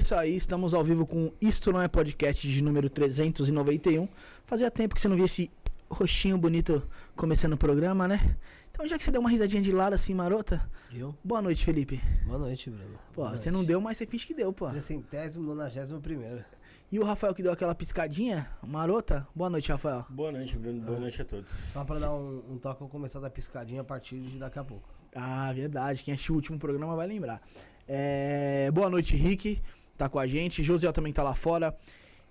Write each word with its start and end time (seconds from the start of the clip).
é 0.00 0.02
isso 0.02 0.14
aí, 0.14 0.34
estamos 0.34 0.72
ao 0.72 0.82
vivo 0.82 1.04
com 1.06 1.30
Isto 1.42 1.70
Não 1.70 1.82
É 1.82 1.86
Podcast 1.86 2.48
de 2.48 2.64
número 2.64 2.88
391. 2.88 4.08
Fazia 4.46 4.70
tempo 4.70 4.94
que 4.94 5.00
você 5.00 5.08
não 5.08 5.14
via 5.16 5.26
esse 5.26 5.50
roxinho 5.90 6.38
bonito 6.38 6.88
começando 7.14 7.52
o 7.52 7.58
programa, 7.58 8.08
né? 8.08 8.34
Então 8.70 8.88
já 8.88 8.96
que 8.96 9.04
você 9.04 9.10
deu 9.10 9.20
uma 9.20 9.28
risadinha 9.28 9.60
de 9.60 9.70
lado 9.70 9.92
assim, 9.92 10.14
marota. 10.14 10.66
Eu? 10.90 11.14
Boa 11.22 11.42
noite, 11.42 11.62
Felipe. 11.66 12.00
Boa 12.24 12.38
noite, 12.38 12.70
Bruno. 12.70 12.98
Pô, 13.12 13.24
Boa 13.24 13.36
você 13.36 13.50
noite. 13.50 13.58
não 13.60 13.62
deu, 13.62 13.78
mas 13.78 13.98
você 13.98 14.06
finge 14.06 14.26
que 14.26 14.32
deu, 14.32 14.54
pô. 14.54 14.70
Trecentésimo, 14.70 15.44
nonagésimo 15.44 16.00
primeiro. 16.00 16.42
E 16.90 16.98
o 16.98 17.04
Rafael 17.04 17.34
que 17.34 17.42
deu 17.42 17.52
aquela 17.52 17.74
piscadinha, 17.74 18.48
marota? 18.66 19.28
Boa 19.34 19.50
noite, 19.50 19.70
Rafael. 19.70 20.06
Boa 20.08 20.32
noite, 20.32 20.56
Bruno. 20.56 20.80
Boa 20.80 20.98
noite 20.98 21.20
a 21.20 21.26
todos. 21.26 21.52
Só 21.52 21.84
pra 21.84 21.98
dar 21.98 22.14
um, 22.14 22.42
um 22.52 22.58
toque, 22.58 22.76
eu 22.82 22.86
vou 22.86 22.88
começar 22.88 23.18
a 23.18 23.22
dar 23.22 23.30
piscadinha 23.30 23.82
a 23.82 23.84
partir 23.84 24.18
de 24.18 24.38
daqui 24.38 24.58
a 24.58 24.64
pouco. 24.64 24.88
Ah, 25.14 25.52
verdade. 25.52 26.02
Quem 26.02 26.14
assistiu 26.14 26.34
o 26.34 26.38
último 26.38 26.58
programa 26.58 26.96
vai 26.96 27.06
lembrar. 27.06 27.42
É, 27.86 28.70
Boa 28.70 28.88
noite, 28.88 29.16
Rick. 29.16 29.60
Tá 30.00 30.08
com 30.08 30.18
a 30.18 30.26
gente. 30.26 30.62
Josiel 30.62 30.94
também 30.94 31.12
tá 31.12 31.22
lá 31.22 31.34
fora. 31.34 31.76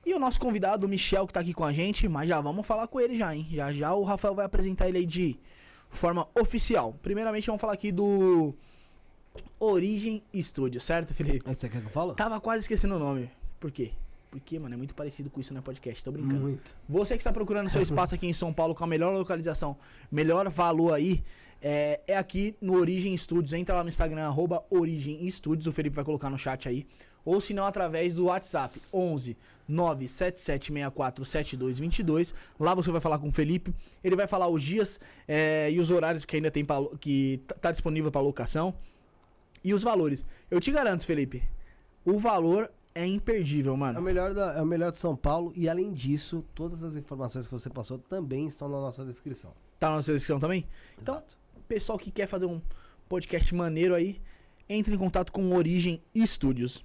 E 0.04 0.12
o 0.16 0.19
nosso 0.19 0.39
convidado, 0.39 0.88
o 0.88 0.89
Michel, 0.89 1.27
que 1.27 1.33
tá 1.33 1.39
aqui 1.39 1.54
com 1.54 1.63
a 1.63 1.71
gente. 1.71 2.07
Mas 2.07 2.27
já 2.27 2.42
vamos 2.42 2.66
falar 2.66 2.88
com 2.88 3.00
ele 3.00 3.16
já, 3.16 3.36
hein? 3.36 3.48
Já 3.51 3.71
já 3.71 3.94
o 3.94 4.04
Rafael 4.04 4.33
vai 4.33 4.44
apresentar 4.44 4.89
ele 4.89 4.98
aí 4.98 5.06
de 5.06 5.39
forma 5.88 6.27
oficial. 6.33 6.95
Primeiramente, 7.04 7.45
vamos 7.45 7.62
falar 7.62 7.74
aqui 7.74 7.92
do 7.92 8.56
Origem 9.60 10.24
Studio, 10.36 10.81
certo, 10.81 11.13
Felipe? 11.13 11.48
Aí, 11.48 11.54
Você 11.54 11.69
quer 11.69 11.80
que 11.80 11.86
eu 11.86 11.92
fale? 11.92 12.16
Tava 12.16 12.39
quase 12.39 12.62
esquecendo 12.62 12.95
o 12.95 13.00
nome. 13.00 13.30
Por 13.60 13.69
quê? 13.71 13.92
Porque, 14.31 14.57
mano, 14.57 14.74
é 14.74 14.77
muito 14.77 14.95
parecido 14.95 15.30
com 15.30 15.39
isso 15.39 15.54
no 15.54 15.62
podcast. 15.62 16.04
Tô 16.04 16.12
brincando. 16.12 16.39
Muito. 16.39 16.75
Você 16.88 17.13
que 17.13 17.21
está 17.21 17.31
procurando 17.31 17.69
seu 17.69 17.83
espaço 17.83 18.16
aqui 18.16 18.25
em 18.25 18.33
São 18.33 18.51
Paulo 18.51 18.74
com 18.74 18.83
a 18.83 18.88
melhor 18.88 19.13
localização, 19.13 19.77
melhor 20.12 20.50
valor 20.50 20.94
aí, 20.94 21.24
é, 21.61 22.00
é 22.07 22.17
aqui 22.17 22.56
no 22.61 22.75
Origem 22.77 23.15
Studios. 23.17 23.53
Entra 23.53 23.75
lá 23.75 23.83
no 23.83 23.89
Instagram, 23.89 24.25
arroba 24.25 24.63
Origem 24.69 25.29
Studios, 25.29 25.67
o 25.67 25.71
Felipe 25.71 25.95
vai 25.95 26.06
colocar 26.06 26.29
no 26.29 26.38
chat 26.38 26.67
aí. 26.69 26.85
Ou 27.25 27.39
se 27.41 27.53
não, 27.53 27.65
através 27.65 28.13
do 28.13 28.25
WhatsApp, 28.25 28.81
11 28.94 29.35
97764 29.67 31.25
7222. 31.25 32.33
Lá 32.59 32.73
você 32.73 32.91
vai 32.91 33.01
falar 33.01 33.19
com 33.19 33.27
o 33.27 33.31
Felipe. 33.31 33.73
Ele 34.03 34.15
vai 34.15 34.25
falar 34.27 34.47
os 34.47 34.61
dias 34.63 35.00
é, 35.27 35.69
e 35.71 35.79
os 35.79 35.91
horários 35.91 36.25
que 36.25 36.35
ainda 36.38 36.50
tem 36.50 36.63
pra, 36.65 36.77
que 37.00 37.41
tá- 37.61 37.71
disponível 37.71 38.11
para 38.11 38.21
locação. 38.21 38.73
E 39.63 39.73
os 39.73 39.83
valores. 39.83 40.25
Eu 40.50 40.59
te 40.59 40.71
garanto, 40.71 41.06
Felipe, 41.06 41.44
o 42.06 42.17
valor 42.17 42.71
é 42.95 43.06
imperdível, 43.06 43.73
É 43.73 43.75
o, 43.75 43.77
mano. 43.77 44.01
melhor 44.01 44.33
da, 44.33 44.53
é 44.57 44.61
o 44.61 44.65
melhor 44.65 44.91
de 44.91 44.97
São 44.97 45.15
Paulo 45.15 45.51
e, 45.56 45.67
além 45.69 45.94
disso, 45.94 46.44
todas 46.56 46.83
as 46.83 46.95
informações 46.95 47.45
que 47.45 47.51
você 47.53 47.69
passou 47.69 48.00
também 48.00 48.47
estão 48.47 48.67
na 48.69 48.79
nossa 48.79 49.06
descrição. 49.06 49.53
Tá 49.77 49.89
na 49.89 49.95
nossa 49.97 50.13
descrição 50.13 50.39
também? 50.39 50.65
Então, 51.00 51.15
Exato. 51.15 51.38
Pessoal 51.69 52.00
que 52.00 52.10
quer 52.10 52.25
fazer 52.25 52.48
um 52.48 52.60
podcast 53.07 53.54
maneiro 53.54 53.94
aí, 53.94 54.19
entre 54.68 54.95
em 54.95 54.98
contato 54.98 55.31
com 55.31 55.56
Origem 55.56 56.01
Studios. 56.18 56.83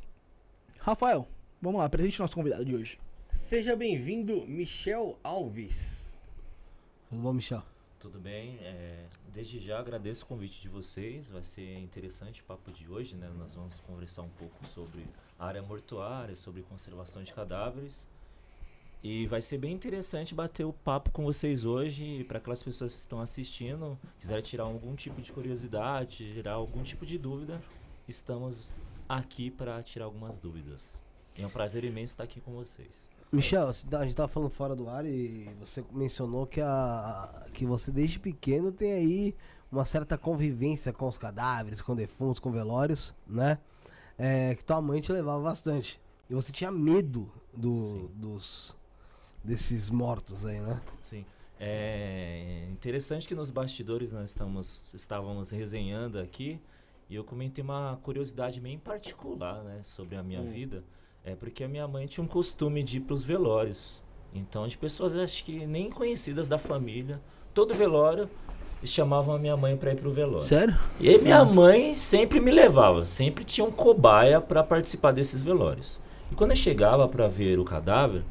Rafael, 0.78 1.26
vamos 1.60 1.80
lá, 1.80 1.88
presente 1.88 2.20
nosso 2.20 2.34
convidado 2.34 2.66
de 2.66 2.76
hoje. 2.76 3.00
Seja 3.30 3.74
bem-vindo, 3.74 4.46
Michel 4.46 5.18
Alves. 5.24 6.20
Tudo 7.08 7.22
bom, 7.22 7.32
Michel? 7.32 7.62
Tudo 7.98 8.20
bem? 8.20 8.58
É, 8.60 9.06
desde 9.32 9.58
já 9.58 9.78
agradeço 9.78 10.24
o 10.24 10.26
convite 10.26 10.60
de 10.60 10.68
vocês. 10.68 11.30
Vai 11.30 11.44
ser 11.44 11.78
interessante 11.78 12.42
o 12.42 12.44
papo 12.44 12.70
de 12.70 12.86
hoje, 12.86 13.14
né? 13.16 13.30
Nós 13.38 13.54
vamos 13.54 13.80
conversar 13.80 14.20
um 14.20 14.28
pouco 14.28 14.66
sobre 14.66 15.06
a 15.38 15.46
área 15.46 15.62
mortuária, 15.62 16.36
sobre 16.36 16.60
conservação 16.60 17.24
de 17.24 17.32
cadáveres. 17.32 18.06
E 19.04 19.26
vai 19.26 19.42
ser 19.42 19.58
bem 19.58 19.74
interessante 19.74 20.34
bater 20.34 20.64
o 20.64 20.72
papo 20.72 21.10
com 21.10 21.24
vocês 21.24 21.66
hoje 21.66 22.24
para 22.24 22.38
aquelas 22.38 22.62
pessoas 22.62 22.94
que 22.94 23.00
estão 23.00 23.20
assistindo, 23.20 23.98
quiserem 24.18 24.42
tirar 24.42 24.64
algum 24.64 24.94
tipo 24.94 25.20
de 25.20 25.30
curiosidade, 25.30 26.32
tirar 26.32 26.54
algum 26.54 26.82
tipo 26.82 27.04
de 27.04 27.18
dúvida, 27.18 27.60
estamos 28.08 28.72
aqui 29.06 29.50
para 29.50 29.82
tirar 29.82 30.06
algumas 30.06 30.38
dúvidas. 30.38 31.02
É 31.38 31.44
um 31.44 31.50
prazer 31.50 31.84
imenso 31.84 32.14
estar 32.14 32.24
aqui 32.24 32.40
com 32.40 32.54
vocês. 32.54 33.10
Michel, 33.30 33.68
a 33.68 34.04
gente 34.04 34.16
tava 34.16 34.28
falando 34.28 34.48
fora 34.48 34.74
do 34.74 34.88
ar 34.88 35.04
e 35.04 35.50
você 35.60 35.84
mencionou 35.92 36.46
que, 36.46 36.62
a, 36.62 37.46
que 37.52 37.66
você 37.66 37.90
desde 37.92 38.18
pequeno 38.18 38.72
tem 38.72 38.90
aí 38.90 39.36
uma 39.70 39.84
certa 39.84 40.16
convivência 40.16 40.94
com 40.94 41.06
os 41.06 41.18
cadáveres, 41.18 41.82
com 41.82 41.94
defuntos, 41.94 42.40
com 42.40 42.50
velórios, 42.50 43.14
né? 43.26 43.58
É, 44.16 44.54
que 44.54 44.64
tua 44.64 44.80
mãe 44.80 45.02
te 45.02 45.12
levava 45.12 45.42
bastante. 45.42 46.00
E 46.30 46.32
você 46.32 46.50
tinha 46.50 46.70
medo 46.70 47.30
do, 47.54 48.08
dos 48.14 48.74
desses 49.44 49.90
mortos 49.90 50.44
aí, 50.46 50.58
né? 50.58 50.80
Sim. 51.02 51.24
É 51.60 52.66
interessante 52.72 53.26
que 53.28 53.34
nos 53.34 53.50
bastidores 53.50 54.12
nós 54.12 54.30
estamos, 54.30 54.92
estávamos 54.94 55.50
resenhando 55.50 56.18
aqui 56.18 56.58
e 57.08 57.14
eu 57.14 57.22
comentei 57.22 57.62
uma 57.62 57.98
curiosidade 58.02 58.60
bem 58.60 58.78
particular 58.78 59.62
né, 59.62 59.80
sobre 59.82 60.16
a 60.16 60.22
minha 60.22 60.40
Hum. 60.40 60.50
vida. 60.50 60.82
É 61.24 61.34
porque 61.34 61.64
a 61.64 61.68
minha 61.68 61.86
mãe 61.86 62.06
tinha 62.06 62.22
um 62.24 62.28
costume 62.28 62.82
de 62.82 62.98
ir 62.98 63.00
para 63.00 63.14
os 63.14 63.24
velórios. 63.24 64.02
Então, 64.34 64.66
de 64.66 64.76
pessoas 64.76 65.14
acho 65.14 65.44
que 65.44 65.64
nem 65.66 65.90
conhecidas 65.90 66.48
da 66.48 66.58
família, 66.58 67.20
todo 67.54 67.72
velório, 67.72 68.28
eles 68.80 68.90
chamavam 68.90 69.34
a 69.34 69.38
minha 69.38 69.56
mãe 69.56 69.76
para 69.76 69.92
ir 69.92 69.96
para 69.96 70.08
o 70.08 70.12
velório. 70.12 70.44
Sério? 70.44 70.76
E 71.00 71.08
aí 71.08 71.22
minha 71.22 71.44
mãe 71.44 71.94
sempre 71.94 72.40
me 72.40 72.50
levava, 72.50 73.06
sempre 73.06 73.44
tinha 73.44 73.64
um 73.64 73.70
cobaia 73.70 74.40
para 74.40 74.62
participar 74.62 75.12
desses 75.12 75.40
velórios. 75.40 76.00
E 76.30 76.34
quando 76.34 76.50
eu 76.50 76.56
chegava 76.56 77.08
para 77.08 77.28
ver 77.28 77.58
o 77.58 77.64
cadáver, 77.64 78.22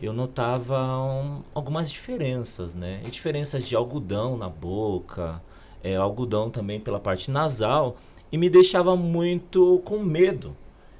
eu 0.00 0.12
notava 0.12 0.78
um- 0.98 1.40
algumas 1.54 1.90
diferenças, 1.90 2.74
né? 2.74 3.00
E 3.06 3.10
diferenças 3.10 3.64
de 3.66 3.74
algodão 3.74 4.36
na 4.36 4.48
boca, 4.48 5.40
é, 5.82 5.96
algodão 5.96 6.50
também 6.50 6.78
pela 6.78 7.00
parte 7.00 7.30
nasal, 7.30 7.96
e 8.30 8.36
me 8.36 8.50
deixava 8.50 8.96
muito 8.96 9.80
com 9.84 9.98
medo. 9.98 10.54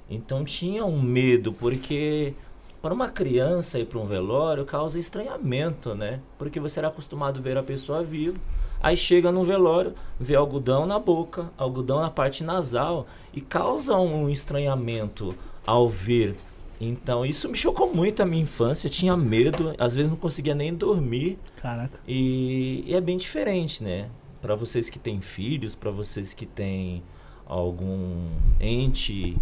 Então 0.09 0.45
tinha 0.45 0.85
um 0.85 1.01
medo, 1.01 1.53
porque 1.53 2.33
para 2.81 2.95
uma 2.95 3.09
criança 3.09 3.79
ir 3.79 3.87
para 3.87 3.99
um 3.99 4.07
velório 4.07 4.65
causa 4.65 4.99
estranhamento, 4.99 5.95
né? 5.95 6.21
Porque 6.39 6.61
você 6.61 6.79
era 6.79 6.89
acostumado 6.89 7.39
a 7.39 7.43
ver 7.43 7.59
a 7.59 7.63
pessoa 7.63 8.03
viva, 8.03 8.39
aí 8.81 8.97
chega 8.97 9.33
no 9.33 9.45
velório, 9.45 9.95
vê 10.21 10.37
algodão 10.37 10.87
na 10.87 10.99
boca, 10.99 11.51
algodão 11.59 12.01
na 12.01 12.11
parte 12.11 12.45
nasal, 12.45 13.07
e 13.35 13.41
causa 13.41 13.97
um 13.97 14.31
estranhamento 14.31 15.35
ao 15.67 15.89
ver. 15.89 16.37
Então 16.81 17.25
isso 17.25 17.49
me 17.49 17.57
chocou 17.57 17.93
muito 17.93 18.23
a 18.23 18.27
minha 18.27 18.43
infância, 18.43 18.87
eu 18.87 18.91
tinha 18.91 19.17
medo, 19.17 19.75
às 19.79 19.95
vezes 19.95 20.11
não 20.11 20.17
conseguia 20.17 20.55
nem 20.55 20.75
dormir. 20.75 21.39
Caraca. 21.57 21.99
E, 22.07 22.85
e 22.87 22.95
é 22.95 23.01
bem 23.01 23.17
diferente, 23.17 23.83
né? 23.83 24.11
Para 24.43 24.55
vocês 24.55 24.91
que 24.91 24.99
têm 24.99 25.21
filhos, 25.21 25.75
para 25.75 25.91
vocês 25.91 26.35
que 26.35 26.45
têm 26.45 27.03
algum 27.47 28.29
ente, 28.61 29.37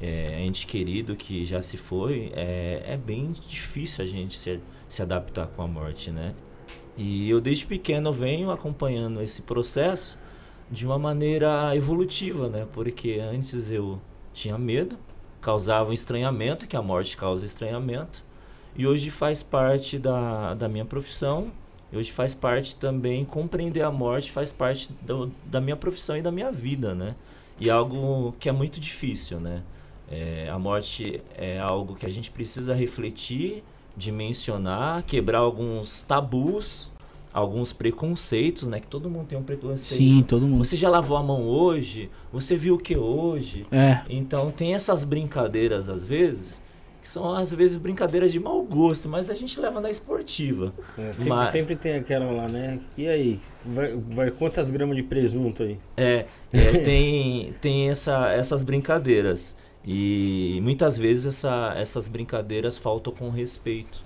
é, 0.00 0.42
ente 0.42 0.66
querido 0.66 1.14
que 1.14 1.44
já 1.44 1.62
se 1.62 1.76
foi, 1.76 2.32
é, 2.34 2.82
é 2.84 2.96
bem 2.96 3.32
difícil 3.48 4.04
a 4.04 4.08
gente 4.08 4.36
se, 4.36 4.60
se 4.88 5.02
adaptar 5.02 5.46
com 5.46 5.62
a 5.62 5.68
morte, 5.68 6.10
né? 6.10 6.34
E 6.96 7.30
eu 7.30 7.40
desde 7.40 7.64
pequeno 7.64 8.12
venho 8.12 8.50
acompanhando 8.50 9.22
esse 9.22 9.42
processo 9.42 10.18
de 10.70 10.84
uma 10.86 10.98
maneira 10.98 11.74
evolutiva, 11.76 12.48
né? 12.48 12.66
Porque 12.72 13.20
antes 13.20 13.70
eu 13.70 14.00
tinha 14.32 14.58
medo, 14.58 14.98
causava 15.42 15.90
um 15.90 15.92
estranhamento, 15.92 16.66
que 16.66 16.76
a 16.76 16.82
morte 16.82 17.16
causa 17.16 17.44
estranhamento, 17.44 18.22
e 18.74 18.86
hoje 18.86 19.10
faz 19.10 19.42
parte 19.42 19.98
da, 19.98 20.54
da 20.54 20.68
minha 20.68 20.84
profissão 20.84 21.52
Hoje 21.94 22.10
faz 22.10 22.34
parte 22.34 22.74
também, 22.76 23.22
compreender 23.22 23.84
a 23.84 23.90
morte 23.90 24.32
faz 24.32 24.50
parte 24.50 24.90
do- 25.02 25.30
da 25.44 25.60
minha 25.60 25.76
profissão 25.76 26.16
e 26.16 26.22
da 26.22 26.32
minha 26.32 26.50
vida, 26.50 26.94
né? 26.94 27.14
E 27.60 27.68
algo 27.68 28.34
que 28.40 28.48
é 28.48 28.52
muito 28.52 28.80
difícil, 28.80 29.38
né? 29.38 29.62
É, 30.10 30.48
a 30.50 30.58
morte 30.58 31.22
é 31.36 31.58
algo 31.58 31.94
que 31.94 32.06
a 32.06 32.08
gente 32.08 32.30
precisa 32.30 32.74
refletir, 32.74 33.62
dimensionar, 33.96 35.02
quebrar 35.04 35.38
alguns 35.40 36.02
tabus, 36.02 36.91
alguns 37.32 37.72
preconceitos, 37.72 38.68
né? 38.68 38.80
Que 38.80 38.86
todo 38.86 39.08
mundo 39.08 39.26
tem 39.26 39.38
um 39.38 39.42
preconceito. 39.42 39.98
Sim, 39.98 40.22
todo 40.22 40.46
mundo. 40.46 40.64
Você 40.64 40.76
já 40.76 40.88
lavou 40.88 41.16
a 41.16 41.22
mão 41.22 41.42
hoje? 41.42 42.10
Você 42.32 42.56
viu 42.56 42.74
o 42.74 42.78
que 42.78 42.96
hoje? 42.96 43.64
É. 43.70 44.00
Então 44.08 44.50
tem 44.50 44.74
essas 44.74 45.04
brincadeiras 45.04 45.88
às 45.88 46.04
vezes, 46.04 46.62
que 47.00 47.08
são 47.08 47.34
às 47.34 47.52
vezes 47.52 47.76
brincadeiras 47.78 48.30
de 48.30 48.38
mau 48.38 48.62
gosto, 48.62 49.08
mas 49.08 49.30
a 49.30 49.34
gente 49.34 49.58
leva 49.58 49.80
na 49.80 49.90
esportiva. 49.90 50.72
É, 50.98 51.12
sempre, 51.12 51.28
Mas- 51.28 51.48
sempre 51.50 51.76
tem 51.76 51.94
aquela 51.94 52.30
lá, 52.30 52.48
né? 52.48 52.78
E 52.96 53.08
aí? 53.08 53.40
Vai, 53.64 53.96
vai 53.96 54.30
quantas 54.30 54.70
gramas 54.70 54.96
de 54.96 55.02
presunto 55.02 55.62
aí? 55.62 55.78
É, 55.96 56.26
é, 56.52 56.72
tem, 56.84 57.54
tem 57.60 57.90
essa, 57.90 58.30
essas 58.30 58.62
brincadeiras. 58.62 59.56
E 59.84 60.60
muitas 60.62 60.96
vezes 60.96 61.26
essa, 61.26 61.74
essas 61.76 62.06
brincadeiras 62.06 62.78
faltam 62.78 63.12
com 63.12 63.30
respeito. 63.30 64.04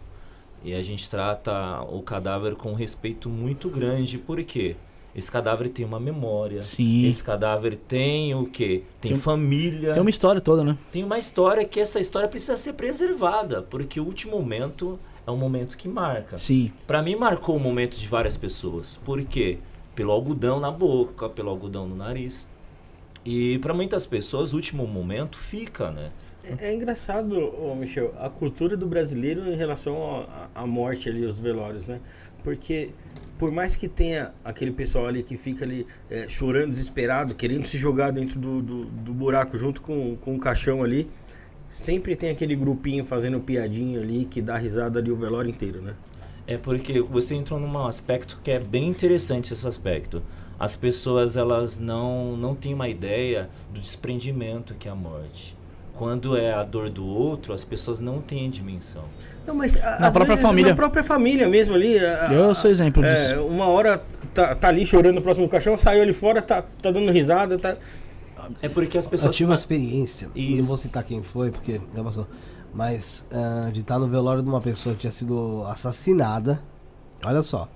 E 0.66 0.74
a 0.74 0.82
gente 0.82 1.08
trata 1.08 1.80
o 1.82 2.02
cadáver 2.02 2.56
com 2.56 2.72
um 2.72 2.74
respeito 2.74 3.28
muito 3.28 3.70
grande. 3.70 4.18
Por 4.18 4.42
quê? 4.42 4.74
Esse 5.14 5.30
cadáver 5.30 5.68
tem 5.68 5.86
uma 5.86 6.00
memória. 6.00 6.60
Sim. 6.60 7.06
Esse 7.06 7.22
cadáver 7.22 7.76
tem 7.76 8.34
o 8.34 8.46
quê? 8.46 8.82
Tem, 9.00 9.12
Tem- 9.12 9.20
família. 9.20 9.92
Tem 9.92 10.02
uma 10.02 10.10
história 10.10 10.40
toda, 10.40 10.64
né? 10.64 10.76
Tem 10.90 11.04
uma 11.04 11.20
história 11.20 11.64
que 11.64 11.78
essa 11.78 12.00
história 12.00 12.28
precisa 12.28 12.56
ser 12.56 12.72
preservada. 12.72 13.62
Porque 13.62 14.00
o 14.00 14.04
último 14.04 14.32
momento 14.36 14.98
é 15.24 15.30
um 15.30 15.36
momento 15.36 15.76
que 15.76 15.86
marca. 15.86 16.36
Sim. 16.36 16.72
Pra 16.84 17.00
mim 17.00 17.14
marcou 17.14 17.54
o 17.54 17.60
momento 17.60 17.96
de 17.96 18.08
várias 18.08 18.36
pessoas. 18.36 18.98
Por 19.04 19.22
quê? 19.22 19.58
Pelo 19.94 20.10
algodão 20.10 20.58
na 20.58 20.72
boca, 20.72 21.28
pelo 21.28 21.48
algodão 21.48 21.86
no 21.86 21.94
nariz. 21.94 22.48
E 23.24 23.58
para 23.60 23.72
muitas 23.72 24.04
pessoas, 24.04 24.52
o 24.52 24.56
último 24.56 24.84
momento 24.84 25.38
fica, 25.38 25.92
né? 25.92 26.10
É, 26.46 26.68
é 26.68 26.74
engraçado, 26.74 27.52
Michel, 27.76 28.14
a 28.18 28.30
cultura 28.30 28.76
do 28.76 28.86
brasileiro 28.86 29.46
em 29.50 29.56
relação 29.56 30.26
à 30.28 30.48
à 30.54 30.66
morte 30.66 31.08
ali, 31.08 31.24
os 31.24 31.38
velórios, 31.38 31.86
né? 31.86 32.00
Porque 32.42 32.90
por 33.38 33.50
mais 33.50 33.76
que 33.76 33.86
tenha 33.86 34.32
aquele 34.44 34.72
pessoal 34.72 35.06
ali 35.06 35.22
que 35.22 35.36
fica 35.36 35.64
ali 35.64 35.86
é, 36.10 36.26
chorando, 36.28 36.70
desesperado, 36.70 37.34
querendo 37.34 37.66
se 37.66 37.76
jogar 37.76 38.10
dentro 38.10 38.40
do, 38.40 38.62
do, 38.62 38.84
do 38.86 39.12
buraco 39.12 39.58
junto 39.58 39.82
com, 39.82 40.16
com 40.16 40.36
o 40.36 40.38
caixão 40.38 40.82
ali, 40.82 41.10
sempre 41.68 42.16
tem 42.16 42.30
aquele 42.30 42.56
grupinho 42.56 43.04
fazendo 43.04 43.38
piadinha 43.40 44.00
ali 44.00 44.24
que 44.24 44.40
dá 44.40 44.56
risada 44.56 44.98
ali 45.00 45.10
o 45.10 45.16
velório 45.16 45.50
inteiro, 45.50 45.82
né? 45.82 45.94
É 46.46 46.56
porque 46.56 47.00
você 47.02 47.34
entrou 47.34 47.58
num 47.58 47.86
aspecto 47.86 48.40
que 48.42 48.52
é 48.52 48.60
bem 48.60 48.88
interessante 48.88 49.52
esse 49.52 49.66
aspecto. 49.66 50.22
As 50.58 50.76
pessoas 50.76 51.36
elas 51.36 51.78
não 51.78 52.36
não 52.36 52.54
têm 52.54 52.72
uma 52.72 52.88
ideia 52.88 53.50
do 53.74 53.80
desprendimento 53.80 54.74
que 54.74 54.88
é 54.88 54.90
a 54.90 54.94
morte. 54.94 55.55
Quando 55.96 56.36
é 56.36 56.52
a 56.52 56.62
dor 56.62 56.90
do 56.90 57.06
outro, 57.06 57.54
as 57.54 57.64
pessoas 57.64 58.00
não 58.00 58.20
têm 58.20 58.46
a 58.48 58.50
dimensão. 58.50 59.04
Não, 59.46 59.54
mas 59.54 59.76
a- 59.76 59.98
Na 60.00 60.10
própria 60.10 60.34
vezes, 60.36 60.42
família. 60.42 60.70
Na 60.72 60.76
própria 60.76 61.02
família 61.02 61.48
mesmo 61.48 61.74
ali. 61.74 61.98
a- 61.98 62.28
Eu 62.32 62.54
sou 62.54 62.70
exemplo 62.70 63.02
é, 63.04 63.14
disso. 63.14 63.40
Uma 63.46 63.66
hora 63.66 64.02
tá, 64.34 64.54
tá 64.54 64.68
ali 64.68 64.84
chorando 64.84 65.22
próximo 65.22 65.46
do 65.46 65.50
caixão, 65.50 65.78
saiu 65.78 66.02
ali 66.02 66.12
fora, 66.12 66.42
tá, 66.42 66.62
tá 66.82 66.90
dando 66.90 67.10
risada, 67.10 67.58
tá. 67.58 67.76
É 68.60 68.68
porque 68.68 68.98
as 68.98 69.06
Eu 69.06 69.10
pessoas 69.10 69.34
tive 69.34 69.48
uma 69.50 69.56
experiência, 69.56 70.28
não 70.28 70.36
Isso. 70.40 70.68
vou 70.68 70.76
citar 70.76 71.02
quem 71.02 71.22
foi, 71.22 71.50
porque 71.50 71.80
já 71.94 72.04
passou. 72.04 72.26
Mas 72.74 73.26
ah, 73.32 73.70
de 73.72 73.80
estar 73.80 73.98
no 73.98 74.06
velório 74.06 74.42
de 74.42 74.48
uma 74.48 74.60
pessoa 74.60 74.94
que 74.94 75.00
tinha 75.00 75.10
sido 75.10 75.64
assassinada. 75.66 76.60
Olha 77.24 77.42
só. 77.42 77.68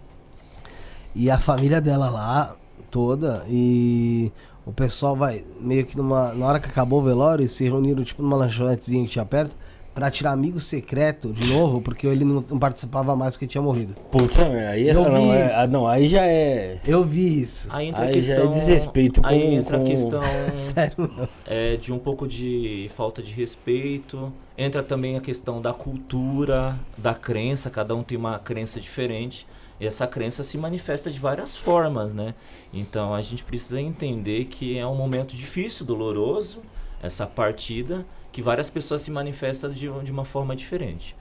E 1.14 1.30
a 1.30 1.38
família 1.38 1.80
dela 1.80 2.10
lá, 2.10 2.54
toda, 2.90 3.44
e 3.48 4.30
o 4.70 4.72
pessoal 4.72 5.14
vai 5.16 5.44
meio 5.60 5.84
que 5.84 5.96
numa. 5.96 6.32
Na 6.32 6.46
hora 6.46 6.60
que 6.60 6.66
acabou 6.68 7.00
o 7.00 7.04
velório, 7.04 7.48
se 7.48 7.64
reuniram 7.64 8.02
tipo 8.04 8.22
numa 8.22 8.36
lanchonetezinha 8.36 9.04
que 9.04 9.10
tinha 9.10 9.24
perto, 9.24 9.54
pra 9.94 10.10
tirar 10.10 10.30
amigo 10.32 10.58
secreto 10.60 11.32
de 11.32 11.52
novo, 11.52 11.82
porque 11.82 12.06
ele 12.06 12.24
não, 12.24 12.44
não 12.48 12.58
participava 12.58 13.14
mais 13.16 13.34
porque 13.34 13.46
tinha 13.48 13.60
morrido. 13.60 13.94
Putz, 14.10 14.38
aí, 14.38 14.88
é- 14.88 14.94
Eu 14.94 15.04
vi 15.04 15.10
não, 15.10 15.34
é- 15.34 15.54
ah, 15.54 15.66
não, 15.66 15.86
aí 15.86 16.06
já 16.08 16.24
é. 16.24 16.78
Eu 16.86 17.02
vi 17.04 17.42
isso. 17.42 17.66
Aí 17.70 17.88
entra 17.88 18.02
Aí 18.02 18.08
a 18.18 18.20
já 18.22 18.34
é 18.34 18.36
questão. 18.36 18.50
desrespeito 18.50 19.20
aí 19.24 19.40
com- 19.42 19.52
entra 19.52 19.78
com- 19.78 19.84
a 19.84 19.86
questão 19.86 20.20
Sério, 20.74 20.94
não. 21.16 21.28
é, 21.46 21.76
de 21.76 21.92
um 21.92 21.98
pouco 21.98 22.26
de 22.28 22.88
falta 22.94 23.20
de 23.22 23.32
respeito. 23.32 24.32
Entra 24.56 24.82
também 24.82 25.16
a 25.16 25.20
questão 25.20 25.60
da 25.60 25.72
cultura, 25.72 26.78
da 26.96 27.14
crença. 27.14 27.68
Cada 27.70 27.94
um 27.94 28.02
tem 28.02 28.16
uma 28.16 28.38
crença 28.38 28.80
diferente. 28.80 29.46
E 29.80 29.86
essa 29.86 30.06
crença 30.06 30.44
se 30.44 30.58
manifesta 30.58 31.10
de 31.10 31.18
várias 31.18 31.56
formas, 31.56 32.12
né? 32.12 32.34
Então 32.72 33.14
a 33.14 33.22
gente 33.22 33.42
precisa 33.42 33.80
entender 33.80 34.44
que 34.44 34.76
é 34.78 34.86
um 34.86 34.94
momento 34.94 35.34
difícil, 35.34 35.86
doloroso, 35.86 36.58
essa 37.02 37.26
partida, 37.26 38.04
que 38.30 38.42
várias 38.42 38.68
pessoas 38.68 39.00
se 39.02 39.10
manifestam 39.10 39.70
de, 39.70 39.88
de 40.04 40.12
uma 40.12 40.24
forma 40.24 40.54
diferente. 40.54 41.16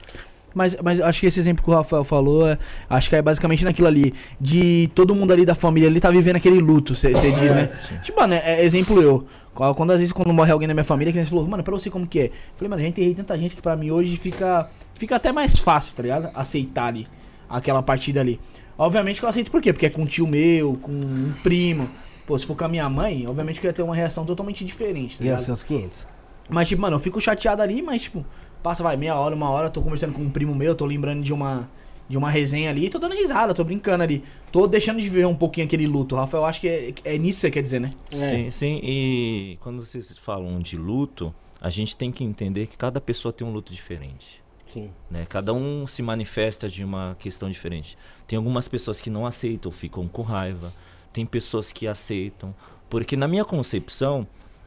Mas, 0.54 0.76
mas 0.82 1.00
acho 1.00 1.20
que 1.20 1.26
esse 1.26 1.38
exemplo 1.38 1.64
que 1.64 1.70
o 1.70 1.74
Rafael 1.74 2.02
falou, 2.04 2.48
é- 2.48 2.58
acho 2.88 3.08
que 3.08 3.16
é 3.16 3.22
basicamente 3.22 3.64
naquilo 3.64 3.86
ali. 3.88 4.12
De 4.40 4.90
todo 4.94 5.14
mundo 5.14 5.32
ali 5.32 5.46
da 5.46 5.54
família 5.54 5.88
ali 5.88 6.00
tá 6.00 6.10
vivendo 6.10 6.36
aquele 6.36 6.60
luto, 6.60 6.94
você 6.94 7.12
diz, 7.12 7.54
né? 7.54 7.70
Tipo, 8.02 8.20
mano, 8.20 8.34
é, 8.34 8.62
exemplo 8.64 9.00
eu. 9.00 9.24
Quando 9.54 9.90
às 9.92 10.00
vezes 10.00 10.12
quando 10.12 10.32
morre 10.32 10.50
alguém 10.52 10.66
da 10.68 10.74
minha 10.74 10.84
família, 10.84 11.12
que 11.12 11.18
a 11.18 11.22
gente 11.22 11.30
falou, 11.30 11.46
mano, 11.46 11.62
pra 11.62 11.72
você 11.74 11.88
como 11.90 12.06
que 12.06 12.18
é? 12.20 12.24
Eu 12.26 12.30
falei, 12.56 12.68
mano, 12.68 12.82
já 12.82 12.88
enterrei 12.88 13.14
tanta 13.14 13.38
gente 13.38 13.54
que 13.56 13.62
pra 13.62 13.76
mim 13.76 13.90
hoje 13.90 14.16
fica, 14.16 14.68
fica 14.94 15.16
até 15.16 15.32
mais 15.32 15.58
fácil, 15.58 15.94
tá 15.94 16.02
ligado? 16.02 16.30
Aceitar 16.34 16.86
ali, 16.86 17.06
aquela 17.50 17.82
partida 17.82 18.20
ali. 18.20 18.40
Obviamente 18.78 19.18
que 19.20 19.26
eu 19.26 19.28
aceito 19.28 19.50
por 19.50 19.60
quê? 19.60 19.72
Porque 19.72 19.86
é 19.86 19.90
com 19.90 20.02
um 20.02 20.06
tio 20.06 20.26
meu, 20.26 20.74
com 20.80 20.92
um 20.92 21.34
primo. 21.42 21.90
Pô, 22.26 22.38
se 22.38 22.46
for 22.46 22.56
com 22.56 22.64
a 22.64 22.68
minha 22.68 22.88
mãe, 22.88 23.26
obviamente 23.26 23.60
que 23.60 23.66
eu 23.66 23.68
ia 23.68 23.74
ter 23.74 23.82
uma 23.82 23.94
reação 23.94 24.24
totalmente 24.24 24.64
diferente, 24.64 25.18
tá 25.18 25.24
Ia 25.24 25.30
ligado? 25.32 25.44
ser 25.44 25.52
uns 25.52 25.62
500. 25.64 26.06
Mas, 26.48 26.68
tipo, 26.68 26.80
mano, 26.80 26.96
eu 26.96 27.00
fico 27.00 27.20
chateado 27.20 27.60
ali, 27.60 27.82
mas, 27.82 28.02
tipo, 28.02 28.24
passa, 28.62 28.82
vai, 28.82 28.96
meia 28.96 29.16
hora, 29.16 29.34
uma 29.34 29.50
hora, 29.50 29.68
tô 29.68 29.82
conversando 29.82 30.12
com 30.12 30.22
um 30.22 30.30
primo 30.30 30.54
meu, 30.54 30.74
tô 30.74 30.86
lembrando 30.86 31.22
de 31.22 31.32
uma, 31.32 31.68
de 32.08 32.16
uma 32.16 32.30
resenha 32.30 32.70
ali, 32.70 32.88
tô 32.88 32.98
dando 32.98 33.14
risada, 33.14 33.52
tô 33.54 33.62
brincando 33.64 34.02
ali. 34.02 34.24
Tô 34.50 34.66
deixando 34.66 35.00
de 35.00 35.08
ver 35.08 35.26
um 35.26 35.34
pouquinho 35.34 35.66
aquele 35.66 35.86
luto. 35.86 36.16
Rafael, 36.16 36.44
acho 36.44 36.60
que 36.60 36.68
é, 36.68 36.94
é 37.04 37.18
nisso 37.18 37.38
que 37.38 37.40
você 37.42 37.50
quer 37.50 37.62
dizer, 37.62 37.80
né? 37.80 37.90
Sim, 38.10 38.50
sim. 38.50 38.80
E 38.82 39.58
quando 39.60 39.82
vocês 39.84 40.16
falam 40.18 40.58
de 40.60 40.76
luto, 40.76 41.34
a 41.60 41.70
gente 41.70 41.96
tem 41.96 42.10
que 42.10 42.24
entender 42.24 42.66
que 42.66 42.76
cada 42.76 43.00
pessoa 43.00 43.32
tem 43.32 43.46
um 43.46 43.52
luto 43.52 43.72
diferente. 43.72 44.39
Sim. 44.70 44.90
né? 45.10 45.26
Cada 45.28 45.52
um 45.52 45.86
se 45.86 46.00
manifesta 46.00 46.68
de 46.68 46.84
uma 46.84 47.16
questão 47.18 47.50
diferente. 47.50 47.98
Tem 48.26 48.36
algumas 48.36 48.68
pessoas 48.68 49.00
que 49.00 49.10
não 49.10 49.26
aceitam, 49.26 49.72
ficam 49.72 50.06
com 50.06 50.22
raiva. 50.22 50.72
Tem 51.12 51.26
pessoas 51.26 51.72
que 51.72 51.88
aceitam. 51.88 52.54
Porque 52.88 53.16
na 53.16 53.26
minha 53.26 53.44
concepção, 53.44 54.26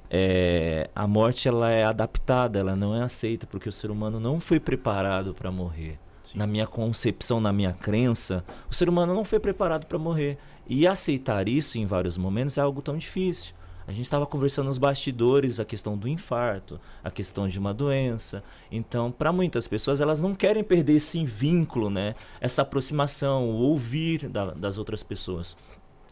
é, 0.10 0.90
a 0.94 1.08
morte 1.08 1.48
ela 1.48 1.72
é 1.72 1.84
adaptada, 1.84 2.60
ela 2.60 2.76
não 2.76 2.96
é 2.96 3.02
aceita, 3.02 3.48
porque 3.48 3.70
o 3.70 3.72
ser 3.72 3.90
humano 3.90 4.20
não 4.20 4.40
foi 4.40 4.60
preparado 4.60 5.34
para 5.34 5.50
morrer. 5.50 5.98
Na 6.36 6.46
minha 6.48 6.68
concepção, 6.68 7.40
na 7.40 7.54
minha 7.54 7.74
crença, 7.74 8.44
o 8.70 8.74
ser 8.74 8.90
humano 8.90 9.14
não 9.14 9.24
foi 9.24 9.40
preparado 9.40 9.86
para 9.86 9.98
morrer. 9.98 10.38
E 10.68 10.88
aceitar 10.88 11.48
isso 11.48 11.78
em 11.78 11.86
vários 11.86 12.18
momentos 12.18 12.58
é 12.58 12.62
algo 12.62 12.82
tão 12.82 12.98
difícil. 12.98 13.54
A 13.86 13.92
gente 13.92 14.06
estava 14.06 14.26
conversando 14.26 14.68
nos 14.68 14.78
bastidores 14.78 15.60
a 15.60 15.66
questão 15.66 15.98
do 15.98 16.08
infarto, 16.08 16.80
a 17.04 17.12
questão 17.12 17.48
de 17.48 17.60
uma 17.60 17.74
doença. 17.74 18.44
Então, 18.72 19.12
para 19.12 19.32
muitas 19.32 19.68
pessoas, 19.68 20.00
elas 20.00 20.22
não 20.22 20.34
querem 20.34 20.64
perder 20.64 20.94
esse 20.94 21.26
vínculo, 21.26 21.90
né? 21.90 22.16
Essa 22.40 22.62
aproximação, 22.62 23.50
o 23.50 23.56
ouvir 23.56 24.30
da- 24.30 24.52
das 24.52 24.78
outras 24.78 25.04
pessoas. 25.04 25.58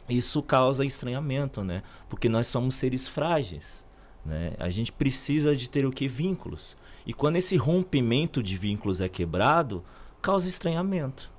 Isso 0.10 0.42
causa 0.44 0.84
estranhamento, 0.84 1.63
né? 1.63 1.84
Porque 2.10 2.28
nós 2.28 2.48
somos 2.48 2.75
seres 2.75 3.08
frágeis, 3.08 3.86
né? 4.25 4.54
A 4.60 4.70
gente 4.70 4.92
precisa 4.92 5.56
de 5.56 5.70
ter 5.70 5.86
o 5.86 5.92
que 5.92 6.08
vínculos. 6.08 6.75
E 7.06 7.13
quando 7.13 7.38
esse 7.38 7.56
rompimento 7.56 8.44
de 8.44 8.58
vínculos 8.58 9.00
é 9.00 9.08
quebrado, 9.08 9.84
causa 10.22 10.50
estranhamento. 10.50 11.32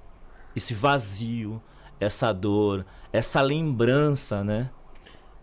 Esse 0.57 0.73
vazio, 0.75 1.63
essa 2.01 2.33
dor, 2.33 2.85
essa 3.13 3.43
lembrança, 3.43 4.43
né? 4.43 4.71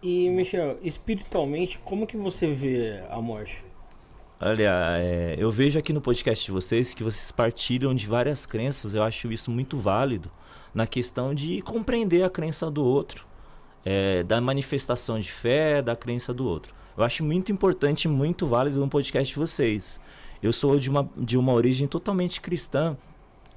E, 0.02 0.30
Michel, 0.30 0.78
espiritualmente, 0.82 1.80
como 1.80 2.08
que 2.08 2.16
você 2.16 2.48
vê 2.48 3.04
a 3.10 3.22
morte? 3.22 3.64
Olha, 4.40 4.98
é, 4.98 5.36
eu 5.38 5.52
vejo 5.52 5.78
aqui 5.78 5.92
no 5.92 6.00
podcast 6.00 6.46
de 6.46 6.52
vocês 6.52 6.94
que 6.94 7.04
vocês 7.04 7.30
partilham 7.30 7.94
de 7.94 8.08
várias 8.08 8.46
crenças. 8.46 8.96
Eu 8.96 9.04
acho 9.04 9.30
isso 9.30 9.52
muito 9.52 9.78
válido 9.78 10.32
na 10.74 10.88
questão 10.88 11.34
de 11.34 11.62
compreender 11.62 12.24
a 12.24 12.30
crença 12.30 12.72
do 12.72 12.82
outro, 12.82 13.26
é, 13.84 14.24
da 14.24 14.40
manifestação 14.40 15.20
de 15.20 15.30
fé, 15.30 15.82
da 15.82 15.96
crença 15.98 16.34
do 16.34 16.48
outro. 16.48 16.74
Eu 16.96 17.04
acho 17.04 17.24
muito 17.24 17.52
importante, 17.52 18.08
muito 18.08 18.48
válido 18.48 18.80
no 18.80 18.88
podcast 18.88 19.34
de 19.34 19.40
vocês. 19.40 20.00
Eu 20.42 20.54
sou 20.54 20.80
de 20.80 20.90
uma, 20.90 21.10
de 21.18 21.38
uma 21.38 21.52
origem 21.52 21.88
totalmente 21.88 22.40
cristã, 22.40 22.96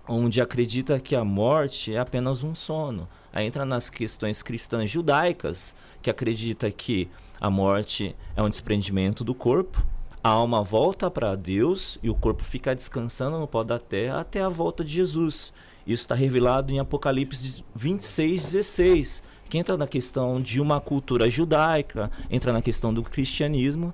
onde 0.09 0.41
acredita 0.41 0.99
que 0.99 1.15
a 1.15 1.25
morte 1.25 1.95
é 1.95 1.99
apenas 1.99 2.43
um 2.43 2.57
sono. 2.57 3.09
Aí 3.33 3.47
entra 3.47 3.65
nas 3.65 3.89
questões 3.89 4.43
cristãs 4.43 4.91
judaicas, 4.91 5.77
que 6.03 6.11
acredita 6.11 6.71
que 6.71 7.09
a 7.41 7.49
morte 7.49 8.15
é 8.37 8.43
um 8.43 8.51
desprendimento 8.51 9.25
do 9.25 9.35
corpo, 9.35 9.83
a 10.23 10.29
alma 10.29 10.63
volta 10.63 11.11
para 11.11 11.35
Deus 11.35 11.99
e 12.03 12.11
o 12.11 12.15
corpo 12.15 12.45
fica 12.45 12.75
descansando 12.75 13.39
no 13.41 13.49
pó 13.49 13.65
da 13.65 13.79
terra 13.79 14.21
até 14.21 14.41
a 14.41 14.49
volta 14.49 14.85
de 14.85 14.93
Jesus. 14.93 15.53
Isso 15.87 16.03
está 16.05 16.15
revelado 16.15 16.73
em 16.73 16.79
Apocalipse 16.79 17.65
26, 17.75 18.43
16, 18.53 19.23
que 19.51 19.59
entra 19.59 19.77
na 19.77 19.87
questão 19.87 20.41
de 20.41 20.61
uma 20.61 20.81
cultura 20.81 21.29
judaica, 21.29 22.11
entra 22.31 22.53
na 22.53 22.63
questão 22.63 22.95
do 22.95 23.03
cristianismo. 23.03 23.93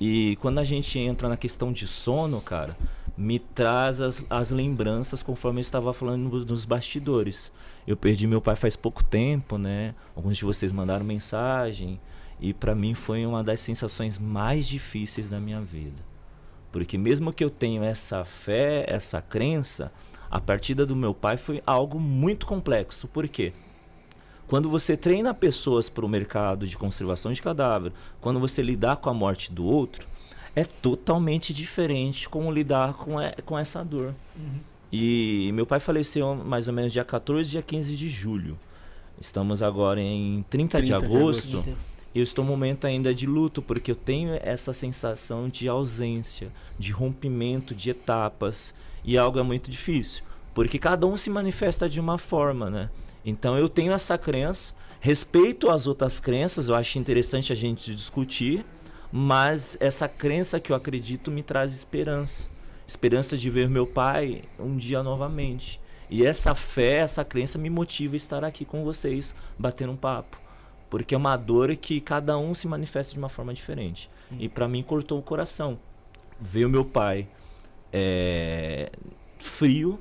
E 0.00 0.36
quando 0.36 0.58
a 0.58 0.64
gente 0.64 0.98
entra 0.98 1.28
na 1.28 1.36
questão 1.36 1.72
de 1.72 1.86
sono, 1.86 2.40
cara, 2.40 2.76
me 3.16 3.38
traz 3.38 4.00
as, 4.00 4.24
as 4.28 4.50
lembranças 4.50 5.22
conforme 5.22 5.60
eu 5.60 5.62
estava 5.62 5.92
falando 5.92 6.44
nos, 6.44 6.64
bastidores. 6.64 7.52
Eu 7.86 7.96
perdi 7.96 8.26
meu 8.26 8.40
pai 8.40 8.56
faz 8.56 8.74
pouco 8.76 9.04
tempo, 9.04 9.56
né? 9.58 9.94
Alguns 10.14 10.36
de 10.36 10.44
vocês 10.44 10.72
mandaram 10.72 11.04
mensagem. 11.04 12.00
E 12.40 12.52
para 12.52 12.74
mim 12.74 12.94
foi 12.94 13.24
uma 13.24 13.42
das 13.42 13.60
sensações 13.60 14.18
mais 14.18 14.66
difíceis 14.66 15.28
da 15.28 15.38
minha 15.40 15.60
vida. 15.60 16.02
Porque 16.72 16.98
mesmo 16.98 17.32
que 17.32 17.42
eu 17.44 17.48
tenha 17.48 17.84
essa 17.84 18.24
fé, 18.24 18.84
essa 18.88 19.22
crença, 19.22 19.90
a 20.30 20.40
partida 20.40 20.84
do 20.84 20.96
meu 20.96 21.14
pai 21.14 21.36
foi 21.36 21.62
algo 21.66 21.98
muito 21.98 22.44
complexo. 22.44 23.08
Por 23.08 23.26
quê? 23.28 23.52
Quando 24.46 24.68
você 24.68 24.96
treina 24.96 25.32
pessoas 25.32 25.88
para 25.88 26.04
o 26.04 26.08
mercado 26.08 26.66
de 26.66 26.76
conservação 26.76 27.32
de 27.32 27.40
cadáver, 27.42 27.92
quando 28.20 28.38
você 28.38 28.62
lidar 28.62 28.96
com 28.96 29.08
a 29.08 29.14
morte 29.14 29.50
do 29.52 29.64
outro, 29.64 30.06
é 30.54 30.64
totalmente 30.64 31.52
diferente 31.54 32.28
como 32.28 32.52
lidar 32.52 32.94
com, 32.94 33.20
e- 33.20 33.32
com 33.44 33.58
essa 33.58 33.84
dor. 33.84 34.14
E 34.92 35.50
meu 35.52 35.66
pai 35.66 35.80
faleceu 35.80 36.34
mais 36.34 36.68
ou 36.68 36.74
menos 36.74 36.92
dia 36.92 37.04
14, 37.04 37.50
dia 37.50 37.62
15 37.62 37.96
de 37.96 38.08
julho. 38.08 38.58
Estamos 39.20 39.62
agora 39.62 40.00
em 40.00 40.44
30, 40.48 40.80
de 40.80 40.86
30 40.88 41.00
de 41.00 41.06
agosto. 41.06 41.58
agosto. 41.58 41.76
Eu 42.14 42.22
estou 42.22 42.44
num 42.44 42.50
momento 42.50 42.86
ainda 42.86 43.14
de 43.14 43.26
luto, 43.26 43.60
porque 43.60 43.90
eu 43.90 43.96
tenho 43.96 44.38
essa 44.42 44.72
sensação 44.72 45.48
de 45.48 45.68
ausência, 45.68 46.50
de 46.78 46.92
rompimento 46.92 47.74
de 47.74 47.90
etapas. 47.90 48.72
E 49.04 49.18
algo 49.18 49.38
é 49.38 49.42
muito 49.42 49.70
difícil. 49.70 50.24
Porque 50.54 50.78
cada 50.78 51.06
um 51.06 51.16
se 51.16 51.28
manifesta 51.28 51.88
de 51.88 52.00
uma 52.00 52.16
forma, 52.16 52.70
né? 52.70 52.90
Então 53.24 53.58
eu 53.58 53.68
tenho 53.68 53.92
essa 53.92 54.16
crença, 54.16 54.74
Respeito 55.06 55.70
as 55.70 55.86
outras 55.86 56.18
crenças, 56.18 56.68
eu 56.68 56.74
acho 56.74 56.98
interessante 56.98 57.52
a 57.52 57.56
gente 57.56 57.94
discutir, 57.94 58.64
mas 59.12 59.76
essa 59.80 60.08
crença 60.08 60.58
que 60.58 60.72
eu 60.72 60.76
acredito 60.76 61.30
me 61.30 61.44
traz 61.44 61.72
esperança. 61.72 62.48
Esperança 62.86 63.36
de 63.36 63.50
ver 63.50 63.68
meu 63.68 63.86
pai 63.86 64.44
um 64.58 64.76
dia 64.76 65.02
novamente. 65.02 65.80
E 66.08 66.24
essa 66.24 66.54
fé, 66.54 66.98
essa 66.98 67.24
crença 67.24 67.58
me 67.58 67.68
motiva 67.68 68.14
a 68.14 68.16
estar 68.16 68.44
aqui 68.44 68.64
com 68.64 68.84
vocês, 68.84 69.34
batendo 69.58 69.92
um 69.92 69.96
papo. 69.96 70.40
Porque 70.88 71.14
é 71.14 71.18
uma 71.18 71.36
dor 71.36 71.74
que 71.76 72.00
cada 72.00 72.38
um 72.38 72.54
se 72.54 72.68
manifesta 72.68 73.12
de 73.12 73.18
uma 73.18 73.28
forma 73.28 73.52
diferente. 73.52 74.08
Sim. 74.28 74.36
E 74.38 74.48
para 74.48 74.68
mim 74.68 74.82
cortou 74.82 75.18
o 75.18 75.22
coração. 75.22 75.78
Ver 76.40 76.64
o 76.64 76.70
meu 76.70 76.84
pai 76.84 77.26
é, 77.92 78.90
frio. 79.38 80.00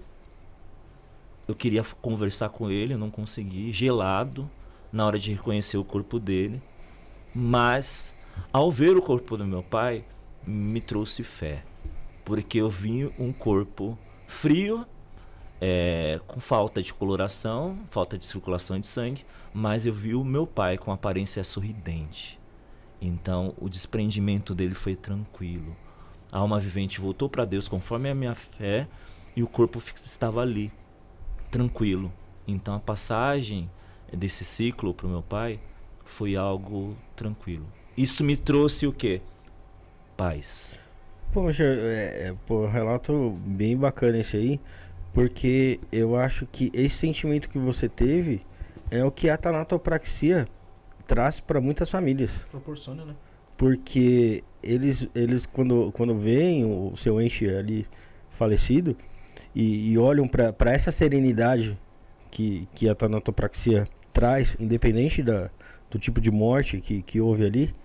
Eu 1.47 1.55
queria 1.55 1.83
conversar 2.01 2.49
com 2.49 2.69
ele, 2.69 2.95
não 2.95 3.09
consegui. 3.09 3.71
Gelado 3.71 4.49
na 4.91 5.05
hora 5.05 5.17
de 5.17 5.31
reconhecer 5.31 5.77
o 5.77 5.83
corpo 5.83 6.19
dele. 6.19 6.61
Mas 7.33 8.15
ao 8.53 8.71
ver 8.71 8.95
o 8.95 9.01
corpo 9.01 9.35
do 9.37 9.45
meu 9.45 9.63
pai, 9.63 10.05
me 10.45 10.79
trouxe 10.79 11.23
fé. 11.23 11.63
Porque 12.25 12.57
eu 12.57 12.69
vi 12.69 13.05
um 13.17 13.31
corpo 13.31 13.97
frio 14.27 14.85
é, 15.61 16.19
com 16.27 16.39
falta 16.39 16.81
de 16.81 16.93
coloração, 16.93 17.77
falta 17.89 18.17
de 18.17 18.25
circulação 18.25 18.79
de 18.79 18.87
sangue, 18.87 19.25
mas 19.53 19.85
eu 19.85 19.93
vi 19.93 20.13
o 20.15 20.23
meu 20.23 20.45
pai 20.45 20.77
com 20.77 20.91
aparência 20.91 21.43
sorridente. 21.43 22.39
Então 23.01 23.53
o 23.57 23.69
desprendimento 23.69 24.53
dele 24.53 24.73
foi 24.73 24.95
tranquilo. 24.95 25.75
A 26.31 26.39
alma 26.39 26.59
vivente 26.59 26.99
voltou 26.99 27.29
para 27.29 27.45
Deus 27.45 27.67
conforme 27.67 28.09
a 28.09 28.15
minha 28.15 28.35
fé 28.35 28.87
e 29.35 29.43
o 29.43 29.47
corpo 29.47 29.79
estava 29.79 30.41
ali, 30.41 30.71
tranquilo. 31.49 32.11
Então 32.47 32.75
a 32.75 32.79
passagem 32.79 33.69
desse 34.11 34.43
ciclo 34.43 34.93
para 34.93 35.07
o 35.07 35.09
meu 35.09 35.21
pai 35.21 35.59
foi 36.03 36.35
algo 36.35 36.95
tranquilo. 37.15 37.65
Isso 37.97 38.23
me 38.23 38.35
trouxe 38.35 38.85
o 38.85 38.91
quê? 38.91 39.21
Paz. 40.17 40.71
Poxa, 41.35 41.65
é, 41.65 42.27
é, 42.29 42.35
pô, 42.45 42.65
relato 42.65 43.37
bem 43.45 43.75
bacana 43.75 44.19
esse 44.19 44.37
aí. 44.37 44.57
Porque 45.13 45.81
eu 45.91 46.15
acho 46.15 46.45
que 46.45 46.71
esse 46.73 46.95
sentimento 46.95 47.49
que 47.49 47.57
você 47.57 47.89
teve 47.89 48.41
é 48.89 49.03
o 49.03 49.11
que 49.11 49.29
a 49.29 49.35
tanatopraxia 49.35 50.47
traz 51.05 51.41
para 51.41 51.59
muitas 51.59 51.89
famílias. 51.89 52.47
Proporciona, 52.49 53.03
né? 53.03 53.15
Porque 53.57 54.45
eles, 54.63 55.09
eles 55.13 55.45
quando, 55.45 55.91
quando 55.91 56.17
veem 56.17 56.63
o 56.63 56.95
seu 56.95 57.19
ente 57.19 57.45
ali 57.49 57.85
falecido 58.29 58.95
e, 59.53 59.91
e 59.91 59.97
olham 59.97 60.29
para 60.29 60.71
essa 60.71 60.89
serenidade 60.89 61.77
que, 62.31 62.65
que 62.73 62.87
a 62.87 62.95
tanatopraxia 62.95 63.85
traz, 64.13 64.55
independente 64.57 65.21
da, 65.21 65.49
do 65.91 65.99
tipo 65.99 66.21
de 66.21 66.31
morte 66.31 66.79
que, 66.79 67.01
que 67.01 67.19
houve 67.19 67.45
ali, 67.45 67.75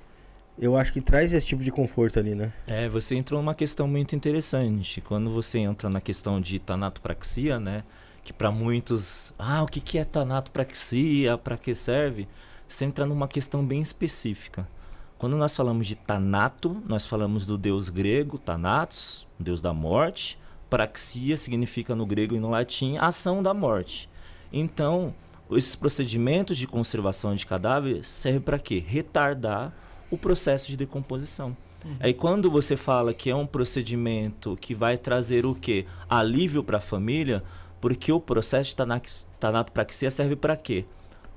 eu 0.61 0.77
acho 0.77 0.93
que 0.93 1.01
traz 1.01 1.33
esse 1.33 1.47
tipo 1.47 1.63
de 1.65 1.71
conforto 1.71 2.19
ali, 2.19 2.35
né? 2.35 2.53
É, 2.67 2.87
você 2.87 3.17
entrou 3.17 3.41
numa 3.41 3.55
questão 3.55 3.89
muito 3.89 4.15
interessante. 4.15 5.01
Quando 5.01 5.31
você 5.31 5.59
entra 5.59 5.89
na 5.89 6.03
questão 6.03 6.39
de 6.39 6.59
tanatopraxia, 6.59 7.59
né? 7.59 7.83
Que 8.23 8.31
para 8.31 8.51
muitos, 8.51 9.33
ah, 9.39 9.63
o 9.63 9.67
que, 9.67 9.81
que 9.81 9.99
é 9.99 10.05
tanatopraxia? 10.05 11.39
Para 11.39 11.57
que 11.57 11.75
serve? 11.75 12.29
Você 12.69 12.85
entra 12.85 13.07
numa 13.07 13.27
questão 13.27 13.65
bem 13.65 13.81
específica. 13.81 14.69
Quando 15.17 15.35
nós 15.37 15.57
falamos 15.57 15.87
de 15.87 15.95
Tanato, 15.95 16.81
nós 16.87 17.07
falamos 17.07 17.47
do 17.47 17.57
deus 17.57 17.89
grego, 17.89 18.39
Thanatos, 18.39 19.27
deus 19.39 19.63
da 19.63 19.73
morte. 19.73 20.39
Praxia 20.69 21.39
significa 21.39 21.95
no 21.95 22.05
grego 22.05 22.35
e 22.35 22.41
no 22.41 22.51
latim 22.51 22.99
ação 22.99 23.43
da 23.43 23.55
morte. 23.55 24.11
Então, 24.53 25.15
esses 25.51 25.75
procedimentos 25.75 26.57
de 26.59 26.67
conservação 26.67 27.35
de 27.35 27.47
cadáver 27.47 28.05
servem 28.05 28.41
para 28.41 28.59
quê? 28.59 28.85
Retardar 28.87 29.75
o 30.11 30.19
processo 30.19 30.69
de 30.69 30.77
decomposição. 30.77 31.57
Uhum. 31.85 31.97
Aí 32.01 32.13
quando 32.13 32.51
você 32.51 32.77
fala 32.77 33.15
que 33.15 33.31
é 33.31 33.35
um 33.35 33.47
procedimento 33.47 34.57
que 34.61 34.75
vai 34.75 34.99
trazer 34.99 35.47
o 35.47 35.55
quê? 35.55 35.87
Alívio 36.09 36.63
para 36.63 36.79
a 36.79 36.81
família, 36.81 37.43
porque 37.81 38.13
o 38.13 38.21
processo 38.21 38.71
de 38.71 39.17
tanatopraxia 39.39 40.11
serve 40.11 40.37
para 40.37 40.57
quê? 40.57 40.85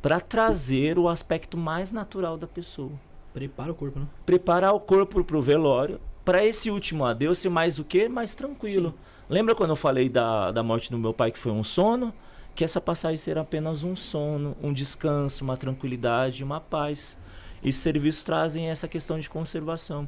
Para 0.02 0.20
trazer 0.20 1.00
o 1.00 1.08
aspecto 1.08 1.58
mais 1.58 1.92
natural 1.92 2.38
da 2.38 2.48
pessoa. 2.48 2.92
Prepara 3.34 3.72
o 3.72 3.76
corpo, 3.76 4.00
né? 4.00 4.08
Preparar 4.26 4.74
o 4.74 4.80
corpo 4.80 5.24
para 5.24 5.38
o 5.38 5.42
velório, 5.42 6.00
para 6.26 6.46
esse 6.46 6.70
último 6.70 7.06
adeus 7.06 7.38
ser 7.38 7.50
mais 7.50 7.80
o 7.80 7.84
quê? 7.84 8.08
Mais 8.10 8.36
tranquilo. 8.36 8.90
Sim. 8.90 9.14
Lembra 9.30 9.56
quando 9.56 9.72
eu 9.72 9.76
falei 9.76 10.10
da, 10.10 10.52
da 10.52 10.62
morte 10.62 10.92
do 10.92 10.98
meu 10.98 11.14
pai 11.14 11.32
que 11.32 11.40
foi 11.40 11.52
um 11.52 11.64
sono? 11.64 12.14
Que 12.54 12.64
essa 12.64 12.80
passagem 12.80 13.18
será 13.18 13.42
apenas 13.42 13.84
um 13.84 13.96
sono, 13.96 14.56
um 14.62 14.72
descanso, 14.72 15.44
uma 15.44 15.58
tranquilidade, 15.58 16.44
uma 16.44 16.60
paz. 16.60 17.18
E 17.63 17.71
serviços 17.71 18.23
trazem 18.23 18.69
essa 18.69 18.88
questão 18.88 19.19
de 19.19 19.30
conservação. 19.30 20.08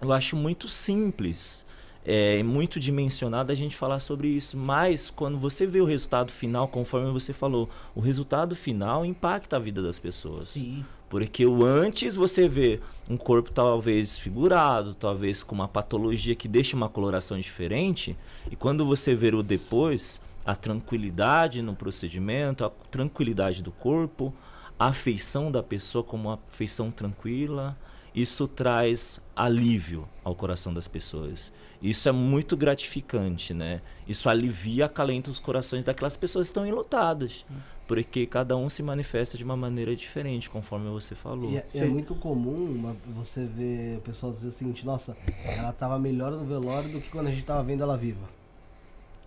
Eu 0.00 0.12
acho 0.12 0.36
muito 0.36 0.68
simples, 0.68 1.64
é 2.04 2.42
muito 2.42 2.80
dimensionado 2.80 3.52
a 3.52 3.54
gente 3.54 3.76
falar 3.76 4.00
sobre 4.00 4.28
isso, 4.28 4.56
mas 4.56 5.10
quando 5.10 5.36
você 5.36 5.66
vê 5.66 5.80
o 5.80 5.84
resultado 5.84 6.32
final, 6.32 6.68
conforme 6.68 7.10
você 7.12 7.32
falou, 7.32 7.68
o 7.94 8.00
resultado 8.00 8.56
final 8.56 9.04
impacta 9.04 9.56
a 9.56 9.58
vida 9.58 9.82
das 9.82 9.98
pessoas. 9.98 10.48
Sim. 10.48 10.84
Porque 11.08 11.46
o 11.46 11.64
antes 11.64 12.16
você 12.16 12.46
vê 12.46 12.80
um 13.08 13.16
corpo 13.16 13.50
talvez 13.50 14.18
figurado, 14.18 14.94
talvez 14.94 15.42
com 15.42 15.54
uma 15.54 15.66
patologia 15.66 16.34
que 16.34 16.46
deixa 16.46 16.76
uma 16.76 16.88
coloração 16.88 17.38
diferente, 17.38 18.16
e 18.50 18.56
quando 18.56 18.84
você 18.84 19.14
vê 19.14 19.34
o 19.34 19.42
depois, 19.42 20.20
a 20.44 20.54
tranquilidade 20.54 21.62
no 21.62 21.74
procedimento, 21.74 22.64
a 22.64 22.70
tranquilidade 22.90 23.62
do 23.62 23.70
corpo, 23.70 24.32
afeição 24.78 25.50
da 25.50 25.62
pessoa 25.62 26.04
como 26.04 26.28
uma 26.28 26.38
afeição 26.48 26.90
tranquila, 26.90 27.76
isso 28.14 28.48
traz 28.48 29.20
alívio 29.34 30.08
ao 30.24 30.34
coração 30.34 30.72
das 30.72 30.88
pessoas. 30.88 31.52
Isso 31.80 32.08
é 32.08 32.12
muito 32.12 32.56
gratificante, 32.56 33.54
né? 33.54 33.80
Isso 34.06 34.28
alivia, 34.28 34.86
acalenta 34.86 35.30
os 35.30 35.38
corações 35.38 35.84
daquelas 35.84 36.16
pessoas 36.16 36.48
que 36.48 36.50
estão 36.50 36.66
enlutadas. 36.66 37.44
Porque 37.86 38.26
cada 38.26 38.56
um 38.56 38.68
se 38.68 38.82
manifesta 38.82 39.38
de 39.38 39.44
uma 39.44 39.56
maneira 39.56 39.94
diferente, 39.94 40.50
conforme 40.50 40.90
você 40.90 41.14
falou. 41.14 41.50
E 41.50 41.56
é, 41.56 41.66
é 41.74 41.84
muito 41.86 42.14
comum 42.14 42.94
você 43.14 43.46
ver 43.46 43.98
o 43.98 44.00
pessoal 44.00 44.32
dizer 44.32 44.48
o 44.48 44.52
seguinte: 44.52 44.84
nossa, 44.84 45.16
ela 45.44 45.70
estava 45.70 45.98
melhor 45.98 46.32
no 46.32 46.44
velório 46.44 46.92
do 46.92 47.00
que 47.00 47.08
quando 47.08 47.28
a 47.28 47.30
gente 47.30 47.40
estava 47.40 47.62
vendo 47.62 47.82
ela 47.82 47.96
viva. 47.96 48.28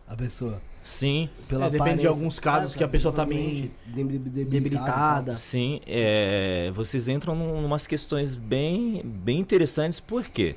A 0.07 0.15
pessoa. 0.15 0.61
Sim. 0.83 1.29
Pela 1.47 1.67
é, 1.67 1.69
depende 1.69 2.01
de 2.01 2.07
alguns 2.07 2.39
casos 2.39 2.75
que 2.75 2.83
a 2.83 2.87
pessoa 2.87 3.13
tá 3.13 3.25
meio 3.25 3.71
debilitada. 3.85 5.35
Sim, 5.35 5.79
é, 5.85 6.71
vocês 6.73 7.07
entram 7.07 7.35
em 7.35 7.65
umas 7.65 7.85
questões 7.85 8.35
bem, 8.35 9.01
bem 9.03 9.39
interessantes. 9.39 9.99
Por 9.99 10.25
quê? 10.25 10.55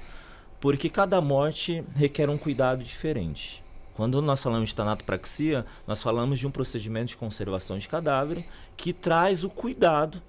Porque 0.60 0.88
cada 0.88 1.20
morte 1.20 1.84
requer 1.94 2.30
um 2.30 2.38
cuidado 2.38 2.82
diferente. 2.82 3.62
Quando 3.94 4.20
nós 4.20 4.42
falamos 4.42 4.70
de 4.70 4.74
tanatopraxia, 4.74 5.64
nós 5.86 6.02
falamos 6.02 6.38
de 6.38 6.46
um 6.46 6.50
procedimento 6.50 7.08
de 7.08 7.16
conservação 7.16 7.78
de 7.78 7.86
cadáver 7.86 8.44
que 8.76 8.92
traz 8.92 9.44
o 9.44 9.50
cuidado 9.50 10.20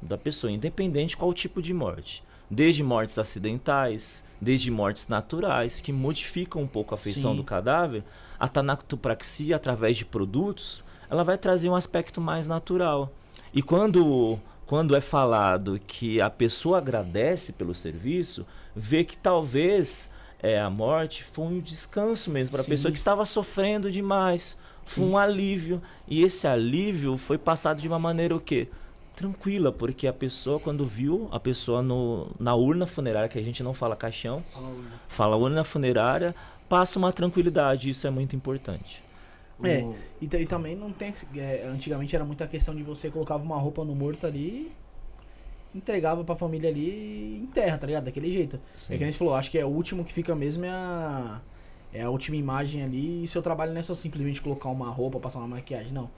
da 0.00 0.16
pessoa, 0.16 0.52
independente 0.52 1.16
qual 1.16 1.32
tipo 1.34 1.60
de 1.60 1.74
morte. 1.74 2.22
Desde 2.48 2.82
mortes 2.84 3.18
acidentais, 3.18 4.24
desde 4.40 4.70
mortes 4.70 5.08
naturais, 5.08 5.80
que 5.80 5.92
modificam 5.92 6.62
um 6.62 6.66
pouco 6.66 6.94
a 6.94 6.98
feição 6.98 7.32
Sim. 7.32 7.38
do 7.38 7.44
cadáver, 7.44 8.04
a 8.38 8.48
tanatopraxia, 8.48 9.56
através 9.56 9.96
de 9.96 10.04
produtos, 10.04 10.84
ela 11.10 11.24
vai 11.24 11.38
trazer 11.38 11.68
um 11.68 11.74
aspecto 11.74 12.20
mais 12.20 12.46
natural. 12.46 13.12
E 13.52 13.62
quando, 13.62 14.38
quando 14.66 14.94
é 14.94 15.00
falado 15.00 15.80
que 15.86 16.20
a 16.20 16.30
pessoa 16.30 16.78
agradece 16.78 17.52
pelo 17.52 17.74
serviço, 17.74 18.46
vê 18.74 19.04
que 19.04 19.16
talvez 19.16 20.10
é, 20.40 20.60
a 20.60 20.70
morte 20.70 21.24
foi 21.24 21.46
um 21.46 21.60
descanso 21.60 22.30
mesmo 22.30 22.52
para 22.52 22.62
a 22.62 22.64
pessoa 22.64 22.92
que 22.92 22.98
estava 22.98 23.24
sofrendo 23.24 23.90
demais. 23.90 24.56
Foi 24.84 25.04
Sim. 25.04 25.10
um 25.10 25.18
alívio. 25.18 25.82
E 26.06 26.22
esse 26.22 26.46
alívio 26.46 27.16
foi 27.16 27.36
passado 27.36 27.80
de 27.80 27.88
uma 27.88 27.98
maneira 27.98 28.34
o 28.34 28.40
quê? 28.40 28.68
Tranquila, 29.16 29.72
porque 29.72 30.06
a 30.06 30.12
pessoa, 30.12 30.60
quando 30.60 30.86
viu 30.86 31.28
a 31.32 31.40
pessoa 31.40 31.82
no, 31.82 32.30
na 32.38 32.54
urna 32.54 32.86
funerária, 32.86 33.28
que 33.28 33.38
a 33.38 33.42
gente 33.42 33.62
não 33.64 33.74
fala 33.74 33.96
caixão, 33.96 34.44
fala 34.52 34.68
urna, 34.68 34.90
fala 35.08 35.36
urna 35.36 35.64
funerária, 35.64 36.34
passa 36.68 36.98
uma 36.98 37.12
tranquilidade, 37.12 37.90
isso 37.90 38.06
é 38.06 38.10
muito 38.10 38.36
importante. 38.36 39.02
É, 39.64 39.84
e, 40.20 40.24
e 40.24 40.46
também 40.46 40.76
não 40.76 40.92
tem. 40.92 41.12
É, 41.36 41.66
antigamente 41.66 42.14
era 42.14 42.24
muita 42.24 42.46
questão 42.46 42.74
de 42.74 42.82
você 42.82 43.10
colocava 43.10 43.42
uma 43.42 43.58
roupa 43.58 43.84
no 43.84 43.94
morto 43.94 44.26
ali, 44.26 44.70
entregava 45.74 46.22
pra 46.22 46.36
família 46.36 46.70
ali 46.70 46.88
e 46.88 47.40
enterra, 47.42 47.76
tá 47.76 47.86
ligado? 47.86 48.04
Daquele 48.04 48.30
jeito. 48.30 48.60
Sim. 48.76 48.94
É 48.94 48.98
que 48.98 49.02
a 49.02 49.06
gente 49.06 49.18
falou, 49.18 49.34
acho 49.34 49.50
que 49.50 49.58
é 49.58 49.64
o 49.64 49.68
último 49.68 50.04
que 50.04 50.12
fica 50.12 50.34
mesmo 50.34 50.64
é 50.64 50.70
a. 50.70 51.40
É 51.92 52.02
a 52.02 52.10
última 52.10 52.36
imagem 52.36 52.82
ali. 52.82 53.24
E 53.24 53.28
seu 53.28 53.40
trabalho 53.40 53.72
não 53.72 53.80
é 53.80 53.82
só 53.82 53.94
simplesmente 53.94 54.42
colocar 54.42 54.68
uma 54.68 54.90
roupa, 54.90 55.18
passar 55.18 55.38
uma 55.38 55.48
maquiagem, 55.48 55.90
não. 55.90 56.10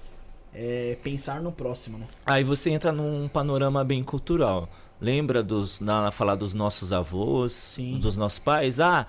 É 0.53 0.99
pensar 1.03 1.41
no 1.41 1.53
próximo, 1.53 1.97
né? 1.97 2.07
Aí 2.27 2.43
você 2.43 2.71
entra 2.71 2.91
num 2.91 3.29
panorama 3.29 3.85
bem 3.85 4.03
cultural. 4.03 4.69
Lembra 5.01 5.43
dos. 5.43 5.81
Na, 5.81 6.11
falar 6.11 6.35
dos 6.35 6.53
nossos 6.53 6.93
avós, 6.93 7.53
Sim. 7.53 7.99
dos 8.01 8.17
nossos 8.17 8.41
pais? 8.41 8.81
Ah, 8.81 9.07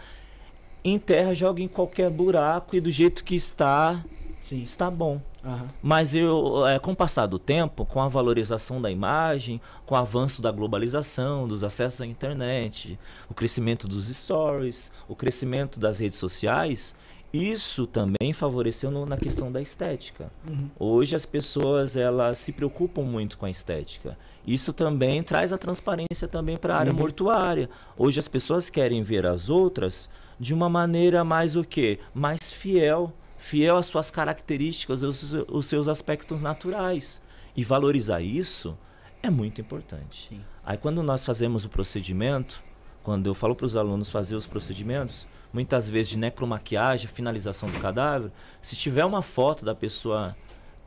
enterra, 0.84 1.34
joga 1.34 1.62
em 1.62 1.68
qualquer 1.68 2.10
buraco 2.10 2.76
e 2.76 2.82
do 2.82 2.90
jeito 2.92 3.24
que 3.24 3.36
está, 3.36 4.04
Sim. 4.42 4.64
Está 4.64 4.90
bom. 4.90 5.22
Aham. 5.46 5.68
Mas 5.84 6.16
eu, 6.16 6.66
é, 6.68 6.80
com 6.80 6.94
o 6.94 6.96
passar 6.96 7.28
do 7.28 7.38
tempo, 7.38 7.86
com 7.86 8.02
a 8.02 8.08
valorização 8.08 8.82
da 8.82 8.90
imagem, 8.90 9.62
com 9.86 9.94
o 9.94 9.98
avanço 9.98 10.42
da 10.42 10.52
globalização, 10.52 11.48
dos 11.48 11.64
acessos 11.64 12.02
à 12.02 12.08
internet, 12.08 13.00
o 13.30 13.36
crescimento 13.36 13.88
dos 13.88 14.08
stories, 14.08 14.92
o 15.08 15.16
crescimento 15.16 15.80
das 15.80 16.00
redes 16.00 16.18
sociais, 16.18 16.96
isso 17.32 17.86
também 17.86 18.34
favoreceu 18.34 18.90
no- 18.90 19.06
na 19.06 19.16
questão 19.16 19.52
da 19.52 19.62
estética. 19.62 20.32
Uhum. 20.50 20.70
Hoje 20.80 21.16
as 21.16 21.26
pessoas 21.26 21.96
elas 21.96 22.40
se 22.40 22.52
preocupam 22.52 23.04
muito 23.04 23.38
com 23.38 23.46
a 23.46 23.50
estética. 23.50 24.18
Isso 24.46 24.74
também 24.74 25.22
traz 25.22 25.54
a 25.54 25.58
transparência 25.58 26.28
também 26.28 26.58
para 26.58 26.76
a 26.76 26.80
área 26.80 26.92
mortuária. 26.94 27.70
Hoje 27.96 28.20
as 28.20 28.28
pessoas 28.28 28.72
querem 28.72 29.04
ver 29.04 29.28
as 29.28 29.50
outras 29.50 30.10
de 30.42 30.56
uma 30.56 30.68
maneira 30.68 31.24
mais 31.24 31.56
o 31.56 31.64
quê? 31.64 32.00
Mais 32.16 32.52
fiel, 32.52 33.14
fiel 33.38 33.78
às 33.78 33.86
suas 33.86 34.10
características, 34.10 35.04
os, 35.04 35.34
os 35.48 35.68
seus 35.68 35.88
aspectos 35.88 36.42
naturais. 36.42 37.22
E 37.56 37.64
valorizar 37.64 38.22
isso 38.22 38.76
é 39.22 39.30
muito 39.30 39.62
importante. 39.62 40.30
Sim. 40.30 40.42
Aí 40.66 40.78
quando 40.78 41.04
nós 41.04 41.24
fazemos 41.24 41.64
o 41.64 41.70
procedimento, 41.70 42.60
quando 43.04 43.28
eu 43.28 43.36
falo 43.36 43.56
para 43.56 43.68
os 43.68 43.78
alunos 43.78 44.10
fazer 44.10 44.36
os 44.36 44.48
procedimentos, 44.48 45.28
muitas 45.54 45.88
vezes 45.88 46.10
de 46.14 46.18
necromaquiagem, 46.18 47.08
finalização 47.08 47.70
do 47.70 47.80
cadáver, 47.80 48.32
se 48.62 48.76
tiver 48.76 49.06
uma 49.06 49.22
foto 49.22 49.64
da 49.64 49.76
pessoa 49.76 50.36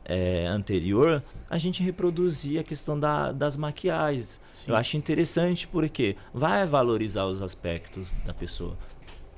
é, 0.03 0.45
anterior, 0.47 1.23
a 1.49 1.57
gente 1.57 1.81
reproduzir 1.81 2.59
a 2.59 2.63
questão 2.63 2.99
da- 2.99 3.31
das 3.31 3.55
maquiagens. 3.57 4.39
Sim. 4.53 4.71
Eu 4.71 4.77
acho 4.77 4.97
interessante 4.97 5.67
porque 5.67 6.15
vai 6.33 6.65
valorizar 6.65 7.25
os 7.25 7.41
aspectos 7.41 8.13
da 8.25 8.33
pessoa. 8.33 8.77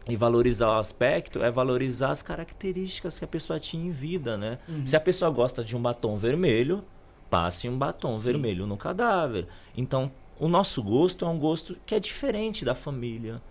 E 0.10 0.15
valorizar 0.15 0.67
o 0.70 0.80
aspecto 0.80 1.43
é 1.43 1.52
valorizar 1.52 2.12
as 2.12 2.22
características 2.22 3.20
que 3.20 3.26
a 3.26 3.28
pessoa 3.28 3.60
tinha 3.60 3.86
em 3.86 3.91
vida, 3.91 4.38
né? 4.38 4.58
Se 4.86 4.96
a 4.96 5.00
pessoa 5.00 5.30
gosta 5.32 5.63
de 5.63 5.76
um 5.76 5.82
batom 5.82 6.17
vermelho, 6.17 6.84
passe 7.30 7.67
um 7.67 7.78
batom 7.78 8.17
vermelho 8.17 8.65
no 8.65 8.78
cadáver. 8.78 9.48
Então, 9.76 10.12
o 10.39 10.48
nosso 10.48 10.82
gosto 10.82 11.26
é 11.26 11.28
um 11.28 11.38
gosto 11.38 11.78
que 11.86 11.93
é 11.96 12.00
diferente 12.00 12.63
da 12.63 12.74
família. 12.76 13.41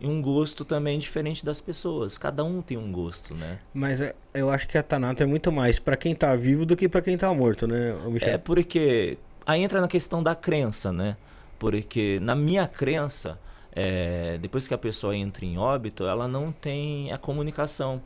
E 0.00 0.06
um 0.06 0.20
gosto 0.20 0.64
também 0.64 0.98
diferente 0.98 1.44
das 1.44 1.60
pessoas. 1.60 2.18
Cada 2.18 2.42
um 2.42 2.60
tem 2.60 2.76
um 2.76 2.90
gosto, 2.90 3.36
né? 3.36 3.60
Mas 3.72 4.00
é- 4.00 4.16
eu 4.34 4.50
acho 4.50 4.66
que 4.66 4.76
a 4.76 4.82
Tanata 4.82 5.22
é 5.22 5.26
muito 5.26 5.52
mais 5.52 5.78
pra 5.78 5.96
quem 5.96 6.12
tá 6.12 6.34
vivo 6.34 6.66
do 6.66 6.76
que 6.76 6.88
pra 6.88 7.00
quem 7.00 7.16
tá 7.16 7.32
morto, 7.32 7.68
né, 7.68 7.94
Michel? 8.08 8.30
É 8.30 8.36
porque 8.38 9.16
aí 9.46 9.62
entra 9.62 9.80
na 9.80 9.86
questão 9.86 10.20
da 10.20 10.34
crença, 10.34 10.92
né? 10.92 11.16
Porque 11.56 12.18
na 12.20 12.34
minha 12.34 12.66
crença, 12.66 13.38
é, 13.74 14.38
depois 14.38 14.68
que 14.68 14.74
a 14.74 14.78
pessoa 14.78 15.16
entra 15.16 15.44
em 15.44 15.58
óbito, 15.58 16.04
ela 16.04 16.28
não 16.28 16.52
tem 16.52 17.12
a 17.12 17.18
comunicação. 17.18 18.02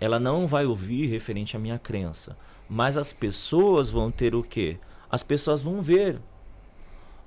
Ela 0.00 0.18
não 0.18 0.46
vai 0.46 0.64
ouvir 0.66 1.06
referente 1.06 1.56
à 1.56 1.60
minha 1.60 1.78
crença. 1.78 2.36
Mas 2.68 2.96
as 2.96 3.12
pessoas 3.12 3.90
vão 3.90 4.10
ter 4.10 4.34
o 4.34 4.42
quê? 4.42 4.78
As 5.10 5.22
pessoas 5.22 5.60
vão 5.62 5.82
ver. 5.82 6.18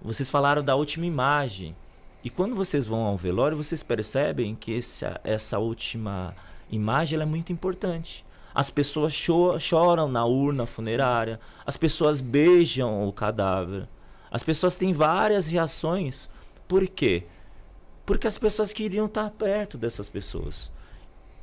Vocês 0.02 0.30
falaram 0.30 0.64
da 0.64 0.76
última 0.76 1.06
imagem. 1.06 1.76
E 2.24 2.30
quando 2.30 2.56
vocês 2.56 2.86
vão 2.86 3.02
ao 3.02 3.16
velório, 3.16 3.56
vocês 3.56 3.84
percebem 3.84 4.56
que 4.56 4.76
essa, 4.76 5.22
essa 5.24 5.60
última 5.60 6.36
imagem 6.72 7.20
é 7.20 7.26
muito 7.26 7.54
importante. 7.54 8.26
As 8.54 8.70
pessoas 8.70 9.14
cho- 9.14 9.60
choram 9.60 10.08
na 10.08 10.26
urna 10.26 10.66
funerária, 10.66 11.40
as 11.66 11.78
pessoas 11.78 12.22
beijam 12.22 13.08
o 13.08 13.14
cadáver, 13.14 13.88
as 14.32 14.44
pessoas 14.44 14.76
têm 14.76 14.94
várias 14.94 15.48
reações. 15.48 16.30
Por 16.68 16.88
quê? 16.88 17.26
Porque 18.06 18.28
as 18.28 18.38
pessoas 18.38 18.72
queriam 18.72 19.06
estar 19.06 19.30
perto 19.32 19.78
dessas 19.78 20.08
pessoas. 20.08 20.72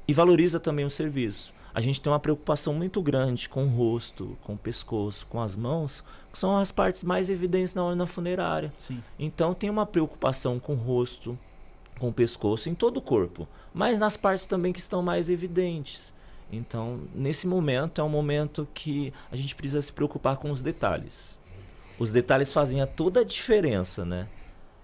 E 0.07 0.13
valoriza 0.13 0.61
também 0.61 0.85
o 0.85 0.91
serviço. 0.91 1.53
A 1.75 1.81
gente 1.81 2.01
tem 2.01 2.13
uma 2.13 2.21
preocupação 2.21 2.75
muito 2.75 3.01
grande 3.01 3.49
com 3.49 3.65
o 3.65 3.69
rosto, 3.69 4.37
com 4.43 4.55
o 4.55 4.59
pescoço, 4.59 5.27
com 5.27 5.41
as 5.41 5.57
mãos, 5.57 6.05
que 6.31 6.39
são 6.39 6.59
as 6.59 6.71
partes 6.71 7.03
mais 7.03 7.31
evidentes 7.31 7.75
na 7.75 7.83
urna 7.83 8.07
funerária. 8.07 8.73
Sim. 8.77 9.03
Então 9.19 9.55
tem 9.55 9.71
uma 9.71 9.87
preocupação 9.87 10.61
com 10.61 10.75
o 10.75 10.77
rosto, 10.77 11.39
com 11.99 12.09
o 12.09 12.13
pescoço, 12.13 12.69
em 12.69 12.75
todo 12.75 12.99
o 12.99 13.03
corpo, 13.03 13.49
mas 13.73 13.99
nas 13.99 14.17
partes 14.17 14.45
também 14.45 14.73
que 14.73 14.81
estão 14.81 15.03
mais 15.03 15.31
evidentes. 15.31 16.13
Então, 16.53 17.01
nesse 17.15 17.47
momento 17.47 18.03
é 18.03 18.05
um 18.05 18.09
momento 18.11 18.69
que 18.75 19.11
a 19.31 19.37
gente 19.37 19.55
precisa 19.55 19.81
se 19.81 19.93
preocupar 19.93 20.37
com 20.37 20.51
os 20.51 20.63
detalhes. 20.63 21.41
Os 21.99 22.13
detalhes 22.13 22.53
fazem 22.53 22.83
a 22.83 22.87
toda 22.87 23.21
a 23.21 23.25
diferença, 23.25 24.05
né? 24.05 24.29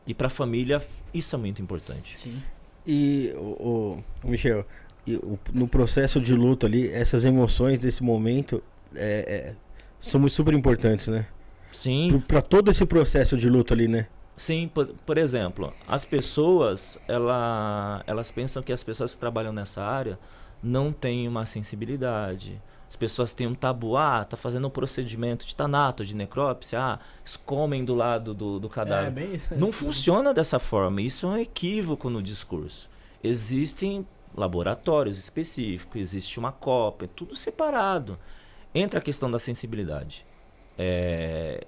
E 0.09 0.14
para 0.14 0.27
a 0.29 0.31
família 0.31 0.81
isso 1.14 1.37
é 1.37 1.38
muito 1.38 1.61
importante. 1.62 2.18
Sim. 2.18 2.42
E, 2.87 3.33
o, 3.37 3.99
Michel, 4.25 4.64
e 5.07 5.16
o- 5.16 5.38
no 5.53 5.68
processo 5.68 6.18
de 6.21 6.35
luto 6.35 6.64
ali, 6.64 6.90
essas 6.90 7.25
emoções 7.27 7.79
desse 7.79 8.03
momento 8.03 8.62
é, 8.97 9.51
é, 9.51 9.55
são 10.01 10.18
muito 10.18 10.33
super 10.33 10.55
importantes, 10.55 11.07
né? 11.09 11.27
Sim, 11.71 12.23
Pra 12.27 12.40
todo 12.40 12.71
esse 12.71 12.87
processo 12.87 13.37
de 13.37 13.49
luto 13.51 13.75
ali, 13.75 13.87
né? 13.87 14.07
Sim, 14.38 14.71
por, 14.73 14.87
por 15.05 15.18
exemplo, 15.18 15.75
as 15.87 16.05
pessoas, 16.07 16.99
ela, 17.07 18.03
elas 18.07 18.31
pensam 18.31 18.62
que 18.62 18.73
as 18.73 18.83
pessoas 18.83 19.12
que 19.14 19.21
trabalham 19.21 19.53
nessa 19.53 19.83
área 19.83 20.18
não 20.62 20.90
têm 20.92 21.29
uma 21.29 21.44
sensibilidade. 21.44 22.59
As 22.88 22.96
pessoas 22.96 23.33
têm 23.35 23.46
um 23.46 23.55
tabu, 23.55 23.96
ah, 23.96 24.24
tá 24.24 24.37
fazendo 24.37 24.66
um 24.66 24.70
procedimento 24.70 25.44
de 25.46 25.55
tanato, 25.55 26.05
de 26.05 26.16
necrópsia, 26.16 26.81
ah, 26.81 26.98
escomem 27.24 27.85
do 27.85 27.94
lado 27.94 28.33
do, 28.33 28.59
do 28.59 28.66
É, 28.66 28.70
cadáver. 28.70 29.11
bem 29.11 29.35
isso. 29.35 29.55
Não 29.55 29.70
funciona 29.70 30.33
dessa 30.33 30.59
forma, 30.59 31.03
isso 31.03 31.27
é 31.27 31.29
um 31.31 31.37
equívoco 31.38 32.09
no 32.09 32.22
discurso. 32.22 32.88
Existem 33.22 34.07
laboratórios 34.35 35.18
específicos, 35.18 36.01
existe 36.01 36.38
uma 36.38 36.51
cópia, 36.53 37.07
é 37.07 37.11
tudo 37.14 37.37
separado. 37.37 38.18
Entra 38.74 39.01
a 39.01 39.03
questão 39.03 39.31
da 39.31 39.38
sensibilidade. 39.38 40.24
É, 40.79 41.66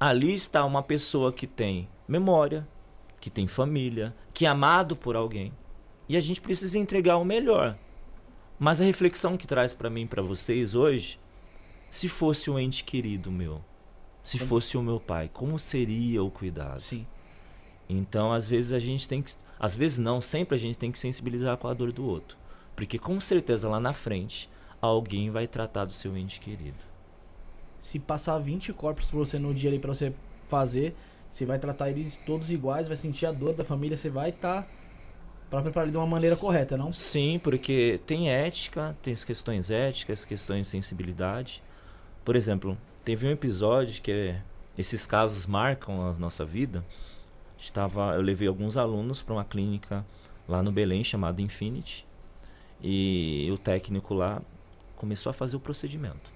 ali 0.00 0.34
está 0.34 0.64
uma 0.64 0.82
pessoa 0.82 1.32
que 1.32 1.46
tem 1.46 1.88
memória, 2.06 2.66
que 3.20 3.28
tem 3.30 3.46
família, 3.46 4.14
que 4.32 4.46
é 4.46 4.48
amado 4.48 4.96
por 4.96 5.14
alguém. 5.16 5.52
E 6.08 6.16
a 6.16 6.20
gente 6.20 6.40
precisa 6.40 6.78
entregar 6.78 7.16
o 7.18 7.24
melhor. 7.24 7.76
Mas 8.58 8.80
a 8.80 8.84
reflexão 8.84 9.36
que 9.36 9.46
traz 9.46 9.72
para 9.72 9.88
mim 9.88 10.06
para 10.06 10.20
vocês 10.20 10.74
hoje, 10.74 11.18
se 11.90 12.08
fosse 12.08 12.50
um 12.50 12.58
ente 12.58 12.82
querido 12.82 13.30
meu, 13.30 13.62
se 14.24 14.38
fosse 14.38 14.76
o 14.76 14.82
meu 14.82 14.98
pai, 14.98 15.30
como 15.32 15.58
seria 15.58 16.22
o 16.22 16.30
cuidado? 16.30 16.80
Sim. 16.80 17.06
Então, 17.88 18.32
às 18.32 18.48
vezes 18.48 18.72
a 18.72 18.78
gente 18.78 19.08
tem 19.08 19.22
que, 19.22 19.32
às 19.58 19.74
vezes 19.74 19.98
não, 19.98 20.20
sempre 20.20 20.56
a 20.56 20.58
gente 20.58 20.76
tem 20.76 20.92
que 20.92 20.98
sensibilizar 20.98 21.56
com 21.56 21.68
a 21.68 21.72
dor 21.72 21.92
do 21.92 22.04
outro, 22.04 22.36
porque 22.76 22.98
com 22.98 23.18
certeza 23.20 23.68
lá 23.68 23.80
na 23.80 23.92
frente 23.92 24.50
alguém 24.80 25.30
vai 25.30 25.46
tratar 25.46 25.84
do 25.84 25.92
seu 25.92 26.16
ente 26.16 26.40
querido. 26.40 26.84
Se 27.80 27.98
passar 27.98 28.38
20 28.38 28.72
corpos 28.72 29.08
pra 29.08 29.18
você 29.18 29.38
no 29.38 29.54
dia 29.54 29.70
ali 29.70 29.78
pra 29.78 29.94
você 29.94 30.12
fazer, 30.46 30.94
você 31.30 31.46
vai 31.46 31.58
tratar 31.58 31.90
eles 31.90 32.16
todos 32.26 32.50
iguais, 32.50 32.88
vai 32.88 32.96
sentir 32.96 33.24
a 33.24 33.32
dor 33.32 33.54
da 33.54 33.64
família, 33.64 33.96
você 33.96 34.10
vai 34.10 34.30
estar 34.30 34.62
tá 34.62 34.68
pra 35.50 35.62
preparar 35.62 35.90
de 35.90 35.96
uma 35.96 36.06
maneira 36.06 36.36
correta, 36.36 36.76
não? 36.76 36.92
Sim, 36.92 37.40
porque 37.42 38.00
tem 38.06 38.30
ética, 38.30 38.96
tem 39.02 39.12
as 39.12 39.24
questões 39.24 39.70
éticas, 39.70 40.24
questões 40.24 40.62
de 40.62 40.68
sensibilidade. 40.68 41.62
Por 42.24 42.36
exemplo, 42.36 42.76
teve 43.04 43.26
um 43.26 43.30
episódio 43.30 44.02
que 44.02 44.10
é- 44.10 44.42
esses 44.76 45.06
casos 45.06 45.46
marcam 45.46 46.06
a 46.06 46.12
nossa 46.14 46.44
vida. 46.44 46.84
Estava, 47.58 48.14
eu 48.14 48.22
levei 48.22 48.46
alguns 48.46 48.76
alunos 48.76 49.22
para 49.22 49.34
uma 49.34 49.44
clínica 49.44 50.04
lá 50.46 50.62
no 50.62 50.70
Belém 50.70 51.02
chamada 51.02 51.42
Infinity 51.42 52.06
e 52.80 53.48
o 53.52 53.58
técnico 53.58 54.14
lá 54.14 54.40
começou 54.96 55.30
a 55.30 55.32
fazer 55.32 55.56
o 55.56 55.60
procedimento. 55.60 56.30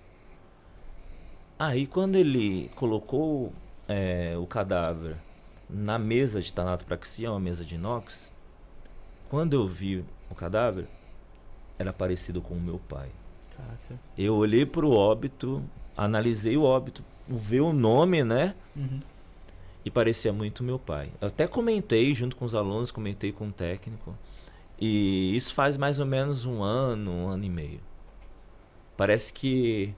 Aí 1.58 1.86
quando 1.86 2.16
ele 2.16 2.70
colocou 2.74 3.52
é, 3.86 4.34
o 4.36 4.46
cadáver 4.46 5.16
na 5.70 5.98
mesa 5.98 6.40
de 6.40 6.52
tanatopraxia, 6.52 7.30
uma 7.30 7.38
mesa 7.40 7.64
de 7.64 7.76
inox, 7.76 8.30
quando 9.32 9.54
eu 9.54 9.66
vi 9.66 10.04
o 10.30 10.34
cadáver, 10.34 10.86
era 11.78 11.90
parecido 11.90 12.42
com 12.42 12.52
o 12.52 12.60
meu 12.60 12.78
pai. 12.78 13.08
Caraca. 13.56 13.98
Eu 14.16 14.34
olhei 14.34 14.66
pro 14.66 14.90
óbito, 14.90 15.62
analisei 15.96 16.54
o 16.54 16.64
óbito, 16.64 17.02
ver 17.26 17.62
o 17.62 17.72
nome, 17.72 18.22
né? 18.22 18.54
Uhum. 18.76 19.00
E 19.86 19.90
parecia 19.90 20.34
muito 20.34 20.62
meu 20.62 20.78
pai. 20.78 21.10
Eu 21.18 21.28
até 21.28 21.46
comentei 21.46 22.12
junto 22.12 22.36
com 22.36 22.44
os 22.44 22.54
alunos, 22.54 22.90
comentei 22.90 23.32
com 23.32 23.48
o 23.48 23.52
técnico. 23.52 24.14
E 24.78 25.34
isso 25.34 25.54
faz 25.54 25.78
mais 25.78 25.98
ou 25.98 26.04
menos 26.04 26.44
um 26.44 26.62
ano, 26.62 27.10
um 27.10 27.28
ano 27.28 27.44
e 27.44 27.48
meio. 27.48 27.80
Parece 28.98 29.32
que. 29.32 29.94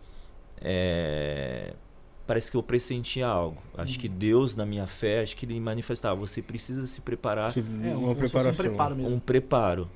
é, 0.61 1.75
parece 2.26 2.50
que 2.50 2.56
eu 2.56 2.62
pressentia 2.62 3.26
algo. 3.26 3.62
Acho 3.76 3.98
que 3.98 4.08
Deus, 4.08 4.56
na 4.56 4.64
minha 4.66 4.87
fé, 4.87 5.22
acho 5.22 5.37
que 5.37 5.46
ele 5.46 5.58
manifestava. 5.60 6.14
Você 6.16 6.42
precisa 6.42 6.87
se 6.87 7.00
preparar 7.00 7.52
Se- 7.52 7.60
É, 7.60 7.94
uma 7.94 8.10
um, 8.10 8.14
preparação. 8.14 8.52
um 8.52 8.54
preparo 8.56 8.96
mesmo. 8.96 9.16
um 9.16 9.20
preparo. 9.20 9.90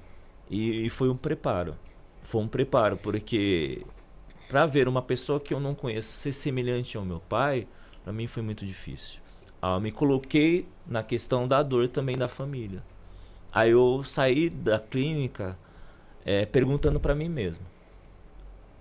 E, 0.50 0.86
e 0.86 0.90
foi 0.90 1.08
um 1.08 1.16
preparo. 1.16 1.76
Foi 2.22 2.42
um 2.42 2.48
preparo, 2.48 2.96
porque 2.96 3.84
para 4.48 4.66
ver 4.66 4.88
uma 4.88 5.02
pessoa 5.02 5.40
que 5.40 5.52
eu 5.54 5.60
não 5.60 5.74
conheço 5.74 6.10
ser 6.12 6.32
semelhante 6.32 6.96
ao 6.96 7.04
meu 7.04 7.20
pai, 7.20 7.66
para 8.04 8.12
mim 8.12 8.26
foi 8.26 8.42
muito 8.42 8.66
difícil. 8.66 9.20
Ah, 9.60 9.74
eu 9.76 9.80
me 9.80 9.92
coloquei 9.92 10.66
na 10.86 11.02
questão 11.02 11.46
da 11.48 11.62
dor 11.62 11.88
também 11.88 12.16
da 12.16 12.28
família. 12.28 12.82
Aí 13.52 13.70
eu 13.70 14.02
saí 14.04 14.48
da 14.50 14.78
clínica 14.78 15.56
eh, 16.24 16.46
perguntando 16.46 17.00
para 17.00 17.14
mim 17.14 17.28
mesmo. 17.28 17.64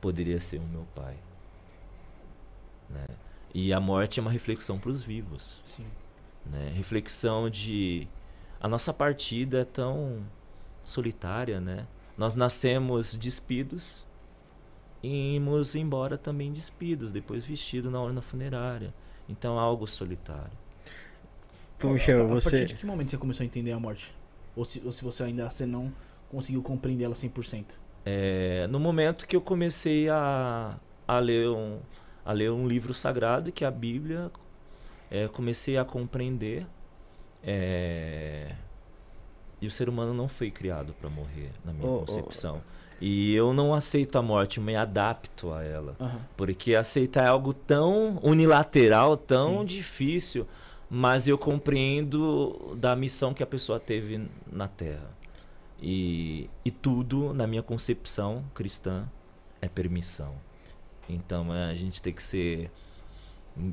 poderia 0.01 0.39
ser 0.41 0.57
o 0.59 0.63
meu 0.63 0.85
pai. 0.95 1.15
Né? 2.89 3.05
E 3.53 3.73
a 3.73 3.79
morte 3.79 4.19
é 4.19 4.21
uma 4.21 4.31
reflexão 4.31 4.77
para 4.77 4.91
os 4.91 5.01
vivos. 5.01 5.61
Sim. 5.63 5.85
Né? 6.45 6.71
Reflexão 6.75 7.49
de 7.49 8.07
a 8.59 8.67
nossa 8.67 8.93
partida 8.93 9.59
é 9.59 9.65
tão 9.65 10.23
solitária, 10.83 11.59
né? 11.59 11.87
Nós 12.17 12.35
nascemos 12.35 13.15
despidos 13.15 14.05
e 15.03 15.35
ímos 15.35 15.75
embora 15.75 16.17
também 16.17 16.51
despidos, 16.51 17.11
depois 17.11 17.45
vestido 17.45 17.91
na 17.91 18.01
urna 18.01 18.21
funerária. 18.21 18.93
Então 19.29 19.57
é 19.57 19.59
algo 19.59 19.85
solitário. 19.85 20.57
Pô, 21.77 21.89
Michel, 21.89 22.21
a, 22.21 22.23
a 22.23 22.27
você. 22.27 22.49
partir 22.49 22.65
de 22.65 22.75
que 22.75 22.85
momento 22.85 23.11
você 23.11 23.17
começou 23.17 23.43
a 23.43 23.45
entender 23.45 23.71
a 23.71 23.79
morte? 23.79 24.13
Ou 24.55 24.65
se, 24.65 24.81
ou 24.83 24.91
se 24.91 25.03
você 25.03 25.23
ainda 25.23 25.47
você 25.47 25.65
não 25.65 25.93
conseguiu 26.29 26.63
compreender 26.63 27.03
ela 27.03 27.13
100%? 27.13 27.65
É, 28.03 28.65
no 28.67 28.79
momento 28.79 29.27
que 29.27 29.35
eu 29.35 29.41
comecei 29.41 30.09
a, 30.09 30.77
a, 31.07 31.19
ler 31.19 31.49
um, 31.49 31.79
a 32.27 32.33
ler 32.33 32.51
um 32.51 32.67
livro 32.67 32.93
sagrado, 32.93 33.53
que 33.53 33.63
é 33.63 33.67
a 33.67 33.71
Bíblia, 33.71 34.29
é, 35.09 35.29
comecei 35.29 35.77
a 35.77 35.85
compreender. 35.85 36.67
É, 37.41 38.53
e 39.61 39.65
o 39.65 39.71
ser 39.71 39.87
humano 39.87 40.13
não 40.13 40.27
foi 40.27 40.51
criado 40.51 40.93
para 40.99 41.09
morrer, 41.09 41.51
na 41.63 41.71
minha 41.71 41.87
Oh, 41.87 42.01
oh. 42.01 42.05
concepção. 42.05 42.61
E 42.99 43.33
eu 43.33 43.53
não 43.53 43.73
aceito 43.73 44.17
a 44.17 44.21
morte, 44.21 44.57
eu 44.57 44.63
me 44.63 44.75
adapto 44.75 45.53
a 45.53 45.63
ela. 45.63 45.95
Aham. 46.01 46.19
Porque 46.35 46.75
aceitar 46.75 47.23
é 47.23 47.29
algo 47.29 47.53
tão 47.53 48.19
unilateral, 48.21 49.15
tão 49.15 49.59
Sim. 49.59 49.65
difícil, 49.65 50.45
mas 50.89 51.29
eu 51.29 51.37
compreendo 51.37 52.75
da 52.75 52.93
missão 52.93 53.33
que 53.33 53.41
a 53.41 53.47
pessoa 53.47 53.79
teve 53.79 54.27
na 54.51 54.67
Terra. 54.67 55.15
E, 55.81 56.49
e 56.65 56.71
tudo, 56.71 57.33
na 57.33 57.47
minha 57.47 57.63
concepção 57.63 58.43
cristã, 58.53 59.07
é 59.61 59.69
permissão. 59.69 60.33
Então 61.09 61.53
é, 61.53 61.69
a 61.71 61.75
gente 61.75 62.01
tem 62.01 62.13
que 62.13 62.21
ser. 62.23 62.69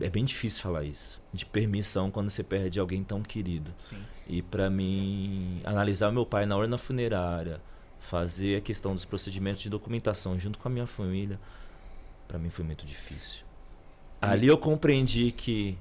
É 0.01 0.09
bem 0.09 0.25
difícil 0.25 0.63
falar 0.63 0.85
isso. 0.85 1.21
De 1.33 1.45
permissão 1.45 2.11
quando 2.11 2.31
você 2.31 2.43
perde 2.43 2.81
alguém 2.81 3.03
tão 3.05 3.23
querido. 3.23 3.73
Sim. 3.79 3.99
E 4.27 4.41
pra 4.41 4.71
mim, 4.71 5.61
analisar 5.65 6.09
o 6.09 6.13
meu 6.13 6.25
pai 6.25 6.47
na 6.47 6.57
urna 6.57 6.79
funerária, 6.79 7.61
fazer 7.99 8.57
a 8.57 8.61
questão 8.61 8.95
dos 8.95 9.05
procedimentos 9.05 9.61
de 9.61 9.69
documentação 9.69 10.39
junto 10.39 10.59
com 10.59 10.69
a 10.69 10.71
minha 10.71 10.87
família, 10.87 11.39
pra 12.27 12.39
mim 12.39 12.49
foi 12.49 12.65
muito 12.65 12.87
difícil. 12.87 13.45
Ali 14.23 14.47
eu 14.47 14.57
compreendi 14.57 15.33
que 15.33 15.77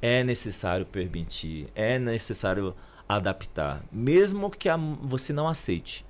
é 0.00 0.24
necessário 0.24 0.86
permitir, 0.86 1.68
é 1.74 1.98
necessário 1.98 2.74
adaptar, 3.06 3.82
mesmo 3.92 4.50
que 4.50 4.68
a- 4.70 4.76
você 4.76 5.32
não 5.34 5.46
aceite, 5.46 6.04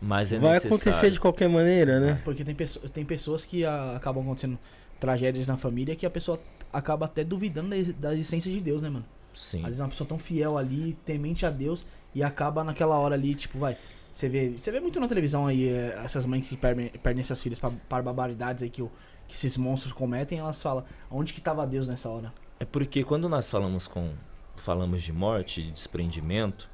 mas 0.00 0.32
é 0.32 0.38
Vai 0.38 0.54
necessário. 0.54 0.76
acontecer 0.76 1.10
de 1.10 1.20
qualquer 1.20 1.48
maneira, 1.48 1.98
né? 2.00 2.20
Porque 2.24 2.44
tem, 2.44 2.54
pesso- 2.54 2.80
tem 2.90 3.04
pessoas 3.04 3.44
que 3.44 3.64
ah, 3.64 3.94
acabam 3.96 4.22
acontecendo 4.24 4.58
tragédias 5.00 5.46
na 5.46 5.56
família 5.56 5.94
que 5.96 6.06
a 6.06 6.10
pessoa 6.10 6.40
acaba 6.72 7.06
até 7.06 7.22
duvidando 7.24 7.70
da, 7.70 7.76
ex- 7.76 7.94
da 7.94 8.12
existência 8.12 8.50
de 8.52 8.60
Deus, 8.60 8.80
né, 8.82 8.88
mano? 8.88 9.04
Sim. 9.34 9.58
Às 9.58 9.64
vezes 9.66 9.80
é 9.80 9.82
uma 9.82 9.88
pessoa 9.90 10.08
tão 10.08 10.18
fiel 10.18 10.56
ali, 10.56 10.96
temente 11.04 11.44
a 11.44 11.50
Deus, 11.50 11.84
e 12.14 12.22
acaba 12.22 12.64
naquela 12.64 12.96
hora 12.98 13.14
ali, 13.14 13.34
tipo, 13.34 13.58
vai. 13.58 13.76
Você 14.12 14.28
vê, 14.30 14.48
você 14.50 14.70
vê 14.72 14.80
muito 14.80 14.98
na 14.98 15.06
televisão 15.06 15.46
aí, 15.46 15.68
eh, 15.68 15.98
essas 16.02 16.24
mães 16.24 16.48
que 16.48 16.56
perdem, 16.56 16.88
perdem 17.02 17.22
seus 17.22 17.42
filhos 17.42 17.60
pra, 17.60 17.70
para 17.86 18.02
barbaridades 18.02 18.62
aí 18.62 18.70
que, 18.70 18.80
o, 18.80 18.90
que 19.28 19.34
esses 19.34 19.58
monstros 19.58 19.92
cometem, 19.92 20.38
elas 20.38 20.62
falam, 20.62 20.84
onde 21.10 21.34
que 21.34 21.40
tava 21.42 21.66
Deus 21.66 21.86
nessa 21.86 22.08
hora? 22.08 22.32
É 22.58 22.64
porque 22.64 23.04
quando 23.04 23.28
nós 23.28 23.50
falamos 23.50 23.86
com 23.86 24.10
falamos 24.56 25.02
de 25.02 25.12
morte, 25.12 25.62
de 25.62 25.70
desprendimento, 25.70 26.66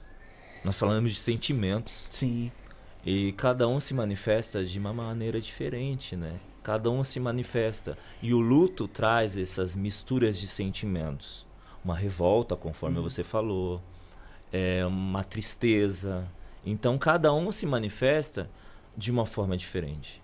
nós 0.65 0.79
falamos 0.79 1.11
de 1.11 1.17
sentimentos. 1.19 2.07
Sim, 2.11 2.53
E 3.05 3.33
cada 3.33 3.67
um 3.67 3.81
se 3.81 3.93
manifesta 3.95 4.65
de 4.65 4.79
uma 4.79 4.93
maneira 4.93 5.41
diferente, 5.41 6.15
né? 6.17 6.39
Cada 6.63 6.89
um 6.91 7.03
se 7.03 7.19
manifesta. 7.19 7.99
E 8.23 8.33
o 8.33 8.41
luto 8.41 8.87
traz 8.87 9.37
essas 9.37 9.75
misturas 9.75 10.39
de 10.39 10.47
sentimentos. 10.47 11.45
Uma 11.85 11.97
revolta, 11.97 12.55
conforme 12.55 12.99
Uhum. 12.99 13.03
você 13.03 13.25
falou. 13.25 13.83
É 14.53 14.87
uma 14.87 15.25
tristeza. 15.25 16.25
Então 16.65 16.97
cada 16.97 17.33
um 17.35 17.51
se 17.51 17.67
manifesta 17.67 18.49
de 18.97 19.11
uma 19.11 19.27
forma 19.27 19.57
diferente. 19.57 20.23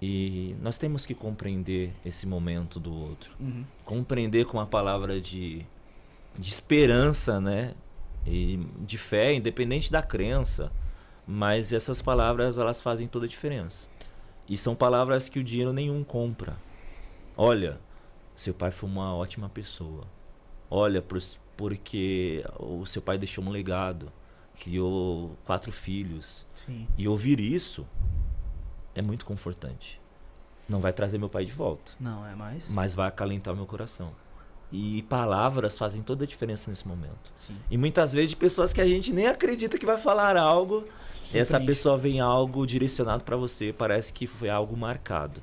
E 0.00 0.54
nós 0.62 0.76
temos 0.78 1.04
que 1.06 1.14
compreender 1.14 1.90
esse 2.04 2.26
momento 2.26 2.78
do 2.78 2.94
outro. 2.94 3.32
uhum. 3.40 3.64
Compreender 3.84 4.44
com 4.44 4.60
a 4.60 4.66
palavra 4.66 5.20
de, 5.20 5.64
de 6.38 6.48
esperança, 6.50 7.40
né? 7.40 7.74
E 8.24 8.58
de 8.80 8.98
fé, 8.98 9.34
independente 9.34 9.90
da 9.90 10.02
crença. 10.02 10.70
Mas 11.26 11.72
essas 11.72 12.00
palavras, 12.00 12.56
elas 12.58 12.80
fazem 12.80 13.08
toda 13.08 13.26
a 13.26 13.28
diferença. 13.28 13.86
E 14.48 14.56
são 14.56 14.74
palavras 14.76 15.28
que 15.28 15.38
o 15.40 15.44
dinheiro 15.44 15.72
nenhum 15.72 16.04
compra. 16.04 16.56
Olha, 17.36 17.80
seu 18.36 18.54
pai 18.54 18.70
foi 18.70 18.88
uma 18.88 19.14
ótima 19.14 19.48
pessoa. 19.48 20.04
Olha, 20.70 21.02
porque 21.56 22.44
o 22.58 22.86
seu 22.86 23.02
pai 23.02 23.18
deixou 23.18 23.42
um 23.44 23.50
legado. 23.50 24.12
Criou 24.60 25.36
quatro 25.44 25.70
filhos. 25.72 26.46
sim. 26.54 26.86
E 26.96 27.06
ouvir 27.08 27.40
isso 27.40 27.86
é 28.94 29.02
muito 29.02 29.26
confortante. 29.26 30.00
Não 30.68 30.80
vai 30.80 30.92
trazer 30.92 31.18
meu 31.18 31.28
pai 31.28 31.44
de 31.44 31.52
volta 31.52 31.92
Não, 32.00 32.26
é 32.26 32.34
mais. 32.34 32.68
mas 32.70 32.92
vai 32.94 33.06
acalentar 33.06 33.54
meu 33.54 33.66
coração. 33.66 34.12
E 34.72 35.02
palavras 35.04 35.78
fazem 35.78 36.02
toda 36.02 36.24
a 36.24 36.26
diferença 36.26 36.70
nesse 36.70 36.88
momento. 36.88 37.30
Sim. 37.34 37.56
E 37.70 37.76
muitas 37.78 38.12
vezes 38.12 38.30
de 38.30 38.36
pessoas 38.36 38.72
que 38.72 38.80
a 38.80 38.86
gente 38.86 39.12
nem 39.12 39.26
acredita 39.28 39.78
que 39.78 39.86
vai 39.86 39.96
falar 39.98 40.36
algo, 40.36 40.84
essa 41.34 41.60
pessoa 41.60 41.96
vem 41.96 42.20
algo 42.20 42.66
direcionado 42.66 43.24
para 43.24 43.36
você, 43.36 43.72
parece 43.72 44.12
que 44.12 44.26
foi 44.26 44.48
algo 44.48 44.76
marcado. 44.76 45.42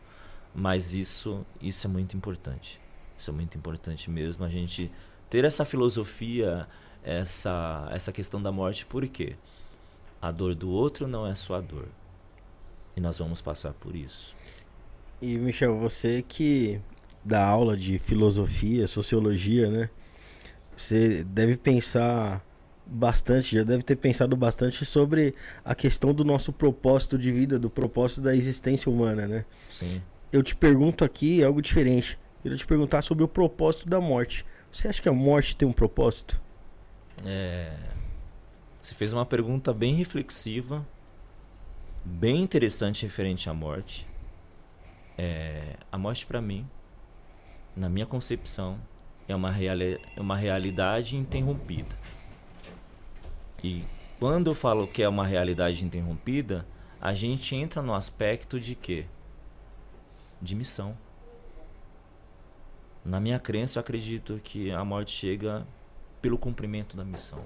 Mas 0.53 0.93
isso, 0.93 1.45
isso 1.61 1.87
é 1.87 1.89
muito 1.89 2.15
importante. 2.15 2.79
Isso 3.17 3.31
é 3.31 3.33
muito 3.33 3.57
importante 3.57 4.09
mesmo 4.09 4.45
a 4.45 4.49
gente 4.49 4.91
ter 5.29 5.45
essa 5.45 5.65
filosofia, 5.65 6.67
essa 7.03 7.87
essa 7.91 8.11
questão 8.11 8.41
da 8.41 8.51
morte, 8.51 8.85
por 8.85 9.07
quê? 9.07 9.35
A 10.21 10.31
dor 10.31 10.55
do 10.55 10.69
outro 10.69 11.07
não 11.07 11.25
é 11.25 11.35
sua 11.35 11.61
dor. 11.61 11.87
E 12.95 13.01
nós 13.01 13.17
vamos 13.17 13.41
passar 13.41 13.73
por 13.73 13.95
isso. 13.95 14.35
E 15.21 15.37
Michel, 15.37 15.79
você 15.79 16.21
que 16.21 16.79
dá 17.23 17.45
aula 17.45 17.75
de 17.75 17.97
filosofia, 17.97 18.87
sociologia, 18.87 19.69
né? 19.69 19.89
Você 20.75 21.23
deve 21.23 21.57
pensar 21.57 22.45
bastante, 22.85 23.55
já 23.55 23.63
deve 23.63 23.83
ter 23.83 23.95
pensado 23.95 24.35
bastante 24.35 24.85
sobre 24.85 25.33
a 25.63 25.73
questão 25.73 26.13
do 26.13 26.23
nosso 26.23 26.51
propósito 26.51 27.17
de 27.17 27.31
vida, 27.31 27.57
do 27.57 27.69
propósito 27.69 28.21
da 28.21 28.35
existência 28.35 28.91
humana, 28.91 29.27
né? 29.27 29.45
Sim. 29.69 30.01
Eu 30.31 30.43
te 30.43 30.55
pergunto 30.55 31.05
aqui 31.05 31.43
algo 31.43 31.61
diferente. 31.61 32.17
Queria 32.41 32.57
te 32.57 32.65
perguntar 32.65 33.01
sobre 33.01 33.23
o 33.23 33.27
propósito 33.27 33.87
da 33.87 34.01
morte. 34.01 34.45
Você 34.71 34.87
acha 34.87 35.01
que 35.01 35.07
a 35.07 35.13
morte 35.13 35.55
tem 35.55 35.67
um 35.67 35.71
propósito? 35.71 36.41
É, 37.25 37.73
você 38.81 38.95
fez 38.95 39.13
uma 39.13 39.25
pergunta 39.25 39.71
bem 39.71 39.95
reflexiva, 39.95 40.85
bem 42.03 42.41
interessante 42.41 43.03
referente 43.03 43.49
à 43.49 43.53
morte. 43.53 44.05
É, 45.17 45.77
a 45.91 45.97
morte 45.97 46.25
para 46.25 46.41
mim, 46.41 46.67
na 47.75 47.87
minha 47.87 48.05
concepção, 48.05 48.79
é 49.27 49.35
uma, 49.35 49.51
reali 49.51 49.99
é 50.15 50.19
uma 50.19 50.35
realidade 50.35 51.15
interrompida. 51.15 51.95
E 53.63 53.83
quando 54.19 54.51
eu 54.51 54.55
falo 54.55 54.87
que 54.87 55.01
é 55.01 55.07
uma 55.07 55.25
realidade 55.25 55.85
interrompida, 55.85 56.65
a 56.99 57.13
gente 57.13 57.55
entra 57.55 57.81
no 57.81 57.93
aspecto 57.93 58.59
de 58.59 58.75
quê? 58.75 59.05
De 60.41 60.55
missão. 60.55 60.97
Na 63.03 63.19
minha 63.19 63.39
crença, 63.39 63.79
eu 63.79 63.81
acredito 63.81 64.39
que 64.43 64.71
a 64.71 64.83
morte 64.83 65.11
chega 65.11 65.65
pelo 66.21 66.37
cumprimento 66.37 66.95
da 66.95 67.03
missão. 67.03 67.43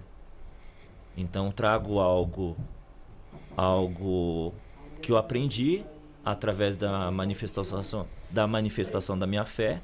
Então 1.15 1.51
trago 1.51 1.99
algo 1.99 2.55
algo 3.55 4.53
que 5.01 5.11
eu 5.11 5.17
aprendi 5.17 5.83
através 6.23 6.75
da 6.75 7.09
manifestação 7.09 8.07
da 8.29 8.45
manifestação 8.45 9.17
da 9.17 9.25
minha 9.25 9.45
fé, 9.45 9.81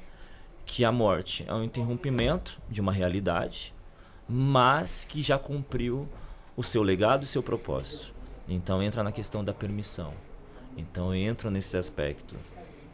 que 0.66 0.84
a 0.84 0.92
morte 0.92 1.44
é 1.48 1.52
um 1.52 1.64
interrompimento 1.64 2.60
de 2.68 2.80
uma 2.80 2.92
realidade, 2.92 3.74
mas 4.28 5.04
que 5.04 5.22
já 5.22 5.38
cumpriu 5.38 6.08
o 6.56 6.62
seu 6.62 6.82
legado 6.82 7.24
e 7.24 7.26
seu 7.26 7.42
propósito. 7.42 8.12
Então 8.48 8.82
entra 8.82 9.02
na 9.02 9.12
questão 9.12 9.42
da 9.42 9.52
permissão. 9.52 10.12
Então 10.76 11.14
eu 11.14 11.28
entro 11.28 11.50
nesse 11.50 11.76
aspecto. 11.76 12.36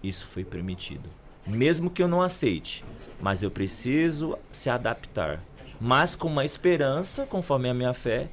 Isso 0.02 0.26
foi 0.26 0.44
permitido. 0.44 1.08
Mesmo 1.46 1.90
que 1.90 2.02
eu 2.02 2.08
não 2.08 2.22
aceite, 2.22 2.84
mas 3.20 3.42
eu 3.42 3.50
preciso 3.50 4.38
se 4.52 4.70
adaptar. 4.70 5.42
Mas 5.80 6.14
com 6.14 6.28
uma 6.28 6.44
esperança, 6.44 7.26
conforme 7.26 7.68
a 7.68 7.74
minha 7.74 7.94
fé, 7.94 8.28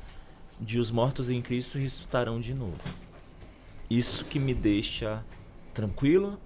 de 0.59 0.79
os 0.79 0.91
mortos 0.91 1.29
em 1.29 1.41
Cristo 1.41 1.77
ressuscitarão 1.77 2.39
de 2.39 2.53
novo. 2.53 2.81
Isso 3.89 4.25
que 4.25 4.39
me 4.39 4.53
deixa 4.53 5.23
tranquilo, 5.73 6.37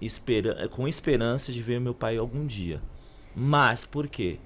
espera 0.00 0.68
com 0.68 0.88
esperança 0.88 1.52
de 1.52 1.62
ver 1.62 1.80
meu 1.80 1.94
pai 1.94 2.16
algum 2.16 2.46
dia. 2.46 2.82
Mas 3.34 3.84
por 3.84 4.08
quê? 4.08 4.38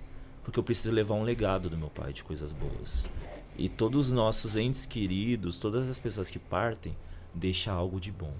Porque 0.42 0.59
eu 0.59 0.64
preciso 0.64 0.92
levar 0.92 1.14
um 1.14 1.22
legado 1.22 1.70
do 1.70 1.78
meu 1.78 1.88
pai 1.88 2.12
de 2.12 2.22
coisas 2.22 2.52
boas. 2.52 3.09
E 3.57 3.69
todos 3.69 4.09
os 4.09 4.12
nossos 4.12 4.57
entes 4.57 4.87
queridos, 4.87 5.59
todas 5.59 5.88
as 5.91 5.99
pessoas 5.99 6.31
que 6.31 6.38
partem, 6.38 6.97
deixa 7.35 7.73
algo 7.73 8.01
de 8.01 8.11
bom. 8.11 8.35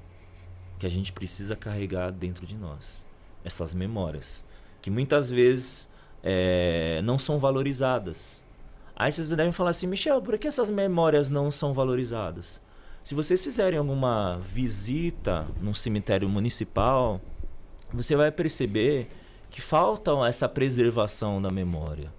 que 0.79 0.87
a 0.87 0.91
gente 0.91 1.13
precisa 1.13 1.55
carregar 1.55 2.11
dentro 2.11 2.45
de 2.45 2.57
nós. 2.57 3.05
Essas 3.45 3.73
memórias. 3.73 4.45
Que 4.81 4.91
muitas 4.91 5.31
vezes 5.31 5.89
é, 6.23 7.01
não 7.05 7.19
são 7.19 7.39
valorizadas. 7.39 8.43
Aí 8.97 9.13
vocês 9.13 9.29
devem 9.29 9.53
falar 9.53 9.71
assim, 9.71 9.87
Michel, 9.87 10.21
por 10.21 10.37
que 10.39 10.49
essas 10.49 10.69
memórias 10.69 11.29
não 11.29 11.51
são 11.51 11.73
valorizadas? 11.73 12.61
Se 13.03 13.15
vocês 13.15 13.43
fizerem 13.43 13.79
alguma 13.79 14.39
visita 14.39 15.47
num 15.61 15.75
cemitério 15.75 16.29
municipal, 16.29 17.21
você 17.93 18.15
vai 18.15 18.31
perceber 18.31 19.09
que 19.51 19.61
falta 19.61 20.13
essa 20.27 20.49
preservação 20.49 21.43
da 21.43 21.51
memória. 21.51 22.13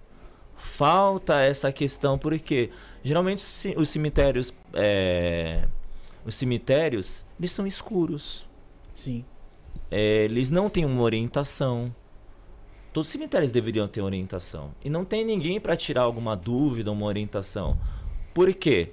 Falta 0.55 1.41
essa 1.41 1.71
questão, 1.71 2.17
porque 2.17 2.69
geralmente 3.03 3.43
os 3.75 3.89
cemitérios, 3.89 4.53
é, 4.73 5.67
os 6.25 6.35
cemitérios, 6.35 7.25
eles 7.39 7.51
são 7.51 7.67
escuros. 7.67 8.45
Sim. 8.93 9.25
É, 9.91 10.25
eles 10.25 10.49
não 10.49 10.69
têm 10.69 10.85
uma 10.85 11.01
orientação. 11.01 11.93
Todos 12.91 13.07
os 13.07 13.11
cemitérios 13.11 13.51
deveriam 13.51 13.87
ter 13.87 14.01
orientação. 14.01 14.71
E 14.83 14.89
não 14.89 15.03
tem 15.03 15.25
ninguém 15.25 15.59
para 15.59 15.75
tirar 15.75 16.03
alguma 16.03 16.35
dúvida, 16.35 16.91
uma 16.91 17.05
orientação. 17.05 17.77
Por 18.33 18.53
quê? 18.53 18.91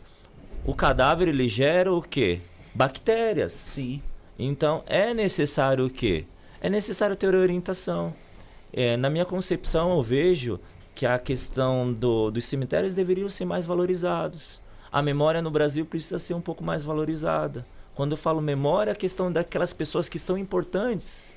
O 0.64 0.74
cadáver 0.74 1.28
ele 1.28 1.48
gera 1.48 1.92
o 1.92 2.02
quê? 2.02 2.40
Bactérias. 2.74 3.52
Sim. 3.52 4.02
Então 4.38 4.82
é 4.86 5.12
necessário 5.14 5.86
o 5.86 5.90
quê? 5.90 6.24
É 6.60 6.68
necessário 6.68 7.16
ter 7.16 7.34
orientação. 7.34 8.14
É, 8.72 8.96
na 8.96 9.10
minha 9.10 9.24
concepção, 9.24 9.96
eu 9.96 10.02
vejo 10.02 10.60
que 11.00 11.06
a 11.06 11.18
questão 11.18 11.90
do, 11.90 12.30
dos 12.30 12.44
cemitérios 12.44 12.92
deveriam 12.92 13.30
ser 13.30 13.46
mais 13.46 13.64
valorizados. 13.64 14.60
A 14.92 15.00
memória 15.00 15.40
no 15.40 15.50
Brasil 15.50 15.86
precisa 15.86 16.18
ser 16.18 16.34
um 16.34 16.42
pouco 16.42 16.62
mais 16.62 16.84
valorizada. 16.84 17.64
Quando 17.94 18.10
eu 18.12 18.18
falo 18.18 18.38
memória, 18.42 18.92
a 18.92 18.94
questão 18.94 19.32
daquelas 19.32 19.72
pessoas 19.72 20.10
que 20.10 20.18
são 20.18 20.36
importantes. 20.36 21.34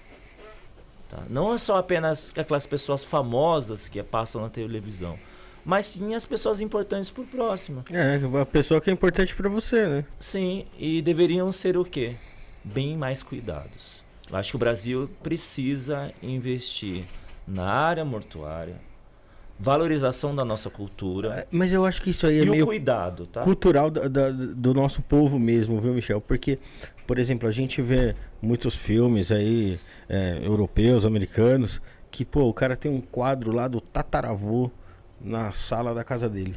Tá? 1.07 1.23
Não 1.29 1.53
é 1.53 1.57
só 1.57 1.77
apenas 1.77 2.33
aquelas 2.37 2.67
pessoas 2.67 3.05
famosas 3.05 3.87
que 3.87 4.03
passam 4.03 4.41
na 4.41 4.49
televisão, 4.49 5.17
mas 5.63 5.85
sim 5.85 6.13
as 6.13 6.25
pessoas 6.25 6.59
importantes 6.59 7.09
por 7.09 7.25
próximo. 7.25 7.85
É, 7.89 8.19
a 8.41 8.45
pessoa 8.45 8.81
que 8.81 8.89
é 8.89 8.93
importante 8.93 9.33
para 9.33 9.47
você, 9.47 9.87
né? 9.87 10.05
Sim, 10.19 10.65
e 10.77 11.01
deveriam 11.01 11.49
ser 11.53 11.77
o 11.77 11.85
quê? 11.85 12.17
Bem 12.65 12.97
mais 12.97 13.23
cuidados. 13.23 14.03
Eu 14.29 14.35
acho 14.35 14.49
que 14.49 14.55
o 14.57 14.59
Brasil 14.59 15.09
precisa 15.23 16.11
investir 16.21 17.05
na 17.47 17.71
área 17.71 18.03
mortuária, 18.03 18.75
valorização 19.59 20.35
da 20.35 20.43
nossa 20.43 20.69
cultura. 20.69 21.33
É, 21.39 21.47
mas 21.51 21.71
eu 21.71 21.85
acho 21.85 22.01
que 22.01 22.09
isso 22.09 22.27
aí 22.27 22.39
é 22.39 22.43
e 22.43 22.49
meio 22.49 22.63
o 22.63 22.67
cuidado, 22.67 23.25
tá? 23.27 23.41
cultural 23.41 23.89
da, 23.89 24.07
da, 24.07 24.31
do 24.31 24.73
nosso 24.73 25.01
povo 25.01 25.39
mesmo, 25.39 25.79
viu, 25.79 25.93
Michel? 25.93 26.19
Porque, 26.19 26.59
por 27.07 27.17
exemplo, 27.17 27.47
a 27.47 27.51
gente 27.51 27.81
vê 27.81 28.15
muitos 28.41 28.75
filmes 28.75 29.31
aí, 29.31 29.79
é, 30.09 30.39
europeus, 30.43 31.05
americanos, 31.05 31.81
que, 32.11 32.25
pô, 32.25 32.43
o 32.43 32.53
cara 32.53 32.75
tem 32.75 32.91
um 32.91 33.01
quadro 33.01 33.51
lá 33.51 33.67
do 33.67 33.79
tataravô 33.79 34.69
na 35.21 35.51
sala 35.53 35.93
da 35.93 36.03
casa 36.03 36.27
dele. 36.27 36.55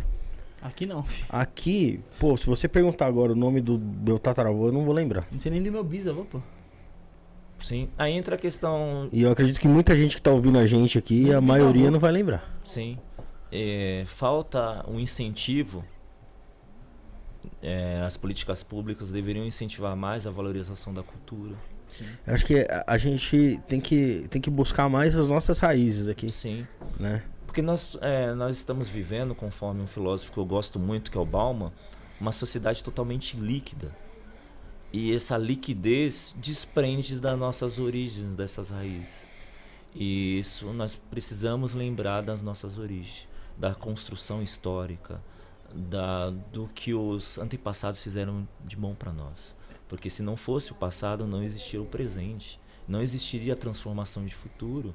Aqui 0.60 0.84
não. 0.84 1.04
filho. 1.04 1.26
Aqui, 1.28 2.00
pô, 2.18 2.36
se 2.36 2.46
você 2.46 2.66
perguntar 2.66 3.06
agora 3.06 3.32
o 3.32 3.36
nome 3.36 3.60
do 3.60 3.78
meu 3.78 4.18
tataravô, 4.18 4.68
eu 4.68 4.72
não 4.72 4.84
vou 4.84 4.92
lembrar. 4.92 5.26
Não 5.30 5.38
sei 5.38 5.52
nem 5.52 5.62
do 5.62 5.70
meu 5.70 5.84
bisavô, 5.84 6.24
pô. 6.24 6.40
Sim. 7.60 7.88
Aí 7.96 8.12
entra 8.12 8.34
a 8.36 8.38
questão. 8.38 9.08
E 9.12 9.22
eu 9.22 9.30
acredito 9.30 9.60
que 9.60 9.68
muita 9.68 9.96
gente 9.96 10.16
que 10.16 10.22
tá 10.22 10.30
ouvindo 10.30 10.58
a 10.58 10.66
gente 10.66 10.98
aqui, 10.98 11.26
a 11.26 11.40
Meu 11.40 11.42
maioria 11.42 11.90
não 11.90 11.98
vai 11.98 12.12
lembrar. 12.12 12.58
Sim. 12.64 12.98
É, 13.50 14.04
falta 14.06 14.84
um 14.88 14.98
incentivo. 15.00 15.84
É, 17.62 18.02
as 18.04 18.16
políticas 18.16 18.62
públicas 18.62 19.10
deveriam 19.10 19.44
incentivar 19.44 19.96
mais 19.96 20.26
a 20.26 20.30
valorização 20.30 20.92
da 20.92 21.02
cultura. 21.02 21.54
Eu 22.26 22.34
acho 22.34 22.44
que 22.44 22.60
a, 22.60 22.84
a 22.86 22.98
gente 22.98 23.60
tem 23.66 23.80
que, 23.80 24.26
tem 24.28 24.40
que 24.40 24.50
buscar 24.50 24.88
mais 24.88 25.16
as 25.16 25.26
nossas 25.26 25.58
raízes 25.58 26.08
aqui, 26.08 26.30
Sim. 26.30 26.66
né? 26.98 27.22
Porque 27.46 27.62
nós, 27.62 27.96
é, 28.02 28.34
nós 28.34 28.58
estamos 28.58 28.88
vivendo, 28.88 29.34
conforme 29.34 29.80
um 29.80 29.86
filósofo 29.86 30.32
que 30.32 30.38
eu 30.38 30.44
gosto 30.44 30.78
muito, 30.78 31.10
que 31.10 31.16
é 31.16 31.20
o 31.20 31.24
Bauman, 31.24 31.72
uma 32.20 32.32
sociedade 32.32 32.82
totalmente 32.82 33.36
líquida. 33.36 33.90
E 34.92 35.14
essa 35.14 35.36
liquidez 35.36 36.34
desprende 36.38 37.18
das 37.20 37.38
nossas 37.38 37.78
origens, 37.78 38.34
dessas 38.34 38.70
raízes. 38.70 39.28
E 39.94 40.38
isso 40.38 40.72
nós 40.72 40.94
precisamos 40.94 41.74
lembrar 41.74 42.22
das 42.22 42.42
nossas 42.42 42.78
origens, 42.78 43.26
da 43.56 43.74
construção 43.74 44.42
histórica, 44.42 45.20
da, 45.74 46.30
do 46.30 46.68
que 46.74 46.94
os 46.94 47.38
antepassados 47.38 48.02
fizeram 48.02 48.46
de 48.64 48.76
bom 48.76 48.94
para 48.94 49.12
nós. 49.12 49.54
Porque 49.88 50.10
se 50.10 50.22
não 50.22 50.36
fosse 50.36 50.72
o 50.72 50.74
passado, 50.74 51.26
não 51.26 51.42
existiria 51.42 51.82
o 51.82 51.86
presente, 51.86 52.60
não 52.86 53.02
existiria 53.02 53.54
a 53.54 53.56
transformação 53.56 54.24
de 54.24 54.34
futuro. 54.34 54.94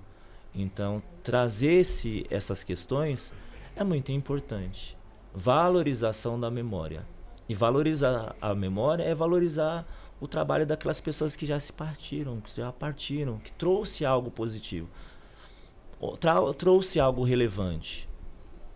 Então, 0.54 1.02
trazer 1.24 1.74
esse, 1.74 2.26
essas 2.30 2.64
questões 2.64 3.32
é 3.76 3.84
muito 3.84 4.12
importante. 4.12 4.98
Valorização 5.34 6.40
da 6.40 6.52
memória. 6.52 7.06
E 7.52 7.54
valorizar 7.54 8.34
a 8.42 8.56
memória 8.56 9.04
é 9.04 9.14
valorizar 9.14 9.86
o 10.22 10.26
trabalho 10.26 10.66
daquelas 10.66 11.02
pessoas 11.02 11.36
que 11.36 11.46
já 11.46 11.60
se 11.60 11.74
partiram, 11.74 12.40
que 12.40 12.50
já 12.56 12.72
partiram, 12.72 13.40
que 13.40 13.52
trouxe 13.52 14.06
algo 14.06 14.32
positivo. 14.32 14.88
Trouxe 16.58 16.98
algo 16.98 17.26
relevante. 17.26 18.08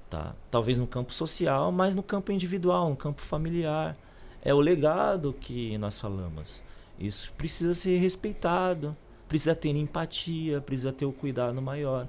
Tá? 0.09 0.35
Talvez 0.51 0.77
no 0.77 0.85
campo 0.85 1.13
social, 1.13 1.71
mas 1.71 1.95
no 1.95 2.03
campo 2.03 2.33
individual, 2.33 2.89
no 2.89 2.97
campo 2.97 3.21
familiar. 3.21 3.95
É 4.43 4.53
o 4.53 4.59
legado 4.59 5.31
que 5.31 5.77
nós 5.77 5.97
falamos. 5.97 6.61
Isso 6.99 7.31
precisa 7.37 7.73
ser 7.73 7.97
respeitado, 7.97 8.93
precisa 9.25 9.55
ter 9.55 9.69
empatia, 9.69 10.59
precisa 10.59 10.91
ter 10.91 11.05
o 11.05 11.13
cuidado 11.13 11.61
maior. 11.61 12.07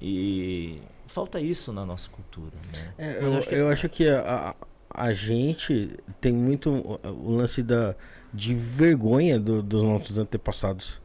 E 0.00 0.80
falta 1.06 1.38
isso 1.42 1.74
na 1.74 1.84
nossa 1.84 2.08
cultura. 2.08 2.54
Né? 2.72 2.94
É, 2.96 3.22
eu, 3.22 3.36
acho 3.36 3.48
que- 3.48 3.54
eu 3.54 3.68
acho 3.68 3.88
que 3.90 4.08
a, 4.08 4.56
a 4.96 5.12
gente 5.12 5.90
tem 6.20 6.32
muito 6.32 6.70
o- 6.70 7.36
lance 7.36 7.62
da, 7.62 7.94
de 8.32 8.54
vergonha 8.54 9.38
do- 9.38 9.62
dos 9.62 9.82
nossos 9.82 10.16
antepassados. 10.18 11.00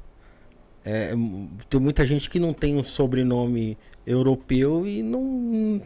É, 0.83 1.13
tem 1.69 1.79
muita 1.79 2.05
gente 2.05 2.29
que 2.29 2.39
não 2.39 2.53
tem 2.53 2.75
um 2.77 2.83
sobrenome 2.83 3.77
europeu 4.07 4.87
e 4.87 5.03
não. 5.03 5.81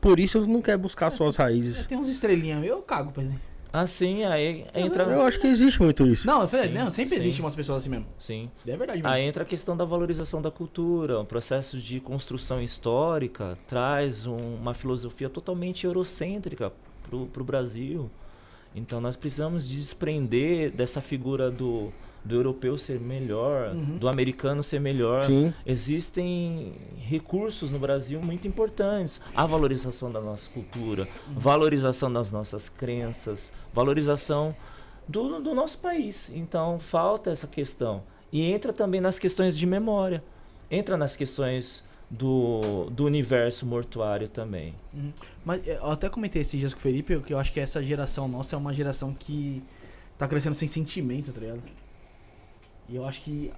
Por 0.00 0.18
isso 0.18 0.44
não 0.46 0.60
quer 0.60 0.76
buscar 0.76 1.10
suas 1.10 1.36
raízes. 1.36 1.86
Tem 1.86 1.96
uns 1.98 2.08
estrelinhas, 2.08 2.64
eu 2.64 2.80
cago, 2.82 3.12
por 3.12 3.22
exemplo. 3.22 3.40
Assim, 3.72 4.24
aí 4.24 4.66
entra. 4.74 5.04
Eu 5.04 5.22
acho 5.22 5.38
que 5.38 5.46
existe 5.46 5.80
muito 5.80 6.04
isso. 6.04 6.26
Não, 6.26 6.48
falei, 6.48 6.66
Sim, 6.66 6.74
não, 6.74 6.90
sempre 6.90 7.14
sim. 7.14 7.20
existe 7.20 7.40
umas 7.40 7.54
pessoas 7.54 7.82
assim 7.82 7.90
mesmo. 7.90 8.06
Sim. 8.18 8.50
É 8.66 8.76
verdade 8.76 9.00
mesmo. 9.00 9.14
Aí 9.14 9.22
entra 9.24 9.44
a 9.44 9.46
questão 9.46 9.76
da 9.76 9.84
valorização 9.84 10.42
da 10.42 10.50
cultura, 10.50 11.20
o 11.20 11.24
processo 11.24 11.78
de 11.78 12.00
construção 12.00 12.60
histórica 12.60 13.56
traz 13.68 14.26
um- 14.26 14.56
uma 14.56 14.74
filosofia 14.74 15.28
totalmente 15.30 15.86
eurocêntrica 15.86 16.72
para 17.02 17.42
o 17.42 17.44
Brasil. 17.44 18.10
Então 18.74 19.00
nós 19.00 19.16
precisamos 19.16 19.66
desprender 19.66 20.70
dessa 20.70 21.00
figura 21.00 21.50
do, 21.50 21.92
do 22.24 22.34
europeu 22.36 22.78
ser 22.78 23.00
melhor, 23.00 23.74
Uhum. 23.74 23.98
do 23.98 24.08
americano 24.08 24.62
ser 24.62 24.80
melhor. 24.80 25.26
Sim. 25.26 25.52
Existem 25.66 26.72
recursos 26.98 27.70
no 27.70 27.78
Brasil 27.78 28.20
muito 28.22 28.46
importantes. 28.46 29.20
A 29.34 29.44
valorização 29.44 30.10
da 30.12 30.20
nossa 30.20 30.48
cultura, 30.50 31.08
valorização 31.34 32.12
das 32.12 32.30
nossas 32.30 32.68
crenças, 32.68 33.52
valorização 33.74 34.54
do, 35.08 35.40
do 35.40 35.54
nosso 35.54 35.78
país. 35.78 36.30
Então 36.34 36.78
falta 36.78 37.30
essa 37.30 37.46
questão. 37.48 38.02
E 38.32 38.42
entra 38.52 38.72
também 38.72 39.00
nas 39.00 39.18
questões 39.18 39.58
de 39.58 39.66
memória. 39.66 40.22
Entra 40.70 40.96
nas 40.96 41.16
questões 41.16 41.82
do, 42.10 42.86
do 42.90 43.04
universo 43.04 43.64
mortuário 43.64 44.28
também. 44.28 44.74
Uhum. 44.92 45.12
Mas 45.44 45.66
é, 45.66 45.76
eu 45.78 45.90
até 45.90 46.08
comentei 46.08 46.42
esses 46.42 46.58
dias 46.58 46.72
com 46.74 46.80
o 46.80 46.82
Felipe 46.82 47.18
que 47.20 47.32
eu 47.32 47.38
acho 47.38 47.52
que 47.52 47.60
essa 47.60 47.82
geração 47.82 48.26
nossa 48.26 48.56
é 48.56 48.58
uma 48.58 48.74
geração 48.74 49.14
que 49.14 49.62
tá 50.18 50.26
crescendo 50.26 50.54
sem 50.54 50.68
sentimento, 50.68 51.32
tá 51.32 51.40
ligado? 51.40 51.62
E 52.88 52.96
eu 52.96 53.04
acho 53.06 53.22
que 53.22 53.52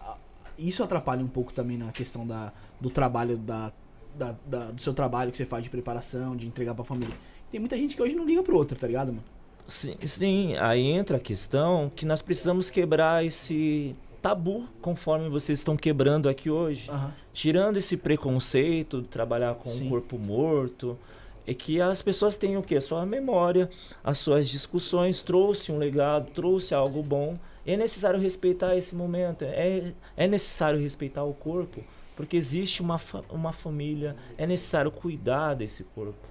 isso 0.58 0.82
atrapalha 0.82 1.24
um 1.24 1.28
pouco 1.28 1.52
também 1.52 1.78
na 1.78 1.90
questão 1.92 2.26
da, 2.26 2.52
do 2.80 2.90
trabalho, 2.90 3.36
da, 3.38 3.72
da- 4.16 4.34
da- 4.46 4.70
do 4.70 4.82
seu 4.82 4.92
trabalho 4.92 5.32
que 5.32 5.38
você 5.38 5.46
faz 5.46 5.64
de 5.64 5.70
preparação, 5.70 6.36
de 6.36 6.46
entregar 6.46 6.74
pra 6.74 6.84
família. 6.84 7.14
Tem 7.50 7.58
muita 7.58 7.76
gente 7.76 7.96
que 7.96 8.02
hoje 8.02 8.14
não 8.14 8.24
liga 8.26 8.42
pro 8.42 8.56
outro, 8.56 8.78
tá 8.78 8.86
ligado, 8.86 9.08
mano? 9.08 9.24
Sim, 9.68 9.96
sim, 10.06 10.56
aí 10.58 10.84
entra 10.86 11.16
a 11.16 11.20
questão 11.20 11.90
que 11.96 12.04
nós 12.04 12.20
precisamos 12.20 12.68
quebrar 12.68 13.24
esse 13.24 13.94
tabu 14.20 14.68
conforme 14.82 15.28
vocês 15.30 15.58
estão 15.60 15.76
quebrando 15.76 16.28
aqui 16.28 16.50
hoje. 16.50 16.90
Aham. 16.90 17.14
Tirando 17.32 17.76
esse 17.76 17.96
preconceito 17.96 19.00
de 19.02 19.08
trabalhar 19.08 19.54
com 19.54 19.70
Sim. 19.70 19.86
o 19.86 19.90
corpo 19.90 20.18
morto, 20.18 20.98
é 21.46 21.52
que 21.54 21.80
as 21.80 22.00
pessoas 22.02 22.36
têm 22.36 22.56
o 22.56 22.62
quê? 22.62 22.76
A 22.76 22.80
sua 22.80 23.04
memória, 23.04 23.68
as 24.04 24.18
suas 24.18 24.48
discussões, 24.48 25.22
trouxe 25.22 25.72
um 25.72 25.78
legado, 25.78 26.30
trouxe 26.30 26.74
algo 26.74 27.02
bom. 27.02 27.36
É 27.66 27.76
necessário 27.76 28.20
respeitar 28.20 28.76
esse 28.76 28.94
momento, 28.94 29.42
é, 29.44 29.92
é 30.16 30.26
necessário 30.26 30.80
respeitar 30.80 31.24
o 31.24 31.32
corpo, 31.32 31.82
porque 32.16 32.36
existe 32.36 32.82
uma, 32.82 32.98
fa- 32.98 33.24
uma 33.30 33.52
família, 33.52 34.16
é 34.36 34.46
necessário 34.46 34.90
cuidar 34.90 35.54
desse 35.54 35.84
corpo. 35.84 36.28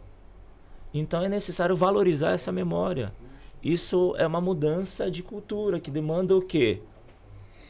Então 0.93 1.24
é 1.24 1.30
necessário 1.30 1.76
valorizar 1.76 2.32
essa 2.32 2.52
memória. 2.52 3.14
Isso 3.64 4.14
é 4.18 4.28
uma 4.28 4.41
mudança 4.41 5.10
de 5.10 5.24
cultura 5.24 5.80
que 5.80 5.89
demanda 5.91 6.36
o 6.36 6.41
quê? 6.41 6.82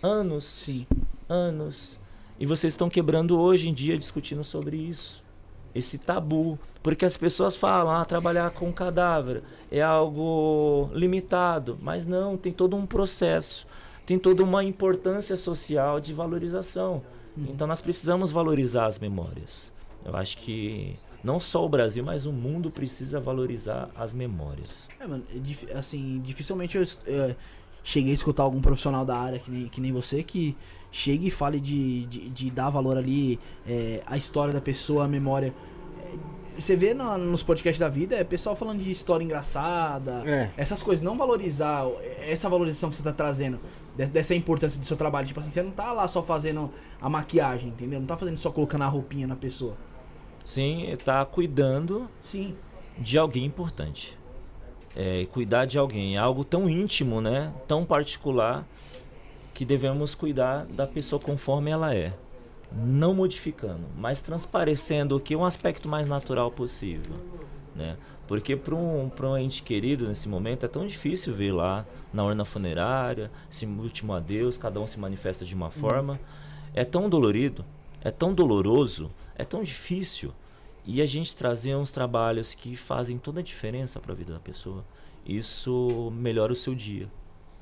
Anos. 0.02 0.46
Sim. 0.46 0.88
Anos. 1.30 2.00
E 2.42 2.46
vocês 2.48 2.74
estão 2.74 2.90
quebrando 2.90 3.40
hoje 3.40 3.70
em 3.70 3.74
dia 3.74 3.96
discutindo 3.96 4.44
sobre 4.44 4.76
isso. 4.76 5.24
Esse 5.76 6.00
tabu. 6.00 6.58
Porque 6.82 7.06
as 7.06 7.16
pessoas 7.16 7.56
falam, 7.56 7.94
ah, 7.94 8.04
trabalhar 8.04 8.50
com 8.50 8.74
cadáver 8.74 9.44
é 9.72 9.80
algo 9.80 10.90
limitado. 10.92 11.78
Mas 11.80 12.08
não, 12.08 12.36
tem 12.36 12.52
todo 12.52 12.76
um 12.76 12.84
processo. 12.84 13.68
Tem 14.08 14.18
toda 14.18 14.44
uma 14.44 14.64
importância 14.64 15.38
social 15.38 16.00
de 16.00 16.16
valorização. 16.16 17.04
Então 17.38 17.68
nós 17.68 17.80
precisamos 17.80 18.32
valorizar 18.32 18.88
as 18.88 18.98
memórias. 18.98 19.72
Eu 20.04 20.16
acho 20.16 20.40
que 20.40 20.98
não 21.24 21.40
só 21.40 21.64
o 21.64 21.70
Brasil, 21.70 22.04
mas 22.04 22.26
o 22.26 22.32
mundo 22.32 22.72
precisa 22.72 23.20
valorizar 23.20 23.88
as 23.96 24.14
memórias. 24.14 24.88
É, 25.00 25.06
mano, 25.06 25.24
é 25.70 25.78
assim, 25.78 26.20
dificilmente 26.24 26.76
eu 26.76 26.84
é, 27.06 27.36
cheguei 27.84 28.12
a 28.12 28.14
escutar 28.16 28.44
algum 28.44 28.62
profissional 28.62 29.04
da 29.06 29.18
área, 29.18 29.40
que 29.40 29.50
nem, 29.52 29.68
que 29.68 29.82
nem 29.82 29.92
você, 29.92 30.22
que 30.24 30.56
chegue 30.92 31.28
e 31.28 31.32
fale 31.32 31.60
de, 31.60 32.06
de, 32.06 32.30
de 32.30 32.52
dar 32.52 32.70
valor 32.70 32.98
ali, 32.98 33.40
é, 33.68 34.02
a 34.06 34.18
história 34.18 34.54
da 34.54 34.62
pessoa, 34.62 35.06
a 35.06 35.08
memória. 35.08 35.54
É, 36.58 36.60
Você 36.62 36.76
vê 36.76 36.94
na- 36.94 37.18
nos 37.18 37.42
podcasts 37.42 37.80
da 37.80 37.88
vida, 37.90 38.16
é 38.16 38.24
pessoal 38.24 38.56
falando 38.56 38.80
de 38.80 38.92
história 38.92 39.24
engraçada, 39.24 40.22
É. 40.26 40.52
essas 40.58 40.84
coisas, 40.84 41.02
não 41.04 41.18
valorizar, 41.18 41.86
essa 42.28 42.50
valorização 42.50 42.90
que 42.90 42.96
você 42.98 43.04
tá 43.04 43.14
trazendo, 43.14 43.58
de- 43.98 44.06
dessa 44.08 44.36
importância 44.36 44.80
do 44.80 44.86
seu 44.86 44.98
trabalho. 44.98 45.26
Tipo 45.26 45.40
assim, 45.40 45.50
você 45.50 45.64
não 45.64 45.72
tá 45.72 45.92
lá 45.94 46.08
só 46.08 46.22
fazendo 46.22 46.70
a 47.02 47.10
maquiagem, 47.10 47.70
entendeu? 47.70 48.00
Não 48.00 48.06
tá 48.08 48.18
fazendo 48.18 48.38
só 48.38 48.52
colocando 48.52 48.84
a 48.84 48.88
roupinha 48.88 49.26
na 49.26 49.36
pessoa. 49.36 49.76
Sim, 50.44 50.84
está 50.92 51.24
cuidando 51.26 52.10
Sim. 52.22 52.56
de 53.00 53.18
alguém 53.18 53.46
importante. 53.46 54.18
É, 54.96 55.26
cuidar 55.32 55.66
de 55.66 55.78
alguém 55.78 56.18
é 56.18 56.20
algo 56.20 56.44
tão 56.44 56.70
íntimo, 56.70 57.22
né? 57.22 57.52
Tão 57.68 57.86
particular 57.86 58.66
que 59.54 59.64
devemos 59.64 60.16
cuidar 60.16 60.66
da 60.66 60.88
pessoa 60.88 61.20
conforme 61.20 61.72
ela 61.72 61.94
é, 61.96 62.14
não 62.72 63.14
modificando, 63.14 63.86
mas 63.98 64.22
transparecendo 64.22 65.16
o 65.16 65.20
que 65.20 65.34
é 65.34 65.38
um 65.38 65.46
aspecto 65.46 65.88
mais 65.88 66.08
natural 66.08 66.52
possível, 66.52 67.16
né? 67.76 67.98
Porque 68.28 68.56
para 68.56 68.74
um, 68.76 69.12
um 69.22 69.38
ente 69.38 69.62
querido 69.62 70.08
nesse 70.08 70.30
momento 70.30 70.66
é 70.66 70.70
tão 70.70 70.88
difícil 70.88 71.34
ver 71.34 71.52
lá 71.52 71.86
na 72.14 72.24
urna 72.24 72.46
funerária, 72.46 73.30
esse 73.52 73.66
último 73.66 74.14
adeus, 74.14 74.58
cada 74.58 74.80
um 74.80 74.88
se 74.88 74.98
manifesta 74.98 75.44
de 75.44 75.54
uma 75.54 75.70
forma. 75.70 76.20
É 76.74 76.86
tão 76.86 77.10
dolorido, 77.10 77.66
é 78.02 78.10
tão 78.10 78.34
doloroso, 78.34 79.12
é 79.36 79.44
tão 79.44 79.64
difícil. 79.64 80.34
E 80.86 81.02
a 81.02 81.06
gente 81.06 81.36
trazer 81.36 81.76
uns 81.76 81.92
trabalhos 81.92 82.54
que 82.54 82.76
fazem 82.76 83.18
toda 83.18 83.40
a 83.40 83.44
diferença 83.44 84.00
para 84.00 84.14
a 84.14 84.16
vida 84.16 84.34
da 84.34 84.40
pessoa, 84.40 84.84
isso 85.26 86.12
melhora 86.16 86.54
o 86.54 86.56
seu 86.56 86.74
dia. 86.74 87.10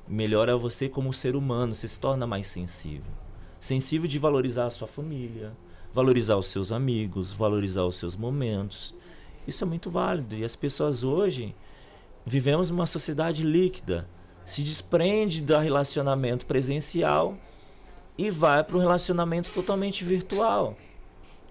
Melhora 0.08 0.56
você 0.56 0.88
como 0.88 1.12
ser 1.12 1.36
humano, 1.36 1.74
você 1.74 1.86
se 1.86 2.00
torna 2.00 2.26
mais 2.26 2.46
sensível. 2.46 3.12
Sensível 3.60 4.08
de 4.08 4.18
valorizar 4.18 4.66
a 4.66 4.70
sua 4.70 4.88
família, 4.88 5.52
valorizar 5.92 6.36
os 6.36 6.46
seus 6.46 6.72
amigos, 6.72 7.30
valorizar 7.32 7.84
os 7.84 7.96
seus 7.96 8.16
momentos. 8.16 8.94
Isso 9.46 9.62
é 9.64 9.66
muito 9.66 9.90
válido. 9.90 10.34
E 10.34 10.44
as 10.44 10.56
pessoas 10.56 11.04
hoje 11.04 11.54
vivemos 12.24 12.70
numa 12.70 12.86
sociedade 12.86 13.42
líquida. 13.42 14.08
Se 14.46 14.62
desprende 14.62 15.42
do 15.42 15.56
relacionamento 15.58 16.46
presencial 16.46 17.36
e 18.16 18.30
vai 18.30 18.64
para 18.64 18.76
um 18.76 18.80
relacionamento 18.80 19.50
totalmente 19.50 20.04
virtual. 20.04 20.76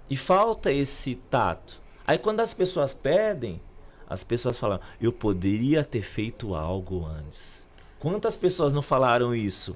E 0.10 0.18
falta 0.18 0.72
esse 0.72 1.16
tato. 1.30 1.82
Aí 2.08 2.18
quando 2.18 2.40
as 2.40 2.54
pessoas 2.54 2.94
pedem, 2.94 3.62
as 4.10 4.24
pessoas 4.24 4.58
falam: 4.58 4.80
"Eu 5.00 5.12
poderia 5.14 5.84
ter 5.84 6.02
feito 6.02 6.56
algo 6.56 7.06
antes". 7.06 7.68
Quantas 8.00 8.36
pessoas 8.38 8.74
não 8.74 8.82
falaram 8.82 9.36
isso 9.36 9.76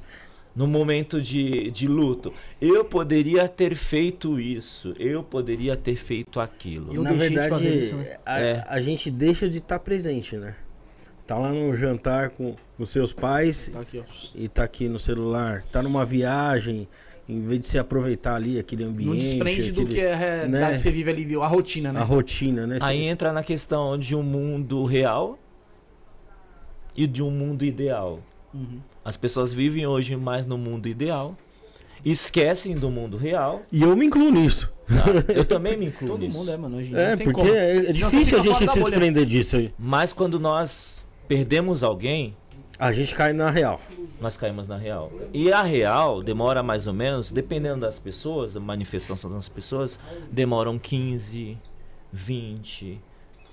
no 0.56 0.66
momento 0.66 1.22
de, 1.22 1.70
de 1.72 1.88
luto? 1.88 2.34
Eu 2.62 2.86
poderia 2.86 3.48
ter 3.50 3.76
feito 3.76 4.40
isso, 4.40 4.96
eu 4.98 5.22
poderia 5.24 5.76
ter 5.76 5.96
feito 5.98 6.40
aquilo. 6.40 6.94
Eu 6.94 7.04
Na 7.04 7.10
deixei 7.12 7.30
de 7.30 7.36
verdade, 7.36 7.50
fazer 7.64 7.76
isso, 7.76 7.96
né? 7.98 8.18
a, 8.26 8.40
É. 8.40 8.64
a 8.68 8.82
gente 8.82 9.12
deixa 9.12 9.50
de 9.50 9.58
estar 9.58 9.80
presente, 9.80 10.38
né? 10.38 10.56
Tá 11.28 11.38
lá 11.38 11.52
no 11.54 11.74
jantar 11.76 12.32
com 12.32 12.56
os 12.78 12.90
seus 12.90 13.14
pais 13.14 13.70
Tá 13.72 13.80
aqui, 13.80 14.04
e 14.36 14.48
tá 14.50 14.64
aqui 14.64 14.90
no 14.90 15.00
celular. 15.00 15.64
Tá 15.72 15.82
numa 15.82 16.06
viagem, 16.06 16.88
em 17.28 17.42
vez 17.42 17.60
de 17.62 17.68
se 17.68 17.78
aproveitar 17.80 18.36
ali 18.36 18.60
aquele 18.60 18.84
ambiente. 18.84 19.08
Não 19.10 19.16
desprende 19.18 19.72
do 19.72 19.82
aquele- 19.82 19.96
que 19.96 20.02
é 20.02 20.14
a 20.14 20.16
realidade 20.16 20.52
né? 20.52 20.72
que 20.72 20.78
você 20.78 20.92
vive 20.92 21.10
ali, 21.12 21.24
viu? 21.26 21.42
A 21.44 21.48
rotina, 21.48 21.94
né? 21.94 22.00
a 22.00 22.04
rotina, 22.04 22.68
né? 22.68 22.78
Aí 22.82 23.04
Cê- 23.04 23.06
entra 23.10 23.32
na 23.32 23.44
questão 23.44 23.98
de 23.98 24.16
um 24.16 24.24
mundo 24.24 24.84
real 24.86 25.38
e 26.96 27.08
de 27.08 27.22
um 27.24 27.32
mundo 27.32 27.64
ideal. 27.66 28.20
Uhum. 28.54 28.80
As 29.04 29.18
pessoas 29.18 29.52
vivem 29.52 29.86
hoje 29.88 30.16
mais 30.16 30.46
no 30.46 30.58
mundo 30.58 30.88
ideal, 30.88 31.36
esquecem 32.06 32.76
do 32.78 32.90
mundo 32.92 33.18
real. 33.18 33.62
E 33.72 33.82
eu 33.82 33.96
me 33.96 34.06
incluo 34.06 34.30
nisso. 34.32 34.72
tá? 34.88 35.34
Eu 35.34 35.44
também 35.46 35.78
me 35.78 35.88
incluo 35.88 36.12
Todo 36.12 36.22
nisso. 36.26 36.38
mundo 36.38 36.52
é, 36.52 36.58
mano. 36.58 36.78
Hoje 36.78 36.96
É, 36.96 37.16
porque 37.16 37.32
como. 37.32 37.50
é, 37.50 37.78
é 37.78 37.84
você 37.84 37.94
difícil 37.94 38.40
a 38.40 38.42
gente 38.42 38.58
se 38.58 38.66
desprender 38.80 39.26
disso 39.26 39.58
aí. 39.58 39.74
Mas 39.80 40.14
quando 40.14 40.40
nós 40.40 41.06
perdemos 41.28 41.84
alguém, 41.84 42.36
A 42.80 42.92
gente 42.92 43.14
cai 43.14 43.34
na 43.34 43.50
real. 43.50 43.80
nós 44.20 44.36
caímos 44.36 44.68
na 44.68 44.78
real. 44.78 45.12
E 45.32 45.52
a 45.52 45.62
real 45.62 46.24
demora 46.24 46.64
mais 46.64 46.88
ou 46.88 46.94
menos, 46.94 47.32
dependendo 47.32 47.82
das 47.82 48.00
pessoas, 48.00 48.54
da 48.54 48.60
manifestação 48.60 49.32
das 49.32 49.48
pessoas, 49.48 50.00
demoram 50.32 50.80
15, 50.80 51.58
20, 52.12 53.00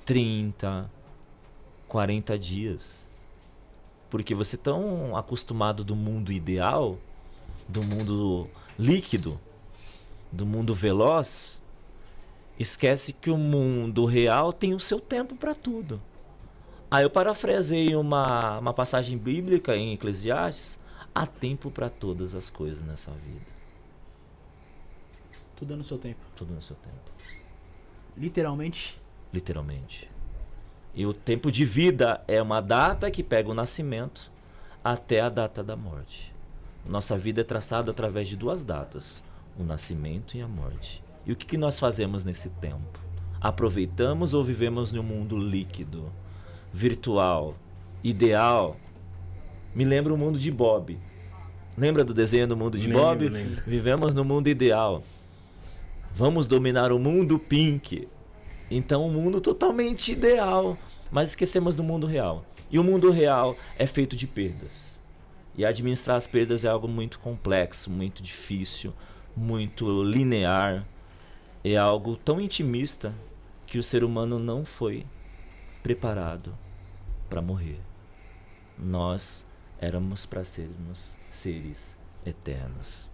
30, 0.06 0.90
40 1.88 2.38
dias. 2.38 3.04
Porque 4.08 4.34
você 4.34 4.56
é 4.56 4.58
tão 4.58 5.16
acostumado 5.16 5.84
do 5.84 5.94
mundo 5.94 6.32
ideal, 6.32 6.98
do 7.68 7.82
mundo 7.82 8.48
líquido, 8.78 9.38
do 10.32 10.46
mundo 10.46 10.74
veloz, 10.74 11.60
esquece 12.58 13.12
que 13.12 13.30
o 13.30 13.36
mundo 13.36 14.04
real 14.06 14.52
tem 14.52 14.74
o 14.74 14.80
seu 14.80 14.98
tempo 15.00 15.34
para 15.36 15.54
tudo. 15.54 16.00
Aí 16.90 17.04
eu 17.04 17.10
parafrasei 17.10 17.94
uma, 17.94 18.58
uma 18.58 18.74
passagem 18.74 19.16
bíblica 19.16 19.76
em 19.76 19.92
Eclesiastes: 19.92 20.80
há 21.14 21.26
tempo 21.26 21.70
para 21.70 21.88
todas 21.88 22.34
as 22.34 22.50
coisas 22.50 22.82
nessa 22.82 23.12
vida. 23.12 23.46
Tudo 25.56 25.74
é 25.74 25.76
no 25.76 25.84
seu 25.84 25.98
tempo. 25.98 26.20
Tudo 26.34 26.52
no 26.52 26.62
seu 26.62 26.74
tempo. 26.76 27.10
Literalmente. 28.16 29.00
Literalmente. 29.32 30.08
E 30.94 31.06
o 31.06 31.14
tempo 31.14 31.52
de 31.52 31.64
vida 31.64 32.24
é 32.26 32.42
uma 32.42 32.60
data 32.60 33.10
que 33.10 33.22
pega 33.22 33.48
o 33.48 33.54
nascimento 33.54 34.30
até 34.82 35.20
a 35.20 35.28
data 35.28 35.62
da 35.62 35.76
morte. 35.76 36.34
Nossa 36.84 37.16
vida 37.16 37.42
é 37.42 37.44
traçada 37.44 37.90
através 37.90 38.26
de 38.26 38.36
duas 38.36 38.64
datas: 38.64 39.22
o 39.56 39.62
nascimento 39.62 40.36
e 40.36 40.42
a 40.42 40.48
morte. 40.48 41.04
E 41.24 41.32
o 41.32 41.36
que, 41.36 41.46
que 41.46 41.58
nós 41.58 41.78
fazemos 41.78 42.24
nesse 42.24 42.50
tempo? 42.50 42.98
Aproveitamos 43.40 44.34
ou 44.34 44.42
vivemos 44.42 44.92
num 44.92 45.02
mundo 45.02 45.38
líquido, 45.38 46.10
virtual, 46.72 47.54
ideal? 48.02 48.76
Me 49.74 49.84
lembra 49.84 50.12
o 50.12 50.18
mundo 50.18 50.38
de 50.38 50.50
Bob. 50.50 50.98
Lembra 51.76 52.04
do 52.04 52.12
desenho 52.12 52.46
do 52.46 52.56
mundo 52.56 52.78
de 52.78 52.86
Lembro, 52.86 53.02
Bob? 53.02 53.28
lembro. 53.28 53.62
Vivemos 53.66 54.14
no 54.14 54.24
mundo 54.24 54.48
ideal. 54.48 55.02
Vamos 56.12 56.46
dominar 56.46 56.92
o 56.92 56.98
mundo 56.98 57.38
pink. 57.38 58.08
Então, 58.70 59.06
um 59.06 59.10
mundo 59.10 59.40
totalmente 59.40 60.12
ideal, 60.12 60.76
mas 61.10 61.30
esquecemos 61.30 61.74
do 61.74 61.82
mundo 61.82 62.06
real. 62.06 62.44
E 62.70 62.78
o 62.78 62.84
mundo 62.84 63.10
real 63.10 63.56
é 63.78 63.86
feito 63.86 64.14
de 64.14 64.26
perdas. 64.26 64.98
E 65.56 65.64
administrar 65.64 66.16
as 66.16 66.26
perdas 66.26 66.64
é 66.64 66.68
algo 66.68 66.86
muito 66.86 67.18
complexo, 67.18 67.90
muito 67.90 68.22
difícil, 68.22 68.92
muito 69.36 70.02
linear. 70.02 70.86
É 71.64 71.76
algo 71.76 72.16
tão 72.16 72.40
intimista 72.40 73.12
que 73.66 73.78
o 73.78 73.82
ser 73.82 74.04
humano 74.04 74.38
não 74.38 74.64
foi 74.64 75.04
preparado 75.82 76.56
para 77.28 77.40
morrer. 77.40 77.80
Nós 78.78 79.46
éramos 79.78 80.26
para 80.26 80.44
sermos 80.44 81.14
seres 81.30 81.96
eternos. 82.24 83.10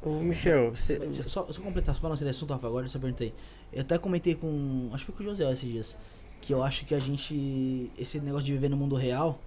Ô, 0.00 0.20
Michel, 0.20 0.74
você. 0.74 0.98
Só, 1.22 1.46
só 1.46 1.60
completar, 1.60 1.94
só 1.94 2.16
ser 2.16 2.28
assunto, 2.28 2.52
Rafa, 2.52 2.66
agora 2.66 2.86
eu 2.86 2.90
só 2.90 2.98
perguntei. 2.98 3.32
Eu 3.72 3.82
até 3.82 3.96
comentei 3.98 4.34
com. 4.34 4.90
Acho 4.92 5.06
que 5.06 5.12
foi 5.12 5.24
com 5.24 5.30
o 5.30 5.36
José 5.36 5.50
esses 5.52 5.70
dias. 5.70 5.98
Que 6.40 6.52
eu 6.52 6.62
acho 6.62 6.84
que 6.84 6.94
a 6.94 6.98
gente. 6.98 7.90
Esse 7.96 8.18
negócio 8.18 8.46
de 8.46 8.52
viver 8.52 8.68
no 8.68 8.76
mundo 8.76 8.96
real. 8.96 9.38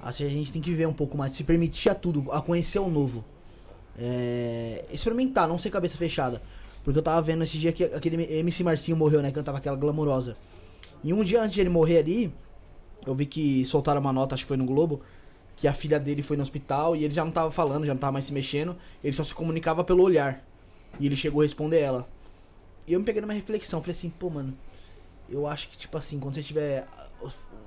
Acho 0.00 0.18
que 0.18 0.24
a 0.24 0.28
gente 0.28 0.52
tem 0.52 0.60
que 0.60 0.70
viver 0.70 0.86
um 0.86 0.92
pouco 0.92 1.16
mais, 1.16 1.32
se 1.32 1.44
permitir 1.44 1.88
a 1.88 1.94
tudo, 1.94 2.30
a 2.32 2.42
conhecer 2.42 2.80
o 2.80 2.88
novo. 2.88 3.24
É, 3.96 4.84
experimentar, 4.90 5.46
não 5.46 5.58
ser 5.58 5.70
cabeça 5.70 5.96
fechada. 5.96 6.42
Porque 6.82 6.98
eu 6.98 7.02
tava 7.02 7.22
vendo 7.22 7.44
esse 7.44 7.56
dia 7.56 7.72
que 7.72 7.84
aquele 7.84 8.24
MC 8.38 8.64
Marcinho 8.64 8.96
morreu, 8.96 9.22
né? 9.22 9.30
Cantava 9.30 9.58
aquela 9.58 9.76
glamourosa. 9.76 10.36
E 11.02 11.12
um 11.12 11.22
dia 11.22 11.40
antes 11.40 11.54
de 11.54 11.60
ele 11.60 11.70
morrer 11.70 11.98
ali, 11.98 12.34
eu 13.06 13.14
vi 13.14 13.26
que 13.26 13.64
soltaram 13.64 14.00
uma 14.00 14.12
nota, 14.12 14.34
acho 14.34 14.44
que 14.44 14.48
foi 14.48 14.56
no 14.56 14.64
Globo, 14.64 15.00
que 15.56 15.66
a 15.66 15.72
filha 15.72 15.98
dele 15.98 16.22
foi 16.22 16.36
no 16.36 16.42
hospital 16.42 16.96
e 16.96 17.04
ele 17.04 17.12
já 17.12 17.24
não 17.24 17.32
tava 17.32 17.50
falando, 17.50 17.84
já 17.84 17.94
não 17.94 18.00
tava 18.00 18.12
mais 18.12 18.24
se 18.24 18.32
mexendo, 18.32 18.76
ele 19.02 19.12
só 19.12 19.24
se 19.24 19.34
comunicava 19.34 19.84
pelo 19.84 20.02
olhar. 20.02 20.44
E 21.00 21.06
ele 21.06 21.16
chegou 21.16 21.40
a 21.40 21.44
responder 21.44 21.80
ela. 21.80 22.08
E 22.86 22.92
eu 22.92 23.00
me 23.00 23.06
peguei 23.06 23.20
numa 23.20 23.32
reflexão, 23.32 23.80
falei 23.80 23.92
assim, 23.92 24.10
pô, 24.10 24.28
mano, 24.30 24.56
eu 25.28 25.46
acho 25.46 25.68
que, 25.68 25.76
tipo 25.76 25.96
assim, 25.96 26.18
quando 26.18 26.34
você 26.34 26.42
tiver 26.42 26.86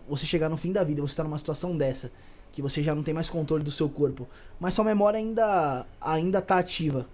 você 0.08 0.26
chegar 0.26 0.50
no 0.50 0.58
fim 0.58 0.72
da 0.72 0.84
vida, 0.84 1.02
você 1.02 1.16
tá 1.16 1.24
numa 1.24 1.38
situação 1.38 1.76
dessa, 1.76 2.12
que 2.52 2.62
você 2.62 2.84
já 2.84 2.94
não 2.94 3.04
tem 3.04 3.14
mais 3.14 3.30
controle 3.30 3.64
do 3.64 3.72
seu 3.72 3.90
corpo, 3.90 4.28
mas 4.60 4.74
sua 4.74 4.86
memória 4.86 5.18
ainda, 5.18 5.86
ainda 6.00 6.42
tá 6.42 6.60
ativa. 6.60 7.08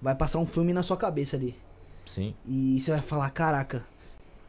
Vai 0.00 0.14
passar 0.14 0.38
um 0.38 0.46
filme 0.46 0.72
na 0.72 0.82
sua 0.82 0.96
cabeça 0.96 1.36
ali. 1.36 1.56
Sim. 2.04 2.34
E 2.46 2.80
você 2.80 2.92
vai 2.92 3.00
falar, 3.00 3.28
caraca, 3.30 3.84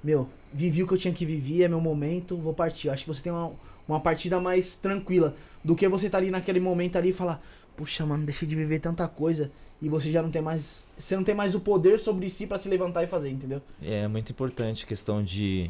meu, 0.04 0.30
vivi 0.54 0.84
o 0.84 0.88
que 0.88 0.94
eu 0.94 0.98
tinha 0.98 1.14
que 1.14 1.26
viver, 1.26 1.64
é 1.64 1.68
meu 1.68 1.82
momento, 1.82 2.38
vou 2.38 2.54
partir. 2.54 2.88
Eu 2.88 2.94
acho 2.94 3.04
que 3.04 3.14
você 3.14 3.22
tem 3.22 3.32
uma, 3.32 3.52
uma 3.88 4.00
partida 4.00 4.40
mais 4.40 4.76
tranquila 4.76 5.36
do 5.64 5.76
que 5.76 5.88
você 5.88 6.10
tá 6.10 6.18
ali 6.18 6.32
naquele 6.32 6.60
momento 6.60 6.98
ali 6.98 7.10
e 7.10 7.14
falar, 7.14 7.42
puxa, 7.76 8.06
mano, 8.06 8.26
deixei 8.26 8.48
de 8.48 8.56
viver 8.56 8.80
tanta 8.80 9.08
coisa 9.08 9.52
e 9.82 9.90
você 9.90 10.12
já 10.12 10.22
não 10.22 10.32
tem 10.32 10.42
mais, 10.42 10.88
você 10.98 11.16
não 11.16 11.24
tem 11.24 11.36
mais 11.36 11.54
o 11.54 11.60
poder 11.60 12.00
sobre 12.00 12.30
si 12.30 12.48
pra 12.48 12.58
se 12.58 12.68
levantar 12.68 13.04
e 13.04 13.08
fazer, 13.08 13.30
entendeu? 13.30 13.62
É 13.82 14.08
muito 14.08 14.32
importante 14.32 14.84
a 14.84 14.88
questão 14.88 15.24
de 15.24 15.70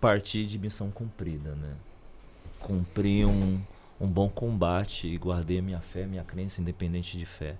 partir 0.00 0.46
de 0.46 0.58
missão 0.58 0.90
cumprida, 0.90 1.54
né? 1.54 1.74
Cumprir 2.60 3.26
um, 3.26 3.58
um 4.00 4.06
bom 4.06 4.28
combate 4.28 5.06
e 5.06 5.16
guardei 5.16 5.58
a 5.58 5.62
minha 5.62 5.80
fé, 5.80 6.06
minha 6.06 6.24
crença 6.24 6.60
independente 6.60 7.16
de 7.16 7.24
fé. 7.24 7.56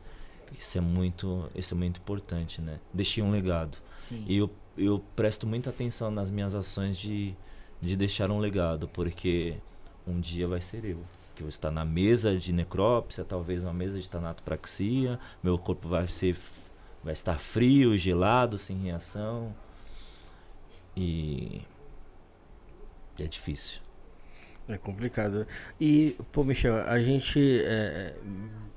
Isso 0.59 0.78
é 0.78 0.80
muito, 0.80 1.48
isso 1.54 1.74
é 1.74 1.76
muito 1.76 1.98
importante, 2.00 2.61
né? 2.61 2.78
Deixei 2.92 3.22
um 3.22 3.30
legado. 3.30 3.78
Sim. 4.00 4.24
E 4.26 4.36
eu, 4.36 4.50
eu 4.78 5.02
presto 5.14 5.46
muita 5.46 5.70
atenção 5.70 6.10
nas 6.10 6.30
minhas 6.30 6.54
ações 6.54 6.96
de, 6.96 7.34
de 7.80 7.96
deixar 7.96 8.30
um 8.30 8.38
legado, 8.38 8.88
porque 8.88 9.56
um 10.06 10.20
dia 10.20 10.46
vai 10.46 10.60
ser 10.60 10.84
eu. 10.84 10.98
Que 11.34 11.42
vou 11.42 11.50
estar 11.50 11.70
na 11.70 11.84
mesa 11.84 12.36
de 12.36 12.52
necrópsia, 12.52 13.24
talvez 13.24 13.62
na 13.62 13.72
mesa 13.72 14.00
de 14.00 14.08
tanatopraxia, 14.08 15.20
meu 15.42 15.58
corpo 15.58 15.88
vai 15.88 16.06
ser 16.08 16.36
vai 17.02 17.12
estar 17.12 17.38
frio, 17.38 17.96
gelado, 17.96 18.58
sem 18.58 18.76
reação. 18.76 19.54
E 20.96 21.62
é 23.18 23.26
difícil. 23.26 23.80
É 24.68 24.76
complicado. 24.76 25.46
E, 25.80 26.16
pô, 26.32 26.44
Michel, 26.44 26.76
a 26.76 27.00
gente 27.00 27.62
é, 27.64 28.14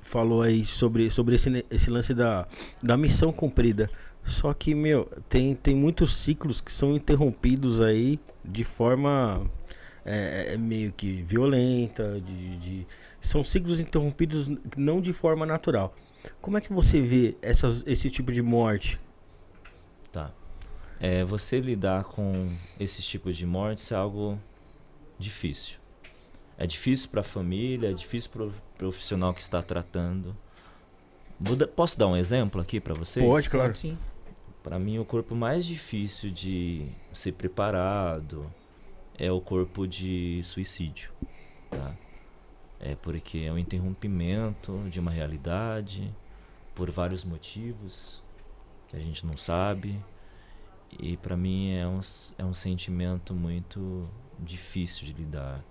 falou 0.01 0.41
aí 0.41 0.65
sobre, 0.65 1.09
sobre 1.09 1.35
esse, 1.35 1.65
esse 1.69 1.89
lance 1.89 2.13
da, 2.13 2.47
da 2.81 2.95
missão 2.95 3.31
cumprida. 3.31 3.89
Só 4.23 4.53
que, 4.53 4.73
meu, 4.75 5.05
tem, 5.27 5.55
tem 5.55 5.75
muitos 5.75 6.15
ciclos 6.15 6.61
que 6.61 6.71
são 6.71 6.95
interrompidos 6.95 7.81
aí 7.81 8.19
de 8.43 8.63
forma 8.63 9.49
é, 10.05 10.53
é, 10.53 10.57
meio 10.57 10.91
que 10.91 11.21
violenta. 11.23 12.21
De, 12.21 12.57
de- 12.57 12.87
são 13.19 13.43
ciclos 13.43 13.79
interrompidos 13.79 14.47
não 14.77 15.01
de 15.01 15.13
forma 15.13 15.45
natural. 15.45 15.93
Como 16.39 16.57
é 16.57 16.61
que 16.61 16.71
você 16.71 17.01
vê 17.01 17.35
essas, 17.41 17.83
esse 17.87 18.09
tipo 18.09 18.31
de 18.31 18.41
morte? 18.41 18.99
Tá. 20.11 20.31
É, 20.99 21.23
você 21.23 21.59
lidar 21.59 22.03
com 22.03 22.51
esses 22.79 23.03
tipos 23.03 23.35
de 23.35 23.45
mortes 23.45 23.91
é 23.91 23.95
algo 23.95 24.39
difícil. 25.17 25.77
É 26.57 26.67
difícil 26.67 27.09
para 27.09 27.21
a 27.21 27.23
família, 27.23 27.89
é 27.89 27.93
difícil 27.93 28.29
para 28.29 28.43
o 28.43 28.53
profissional 28.77 29.33
que 29.33 29.41
está 29.41 29.63
tratando. 29.63 30.35
Vou 31.39 31.57
Posso 31.69 31.97
dar 31.97 32.05
um 32.05 32.15
exemplo 32.15 32.61
aqui 32.61 32.79
para 32.79 32.93
vocês? 32.93 33.25
Pode, 33.25 33.49
claro. 33.49 33.75
Sim. 33.75 33.97
Para 34.63 34.77
mim, 34.77 34.99
o 34.99 35.05
corpo 35.05 35.35
mais 35.35 35.65
difícil 35.65 36.29
de 36.29 36.87
ser 37.13 37.31
preparado 37.31 38.51
é 39.17 39.31
o 39.31 39.41
corpo 39.41 39.87
de 39.87 40.41
suicídio, 40.43 41.11
tá? 41.69 41.95
É 42.79 42.95
porque 42.95 43.39
é 43.39 43.51
um 43.51 43.57
interrompimento 43.57 44.83
de 44.89 44.99
uma 44.99 45.11
realidade 45.11 46.11
por 46.73 46.89
vários 46.89 47.23
motivos 47.23 48.23
que 48.87 48.95
a 48.95 48.99
gente 48.99 49.25
não 49.25 49.37
sabe. 49.37 49.99
E 50.99 51.15
para 51.17 51.37
mim 51.37 51.73
é 51.73 51.87
um, 51.87 52.01
é 52.37 52.45
um 52.45 52.53
sentimento 52.53 53.33
muito 53.33 54.09
difícil 54.39 55.05
de 55.05 55.13
lidar. 55.13 55.63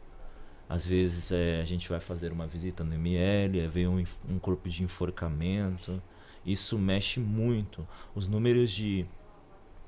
Às 0.69 0.85
vezes 0.85 1.33
é, 1.33 1.61
a 1.61 1.65
gente 1.65 1.89
vai 1.89 2.01
fazer 2.01 2.33
uma 2.33 2.47
visita 2.47 2.85
no 2.85 2.95
ML, 2.95 3.61
aí 3.61 3.69
vem 3.69 3.89
um, 3.89 4.03
um 4.29 4.39
corpo 4.39 4.69
de 4.69 4.83
enforcamento. 4.83 6.01
Isso 6.45 6.79
mexe 6.79 7.21
muito. 7.21 7.87
Os 8.15 8.27
números 8.27 8.71
de, 8.71 9.05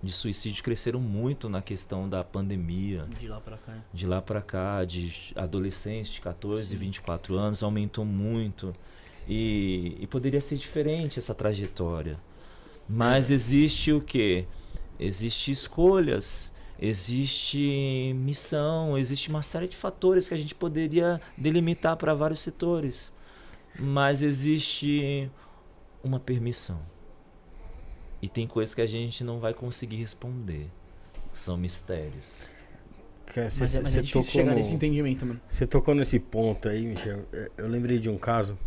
de 0.02 0.12
suicídio 0.12 0.62
cresceram 0.62 1.00
muito 1.00 1.48
na 1.48 1.62
questão 1.62 2.08
da 2.08 2.22
pandemia. 2.22 3.06
De 3.18 3.28
lá 3.28 3.40
pra 3.40 3.56
cá. 3.56 3.78
De 3.92 4.06
lá 4.06 4.22
pra 4.22 4.42
cá, 4.42 4.84
de 4.84 5.32
adolescentes 5.34 6.12
de 6.12 6.20
14, 6.20 6.66
Sim. 6.66 6.76
24 6.76 7.36
anos, 7.36 7.62
aumentou 7.62 8.04
muito. 8.04 8.74
E, 9.28 9.96
e 10.00 10.06
poderia 10.06 10.40
ser 10.40 10.56
diferente 10.56 11.18
essa 11.18 11.34
trajetória. 11.34 12.18
Mas 12.88 13.30
existe 13.30 13.92
o 13.92 14.00
quê? 14.00 14.46
Existe 14.98 15.50
escolhas, 15.52 16.52
existe 16.78 18.12
missão, 18.16 18.98
existe 18.98 19.28
uma 19.30 19.42
série 19.42 19.68
de 19.68 19.76
fatores 19.76 20.28
que 20.28 20.34
a 20.34 20.36
gente 20.36 20.54
poderia 20.54 21.20
delimitar 21.38 21.96
para 21.96 22.12
vários 22.14 22.40
setores. 22.40 23.12
Mas 23.78 24.20
existe 24.20 25.30
uma 26.02 26.20
permissão. 26.20 26.80
E 28.20 28.28
tem 28.28 28.46
coisas 28.46 28.74
que 28.74 28.80
a 28.80 28.86
gente 28.86 29.24
não 29.24 29.40
vai 29.40 29.52
conseguir 29.52 29.96
responder. 29.96 30.68
São 31.32 31.56
mistérios. 31.56 32.42
Cara, 33.26 33.46
Mas, 33.46 33.54
Você 33.54 33.78
é, 33.78 33.82
mas 33.82 33.96
é 33.96 34.02
difícil 34.02 34.30
chegar 34.30 34.54
nesse 34.54 34.74
entendimento, 34.74 35.24
mano. 35.26 35.40
Você 35.48 35.66
tocou 35.66 35.94
nesse 35.94 36.18
ponto 36.18 36.68
aí, 36.68 36.86
Michel. 36.86 37.24
É, 37.32 37.50
Eu 37.56 37.68
lembrei 37.68 37.98
de 37.98 38.08
um 38.08 38.18
caso 38.18 38.58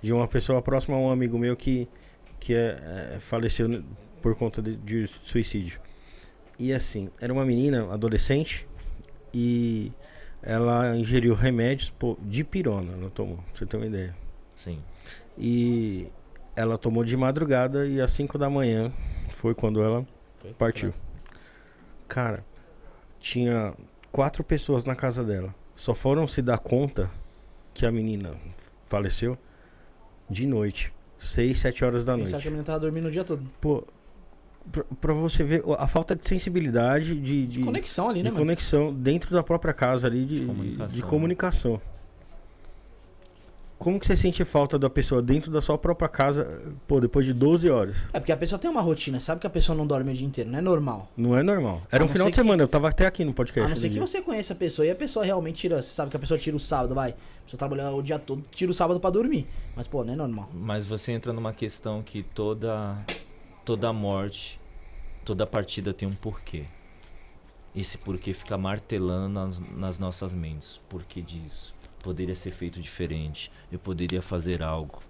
de 0.00 0.12
uma 0.12 0.28
pessoa 0.28 0.62
próxima 0.62 0.96
a 0.96 1.00
um 1.00 1.10
amigo 1.10 1.38
meu 1.38 1.56
que, 1.56 1.88
que 2.38 2.54
é, 2.54 3.14
é, 3.14 3.20
faleceu 3.20 3.82
por 4.22 4.34
conta 4.36 4.62
de, 4.62 4.76
de 4.76 5.06
suicídio. 5.06 5.80
E 6.58 6.72
assim, 6.72 7.10
era 7.20 7.32
uma 7.32 7.44
menina, 7.44 7.92
adolescente, 7.92 8.66
e 9.32 9.90
ela 10.42 10.96
ingeriu 10.96 11.34
remédios 11.34 11.90
pô, 11.90 12.16
de 12.22 12.44
pirona, 12.44 12.92
ela 12.92 13.10
tomou, 13.10 13.38
pra 13.38 13.54
você 13.54 13.66
ter 13.66 13.76
uma 13.76 13.86
ideia. 13.86 14.14
Sim. 14.54 14.78
E 15.36 16.06
ela 16.56 16.78
tomou 16.78 17.04
de 17.04 17.16
madrugada 17.16 17.86
e 17.86 18.00
às 18.00 18.10
5 18.12 18.38
da 18.38 18.48
manhã 18.48 18.92
foi 19.30 19.54
quando 19.54 19.82
ela 19.82 20.06
partiu. 20.58 20.92
Cara, 22.08 22.44
tinha 23.18 23.74
quatro 24.12 24.44
pessoas 24.44 24.84
na 24.84 24.94
casa 24.94 25.24
dela. 25.24 25.54
Só 25.74 25.94
foram 25.94 26.28
se 26.28 26.40
dar 26.42 26.58
conta 26.58 27.10
que 27.72 27.84
a 27.84 27.90
menina 27.90 28.34
faleceu 28.86 29.36
de 30.30 30.46
noite. 30.46 30.92
6, 31.18 31.58
7 31.58 31.84
horas 31.84 32.04
da 32.04 32.14
Pensar 32.14 32.24
que 32.24 32.32
a 32.32 32.36
noite. 32.36 32.46
menina 32.48 32.64
tava 32.64 32.80
dormindo 32.80 33.08
o 33.08 33.10
dia 33.10 33.24
todo. 33.24 33.42
Pô, 33.60 33.82
pra, 34.70 34.84
pra 35.00 35.12
você 35.14 35.42
ver 35.42 35.62
a 35.78 35.88
falta 35.88 36.14
de 36.14 36.26
sensibilidade, 36.28 37.18
de, 37.18 37.46
de, 37.46 37.62
Conexão 37.62 38.08
ali, 38.10 38.18
né, 38.18 38.24
de 38.24 38.30
mano? 38.30 38.44
conexão 38.44 38.92
dentro 38.92 39.32
da 39.32 39.42
própria 39.42 39.72
casa 39.72 40.06
ali, 40.06 40.24
de, 40.26 40.36
De 40.36 40.40
de 40.40 40.46
comunicação. 40.46 41.08
comunicação. 41.08 41.80
Como 43.78 43.98
que 44.00 44.06
você 44.06 44.16
sente 44.16 44.44
falta 44.44 44.78
da 44.78 44.88
pessoa 44.88 45.20
dentro 45.20 45.50
da 45.50 45.60
sua 45.60 45.76
própria 45.76 46.08
casa, 46.08 46.62
pô, 46.86 47.00
depois 47.00 47.26
de 47.26 47.32
12 47.32 47.68
horas? 47.68 47.96
É 48.12 48.20
porque 48.20 48.32
a 48.32 48.36
pessoa 48.36 48.58
tem 48.58 48.70
uma 48.70 48.80
rotina, 48.80 49.20
sabe 49.20 49.40
que 49.40 49.46
a 49.46 49.50
pessoa 49.50 49.76
não 49.76 49.86
dorme 49.86 50.12
o 50.12 50.14
dia 50.14 50.26
inteiro, 50.26 50.48
não 50.50 50.58
é 50.58 50.62
normal. 50.62 51.10
Não 51.16 51.36
é 51.36 51.42
normal. 51.42 51.82
Era 51.90 52.02
A 52.02 52.04
um 52.04 52.06
não 52.06 52.12
final 52.12 52.30
de 52.30 52.36
semana, 52.36 52.62
eu 52.62 52.68
tava 52.68 52.88
até 52.88 53.04
aqui 53.06 53.24
no 53.24 53.34
podcast. 53.34 53.66
A 53.66 53.68
não 53.70 53.76
ser 53.76 53.88
que 53.88 53.94
dia. 53.94 54.06
você 54.06 54.22
conheça 54.22 54.52
a 54.52 54.56
pessoa 54.56 54.86
e 54.86 54.90
a 54.90 54.94
pessoa 54.96 55.24
realmente 55.24 55.56
tira, 55.56 55.82
você 55.82 55.90
sabe 55.90 56.10
que 56.10 56.16
a 56.16 56.20
pessoa 56.20 56.38
tira 56.38 56.56
o 56.56 56.60
sábado, 56.60 56.94
vai. 56.94 57.10
A 57.10 57.44
pessoa 57.44 57.58
trabalha 57.58 57.90
o 57.90 58.02
dia 58.02 58.18
todo, 58.18 58.42
tira 58.50 58.70
o 58.70 58.74
sábado 58.74 59.00
pra 59.00 59.10
dormir. 59.10 59.46
Mas, 59.76 59.86
pô, 59.86 60.02
não 60.04 60.12
é 60.14 60.16
normal. 60.16 60.48
Mas 60.54 60.84
você 60.84 61.12
entra 61.12 61.32
numa 61.32 61.52
questão 61.52 62.02
que 62.02 62.22
toda 62.22 62.96
toda 63.64 63.92
morte, 63.92 64.60
toda 65.24 65.46
partida 65.46 65.92
tem 65.92 66.06
um 66.08 66.14
porquê. 66.14 66.64
Esse 67.74 67.98
porquê 67.98 68.32
fica 68.32 68.56
martelando 68.56 69.28
nas, 69.28 69.58
nas 69.76 69.98
nossas 69.98 70.32
mentes. 70.32 70.80
Porquê 70.88 71.20
disso? 71.20 71.73
Poderia 72.04 72.34
ser 72.34 72.50
feito 72.50 72.82
diferente. 72.82 73.50
Eu 73.72 73.78
poderia 73.78 74.20
fazer 74.20 74.62
algo. 74.62 75.00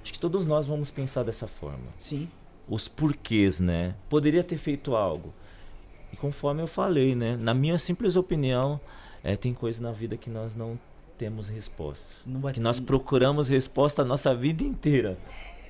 Acho 0.00 0.12
que 0.12 0.20
todos 0.20 0.46
nós 0.46 0.68
vamos 0.68 0.88
pensar 0.88 1.24
dessa 1.24 1.48
forma. 1.48 1.88
Sim. 1.98 2.28
Os 2.68 2.86
porquês, 2.86 3.58
né? 3.58 3.96
Poderia 4.08 4.44
ter 4.44 4.56
feito 4.56 4.94
algo. 4.94 5.34
E 6.12 6.16
conforme 6.16 6.62
eu 6.62 6.68
falei, 6.68 7.16
né? 7.16 7.36
Na 7.36 7.52
minha 7.52 7.76
simples 7.76 8.14
opinião, 8.14 8.80
é, 9.24 9.34
tem 9.34 9.52
coisas 9.52 9.80
na 9.80 9.90
vida 9.90 10.16
que 10.16 10.30
nós 10.30 10.54
não 10.54 10.78
temos 11.18 11.48
resposta. 11.48 12.06
Não 12.24 12.40
Que 12.52 12.60
nós 12.60 12.78
procuramos 12.78 13.48
resposta 13.48 14.02
a 14.02 14.04
nossa 14.04 14.32
vida 14.32 14.62
inteira. 14.62 15.18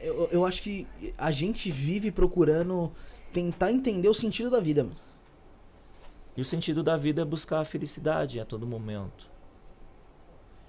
eu, 0.03 0.29
eu 0.31 0.45
acho 0.45 0.63
que 0.63 0.87
a 1.17 1.31
gente 1.31 1.71
vive 1.71 2.11
procurando 2.11 2.93
tentar 3.33 3.73
entender 3.73 4.11
o 4.11 4.15
sentido 4.15 4.51
da 4.51 4.61
vida. 4.61 4.87
E 6.37 6.43
o 6.43 6.45
sentido 6.45 6.83
da 6.83 6.99
vida 6.99 7.23
é 7.23 7.25
buscar 7.25 7.61
a 7.61 7.65
felicidade 7.65 8.39
a 8.39 8.45
todo 8.45 8.67
momento. 8.67 9.32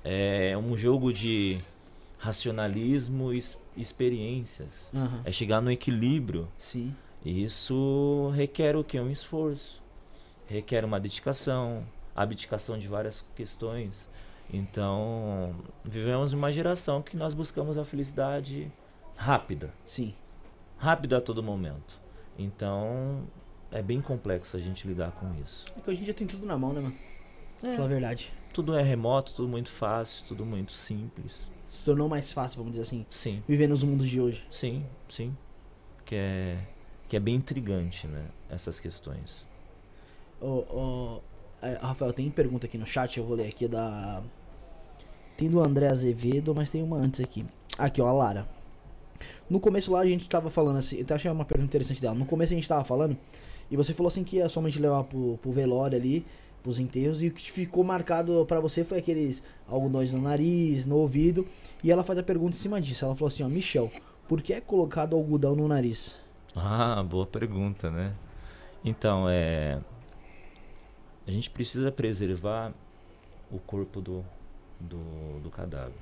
É 0.04 0.58
um 0.58 0.78
jogo 0.78 1.14
de 1.14 1.60
racionalismo 2.18 3.34
e 3.34 3.44
experiências. 3.78 4.90
Aham. 4.94 5.22
É 5.26 5.32
chegar 5.32 5.62
no 5.62 5.72
equilíbrio. 5.72 6.48
Sim. 6.58 6.96
E 7.24 7.44
isso 7.44 8.32
requer 8.36 8.76
o 8.76 8.84
que? 8.84 9.00
Um 9.00 9.10
esforço. 9.10 9.82
Requer 10.48 10.84
uma 10.84 11.00
dedicação, 11.00 11.86
abdicação 12.16 12.78
de 12.78 12.88
várias 12.88 13.26
questões. 13.36 14.10
Então, 14.52 15.56
vivemos 15.84 16.34
uma 16.34 16.52
geração 16.52 17.02
que 17.02 17.16
nós 17.16 17.34
buscamos 17.34 17.78
a 17.78 17.86
felicidade 17.86 18.72
rápida. 19.16 19.74
Sim. 19.86 20.14
Rápida 20.78 21.18
a 21.18 21.22
todo 21.22 21.42
momento. 21.42 21.98
Então, 22.38 23.24
é 23.72 23.82
bem 23.82 24.02
complexo 24.02 24.58
a 24.58 24.60
gente 24.60 24.88
lidar 24.88 25.12
com 25.12 25.34
isso. 25.42 25.66
É 25.78 25.80
que 25.80 25.90
hoje 25.90 26.02
em 26.02 26.04
dia 26.04 26.14
tem 26.14 26.28
tudo 26.28 26.46
na 26.46 26.58
mão, 26.58 26.74
né, 26.74 26.82
mano? 26.82 26.96
pra 27.60 27.76
falar 27.76 27.86
a 27.86 27.88
verdade. 27.90 28.34
Tudo 28.54 28.76
é 28.76 28.84
remoto, 28.84 29.34
tudo 29.34 29.48
muito 29.48 29.70
fácil, 29.72 30.24
tudo 30.28 30.46
muito 30.46 30.72
simples. 30.72 31.52
Se 31.68 31.84
tornou 31.84 32.08
mais 32.08 32.32
fácil, 32.32 32.58
vamos 32.60 32.74
dizer 32.74 32.84
assim, 32.84 33.06
Sim, 33.10 33.44
viver 33.48 33.68
nos 33.68 33.84
mundos 33.84 34.08
de 34.08 34.22
hoje. 34.22 34.46
sim, 34.52 34.86
sim. 35.10 35.36
Que 36.06 36.16
é, 36.16 36.58
que 37.10 37.16
é 37.16 37.20
bem 37.20 37.36
intrigante, 37.36 38.06
né? 38.08 38.26
Essas 38.50 38.80
questões. 38.80 39.46
Ô, 40.40 40.66
ô, 40.70 41.22
é, 41.62 41.80
Rafael, 41.82 42.14
tem 42.14 42.30
pergunta 42.30 42.68
aqui 42.68 42.78
no 42.78 42.86
chat, 42.86 43.18
eu 43.18 43.26
vou 43.26 43.36
ler 43.36 43.48
aqui 43.48 43.68
da. 43.68 44.22
Tem 45.36 45.50
do 45.50 45.60
André 45.62 45.88
Azevedo, 45.88 46.54
mas 46.54 46.70
tem 46.70 46.84
uma 46.84 46.98
antes 46.98 47.22
aqui. 47.22 47.46
Aqui, 47.80 48.02
ó, 48.02 48.08
a 48.08 48.14
Lara. 48.14 48.48
No 49.50 49.60
começo 49.60 49.92
lá 49.92 50.02
a 50.02 50.06
gente 50.06 50.28
tava 50.30 50.52
falando 50.52 50.78
assim, 50.78 51.04
eu 51.08 51.16
achei 51.16 51.32
uma 51.32 51.46
pergunta 51.46 51.70
interessante 51.70 52.02
dela. 52.02 52.14
No 52.14 52.26
começo 52.26 52.54
a 52.54 52.56
gente 52.56 52.68
tava 52.68 52.84
falando, 52.84 53.18
e 53.72 53.78
você 53.78 53.94
falou 53.94 54.10
assim 54.10 54.24
que 54.24 54.36
ia 54.36 54.50
somente 54.50 54.78
levar 54.78 55.06
pro, 55.06 55.38
pro 55.42 55.52
velório 55.52 55.98
ali, 55.98 56.26
pros 56.64 56.80
enterros, 56.80 57.22
e 57.22 57.28
o 57.28 57.32
que 57.32 57.52
ficou 57.52 57.84
marcado 57.84 58.46
pra 58.46 58.62
você 58.62 58.86
foi 58.86 59.00
aqueles 59.00 59.44
algodões 59.68 60.14
no 60.14 60.22
nariz, 60.22 60.86
no 60.86 60.96
ouvido. 60.96 61.46
E 61.84 61.92
ela 61.92 62.04
faz 62.04 62.18
a 62.18 62.24
pergunta 62.24 62.56
em 62.56 62.60
cima 62.60 62.80
disso. 62.82 63.04
Ela 63.04 63.16
falou 63.16 63.28
assim, 63.28 63.44
ó, 63.44 63.50
Michel, 63.50 63.92
por 64.28 64.42
que 64.42 64.54
é 64.54 64.62
colocado 64.62 65.16
algodão 65.16 65.56
no 65.56 65.68
nariz? 65.68 66.16
Ah, 66.56 67.04
boa 67.04 67.26
pergunta, 67.26 67.92
né? 67.92 68.14
Então, 68.84 69.28
é. 69.30 69.80
A 71.28 71.32
gente 71.32 71.50
precisa 71.50 71.92
preservar 71.92 72.74
o 73.52 73.60
corpo 73.60 74.02
do, 74.02 74.26
do, 74.80 75.40
do 75.42 75.50
cadáver. 75.50 75.94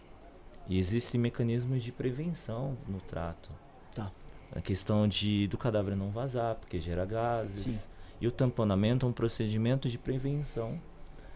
E 0.67 0.77
existem 0.77 1.19
mecanismos 1.19 1.83
de 1.83 1.91
prevenção 1.91 2.77
no 2.87 2.99
trato. 2.99 3.49
Tá. 3.93 4.11
A 4.55 4.61
questão 4.61 5.07
de 5.07 5.47
do 5.47 5.57
cadáver 5.57 5.95
não 5.95 6.09
vazar, 6.11 6.55
porque 6.55 6.79
gera 6.79 7.05
gases. 7.05 7.63
Sim. 7.63 7.79
E 8.21 8.27
o 8.27 8.31
tamponamento 8.31 9.05
é 9.05 9.09
um 9.09 9.13
procedimento 9.13 9.89
de 9.89 9.97
prevenção 9.97 10.79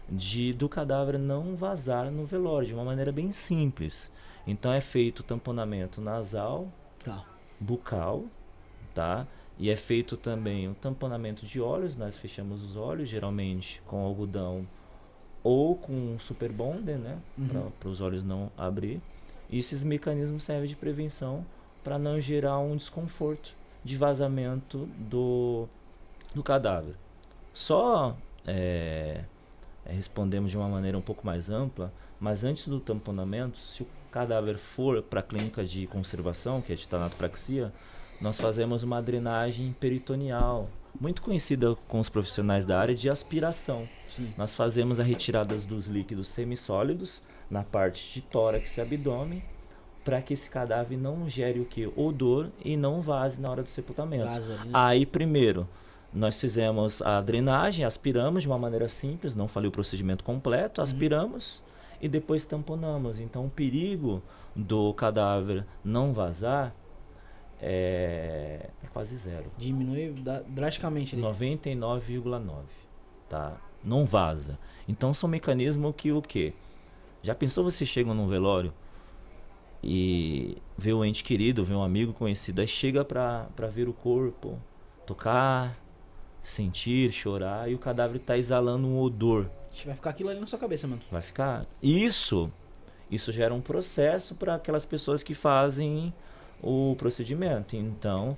de 0.08 0.52
do 0.52 0.68
cadáver 0.68 1.18
não 1.18 1.56
vazar 1.56 2.10
no 2.12 2.24
velório 2.24 2.68
de 2.68 2.74
uma 2.74 2.84
maneira 2.84 3.10
bem 3.10 3.32
simples. 3.32 4.10
Então 4.46 4.72
é 4.72 4.80
feito 4.80 5.20
o 5.20 5.22
tamponamento 5.24 6.00
nasal, 6.00 6.68
Tá. 7.02 7.24
bucal, 7.58 8.24
tá? 8.94 9.26
E 9.58 9.68
é 9.68 9.74
feito 9.74 10.16
também 10.16 10.68
o 10.68 10.74
tamponamento 10.74 11.44
de 11.44 11.60
olhos, 11.60 11.96
nós 11.96 12.16
fechamos 12.16 12.62
os 12.62 12.76
olhos 12.76 13.08
geralmente 13.08 13.82
com 13.86 14.04
algodão 14.04 14.64
ou 15.42 15.74
com 15.74 16.16
super 16.20 16.52
bonder, 16.52 16.98
né, 16.98 17.18
Uhum. 17.38 17.70
para 17.80 17.88
os 17.88 18.00
olhos 18.00 18.22
não 18.22 18.50
abrir. 18.56 19.00
E 19.50 19.58
esses 19.58 19.82
mecanismos 19.82 20.44
servem 20.44 20.68
de 20.68 20.76
prevenção 20.76 21.44
para 21.82 21.98
não 21.98 22.20
gerar 22.20 22.58
um 22.58 22.76
desconforto 22.76 23.54
de 23.84 23.96
vazamento 23.96 24.88
do, 24.98 25.68
do 26.36 26.42
cadáver. 26.42 26.94
Só 27.54 28.14
é, 28.46 29.24
é, 29.84 29.92
respondemos 29.92 30.50
de 30.50 30.56
uma 30.56 30.68
maneira 30.68 30.96
um 30.96 31.00
pouco 31.00 31.26
mais 31.26 31.48
ampla, 31.48 31.90
mas 32.20 32.44
antes 32.44 32.68
do 32.68 32.78
tamponamento, 32.78 33.58
se 33.58 33.82
o 33.82 33.86
cadáver 34.12 34.58
for 34.58 35.02
para 35.02 35.20
a 35.20 35.22
clínica 35.22 35.64
de 35.64 35.86
conservação, 35.86 36.60
que 36.60 36.72
é 36.72 36.76
de 36.76 36.86
tanatopraxia, 36.86 37.72
nós 38.20 38.38
fazemos 38.38 38.82
uma 38.82 39.02
drenagem 39.02 39.74
peritoneal, 39.80 40.68
muito 40.98 41.22
conhecida 41.22 41.74
com 41.88 42.00
os 42.00 42.08
profissionais 42.08 42.64
da 42.64 42.78
área 42.78 42.94
de 42.94 43.08
aspiração. 43.10 43.88
Sim. 44.06 44.32
Nós 44.36 44.54
fazemos 44.54 45.00
a 45.00 45.02
retirada 45.02 45.54
dos 45.56 45.86
líquidos 45.86 46.28
semissólidos 46.28 47.22
na 47.50 47.62
parte 47.62 48.12
de 48.14 48.20
tórax 48.22 48.76
e 48.76 48.80
abdômen 48.80 49.42
para 50.04 50.22
que 50.22 50.34
esse 50.34 50.48
cadáver 50.48 50.96
não 50.96 51.28
gere 51.28 51.60
o 51.60 51.64
que? 51.64 51.86
Odor 51.96 52.48
e 52.64 52.76
não 52.76 53.02
vaze 53.02 53.40
na 53.40 53.50
hora 53.50 53.62
do 53.62 53.68
sepultamento. 53.68 54.28
Ali, 54.28 54.46
né? 54.46 54.70
Aí, 54.72 55.04
primeiro, 55.04 55.68
nós 56.16 56.40
fizemos 56.40 57.02
a 57.02 57.20
drenagem, 57.20 57.84
aspiramos 57.84 58.42
de 58.42 58.48
uma 58.48 58.58
maneira 58.58 58.88
simples, 58.88 59.34
não 59.34 59.46
falei 59.46 59.68
o 59.68 59.72
procedimento 59.72 60.24
completo, 60.24 60.80
aspiramos 60.80 61.62
e 62.00 62.08
depois 62.08 62.46
tamponamos. 62.46 63.20
Então, 63.20 63.44
o 63.44 63.50
perigo 63.50 64.22
do 64.54 64.94
cadáver 64.94 65.66
não 65.84 66.14
vazar 66.14 66.74
é, 67.60 68.70
é 68.82 68.86
quase 68.94 69.14
zero. 69.16 69.52
Diminui 69.58 70.14
drasticamente 70.48 71.14
ali. 71.14 71.22
99,9, 71.22 72.62
tá? 73.28 73.60
Não 73.84 74.06
vaza. 74.06 74.58
Então 74.88 75.12
são 75.12 75.28
mecanismos 75.28 75.94
que 75.94 76.12
o 76.12 76.22
quê? 76.22 76.54
Já 77.22 77.34
pensou 77.34 77.62
você 77.62 77.84
chega 77.84 78.14
num 78.14 78.26
velório 78.26 78.72
e 79.82 80.56
vê 80.78 80.94
o 80.94 81.04
ente 81.04 81.22
querido, 81.22 81.62
vê 81.62 81.74
um 81.74 81.82
amigo 81.82 82.14
conhecido, 82.14 82.60
aí 82.60 82.66
chega 82.66 83.04
pra, 83.04 83.48
pra 83.54 83.68
ver 83.68 83.86
o 83.86 83.92
corpo, 83.92 84.58
tocar, 85.06 85.76
sentir, 86.50 87.10
chorar 87.12 87.68
e 87.70 87.74
o 87.74 87.78
cadáver 87.78 88.20
tá 88.20 88.38
exalando 88.38 88.86
um 88.86 89.00
odor. 89.00 89.46
Vai 89.84 89.94
ficar 89.94 90.10
aquilo 90.10 90.30
ali 90.30 90.40
na 90.40 90.46
sua 90.46 90.58
cabeça, 90.58 90.86
mano. 90.86 91.02
Vai 91.10 91.20
ficar. 91.20 91.66
Isso, 91.82 92.50
isso 93.10 93.32
gera 93.32 93.52
um 93.52 93.60
processo 93.60 94.34
para 94.34 94.54
aquelas 94.54 94.84
pessoas 94.84 95.22
que 95.22 95.34
fazem 95.34 96.14
o 96.62 96.94
procedimento. 96.96 97.76
Então, 97.76 98.36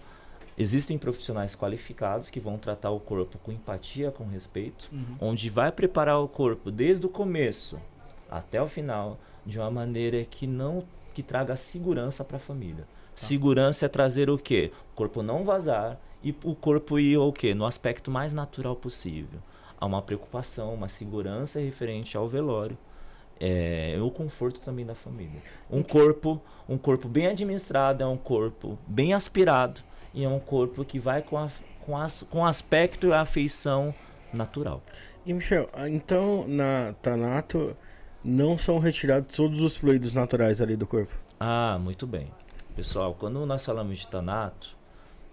existem 0.56 0.98
profissionais 0.98 1.54
qualificados 1.54 2.30
que 2.30 2.40
vão 2.40 2.56
tratar 2.58 2.90
o 2.90 2.98
corpo 2.98 3.38
com 3.38 3.52
empatia, 3.52 4.10
com 4.10 4.24
respeito, 4.26 4.88
Uhum. 4.90 5.16
onde 5.20 5.48
vai 5.50 5.70
preparar 5.70 6.18
o 6.18 6.26
corpo 6.26 6.70
desde 6.70 7.06
o 7.06 7.08
começo 7.08 7.78
até 8.30 8.60
o 8.60 8.66
final 8.66 9.18
de 9.46 9.58
uma 9.58 9.70
maneira 9.70 10.24
que 10.24 10.46
não 10.46 10.82
que 11.14 11.22
traga 11.22 11.56
segurança 11.56 12.24
para 12.24 12.36
a 12.36 12.40
família. 12.40 12.84
Segurança 13.14 13.86
é 13.86 13.88
trazer 13.88 14.30
o 14.30 14.38
quê? 14.38 14.70
O 14.92 14.96
corpo 14.96 15.22
não 15.22 15.44
vazar 15.44 15.98
e 16.22 16.34
o 16.42 16.54
corpo 16.54 16.98
ir 16.98 17.16
o 17.16 17.32
quê? 17.32 17.54
No 17.54 17.64
aspecto 17.64 18.10
mais 18.10 18.32
natural 18.32 18.76
possível. 18.76 19.40
Há 19.80 19.86
uma 19.86 20.02
preocupação, 20.02 20.74
uma 20.74 20.88
segurança 20.88 21.60
referente 21.60 22.16
ao 22.16 22.28
velório. 22.28 22.76
É, 23.40 23.96
o 24.02 24.10
conforto 24.10 24.60
também 24.60 24.84
da 24.84 24.96
família. 24.96 25.40
Um 25.70 25.82
corpo, 25.82 26.42
um 26.68 26.76
corpo 26.76 27.08
bem 27.08 27.28
administrado 27.28 28.02
é 28.02 28.06
um 28.06 28.16
corpo 28.16 28.76
bem 28.84 29.14
aspirado 29.14 29.80
e 30.12 30.24
é 30.24 30.28
um 30.28 30.40
corpo 30.40 30.84
que 30.84 30.98
vai 30.98 31.22
com, 31.22 31.38
a, 31.38 31.48
com, 31.86 31.96
as, 31.96 32.24
com 32.24 32.44
aspecto 32.44 33.06
e 33.06 33.12
afeição 33.12 33.94
natural. 34.34 34.82
E 35.24 35.32
Michel, 35.32 35.68
então 35.86 36.48
na 36.48 36.94
Tanato 37.00 37.76
não 38.24 38.58
são 38.58 38.78
retirados 38.78 39.36
todos 39.36 39.60
os 39.60 39.76
fluidos 39.76 40.14
naturais 40.14 40.60
ali 40.60 40.74
do 40.74 40.86
corpo? 40.86 41.14
Ah, 41.38 41.78
muito 41.80 42.06
bem. 42.06 42.30
Pessoal, 42.74 43.14
quando 43.14 43.44
nós 43.46 43.64
falamos 43.64 43.98
de 43.98 44.06
tanato, 44.06 44.76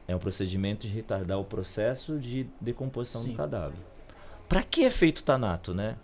é 0.08 0.16
um 0.16 0.20
procedimento 0.20 0.88
de 0.88 0.93
retardar 0.93 1.39
o 1.39 1.45
processo 1.45 2.20
de 2.20 2.47
decomposição 2.60 3.22
Sim. 3.22 3.32
do 3.32 3.38
cadáver. 3.38 3.78
Para 4.47 4.64
que 4.64 4.84
é 4.84 4.89
feito 4.91 5.20
o 5.20 5.24
tanato, 5.24 5.74
né? 5.74 5.97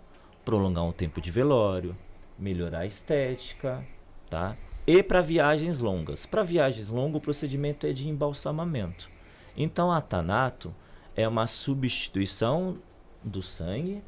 Prolongar 0.44 0.84
um 0.84 0.92
tempo 0.92 1.20
de 1.20 1.30
velório, 1.30 1.96
melhorar 2.38 2.80
a 2.80 2.86
estética, 2.86 3.84
tá? 4.28 4.56
E 4.86 5.02
para 5.02 5.20
viagens 5.20 5.80
longas. 5.80 6.26
Para 6.26 6.42
viagens 6.42 6.88
longas, 6.88 7.16
o 7.16 7.20
procedimento 7.20 7.86
é 7.86 7.92
de 7.92 8.08
embalsamamento. 8.08 9.08
Então, 9.56 9.92
a 9.92 10.00
tanato 10.00 10.74
é 11.14 11.28
uma 11.28 11.46
substituição 11.46 12.78
do 13.22 13.42
sangue 13.42 14.02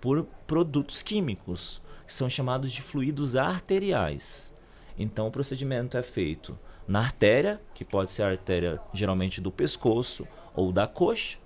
por 0.00 0.24
produtos 0.46 1.02
químicos, 1.02 1.80
que 2.06 2.12
são 2.12 2.28
chamados 2.28 2.70
de 2.70 2.82
fluidos 2.82 3.36
arteriais. 3.36 4.54
Então 4.98 5.26
o 5.26 5.30
procedimento 5.30 5.96
é 5.96 6.02
feito 6.02 6.58
na 6.86 7.00
artéria, 7.00 7.60
que 7.74 7.84
pode 7.84 8.10
ser 8.10 8.22
a 8.22 8.28
artéria 8.28 8.80
geralmente 8.92 9.40
do 9.40 9.50
pescoço 9.50 10.26
ou 10.54 10.72
da 10.72 10.86
coxa, 10.86 11.38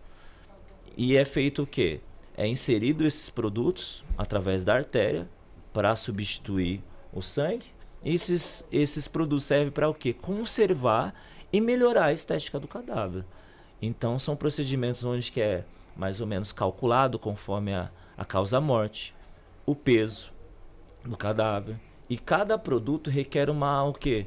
e 0.96 1.16
é 1.16 1.24
feito 1.24 1.62
o 1.62 1.66
quê? 1.66 2.00
É 2.36 2.46
inserido 2.46 3.06
esses 3.06 3.28
produtos 3.28 4.04
através 4.16 4.64
da 4.64 4.74
artéria 4.74 5.28
para 5.72 5.94
substituir 5.96 6.82
o 7.12 7.22
sangue. 7.22 7.66
Esses, 8.04 8.66
esses 8.72 9.06
produtos 9.06 9.44
servem 9.44 9.70
para 9.70 9.88
o 9.88 9.94
quê? 9.94 10.12
Conservar 10.12 11.14
e 11.52 11.60
melhorar 11.60 12.06
a 12.06 12.12
estética 12.12 12.58
do 12.58 12.68
cadáver. 12.68 13.24
Então 13.80 14.18
são 14.18 14.36
procedimentos 14.36 15.04
onde 15.04 15.30
que 15.30 15.40
é 15.40 15.64
mais 15.96 16.20
ou 16.20 16.26
menos 16.26 16.52
calculado 16.52 17.18
conforme 17.18 17.74
a, 17.74 17.90
a 18.16 18.24
causa-morte, 18.24 19.14
o 19.66 19.74
peso 19.74 20.32
do 21.04 21.16
cadáver. 21.16 21.76
E 22.08 22.18
cada 22.18 22.58
produto 22.58 23.10
requer 23.10 23.48
uma 23.50 23.84
o 23.84 23.92
quê? 23.92 24.26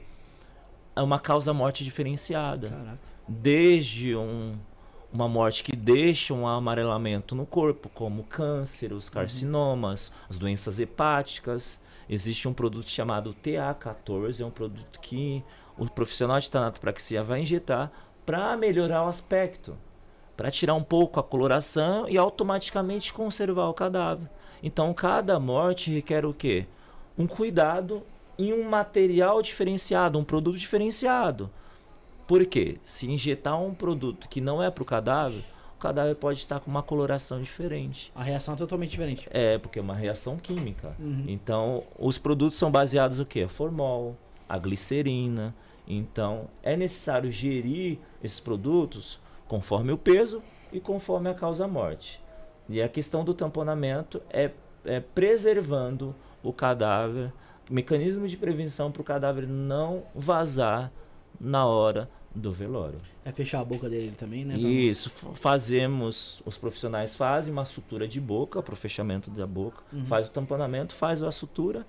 É 0.95 1.01
Uma 1.01 1.19
causa-morte 1.19 1.83
diferenciada. 1.83 2.69
Caraca. 2.69 2.99
Desde 3.27 4.15
um, 4.15 4.55
uma 5.11 5.27
morte 5.27 5.63
que 5.63 5.75
deixa 5.75 6.33
um 6.33 6.47
amarelamento 6.47 7.35
no 7.35 7.45
corpo, 7.45 7.89
como 7.89 8.23
câncer, 8.23 8.91
os 8.91 9.09
carcinomas, 9.09 10.11
as 10.29 10.37
doenças 10.37 10.79
hepáticas. 10.79 11.79
Existe 12.09 12.47
um 12.47 12.53
produto 12.53 12.89
chamado 12.89 13.35
TA14, 13.43 14.41
é 14.41 14.45
um 14.45 14.51
produto 14.51 14.99
que 14.99 15.43
o 15.77 15.89
profissional 15.89 16.39
de 16.39 16.49
tanatopraxia 16.49 17.23
vai 17.23 17.41
injetar 17.41 17.91
para 18.25 18.55
melhorar 18.57 19.03
o 19.05 19.07
aspecto, 19.07 19.77
para 20.35 20.51
tirar 20.51 20.73
um 20.73 20.83
pouco 20.83 21.19
a 21.19 21.23
coloração 21.23 22.07
e 22.09 22.17
automaticamente 22.17 23.13
conservar 23.13 23.67
o 23.69 23.73
cadáver. 23.73 24.29
Então, 24.61 24.93
cada 24.93 25.39
morte 25.39 25.91
requer 25.91 26.25
o 26.25 26.33
quê? 26.33 26.65
Um 27.17 27.27
cuidado 27.27 28.03
em 28.37 28.53
um 28.53 28.67
material 28.67 29.41
diferenciado, 29.41 30.17
um 30.17 30.23
produto 30.23 30.57
diferenciado. 30.57 31.49
Por 32.27 32.45
quê? 32.45 32.77
Se 32.83 33.09
injetar 33.09 33.61
um 33.61 33.73
produto 33.73 34.29
que 34.29 34.39
não 34.39 34.63
é 34.63 34.71
para 34.71 34.81
o 34.81 34.85
cadáver, 34.85 35.43
o 35.77 35.79
cadáver 35.79 36.15
pode 36.15 36.39
estar 36.39 36.59
com 36.59 36.71
uma 36.71 36.81
coloração 36.81 37.41
diferente. 37.41 38.11
A 38.15 38.23
reação 38.23 38.53
é 38.53 38.57
totalmente 38.57 38.91
diferente. 38.91 39.27
É, 39.31 39.57
porque 39.57 39.79
é 39.79 39.81
uma 39.81 39.95
reação 39.95 40.37
química. 40.37 40.95
Uhum. 40.97 41.25
Então, 41.27 41.83
os 41.99 42.17
produtos 42.17 42.57
são 42.57 42.71
baseados 42.71 43.19
no 43.19 43.25
quê? 43.25 43.47
Formol, 43.47 44.15
a 44.47 44.57
glicerina. 44.57 45.53
Então, 45.85 46.47
é 46.61 46.77
necessário 46.77 47.29
gerir 47.31 47.99
esses 48.23 48.39
produtos 48.39 49.19
conforme 49.47 49.91
o 49.91 49.97
peso 49.97 50.41
e 50.71 50.79
conforme 50.79 51.29
a 51.29 51.33
causa-morte. 51.33 52.21
E 52.69 52.81
a 52.81 52.87
questão 52.87 53.25
do 53.25 53.33
tamponamento 53.33 54.21
é, 54.29 54.51
é 54.85 55.01
preservando 55.01 56.15
o 56.41 56.53
cadáver, 56.53 57.31
mecanismo 57.73 58.27
de 58.27 58.37
prevenção 58.37 58.91
para 58.91 59.01
o 59.01 59.05
cadáver 59.05 59.47
não 59.47 60.03
vazar 60.13 60.91
na 61.39 61.65
hora 61.65 62.07
do 62.35 62.51
velório. 62.51 62.99
É 63.25 63.31
fechar 63.31 63.61
a 63.61 63.65
boca 63.65 63.89
dele 63.89 64.13
também, 64.17 64.45
né? 64.45 64.55
Isso, 64.55 65.09
fazemos, 65.09 66.41
os 66.45 66.57
profissionais 66.57 67.15
fazem 67.15 67.51
uma 67.51 67.65
sutura 67.65 68.07
de 68.07 68.19
boca 68.21 68.61
para 68.61 68.73
o 68.73 68.77
fechamento 68.77 69.31
da 69.31 69.47
boca, 69.47 69.81
Uhum. 69.91 70.05
faz 70.05 70.27
o 70.27 70.31
tamponamento, 70.31 70.93
faz 70.93 71.21
a 71.23 71.31
sutura. 71.31 71.85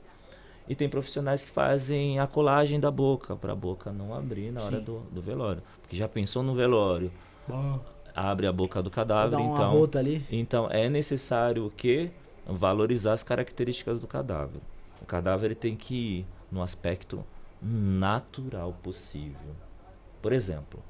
E 0.67 0.75
tem 0.75 0.89
profissionais 0.89 1.45
que 1.45 1.51
fazem 1.51 2.19
a 2.19 2.27
colagem 2.27 2.81
da 2.81 2.91
boca, 2.91 3.37
para 3.37 3.53
a 3.53 3.57
boca 3.57 3.93
não 3.93 4.15
abrir 4.15 4.51
na 4.51 4.63
hora 4.63 4.81
do, 4.81 5.01
do 5.13 5.21
velório. 5.21 5.63
Porque 5.83 5.95
já 5.95 6.09
pensou 6.09 6.43
no 6.43 6.55
velório, 6.55 7.13
Bom, 7.47 7.79
abre 8.15 8.47
a 8.47 8.53
boca 8.53 8.83
do 8.83 8.91
cadáver, 8.91 9.39
então, 9.39 9.89
então 10.31 10.71
é 10.71 10.89
necessário 10.89 11.67
o 11.67 11.71
quê? 11.71 12.11
Valorizar 12.47 13.13
as 13.13 13.23
características 13.23 14.01
do 14.01 14.07
cadáver. 14.07 14.63
O 15.05 15.07
cadáver 15.07 15.49
ele 15.49 15.55
tem 15.55 15.77
que 15.77 15.95
ir 15.95 16.27
no 16.51 16.63
aspecto 16.63 17.23
natural 17.61 18.73
possível. 18.83 19.55
Por 20.23 20.33
exemplo, 20.33 20.83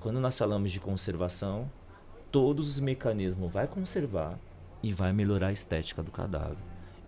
quando 0.00 0.18
nós 0.18 0.36
falamos 0.36 0.72
de 0.72 0.80
conservação, 0.80 1.70
todos 2.32 2.68
os 2.68 2.80
mecanismos 2.80 3.52
vai 3.52 3.68
conservar 3.68 4.36
e 4.82 4.92
vai 4.92 5.12
melhorar 5.12 5.46
a 5.46 5.52
estética 5.52 6.02
do 6.02 6.10
cadáver. 6.10 6.56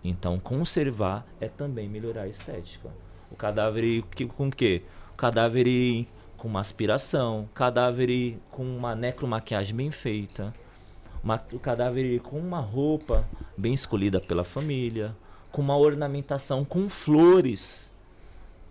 Então, 0.01 0.39
conservar 0.39 1.27
é 1.41 1.49
também 1.49 1.89
melhorar 1.89 2.21
a 2.21 2.27
estética. 2.29 2.89
O 3.29 3.35
cadáver 3.35 4.01
com 4.37 4.47
o 4.47 4.51
quê? 4.51 4.83
O 5.11 5.17
cadáver 5.17 6.07
com 6.37 6.47
uma 6.47 6.61
aspiração, 6.61 7.49
cadáver 7.53 8.37
com 8.49 8.63
uma 8.63 8.95
necromaquiagem 8.95 9.75
bem 9.75 9.91
feita, 9.91 10.53
uma- 11.21 11.43
o 11.51 11.59
cadáver 11.59 12.21
com 12.21 12.39
uma 12.39 12.61
roupa 12.61 13.27
bem 13.57 13.73
escolhida 13.73 14.21
pela 14.21 14.45
família, 14.45 15.13
com 15.55 15.61
uma 15.61 15.77
ornamentação 15.77 16.65
com 16.65 16.89
flores, 16.89 17.89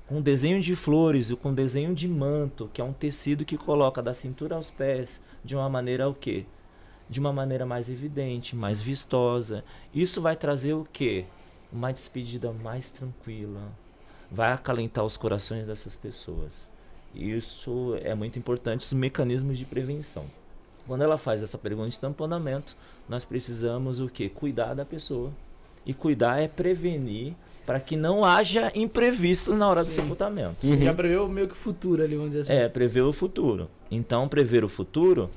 com 0.07 0.21
desenho 0.21 0.61
de 0.61 0.77
flores 0.77 1.31
e 1.31 1.35
com 1.35 1.55
desenho 1.55 1.95
de 1.95 2.07
manto, 2.07 2.69
que 2.75 2.79
é 2.79 2.85
um 2.85 2.93
tecido 2.93 3.43
que 3.43 3.57
coloca 3.57 4.03
da 4.03 4.13
cintura 4.13 4.55
aos 4.55 4.71
pés 4.71 5.23
de 5.43 5.57
uma 5.57 5.67
maneira 5.67 6.07
o 6.07 6.13
quê? 6.13 6.45
De 7.09 7.19
uma 7.19 7.33
maneira 7.33 7.65
mais 7.65 7.89
evidente, 7.89 8.55
mais 8.55 8.83
vistosa. 8.83 9.65
Isso 9.95 10.21
vai 10.21 10.37
trazer 10.37 10.75
o 10.75 10.87
quê? 10.93 11.25
Uma 11.73 11.91
despedida 11.91 12.53
mais 12.53 12.93
tranquila. 12.93 13.73
Vai 14.31 14.53
acalentar 14.53 15.07
os 15.07 15.17
corações 15.17 15.67
dessas 15.67 15.97
pessoas. 15.97 16.71
Isso 17.15 17.99
é 18.03 18.15
muito 18.15 18.39
importante, 18.39 18.85
os 18.85 18.93
mecanismos 18.93 19.57
de 19.57 19.65
prevenção. 19.65 20.27
Quando 20.87 21.01
ela 21.01 21.17
faz 21.17 21.43
essa 21.43 21.57
pergunta 21.57 21.89
de 21.89 21.99
tamponamento, 21.99 22.77
nós 23.09 23.25
precisamos 23.25 24.01
o 24.01 24.09
quê? 24.11 24.29
Cuidar 24.29 24.75
da 24.75 24.85
pessoa. 24.85 25.33
E 25.87 25.93
cuidar 25.93 26.41
é 26.41 26.49
prevenir 26.49 27.35
para 27.67 27.81
que 27.81 27.97
não 27.97 28.25
haja 28.25 28.71
imprevisto 28.75 29.55
na 29.55 29.69
hora 29.69 29.83
do 29.83 29.91
Sim. 29.91 30.03
sepultamento. 30.03 30.57
Já 30.83 30.93
preveu 30.93 31.29
meio 31.29 31.49
que 31.49 31.55
o 31.55 31.57
futuro 31.57 32.03
ali, 32.03 32.15
vamos 32.15 32.33
dizer 32.33 32.43
assim. 32.43 32.53
É, 32.53 32.69
prever 32.69 33.03
o 33.03 33.13
futuro. 33.13 33.71
Então, 33.91 34.29
prever 34.29 34.65
o 34.65 34.69
futuro 34.69 35.31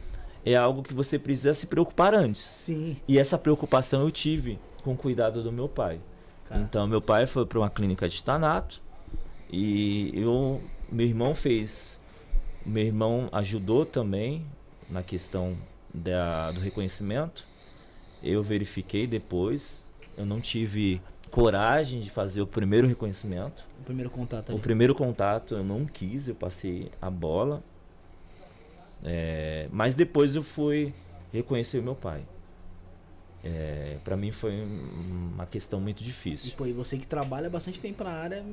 é 0.46 0.56
algo 0.56 0.84
que 0.84 0.94
você 0.94 1.18
precisa 1.18 1.54
se 1.54 1.68
preocupar 1.68 2.14
antes. 2.14 2.42
Sim. 2.42 2.98
E 3.08 3.18
essa 3.18 3.38
preocupação 3.38 4.02
eu 4.04 4.12
tive 4.12 4.60
com 4.84 4.94
o 4.94 4.98
cuidado 4.98 5.42
do 5.42 5.52
meu 5.52 5.70
pai. 5.70 6.00
Cara. 6.50 6.62
Então, 6.62 6.88
meu 6.88 7.02
pai 7.02 7.26
foi 7.26 7.46
para 7.46 7.60
uma 7.60 7.70
clínica 7.70 8.08
de 8.08 8.22
tanato 8.22 8.82
e 9.52 10.12
eu, 10.16 10.62
meu 10.92 11.06
irmão 11.06 11.34
fez. 11.34 12.00
Meu 12.66 12.84
irmão 12.84 13.30
ajudou 13.32 13.86
também 13.86 14.46
na 14.90 15.02
questão 15.02 15.58
da, 15.94 16.52
do 16.52 16.60
reconhecimento. 16.60 17.46
Eu 18.22 18.44
verifiquei 18.44 19.08
depois. 19.08 19.87
Eu 20.18 20.26
não 20.26 20.42
tive 20.42 21.00
coragem 21.32 22.02
de 22.02 22.10
fazer 22.10 22.42
o 22.42 22.48
primeiro 22.48 22.88
reconhecimento. 22.88 23.64
O 23.80 23.84
primeiro 23.84 24.10
contato 24.10 24.50
O 24.50 24.54
ali. 24.54 24.62
primeiro 24.62 24.96
contato 24.96 25.54
eu 25.56 25.64
não 25.64 25.86
quis, 25.86 26.28
eu 26.28 26.36
passei 26.36 26.92
a 27.02 27.10
bola. 27.10 27.64
É, 29.04 29.68
mas 29.72 29.94
depois 29.96 30.36
eu 30.36 30.42
fui 30.44 30.94
reconhecer 31.32 31.80
o 31.80 31.84
meu 31.84 31.96
pai. 31.96 32.24
É, 33.44 33.98
para 34.04 34.18
mim 34.18 34.32
foi 34.32 34.52
um- 34.54 35.32
uma 35.36 35.46
questão 35.46 35.80
muito 35.80 36.02
E, 36.02 36.06
difícil. 36.06 36.54
pô, 36.58 36.66
e 36.66 36.74
você 36.74 36.98
que 36.98 37.06
trabalha 37.06 37.50
bastante 37.50 37.80
tempo 37.80 38.04
na 38.04 38.10
área, 38.12 38.44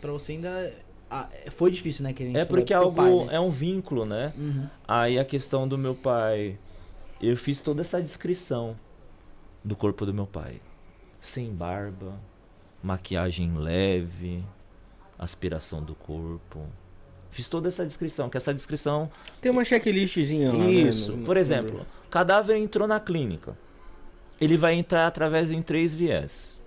pra 0.00 0.12
você 0.12 0.32
ainda. 0.32 0.72
Ah, 1.10 1.28
foi 1.50 1.70
difícil, 1.70 2.02
né? 2.02 2.12
Que 2.12 2.36
É 2.36 2.44
porque 2.44 2.74
teu 2.74 2.78
algo 2.82 2.96
pai, 2.96 3.10
né? 3.26 3.34
é 3.36 3.40
um 3.40 3.50
vínculo, 3.50 4.04
né? 4.04 4.32
Uhum. 4.36 4.68
Aí 4.86 5.18
a 5.18 5.24
questão 5.24 5.66
do 5.66 5.78
meu 5.78 5.94
pai, 5.94 6.58
eu 7.22 7.36
fiz 7.36 7.62
toda 7.62 7.80
essa 7.80 8.02
descrição 8.02 8.76
do 9.62 9.74
corpo 9.76 10.04
do 10.04 10.12
meu 10.12 10.26
pai. 10.26 10.60
Sem 11.24 11.50
barba, 11.54 12.12
maquiagem 12.82 13.56
leve, 13.56 14.44
aspiração 15.18 15.82
do 15.82 15.94
corpo. 15.94 16.66
Fiz 17.30 17.48
toda 17.48 17.66
essa 17.68 17.84
descrição, 17.86 18.28
que 18.28 18.36
essa 18.36 18.52
descrição 18.52 19.10
Tem 19.40 19.50
uma 19.50 19.64
checklistzinha 19.64 20.52
lá, 20.52 20.58
né, 20.58 20.70
Isso. 20.70 21.16
no- 21.16 21.24
Por 21.24 21.38
exemplo, 21.38 21.86
cadáver 22.10 22.58
entrou 22.58 22.86
na 22.86 23.00
clínica. 23.00 23.56
Ele 24.38 24.58
vai 24.58 24.74
entrar 24.74 25.06
através 25.06 25.50
em 25.50 25.62
três 25.62 25.94
viés. 25.94 26.62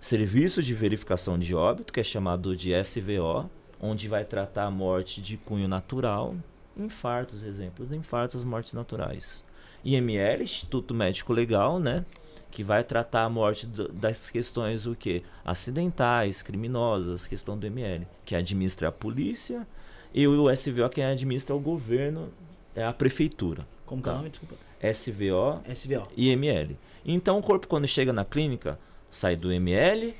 Serviço 0.00 0.60
de 0.60 0.74
verificação 0.74 1.38
de 1.38 1.54
óbito, 1.54 1.92
que 1.92 2.00
é 2.00 2.04
chamado 2.04 2.56
de 2.56 2.72
SVO, 2.74 3.48
onde 3.80 4.08
vai 4.08 4.24
tratar 4.24 4.64
a 4.64 4.70
morte 4.72 5.22
de 5.22 5.36
cunho 5.36 5.68
natural, 5.68 6.34
infartos, 6.76 7.44
exemplos, 7.44 7.92
infartos, 7.92 8.42
mortes 8.42 8.72
naturais. 8.72 9.44
IML, 9.84 10.42
Instituto 10.42 10.92
Médico 10.92 11.32
Legal, 11.32 11.78
né? 11.78 12.04
Que 12.52 12.62
vai 12.62 12.84
tratar 12.84 13.24
a 13.24 13.28
morte 13.28 13.66
do- 13.66 13.88
das 13.88 14.28
questões 14.30 14.86
o 14.86 14.94
quê? 14.94 15.22
Acidentais, 15.44 16.42
criminosas, 16.42 17.26
questão 17.26 17.58
do 17.58 17.66
ML, 17.66 18.06
que 18.24 18.36
administra 18.36 18.88
a 18.88 18.92
polícia, 18.92 19.66
e 20.14 20.26
o 20.28 20.48
SVO 20.50 20.88
quem 20.90 21.02
administra 21.04 21.54
é 21.54 21.58
o 21.58 21.60
governo, 21.60 22.28
é 22.76 22.84
a 22.84 22.92
prefeitura. 22.92 23.66
Como 23.86 24.02
que 24.02 24.08
é 24.08 24.12
o 24.12 24.14
Tá. 24.14 24.18
nome? 24.18 24.30
Desculpa. 24.30 24.54
SVO 24.82 25.60
SVO. 25.66 26.08
e 26.16 26.28
ML. 26.28 26.76
Então 27.06 27.38
o 27.38 27.42
corpo 27.42 27.66
quando 27.66 27.86
chega 27.88 28.12
na 28.12 28.24
clínica 28.24 28.78
sai 29.10 29.34
do 29.34 29.50
ML 29.50 30.14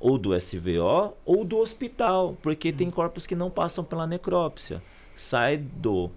ou 0.00 0.18
do 0.18 0.34
SVO 0.34 1.14
ou 1.24 1.44
do 1.44 1.58
hospital, 1.58 2.36
porque 2.42 2.72
tem 2.72 2.90
corpos 2.90 3.24
que 3.26 3.34
não 3.36 3.50
passam 3.50 3.84
pela 3.84 4.06
necrópsia. 4.06 4.82
Sai 5.14 5.56
do 5.58 6.10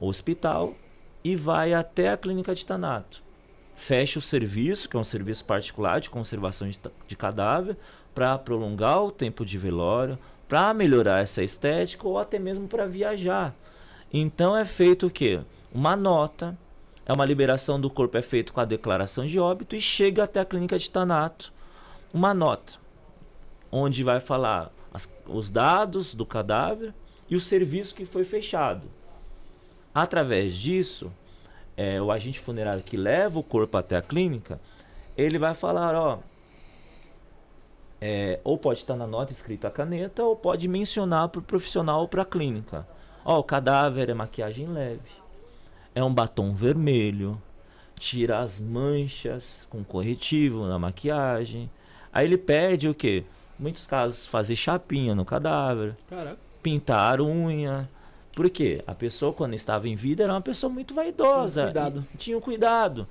hospital 0.00 0.74
e 1.22 1.36
vai 1.36 1.74
até 1.74 2.08
a 2.10 2.16
clínica 2.16 2.54
de 2.54 2.64
Tanato. 2.64 3.22
Fecha 3.80 4.18
o 4.18 4.22
serviço, 4.22 4.90
que 4.90 4.96
é 4.98 5.00
um 5.00 5.04
serviço 5.04 5.42
particular 5.42 6.02
de 6.02 6.10
conservação 6.10 6.68
de, 6.68 6.78
de 7.08 7.16
cadáver, 7.16 7.78
para 8.14 8.36
prolongar 8.36 9.02
o 9.02 9.10
tempo 9.10 9.42
de 9.42 9.56
velório, 9.56 10.18
para 10.46 10.74
melhorar 10.74 11.22
essa 11.22 11.42
estética 11.42 12.06
ou 12.06 12.18
até 12.18 12.38
mesmo 12.38 12.68
para 12.68 12.86
viajar. 12.86 13.54
Então 14.12 14.54
é 14.54 14.66
feito 14.66 15.06
o 15.06 15.10
quê? 15.10 15.40
Uma 15.72 15.96
nota, 15.96 16.58
é 17.06 17.12
uma 17.14 17.24
liberação 17.24 17.80
do 17.80 17.88
corpo, 17.88 18.18
é 18.18 18.22
feito 18.22 18.52
com 18.52 18.60
a 18.60 18.66
declaração 18.66 19.26
de 19.26 19.40
óbito 19.40 19.74
e 19.74 19.80
chega 19.80 20.24
até 20.24 20.40
a 20.40 20.44
clínica 20.44 20.78
de 20.78 20.90
Tanato. 20.90 21.50
Uma 22.12 22.34
nota, 22.34 22.74
onde 23.72 24.04
vai 24.04 24.20
falar 24.20 24.70
as- 24.92 25.10
os 25.26 25.48
dados 25.48 26.14
do 26.14 26.26
cadáver 26.26 26.92
e 27.30 27.34
o 27.34 27.40
serviço 27.40 27.94
que 27.94 28.04
foi 28.04 28.24
fechado. 28.24 28.86
Através 29.94 30.54
disso, 30.54 31.10
é, 31.80 31.98
o 31.98 32.12
agente 32.12 32.38
funerário 32.38 32.82
que 32.82 32.94
leva 32.94 33.38
o 33.38 33.42
corpo 33.42 33.78
até 33.78 33.96
a 33.96 34.02
clínica, 34.02 34.60
ele 35.16 35.38
vai 35.38 35.54
falar, 35.54 35.94
ó, 35.94 36.18
é, 37.98 38.38
ou 38.44 38.58
pode 38.58 38.80
estar 38.80 38.96
na 38.96 39.06
nota 39.06 39.32
escrita 39.32 39.68
a 39.68 39.70
caneta, 39.70 40.22
ou 40.22 40.36
pode 40.36 40.68
mencionar 40.68 41.30
para 41.30 41.38
o 41.38 41.42
profissional 41.42 42.02
ou 42.02 42.08
para 42.08 42.20
a 42.20 42.26
clínica. 42.26 42.86
Ó, 43.24 43.38
o 43.38 43.42
cadáver 43.42 44.10
é 44.10 44.14
maquiagem 44.14 44.66
leve, 44.66 45.08
é 45.94 46.04
um 46.04 46.12
batom 46.12 46.52
vermelho, 46.54 47.40
tira 47.98 48.40
as 48.40 48.60
manchas 48.60 49.66
com 49.70 49.82
corretivo 49.82 50.66
na 50.66 50.78
maquiagem. 50.78 51.70
Aí 52.12 52.26
ele 52.26 52.36
pede 52.36 52.90
o 52.90 52.94
quê? 52.94 53.24
Muitos 53.58 53.86
casos 53.86 54.26
fazer 54.26 54.54
chapinha 54.54 55.14
no 55.14 55.24
cadáver, 55.24 55.96
Caraca. 56.10 56.38
pintar 56.62 57.22
unha. 57.22 57.88
Por 58.34 58.48
quê? 58.48 58.82
A 58.86 58.94
pessoa, 58.94 59.32
quando 59.32 59.54
estava 59.54 59.88
em 59.88 59.94
vida, 59.94 60.22
era 60.22 60.32
uma 60.32 60.40
pessoa 60.40 60.72
muito 60.72 60.94
vaidosa. 60.94 61.62
Tinha 61.62 61.72
cuidado. 61.72 62.06
Tinha 62.18 62.38
um 62.38 62.40
cuidado. 62.40 63.08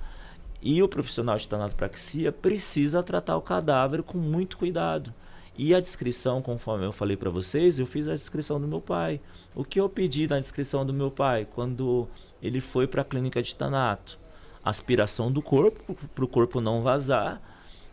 E 0.62 0.82
o 0.82 0.88
profissional 0.88 1.36
de 1.36 1.48
tanatopraxia 1.48 2.32
precisa 2.32 3.02
tratar 3.02 3.36
o 3.36 3.42
cadáver 3.42 4.02
com 4.02 4.18
muito 4.18 4.58
cuidado. 4.58 5.12
E 5.56 5.74
a 5.74 5.80
descrição, 5.80 6.40
conforme 6.40 6.86
eu 6.86 6.92
falei 6.92 7.16
para 7.16 7.28
vocês, 7.28 7.78
eu 7.78 7.86
fiz 7.86 8.08
a 8.08 8.14
descrição 8.14 8.60
do 8.60 8.66
meu 8.66 8.80
pai. 8.80 9.20
O 9.54 9.64
que 9.64 9.80
eu 9.80 9.88
pedi 9.88 10.26
na 10.26 10.40
descrição 10.40 10.86
do 10.86 10.92
meu 10.92 11.10
pai 11.10 11.46
quando 11.54 12.08
ele 12.42 12.60
foi 12.60 12.86
para 12.86 13.02
a 13.02 13.04
clínica 13.04 13.42
de 13.42 13.54
Tanato? 13.54 14.18
Aspiração 14.64 15.30
do 15.30 15.42
corpo, 15.42 15.94
para 16.14 16.24
o 16.24 16.28
corpo 16.28 16.60
não 16.60 16.82
vazar. 16.82 17.42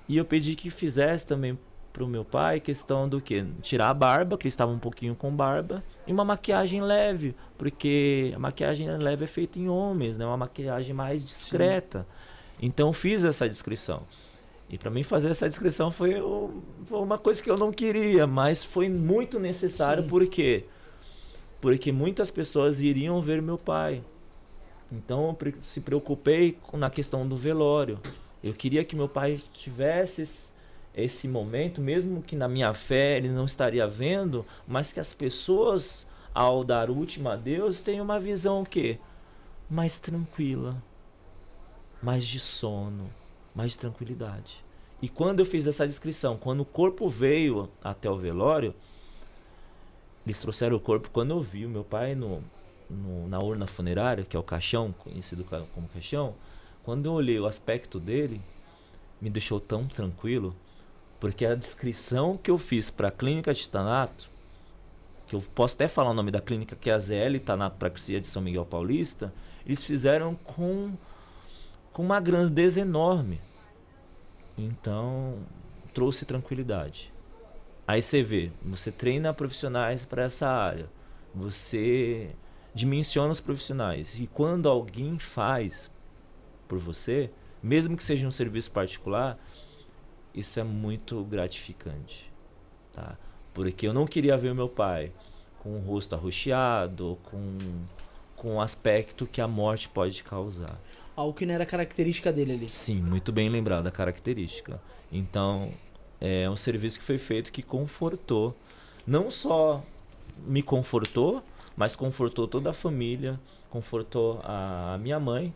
E 0.08 0.16
eu 0.18 0.26
pedi 0.26 0.56
que 0.56 0.70
fizesse 0.70 1.26
também 1.26 1.58
para 1.98 2.06
o 2.06 2.08
meu 2.08 2.24
pai 2.24 2.60
questão 2.60 3.10
do 3.10 3.20
que? 3.20 3.44
Tirar 3.60 3.90
a 3.90 3.94
barba, 3.94 4.38
que 4.38 4.44
ele 4.44 4.50
estava 4.50 4.72
um 4.72 4.78
pouquinho 4.78 5.16
com 5.16 5.36
barba, 5.36 5.84
e 6.06 6.14
uma 6.14 6.24
maquiagem 6.24 6.80
leve, 6.80 7.34
porque 7.58 8.32
a 8.36 8.40
maquiagem 8.40 8.88
leve 8.98 9.24
é 9.24 9.28
feita 9.28 9.58
em 9.58 9.68
homens, 9.68 10.16
né? 10.16 10.24
Uma 10.24 10.38
maquiagem 10.38 10.94
mais 10.94 11.26
discreta. 11.26 12.02
Sim. 12.02 12.68
Então 12.68 12.94
fiz 12.94 13.26
essa 13.26 13.50
descrição. 13.50 14.04
E 14.70 14.78
para 14.78 14.92
mim 14.92 15.02
fazer 15.02 15.30
essa 15.30 15.50
descrição 15.50 15.90
foi, 15.90 16.22
foi, 16.86 17.00
uma 17.00 17.18
coisa 17.18 17.42
que 17.42 17.50
eu 17.50 17.58
não 17.58 17.72
queria, 17.72 18.28
mas 18.28 18.64
foi 18.64 18.88
muito 18.88 19.40
necessário 19.40 20.04
Sim. 20.04 20.10
por 20.10 20.28
quê? 20.28 20.66
Porque 21.60 21.92
muitas 21.92 22.30
pessoas 22.30 22.80
iriam 22.80 23.20
ver 23.22 23.42
meu 23.42 23.58
pai. 23.58 24.04
Então 24.92 25.36
eu 25.42 25.54
se 25.62 25.82
preocupei 25.82 26.60
na 26.74 26.92
questão 26.92 27.28
do 27.28 27.36
velório. 27.36 28.00
Eu 28.44 28.54
queria 28.54 28.86
que 28.86 28.96
meu 28.96 29.10
pai 29.10 29.42
tivesse 29.52 30.54
esse 30.98 31.28
momento, 31.28 31.80
mesmo 31.80 32.24
que 32.24 32.36
na 32.36 32.48
minha 32.48 32.74
fé 32.74 33.18
ele 33.18 33.30
não 33.30 33.46
estaria 33.46 33.88
vendo, 33.88 34.46
mas 34.68 34.92
que 34.92 35.00
as 35.00 35.14
pessoas, 35.14 36.08
ao 36.34 36.64
dar 36.64 36.90
o 36.90 36.96
último 36.96 37.30
adeus, 37.30 37.82
tenham 37.82 38.04
uma 38.04 38.20
visão 38.20 38.62
o 38.62 38.66
quê? 38.66 38.98
Mais 39.70 40.00
tranquila, 40.00 40.82
mais 42.02 42.26
de 42.26 42.40
sono, 42.40 43.10
mais 43.54 43.74
de 43.74 43.78
tranquilidade. 43.78 44.66
E 45.00 45.08
quando 45.08 45.40
eu 45.40 45.46
fiz 45.46 45.68
essa 45.68 45.88
descrição, 45.88 46.36
quando 46.36 46.62
o 46.62 46.66
corpo 46.66 47.08
veio 47.08 47.70
até 47.84 48.10
o 48.10 48.18
velório, 48.18 48.74
eles 50.26 50.42
trouxeram 50.42 50.76
o 50.76 50.80
corpo. 50.80 51.10
Quando 51.12 51.32
eu 51.32 51.42
vi 51.42 51.66
o 51.66 51.70
meu 51.70 51.84
pai 51.84 52.16
no, 52.16 52.44
no, 52.90 53.28
na 53.28 53.40
urna 53.40 53.68
funerária, 53.68 54.24
que 54.24 54.36
é 54.36 54.40
o 54.40 54.44
caixão, 54.44 54.92
conhecido 54.92 55.44
como 55.44 55.88
caixão, 55.90 56.34
quando 56.84 57.06
eu 57.06 57.14
olhei 57.14 57.40
o 57.40 57.46
aspecto 57.46 58.00
dele, 58.00 58.42
me 59.22 59.30
deixou 59.30 59.60
tão 59.60 59.88
tranquilo 59.88 60.56
porque 61.20 61.46
a 61.46 61.56
descrição 61.56 62.38
que 62.38 62.52
eu 62.52 62.58
fiz 62.58 62.90
para 62.90 63.08
a 63.08 63.12
clínica 63.12 63.54
de 63.54 63.68
Tanato, 63.68 64.30
que 65.28 65.36
eu 65.36 65.42
posso 65.54 65.76
até 65.76 65.88
falar 65.88 66.12
o 66.12 66.14
nome 66.14 66.32
da 66.32 66.42
clínica, 66.42 66.76
que 66.76 66.90
é 66.90 66.94
a 66.94 67.00
ZL 67.00 67.40
Tanato 67.44 67.78
Praxia 67.78 68.22
de 68.22 68.28
São 68.28 68.42
Miguel 68.42 68.66
Paulista, 68.66 69.34
eles 69.66 69.84
fizeram 69.84 70.36
com, 70.36 70.94
com 71.92 72.04
uma 72.04 72.20
grandeza 72.20 72.80
enorme. 72.80 73.42
Então, 74.58 75.40
trouxe 75.94 76.26
tranquilidade. 76.26 77.12
Aí 77.88 78.02
você 78.02 78.22
vê, 78.22 78.52
você 78.62 78.92
treina 78.92 79.34
profissionais 79.34 80.06
para 80.06 80.24
essa 80.24 80.48
área, 80.48 80.90
você 81.34 82.30
dimensiona 82.74 83.32
os 83.32 83.40
profissionais. 83.40 84.20
E 84.20 84.28
quando 84.28 84.70
alguém 84.70 85.18
faz 85.18 85.92
por 86.68 86.78
você, 86.78 87.30
mesmo 87.62 87.98
que 87.98 88.04
seja 88.04 88.28
um 88.28 88.32
serviço 88.32 88.72
particular, 88.72 89.40
isso 90.38 90.60
é 90.60 90.64
muito 90.64 91.24
gratificante, 91.24 92.32
tá? 92.94 93.18
Porque 93.54 93.88
eu 93.88 93.94
não 93.94 94.06
queria 94.06 94.38
ver 94.38 94.52
o 94.52 94.56
meu 94.56 94.70
pai 94.70 95.12
com 95.60 95.76
o 95.76 95.80
rosto 95.80 96.14
arroxeado, 96.16 97.18
com 97.24 97.58
com 98.38 98.56
o 98.56 98.62
aspecto 98.62 99.26
que 99.26 99.42
a 99.42 99.48
morte 99.48 99.90
pode 99.90 100.24
causar. 100.24 100.80
Algo 101.16 101.34
que 101.34 101.46
não 101.46 101.56
era 101.56 101.66
característica 101.66 102.32
dele 102.32 102.54
ali. 102.54 102.70
Sim, 102.70 103.02
muito 103.02 103.32
bem 103.32 103.50
lembrado 103.50 103.88
a 103.88 103.92
característica. 103.92 104.80
Então, 105.12 105.72
é 106.22 106.48
um 106.48 106.56
serviço 106.56 107.00
que 107.00 107.04
foi 107.04 107.18
feito 107.18 107.52
que 107.52 107.64
confortou, 107.64 108.56
não 109.06 109.32
só 109.32 109.84
me 110.46 110.62
confortou, 110.62 111.44
mas 111.76 111.96
confortou 111.96 112.48
toda 112.48 112.70
a 112.70 112.74
família, 112.74 113.40
confortou 113.72 114.40
a 114.44 114.98
minha 115.02 115.20
mãe, 115.20 115.54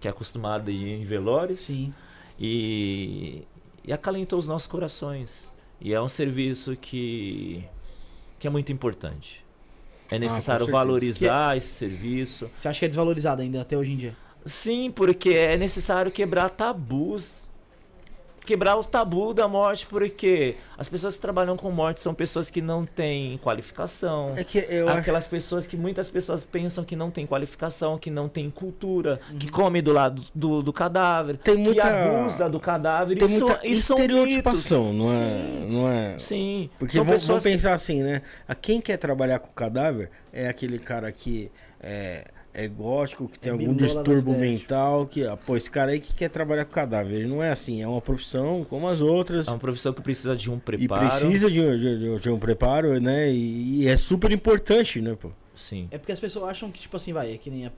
que 0.00 0.08
é 0.08 0.10
acostumada 0.10 0.70
a 0.70 0.74
ir 0.74 1.00
em 1.00 1.04
velórios. 1.04 1.60
Sim. 1.60 1.94
E 2.38 3.44
e 3.84 3.92
acalentou 3.92 4.38
os 4.38 4.46
nossos 4.46 4.66
corações. 4.66 5.52
E 5.80 5.92
é 5.92 6.00
um 6.00 6.08
serviço 6.08 6.76
que, 6.76 7.64
que 8.38 8.46
é 8.46 8.50
muito 8.50 8.72
importante. 8.72 9.44
É 10.10 10.16
ah, 10.16 10.18
necessário 10.18 10.66
ah, 10.66 10.70
valorizar 10.70 11.56
esse 11.56 11.68
serviço. 11.68 12.50
Você 12.54 12.68
acha 12.68 12.78
que 12.78 12.84
é 12.84 12.88
desvalorizado 12.88 13.42
ainda 13.42 13.60
até 13.60 13.76
hoje 13.76 13.92
em 13.92 13.96
dia? 13.96 14.16
Sim, 14.46 14.90
porque 14.90 15.30
é 15.30 15.56
necessário 15.56 16.10
quebrar 16.12 16.50
tabus 16.50 17.43
quebrar 18.44 18.76
o 18.76 18.84
tabu 18.84 19.32
da 19.32 19.48
morte, 19.48 19.86
porque 19.86 20.56
as 20.76 20.88
pessoas 20.88 21.16
que 21.16 21.22
trabalham 21.22 21.56
com 21.56 21.70
morte 21.70 22.00
são 22.00 22.14
pessoas 22.14 22.50
que 22.50 22.60
não 22.60 22.84
têm 22.84 23.38
qualificação. 23.38 24.34
É 24.36 24.44
que 24.44 24.58
eu 24.68 24.88
Aquelas 24.88 25.24
acho... 25.24 25.30
pessoas 25.30 25.66
que 25.66 25.76
muitas 25.76 26.08
pessoas 26.08 26.44
pensam 26.44 26.84
que 26.84 26.94
não 26.94 27.10
têm 27.10 27.26
qualificação, 27.26 27.98
que 27.98 28.10
não 28.10 28.28
têm 28.28 28.50
cultura, 28.50 29.20
uhum. 29.30 29.38
que 29.38 29.50
come 29.50 29.80
do 29.80 29.92
lado 29.92 30.22
do, 30.34 30.62
do 30.62 30.72
cadáver, 30.72 31.38
tem 31.38 31.56
muita... 31.56 31.82
que 31.82 31.88
abusa 31.88 32.48
do 32.48 32.60
cadáver. 32.60 33.18
Tem 33.18 33.26
isso, 33.26 33.46
muita 33.46 33.66
isso 33.66 33.94
estereotipação, 33.94 34.92
não 34.92 35.06
é, 35.06 35.18
Sim. 35.18 35.66
não 35.70 35.88
é? 35.88 36.18
Sim. 36.18 36.70
Porque 36.78 36.94
são 36.94 37.04
vamos, 37.04 37.26
vamos 37.26 37.42
pensar 37.42 37.70
que... 37.70 37.74
assim, 37.74 38.02
né? 38.02 38.22
A 38.46 38.54
quem 38.54 38.80
quer 38.80 38.96
trabalhar 38.96 39.38
com 39.38 39.48
cadáver 39.48 40.10
é 40.32 40.48
aquele 40.48 40.78
cara 40.78 41.10
que 41.10 41.50
é, 41.80 42.24
é 42.54 42.68
gótico, 42.68 43.28
que 43.28 43.38
tem 43.38 43.50
é 43.50 43.52
algum 43.52 43.74
distúrbio 43.74 44.32
mental, 44.32 45.06
que, 45.08 45.26
ah, 45.26 45.36
pô, 45.36 45.56
esse 45.56 45.68
cara 45.68 45.90
aí 45.90 45.98
que 45.98 46.14
quer 46.14 46.30
trabalhar 46.30 46.64
com 46.64 46.70
cadáver. 46.70 47.18
Ele 47.18 47.28
não 47.28 47.42
é 47.42 47.50
assim, 47.50 47.82
é 47.82 47.88
uma 47.88 48.00
profissão 48.00 48.64
como 48.64 48.86
as 48.86 49.00
outras. 49.00 49.48
É 49.48 49.50
uma 49.50 49.58
profissão 49.58 49.92
que 49.92 50.00
precisa 50.00 50.36
de 50.36 50.48
um 50.48 50.60
preparo. 50.60 51.04
E 51.04 51.08
precisa 51.08 51.50
de, 51.50 51.78
de, 51.78 52.18
de 52.20 52.30
um 52.30 52.38
preparo, 52.38 53.00
né? 53.00 53.28
E, 53.28 53.82
e, 53.82 53.88
é 53.88 53.96
super 53.96 54.30
importante, 54.30 55.00
né, 55.00 55.16
pô? 55.20 55.30
Sim. 55.56 55.88
É 55.90 55.98
porque 55.98 56.12
as 56.12 56.20
pessoas 56.20 56.48
acham 56.48 56.70
que, 56.70 56.80
tipo 56.80 56.96
assim, 56.96 57.12
vai, 57.12 57.34
é 57.34 57.38
que 57.38 57.50
nem 57.50 57.66
a, 57.66 57.72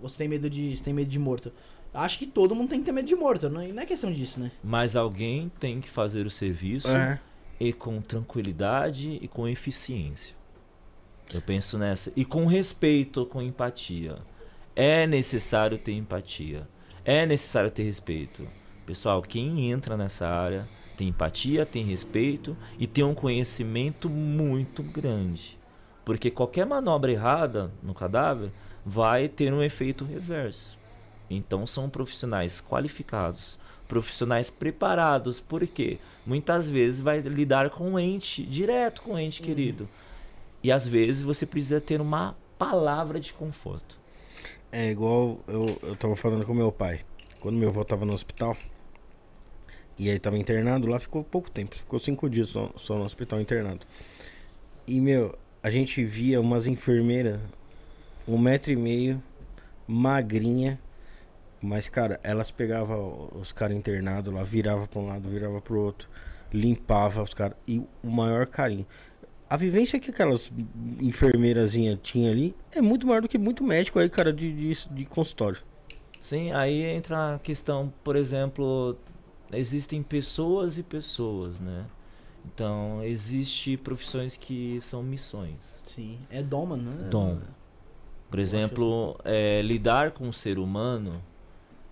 você 0.00 0.18
tem 0.18 0.28
medo 0.28 0.48
de. 0.48 0.76
Você 0.76 0.84
tem 0.84 0.94
medo 0.94 1.10
de 1.10 1.18
morto. 1.18 1.52
Acho 1.92 2.18
que 2.18 2.26
todo 2.26 2.54
mundo 2.54 2.70
tem 2.70 2.78
que 2.78 2.86
ter 2.86 2.92
medo 2.92 3.06
de 3.06 3.16
morto, 3.16 3.50
não, 3.50 3.66
não 3.68 3.82
é 3.82 3.84
questão 3.84 4.10
disso, 4.10 4.40
né? 4.40 4.50
Mas 4.64 4.96
alguém 4.96 5.50
tem 5.60 5.80
que 5.80 5.90
fazer 5.90 6.24
o 6.24 6.30
serviço 6.30 6.88
é. 6.88 7.20
e 7.60 7.70
com 7.70 8.00
tranquilidade 8.00 9.18
e 9.20 9.28
com 9.28 9.46
eficiência. 9.46 10.34
Eu 11.32 11.40
penso 11.40 11.78
nessa. 11.78 12.12
E 12.14 12.24
com 12.24 12.46
respeito, 12.46 13.24
com 13.26 13.40
empatia. 13.40 14.16
É 14.76 15.06
necessário 15.06 15.78
ter 15.78 15.92
empatia. 15.92 16.68
É 17.04 17.24
necessário 17.26 17.70
ter 17.70 17.82
respeito. 17.82 18.46
Pessoal, 18.86 19.22
quem 19.22 19.70
entra 19.70 19.96
nessa 19.96 20.28
área 20.28 20.68
tem 20.96 21.08
empatia, 21.08 21.64
tem 21.64 21.84
respeito 21.84 22.56
e 22.78 22.86
tem 22.86 23.02
um 23.02 23.14
conhecimento 23.14 24.10
muito 24.10 24.82
grande. 24.82 25.58
Porque 26.04 26.30
qualquer 26.30 26.66
manobra 26.66 27.12
errada 27.12 27.72
no 27.82 27.94
cadáver 27.94 28.50
vai 28.84 29.28
ter 29.28 29.52
um 29.52 29.62
efeito 29.62 30.04
reverso. 30.04 30.78
Então 31.30 31.66
são 31.66 31.88
profissionais 31.88 32.60
qualificados, 32.60 33.58
profissionais 33.88 34.50
preparados, 34.50 35.40
porque 35.40 35.98
muitas 36.26 36.68
vezes 36.68 37.00
vai 37.00 37.20
lidar 37.20 37.70
com 37.70 37.94
o 37.94 37.98
ente, 37.98 38.42
direto 38.42 39.02
com 39.02 39.14
o 39.14 39.18
ente 39.18 39.40
uhum. 39.40 39.46
querido. 39.46 39.88
E 40.62 40.70
às 40.70 40.86
vezes 40.86 41.22
você 41.22 41.44
precisa 41.44 41.80
ter 41.80 42.00
uma 42.00 42.36
palavra 42.58 43.18
de 43.18 43.32
conforto. 43.32 43.98
É 44.70 44.90
igual 44.90 45.40
eu, 45.48 45.78
eu 45.82 45.96
tava 45.96 46.14
falando 46.16 46.46
com 46.46 46.54
meu 46.54 46.70
pai. 46.70 47.00
Quando 47.40 47.56
meu 47.56 47.68
avô 47.68 47.84
tava 47.84 48.04
no 48.04 48.14
hospital, 48.14 48.56
e 49.98 50.08
aí 50.08 50.18
tava 50.18 50.38
internado, 50.38 50.86
lá 50.86 50.98
ficou 50.98 51.24
pouco 51.24 51.50
tempo, 51.50 51.74
ficou 51.74 51.98
cinco 51.98 52.30
dias 52.30 52.48
só, 52.48 52.70
só 52.76 52.96
no 52.96 53.04
hospital 53.04 53.40
internado. 53.40 53.84
E 54.86 55.00
meu, 55.00 55.36
a 55.62 55.68
gente 55.70 56.04
via 56.04 56.40
umas 56.40 56.66
enfermeiras, 56.66 57.40
um 58.26 58.38
metro 58.38 58.72
e 58.72 58.76
meio, 58.76 59.22
magrinha, 59.86 60.78
mas 61.60 61.88
cara, 61.88 62.18
elas 62.22 62.50
pegavam 62.50 63.28
os 63.34 63.52
caras 63.52 63.76
internados 63.76 64.32
lá, 64.32 64.42
virava 64.42 64.86
para 64.86 65.00
um 65.00 65.06
lado, 65.06 65.28
virava 65.28 65.60
pro 65.60 65.80
outro, 65.80 66.08
limpava 66.52 67.22
os 67.22 67.34
caras, 67.34 67.56
e 67.66 67.78
o 68.02 68.08
maior 68.10 68.46
carinho 68.46 68.86
a 69.52 69.56
vivência 69.58 70.00
que 70.00 70.10
aquelas 70.10 70.50
enfermeirazinhas 70.98 71.98
tinha 72.02 72.30
ali 72.30 72.56
é 72.74 72.80
muito 72.80 73.06
maior 73.06 73.20
do 73.20 73.28
que 73.28 73.36
muito 73.36 73.62
médico 73.62 73.98
aí, 73.98 74.08
cara, 74.08 74.32
de, 74.32 74.50
de, 74.50 74.88
de 74.88 75.04
consultório. 75.04 75.60
Sim, 76.22 76.52
aí 76.52 76.82
entra 76.82 77.34
a 77.34 77.38
questão, 77.38 77.92
por 78.02 78.16
exemplo, 78.16 78.96
existem 79.52 80.02
pessoas 80.02 80.78
e 80.78 80.82
pessoas, 80.82 81.60
né? 81.60 81.84
Então, 82.46 83.04
existe 83.04 83.76
profissões 83.76 84.38
que 84.38 84.78
são 84.80 85.02
missões. 85.02 85.82
Sim, 85.84 86.18
é 86.30 86.42
dom, 86.42 86.64
mano. 86.64 86.90
Né? 86.90 87.08
Dom. 87.10 87.38
Por 88.30 88.38
exemplo, 88.38 89.20
é, 89.22 89.60
lidar 89.60 90.12
com 90.12 90.30
o 90.30 90.32
ser 90.32 90.58
humano 90.58 91.22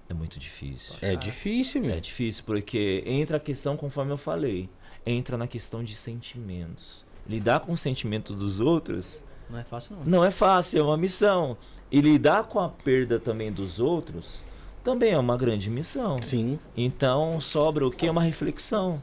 é 0.08 0.14
muito 0.14 0.38
difícil. 0.38 0.94
É 1.02 1.14
difícil, 1.14 1.82
meu. 1.82 1.94
É 1.94 2.00
difícil, 2.00 2.42
porque 2.46 3.04
entra 3.04 3.36
a 3.36 3.40
questão, 3.40 3.76
conforme 3.76 4.12
eu 4.12 4.16
falei, 4.16 4.66
entra 5.04 5.36
na 5.36 5.46
questão 5.46 5.84
de 5.84 5.94
sentimentos 5.94 7.09
lidar 7.30 7.60
com 7.60 7.72
os 7.72 7.80
sentimentos 7.80 8.36
dos 8.36 8.60
outros. 8.60 9.24
Não 9.48 9.58
é 9.58 9.64
fácil, 9.64 9.96
não. 9.96 10.04
Não 10.04 10.24
é 10.24 10.30
fácil, 10.30 10.80
é 10.80 10.82
uma 10.82 10.96
missão. 10.96 11.56
E 11.90 12.00
lidar 12.00 12.44
com 12.44 12.60
a 12.60 12.68
perda 12.68 13.18
também 13.18 13.50
dos 13.50 13.80
outros 13.80 14.42
também 14.82 15.12
é 15.12 15.18
uma 15.18 15.36
grande 15.36 15.68
missão. 15.68 16.20
Sim. 16.22 16.58
Então 16.76 17.40
sobra 17.40 17.86
o 17.86 17.90
que? 17.90 18.08
Uma 18.08 18.22
reflexão. 18.22 19.00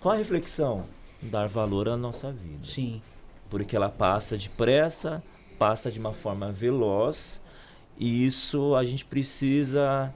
Qual 0.00 0.14
a 0.14 0.18
reflexão? 0.18 0.86
dar 1.22 1.48
valor 1.48 1.88
à 1.88 1.96
nossa 1.96 2.30
vida. 2.30 2.64
Sim. 2.64 3.02
Porque 3.50 3.74
ela 3.74 3.88
passa 3.88 4.36
depressa, 4.36 5.22
passa 5.58 5.90
de 5.90 5.98
uma 5.98 6.12
forma 6.12 6.52
veloz, 6.52 7.40
e 7.98 8.26
isso 8.26 8.74
a 8.74 8.84
gente 8.84 9.04
precisa 9.04 10.12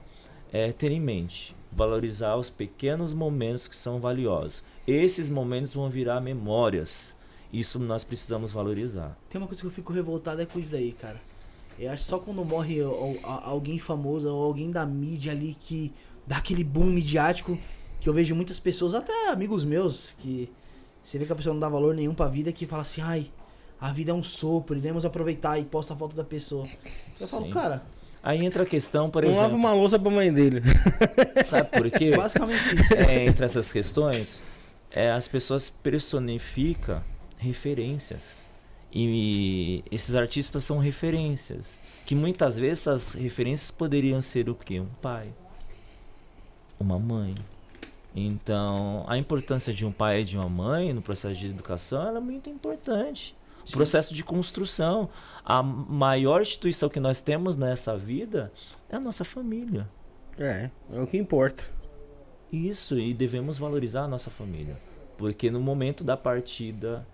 é, 0.51 0.71
ter 0.71 0.91
em 0.91 0.99
mente. 0.99 1.55
Valorizar 1.71 2.35
os 2.35 2.49
pequenos 2.49 3.13
momentos 3.13 3.67
que 3.67 3.75
são 3.75 3.99
valiosos. 3.99 4.63
Esses 4.87 5.29
momentos 5.29 5.73
vão 5.73 5.89
virar 5.89 6.19
memórias. 6.21 7.15
Isso 7.51 7.79
nós 7.79 8.03
precisamos 8.03 8.51
valorizar. 8.51 9.17
Tem 9.29 9.39
uma 9.39 9.47
coisa 9.47 9.61
que 9.61 9.67
eu 9.67 9.71
fico 9.71 9.91
revoltado 9.91 10.41
é 10.41 10.45
com 10.45 10.59
isso 10.59 10.71
daí, 10.71 10.93
cara. 10.93 11.21
Eu 11.77 11.91
acho 11.91 12.03
que 12.03 12.09
só 12.09 12.19
quando 12.19 12.43
morre 12.45 12.77
alguém 13.23 13.79
famoso 13.79 14.27
ou 14.27 14.43
alguém 14.43 14.71
da 14.71 14.85
mídia 14.85 15.31
ali 15.31 15.55
que 15.59 15.93
dá 16.25 16.37
aquele 16.37 16.63
boom 16.63 16.85
midiático 16.85 17.57
que 17.99 18.09
eu 18.09 18.13
vejo 18.13 18.35
muitas 18.35 18.59
pessoas, 18.59 18.93
até 18.93 19.29
amigos 19.29 19.63
meus, 19.63 20.15
que 20.19 20.49
você 21.03 21.19
vê 21.19 21.25
que 21.25 21.33
a 21.33 21.35
pessoa 21.35 21.53
não 21.53 21.59
dá 21.59 21.69
valor 21.69 21.93
nenhum 21.93 22.13
pra 22.13 22.27
vida, 22.27 22.51
que 22.51 22.65
fala 22.65 22.81
assim, 22.81 23.01
ai, 23.01 23.31
a 23.79 23.91
vida 23.91 24.11
é 24.11 24.13
um 24.13 24.23
sopro, 24.23 24.75
iremos 24.77 25.05
aproveitar 25.05 25.59
e 25.59 25.63
posta 25.65 25.93
a 25.93 25.97
foto 25.97 26.15
da 26.15 26.23
pessoa. 26.23 26.65
Eu 27.19 27.27
falo, 27.27 27.45
Sim. 27.45 27.51
cara, 27.51 27.83
Aí 28.23 28.45
entra 28.45 28.61
a 28.63 28.65
questão, 28.67 29.09
por 29.09 29.23
Não 29.23 29.31
lava 29.31 29.47
exemplo, 29.47 29.57
uma 29.57 29.73
louça 29.73 29.97
pra 29.97 30.11
mãe 30.11 30.31
dele. 30.31 30.61
sabe 31.43 31.69
por 31.71 31.89
quê? 31.89 32.11
basicamente 32.17 32.75
isso. 32.75 32.93
É, 32.93 33.25
entre 33.25 33.43
essas 33.45 33.71
questões, 33.71 34.39
é, 34.91 35.11
as 35.11 35.27
pessoas 35.27 35.69
personificam 35.69 37.01
referências. 37.37 38.43
E 38.93 39.83
esses 39.89 40.15
artistas 40.15 40.63
são 40.63 40.77
referências. 40.77 41.79
Que 42.05 42.13
muitas 42.13 42.57
vezes 42.57 42.87
essas 42.87 43.13
referências 43.13 43.71
poderiam 43.71 44.21
ser 44.21 44.49
o 44.49 44.55
quê? 44.55 44.79
Um 44.79 44.89
pai, 45.01 45.33
uma 46.79 46.99
mãe. 46.99 47.35
Então, 48.13 49.05
a 49.07 49.17
importância 49.17 49.73
de 49.73 49.85
um 49.85 49.91
pai 49.91 50.21
e 50.21 50.25
de 50.25 50.37
uma 50.37 50.49
mãe 50.49 50.91
no 50.91 51.01
processo 51.01 51.39
de 51.39 51.47
educação 51.47 52.17
é 52.17 52.19
muito 52.19 52.49
importante. 52.49 53.35
O 53.67 53.71
processo 53.71 54.13
de 54.13 54.23
construção. 54.23 55.09
A 55.45 55.63
maior 55.63 56.41
instituição 56.41 56.89
que 56.89 56.99
nós 56.99 57.21
temos 57.21 57.55
nessa 57.55 57.97
vida 57.97 58.51
é 58.89 58.95
a 58.95 58.99
nossa 58.99 59.23
família. 59.23 59.87
É, 60.37 60.69
é 60.91 61.01
o 61.01 61.07
que 61.07 61.17
importa. 61.17 61.63
Isso, 62.51 62.99
e 62.99 63.13
devemos 63.13 63.57
valorizar 63.57 64.03
a 64.03 64.07
nossa 64.07 64.29
família. 64.29 64.77
Porque 65.17 65.49
no 65.49 65.61
momento 65.61 66.03
da 66.03 66.17
partida 66.17 67.07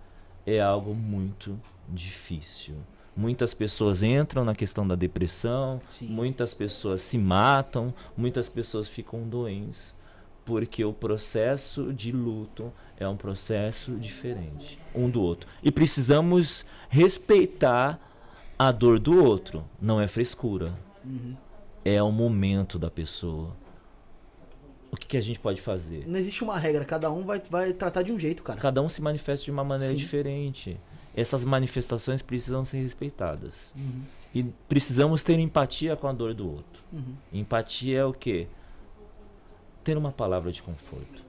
é 0.45 0.59
algo 0.59 0.95
muito 0.95 1.59
difícil. 1.89 2.75
Muitas 3.15 3.53
pessoas 3.53 4.03
entram 4.03 4.45
na 4.45 4.55
questão 4.55 4.87
da 4.87 4.95
depressão, 4.95 5.81
Sim. 5.89 6.07
muitas 6.07 6.53
pessoas 6.53 7.01
se 7.01 7.17
matam, 7.17 7.93
muitas 8.15 8.47
pessoas 8.47 8.87
ficam 8.87 9.27
doentes. 9.27 9.95
Porque 10.45 10.85
o 10.85 10.93
processo 10.93 11.91
de 11.91 12.11
luto 12.11 12.71
é 12.97 13.07
um 13.07 13.17
processo 13.17 13.91
diferente 13.95 14.79
um 14.95 15.09
do 15.09 15.21
outro. 15.21 15.49
E 15.61 15.71
precisamos 15.71 16.65
respeitar 16.89 17.99
a 18.57 18.71
dor 18.71 18.99
do 18.99 19.23
outro. 19.23 19.63
Não 19.79 20.01
é 20.01 20.07
frescura. 20.07 20.73
Uhum. 21.05 21.35
É 21.85 22.01
o 22.01 22.11
momento 22.11 22.79
da 22.79 22.89
pessoa. 22.89 23.55
O 24.91 24.95
que, 24.95 25.07
que 25.07 25.17
a 25.17 25.21
gente 25.21 25.39
pode 25.39 25.61
fazer? 25.61 26.05
Não 26.07 26.17
existe 26.17 26.43
uma 26.43 26.57
regra, 26.57 26.85
cada 26.85 27.11
um 27.11 27.23
vai, 27.23 27.41
vai 27.49 27.73
tratar 27.73 28.01
de 28.03 28.11
um 28.11 28.19
jeito, 28.19 28.43
cara. 28.43 28.59
Cada 28.59 28.81
um 28.81 28.87
se 28.89 29.01
manifesta 29.01 29.45
de 29.45 29.51
uma 29.51 29.63
maneira 29.63 29.93
Sim. 29.93 29.99
diferente. 29.99 30.79
Essas 31.15 31.43
manifestações 31.43 32.21
precisam 32.21 32.63
ser 32.63 32.81
respeitadas. 32.81 33.71
Uhum. 33.75 34.01
E 34.33 34.43
precisamos 34.69 35.23
ter 35.23 35.37
empatia 35.39 35.95
com 35.95 36.07
a 36.07 36.13
dor 36.13 36.33
do 36.33 36.47
outro. 36.49 36.83
Uhum. 36.93 37.15
Empatia 37.33 37.99
é 37.99 38.05
o 38.05 38.13
quê? 38.13 38.47
Ter 39.83 39.97
uma 39.97 40.11
palavra 40.11 40.51
de 40.51 40.61
conforto. 40.61 41.25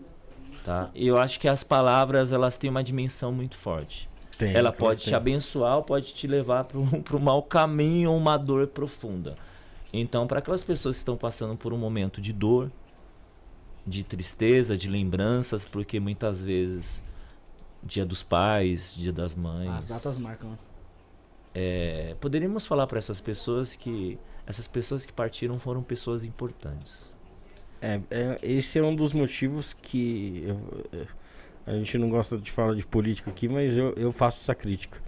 Tá? 0.65 0.91
E 0.95 1.07
eu 1.07 1.17
acho 1.17 1.41
que 1.41 1.49
as 1.49 1.65
palavras 1.65 2.33
elas 2.33 2.57
têm 2.57 2.69
uma 2.69 2.85
dimensão 2.85 3.33
muito 3.33 3.57
forte. 3.57 4.09
Tem, 4.37 4.55
Ela 4.55 4.71
pode 4.71 5.01
que 5.01 5.05
te 5.05 5.11
tem. 5.11 5.17
abençoar 5.17 5.77
ou 5.77 5.83
pode 5.83 6.15
te 6.15 6.27
levar 6.27 6.65
para 6.65 6.79
um 6.79 7.21
mau 7.21 7.43
caminho 7.43 8.13
ou 8.13 8.17
uma 8.17 8.37
dor 8.37 8.69
profunda. 8.69 9.37
Então, 9.93 10.27
para 10.27 10.39
aquelas 10.39 10.63
pessoas 10.63 10.97
que 10.97 11.01
estão 11.01 11.17
passando 11.17 11.57
por 11.57 11.73
um 11.73 11.79
momento 11.79 12.21
de 12.21 12.33
dor, 12.33 12.71
de 13.89 14.05
tristeza, 14.05 14.77
de 14.77 14.89
lembranças, 14.89 15.65
porque 15.65 15.99
muitas 15.99 16.41
vezes 16.43 17.03
Dia 17.83 18.05
dos 18.05 18.23
Pais, 18.23 18.95
Dia 18.97 19.13
das 19.13 19.35
Mães, 19.35 19.71
As 19.71 19.87
datas 19.87 20.19
marcam, 20.19 20.51
né? 20.51 20.59
é, 21.55 22.17
poderíamos 22.21 22.67
falar 22.67 22.87
para 22.87 22.99
essas 22.99 23.21
pessoas 23.21 23.75
que 23.75 24.19
essas 24.47 24.67
pessoas 24.67 25.05
que 25.05 25.13
partiram 25.13 25.59
foram 25.59 25.83
pessoas 25.83 26.25
importantes. 26.25 27.15
É, 27.83 28.01
é, 28.11 28.39
esse 28.43 28.79
é 28.79 28.83
um 28.83 28.95
dos 28.97 29.13
motivos 29.13 29.73
que 29.75 30.43
eu- 30.47 30.85
é, 30.93 31.07
a 31.67 31.77
gente 31.77 31.99
não 31.99 32.09
gosta 32.09 32.39
de 32.39 32.51
falar 32.51 32.75
de 32.75 32.87
política 32.87 33.31
aqui, 33.31 33.47
mas 33.49 33.77
eu, 33.77 33.93
eu 33.95 34.11
faço 34.13 34.41
essa 34.41 34.55
crítica. 34.55 35.01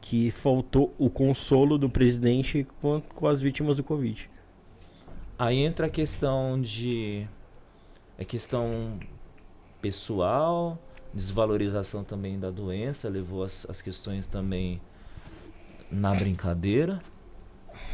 Que 0.00 0.32
faltou 0.32 0.92
o 0.98 1.08
consolo 1.08 1.78
do 1.78 1.88
presidente 1.88 2.66
com, 2.80 3.00
com 3.00 3.28
as 3.28 3.40
vítimas 3.40 3.76
do 3.76 3.84
Covid. 3.84 4.28
Aí 5.38 5.58
entra 5.58 5.86
a 5.86 5.90
questão 5.90 6.60
de. 6.60 7.26
É 8.22 8.24
questão 8.24 9.00
pessoal, 9.80 10.78
desvalorização 11.12 12.04
também 12.04 12.38
da 12.38 12.52
doença, 12.52 13.08
levou 13.08 13.42
as, 13.42 13.68
as 13.68 13.82
questões 13.82 14.28
também 14.28 14.80
na 15.90 16.14
brincadeira. 16.14 17.02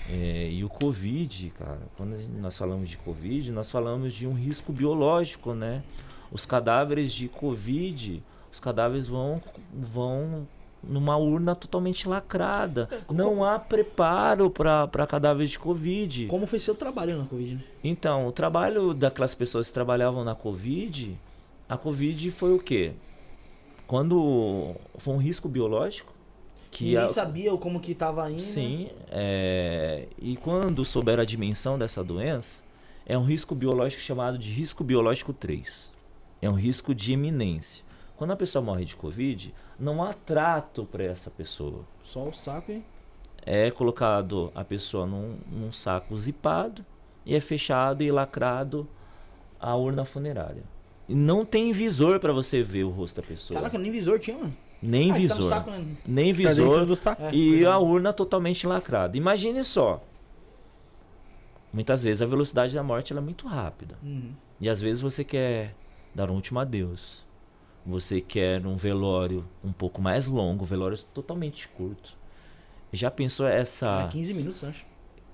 É, 0.06 0.50
e 0.50 0.62
o 0.62 0.68
Covid, 0.68 1.50
cara, 1.58 1.80
quando 1.96 2.14
nós 2.38 2.54
falamos 2.58 2.90
de 2.90 2.98
Covid, 2.98 3.50
nós 3.52 3.70
falamos 3.70 4.12
de 4.12 4.26
um 4.26 4.34
risco 4.34 4.70
biológico, 4.70 5.54
né? 5.54 5.82
Os 6.30 6.44
cadáveres 6.44 7.10
de 7.10 7.26
Covid, 7.26 8.22
os 8.52 8.60
cadáveres 8.60 9.06
vão, 9.06 9.40
vão 9.72 10.46
numa 10.82 11.16
urna 11.16 11.54
totalmente 11.56 12.08
lacrada. 12.08 12.88
Não 13.12 13.44
há 13.44 13.58
preparo 13.58 14.48
para 14.50 15.06
cadáveres 15.06 15.50
de 15.50 15.58
Covid. 15.58 16.26
Como 16.26 16.46
foi 16.46 16.58
seu 16.60 16.74
trabalho 16.74 17.18
na 17.18 17.24
Covid, 17.24 17.56
né? 17.56 17.64
Então, 17.82 18.26
o 18.26 18.32
trabalho 18.32 18.94
daquelas 18.94 19.34
pessoas 19.34 19.68
que 19.68 19.72
trabalhavam 19.74 20.24
na 20.24 20.34
Covid, 20.34 21.18
a 21.68 21.76
Covid 21.76 22.30
foi 22.30 22.54
o 22.54 22.58
quê? 22.58 22.92
Quando 23.86 24.74
foi 24.98 25.14
um 25.14 25.18
risco 25.18 25.48
biológico 25.48 26.12
que 26.70 26.84
Ninguém 26.84 26.98
a- 27.04 27.08
sabia 27.08 27.56
como 27.56 27.80
que 27.80 27.94
tava 27.94 28.30
indo. 28.30 28.40
Sim, 28.42 28.90
é, 29.10 30.06
e 30.20 30.36
quando 30.36 30.84
souber 30.84 31.18
a 31.18 31.24
dimensão 31.24 31.78
dessa 31.78 32.04
doença, 32.04 32.62
é 33.06 33.16
um 33.16 33.24
risco 33.24 33.54
biológico 33.54 34.02
chamado 34.02 34.36
de 34.36 34.50
risco 34.52 34.84
biológico 34.84 35.32
3. 35.32 35.92
É 36.42 36.48
um 36.50 36.54
risco 36.54 36.94
de 36.94 37.14
iminência. 37.14 37.82
Quando 38.16 38.32
a 38.32 38.36
pessoa 38.36 38.62
morre 38.62 38.84
de 38.84 38.94
Covid, 38.94 39.54
não 39.78 40.02
há 40.02 40.12
trato 40.12 40.84
para 40.84 41.04
essa 41.04 41.30
pessoa. 41.30 41.84
Só 42.02 42.28
o 42.28 42.32
saco, 42.32 42.72
hein? 42.72 42.84
É 43.44 43.70
colocado 43.70 44.50
a 44.54 44.64
pessoa 44.64 45.06
num, 45.06 45.38
num 45.50 45.72
saco 45.72 46.16
zipado 46.18 46.84
e 47.24 47.34
é 47.34 47.40
fechado 47.40 48.02
e 48.02 48.10
lacrado 48.10 48.88
a 49.60 49.74
urna 49.74 50.04
funerária. 50.04 50.62
E 51.08 51.14
não 51.14 51.44
tem 51.44 51.72
visor 51.72 52.20
para 52.20 52.32
você 52.32 52.62
ver 52.62 52.84
o 52.84 52.90
rosto 52.90 53.20
da 53.20 53.26
pessoa. 53.26 53.58
Caraca, 53.58 53.78
nem 53.78 53.90
visor 53.90 54.18
tinha, 54.18 54.36
mano. 54.36 54.54
nem 54.82 55.10
Ah, 55.10 55.14
tá 55.14 55.18
visor. 55.20 55.48
saco, 55.48 55.70
né? 55.70 55.96
Nem 56.06 56.32
Tá 56.32 56.36
visor. 56.38 56.84
do 56.86 56.94
saco. 56.96 57.22
É, 57.22 57.34
E 57.34 57.50
verdade. 57.56 57.74
a 57.74 57.78
urna 57.78 58.12
totalmente 58.12 58.66
lacrada. 58.66 59.16
Imagine 59.16 59.64
só. 59.64 60.02
Muitas 61.72 62.02
vezes 62.02 62.22
a 62.22 62.26
velocidade 62.26 62.74
da 62.74 62.82
morte 62.82 63.12
ela 63.12 63.20
é 63.20 63.24
muito 63.24 63.46
rápida. 63.46 63.96
Uhum. 64.02 64.32
E 64.60 64.68
às 64.68 64.80
vezes 64.80 65.00
você 65.02 65.22
quer 65.24 65.74
dar 66.14 66.30
um 66.30 66.34
último 66.34 66.58
adeus. 66.58 67.24
Você 67.88 68.20
quer 68.20 68.66
um 68.66 68.76
velório 68.76 69.48
um 69.64 69.72
pouco 69.72 70.02
mais 70.02 70.26
longo, 70.26 70.62
velório 70.66 70.98
totalmente 71.14 71.66
curto. 71.68 72.14
Já 72.92 73.10
pensou 73.10 73.48
essa. 73.48 73.86
Era 73.86 74.08
15 74.08 74.34
minutos, 74.34 74.62
acho. 74.62 74.84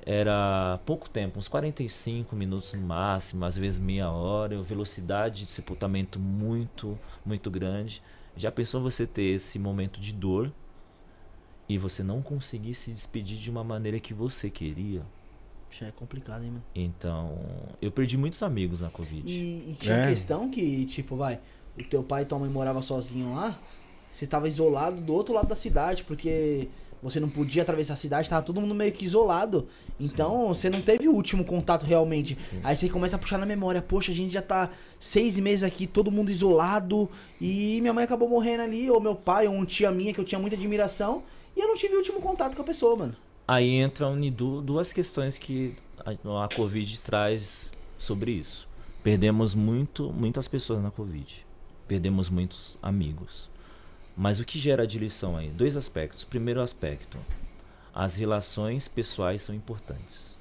Era 0.07 0.79
pouco 0.85 1.11
tempo, 1.11 1.39
uns 1.39 1.49
45 1.49 2.37
minutos 2.37 2.73
no 2.75 2.83
máximo, 2.83 3.45
às 3.45 3.57
vezes 3.57 3.81
meia 3.81 4.11
hora, 4.11 4.63
velocidade 4.63 5.47
de 5.47 5.51
sepultamento 5.51 6.21
muito, 6.21 6.97
muito 7.25 7.51
grande. 7.51 8.01
Já 8.37 8.53
pensou 8.53 8.81
você 8.83 9.07
ter 9.07 9.35
esse 9.35 9.59
momento 9.59 9.99
de 10.01 10.13
dor 10.13 10.53
e 11.69 11.77
você 11.77 12.03
não 12.05 12.23
conseguir 12.23 12.75
se 12.75 12.93
despedir 12.93 13.39
de 13.39 13.51
uma 13.51 13.65
maneira 13.65 13.99
que 13.99 14.13
você 14.15 14.49
queria? 14.51 15.03
Já 15.71 15.87
é 15.87 15.91
complicado, 15.91 16.45
hein, 16.45 16.51
mano. 16.51 16.65
Então, 16.75 17.37
eu 17.83 17.91
perdi 17.91 18.17
muitos 18.17 18.43
amigos 18.43 18.81
na 18.81 18.91
Covid. 18.91 19.29
E, 19.29 19.71
e 19.71 19.77
tinha 19.81 19.97
É. 19.97 20.09
questão 20.09 20.51
que, 20.51 20.85
tipo, 20.85 21.17
vai, 21.17 21.41
o 21.79 21.85
teu 21.85 22.03
pai 22.03 22.23
e 22.23 22.25
tua 22.25 22.39
mãe 22.39 22.51
moravam 22.51 22.83
sozinho 22.83 23.35
lá, 23.35 23.59
você 24.13 24.27
tava 24.27 24.49
isolado 24.49 25.01
do 25.01 25.13
outro 25.13 25.35
lado 25.35 25.49
da 25.49 25.57
cidade, 25.57 26.05
porque 26.05 26.69
você 27.03 27.21
não 27.21 27.29
podia 27.29 27.63
atravessar 27.63 27.93
a 27.93 27.97
cidade, 27.97 28.31
tava 28.31 28.43
todo 28.43 28.61
mundo 28.61 28.75
meio 28.75 28.91
que 28.91 29.05
isolado. 29.05 29.69
Então, 30.01 30.49
você 30.49 30.71
não 30.71 30.81
teve 30.81 31.07
o 31.07 31.13
último 31.13 31.45
contato 31.45 31.85
realmente. 31.85 32.39
Aí 32.63 32.75
você 32.75 32.89
começa 32.89 33.17
a 33.17 33.19
puxar 33.19 33.37
na 33.37 33.45
memória, 33.45 33.83
poxa, 33.83 34.11
a 34.11 34.15
gente 34.15 34.33
já 34.33 34.41
tá 34.41 34.71
seis 34.99 35.39
meses 35.39 35.63
aqui, 35.65 35.87
todo 35.87 36.11
mundo 36.11 36.31
isolado, 36.31 37.11
e 37.39 37.79
minha 37.83 37.93
mãe 37.93 38.05
acabou 38.05 38.29
morrendo 38.29 38.63
ali, 38.63 38.91
ou 38.91 39.01
meu 39.01 39.15
pai, 39.15 39.47
ou 39.47 39.55
um 39.55 39.67
tia 39.67 39.91
minha 39.91 40.15
que 40.15 40.21
eu 40.21 40.25
tinha 40.25 40.39
muita 40.39 40.57
admiração, 40.57 41.23
e 41.55 41.61
eu 41.61 41.69
não 41.69 41.77
tive 41.77 41.95
o 41.95 41.99
último 41.99 42.21
contato 42.21 42.57
com 42.57 42.63
a 42.63 42.65
pessoa, 42.65 42.97
mano. 42.97 43.17
Aí 43.47 43.83
entram 43.83 44.19
duas 44.63 44.91
questões 44.91 45.37
que 45.37 45.75
a, 45.99 46.45
a 46.45 46.49
Covid 46.49 47.01
traz 47.01 47.71
sobre 47.99 48.33
isso. 48.33 48.67
Perdemos 49.03 49.55
muito, 49.55 50.11
muitas 50.11 50.49
pessoas 50.49 50.83
na 50.83 50.91
Covid. 50.91 51.44
Perdemos 51.87 52.29
muitos 52.31 52.77
amigos. 52.83 53.51
Mas 54.17 54.39
o 54.39 54.45
que 54.45 54.59
gera 54.59 54.87
de 54.87 54.99
lição 54.99 55.37
aí? 55.37 55.51
Dois 55.51 55.77
aspectos. 55.77 56.23
Primeiro 56.25 56.61
aspecto, 56.61 57.19
as 57.93 58.17
relações 58.17 58.87
pessoais 58.89 59.43
são 59.43 59.55
importantes. 59.55 60.37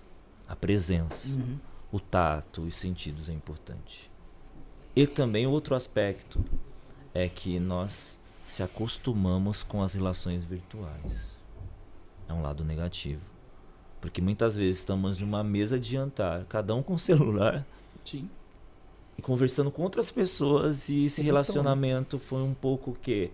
A 0.47 0.55
presença, 0.55 1.35
Uhum. 1.35 1.57
o 1.91 1.99
tato, 1.99 2.61
os 2.61 2.75
sentidos 2.75 3.29
é 3.29 3.33
importante. 3.33 4.09
E 4.95 5.07
também 5.07 5.47
outro 5.47 5.73
aspecto 5.75 6.43
é 7.13 7.27
que 7.27 7.59
nós 7.59 8.19
se 8.45 8.61
acostumamos 8.61 9.63
com 9.63 9.81
as 9.81 9.95
relações 9.95 10.43
virtuais. 10.43 11.33
É 12.27 12.33
um 12.33 12.41
lado 12.43 12.63
negativo. 12.63 13.21
Porque 13.99 14.21
muitas 14.21 14.55
vezes 14.55 14.79
estamos 14.81 15.17
numa 15.19 15.43
mesa 15.43 15.79
de 15.79 15.89
jantar, 15.91 16.45
cada 16.45 16.75
um 16.75 16.83
com 16.83 16.93
o 16.93 16.99
celular, 16.99 17.65
Sim. 18.05 18.29
E 19.17 19.21
conversando 19.21 19.69
com 19.71 19.83
outras 19.83 20.09
pessoas 20.11 20.89
e 20.89 21.05
esse 21.05 21.21
relacionamento 21.21 22.17
foi 22.17 22.41
um 22.41 22.53
pouco 22.53 22.97
que 23.01 23.31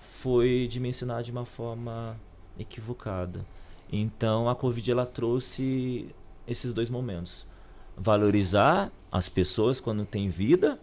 foi 0.00 0.66
dimensionado 0.70 1.24
de 1.24 1.30
uma 1.30 1.44
forma 1.44 2.16
equivocada. 2.58 3.44
Então 3.92 4.48
a 4.48 4.54
Covid 4.54 4.90
ela 4.90 5.06
trouxe 5.06 6.08
esses 6.46 6.72
dois 6.72 6.88
momentos. 6.88 7.46
Valorizar 7.96 8.90
as 9.12 9.28
pessoas 9.28 9.78
quando 9.80 10.04
tem 10.04 10.28
vida, 10.28 10.78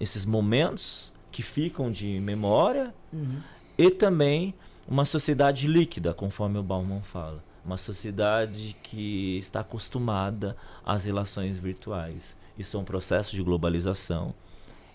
esses 0.00 0.24
momentos 0.24 1.12
que 1.30 1.42
ficam 1.42 1.90
de 1.90 2.18
memória 2.20 2.94
Uhum. 3.12 3.40
e 3.76 3.90
também 3.90 4.54
uma 4.88 5.04
sociedade 5.04 5.66
líquida, 5.66 6.12
conforme 6.14 6.58
o 6.58 6.62
Bauman 6.62 7.02
fala. 7.02 7.44
Uma 7.64 7.76
sociedade 7.76 8.74
que 8.82 9.38
está 9.38 9.60
acostumada 9.60 10.56
às 10.84 11.04
relações 11.04 11.56
virtuais. 11.56 12.38
Isso 12.58 12.76
é 12.76 12.80
um 12.80 12.84
processo 12.84 13.34
de 13.34 13.42
globalização. 13.42 14.34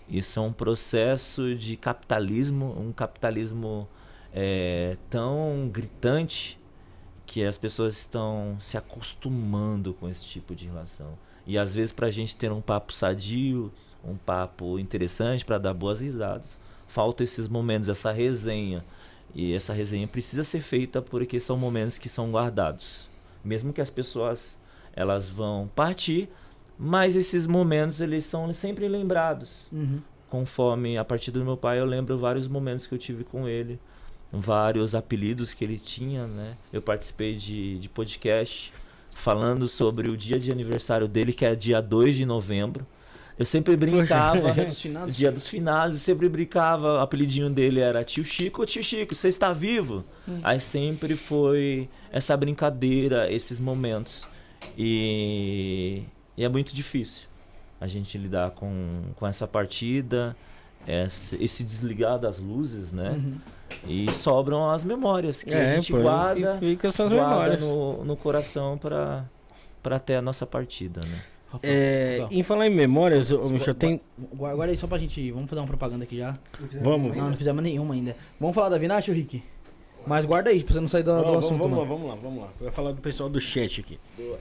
Isso 0.08 0.38
é 0.38 0.42
um 0.42 0.52
processo 0.52 1.54
de 1.54 1.76
capitalismo, 1.76 2.74
um 2.78 2.92
capitalismo 2.92 3.88
eh, 4.32 4.96
tão 5.10 5.68
gritante 5.70 6.58
que 7.26 7.44
as 7.44 7.58
pessoas 7.58 7.98
estão 7.98 8.56
se 8.58 8.78
acostumando 8.78 9.92
com 9.92 10.08
esse 10.08 10.24
tipo 10.24 10.54
de 10.54 10.66
relação. 10.66 11.18
E 11.46 11.58
às 11.58 11.74
vezes, 11.74 11.92
para 11.92 12.06
a 12.06 12.10
gente 12.10 12.34
ter 12.34 12.50
um 12.50 12.60
papo 12.60 12.92
sadio, 12.92 13.70
um 14.02 14.16
papo 14.16 14.78
interessante, 14.78 15.44
para 15.44 15.58
dar 15.58 15.74
boas 15.74 16.00
risadas, 16.00 16.58
falta 16.86 17.22
esses 17.22 17.46
momentos, 17.48 17.88
essa 17.88 18.10
resenha. 18.10 18.84
E 19.34 19.52
essa 19.52 19.74
resenha 19.74 20.08
precisa 20.08 20.42
ser 20.42 20.62
feita 20.62 21.02
porque 21.02 21.38
são 21.38 21.56
momentos 21.56 21.98
que 21.98 22.08
são 22.08 22.30
guardados. 22.30 23.08
Mesmo 23.44 23.72
que 23.72 23.80
as 23.80 23.90
pessoas 23.90 24.60
elas 24.94 25.28
vão 25.28 25.70
partir, 25.74 26.28
mas 26.78 27.16
esses 27.16 27.46
momentos 27.46 28.00
eles 28.00 28.24
são 28.24 28.52
sempre 28.54 28.86
lembrados. 28.86 29.66
Uhum. 29.72 30.00
Conforme 30.30 30.96
a 30.96 31.04
partir 31.04 31.30
do 31.30 31.44
meu 31.44 31.56
pai 31.56 31.80
eu 31.80 31.84
lembro 31.84 32.16
vários 32.18 32.46
momentos 32.46 32.86
que 32.86 32.94
eu 32.94 32.98
tive 32.98 33.24
com 33.24 33.48
ele, 33.48 33.80
vários 34.30 34.94
apelidos 34.94 35.52
que 35.52 35.64
ele 35.64 35.78
tinha, 35.78 36.26
né? 36.26 36.56
Eu 36.72 36.80
participei 36.80 37.34
de, 37.34 37.78
de 37.78 37.88
podcast 37.88 38.72
falando 39.12 39.66
sobre 39.68 40.08
o 40.08 40.16
dia 40.16 40.38
de 40.38 40.52
aniversário 40.52 41.08
dele, 41.08 41.32
que 41.32 41.44
é 41.44 41.54
dia 41.54 41.80
2 41.80 42.14
de 42.14 42.24
novembro. 42.24 42.86
Eu 43.38 43.44
sempre 43.44 43.76
brincava. 43.76 44.50
Dia 44.52 44.64
dos 44.64 44.80
finados. 44.80 45.16
Dia 45.16 45.32
dos 45.32 45.46
finados, 45.46 45.94
eu 45.94 46.00
sempre 46.00 46.28
brincava. 46.28 46.94
O 46.94 46.98
apelidinho 46.98 47.48
dele 47.48 47.78
era 47.78 48.02
Tio 48.02 48.24
Chico. 48.24 48.66
Tio 48.66 48.82
Chico, 48.82 49.14
você 49.14 49.28
está 49.28 49.52
vivo? 49.52 50.04
Aí 50.42 50.60
sempre 50.60 51.14
foi 51.14 51.88
essa 52.10 52.36
brincadeira, 52.36 53.32
esses 53.32 53.60
momentos. 53.60 54.26
E, 54.76 56.02
e 56.38 56.44
é 56.44 56.48
muito 56.48 56.74
difícil 56.74 57.26
a 57.80 57.86
gente 57.86 58.16
lidar 58.16 58.52
com, 58.52 59.02
com 59.16 59.26
essa 59.26 59.46
partida, 59.46 60.34
esse, 60.86 61.36
esse 61.42 61.62
desligar 61.64 62.18
das 62.18 62.38
luzes, 62.38 62.92
né? 62.92 63.10
Uhum. 63.10 63.38
E 63.86 64.10
sobram 64.12 64.70
as 64.70 64.82
memórias 64.82 65.42
que 65.42 65.52
a 65.52 65.58
É, 65.58 65.74
gente 65.76 65.92
pô, 65.92 66.00
guarda, 66.00 66.56
e 66.56 66.70
fica 66.70 66.88
essas 66.88 67.12
guarda 67.12 67.34
memórias. 67.34 67.60
no, 67.60 68.04
no 68.04 68.16
coração 68.16 68.78
para 68.78 69.24
para 69.82 69.98
ter 69.98 70.16
a 70.16 70.22
nossa 70.22 70.44
partida, 70.46 71.00
né? 71.02 71.22
Rafael, 71.50 71.72
É, 71.72 72.26
em 72.30 72.42
falar 72.42 72.66
em 72.66 72.70
memórias, 72.70 73.30
ô, 73.32 73.48
Michel, 73.48 73.74
tem. 73.74 74.00
Guarda 74.34 74.64
aí 74.72 74.76
só 74.76 74.86
pra 74.86 74.98
gente. 74.98 75.30
Vamos 75.30 75.48
fazer 75.48 75.60
uma 75.60 75.66
propaganda 75.68 76.04
aqui 76.04 76.18
já. 76.18 76.36
Vamos. 76.82 77.16
Não, 77.16 77.30
não 77.30 77.36
fizemos 77.36 77.62
nenhuma 77.62 77.94
ainda. 77.94 78.14
Vamos 78.40 78.54
falar 78.54 78.68
da 78.70 78.76
Vinache, 78.78 79.10
ô 79.10 79.14
Rick? 79.14 79.42
Mas 80.08 80.24
guarda 80.24 80.48
aí, 80.48 80.64
pra 80.64 80.72
você 80.72 80.80
não 80.80 80.88
sair 80.88 81.02
do, 81.02 81.14
do 81.16 81.22
Vamos, 81.22 81.44
assunto, 81.44 81.62
vamos 81.62 81.78
lá, 81.78 81.84
vamos 81.84 82.08
lá, 82.08 82.14
vamos 82.14 82.42
lá. 82.42 82.48
Eu 82.58 82.66
ia 82.66 82.72
falar 82.72 82.92
do 82.92 83.02
pessoal 83.02 83.28
do 83.28 83.38
chat 83.38 83.80
aqui. 83.80 84.00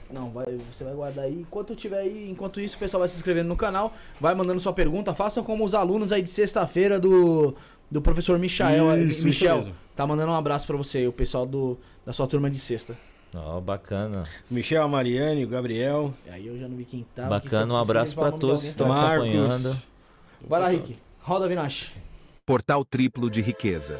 Não, 0.10 0.30
vai, 0.30 0.58
você 0.72 0.86
vai 0.86 0.94
guardar 0.94 1.26
aí. 1.26 1.42
Enquanto 1.42 1.76
tiver 1.76 2.00
aí, 2.00 2.30
enquanto 2.30 2.62
isso, 2.62 2.78
o 2.78 2.80
pessoal 2.80 3.00
vai 3.02 3.10
se 3.10 3.18
inscrevendo 3.18 3.50
no 3.50 3.56
canal, 3.58 3.94
vai 4.20 4.34
mandando 4.34 4.62
sua 4.62 4.72
pergunta. 4.72 5.14
Façam 5.14 5.44
como 5.44 5.66
os 5.66 5.76
alunos 5.76 6.14
aí 6.14 6.22
de 6.22 6.32
sexta-feira 6.32 6.98
do, 6.98 7.54
do 7.92 8.02
professor 8.02 8.40
Michael. 8.40 9.08
Isso, 9.08 9.26
Michel, 9.26 9.60
isso 9.60 9.72
tá 9.94 10.08
mandando 10.08 10.32
um 10.32 10.36
abraço 10.36 10.66
pra 10.66 10.78
você, 10.78 11.06
o 11.06 11.12
pessoal 11.12 11.46
do, 11.46 11.78
da 12.06 12.14
sua 12.14 12.28
turma 12.28 12.50
de 12.50 12.60
sexta. 12.60 12.98
Ó, 13.36 13.60
bacana. 13.60 14.26
Michel, 14.50 14.88
Mariane, 14.88 15.44
o 15.44 15.50
Gabriel. 15.50 16.14
E 16.26 16.30
aí 16.30 16.48
eu 16.48 16.58
já 16.58 16.68
não 16.68 16.78
vi 16.78 16.86
quem 16.86 17.06
tá. 17.14 17.28
Bacana, 17.28 17.74
um 17.74 17.78
abraço 17.78 18.16
para 18.16 18.32
todos 18.32 18.62
que 18.62 18.70
estão 18.70 18.88
Marcos. 18.88 19.28
acompanhando. 19.28 19.78
Vai 20.48 20.62
lá, 20.62 20.70
Rick. 20.70 20.98
Roda, 21.20 21.46
Vinache. 21.46 21.92
Portal 22.46 22.86
triplo 22.86 23.30
de 23.30 23.42
riqueza. 23.42 24.00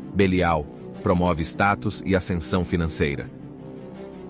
Belial 0.13 0.65
promove 1.01 1.43
status 1.43 2.03
e 2.05 2.15
ascensão 2.15 2.63
financeira. 2.63 3.29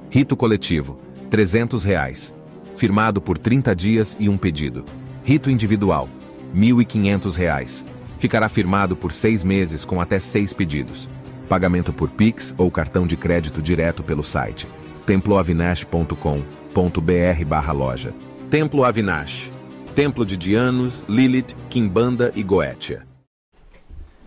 Rito 0.09 0.37
coletivo, 0.37 0.97
300 1.29 1.83
reais. 1.83 2.33
Firmado 2.75 3.21
por 3.21 3.37
30 3.37 3.75
dias 3.75 4.15
e 4.19 4.29
um 4.29 4.37
pedido. 4.37 4.85
Rito 5.23 5.49
individual, 5.49 6.07
1.500 6.55 7.35
reais. 7.35 7.85
Ficará 8.17 8.47
firmado 8.47 8.95
por 8.95 9.11
seis 9.11 9.43
meses 9.43 9.83
com 9.83 9.99
até 9.99 10.19
seis 10.19 10.53
pedidos. 10.53 11.09
Pagamento 11.49 11.91
por 11.91 12.09
Pix 12.09 12.55
ou 12.57 12.71
cartão 12.71 13.05
de 13.05 13.17
crédito 13.17 13.61
direto 13.61 14.03
pelo 14.03 14.23
site 14.23 14.67
temploavinash.com.br 15.05 17.45
barra 17.45 17.73
loja. 17.73 18.13
Templo 18.49 18.83
Avinash. 18.83 19.51
Templo 19.93 20.25
de 20.25 20.37
Dianos, 20.37 21.03
Lilith, 21.09 21.53
Kimbanda 21.69 22.31
e 22.33 22.43
Goetia. 22.43 23.10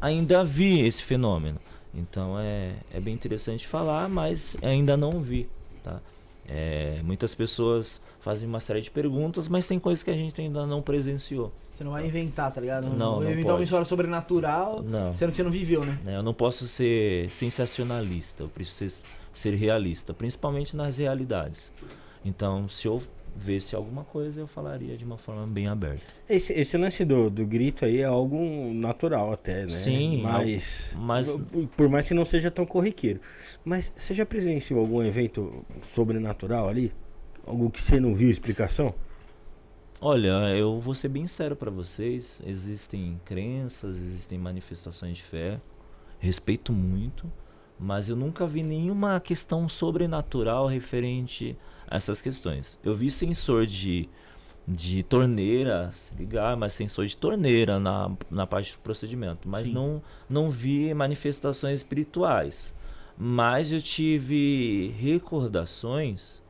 ainda 0.00 0.44
vi 0.44 0.80
esse 0.80 1.02
fenômeno. 1.02 1.58
Então 1.94 2.38
é, 2.38 2.72
é 2.92 3.00
bem 3.00 3.14
interessante 3.14 3.66
falar, 3.66 4.08
mas 4.08 4.56
ainda 4.62 4.96
não 4.96 5.10
vi. 5.10 5.48
Tá? 5.82 6.00
É, 6.48 7.00
muitas 7.02 7.34
pessoas 7.34 8.00
fazem 8.20 8.48
uma 8.48 8.60
série 8.60 8.80
de 8.80 8.90
perguntas, 8.90 9.48
mas 9.48 9.66
tem 9.66 9.78
coisas 9.78 10.02
que 10.02 10.10
a 10.10 10.14
gente 10.14 10.40
ainda 10.40 10.66
não 10.66 10.82
presenciou. 10.82 11.52
Você 11.72 11.84
não 11.84 11.92
vai 11.92 12.06
inventar, 12.06 12.52
tá 12.52 12.60
ligado? 12.60 12.88
Não, 12.88 13.16
vai 13.16 13.24
não 13.24 13.32
inventar 13.32 13.52
uma 13.52 13.52
pode. 13.54 13.64
história 13.64 13.84
sobrenatural, 13.86 14.82
Não. 14.82 15.16
sendo 15.16 15.30
que 15.30 15.36
você 15.36 15.42
não 15.42 15.50
viveu, 15.50 15.84
né? 15.84 15.98
né? 16.04 16.16
Eu 16.16 16.22
não 16.22 16.34
posso 16.34 16.68
ser 16.68 17.30
sensacionalista, 17.30 18.42
eu 18.42 18.48
preciso 18.48 18.96
ser, 18.96 19.02
ser 19.32 19.54
realista, 19.54 20.12
principalmente 20.12 20.76
nas 20.76 20.98
realidades. 20.98 21.72
Então, 22.22 22.68
se 22.68 22.86
eu 22.86 23.02
visse 23.42 23.74
alguma 23.74 24.04
coisa, 24.04 24.38
eu 24.40 24.46
falaria 24.46 24.96
de 24.96 25.04
uma 25.04 25.16
forma 25.16 25.46
bem 25.46 25.66
aberta. 25.66 26.04
Esse, 26.28 26.52
esse 26.52 26.76
lance 26.76 27.04
do, 27.04 27.30
do 27.30 27.46
grito 27.46 27.84
aí 27.86 28.00
é 28.00 28.04
algo 28.04 28.38
natural 28.74 29.32
até, 29.32 29.64
né? 29.64 29.70
Sim, 29.70 30.20
mas, 30.22 30.94
mas- 30.98 31.34
por- 31.76 31.88
mais 31.88 32.06
que 32.06 32.12
não 32.14 32.24
seja 32.26 32.50
tão 32.50 32.66
corriqueiro. 32.66 33.18
Mas 33.64 33.90
você 33.96 34.12
já 34.12 34.26
presenciou 34.26 34.80
algum 34.80 35.02
evento 35.02 35.64
sobrenatural 35.82 36.68
ali? 36.68 36.92
Algo 37.46 37.70
que 37.70 37.80
você 37.82 37.98
não 37.98 38.14
viu 38.14 38.28
explicação? 38.30 38.94
Olha, 40.00 40.28
eu 40.56 40.80
vou 40.80 40.94
ser 40.94 41.08
bem 41.08 41.26
sério 41.26 41.56
pra 41.56 41.70
vocês. 41.70 42.40
Existem 42.46 43.20
crenças, 43.24 43.96
existem 43.96 44.38
manifestações 44.38 45.16
de 45.18 45.22
fé. 45.22 45.60
Respeito 46.18 46.72
muito, 46.72 47.30
mas 47.78 48.08
eu 48.08 48.16
nunca 48.16 48.46
vi 48.46 48.62
nenhuma 48.62 49.18
questão 49.20 49.68
sobrenatural 49.68 50.66
referente 50.66 51.56
essas 51.90 52.20
questões. 52.22 52.78
Eu 52.84 52.94
vi 52.94 53.10
sensor 53.10 53.66
de 53.66 54.08
de 54.68 55.02
torneira 55.02 55.90
se 55.92 56.14
ligar, 56.14 56.56
mas 56.56 56.74
sensor 56.74 57.06
de 57.06 57.16
torneira 57.16 57.80
na, 57.80 58.12
na 58.30 58.46
parte 58.46 58.74
do 58.74 58.78
procedimento, 58.78 59.48
mas 59.48 59.66
Sim. 59.66 59.72
não 59.72 60.02
não 60.28 60.50
vi 60.50 60.94
manifestações 60.94 61.80
espirituais. 61.80 62.74
Mas 63.18 63.72
eu 63.72 63.82
tive 63.82 64.94
recordações 64.98 66.40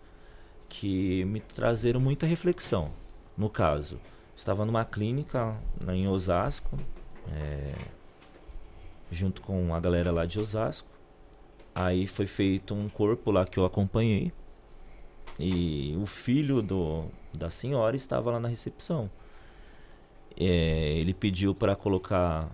que 0.68 1.24
me 1.24 1.40
trazeram 1.40 1.98
muita 1.98 2.26
reflexão. 2.26 2.90
No 3.36 3.48
caso, 3.50 3.98
estava 4.36 4.64
numa 4.64 4.84
clínica 4.84 5.56
em 5.88 6.06
Osasco, 6.06 6.78
é, 7.32 7.72
junto 9.10 9.40
com 9.42 9.74
a 9.74 9.80
galera 9.80 10.12
lá 10.12 10.24
de 10.26 10.38
Osasco. 10.38 10.88
Aí 11.74 12.06
foi 12.06 12.26
feito 12.26 12.74
um 12.74 12.88
corpo 12.88 13.30
lá 13.30 13.44
que 13.44 13.58
eu 13.58 13.64
acompanhei. 13.64 14.32
E 15.40 15.96
o 15.96 16.06
filho 16.06 16.60
do, 16.60 17.06
da 17.32 17.50
senhora 17.50 17.96
estava 17.96 18.30
lá 18.30 18.38
na 18.38 18.48
recepção. 18.48 19.10
É, 20.38 20.94
ele 20.98 21.14
pediu 21.14 21.54
para 21.54 21.74
colocar 21.74 22.50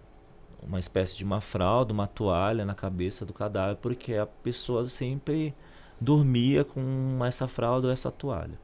uma 0.63 0.79
espécie 0.79 1.17
de 1.17 1.25
uma 1.25 1.41
fralda, 1.41 1.93
uma 1.93 2.07
toalha 2.07 2.65
na 2.65 2.75
cabeça 2.75 3.27
do 3.27 3.33
cadáver, 3.33 3.77
porque 3.77 4.15
a 4.15 4.27
pessoa 4.27 4.89
sempre 4.89 5.55
dormia 6.01 6.65
com 6.65 7.19
essa 7.25 7.49
fralda 7.49 7.89
ou 7.89 7.93
essa 7.93 8.11
toalha. 8.11 8.59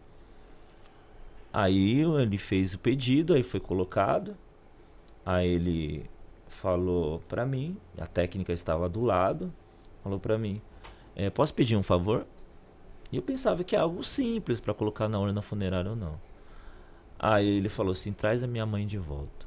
Aí 1.53 2.01
ele 2.01 2.39
fez 2.39 2.74
o 2.74 2.78
pedido, 2.78 3.35
aí 3.35 3.43
foi 3.43 3.61
colocado. 3.61 4.36
Aí 5.24 5.49
ele 5.49 6.11
falou 6.49 7.20
pra 7.28 7.47
mim, 7.47 7.77
a 7.99 8.07
técnica 8.07 8.53
estava 8.53 8.89
do 8.89 9.03
lado, 9.03 9.53
falou 10.03 10.19
pra 10.19 10.39
mim: 10.39 10.61
"É, 11.15 11.31
posso 11.31 11.55
pedir 11.55 11.77
um 11.77 11.82
favor?" 11.82 12.27
E 13.12 13.16
eu 13.16 13.22
pensava 13.22 13.62
que 13.62 13.76
é 13.76 13.78
algo 13.78 14.02
simples 14.02 14.59
pra 14.59 14.72
colocar 14.74 15.06
na 15.09 15.20
urna 15.20 15.43
funerária 15.43 15.90
ou 15.90 15.97
não. 15.97 16.18
Aí 17.18 17.47
ele 17.47 17.68
falou 17.68 17.93
assim: 17.93 18.12
"Traz 18.12 18.43
a 18.43 18.47
minha 18.47 18.64
mãe 18.66 18.86
de 18.86 18.97
volta." 18.98 19.47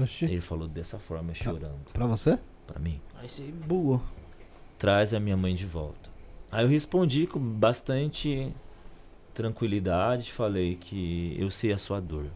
Oxi. 0.00 0.24
Ele 0.26 0.40
falou 0.40 0.68
dessa 0.68 0.98
forma, 0.98 1.32
chorando 1.34 1.90
Pra 1.92 2.06
você? 2.06 2.38
pra 2.66 2.78
mim. 2.78 3.00
Aí 3.16 3.28
você 3.28 3.42
bugou. 3.44 4.02
traz 4.78 5.12
a 5.14 5.18
minha 5.20 5.36
mãe 5.36 5.54
de 5.54 5.64
volta. 5.66 6.08
Aí 6.52 6.64
eu 6.64 6.68
respondi 6.68 7.26
com 7.26 7.38
bastante 7.40 8.52
tranquilidade, 9.34 10.32
falei 10.32 10.76
que 10.76 11.34
eu 11.38 11.50
sei 11.50 11.72
a 11.72 11.78
sua 11.78 12.00
dor. 12.00 12.26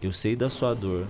Eu 0.00 0.12
sei 0.12 0.34
da 0.34 0.50
sua 0.50 0.74
dor, 0.74 1.06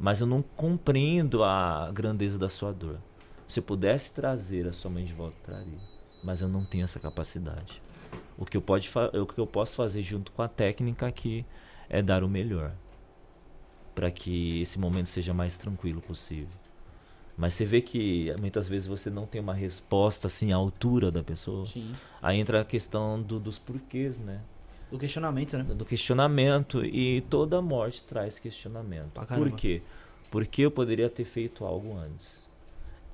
mas 0.00 0.20
eu 0.20 0.26
não 0.26 0.42
compreendo 0.42 1.44
a 1.44 1.90
grandeza 1.92 2.38
da 2.38 2.48
sua 2.48 2.72
dor. 2.72 2.98
Se 3.46 3.60
eu 3.60 3.62
pudesse 3.62 4.12
trazer 4.14 4.66
a 4.66 4.72
sua 4.72 4.90
mãe 4.90 5.04
de 5.04 5.12
volta, 5.12 5.36
eu 5.42 5.44
traria, 5.54 5.78
mas 6.24 6.40
eu 6.40 6.48
não 6.48 6.64
tenho 6.64 6.84
essa 6.84 6.98
capacidade. 6.98 7.80
O 8.36 8.44
que 8.44 8.56
eu 8.56 8.62
pode 8.62 8.90
o 9.20 9.26
que 9.26 9.38
eu 9.38 9.46
posso 9.46 9.76
fazer 9.76 10.02
junto 10.02 10.32
com 10.32 10.42
a 10.42 10.48
técnica 10.48 11.06
aqui 11.06 11.44
é 11.88 12.02
dar 12.02 12.24
o 12.24 12.28
melhor 12.28 12.72
para 13.94 14.10
que 14.10 14.60
esse 14.62 14.78
momento 14.78 15.06
seja 15.08 15.32
mais 15.32 15.56
tranquilo 15.56 16.00
possível. 16.00 16.48
Mas 17.36 17.54
você 17.54 17.64
vê 17.64 17.80
que 17.80 18.32
muitas 18.40 18.68
vezes 18.68 18.86
você 18.86 19.10
não 19.10 19.26
tem 19.26 19.40
uma 19.40 19.54
resposta 19.54 20.26
assim 20.26 20.52
à 20.52 20.56
altura 20.56 21.10
da 21.10 21.22
pessoa. 21.22 21.66
Sim. 21.66 21.92
Aí 22.22 22.38
entra 22.38 22.60
a 22.60 22.64
questão 22.64 23.20
do- 23.20 23.40
dos 23.40 23.58
porquês, 23.58 24.18
né? 24.18 24.40
Do 24.90 24.98
questionamento, 24.98 25.58
né? 25.58 25.64
Do 25.74 25.84
questionamento. 25.84 26.84
E 26.84 27.22
toda 27.22 27.60
morte 27.60 28.04
traz 28.04 28.38
questionamento. 28.38 29.14
Caramba. 29.26 29.50
Por 29.50 29.56
quê? 29.58 29.82
Porque 30.30 30.62
eu 30.62 30.70
poderia 30.70 31.08
ter 31.08 31.24
feito 31.24 31.64
algo 31.64 31.96
antes. 31.96 32.43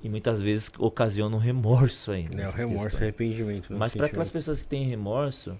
E 0.03 0.09
muitas 0.09 0.41
vezes 0.41 0.71
ocasiona 0.79 1.35
um 1.35 1.39
remorso 1.39 2.11
ainda. 2.11 2.35
Né, 2.35 2.47
o 2.47 2.51
remorso, 2.51 2.83
questões. 2.85 3.01
arrependimento. 3.01 3.71
né, 3.71 3.79
Mas 3.79 3.93
para 3.95 4.07
aquelas 4.07 4.29
pessoas 4.29 4.61
que 4.61 4.67
têm 4.67 4.87
remorso, 4.87 5.57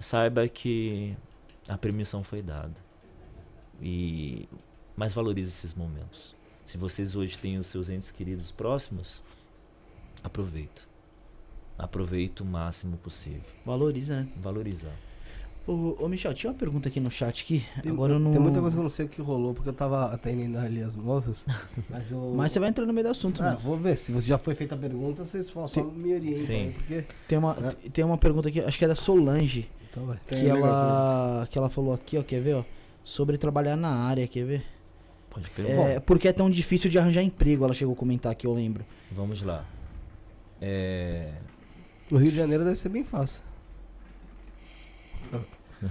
saiba 0.00 0.46
que 0.48 1.16
a 1.66 1.78
permissão 1.78 2.22
foi 2.22 2.42
dada. 2.42 2.74
E 3.80 4.48
mais 4.96 5.14
valorize 5.14 5.48
esses 5.48 5.72
momentos. 5.74 6.34
Se 6.66 6.76
vocês 6.76 7.16
hoje 7.16 7.38
têm 7.38 7.58
os 7.58 7.66
seus 7.66 7.88
entes 7.88 8.10
queridos 8.10 8.52
próximos, 8.52 9.22
aproveita. 10.22 10.82
Aproveita 11.78 12.42
o 12.42 12.46
máximo 12.46 12.98
possível. 12.98 13.40
Valoriza, 13.64 14.20
né? 14.20 14.28
Valorizar. 14.36 14.94
Ô, 15.66 15.96
ô, 16.04 16.08
Michel, 16.08 16.32
tinha 16.34 16.50
uma 16.50 16.58
pergunta 16.58 16.88
aqui 16.88 16.98
no 16.98 17.10
chat 17.10 17.42
aqui. 17.42 17.64
Tem, 17.82 17.92
Agora 17.92 18.14
eu 18.14 18.18
não. 18.18 18.32
tem 18.32 18.40
muita 18.40 18.60
coisa 18.60 18.74
que 18.74 18.80
eu 18.80 18.82
não 18.82 18.90
sei 18.90 19.06
o 19.06 19.08
que 19.08 19.20
rolou, 19.22 19.54
porque 19.54 19.68
eu 19.68 19.72
tava 19.72 20.06
atendendo 20.12 20.58
ali 20.58 20.82
as 20.82 20.96
moças. 20.96 21.46
Mas 21.88 22.10
eu. 22.10 22.32
Mas 22.36 22.50
você 22.52 22.58
vai 22.58 22.70
entrar 22.70 22.86
no 22.86 22.92
meio 22.92 23.06
do 23.06 23.10
assunto, 23.10 23.42
Ah, 23.42 23.52
né? 23.52 23.58
vou 23.62 23.76
ver. 23.76 23.96
Se 23.96 24.10
você 24.10 24.26
já 24.26 24.38
foi 24.38 24.54
feita 24.54 24.74
a 24.74 24.78
pergunta, 24.78 25.24
vocês 25.24 25.46
só, 25.46 25.66
só 25.66 25.84
me 25.84 26.12
orientem 26.14 26.44
Sim. 26.46 26.52
aí, 26.54 26.72
porque. 26.72 27.04
Tem 27.28 27.38
uma, 27.38 27.56
É. 27.84 27.88
tem 27.90 28.04
uma 28.04 28.18
pergunta 28.18 28.48
aqui, 28.48 28.60
acho 28.60 28.78
que 28.78 28.84
é 28.84 28.88
da 28.88 28.94
Solange. 28.96 29.68
Então 29.90 30.06
vai. 30.06 30.18
Tem 30.26 30.38
que 30.38 30.44
negócio 30.44 30.64
ela, 30.66 31.48
que 31.50 31.58
ela 31.58 31.68
falou 31.70 31.92
aqui, 31.94 32.16
ó, 32.18 32.22
quer 32.22 32.40
ver, 32.40 32.54
ó? 32.56 32.64
Sobre 33.04 33.36
trabalhar 33.38 33.76
na 33.76 33.90
área, 33.90 34.26
quer 34.26 34.44
ver? 34.44 34.64
Pode 35.28 35.48
perguntar. 35.50 35.82
É, 35.90 36.00
por 36.00 36.18
que 36.18 36.26
é 36.26 36.32
tão 36.32 36.50
difícil 36.50 36.90
de 36.90 36.98
arranjar 36.98 37.22
emprego? 37.22 37.64
Ela 37.64 37.74
chegou 37.74 37.94
a 37.94 37.96
comentar 37.96 38.32
aqui, 38.32 38.46
eu 38.46 38.52
lembro. 38.54 38.84
Vamos 39.12 39.42
lá. 39.42 39.64
É, 40.60 41.28
No 42.10 42.18
Rio 42.18 42.30
de 42.30 42.36
Janeiro 42.36 42.64
deve 42.64 42.76
ser 42.76 42.88
bem 42.88 43.04
fácil. 43.04 43.42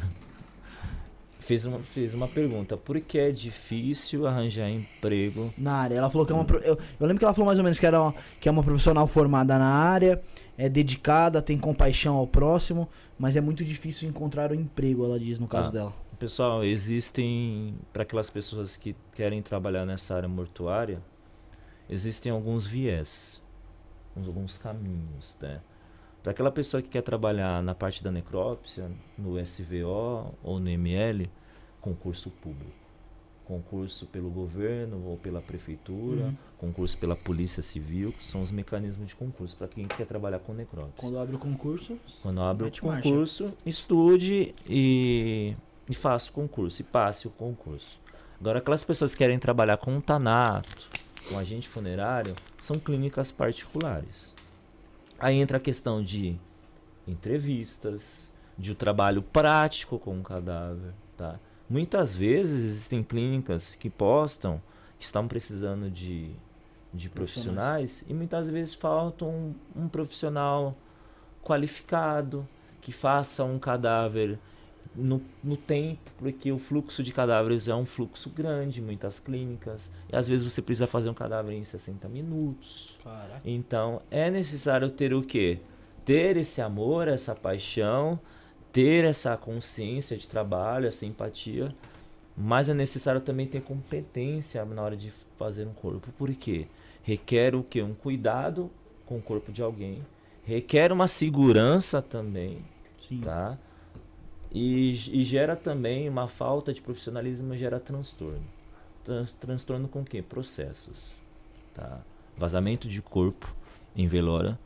fez, 1.40 1.66
uma, 1.66 1.80
fez 1.80 2.14
uma 2.14 2.28
pergunta. 2.28 2.78
Por 2.78 3.00
que 3.02 3.18
é 3.18 3.32
difícil 3.32 4.28
arranjar 4.28 4.70
emprego? 4.70 5.54
Na 5.58 5.74
área. 5.74 5.96
Ela 5.96 6.10
falou 6.10 6.26
que 6.26 6.32
é 6.34 6.36
uma. 6.36 6.46
pro- 6.46 6.60
Eu, 6.60 6.78
eu 7.00 7.08
lembro 7.08 7.18
que 7.20 7.26
ela 7.26 7.34
falou 7.34 7.48
mais 7.48 7.58
ou 7.58 7.64
menos 7.64 7.80
que, 7.80 7.86
era 7.86 8.02
uma, 8.02 8.14
que 8.40 8.48
é 8.48 8.52
uma 8.52 8.64
profissional 8.64 9.08
formada 9.08 9.58
na 9.58 9.68
área, 9.68 10.22
é 10.58 10.70
dedicada, 10.70 11.42
tem 11.42 11.58
compaixão 11.58 12.16
ao 12.16 12.28
próximo, 12.28 12.88
mas 13.18 13.36
é 13.36 13.42
muito 13.42 13.64
difícil 13.64 14.08
encontrar 14.10 14.52
o 14.52 14.56
emprego, 14.56 15.04
ela 15.06 15.20
diz 15.20 15.40
no 15.40 15.48
caso 15.48 15.70
Ah. 15.70 15.72
dela. 15.72 15.94
Pessoal, 16.20 16.66
existem, 16.66 17.76
para 17.94 18.04
aquelas 18.04 18.30
pessoas 18.30 18.76
que 18.76 18.94
querem 19.16 19.42
trabalhar 19.42 19.86
nessa 19.86 20.14
área 20.18 20.28
mortuária, 20.28 21.02
existem 21.90 22.30
alguns 22.30 22.68
viés, 22.68 23.42
uns- 24.18 24.28
alguns 24.28 24.58
caminhos, 24.58 25.38
né? 25.42 25.62
Para 26.22 26.32
aquela 26.32 26.52
pessoa 26.52 26.82
que 26.84 26.90
quer 26.90 27.02
trabalhar 27.02 27.64
na 27.64 27.74
parte 27.74 28.04
da 28.04 28.12
necrópsia, 28.12 28.92
no 29.18 29.40
SVO 29.46 30.36
ou 30.44 30.60
no 30.60 30.70
ML, 30.70 31.30
concurso 31.82 32.30
público. 32.30 32.78
concurso 33.46 34.06
pelo 34.06 34.30
governo 34.30 35.04
ou 35.08 35.18
pela 35.18 35.42
prefeitura, 35.42 36.26
Uhum. 36.26 36.36
concurso 36.60 36.96
pela 37.00 37.16
polícia 37.16 37.64
civil, 37.64 38.12
que 38.14 38.22
são 38.24 38.44
os 38.44 38.52
mecanismos 38.52 39.08
de 39.08 39.16
concurso 39.16 39.58
para 39.58 39.68
quem 39.68 39.88
quer 39.88 40.06
trabalhar 40.06 40.38
com 40.38 40.54
necrópsia. 40.54 40.94
Quando 40.98 41.18
abre 41.18 41.36
o 41.36 41.40
concurso, 41.40 41.98
Quando 42.22 42.42
abre 42.44 42.62
o 42.62 42.66
Mete 42.66 42.86
marcha. 42.86 43.02
concurso, 43.10 43.52
estude 43.66 44.54
e, 44.70 45.56
e 45.90 45.96
faça 45.96 46.30
o 46.30 46.34
concurso, 46.34 46.80
e 46.80 46.84
passe 46.86 47.26
o 47.26 47.32
concurso. 47.32 48.00
Agora, 48.40 48.60
aquelas 48.60 48.84
pessoas 48.84 49.14
que 49.14 49.18
querem 49.18 49.40
trabalhar 49.40 49.78
com 49.78 49.96
um 49.96 50.00
tanato, 50.02 50.88
com 51.28 51.40
agente 51.40 51.68
funerário, 51.68 52.36
são 52.62 52.78
clínicas 52.78 53.32
particulares. 53.32 54.36
Aí 55.20 55.38
entra 55.38 55.58
a 55.58 55.60
questão 55.60 56.04
de 56.04 56.38
entrevistas, 57.08 58.32
de 58.58 58.72
o 58.72 58.76
trabalho 58.76 59.22
prático 59.22 60.00
com 60.00 60.20
o 60.20 60.24
cadáver, 60.24 60.94
tá? 61.18 61.40
Muitas 61.70 62.16
vezes 62.16 62.64
existem 62.64 63.04
clínicas 63.04 63.76
que 63.76 63.90
postam 63.90 64.62
que 64.98 65.06
estão 65.06 65.28
precisando 65.28 65.90
de, 65.90 66.32
de 66.94 67.10
Profissionais. 67.10 67.92
profissionais 67.92 68.06
e 68.08 68.14
muitas 68.14 68.50
vezes 68.50 68.74
falta 68.74 69.26
um, 69.26 69.54
um 69.76 69.88
profissional 69.88 70.76
qualificado 71.44 72.46
que 72.82 72.92
faça 72.92 73.44
um 73.44 73.60
cadáver 73.60 74.40
no, 75.00 75.22
no 75.44 75.56
tempo, 75.56 76.00
porque 76.18 76.52
o 76.52 76.60
fluxo 76.60 77.02
de 77.02 77.12
cadáveres 77.12 77.68
é 77.68 77.76
um 77.76 77.86
fluxo 77.86 78.30
grande, 78.30 78.82
muitas 78.82 79.20
clínicas, 79.20 79.92
e 80.12 80.16
às 80.16 80.28
vezes 80.28 80.52
você 80.52 80.62
precisa 80.62 80.88
fazer 80.88 81.10
um 81.10 81.14
cadáver 81.14 81.54
em 81.56 81.64
60 81.64 82.08
minutos. 82.08 82.98
Caraca. 83.04 83.42
Então 83.46 84.02
é 84.12 84.30
necessário 84.30 84.90
ter 84.90 85.14
o 85.14 85.22
quê? 85.22 85.60
Ter 86.06 86.38
esse 86.38 86.62
amor, 86.62 87.08
essa 87.08 87.34
paixão, 87.34 88.20
ter 88.72 89.06
essa 89.06 89.36
consciência 89.38 90.18
de 90.18 90.28
trabalho, 90.28 90.88
essa 90.88 91.06
empatia, 91.06 91.74
mas 92.36 92.70
é 92.70 92.74
necessário 92.74 93.22
também 93.22 93.48
ter 93.48 93.62
competência 93.62 94.64
na 94.66 94.82
hora 94.82 94.96
de 94.96 95.12
fazer 95.38 95.66
um 95.66 95.74
corpo. 95.74 96.12
Por 96.18 96.34
quê? 96.36 96.68
Requer 97.04 97.56
o 97.56 97.64
quê? 97.64 97.82
Um 97.82 97.94
cuidado 97.94 98.70
com 99.06 99.18
o 99.18 99.22
corpo 99.22 99.52
de 99.52 99.62
alguém, 99.62 100.06
requer 100.44 100.92
uma 100.92 101.08
segurança 101.08 102.02
também, 102.02 102.60
Sim. 103.00 103.22
tá? 103.22 103.58
E, 104.52 104.92
e 105.20 105.24
gera 105.24 105.56
também 105.56 106.10
uma 106.10 106.28
falta 106.28 106.74
de 106.74 106.82
profissionalismo, 106.82 107.56
gera 107.56 107.80
transtorno. 107.80 108.44
Trans- 109.04 109.32
transtorno 109.34 109.88
com 109.88 110.02
o 110.02 110.06
quê? 110.06 110.22
Processos, 110.22 111.12
tá? 111.74 112.02
Vazamento 112.38 112.88
de 112.88 113.02
corpo 113.02 113.54
em 113.96 114.08
velório 114.08 114.58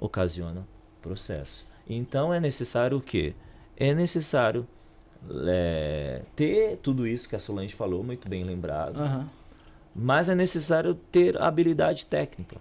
ocasiona 0.00 0.66
processo. 1.02 1.66
Então 1.88 2.32
é 2.32 2.40
necessário 2.40 2.96
o 2.96 3.00
quê? 3.00 3.34
É 3.76 3.92
necessário 3.94 4.66
é, 5.46 6.22
ter 6.34 6.78
tudo 6.78 7.06
isso 7.06 7.28
que 7.28 7.36
a 7.36 7.38
Solange 7.40 7.74
falou, 7.74 8.02
muito 8.02 8.28
bem 8.28 8.42
lembrado, 8.44 8.98
Aham. 8.98 9.30
mas 9.94 10.28
é 10.28 10.34
necessário 10.34 10.94
ter 11.12 11.40
habilidade 11.40 12.06
técnica. 12.06 12.56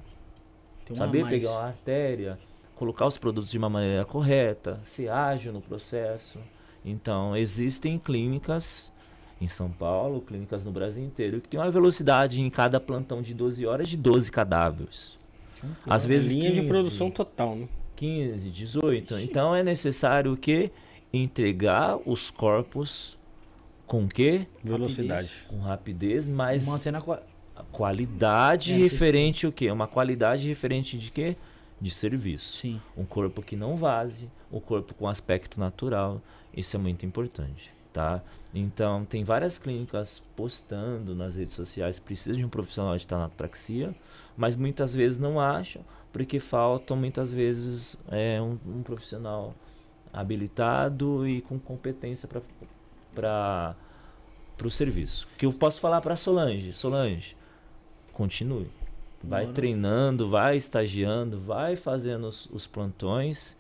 Tem 0.86 0.96
Saber 0.96 1.26
pegar 1.28 1.52
uma 1.52 1.68
artéria, 1.68 2.40
colocar 2.76 3.08
os 3.08 3.18
produtos 3.18 3.50
de 3.50 3.58
uma 3.58 3.70
maneira 3.70 4.06
correta, 4.06 4.80
ser 4.86 5.10
ágil 5.10 5.52
no 5.54 5.62
processo. 5.62 6.38
Então, 6.86 7.36
existem 7.36 7.98
clínicas 7.98 8.92
em 9.42 9.48
São 9.48 9.70
Paulo, 9.72 10.22
clínicas 10.22 10.64
no 10.64 10.72
Brasil 10.72 11.04
inteiro, 11.04 11.42
que 11.42 11.50
tem 11.50 11.60
uma 11.60 11.72
velocidade 11.72 12.40
em 12.40 12.50
cada 12.50 12.80
plantão 12.80 13.22
de 13.22 13.34
12 13.34 13.66
horas 13.66 13.88
de 13.90 13.98
12 13.98 14.32
cadáveres. 14.32 15.18
Às 15.90 16.06
vezes 16.06 16.30
linha 16.30 16.52
de 16.52 16.58
15, 16.62 16.68
produção 16.68 17.10
total, 17.12 17.56
né? 17.56 17.68
15, 17.96 18.50
18. 18.52 19.20
Então 19.20 19.56
é 19.56 19.64
necessário 19.64 20.38
que 20.38 20.72
entregar 21.12 21.98
os 22.06 22.30
corpos 22.30 23.18
com 23.88 24.08
que? 24.08 24.46
Velocidade. 24.64 25.46
Com 25.48 25.60
rapidez, 25.60 26.28
mas 26.28 26.66
Mantendo 26.66 26.98
a 26.98 27.02
qua- 27.02 27.24
a 27.56 27.64
qualidade 27.64 28.74
É, 28.74 28.76
vocês- 28.78 28.92
referente 28.92 29.48
o 29.48 29.52
quê? 29.52 29.72
Uma 29.72 29.88
qualidade 29.88 30.48
referente 30.48 30.98
de 30.98 31.10
quê? 31.10 31.36
De 31.82 31.90
serviço. 31.90 32.58
Sim. 32.58 32.82
Um 32.98 33.06
corpo 33.06 33.42
que 33.42 33.56
não 33.56 33.76
vaze, 33.76 34.30
um 34.52 34.60
corpo 34.60 34.94
com 34.94 35.08
aspecto 35.08 35.60
natural. 35.60 36.22
Isso 36.56 36.76
é 36.78 36.80
muito 36.80 37.06
importante, 37.06 37.72
tá? 37.92 38.22
Então, 38.54 39.04
tem 39.04 39.24
várias 39.24 39.58
clínicas 39.58 40.24
postando 40.36 41.14
nas 41.14 41.36
redes 41.36 41.54
sociais 41.54 42.00
precisa 42.00 42.38
de 42.38 42.46
um 42.46 42.50
profissional 42.50 42.96
de 42.96 43.06
tanatopraxia, 43.06 43.94
mas 44.38 44.56
muitas 44.56 44.94
vezes 44.94 45.20
não 45.20 45.40
acham, 45.40 45.84
porque 46.14 46.40
faltam 46.40 46.96
muitas 46.96 47.30
vezes 47.30 47.98
é, 48.10 48.42
um, 48.42 48.58
um 48.66 48.82
profissional 48.82 49.54
habilitado 50.14 51.28
e 51.28 51.42
com 51.42 51.60
competência 51.60 52.30
para 53.14 53.76
o 54.64 54.72
serviço. 54.72 55.28
Que 55.38 55.46
eu 55.46 55.52
posso 55.52 55.82
falar 55.82 56.00
para 56.00 56.16
Solange, 56.16 56.72
Solange, 56.72 57.36
continue. 58.14 58.70
Vai 59.22 59.44
Bora. 59.44 59.54
treinando, 59.54 60.30
vai 60.30 60.56
estagiando, 60.56 61.42
vai 61.42 61.76
fazendo 61.76 62.28
os, 62.28 62.46
os 62.52 62.66
plantões, 62.66 63.58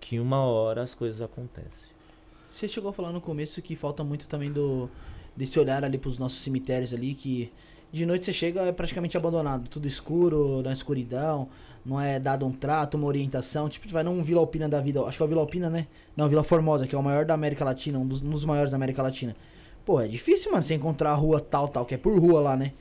que 0.00 0.18
uma 0.18 0.40
hora 0.42 0.82
as 0.82 0.94
coisas 0.94 1.20
acontecem. 1.20 1.87
Você 2.50 2.66
chegou 2.66 2.90
a 2.90 2.92
falar 2.92 3.12
no 3.12 3.20
começo 3.20 3.60
que 3.62 3.76
falta 3.76 4.02
muito 4.02 4.26
também 4.28 4.52
do 4.52 4.88
desse 5.36 5.58
olhar 5.58 5.84
ali 5.84 5.96
pros 5.96 6.18
nossos 6.18 6.40
cemitérios 6.40 6.92
ali, 6.92 7.14
que 7.14 7.52
de 7.92 8.04
noite 8.04 8.26
você 8.26 8.32
chega 8.32 8.62
é 8.62 8.72
praticamente 8.72 9.16
abandonado, 9.16 9.68
tudo 9.68 9.86
escuro, 9.86 10.62
na 10.62 10.72
escuridão, 10.72 11.48
não 11.86 12.00
é 12.00 12.18
dado 12.18 12.44
um 12.44 12.52
trato, 12.52 12.96
uma 12.96 13.06
orientação, 13.06 13.68
tipo, 13.68 13.88
vai 13.88 14.02
num 14.02 14.22
Vila 14.22 14.40
Alpina 14.40 14.68
da 14.68 14.80
vida, 14.80 15.00
acho 15.02 15.16
que 15.16 15.22
é 15.22 15.26
o 15.26 15.28
Vila 15.28 15.40
Alpina, 15.40 15.70
né? 15.70 15.86
Não, 16.16 16.28
Vila 16.28 16.42
Formosa, 16.42 16.86
que 16.86 16.94
é 16.94 16.98
o 16.98 17.02
maior 17.02 17.24
da 17.24 17.34
América 17.34 17.64
Latina, 17.64 17.98
um 17.98 18.06
dos, 18.06 18.20
um 18.20 18.30
dos 18.30 18.44
maiores 18.44 18.72
da 18.72 18.76
América 18.76 19.02
Latina. 19.02 19.36
Pô, 19.86 20.00
é 20.00 20.08
difícil, 20.08 20.50
mano, 20.50 20.62
você 20.62 20.74
encontrar 20.74 21.12
a 21.12 21.14
rua 21.14 21.40
tal, 21.40 21.68
tal, 21.68 21.86
que 21.86 21.94
é 21.94 21.98
por 21.98 22.18
rua 22.18 22.40
lá, 22.40 22.56
né? 22.56 22.72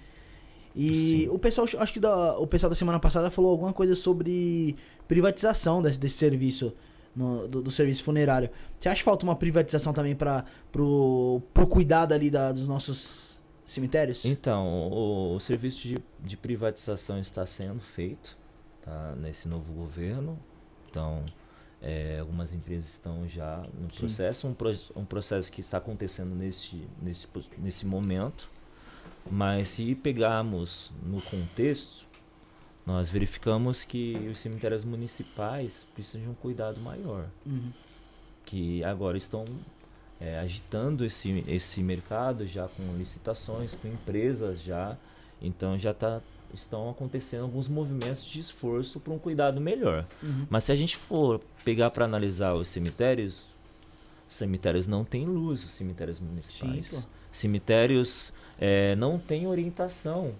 E 0.75 1.23
Sim. 1.23 1.29
o 1.29 1.39
pessoal, 1.39 1.67
acho 1.79 1.93
que 1.93 1.99
da, 1.99 2.37
o 2.37 2.45
pessoal 2.45 2.69
da 2.69 2.75
semana 2.75 2.99
passada 2.99 3.31
falou 3.31 3.51
alguma 3.51 3.71
coisa 3.71 3.95
sobre 3.95 4.75
privatização 5.07 5.81
desse, 5.81 5.97
desse 5.97 6.17
serviço, 6.17 6.73
no- 7.17 7.47
do, 7.47 7.61
do 7.63 7.71
serviço 7.71 8.03
funerário. 8.03 8.49
Você 8.79 8.87
acha 8.87 8.99
que 8.99 9.03
falta 9.03 9.23
uma 9.25 9.35
privatização 9.35 9.91
também 9.93 10.15
para 10.15 10.45
pro, 10.71 11.41
pro 11.53 11.65
cuidado 11.67 12.13
ali 12.13 12.29
da, 12.29 12.51
dos 12.51 12.67
nossos 12.67 13.39
cemitérios? 13.65 14.23
Então, 14.23 14.65
o, 14.89 15.35
o 15.35 15.39
serviço 15.39 15.79
de, 15.81 15.97
de 16.19 16.37
privatização 16.37 17.19
está 17.19 17.45
sendo 17.45 17.81
feito 17.81 18.37
tá, 18.81 19.15
nesse 19.17 19.47
novo 19.47 19.73
governo. 19.73 20.37
Então, 20.89 21.25
é, 21.81 22.19
algumas 22.19 22.53
empresas 22.53 22.89
estão 22.89 23.27
já 23.27 23.63
no 23.79 23.87
processo, 23.89 24.47
um, 24.47 24.53
pro- 24.53 24.77
um 24.95 25.03
processo 25.05 25.51
que 25.51 25.61
está 25.61 25.77
acontecendo 25.79 26.33
nesse, 26.35 26.81
nesse, 27.01 27.27
nesse 27.57 27.85
momento. 27.85 28.49
Mas 29.29 29.67
se 29.69 29.93
pegarmos 29.93 30.91
no 31.03 31.21
contexto, 31.21 32.05
nós 32.87 33.09
verificamos 33.09 33.83
que 33.83 34.15
os 34.31 34.37
cemitérios 34.39 34.85
municipais 34.85 35.85
precisam 35.93 36.21
de 36.21 36.29
um 36.29 36.33
cuidado 36.33 36.79
maior 36.79 37.25
Uhum. 37.45 37.69
que 38.45 38.81
agora 38.85 39.17
estão 39.17 39.43
é, 40.21 40.39
agitando 40.39 41.03
esse, 41.03 41.43
esse 41.49 41.81
mercado 41.83 42.47
já 42.47 42.67
com 42.69 42.95
licitações, 42.97 43.75
com 43.75 43.89
empresas 43.89 44.61
já. 44.63 44.97
Então 45.41 45.77
já 45.77 45.93
tá, 45.93 46.21
estão 46.53 46.89
acontecendo 46.89 47.43
alguns 47.43 47.67
movimentos 47.67 48.23
de 48.25 48.39
esforço 48.39 49.01
para 49.01 49.11
um 49.13 49.19
cuidado 49.19 49.59
melhor. 49.59 50.05
Uhum. 50.23 50.47
Mas 50.49 50.63
se 50.63 50.71
a 50.71 50.75
gente 50.75 50.95
for 50.95 51.41
pegar 51.65 51.91
para 51.91 52.05
analisar 52.05 52.53
os 52.53 52.69
cemitérios, 52.69 53.49
os 54.29 54.35
cemitérios 54.35 54.87
não 54.87 55.03
têm 55.03 55.25
luz, 55.25 55.61
os 55.63 55.71
cemitérios 55.71 56.19
municipais. 56.21 56.89
Pô. 56.89 57.09
cemitérios 57.33 58.33
é, 58.57 58.95
não 58.95 59.19
têm 59.19 59.45
orientação. 59.45 60.33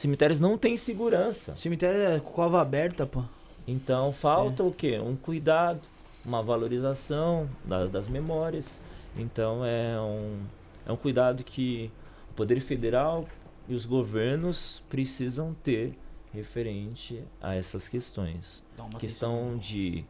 Cemitérios 0.00 0.40
não 0.40 0.56
têm 0.56 0.78
segurança. 0.78 1.54
Cemitério 1.58 2.00
é 2.00 2.18
cova 2.20 2.58
aberta, 2.62 3.06
pô. 3.06 3.22
Então 3.68 4.10
falta 4.14 4.64
o 4.64 4.72
quê? 4.72 4.98
Um 4.98 5.14
cuidado, 5.14 5.82
uma 6.24 6.42
valorização 6.42 7.46
da- 7.62 7.84
das 7.86 8.08
memórias. 8.08 8.80
Então 9.14 9.62
é 9.62 10.00
um, 10.00 10.38
é 10.86 10.92
um 10.92 10.96
cuidado 10.96 11.44
que 11.44 11.90
o 12.30 12.32
Poder 12.34 12.60
Federal 12.60 13.28
e 13.68 13.74
os 13.74 13.84
governos 13.84 14.82
precisam 14.88 15.54
ter 15.62 15.92
referente 16.32 17.22
a 17.38 17.54
essas 17.54 17.86
questões. 17.86 18.62
Uma 18.78 18.98
questão 18.98 19.58
de 19.58 20.02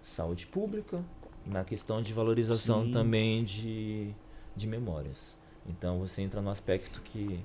saúde 0.00 0.46
pública, 0.46 1.04
na 1.44 1.62
questão 1.62 2.00
de 2.00 2.14
valorização 2.14 2.86
Sim. 2.86 2.90
também 2.90 3.44
de, 3.44 4.12
de 4.56 4.66
memórias. 4.66 5.34
Então 5.68 5.98
você 5.98 6.22
entra 6.22 6.40
no 6.40 6.48
aspecto 6.48 7.02
que 7.02 7.38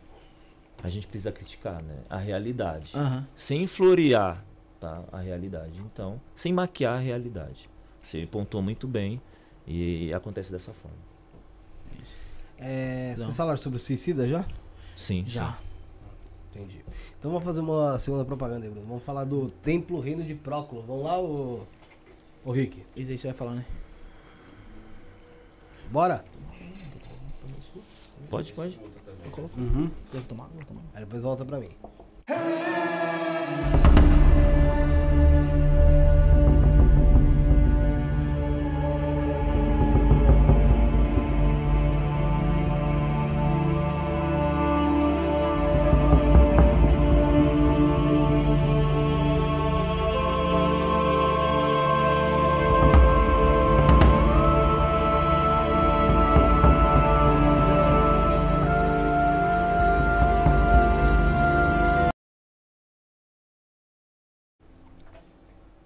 a 0.83 0.89
gente 0.89 1.07
precisa 1.07 1.31
criticar, 1.31 1.81
né? 1.81 1.97
A 2.09 2.17
realidade 2.17 2.91
Aham. 2.95 3.27
sem 3.35 3.65
florear 3.67 4.43
tá, 4.79 5.03
a 5.11 5.19
realidade. 5.19 5.79
Então, 5.79 6.21
sem 6.35 6.53
maquiar 6.53 6.97
a 6.97 6.99
realidade. 6.99 7.69
Você 8.01 8.25
pontuou 8.27 8.61
muito 8.61 8.87
bem 8.87 9.21
e 9.65 10.13
acontece 10.13 10.51
dessa 10.51 10.71
forma. 10.73 10.97
É, 12.57 13.13
vocês 13.17 13.35
falaram 13.35 13.57
sobre 13.57 13.77
o 13.77 13.79
suicida 13.79 14.27
já? 14.27 14.45
Sim, 14.95 15.25
Já. 15.27 15.51
sim. 15.51 15.65
Entendi. 16.55 16.85
Então 17.19 17.31
vamos 17.31 17.43
fazer 17.43 17.59
uma 17.59 17.99
segunda 17.99 18.23
propaganda 18.23 18.65
aí, 18.65 18.71
Bruno. 18.71 18.87
Vamos 18.87 19.03
falar 19.03 19.25
do 19.25 19.49
Templo 19.49 19.99
Reino 19.99 20.23
de 20.23 20.33
Próculo. 20.33 20.83
Vamos 20.83 21.03
lá, 21.03 21.19
ô. 21.19 21.65
Ô 22.45 22.51
Rick. 22.51 22.81
Isso 22.95 23.11
aí 23.11 23.17
você 23.17 23.27
vai 23.27 23.35
falar, 23.35 23.55
né? 23.55 23.65
Bora? 25.91 26.23
Pode, 28.29 28.53
pode. 28.53 28.79
Eu 29.25 29.31
coloco. 29.31 29.59
Uhum. 29.59 29.89
Vou 30.13 30.21
tomar, 30.21 30.47
vou 30.53 30.63
tomar. 30.63 30.81
Aí 30.93 31.03
depois 31.03 31.23
volta 31.23 31.43
pra 31.43 31.59
mim. 31.59 31.69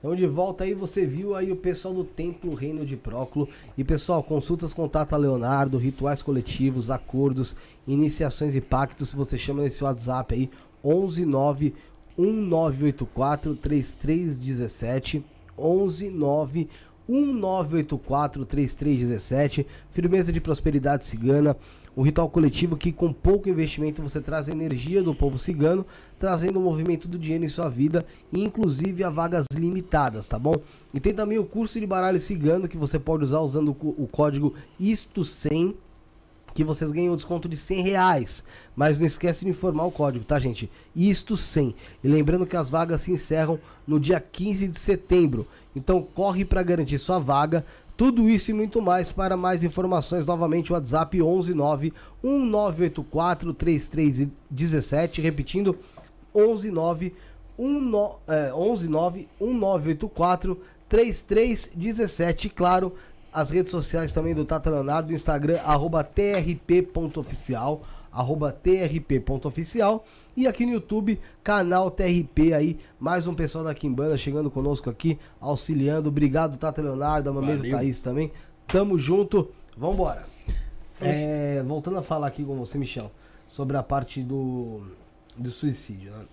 Então 0.09 0.17
de 0.17 0.25
volta 0.25 0.63
aí 0.63 0.73
você 0.73 1.05
viu 1.05 1.35
aí 1.35 1.51
o 1.51 1.55
pessoal 1.55 1.93
do 1.93 2.03
Templo 2.03 2.55
Reino 2.55 2.83
de 2.83 2.97
Próculo. 2.97 3.47
E 3.77 3.83
pessoal, 3.83 4.23
consultas 4.23 4.73
com 4.73 4.87
Tata 4.87 5.15
Leonardo, 5.15 5.77
rituais 5.77 6.23
coletivos, 6.23 6.89
acordos, 6.89 7.55
iniciações 7.87 8.55
e 8.55 8.61
pactos, 8.61 9.13
você 9.13 9.37
chama 9.37 9.61
nesse 9.61 9.83
WhatsApp 9.83 10.33
aí 10.33 10.49
119 10.83 11.75
1984 12.17 13.55
3317 13.55 15.23
119 15.55 16.67
1984 17.07 18.45
3317 18.45 19.67
Firmeza 19.91 20.33
de 20.33 20.41
Prosperidade 20.41 21.05
Cigana 21.05 21.55
um 21.99 22.01
ritual 22.01 22.29
coletivo 22.29 22.77
que 22.77 22.93
com 22.93 23.11
pouco 23.11 23.49
investimento 23.49 24.01
você 24.01 24.21
traz 24.21 24.47
a 24.47 24.53
energia 24.53 25.03
do 25.03 25.13
povo 25.13 25.37
cigano, 25.37 25.85
trazendo 26.17 26.57
o 26.57 26.61
movimento 26.61 27.09
do 27.09 27.19
dinheiro 27.19 27.43
em 27.43 27.49
sua 27.49 27.67
vida, 27.67 28.05
inclusive 28.31 29.03
a 29.03 29.09
vagas 29.09 29.45
limitadas, 29.53 30.25
tá 30.25 30.39
bom? 30.39 30.55
E 30.93 30.99
tem 31.01 31.13
também 31.13 31.37
o 31.37 31.43
curso 31.43 31.77
de 31.77 31.85
baralho 31.85 32.17
cigano 32.17 32.69
que 32.69 32.77
você 32.77 32.97
pode 32.97 33.25
usar 33.25 33.41
usando 33.41 33.75
o 33.81 34.07
código 34.07 34.53
ISTO100, 34.79 35.75
que 36.53 36.63
vocês 36.63 36.89
ganham 36.89 37.11
um 37.13 37.17
desconto 37.17 37.49
de 37.49 37.57
100 37.57 37.81
reais. 37.81 38.45
Mas 38.77 38.97
não 38.97 39.05
esquece 39.05 39.43
de 39.43 39.51
informar 39.51 39.83
o 39.83 39.91
código, 39.91 40.23
tá, 40.23 40.39
gente? 40.39 40.71
Isto 40.95 41.35
100. 41.35 41.75
E 42.01 42.07
lembrando 42.07 42.45
que 42.45 42.55
as 42.55 42.69
vagas 42.69 43.01
se 43.01 43.11
encerram 43.11 43.59
no 43.85 43.99
dia 43.99 44.21
15 44.21 44.69
de 44.69 44.79
setembro. 44.79 45.45
Então 45.75 46.01
corre 46.01 46.45
para 46.45 46.63
garantir 46.63 46.97
sua 46.97 47.19
vaga. 47.19 47.65
Tudo 47.99 48.29
isso 48.29 48.49
e 48.49 48.53
muito 48.53 48.81
mais. 48.81 49.11
Para 49.11 49.35
mais 49.35 49.61
informações, 49.61 50.25
novamente, 50.25 50.71
WhatsApp 50.71 51.17
119 51.17 51.93
1984 52.23 53.53
3317. 53.53 55.19
Repetindo, 55.19 55.77
119 56.33 57.13
119 57.57 59.27
1984 59.41 60.57
3317. 60.87 62.47
Claro, 62.47 62.95
as 63.33 63.49
redes 63.49 63.71
sociais 63.71 64.13
também 64.13 64.33
do 64.33 64.45
Tata 64.45 64.69
Leonardo, 64.69 65.11
Instagram, 65.11 65.59
arroba 65.65 66.01
trp.oficial, 66.01 67.81
arroba 68.11 68.51
trp.oficial. 68.51 70.05
E 70.35 70.47
aqui 70.47 70.65
no 70.65 70.73
YouTube, 70.73 71.19
canal 71.43 71.91
TRP 71.91 72.53
aí, 72.53 72.79
mais 72.99 73.27
um 73.27 73.33
pessoal 73.33 73.63
da 73.63 73.73
Kimbanda 73.73 74.17
chegando 74.17 74.49
conosco 74.49 74.89
aqui, 74.89 75.19
auxiliando. 75.39 76.09
Obrigado, 76.09 76.57
Tata 76.57 76.81
Leonardo, 76.81 77.29
a 77.29 77.33
mamãe 77.33 77.57
do 77.57 77.69
Thaís 77.69 78.01
também. 78.01 78.31
Tamo 78.67 78.97
junto, 78.97 79.49
vambora. 79.77 80.25
É, 81.01 81.63
voltando 81.65 81.97
a 81.97 82.03
falar 82.03 82.27
aqui 82.27 82.43
com 82.43 82.55
você, 82.57 82.77
Michel, 82.77 83.11
sobre 83.47 83.77
a 83.77 83.83
parte 83.83 84.21
do, 84.21 84.81
do 85.37 85.49
suicídio, 85.49 86.11
né? 86.11 86.25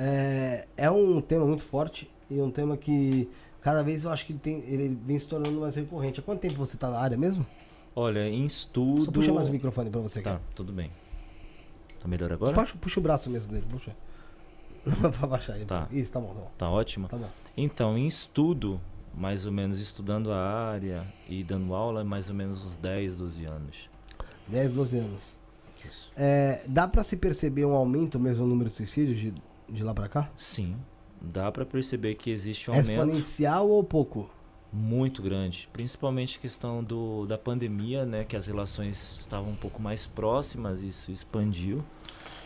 É, 0.00 0.66
é 0.76 0.90
um 0.90 1.20
tema 1.20 1.44
muito 1.44 1.64
forte 1.64 2.08
e 2.30 2.40
um 2.40 2.50
tema 2.50 2.76
que 2.76 3.28
cada 3.60 3.82
vez 3.82 4.04
eu 4.04 4.12
acho 4.12 4.24
que 4.24 4.32
ele, 4.32 4.38
tem, 4.38 4.54
ele 4.68 4.96
vem 5.04 5.18
se 5.18 5.26
tornando 5.26 5.60
mais 5.60 5.74
recorrente. 5.74 6.20
Há 6.20 6.22
quanto 6.22 6.40
tempo 6.40 6.54
você 6.54 6.76
tá 6.76 6.88
na 6.88 6.98
área 6.98 7.16
mesmo? 7.16 7.44
Olha, 8.00 8.28
em 8.28 8.46
estudo. 8.46 9.06
Só 9.06 9.10
puxa 9.10 9.32
mais 9.32 9.48
o 9.48 9.52
microfone 9.52 9.90
pra 9.90 10.00
você 10.00 10.22
Tá, 10.22 10.34
aqui. 10.34 10.42
tudo 10.54 10.72
bem. 10.72 10.92
Tá 12.00 12.06
melhor 12.06 12.32
agora? 12.32 12.54
Puxa, 12.54 12.76
puxa 12.80 13.00
o 13.00 13.02
braço 13.02 13.28
mesmo 13.28 13.52
dele, 13.52 13.66
puxa. 13.68 13.92
Pra 15.18 15.26
baixar 15.26 15.56
ele. 15.56 15.64
Tá. 15.64 15.88
Isso, 15.90 16.12
tá 16.12 16.20
bom, 16.20 16.28
tá 16.28 16.34
bom. 16.34 16.50
Tá 16.56 16.70
ótimo? 16.70 17.08
Tá 17.08 17.16
bom. 17.16 17.28
Então, 17.56 17.98
em 17.98 18.06
estudo, 18.06 18.80
mais 19.12 19.46
ou 19.46 19.50
menos 19.52 19.80
estudando 19.80 20.30
a 20.30 20.38
área 20.70 21.04
e 21.28 21.42
dando 21.42 21.74
aula, 21.74 22.04
mais 22.04 22.28
ou 22.28 22.34
menos 22.36 22.64
uns 22.64 22.76
10, 22.76 23.16
12 23.16 23.44
anos. 23.44 23.90
10, 24.46 24.70
12 24.70 24.98
anos. 24.98 25.36
Isso. 25.84 26.12
É, 26.16 26.62
dá 26.68 26.86
pra 26.86 27.02
se 27.02 27.16
perceber 27.16 27.64
um 27.64 27.72
aumento 27.74 28.18
mesmo 28.20 28.44
no 28.44 28.50
número 28.50 28.70
de 28.70 28.76
suicídios 28.76 29.18
de, 29.18 29.34
de 29.68 29.82
lá 29.82 29.92
pra 29.92 30.08
cá? 30.08 30.30
Sim. 30.36 30.76
Dá 31.20 31.50
pra 31.50 31.66
perceber 31.66 32.14
que 32.14 32.30
existe 32.30 32.70
um 32.70 32.74
É 32.74 32.78
aumento 32.78 33.00
exponencial 33.00 33.68
ou 33.68 33.82
pouco? 33.82 34.30
Muito 34.72 35.22
grande, 35.22 35.68
principalmente 35.72 36.36
a 36.38 36.40
questão 36.40 36.84
do, 36.84 37.24
da 37.26 37.38
pandemia, 37.38 38.04
né, 38.04 38.24
que 38.24 38.36
as 38.36 38.46
relações 38.46 39.20
estavam 39.20 39.50
um 39.50 39.56
pouco 39.56 39.80
mais 39.80 40.04
próximas, 40.06 40.82
isso 40.82 41.10
expandiu. 41.10 41.82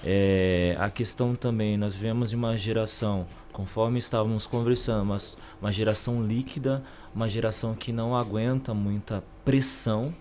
É, 0.05 0.77
a 0.79 0.91
questão 0.91 1.35
também, 1.35 1.77
nós 1.77 1.95
vivemos 1.95 2.31
de 2.31 2.37
uma 2.37 2.57
geração, 2.57 3.27
conforme 3.53 3.99
estávamos 3.99 4.47
conversando, 4.47 5.03
uma, 5.03 5.19
uma 5.61 5.73
geração 5.73 6.25
líquida, 6.25 6.83
uma 7.15 7.29
geração 7.29 7.75
que 7.75 7.93
não 7.93 8.17
aguenta 8.17 8.73
muita 8.75 9.23
pressão 9.45 10.15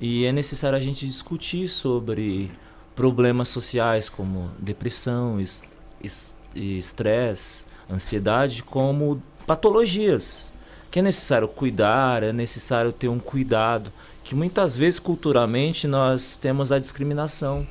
e 0.00 0.24
é 0.24 0.32
necessário 0.32 0.76
a 0.76 0.80
gente 0.80 1.06
discutir 1.06 1.68
sobre 1.68 2.50
problemas 2.94 3.48
sociais 3.48 4.08
como 4.08 4.50
depressão, 4.58 5.40
es- 5.40 5.62
es- 6.02 6.36
estresse, 6.54 7.66
ansiedade, 7.90 8.62
como 8.62 9.22
patologias 9.46 10.52
que 10.90 10.98
é 10.98 11.02
necessário 11.02 11.48
cuidar, 11.48 12.22
é 12.22 12.32
necessário 12.32 12.92
ter 12.92 13.08
um 13.08 13.18
cuidado, 13.18 13.90
que 14.24 14.34
muitas 14.34 14.76
vezes 14.76 14.98
culturalmente 14.98 15.86
nós 15.86 16.36
temos 16.36 16.70
a 16.72 16.78
discriminação. 16.78 17.66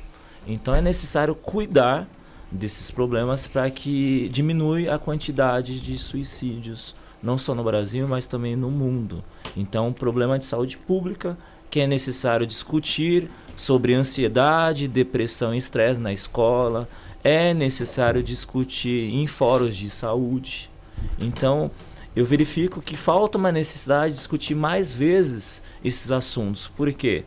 Então 0.46 0.74
é 0.74 0.80
necessário 0.80 1.34
cuidar 1.34 2.08
desses 2.50 2.90
problemas 2.90 3.46
para 3.46 3.68
que 3.70 4.28
diminui 4.32 4.88
a 4.88 4.98
quantidade 4.98 5.80
de 5.80 5.98
suicídios, 5.98 6.94
não 7.22 7.36
só 7.36 7.54
no 7.54 7.64
Brasil, 7.64 8.08
mas 8.08 8.26
também 8.26 8.56
no 8.56 8.70
mundo. 8.70 9.22
Então, 9.56 9.88
um 9.88 9.92
problema 9.92 10.38
de 10.38 10.46
saúde 10.46 10.78
pública 10.78 11.36
que 11.70 11.80
é 11.80 11.86
necessário 11.86 12.46
discutir 12.46 13.30
sobre 13.56 13.94
ansiedade, 13.94 14.88
depressão 14.88 15.54
e 15.54 15.58
estresse 15.58 16.00
na 16.00 16.12
escola, 16.12 16.88
é 17.22 17.52
necessário 17.52 18.22
discutir 18.22 19.12
em 19.12 19.26
fóruns 19.26 19.76
de 19.76 19.90
saúde. 19.90 20.70
Então, 21.18 21.70
eu 22.16 22.24
verifico 22.24 22.80
que 22.80 22.96
falta 22.96 23.38
uma 23.38 23.52
necessidade 23.52 24.12
de 24.12 24.18
discutir 24.18 24.54
mais 24.54 24.90
vezes 24.90 25.62
esses 25.84 26.10
assuntos. 26.10 26.66
Por 26.66 26.92
quê? 26.92 27.24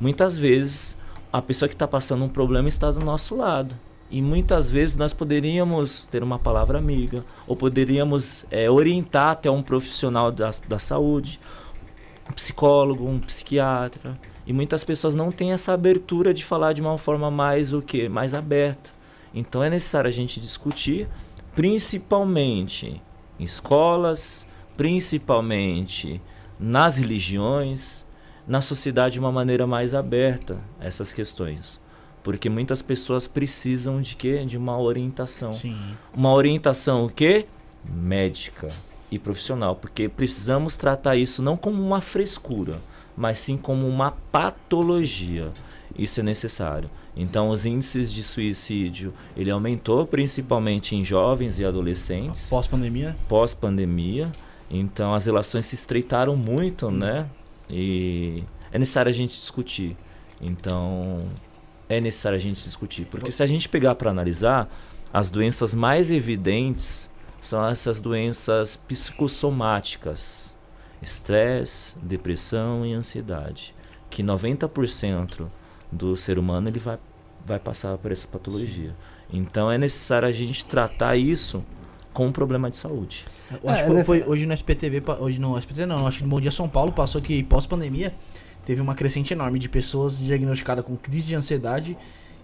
Muitas 0.00 0.36
vezes 0.36 0.98
a 1.32 1.40
pessoa 1.40 1.68
que 1.68 1.74
está 1.74 1.86
passando 1.86 2.24
um 2.24 2.28
problema 2.28 2.68
está 2.68 2.90
do 2.90 3.04
nosso 3.04 3.36
lado. 3.36 3.76
E 4.10 4.20
muitas 4.20 4.68
vezes 4.68 4.96
nós 4.96 5.14
poderíamos 5.14 6.04
ter 6.04 6.22
uma 6.22 6.38
palavra 6.38 6.76
amiga, 6.76 7.24
ou 7.46 7.56
poderíamos 7.56 8.44
é, 8.50 8.70
orientar 8.70 9.30
até 9.30 9.50
um 9.50 9.62
profissional 9.62 10.30
da, 10.30 10.50
da 10.68 10.78
saúde, 10.78 11.40
um 12.28 12.32
psicólogo, 12.34 13.08
um 13.08 13.18
psiquiatra. 13.18 14.18
E 14.46 14.52
muitas 14.52 14.84
pessoas 14.84 15.14
não 15.14 15.32
têm 15.32 15.52
essa 15.52 15.72
abertura 15.72 16.34
de 16.34 16.44
falar 16.44 16.74
de 16.74 16.82
uma 16.82 16.98
forma 16.98 17.30
mais 17.30 17.72
o 17.72 17.80
quê? 17.80 18.08
Mais 18.08 18.34
aberta. 18.34 18.90
Então 19.32 19.62
é 19.62 19.70
necessário 19.70 20.08
a 20.08 20.12
gente 20.12 20.38
discutir, 20.40 21.08
principalmente 21.54 23.00
em 23.42 23.44
escolas, 23.44 24.46
principalmente 24.76 26.22
nas 26.58 26.96
religiões, 26.96 28.04
na 28.46 28.62
sociedade 28.62 29.14
de 29.14 29.20
uma 29.20 29.32
maneira 29.32 29.66
mais 29.66 29.94
aberta 29.94 30.58
a 30.80 30.86
essas 30.86 31.12
questões. 31.12 31.80
Porque 32.22 32.48
muitas 32.48 32.80
pessoas 32.80 33.26
precisam 33.26 34.00
de 34.00 34.14
quê? 34.14 34.44
De 34.44 34.56
uma 34.56 34.78
orientação. 34.78 35.52
Sim. 35.52 35.76
Uma 36.14 36.32
orientação 36.32 37.04
o 37.04 37.10
quê? 37.10 37.46
Médica 37.84 38.68
e 39.10 39.18
profissional, 39.18 39.74
porque 39.74 40.08
precisamos 40.08 40.76
tratar 40.76 41.16
isso 41.16 41.42
não 41.42 41.56
como 41.56 41.82
uma 41.82 42.00
frescura, 42.00 42.80
mas 43.16 43.40
sim 43.40 43.56
como 43.56 43.88
uma 43.88 44.12
patologia. 44.30 45.52
Isso 45.98 46.20
é 46.20 46.22
necessário. 46.22 46.88
Então, 47.14 47.50
os 47.50 47.66
índices 47.66 48.10
de 48.10 48.22
suicídio, 48.22 49.12
ele 49.36 49.50
aumentou 49.50 50.06
principalmente 50.06 50.96
em 50.96 51.04
jovens 51.04 51.58
e 51.58 51.64
adolescentes 51.64 52.48
Pós-pandemia. 52.48 53.16
pós-pandemia. 53.28 54.32
Então 54.72 55.12
as 55.12 55.26
relações 55.26 55.66
se 55.66 55.74
estreitaram 55.74 56.34
muito, 56.34 56.90
né? 56.90 57.28
E 57.68 58.42
é 58.72 58.78
necessário 58.78 59.10
a 59.10 59.12
gente 59.12 59.38
discutir. 59.38 59.94
Então 60.40 61.28
é 61.88 62.00
necessário 62.00 62.36
a 62.36 62.40
gente 62.40 62.64
discutir, 62.64 63.04
porque 63.04 63.30
se 63.30 63.42
a 63.42 63.46
gente 63.46 63.68
pegar 63.68 63.94
para 63.96 64.10
analisar, 64.10 64.72
as 65.12 65.28
doenças 65.28 65.74
mais 65.74 66.10
evidentes 66.10 67.10
são 67.38 67.68
essas 67.68 68.00
doenças 68.00 68.74
psicossomáticas: 68.74 70.56
estresse, 71.02 71.98
depressão 71.98 72.86
e 72.86 72.94
ansiedade, 72.94 73.74
que 74.08 74.22
90% 74.22 75.48
do 75.92 76.16
ser 76.16 76.38
humano, 76.38 76.68
ele 76.68 76.78
vai, 76.78 76.98
vai 77.46 77.58
passar 77.58 77.96
por 77.98 78.10
essa 78.10 78.26
patologia. 78.26 78.94
Então 79.32 79.70
é 79.70 79.76
necessário 79.78 80.26
a 80.26 80.32
gente 80.32 80.64
tratar 80.64 81.16
isso 81.16 81.62
com 82.12 82.26
um 82.26 82.32
problema 82.32 82.70
de 82.70 82.76
saúde. 82.76 83.24
Eu 83.62 83.68
acho 83.70 83.78
É, 83.80 83.82
que 83.82 83.86
foi, 83.86 83.94
nessa- 83.96 84.06
foi 84.06 84.22
hoje 84.24 84.46
no 84.46 84.52
SPTV, 84.54 85.02
hoje 85.20 85.38
no 85.40 85.56
SPTV 85.58 85.86
não, 85.86 86.06
acho 86.06 86.18
que 86.18 86.24
no 86.24 86.30
Bom 86.30 86.40
Dia 86.40 86.50
São 86.50 86.68
Paulo 86.68 86.92
passou 86.92 87.20
que 87.20 87.42
pós-pandemia 87.42 88.12
teve 88.64 88.80
uma 88.80 88.94
crescente 88.94 89.32
enorme 89.32 89.58
de 89.58 89.68
pessoas 89.68 90.18
diagnosticadas 90.18 90.84
com 90.84 90.96
crise 90.96 91.26
de 91.26 91.34
ansiedade 91.34 91.96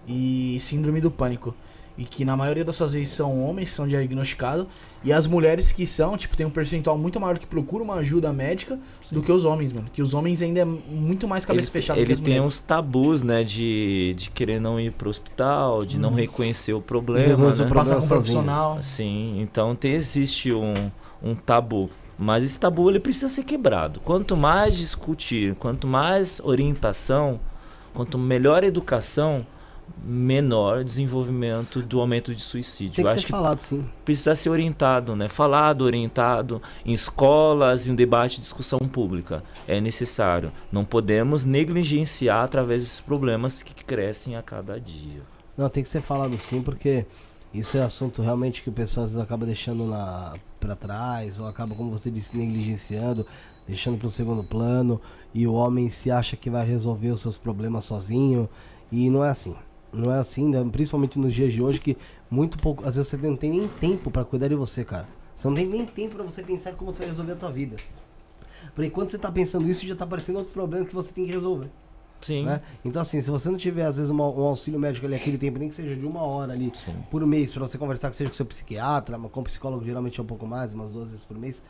e 0.07 0.57
síndrome 0.61 1.01
do 1.01 1.09
pânico. 1.11 1.55
E 1.99 2.05
que 2.05 2.23
na 2.23 2.37
maioria 2.37 2.63
das 2.63 2.77
suas 2.77 2.93
vezes 2.93 3.09
são 3.09 3.43
homens 3.43 3.71
são 3.71 3.85
diagnosticados. 3.85 4.65
E 5.03 5.11
as 5.11 5.27
mulheres 5.27 5.73
que 5.73 5.85
são, 5.85 6.15
tipo, 6.15 6.37
tem 6.37 6.45
um 6.45 6.49
percentual 6.49 6.97
muito 6.97 7.19
maior 7.19 7.37
que 7.37 7.45
procura 7.45 7.83
uma 7.83 7.95
ajuda 7.95 8.31
médica 8.31 8.79
do 9.11 9.21
que 9.21 9.29
os 9.29 9.43
homens, 9.43 9.73
mano. 9.73 9.89
Que 9.91 10.01
os 10.01 10.13
homens 10.13 10.41
ainda 10.41 10.61
é 10.61 10.65
muito 10.65 11.27
mais 11.27 11.45
cabeça 11.45 11.65
ele, 11.65 11.71
fechada 11.71 11.99
do 11.99 12.05
que 12.05 12.11
ele 12.11 12.13
as 12.13 12.19
tem 12.21 12.35
mulheres. 12.35 12.47
uns 12.47 12.61
tabus, 12.61 13.21
né, 13.21 13.43
de, 13.43 14.15
de 14.17 14.29
querer 14.29 14.61
não 14.61 14.79
ir 14.79 14.93
pro 14.93 15.09
hospital, 15.09 15.83
de 15.83 15.99
não 15.99 16.13
reconhecer 16.13 16.71
o 16.71 16.81
problema, 16.81 17.27
né? 17.27 17.35
problema 17.35 17.75
Passar 17.75 17.97
com 17.97 18.05
um 18.05 18.07
profissional. 18.07 18.81
Sim, 18.81 19.41
então 19.41 19.75
tem, 19.75 19.91
existe 19.91 20.53
um, 20.53 20.89
um 21.21 21.35
tabu. 21.35 21.89
Mas 22.17 22.45
esse 22.45 22.57
tabu 22.57 22.89
ele 22.89 23.01
precisa 23.01 23.27
ser 23.27 23.43
quebrado. 23.43 23.99
Quanto 23.99 24.37
mais 24.37 24.77
discutir, 24.77 25.53
quanto 25.55 25.85
mais 25.85 26.39
orientação, 26.45 27.41
quanto 27.93 28.17
melhor 28.17 28.63
educação, 28.63 29.45
menor 30.03 30.83
desenvolvimento 30.83 31.81
do 31.81 31.99
aumento 31.99 32.33
de 32.33 32.41
suicídio. 32.41 32.95
Tem 32.95 33.03
Eu 33.03 33.07
que 33.07 33.13
acho 33.13 33.21
ser 33.21 33.25
que 33.25 33.31
falado, 33.31 33.59
sim. 33.59 33.85
precisa 34.03 34.35
ser 34.35 34.49
orientado, 34.49 35.15
né? 35.15 35.27
Falado, 35.27 35.81
orientado 35.81 36.61
em 36.85 36.93
escolas, 36.93 37.87
em 37.87 37.95
debate 37.95 38.37
e 38.37 38.41
discussão 38.41 38.79
pública. 38.79 39.43
É 39.67 39.79
necessário. 39.79 40.51
Não 40.71 40.85
podemos 40.85 41.43
negligenciar 41.45 42.43
através 42.43 42.83
desses 42.83 42.99
problemas 42.99 43.61
que 43.61 43.73
crescem 43.83 44.35
a 44.35 44.41
cada 44.41 44.79
dia. 44.79 45.21
Não, 45.57 45.69
tem 45.69 45.83
que 45.83 45.89
ser 45.89 46.01
falado 46.01 46.37
sim, 46.37 46.61
porque 46.61 47.05
isso 47.53 47.77
é 47.77 47.81
assunto 47.81 48.21
realmente 48.21 48.61
que 48.61 48.69
o 48.69 48.73
pessoal 48.73 49.05
às 49.05 49.11
vezes 49.11 49.23
acaba 49.23 49.45
deixando 49.45 49.85
na, 49.85 50.33
pra 50.59 50.75
trás, 50.75 51.39
ou 51.39 51.47
acaba, 51.47 51.75
como 51.75 51.89
você 51.89 52.09
disse, 52.11 52.37
negligenciando, 52.37 53.25
deixando 53.67 53.97
pro 53.97 54.09
segundo 54.09 54.43
plano, 54.43 55.01
e 55.33 55.45
o 55.47 55.53
homem 55.53 55.89
se 55.89 56.11
acha 56.11 56.37
que 56.37 56.49
vai 56.49 56.65
resolver 56.65 57.09
os 57.09 57.21
seus 57.21 57.37
problemas 57.37 57.85
sozinho, 57.85 58.47
e 58.91 59.09
não 59.09 59.23
é 59.23 59.29
assim. 59.29 59.55
Não 59.91 60.11
é 60.13 60.19
assim, 60.19 60.47
né? 60.49 60.63
principalmente 60.71 61.17
nos 61.17 61.33
dias 61.33 61.51
de 61.51 61.61
hoje, 61.61 61.79
que 61.79 61.97
muito 62.29 62.57
pouco, 62.59 62.85
às 62.87 62.95
vezes 62.95 63.09
você 63.09 63.17
não 63.17 63.35
tem 63.35 63.49
nem 63.49 63.67
tempo 63.67 64.11
pra 64.11 64.23
cuidar 64.23 64.47
de 64.47 64.55
você, 64.55 64.83
cara. 64.85 65.07
Você 65.35 65.47
não 65.47 65.55
tem 65.55 65.65
nem 65.67 65.85
tempo 65.85 66.15
pra 66.15 66.23
você 66.23 66.43
pensar 66.43 66.73
como 66.73 66.91
você 66.91 66.99
vai 66.99 67.09
resolver 67.09 67.31
a 67.31 67.35
tua 67.35 67.51
vida. 67.51 67.77
Porque 68.75 68.87
enquanto 68.87 69.11
você 69.11 69.17
tá 69.17 69.31
pensando 69.31 69.67
isso, 69.69 69.85
já 69.85 69.95
tá 69.95 70.03
aparecendo 70.03 70.37
outro 70.37 70.53
problema 70.53 70.85
que 70.85 70.93
você 70.93 71.11
tem 71.13 71.25
que 71.25 71.31
resolver 71.31 71.69
Sim. 72.21 72.43
né? 72.43 72.61
Então, 72.83 73.01
assim, 73.01 73.21
se 73.21 73.31
você 73.31 73.49
não 73.49 73.57
tiver, 73.57 73.85
às 73.85 73.95
vezes, 73.95 74.11
uma- 74.11 74.27
um 74.29 74.43
auxílio 74.43 74.79
médico 74.79 75.05
ali, 75.05 75.15
aquele 75.15 75.37
tempo, 75.37 75.57
nem 75.57 75.69
que 75.69 75.75
seja 75.75 75.95
de 75.95 76.05
uma 76.05 76.21
hora 76.21 76.53
ali, 76.53 76.71
Sim. 76.75 76.93
por 77.09 77.25
mês, 77.25 77.51
pra 77.53 77.65
você 77.65 77.77
conversar 77.77 78.09
que 78.09 78.15
seja 78.17 78.29
com 78.29 78.35
seu 78.35 78.45
psiquiatra, 78.45 79.17
com 79.17 79.43
psicólogo 79.43 79.83
geralmente 79.85 80.19
é 80.19 80.23
um 80.23 80.25
pouco 80.25 80.45
mais, 80.45 80.73
umas 80.73 80.91
duas 80.91 81.09
vezes 81.09 81.23
por 81.25 81.37
mês. 81.37 81.63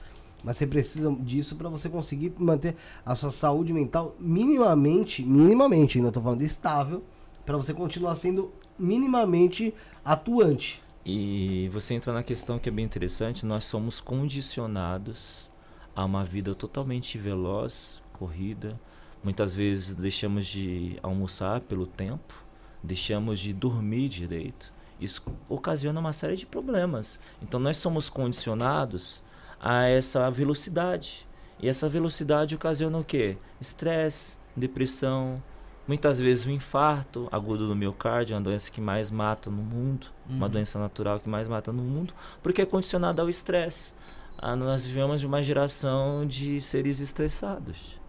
Mas 0.43 0.57
você 0.57 0.65
precisa 0.65 1.11
disso 1.19 1.55
pra 1.55 1.69
você 1.69 1.87
conseguir 1.89 2.33
manter 2.39 2.75
a 3.05 3.13
sua 3.15 3.31
saúde 3.31 3.71
mental 3.73 4.15
minimamente, 4.19 5.23
minimamente, 5.23 5.97
ainda 5.99 6.11
tô 6.11 6.21
falando, 6.21 6.41
estável, 6.41 7.03
pra 7.49 7.57
você 7.57 7.73
continuar 7.73 8.15
sendo 8.15 8.53
minimamente 8.77 9.73
atuante. 10.05 10.83
E 11.03 11.67
você 11.73 11.95
entra 11.95 12.13
na 12.13 12.21
questão 12.21 12.59
que 12.59 12.69
é 12.69 12.71
bem 12.71 12.85
interessante, 12.85 13.43
nós 13.43 13.65
somos 13.65 13.99
condicionados 13.99 15.49
a 15.95 16.05
uma 16.05 16.23
vida 16.23 16.53
totalmente 16.53 17.17
veloz, 17.17 18.03
corrida. 18.13 18.79
Muitas 19.23 19.51
vezes 19.51 19.95
deixamos 19.95 20.45
de 20.45 20.99
almoçar 21.01 21.61
pelo 21.61 21.87
tempo, 21.87 22.35
deixamos 22.83 23.39
de 23.39 23.51
dormir 23.51 24.09
direito. 24.09 24.71
Isso 25.01 25.23
ocasiona 25.49 25.99
uma 25.99 26.13
série 26.13 26.35
de 26.35 26.45
problemas. 26.45 27.19
Então 27.41 27.59
nós 27.59 27.77
somos 27.77 28.11
condicionados 28.11 29.23
a 29.59 29.85
essa 29.85 30.29
velocidade. 30.29 31.25
E 31.59 31.67
essa 31.67 31.89
velocidade 31.89 32.53
ocasiona 32.53 32.99
o 32.99 33.03
quê? 33.03 33.37
Estresse, 33.59 34.37
depressão, 34.55 35.41
muitas 35.89 36.19
vezes 36.19 36.45
o 36.45 36.51
infarto 36.51 37.27
agudo 37.31 37.67
do 37.67 37.75
miocárdio, 37.75 38.35
uma 38.35 38.41
doença 38.41 38.69
que 38.69 38.79
mais 38.79 39.09
mata 39.09 39.49
no 39.49 39.63
mundo, 39.63 40.05
uma 40.29 40.47
doença 40.47 40.77
natural 40.77 41.19
que 41.19 41.27
mais 41.27 41.47
mata 41.47 41.73
no 41.73 41.81
mundo, 41.81 42.13
porque 42.43 42.61
é 42.61 42.65
condicionada 42.65 43.23
ao 43.23 43.27
estresse. 43.27 43.95
Ah, 44.37 44.55
nós 44.55 44.85
vivemos 44.85 45.19
de 45.19 45.25
uma 45.25 45.41
geração 45.41 46.27
de 46.27 46.61
seres 46.61 46.99
estressados. 46.99 47.99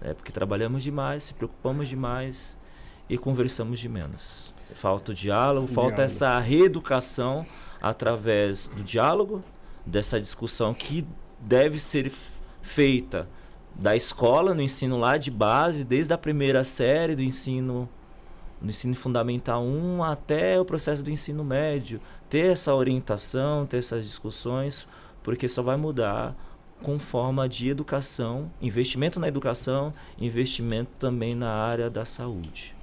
É 0.00 0.14
porque 0.14 0.30
trabalhamos 0.30 0.84
demais, 0.84 1.24
se 1.24 1.34
preocupamos 1.34 1.88
demais 1.88 2.56
e 3.10 3.18
conversamos 3.18 3.80
de 3.80 3.88
menos. 3.88 4.54
Falta 4.72 5.10
o 5.10 5.14
diálogo, 5.14 5.66
falta 5.66 5.96
Diálogo. 5.96 6.02
essa 6.04 6.38
reeducação 6.38 7.44
através 7.82 8.68
do 8.68 8.84
diálogo, 8.84 9.42
dessa 9.84 10.20
discussão 10.20 10.72
que 10.72 11.04
deve 11.40 11.80
ser 11.80 12.08
feita 12.62 13.28
da 13.78 13.94
escola, 13.94 14.54
no 14.54 14.62
ensino 14.62 14.98
lá 14.98 15.16
de 15.16 15.30
base, 15.30 15.84
desde 15.84 16.12
a 16.12 16.18
primeira 16.18 16.64
série 16.64 17.14
do 17.14 17.22
ensino 17.22 17.88
no 18.60 18.70
ensino 18.70 18.94
fundamental 18.94 19.62
1 19.62 20.02
até 20.02 20.58
o 20.58 20.64
processo 20.64 21.02
do 21.02 21.10
ensino 21.10 21.44
médio, 21.44 22.00
ter 22.28 22.52
essa 22.52 22.74
orientação, 22.74 23.66
ter 23.66 23.76
essas 23.76 24.02
discussões, 24.02 24.88
porque 25.22 25.46
só 25.46 25.62
vai 25.62 25.76
mudar 25.76 26.34
com 26.82 26.98
forma 26.98 27.46
de 27.48 27.68
educação, 27.68 28.50
investimento 28.60 29.20
na 29.20 29.28
educação, 29.28 29.92
investimento 30.18 30.90
também 30.98 31.34
na 31.34 31.50
área 31.50 31.90
da 31.90 32.06
saúde. 32.06 32.74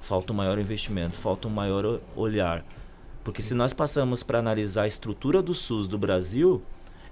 Falta 0.00 0.32
um 0.32 0.36
maior 0.36 0.58
investimento, 0.58 1.16
falta 1.16 1.46
um 1.46 1.50
maior 1.50 2.00
olhar. 2.14 2.64
Porque 3.22 3.42
se 3.42 3.54
nós 3.54 3.72
passamos 3.72 4.22
para 4.22 4.38
analisar 4.38 4.82
a 4.82 4.88
estrutura 4.88 5.42
do 5.42 5.52
SUS 5.52 5.86
do 5.86 5.98
Brasil, 5.98 6.62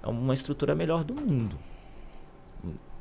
é 0.02 0.06
uma 0.06 0.32
estrutura 0.32 0.74
melhor 0.74 1.04
do 1.04 1.14
mundo. 1.14 1.58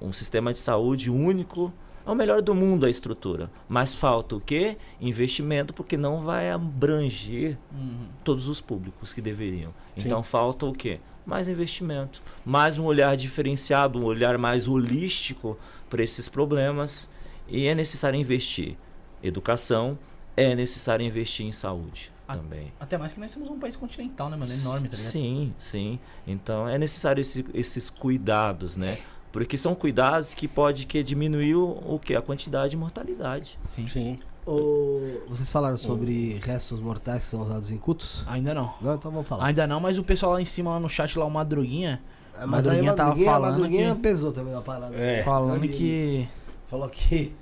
Um 0.04 0.12
sistema 0.14 0.52
de 0.52 0.60
saúde 0.60 1.10
único, 1.10 1.74
é 2.06 2.12
o 2.12 2.16
melhor 2.16 2.42
do 2.42 2.54
mundo 2.54 2.86
a 2.86 2.90
estrutura. 2.90 3.50
Mas 3.70 3.94
falta 3.96 4.36
o 4.36 4.42
quê? 4.42 4.78
Investimento, 5.00 5.74
porque 5.74 5.96
não 5.96 6.20
vai 6.20 6.52
abranger 6.52 7.58
Uhum. 7.72 8.08
todos 8.24 8.48
os 8.50 8.60
públicos 8.60 9.14
que 9.14 9.22
deveriam. 9.22 9.74
Então 9.96 10.22
falta 10.22 10.66
o 10.66 10.74
quê? 10.74 11.00
Mais 11.26 11.48
investimento, 11.48 12.22
mais 12.46 12.78
um 12.78 12.84
olhar 12.84 13.16
diferenciado, 13.16 13.98
um 13.98 14.04
olhar 14.04 14.38
mais 14.38 14.68
holístico 14.68 15.58
para 15.90 16.04
esses 16.04 16.28
problemas. 16.28 17.10
E 17.48 17.66
é 17.68 17.74
necessário 17.74 18.20
investir. 18.20 18.76
Educação, 19.22 19.98
é 20.36 20.54
necessário 20.56 21.06
investir 21.06 21.46
em 21.46 21.52
saúde 21.54 22.12
Ah, 22.28 22.36
também. 22.36 22.74
Até 22.80 22.98
mais 22.98 23.14
que 23.14 23.20
nós 23.22 23.32
somos 23.32 23.50
um 23.50 23.58
país 23.60 23.76
continental, 23.78 24.30
né, 24.30 24.36
mano? 24.36 24.52
É 24.52 24.56
enorme, 24.56 24.90
tá 24.90 24.96
ligado? 24.98 25.12
Sim, 25.12 25.54
sim. 25.60 26.00
Então 26.28 26.68
é 26.68 26.78
necessário 26.78 27.22
esse- 27.22 27.46
esses 27.54 27.90
cuidados, 27.90 28.76
né? 28.76 28.98
Porque 29.34 29.58
são 29.58 29.74
cuidados 29.74 30.36
que 30.36 30.48
pode 30.48 30.86
que 30.86 31.02
diminuir 31.04 31.56
o, 31.56 31.96
o 31.96 32.00
que? 32.00 32.16
A 32.16 32.22
quantidade 32.22 32.70
de 32.72 32.78
mortalidade. 32.78 33.58
Sim. 33.76 33.88
Sim. 33.88 34.20
Ô, 34.46 35.00
vocês 35.28 35.52
falaram 35.52 35.76
sobre 35.76 36.40
restos 36.44 36.80
mortais 36.80 37.20
que 37.20 37.26
são 37.26 37.42
usados 37.42 37.72
em 37.72 37.78
cultos? 37.78 38.24
Ainda 38.28 38.54
não. 38.54 38.74
Não, 38.80 38.94
então 38.94 39.10
vamos 39.12 39.28
falar. 39.28 39.48
Ainda 39.48 39.66
não, 39.66 39.80
mas 39.80 39.98
o 39.98 40.04
pessoal 40.04 40.34
lá 40.34 40.42
em 40.42 40.46
cima, 40.46 40.70
lá 40.72 40.80
no 40.80 40.88
chat, 40.88 41.18
lá, 41.18 41.26
o 41.26 41.32
Madruguinha, 41.32 42.00
É, 42.40 42.46
Madruguinha 42.46 42.92
aí 42.92 42.96
tava 42.98 43.16
falando 43.16 43.52
Madruguinha 43.54 43.96
que- 43.96 44.02
pesou 44.02 44.32
também 44.32 44.54
na 44.54 44.62
parada. 44.62 44.96
É. 44.96 45.24
falando 45.24 45.68
que 45.68 46.30
Falou 46.68 46.90
que. 46.90 47.34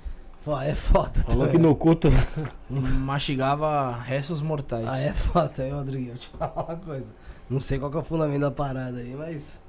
Pô, 0.44 0.58
é 0.60 0.74
foda. 0.74 1.20
Falou 1.26 1.44
tá? 1.46 1.52
que 1.52 1.58
no 1.58 1.76
culto. 1.76 2.08
mastigava 2.70 3.96
restos 3.98 4.40
mortais. 4.42 4.86
Ah, 4.88 4.98
é 4.98 5.12
foda, 5.12 5.52
aí, 5.62 5.70
Madruguinha. 5.70 6.14
Deixa 6.14 6.28
eu 6.28 6.32
te 6.32 6.38
falar 6.38 6.64
uma 6.68 6.76
coisa. 6.76 7.08
Não 7.50 7.60
sei 7.60 7.78
qual 7.78 7.90
que 7.90 7.96
é 7.98 8.00
o 8.00 8.02
fundamento 8.02 8.40
da 8.40 8.50
parada 8.50 8.98
aí, 8.98 9.14
mas. 9.14 9.60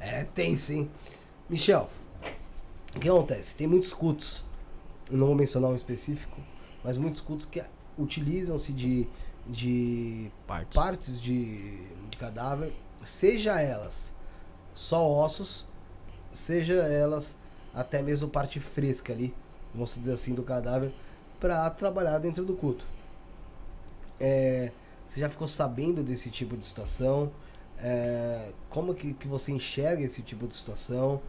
É 0.00 0.24
tenso, 0.24 0.72
hein? 0.72 0.90
Michel, 1.48 1.90
o 2.96 3.00
que 3.00 3.08
acontece? 3.08 3.54
Tem 3.54 3.66
muitos 3.66 3.92
cultos, 3.92 4.42
não 5.10 5.26
vou 5.26 5.34
mencionar 5.34 5.70
um 5.70 5.76
específico, 5.76 6.40
mas 6.82 6.96
muitos 6.96 7.20
cultos 7.20 7.44
que 7.44 7.62
utilizam-se 7.98 8.72
de, 8.72 9.06
de 9.46 10.30
Partes. 10.46 10.74
partes 10.74 11.20
de, 11.20 11.76
de 12.10 12.16
cadáver, 12.16 12.72
seja 13.04 13.60
elas 13.60 14.14
só 14.74 15.06
ossos, 15.06 15.66
seja 16.32 16.74
elas 16.74 17.36
até 17.74 18.00
mesmo 18.00 18.28
parte 18.28 18.58
fresca 18.58 19.12
ali, 19.12 19.34
vamos 19.74 19.94
dizer 19.94 20.12
assim, 20.12 20.34
do 20.34 20.42
cadáver, 20.42 20.92
para 21.38 21.68
trabalhar 21.70 22.18
dentro 22.18 22.44
do 22.44 22.54
culto. 22.54 22.86
É, 24.18 24.72
você 25.06 25.20
já 25.20 25.28
ficou 25.28 25.46
sabendo 25.46 26.02
desse 26.02 26.30
tipo 26.30 26.56
de 26.56 26.64
situação? 26.64 27.30
É, 27.78 28.52
como 28.70 28.94
que, 28.94 29.12
que 29.12 29.28
você 29.28 29.52
enxerga 29.52 30.02
esse 30.02 30.22
tipo 30.22 30.46
de 30.46 30.56
situação? 30.56 31.20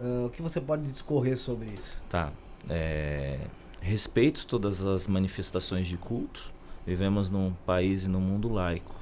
Ah, 0.00 0.26
o 0.26 0.30
que 0.30 0.42
você 0.42 0.60
pode 0.60 0.82
discorrer 0.84 1.38
sobre 1.38 1.66
isso? 1.66 2.00
Tá. 2.08 2.32
É, 2.68 3.38
respeito 3.80 4.46
todas 4.46 4.84
as 4.84 5.06
manifestações 5.06 5.86
de 5.86 5.96
culto. 5.96 6.52
Vivemos 6.86 7.30
num 7.30 7.52
país 7.64 8.04
e 8.04 8.08
num 8.08 8.20
mundo 8.20 8.48
laico, 8.48 8.94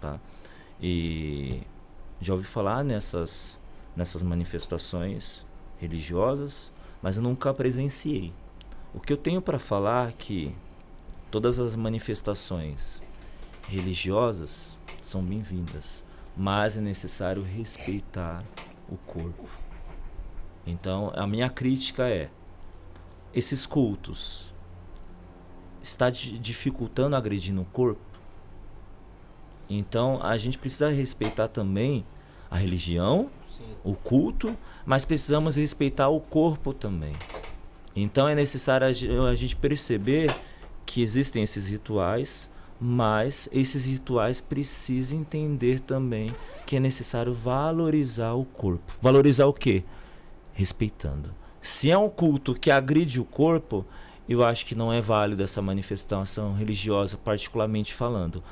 tá? 0.00 0.20
E 0.80 1.62
já 2.20 2.34
ouvi 2.34 2.44
falar 2.44 2.84
nessas 2.84 3.58
nessas 3.94 4.22
manifestações 4.22 5.44
religiosas, 5.78 6.72
mas 7.02 7.16
eu 7.16 7.22
nunca 7.22 7.52
presenciei. 7.52 8.32
O 8.94 9.00
que 9.00 9.12
eu 9.12 9.16
tenho 9.16 9.40
para 9.42 9.58
falar 9.58 10.10
é 10.10 10.12
que 10.12 10.54
todas 11.30 11.58
as 11.58 11.74
manifestações 11.76 13.02
religiosas 13.68 14.76
são 15.00 15.22
bem-vindas, 15.22 16.04
mas 16.36 16.76
é 16.76 16.80
necessário 16.80 17.42
respeitar 17.42 18.44
o 18.88 18.96
corpo. 18.96 19.61
Então, 20.66 21.12
a 21.14 21.26
minha 21.26 21.48
crítica 21.48 22.08
é 22.08 22.28
esses 23.34 23.66
cultos 23.66 24.52
está 25.82 26.10
dificultando 26.10 27.16
agredindo 27.16 27.62
o 27.62 27.64
corpo. 27.64 28.00
Então, 29.68 30.22
a 30.22 30.36
gente 30.36 30.58
precisa 30.58 30.90
respeitar 30.90 31.48
também 31.48 32.04
a 32.50 32.56
religião, 32.56 33.30
Sim. 33.56 33.64
o 33.82 33.94
culto, 33.94 34.56
mas 34.84 35.04
precisamos 35.04 35.56
respeitar 35.56 36.08
o 36.08 36.20
corpo 36.20 36.72
também. 36.72 37.14
Então 37.94 38.28
é 38.28 38.34
necessário 38.34 38.86
a 38.86 39.34
gente 39.34 39.56
perceber 39.56 40.34
que 40.86 41.02
existem 41.02 41.42
esses 41.42 41.66
rituais, 41.66 42.50
mas 42.80 43.48
esses 43.52 43.84
rituais 43.84 44.40
precisam 44.40 45.18
entender 45.20 45.80
também 45.80 46.30
que 46.66 46.76
é 46.76 46.80
necessário 46.80 47.32
valorizar 47.32 48.32
o 48.32 48.44
corpo. 48.44 48.92
Valorizar 49.00 49.46
o 49.46 49.52
quê? 49.52 49.84
Respeitando. 50.52 51.34
Se 51.60 51.90
é 51.90 51.96
um 51.96 52.08
culto 52.08 52.54
que 52.54 52.70
agride 52.70 53.20
o 53.20 53.24
corpo, 53.24 53.84
eu 54.28 54.44
acho 54.44 54.66
que 54.66 54.74
não 54.74 54.92
é 54.92 55.00
válido 55.00 55.42
essa 55.42 55.62
manifestação 55.62 56.54
religiosa, 56.54 57.16
particularmente 57.16 57.94
falando. 57.94 58.42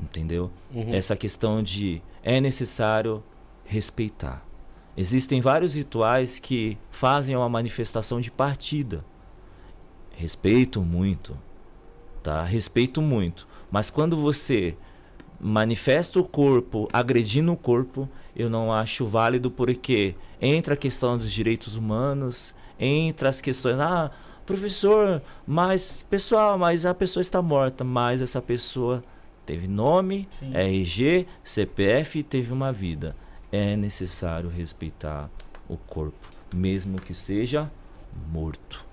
Entendeu? 0.00 0.50
Uhum. 0.72 0.94
Essa 0.94 1.16
questão 1.16 1.62
de 1.62 2.00
é 2.22 2.40
necessário 2.40 3.22
respeitar. 3.64 4.44
Existem 4.96 5.40
vários 5.40 5.74
rituais 5.74 6.38
que 6.38 6.76
fazem 6.90 7.36
uma 7.36 7.48
manifestação 7.48 8.20
de 8.20 8.30
partida. 8.30 9.04
Respeito 10.16 10.82
muito, 10.82 11.36
tá? 12.22 12.42
Respeito 12.42 13.00
muito. 13.00 13.46
Mas 13.70 13.90
quando 13.90 14.16
você 14.16 14.76
manifesta 15.40 16.18
o 16.18 16.24
corpo, 16.24 16.88
agredindo 16.92 17.52
o 17.52 17.56
corpo, 17.56 18.08
eu 18.34 18.50
não 18.50 18.72
acho 18.72 19.06
válido 19.06 19.50
porque 19.50 20.16
entra 20.40 20.74
a 20.74 20.76
questão 20.76 21.16
dos 21.16 21.30
direitos 21.32 21.76
humanos, 21.76 22.54
entra 22.78 23.28
as 23.28 23.40
questões, 23.40 23.78
ah, 23.80 24.10
professor, 24.46 25.22
mas 25.46 26.04
pessoal, 26.08 26.58
mas 26.58 26.86
a 26.86 26.94
pessoa 26.94 27.20
está 27.20 27.42
morta, 27.42 27.84
mas 27.84 28.22
essa 28.22 28.40
pessoa 28.40 29.02
teve 29.44 29.66
nome, 29.66 30.28
Sim. 30.38 30.54
RG, 30.54 31.26
CPF 31.42 32.18
e 32.18 32.22
teve 32.22 32.52
uma 32.52 32.72
vida 32.72 33.14
é 33.50 33.76
necessário 33.76 34.48
respeitar 34.48 35.30
o 35.68 35.76
corpo, 35.76 36.28
mesmo 36.52 37.00
que 37.00 37.14
seja 37.14 37.70
morto. 38.30 38.84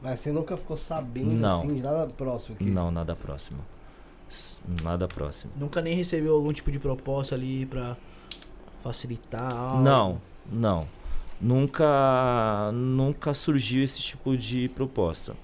Mas 0.00 0.20
você 0.20 0.32
nunca 0.32 0.56
ficou 0.56 0.76
sabendo 0.76 1.32
não. 1.32 1.58
assim 1.58 1.74
de 1.74 1.82
nada 1.82 2.06
próximo 2.06 2.54
aqui? 2.54 2.64
Não, 2.64 2.90
nada 2.90 3.16
próximo. 3.16 3.58
Nada 4.82 5.08
próximo. 5.08 5.52
Nunca 5.56 5.80
nem 5.80 5.94
recebeu 5.96 6.34
algum 6.34 6.52
tipo 6.52 6.70
de 6.70 6.78
proposta 6.78 7.34
ali 7.34 7.66
para 7.66 7.96
facilitar 8.82 9.52
algo? 9.52 9.82
Não, 9.82 10.20
não. 10.50 10.80
Nunca 11.40 12.70
nunca 12.72 13.32
surgiu 13.32 13.82
esse 13.82 14.00
tipo 14.00 14.36
de 14.36 14.68
proposta. 14.70 15.36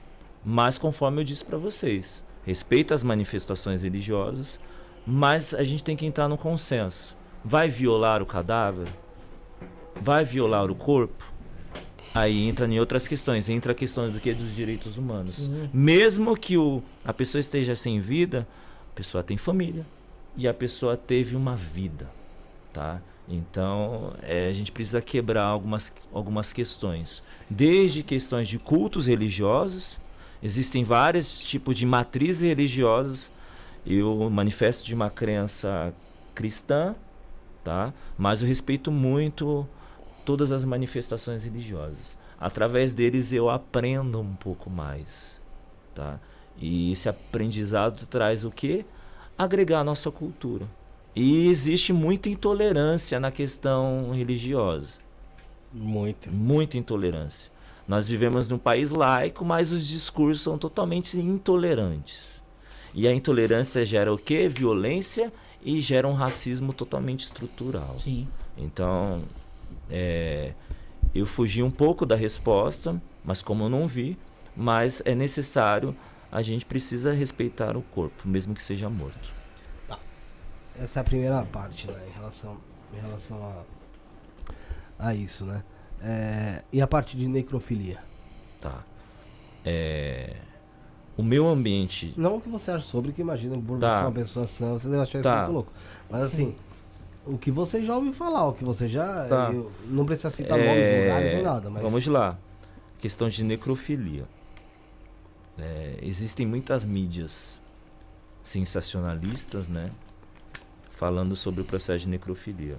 Mas 0.44 0.76
conforme 0.76 1.20
eu 1.20 1.24
disse 1.24 1.44
para 1.44 1.56
vocês, 1.56 2.22
respeita 2.44 2.94
as 2.94 3.02
manifestações 3.02 3.82
religiosas, 3.82 4.58
mas 5.06 5.54
a 5.54 5.62
gente 5.62 5.84
tem 5.84 5.96
que 5.96 6.04
entrar 6.04 6.28
no 6.28 6.36
consenso 6.36 7.16
vai 7.44 7.68
violar 7.68 8.22
o 8.22 8.26
cadáver? 8.26 8.88
Vai 10.00 10.24
violar 10.24 10.70
o 10.70 10.74
corpo? 10.74 11.32
Aí 12.14 12.48
entra 12.48 12.66
em 12.66 12.80
outras 12.80 13.06
questões, 13.06 13.48
entra 13.48 13.72
a 13.72 13.74
questão 13.74 14.10
do 14.10 14.20
que 14.20 14.32
dos 14.32 14.54
direitos 14.54 14.96
humanos. 14.96 15.50
Mesmo 15.72 16.36
que 16.36 16.56
o, 16.56 16.82
a 17.04 17.12
pessoa 17.12 17.40
esteja 17.40 17.74
sem 17.74 17.98
vida, 18.00 18.46
a 18.92 18.96
pessoa 18.96 19.22
tem 19.22 19.36
família 19.36 19.84
e 20.36 20.48
a 20.48 20.54
pessoa 20.54 20.96
teve 20.96 21.36
uma 21.36 21.54
vida, 21.54 22.08
tá? 22.72 23.02
Então, 23.28 24.12
é, 24.22 24.48
a 24.48 24.52
gente 24.52 24.70
precisa 24.70 25.00
quebrar 25.00 25.44
algumas, 25.44 25.94
algumas 26.12 26.52
questões. 26.52 27.22
Desde 27.48 28.02
questões 28.02 28.48
de 28.48 28.58
cultos 28.58 29.06
religiosos, 29.06 29.98
existem 30.42 30.84
vários 30.84 31.40
tipos 31.40 31.74
de 31.74 31.86
matrizes 31.86 32.42
religiosas. 32.42 33.32
Eu 33.86 34.28
manifesto 34.30 34.84
de 34.84 34.94
uma 34.94 35.10
crença 35.10 35.94
cristã, 36.34 36.94
tá? 37.62 37.94
Mas 38.16 38.42
eu 38.42 38.48
respeito 38.48 38.90
muito 38.90 39.66
todas 40.24 40.52
as 40.52 40.64
manifestações 40.64 41.44
religiosas. 41.44 42.18
Através 42.38 42.92
deles 42.92 43.32
eu 43.32 43.48
aprendo 43.48 44.20
um 44.20 44.34
pouco 44.34 44.68
mais, 44.68 45.40
tá? 45.94 46.20
E 46.58 46.92
esse 46.92 47.08
aprendizado 47.08 48.06
traz 48.06 48.44
o 48.44 48.50
que? 48.50 48.84
Agregar 49.36 49.80
a 49.80 49.84
nossa 49.84 50.10
cultura. 50.10 50.66
E 51.14 51.46
existe 51.48 51.92
muita 51.92 52.28
intolerância 52.28 53.20
na 53.20 53.30
questão 53.30 54.10
religiosa. 54.12 54.98
Muito. 55.72 56.30
Muita 56.30 56.76
intolerância. 56.76 57.52
Nós 57.86 58.08
vivemos 58.08 58.48
num 58.48 58.58
país 58.58 58.90
laico, 58.90 59.44
mas 59.44 59.70
os 59.70 59.86
discursos 59.86 60.42
são 60.42 60.56
totalmente 60.56 61.18
intolerantes. 61.18 62.42
E 62.94 63.06
a 63.06 63.12
intolerância 63.12 63.84
gera 63.84 64.12
o 64.12 64.18
quê? 64.18 64.48
Violência 64.48 65.32
e 65.62 65.80
gera 65.80 66.06
um 66.08 66.14
racismo 66.14 66.72
totalmente 66.72 67.24
estrutural. 67.24 67.98
Sim. 67.98 68.28
Então, 68.56 69.22
é, 69.90 70.52
eu 71.14 71.26
fugi 71.26 71.62
um 71.62 71.70
pouco 71.70 72.06
da 72.06 72.16
resposta, 72.16 73.00
mas 73.24 73.42
como 73.42 73.64
eu 73.64 73.68
não 73.68 73.86
vi, 73.86 74.16
mas 74.56 75.02
é 75.04 75.14
necessário, 75.14 75.94
a 76.30 76.40
gente 76.42 76.64
precisa 76.64 77.12
respeitar 77.12 77.76
o 77.76 77.82
corpo, 77.82 78.26
mesmo 78.26 78.54
que 78.54 78.62
seja 78.62 78.88
morto. 78.88 79.33
Essa 80.78 81.00
é 81.00 81.02
a 81.02 81.04
primeira 81.04 81.42
parte, 81.44 81.86
né, 81.86 82.08
em 82.08 82.12
relação, 82.12 82.58
em 82.92 83.00
relação 83.00 83.36
a, 84.98 85.06
a 85.06 85.14
isso, 85.14 85.44
né? 85.44 85.62
É, 86.02 86.62
e 86.72 86.82
a 86.82 86.86
parte 86.86 87.16
de 87.16 87.28
necrofilia? 87.28 88.00
Tá. 88.60 88.82
É, 89.64 90.36
o 91.16 91.22
meu 91.22 91.48
ambiente. 91.48 92.12
Não 92.16 92.36
o 92.36 92.40
que 92.40 92.48
você 92.48 92.72
acha 92.72 92.84
sobre, 92.84 93.12
que 93.12 93.20
imagina, 93.20 93.56
por 93.56 93.78
tá. 93.78 94.00
você 94.00 94.06
uma 94.06 94.12
pessoa 94.12 94.46
sã, 94.46 94.72
você 94.72 94.88
deve 94.88 95.02
achar 95.02 95.22
tá. 95.22 95.30
isso 95.30 95.38
muito 95.38 95.52
louco. 95.52 95.72
Mas 96.10 96.22
assim, 96.22 96.54
o 97.24 97.38
que 97.38 97.50
você 97.50 97.84
já 97.84 97.96
ouviu 97.96 98.12
falar, 98.12 98.48
o 98.48 98.52
que 98.52 98.64
você 98.64 98.88
já. 98.88 99.26
Tá. 99.28 99.50
Eu, 99.52 99.70
não 99.86 100.04
precisa 100.04 100.30
citar 100.30 100.58
é... 100.58 100.66
nomes, 100.66 101.02
lugares 101.02 101.34
nem 101.34 101.42
nada. 101.42 101.70
Mas... 101.70 101.82
Vamos 101.82 102.06
lá. 102.06 102.38
Questão 102.98 103.28
de 103.28 103.44
necrofilia. 103.44 104.24
É, 105.56 105.98
existem 106.02 106.44
muitas 106.46 106.84
mídias 106.84 107.58
sensacionalistas, 108.42 109.68
né? 109.68 109.90
Falando 110.94 111.34
sobre 111.34 111.60
o 111.60 111.64
processo 111.64 112.04
de 112.04 112.08
necrofilia. 112.08 112.78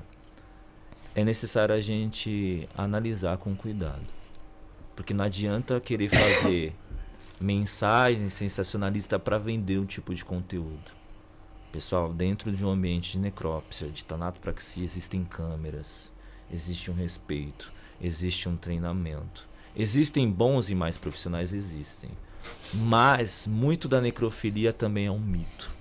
É 1.13 1.21
necessário 1.21 1.75
a 1.75 1.81
gente 1.81 2.67
analisar 2.73 3.37
com 3.37 3.53
cuidado. 3.53 4.05
Porque 4.95 5.13
não 5.13 5.25
adianta 5.25 5.81
querer 5.81 6.07
fazer 6.07 6.73
mensagem 7.41 8.29
sensacionalista 8.29 9.19
para 9.19 9.37
vender 9.37 9.79
um 9.79 9.85
tipo 9.85 10.15
de 10.15 10.23
conteúdo. 10.23 10.93
Pessoal, 11.73 12.13
dentro 12.13 12.53
de 12.53 12.65
um 12.65 12.69
ambiente 12.69 13.11
de 13.11 13.19
necrópsia, 13.19 13.89
de 13.89 14.05
tanatopraxia, 14.05 14.85
existem 14.85 15.25
câmeras, 15.25 16.13
existe 16.49 16.89
um 16.89 16.93
respeito, 16.93 17.69
existe 17.99 18.47
um 18.47 18.55
treinamento. 18.55 19.45
Existem 19.75 20.31
bons 20.31 20.69
e 20.69 20.75
mais 20.75 20.97
profissionais, 20.97 21.53
existem. 21.53 22.11
Mas 22.73 23.45
muito 23.45 23.89
da 23.89 23.99
necrofilia 23.99 24.71
também 24.71 25.07
é 25.07 25.11
um 25.11 25.19
mito. 25.19 25.74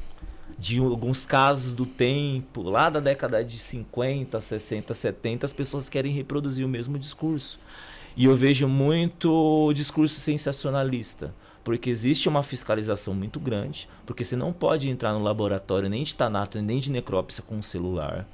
De 0.64 0.78
alguns 0.78 1.26
casos 1.26 1.74
do 1.74 1.84
tempo, 1.84 2.62
lá 2.62 2.88
da 2.88 2.98
década 2.98 3.44
de 3.44 3.58
50, 3.58 4.40
60, 4.40 4.94
70, 4.94 5.44
as 5.44 5.52
pessoas 5.52 5.90
querem 5.90 6.10
reproduzir 6.10 6.64
o 6.64 6.68
mesmo 6.70 6.98
discurso. 6.98 7.60
E 8.16 8.24
eu 8.24 8.34
vejo 8.34 8.66
muito 8.66 9.70
discurso 9.74 10.18
sensacionalista, 10.18 11.34
porque 11.62 11.90
existe 11.90 12.30
uma 12.30 12.42
fiscalização 12.42 13.12
muito 13.12 13.38
grande, 13.38 13.86
porque 14.06 14.24
você 14.24 14.36
não 14.36 14.54
pode 14.54 14.88
entrar 14.88 15.12
no 15.12 15.22
laboratório 15.22 15.90
nem 15.90 16.02
de 16.02 16.14
tanato, 16.14 16.58
nem 16.62 16.80
de 16.80 16.90
necrópsia 16.90 17.44
com 17.46 17.60
celular. 17.60 18.26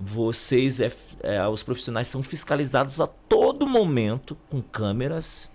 Vocês, 0.00 0.80
é, 0.80 0.90
é, 1.22 1.46
os 1.46 1.62
profissionais 1.62 2.08
são 2.08 2.22
fiscalizados 2.22 2.98
a 2.98 3.06
todo 3.06 3.66
momento 3.66 4.34
com 4.48 4.62
câmeras. 4.62 5.50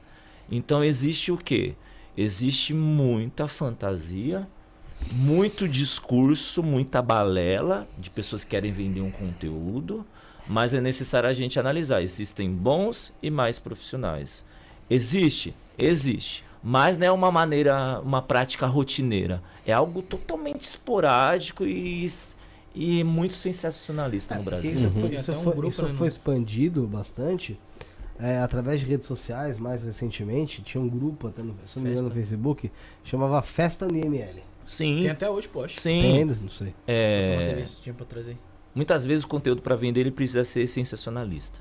Então 0.52 0.84
existe 0.84 1.32
o 1.32 1.38
que? 1.38 1.74
Existe 2.16 2.72
muita 2.72 3.48
fantasia, 3.48 4.48
muito 5.12 5.68
discurso, 5.68 6.62
muita 6.62 7.02
balela 7.02 7.88
de 7.98 8.10
pessoas 8.10 8.44
que 8.44 8.52
querem 8.52 8.72
vender 8.72 9.02
um 9.02 9.12
conteúdo 9.12 10.06
mas 10.50 10.74
é 10.74 10.82
necessário 10.82 11.30
a 11.30 11.34
gente 11.34 11.60
analisar. 11.60 12.02
Existem 12.02 12.52
bons 12.52 13.14
e 13.22 13.30
mais 13.30 13.60
profissionais. 13.60 14.44
Existe? 14.90 15.56
Existe. 15.78 16.44
Mas 16.62 16.98
não 16.98 17.06
é 17.06 17.12
uma 17.12 17.32
maneira, 17.32 18.02
uma 18.02 18.20
prática 18.20 18.66
rotineira. 18.66 19.44
É 19.64 19.72
algo 19.72 20.02
totalmente 20.02 20.64
esporádico 20.64 21.64
e, 21.64 22.06
e 22.74 23.04
muito 23.04 23.36
sensacionalista 23.36 24.36
no 24.36 24.44
Brasil. 24.44 24.74
Isso, 24.74 24.90
foi, 24.90 25.02
uhum. 25.04 25.08
isso, 25.10 25.34
foi, 25.34 25.54
um 25.54 25.68
isso 25.68 25.84
né, 25.84 25.94
foi 25.96 26.08
expandido 26.08 26.88
bastante 26.88 27.58
é, 28.20 28.40
através 28.40 28.80
de 28.80 28.88
redes 28.88 29.08
sociais, 29.08 29.60
mais 29.60 29.84
recentemente, 29.84 30.64
tinha 30.64 30.82
um 30.82 30.90
grupo, 30.90 31.28
até 31.28 31.44
no, 31.44 31.56
se 31.66 31.78
não 31.78 31.84
me 31.86 31.92
engano, 31.92 32.10
no 32.10 32.14
Facebook, 32.14 32.72
chamava 33.04 33.40
Festa 33.44 33.86
NML. 33.86 34.49
Sim. 34.70 35.02
Tem 35.02 35.10
até 35.10 35.28
hoje, 35.28 35.48
poxa. 35.48 35.82
Sim. 35.82 36.00
Tem 36.00 36.18
ainda? 36.20 36.38
Não 36.40 36.50
sei. 36.52 36.76
É, 36.86 37.66
Tinha 37.82 37.92
pra 37.92 38.06
trazer. 38.06 38.38
muitas 38.76 39.04
vezes 39.04 39.26
o 39.26 39.28
conteúdo 39.28 39.64
para 39.64 39.76
vender 39.76 40.02
ele 40.02 40.12
precisa 40.12 40.44
ser 40.44 40.68
sensacionalista. 40.68 41.60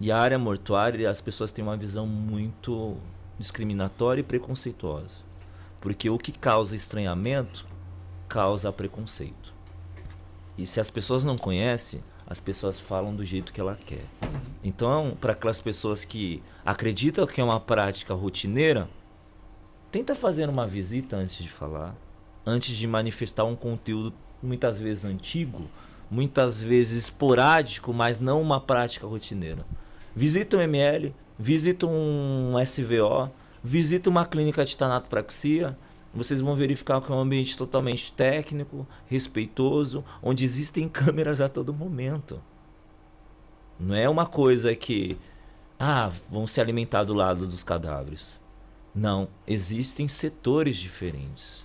E 0.00 0.12
a 0.12 0.16
área 0.16 0.38
mortuária, 0.38 1.10
as 1.10 1.20
pessoas 1.20 1.50
têm 1.50 1.64
uma 1.64 1.76
visão 1.76 2.06
muito 2.06 2.96
discriminatória 3.36 4.20
e 4.20 4.22
preconceituosa. 4.22 5.24
Porque 5.80 6.08
o 6.08 6.18
que 6.18 6.30
causa 6.30 6.76
estranhamento 6.76 7.66
causa 8.28 8.72
preconceito. 8.72 9.52
E 10.56 10.68
se 10.68 10.78
as 10.78 10.88
pessoas 10.88 11.24
não 11.24 11.36
conhecem, 11.36 12.00
as 12.28 12.38
pessoas 12.38 12.78
falam 12.78 13.12
do 13.12 13.24
jeito 13.24 13.52
que 13.52 13.60
ela 13.60 13.74
quer. 13.74 14.04
Então, 14.62 15.16
para 15.20 15.32
aquelas 15.32 15.60
pessoas 15.60 16.04
que 16.04 16.40
acreditam 16.64 17.26
que 17.26 17.40
é 17.40 17.44
uma 17.44 17.58
prática 17.58 18.14
rotineira, 18.14 18.88
tenta 19.90 20.14
fazer 20.14 20.48
uma 20.48 20.66
visita 20.66 21.16
antes 21.16 21.36
de 21.42 21.48
falar, 21.48 21.96
antes 22.44 22.76
de 22.76 22.86
manifestar 22.86 23.44
um 23.44 23.56
conteúdo 23.56 24.14
muitas 24.42 24.78
vezes 24.78 25.04
antigo, 25.04 25.62
muitas 26.10 26.60
vezes 26.60 27.04
esporádico, 27.04 27.92
mas 27.92 28.20
não 28.20 28.40
uma 28.40 28.60
prática 28.60 29.06
rotineira. 29.06 29.64
Visita 30.14 30.56
um 30.56 30.60
ML, 30.60 31.14
visita 31.38 31.86
um 31.86 32.54
SVO, 32.64 33.30
visita 33.62 34.08
uma 34.10 34.26
clínica 34.26 34.64
de 34.64 34.76
tanatopraxia, 34.76 35.76
vocês 36.12 36.40
vão 36.40 36.56
verificar 36.56 37.00
que 37.00 37.12
é 37.12 37.14
um 37.14 37.20
ambiente 37.20 37.56
totalmente 37.56 38.12
técnico, 38.12 38.86
respeitoso, 39.06 40.04
onde 40.22 40.44
existem 40.44 40.88
câmeras 40.88 41.40
a 41.40 41.48
todo 41.48 41.72
momento. 41.74 42.40
Não 43.78 43.94
é 43.94 44.08
uma 44.08 44.26
coisa 44.26 44.74
que 44.74 45.16
ah, 45.78 46.10
vão 46.30 46.46
se 46.46 46.60
alimentar 46.60 47.04
do 47.04 47.14
lado 47.14 47.46
dos 47.46 47.62
cadáveres. 47.62 48.40
Não, 48.94 49.28
existem 49.46 50.08
setores 50.08 50.76
diferentes. 50.76 51.64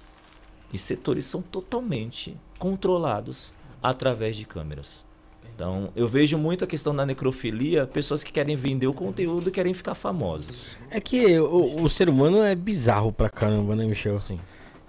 E 0.72 0.78
setores 0.78 1.26
são 1.26 1.42
totalmente 1.42 2.36
controlados 2.58 3.54
através 3.82 4.36
de 4.36 4.46
câmeras. 4.46 5.04
Então, 5.56 5.90
eu 5.96 6.08
vejo 6.08 6.38
muito 6.38 6.64
a 6.64 6.68
questão 6.68 6.96
da 6.96 7.06
necrofilia, 7.06 7.86
pessoas 7.86 8.24
que 8.24 8.32
querem 8.32 8.56
vender 8.56 8.88
o 8.88 8.94
conteúdo 8.94 9.50
e 9.50 9.52
querem 9.52 9.74
ficar 9.74 9.94
famosos. 9.94 10.76
É 10.90 11.00
que 11.00 11.40
o, 11.40 11.84
o 11.84 11.90
ser 11.90 12.10
humano 12.10 12.42
é 12.42 12.56
bizarro 12.56 13.12
pra 13.12 13.30
caramba, 13.30 13.76
né, 13.76 13.86
Michel? 13.86 14.20
Sim. 14.20 14.40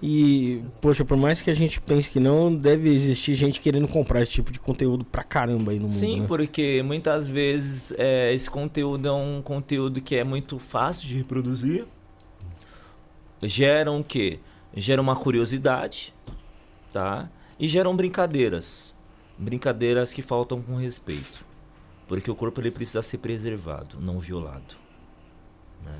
E, 0.02 0.62
poxa, 0.80 1.04
por 1.04 1.16
mais 1.16 1.40
que 1.40 1.50
a 1.50 1.54
gente 1.54 1.80
pense 1.80 2.10
que 2.10 2.20
não, 2.20 2.54
deve 2.54 2.90
existir 2.90 3.34
gente 3.34 3.60
querendo 3.60 3.88
comprar 3.88 4.20
esse 4.22 4.32
tipo 4.32 4.52
de 4.52 4.58
conteúdo 4.58 5.04
pra 5.04 5.22
caramba 5.22 5.72
aí 5.72 5.78
no 5.78 5.84
mundo. 5.84 5.94
Sim, 5.94 6.20
né? 6.20 6.26
porque 6.26 6.82
muitas 6.82 7.26
vezes 7.26 7.94
é, 7.96 8.32
esse 8.34 8.50
conteúdo 8.50 9.08
é 9.08 9.12
um 9.12 9.40
conteúdo 9.42 10.00
que 10.00 10.14
é 10.14 10.24
muito 10.24 10.58
fácil 10.58 11.08
de 11.08 11.16
reproduzir. 11.16 11.86
Geram 13.44 14.00
o 14.00 14.04
quê? 14.04 14.40
Geram 14.76 15.02
uma 15.02 15.16
curiosidade, 15.16 16.14
tá? 16.92 17.28
E 17.58 17.68
geram 17.68 17.94
brincadeiras. 17.96 18.94
Brincadeiras 19.38 20.12
que 20.12 20.22
faltam 20.22 20.62
com 20.62 20.76
respeito. 20.76 21.44
Porque 22.08 22.30
o 22.30 22.34
corpo 22.34 22.60
ele 22.60 22.70
precisa 22.70 23.02
ser 23.02 23.18
preservado, 23.18 23.98
não 24.00 24.18
violado. 24.18 24.76
né? 25.84 25.98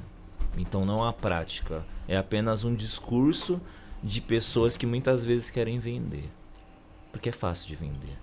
Então 0.56 0.84
não 0.84 1.02
há 1.02 1.12
prática. 1.12 1.84
É 2.06 2.16
apenas 2.16 2.64
um 2.64 2.74
discurso 2.74 3.60
de 4.02 4.20
pessoas 4.20 4.76
que 4.76 4.86
muitas 4.86 5.24
vezes 5.24 5.50
querem 5.50 5.78
vender. 5.78 6.30
Porque 7.10 7.28
é 7.28 7.32
fácil 7.32 7.68
de 7.68 7.76
vender. 7.76 8.18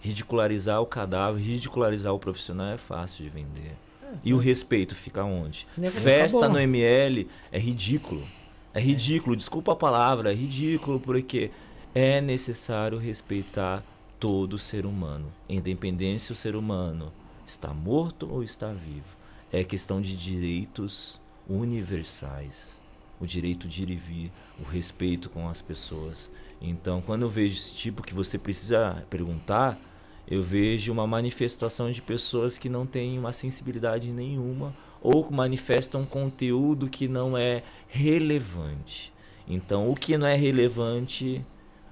Ridicularizar 0.00 0.80
o 0.80 0.86
cadáver, 0.86 1.40
ridicularizar 1.40 2.12
o 2.12 2.18
profissional 2.18 2.68
é 2.68 2.78
fácil 2.78 3.24
de 3.24 3.30
vender. 3.30 3.76
E 4.22 4.34
o 4.34 4.38
respeito 4.38 4.94
fica 4.94 5.24
onde? 5.24 5.66
Nem 5.76 5.88
acabou. 5.88 6.04
Festa 6.04 6.48
no 6.48 6.58
ML 6.58 7.28
é 7.50 7.58
ridículo. 7.58 8.26
É 8.72 8.80
ridículo, 8.80 9.36
desculpa 9.36 9.72
a 9.72 9.76
palavra, 9.76 10.32
é 10.32 10.34
ridículo 10.34 10.98
porque 10.98 11.50
é 11.94 12.20
necessário 12.20 12.98
respeitar 12.98 13.84
todo 14.18 14.58
ser 14.58 14.84
humano, 14.84 15.32
independente 15.48 16.22
se 16.22 16.32
o 16.32 16.34
ser 16.36 16.56
humano 16.56 17.12
está 17.46 17.72
morto 17.72 18.28
ou 18.30 18.42
está 18.42 18.72
vivo. 18.72 19.16
É 19.52 19.62
questão 19.62 20.00
de 20.00 20.16
direitos 20.16 21.20
universais, 21.48 22.80
o 23.20 23.26
direito 23.26 23.68
de 23.68 23.82
ir 23.82 23.90
e 23.90 23.96
vir, 23.96 24.32
o 24.58 24.64
respeito 24.64 25.30
com 25.30 25.48
as 25.48 25.62
pessoas. 25.62 26.32
Então, 26.60 27.00
quando 27.00 27.22
eu 27.22 27.30
vejo 27.30 27.54
esse 27.54 27.72
tipo 27.74 28.02
que 28.02 28.14
você 28.14 28.38
precisa 28.38 29.04
perguntar, 29.08 29.78
eu 30.26 30.42
vejo 30.42 30.92
uma 30.92 31.06
manifestação 31.06 31.90
de 31.90 32.00
pessoas 32.00 32.56
que 32.56 32.68
não 32.68 32.86
têm 32.86 33.18
uma 33.18 33.32
sensibilidade 33.32 34.08
nenhuma 34.10 34.74
ou 35.02 35.30
manifestam 35.30 36.00
um 36.00 36.06
conteúdo 36.06 36.88
que 36.88 37.06
não 37.06 37.36
é 37.36 37.62
relevante. 37.88 39.12
Então, 39.46 39.90
o 39.90 39.94
que 39.94 40.16
não 40.16 40.26
é 40.26 40.34
relevante, 40.34 41.44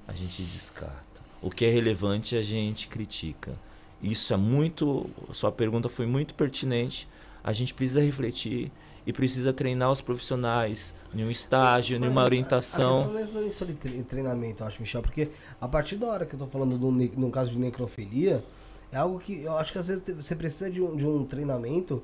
a 0.08 0.12
gente 0.14 0.42
descarta. 0.44 1.20
O 1.42 1.50
que 1.50 1.64
é 1.64 1.70
relevante, 1.70 2.36
a 2.36 2.42
gente 2.42 2.88
critica. 2.88 3.52
Isso 4.02 4.32
é 4.32 4.36
muito. 4.36 5.10
Sua 5.32 5.52
pergunta 5.52 5.88
foi 5.88 6.06
muito 6.06 6.34
pertinente. 6.34 7.06
A 7.44 7.52
gente 7.52 7.74
precisa 7.74 8.00
refletir 8.00 8.72
e 9.06 9.12
precisa 9.12 9.52
treinar 9.52 9.90
os 9.90 10.00
profissionais 10.00 10.94
em 11.12 11.24
um 11.24 11.30
estágio, 11.30 11.98
em 11.98 12.08
uma 12.08 12.22
orientação. 12.22 13.00
A 13.00 13.18
questão 13.18 13.40
não 13.40 13.68
é 13.68 13.72
tre- 13.74 14.02
treinamento, 14.04 14.64
acho, 14.64 14.80
Michel, 14.80 15.02
porque 15.02 15.28
a 15.62 15.68
partir 15.68 15.94
da 15.94 16.08
hora 16.08 16.26
que 16.26 16.34
eu 16.34 16.40
tô 16.40 16.46
falando 16.48 16.76
do, 16.76 16.90
no 16.90 17.30
caso 17.30 17.52
de 17.52 17.56
necrofilia, 17.56 18.44
é 18.90 18.96
algo 18.96 19.20
que 19.20 19.44
eu 19.44 19.56
acho 19.56 19.70
que 19.70 19.78
às 19.78 19.86
vezes 19.86 20.02
você 20.16 20.34
precisa 20.34 20.68
de 20.68 20.82
um, 20.82 20.96
de 20.96 21.06
um 21.06 21.24
treinamento 21.24 22.02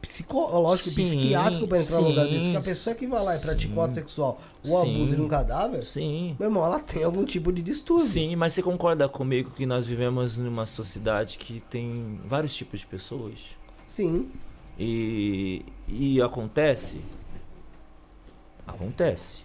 psicológico 0.00 0.90
Sim, 0.90 1.08
psiquiátrico 1.08 1.66
para 1.66 1.80
entrar 1.80 2.00
no 2.00 2.08
lugar 2.10 2.26
sim, 2.26 2.30
desse. 2.30 2.44
Porque 2.44 2.56
a 2.58 2.62
pessoa 2.62 2.94
que 2.94 3.06
vai 3.08 3.24
lá 3.24 3.36
e 3.36 3.40
pratica 3.40 3.72
sim. 3.74 3.76
um 3.76 3.82
ato 3.82 3.94
sexual 3.94 4.40
ou 4.64 4.84
Sim. 4.84 4.94
abusa 4.94 5.16
de 5.16 5.20
um 5.20 5.26
cadáver, 5.26 5.82
Sim. 5.82 6.36
meu 6.38 6.48
irmão, 6.48 6.64
ela 6.64 6.78
tem 6.78 7.02
algum 7.02 7.24
tipo 7.24 7.52
de 7.52 7.60
distúrbio. 7.60 8.06
Sim, 8.06 8.36
mas 8.36 8.54
você 8.54 8.62
concorda 8.62 9.08
comigo 9.08 9.50
que 9.50 9.66
nós 9.66 9.84
vivemos 9.84 10.38
numa 10.38 10.64
sociedade 10.64 11.38
que 11.38 11.58
tem 11.68 12.20
vários 12.24 12.54
tipos 12.54 12.78
de 12.78 12.86
pessoas? 12.86 13.34
Sim. 13.88 14.30
E, 14.78 15.64
e 15.88 16.22
acontece? 16.22 17.00
Acontece. 18.64 19.42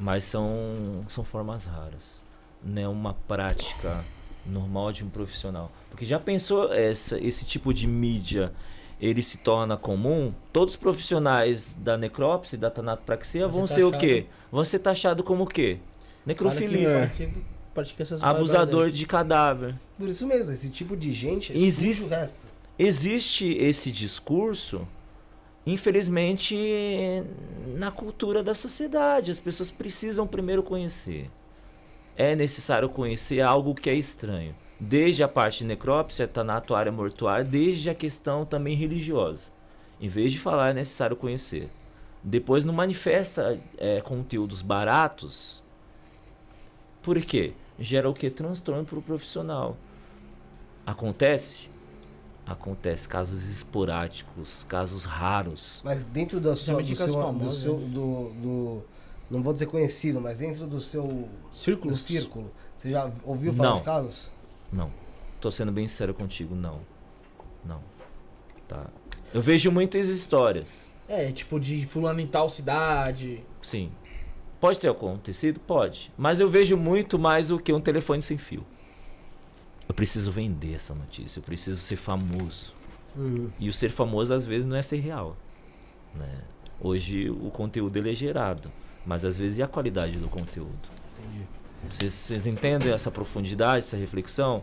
Mas 0.00 0.24
são, 0.24 1.04
são 1.10 1.22
formas 1.22 1.66
raras. 1.66 2.24
Não 2.66 2.82
é 2.82 2.88
uma 2.88 3.14
prática 3.14 4.04
normal 4.44 4.92
de 4.92 5.04
um 5.04 5.08
profissional. 5.08 5.70
Porque 5.88 6.04
já 6.04 6.18
pensou 6.18 6.72
essa, 6.72 7.18
esse 7.20 7.44
tipo 7.44 7.72
de 7.72 7.86
mídia 7.86 8.52
ele 9.00 9.22
se 9.22 9.38
torna 9.38 9.76
comum? 9.76 10.32
Todos 10.52 10.74
os 10.74 10.80
profissionais 10.80 11.74
da 11.78 11.96
necrópsia, 11.96 12.56
da 12.58 12.70
tanatopraxia 12.70 13.46
vão 13.46 13.66
ser 13.66 13.74
ser 13.74 13.84
o 13.84 13.90
taxado. 13.92 14.10
quê? 14.12 14.26
Vão 14.50 14.64
ser 14.64 14.78
taxados 14.80 15.24
como 15.24 15.44
o 15.44 15.46
quê? 15.46 15.78
Necrofilista. 16.24 17.12
Abusador 18.22 18.90
de 18.90 19.06
cadáver. 19.06 19.74
Por 19.98 20.08
isso 20.08 20.26
mesmo, 20.26 20.50
esse 20.52 20.70
tipo 20.70 20.96
de 20.96 21.12
gente 21.12 21.52
exclui 21.52 21.66
Existe- 21.66 22.04
o 22.04 22.08
resto. 22.08 22.46
existe 22.78 23.46
esse 23.58 23.92
discurso, 23.92 24.88
infelizmente, 25.66 26.56
na 27.76 27.90
cultura 27.90 28.42
da 28.42 28.54
sociedade. 28.54 29.30
As 29.30 29.38
pessoas 29.38 29.70
precisam 29.70 30.26
primeiro 30.26 30.62
conhecer. 30.62 31.30
É 32.16 32.34
necessário 32.34 32.88
conhecer 32.88 33.40
algo 33.40 33.74
que 33.74 33.90
é 33.90 33.94
estranho. 33.94 34.54
Desde 34.78 35.22
a 35.22 35.28
parte 35.28 35.58
de 35.58 35.66
necrópsia, 35.66 36.26
tanatuária, 36.28 36.92
mortuária, 36.92 37.44
desde 37.44 37.88
a 37.90 37.94
questão 37.94 38.44
também 38.44 38.76
religiosa. 38.76 39.48
Em 40.00 40.08
vez 40.08 40.32
de 40.32 40.38
falar, 40.38 40.70
é 40.70 40.74
necessário 40.74 41.16
conhecer. 41.16 41.70
Depois 42.22 42.64
não 42.64 42.74
manifesta 42.74 43.58
é, 43.78 44.00
conteúdos 44.00 44.60
baratos. 44.62 45.62
Por 47.02 47.20
quê? 47.22 47.52
Gera 47.78 48.08
o 48.08 48.14
que? 48.14 48.28
Transtorno 48.30 48.84
para 48.84 48.98
o 48.98 49.02
profissional. 49.02 49.76
Acontece? 50.84 51.68
Acontece 52.46 53.08
casos 53.08 53.50
esporádicos, 53.50 54.64
casos 54.64 55.04
raros. 55.04 55.80
Mas 55.84 56.06
dentro 56.06 56.40
da 56.40 56.54
sua, 56.54 56.80
do, 56.82 56.86
seu, 56.86 56.96
casos 56.96 57.44
do 57.44 57.52
seu- 57.52 57.78
né? 57.78 57.88
do- 57.88 58.30
do- 58.40 58.84
não 59.30 59.42
vou 59.42 59.52
dizer 59.52 59.66
conhecido, 59.66 60.20
mas 60.20 60.38
dentro 60.38 60.66
do 60.66 60.80
seu 60.80 61.28
Círculo. 61.52 61.92
do 61.92 61.96
círculo, 61.98 62.50
você 62.76 62.90
já 62.90 63.10
ouviu 63.24 63.52
falar 63.52 63.70
Não. 63.70 63.78
de 63.78 63.84
casos? 63.84 64.30
Não. 64.72 64.90
Tô 65.40 65.50
sendo 65.50 65.72
bem 65.72 65.86
sincero 65.88 66.14
contigo, 66.14 66.54
não. 66.54 66.80
Não. 67.64 67.80
Tá. 68.68 68.86
Eu 69.34 69.40
vejo 69.42 69.70
muitas 69.70 70.08
histórias. 70.08 70.90
É, 71.08 71.30
tipo 71.30 71.60
de 71.60 71.86
fulano 71.86 72.20
em 72.20 72.26
tal 72.26 72.48
cidade. 72.50 73.44
Sim. 73.62 73.92
Pode 74.60 74.80
ter 74.80 74.88
acontecido? 74.88 75.60
Pode. 75.60 76.10
Mas 76.16 76.40
eu 76.40 76.48
vejo 76.48 76.76
muito 76.76 77.18
mais 77.18 77.50
o 77.50 77.58
que 77.58 77.72
um 77.72 77.80
telefone 77.80 78.22
sem 78.22 78.38
fio. 78.38 78.64
Eu 79.88 79.94
preciso 79.94 80.32
vender 80.32 80.74
essa 80.74 80.94
notícia. 80.94 81.38
Eu 81.38 81.42
preciso 81.44 81.80
ser 81.80 81.96
famoso. 81.96 82.72
Uhum. 83.14 83.50
E 83.58 83.68
o 83.68 83.72
ser 83.72 83.90
famoso 83.90 84.34
às 84.34 84.44
vezes 84.44 84.66
não 84.66 84.76
é 84.76 84.82
ser 84.82 84.98
real. 84.98 85.36
Né? 86.14 86.40
Hoje 86.80 87.30
o 87.30 87.50
conteúdo 87.50 87.96
ele 87.96 88.10
é 88.10 88.14
gerado. 88.14 88.72
Mas 89.06 89.24
às 89.24 89.38
vezes 89.38 89.58
e 89.58 89.62
a 89.62 89.68
qualidade 89.68 90.16
do 90.16 90.28
conteúdo? 90.28 90.72
Entendi. 91.18 91.46
Vocês, 91.88 92.12
vocês 92.12 92.46
entendem 92.46 92.92
essa 92.92 93.10
profundidade, 93.10 93.78
essa 93.78 93.96
reflexão? 93.96 94.62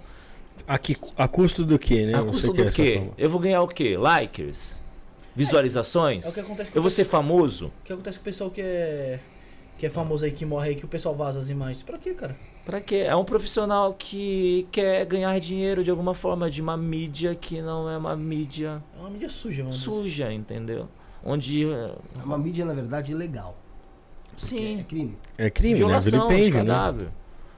A, 0.67 0.77
que, 0.77 0.97
a 1.17 1.27
custo 1.27 1.63
do 1.65 1.79
quê, 1.79 2.05
né? 2.05 2.17
A 2.19 2.23
custo 2.23 2.51
do 2.53 2.71
quê? 2.71 3.09
Eu 3.17 3.29
vou 3.29 3.39
ganhar 3.39 3.61
o 3.61 3.67
quê? 3.67 3.97
Likes? 3.97 4.81
Visualizações? 5.35 6.25
É 6.25 6.29
o 6.29 6.33
que 6.33 6.39
acontece 6.41 6.71
com 6.71 6.77
Eu 6.77 6.81
vou 6.81 6.91
ser 6.91 7.05
famoso? 7.05 7.67
O 7.67 7.85
que 7.85 7.93
acontece 7.93 8.19
com 8.19 8.21
o 8.21 8.25
pessoal 8.25 8.51
que 8.51 8.61
é. 8.61 9.19
Que 9.77 9.87
é 9.87 9.89
famoso 9.89 10.23
aí, 10.23 10.31
que 10.31 10.45
morre 10.45 10.69
aí, 10.69 10.75
que 10.75 10.85
o 10.85 10.87
pessoal 10.87 11.15
vaza 11.15 11.39
as 11.39 11.49
imagens. 11.49 11.81
Pra 11.81 11.97
quê, 11.97 12.13
cara? 12.13 12.35
Pra 12.63 12.79
quê? 12.79 12.97
É 12.97 13.15
um 13.15 13.25
profissional 13.25 13.93
que 13.93 14.67
quer 14.71 15.05
ganhar 15.05 15.37
dinheiro 15.39 15.83
de 15.83 15.89
alguma 15.89 16.13
forma 16.13 16.49
de 16.49 16.61
uma 16.61 16.77
mídia 16.77 17.33
que 17.35 17.61
não 17.61 17.89
é 17.89 17.97
uma 17.97 18.15
mídia 18.15 18.81
É 18.95 18.99
uma 18.99 19.09
mídia 19.09 19.29
suja, 19.29 19.63
mano. 19.63 19.75
suja, 19.75 20.31
entendeu? 20.31 20.87
Onde. 21.23 21.63
É 21.65 22.23
uma 22.23 22.37
mídia, 22.37 22.63
na 22.63 22.73
verdade, 22.73 23.11
ilegal. 23.11 23.57
Porque 24.37 24.55
É 24.55 24.59
Sim, 24.77 24.83
crime. 24.87 25.17
É 25.37 25.49
crime, 25.49 25.73
né? 25.73 25.77
violação 25.77 26.11
de 26.27 26.33
Vilipêndio, 26.33 26.63
né? 26.63 26.73
cadáver. 26.73 27.09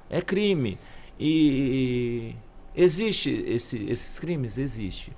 É 0.09 0.21
crime. 0.21 0.77
E 1.19 2.35
existe 2.75 3.29
esse- 3.47 3.83
esses 3.89 4.19
crimes? 4.19 4.57
Existe. 4.57 5.11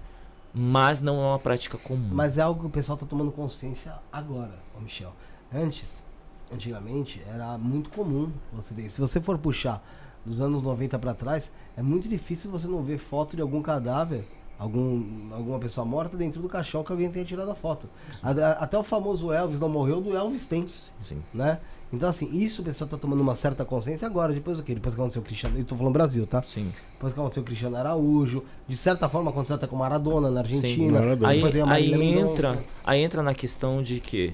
Mas 0.53 0.99
não 1.01 1.15
é 1.21 1.27
uma 1.27 1.39
prática 1.39 1.77
comum. 1.77 2.09
Mas 2.11 2.37
é 2.37 2.41
algo 2.41 2.61
que 2.61 2.65
o 2.67 2.69
pessoal 2.69 2.97
tá 2.97 3.05
tomando 3.05 3.31
consciência 3.31 3.93
agora, 4.11 4.57
ô 4.75 4.81
Michel. 4.81 5.13
Antes, 5.53 6.03
antigamente, 6.51 7.21
era 7.27 7.57
muito 7.57 7.89
comum 7.89 8.31
você 8.53 8.73
ter. 8.73 8.89
Se 8.89 8.99
você 8.99 9.21
for 9.21 9.37
puxar 9.37 9.83
dos 10.25 10.41
anos 10.41 10.63
90 10.63 10.97
pra 10.97 11.13
trás, 11.13 11.51
é 11.75 11.81
muito 11.81 12.07
difícil 12.09 12.49
você 12.49 12.67
não 12.67 12.83
ver 12.83 12.97
foto 12.97 13.35
de 13.35 13.41
algum 13.41 13.61
cadáver, 13.61 14.25
algum, 14.59 15.03
alguma 15.33 15.59
pessoa 15.59 15.85
morta 15.85 16.17
dentro 16.17 16.41
do 16.41 16.49
caixão 16.49 16.83
que 16.83 16.91
alguém 16.91 17.09
tenha 17.11 17.23
tirado 17.25 17.49
a 17.51 17.55
foto. 17.55 17.87
A- 18.23 18.31
a- 18.31 18.51
Até 18.63 18.77
o 18.77 18.83
famoso 18.83 19.31
Elvis 19.31 19.59
não 19.59 19.69
morreu, 19.69 20.01
do 20.01 20.15
Elvis 20.15 20.47
tem, 20.47 20.65
Sim. 20.67 21.21
né? 21.33 21.59
Então, 21.93 22.09
assim, 22.09 22.37
isso 22.37 22.61
o 22.61 22.65
pessoal 22.65 22.89
tá 22.89 22.97
tomando 22.97 23.21
uma 23.21 23.35
certa 23.35 23.63
consciência 23.63 24.05
agora, 24.05 24.33
depois 24.33 24.57
do 24.57 24.63
quê? 24.63 24.73
Depois 24.73 24.93
que 24.93 24.99
aconteceu 24.99 25.21
o 25.21 25.25
Cristiano. 25.25 25.57
Eu 25.57 25.63
tô 25.63 25.75
falando 25.75 25.93
Brasil, 25.93 26.27
tá? 26.27 26.41
Sim. 26.41 26.71
Depois 26.93 27.13
que 27.13 27.19
aconteceu 27.19 27.43
o 27.43 27.45
Cristiano 27.45 27.77
Araújo, 27.77 28.43
de 28.67 28.75
certa 28.75 29.07
forma 29.07 29.29
aconteceu 29.31 29.55
até 29.55 29.67
com 29.67 29.75
Maradona 29.77 30.29
na 30.29 30.41
Argentina. 30.41 30.99
Maradona. 30.99 31.29
Aí, 31.31 31.41
aí 31.71 31.97
Mendonça. 31.97 32.31
entra, 32.31 32.63
aí 32.83 33.01
entra 33.01 33.21
na 33.23 33.33
questão 33.33 33.81
de 33.81 33.99
que 34.01 34.33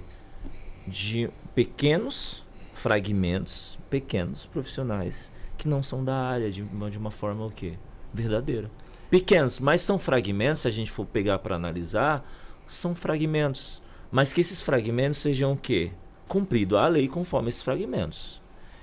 de 0.88 1.30
pequenos 1.54 2.44
fragmentos, 2.74 3.78
pequenos 3.90 4.46
profissionais 4.46 5.32
que 5.58 5.68
não 5.68 5.82
são 5.84 6.04
da 6.04 6.16
área 6.16 6.52
de, 6.52 6.62
uma- 6.64 6.90
de 6.92 6.98
uma 6.98 7.12
forma 7.12 7.46
o 7.46 7.52
quê? 7.52 7.74
Verdadeira. 8.14 8.70
Pequenos, 9.14 9.60
mas 9.60 9.82
são 9.82 10.00
fragmentos, 10.00 10.64
se 10.64 10.68
a 10.68 10.72
gente 10.72 10.90
for 10.90 11.06
pegar 11.06 11.38
para 11.38 11.56
analisar, 11.56 12.28
são 12.68 12.96
fragmentos, 12.96 13.80
mas 14.12 14.34
que 14.34 14.42
esses 14.42 14.60
fragmentos 14.60 15.20
sejam 15.20 15.52
o 15.52 15.56
quê? 15.56 15.92
Cumprido 16.28 16.80
a 16.80 16.88
lei 16.88 17.08
conforme 17.08 17.50
esses 17.50 17.62
fragmentos. 17.62 18.42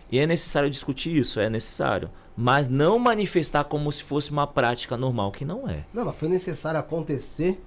E 0.09 0.20
é 0.20 0.28
necessário 0.28 0.70
discutir 0.70 1.16
isso, 1.16 1.40
é 1.40 1.51
necessário, 1.51 2.12
mas 2.36 2.69
não 2.69 2.97
manifestar 2.97 3.65
como 3.65 3.90
se 3.90 4.05
fosse 4.05 4.31
uma 4.31 4.47
prática 4.47 4.97
normal 4.97 5.32
que 5.32 5.44
não 5.44 5.69
é. 5.69 5.85
Não, 5.93 6.05
mas 6.05 6.15
foi 6.15 6.28
necessário 6.28 6.78
acontecer 6.78 7.61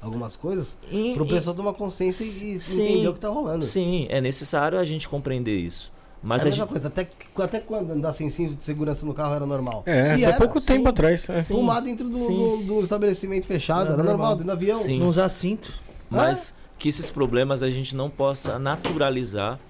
algumas 0.00 0.36
coisas 0.36 0.78
pro 1.16 1.24
e- 1.24 1.28
pessoal 1.28 1.56
tomar 1.56 1.72
consciência 1.72 2.22
e, 2.22 2.54
e 2.54 2.60
Sim. 2.60 2.90
entender 2.90 3.08
o 3.08 3.14
que 3.14 3.18
tá 3.18 3.28
rolando. 3.28 3.64
Sim, 3.64 4.06
é 4.08 4.20
necessário 4.20 4.78
a 4.78 4.84
gente 4.84 5.08
compreender 5.08 5.58
isso. 5.58 5.92
Mas 6.24 6.42
é 6.42 6.44
a 6.44 6.48
a 6.48 6.50
mesma 6.50 6.64
gente, 6.64 6.72
coisa, 6.72 6.88
até, 6.88 7.08
até 7.38 7.60
quando 7.60 7.90
andar 7.92 8.12
sem 8.14 8.30
cinto 8.30 8.54
de 8.54 8.64
segurança 8.64 9.04
no 9.04 9.12
carro 9.12 9.34
era 9.34 9.44
normal? 9.46 9.82
É, 9.84 10.16
E 10.16 10.24
até 10.24 10.34
era, 10.34 10.36
pouco 10.38 10.60
sim. 10.60 10.66
tempo 10.68 10.88
atrás. 10.88 11.28
é. 11.28 11.42
Fumar 11.42 11.82
dentro 11.82 12.08
do, 12.08 12.16
do, 12.18 12.56
do 12.64 12.80
estabelecimento 12.82 13.46
fechado, 13.46 13.92
Era 13.92 13.92
era 13.92 14.02
normal, 14.02 14.16
normal. 14.16 14.36
dentro 14.36 14.46
do 14.46 14.52
avião. 14.52 14.76
Sim. 14.76 14.98
Não 14.98 15.08
usar 15.08 15.28
cinto. 15.28 15.72
mas 16.08 16.54
que 16.78 16.88
esses 16.88 17.10
problemas 17.10 17.62
a 17.62 17.68
gente 17.70 17.94
não 17.94 18.08
possa 18.10 18.58
naturalizar 18.58 19.60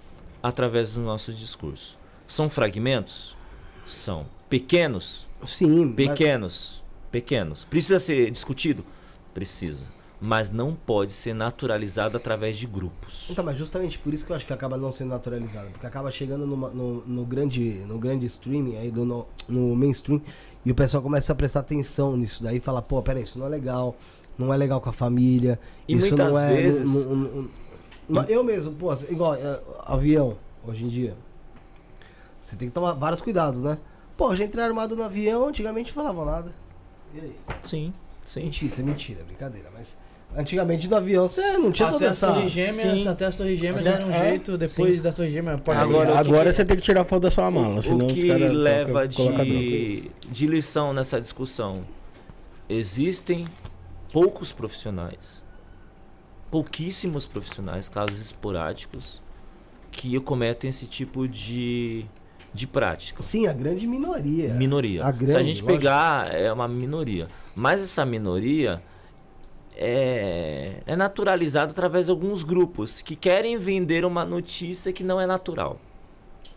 através 0.43 0.95
do 0.95 1.01
nosso 1.01 1.33
discurso. 1.33 1.99
São 2.27 2.49
fragmentos? 2.49 3.37
São. 3.87 4.27
Pequenos? 4.49 5.29
Sim, 5.45 5.87
mas- 5.87 5.95
Pequenos. 5.97 6.83
Pequenos. 7.11 7.65
Precisa 7.65 7.99
ser 7.99 8.31
discutido? 8.31 8.85
Precisa. 9.35 9.87
Mas 10.21 10.49
não 10.51 10.75
pode 10.75 11.13
ser 11.13 11.35
naturalizado 11.35 12.17
através 12.17 12.57
de 12.57 12.67
grupos. 12.67 13.27
Então, 13.29 13.45
mas 13.45 13.59
justamente 13.59 13.99
por 13.99 14.15
isso 14.15 14.25
que 14.25 14.33
eu 14.33 14.37
acho 14.37 14.47
que 14.47 14.53
acaba 14.53 14.77
não 14.77 14.91
sendo 14.91 15.11
naturalizado. 15.11 15.69
Porque 15.71 15.87
acaba 15.87 16.11
chegando 16.11 16.47
numa- 16.47 16.71
no, 16.71 17.05
no 17.07 17.25
grande, 17.27 17.83
no 17.87 17.99
grande 17.99 18.25
streaming, 18.27 18.77
aí 18.77 18.91
do, 18.91 19.05
no, 19.05 19.27
no 19.49 19.77
mainstream, 19.77 20.23
e 20.65 20.71
o 20.71 20.75
pessoal 20.75 21.03
começa 21.03 21.33
a 21.33 21.37
prestar 21.37 21.61
atenção 21.61 22.17
nisso 22.17 22.43
daí 22.43 22.57
e 22.57 22.61
fala, 22.61 22.81
pô, 22.81 23.03
peraí, 23.03 23.23
isso 23.23 23.39
não 23.39 23.45
é 23.47 23.49
legal, 23.51 23.95
não 24.39 24.55
é 24.55 24.57
legal 24.57 24.81
com 24.81 24.89
a 24.89 24.93
família. 24.93 25.59
E 25.87 25.95
isso 25.97 26.07
muitas 26.17 26.33
não 26.33 26.39
é. 26.41 26.55
vezes- 26.55 27.07
eu 28.29 28.45
mesmo, 28.45 28.73
pô, 28.73 28.91
assim, 28.91 29.13
igual 29.13 29.35
é, 29.35 29.61
avião, 29.85 30.37
hoje 30.67 30.85
em 30.85 30.89
dia. 30.89 31.17
Você 32.41 32.57
tem 32.57 32.69
que 32.69 32.75
tomar 32.75 32.93
vários 32.93 33.21
cuidados, 33.21 33.63
né? 33.63 33.79
Pô, 34.17 34.35
já 34.37 34.45
entrei 34.45 34.65
armado 34.65 34.95
no 34.97 35.03
avião, 35.03 35.47
antigamente 35.49 35.89
não 35.95 36.03
falavam 36.03 36.25
nada. 36.25 36.53
E 37.15 37.21
aí? 37.21 37.37
Sim, 37.65 37.93
sim. 38.25 38.45
Mentira, 38.45 38.73
isso 38.73 38.81
é 38.81 38.85
mentira, 38.85 39.21
é 39.21 39.25
brincadeira. 39.25 39.69
Mas 39.75 39.99
antigamente 40.37 40.89
no 40.89 40.97
avião 40.97 41.27
você 41.29 41.57
não 41.59 41.71
tinha 41.71 41.89
toda 41.91 41.97
Até 42.05 42.07
as 42.09 42.23
essa. 42.23 42.33
torres 42.33 42.51
gêmeas, 42.51 43.01
Sim. 43.03 43.09
até 43.09 43.27
as 43.27 43.37
torres 43.37 43.59
gêmeas 43.59 43.79
Até- 43.81 43.89
era 43.91 44.07
um 44.07 44.11
é, 44.13 44.29
jeito, 44.29 44.59
depois 44.59 45.01
da 45.03 45.13
torre 45.13 45.31
gêmea, 45.31 45.59
pode 45.59 45.79
Agora, 45.81 46.19
Agora, 46.19 46.21
o 46.21 46.43
que 46.45 46.45
que- 46.51 46.53
você 46.57 46.65
tem 46.65 46.77
que 46.77 46.83
tirar 46.83 47.05
foto 47.05 47.23
da 47.23 47.31
sua 47.31 47.51
mala, 47.51 47.81
senão 47.83 48.07
o 48.07 48.13
que 48.13 48.23
leva 48.33 48.93
colocam- 48.93 49.15
colocam 49.15 49.45
bronca. 49.45 49.59
de, 49.61 50.11
de 50.31 50.47
lição 50.47 50.93
nessa 50.93 51.21
discussão? 51.21 51.83
Existem 52.69 53.47
poucos 54.13 54.53
profissionais, 54.53 55.43
pouquíssimos 56.51 57.27
profissionais, 57.27 57.89
casos 57.89 58.21
esporádicos, 58.21 59.23
que 59.91 60.19
cometem 60.21 60.71
esse 60.71 60.87
tipo 60.87 61.29
de, 61.29 62.05
de 62.53 62.67
prática. 62.67 63.23
Sim, 63.23 63.47
a 63.47 63.53
grande 63.53 63.87
minoria. 63.87 64.53
Minoria. 64.55 65.05
A 65.05 65.13
Se 65.13 65.19
grande, 65.19 65.37
a 65.37 65.43
gente 65.43 65.63
lógico. 65.63 65.67
pegar, 65.79 66.35
é 66.35 66.53
uma 66.53 66.67
minoria. 66.67 67.29
Mas 67.55 67.81
essa 67.83 68.05
minoria 68.05 68.83
é, 69.77 70.75
é 70.87 70.97
naturalizada 70.97 71.73
através 71.73 72.07
de 72.07 72.11
alguns 72.11 72.43
grupos 72.43 73.03
que 73.03 73.17
querem 73.17 73.57
vender 73.57 74.05
uma 74.05 74.25
notícia 74.25 74.93
que 74.93 75.03
não 75.05 75.21
é 75.21 75.27
natural. 75.27 75.79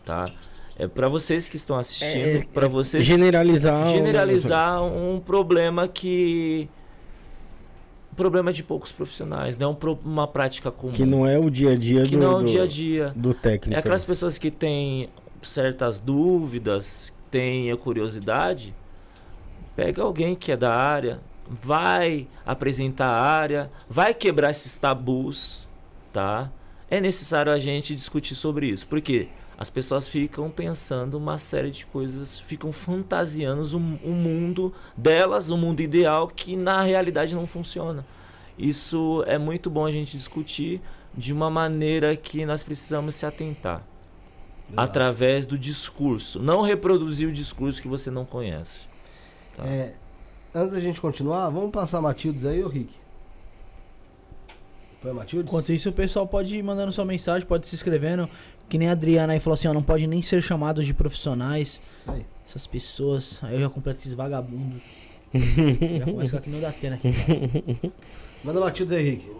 Tá? 0.04 0.30
É 0.78 0.86
para 0.86 1.08
vocês 1.08 1.48
que 1.48 1.56
estão 1.56 1.76
assistindo, 1.76 2.38
É, 2.38 2.46
para 2.54 2.68
vocês 2.68 3.04
Generalizar. 3.04 3.86
generalizar 3.90 4.82
um 4.84 5.18
problema 5.20 5.88
que 5.88 6.68
problema 8.16 8.52
de 8.52 8.64
poucos 8.64 8.90
profissionais, 8.90 9.56
não 9.56 9.68
é 9.68 9.70
um 9.70 9.74
pro- 9.76 9.98
uma 10.04 10.26
prática 10.26 10.70
comum. 10.72 10.92
Que 10.92 11.04
não 11.04 11.24
é 11.26 11.38
o 11.38 11.48
dia 11.48 11.70
a 11.72 11.76
dia 11.76 12.04
que 12.04 12.16
do, 12.16 12.22
não 12.22 12.40
é 12.40 12.42
o 12.42 12.44
dia 12.44 12.62
a 12.64 12.66
dia. 12.66 13.12
do 13.14 13.32
técnico. 13.32 13.76
É 13.76 13.78
aquelas 13.80 14.04
pessoas 14.04 14.36
que 14.38 14.50
têm 14.50 15.08
certas 15.40 16.00
dúvidas, 16.00 17.12
têm 17.30 17.70
a 17.70 17.76
curiosidade, 17.76 18.74
pega 19.76 20.02
alguém 20.02 20.34
que 20.34 20.50
é 20.50 20.56
da 20.56 20.74
área, 20.74 21.20
vai 21.48 22.26
apresentar 22.44 23.08
a 23.08 23.22
área, 23.22 23.70
vai 23.88 24.12
quebrar 24.12 24.50
esses 24.50 24.76
tabus, 24.76 25.66
tá? 26.12 26.50
É 26.90 27.00
necessário 27.00 27.52
a 27.52 27.58
gente 27.58 27.94
discutir 27.94 28.34
sobre 28.34 28.66
isso, 28.66 28.86
porque 28.86 29.28
as 29.58 29.68
pessoas 29.68 30.06
ficam 30.06 30.48
pensando 30.50 31.16
uma 31.16 31.36
série 31.36 31.70
de 31.70 31.84
coisas, 31.86 32.38
ficam 32.38 32.70
fantasiando 32.70 33.76
um, 33.76 33.98
um 34.04 34.12
mundo 34.12 34.72
delas, 34.96 35.50
um 35.50 35.56
mundo 35.56 35.80
ideal 35.80 36.28
que 36.28 36.56
na 36.56 36.82
realidade 36.82 37.34
não 37.34 37.46
funciona. 37.46 38.06
Isso 38.56 39.24
é 39.26 39.38
muito 39.38 39.68
bom 39.68 39.84
a 39.84 39.90
gente 39.90 40.16
discutir 40.16 40.80
de 41.14 41.32
uma 41.32 41.50
maneira 41.50 42.14
que 42.16 42.46
nós 42.46 42.62
precisamos 42.62 43.16
se 43.16 43.26
atentar 43.26 43.84
através 44.76 45.46
do 45.46 45.58
discurso, 45.58 46.40
não 46.40 46.62
reproduzir 46.62 47.28
o 47.28 47.32
discurso 47.32 47.80
que 47.80 47.88
você 47.88 48.10
não 48.10 48.24
conhece. 48.24 48.86
Tá. 49.56 49.66
É, 49.66 49.94
antes 50.54 50.72
da 50.72 50.80
gente 50.80 51.00
continuar, 51.00 51.50
vamos 51.50 51.70
passar 51.70 52.00
Matildes 52.00 52.44
aí, 52.44 52.62
ô 52.62 52.68
Rick. 52.68 52.94
Põe 55.00 55.12
Matildes? 55.12 55.52
Enquanto 55.52 55.72
isso, 55.72 55.88
o 55.90 55.92
pessoal 55.92 56.26
pode 56.26 56.56
ir 56.56 56.62
mandando 56.62 56.92
sua 56.92 57.04
mensagem, 57.04 57.46
pode 57.46 57.66
se 57.68 57.74
inscrevendo. 57.74 58.28
Que 58.68 58.76
nem 58.76 58.88
a 58.88 58.92
Adriana 58.92 59.32
aí 59.32 59.40
falou 59.40 59.54
assim, 59.54 59.68
ó, 59.68 59.72
não 59.72 59.82
pode 59.82 60.06
nem 60.06 60.20
ser 60.20 60.42
chamados 60.42 60.84
de 60.84 60.92
profissionais. 60.92 61.80
Isso 62.00 62.10
aí. 62.10 62.26
Essas 62.46 62.66
pessoas. 62.66 63.38
Aí 63.42 63.54
eu 63.54 63.60
já 63.60 63.70
completo 63.70 64.00
esses 64.00 64.14
vagabundos. 64.14 64.82
já 65.34 66.04
começa 66.04 66.36
aqui 66.36 66.50
no 66.50 66.60
Datena 66.60 66.96
aqui. 66.96 67.12
cara. 67.12 67.92
Manda 68.42 68.60
Matildes 68.60 68.92
aí, 68.92 69.10
Rick. 69.10 69.30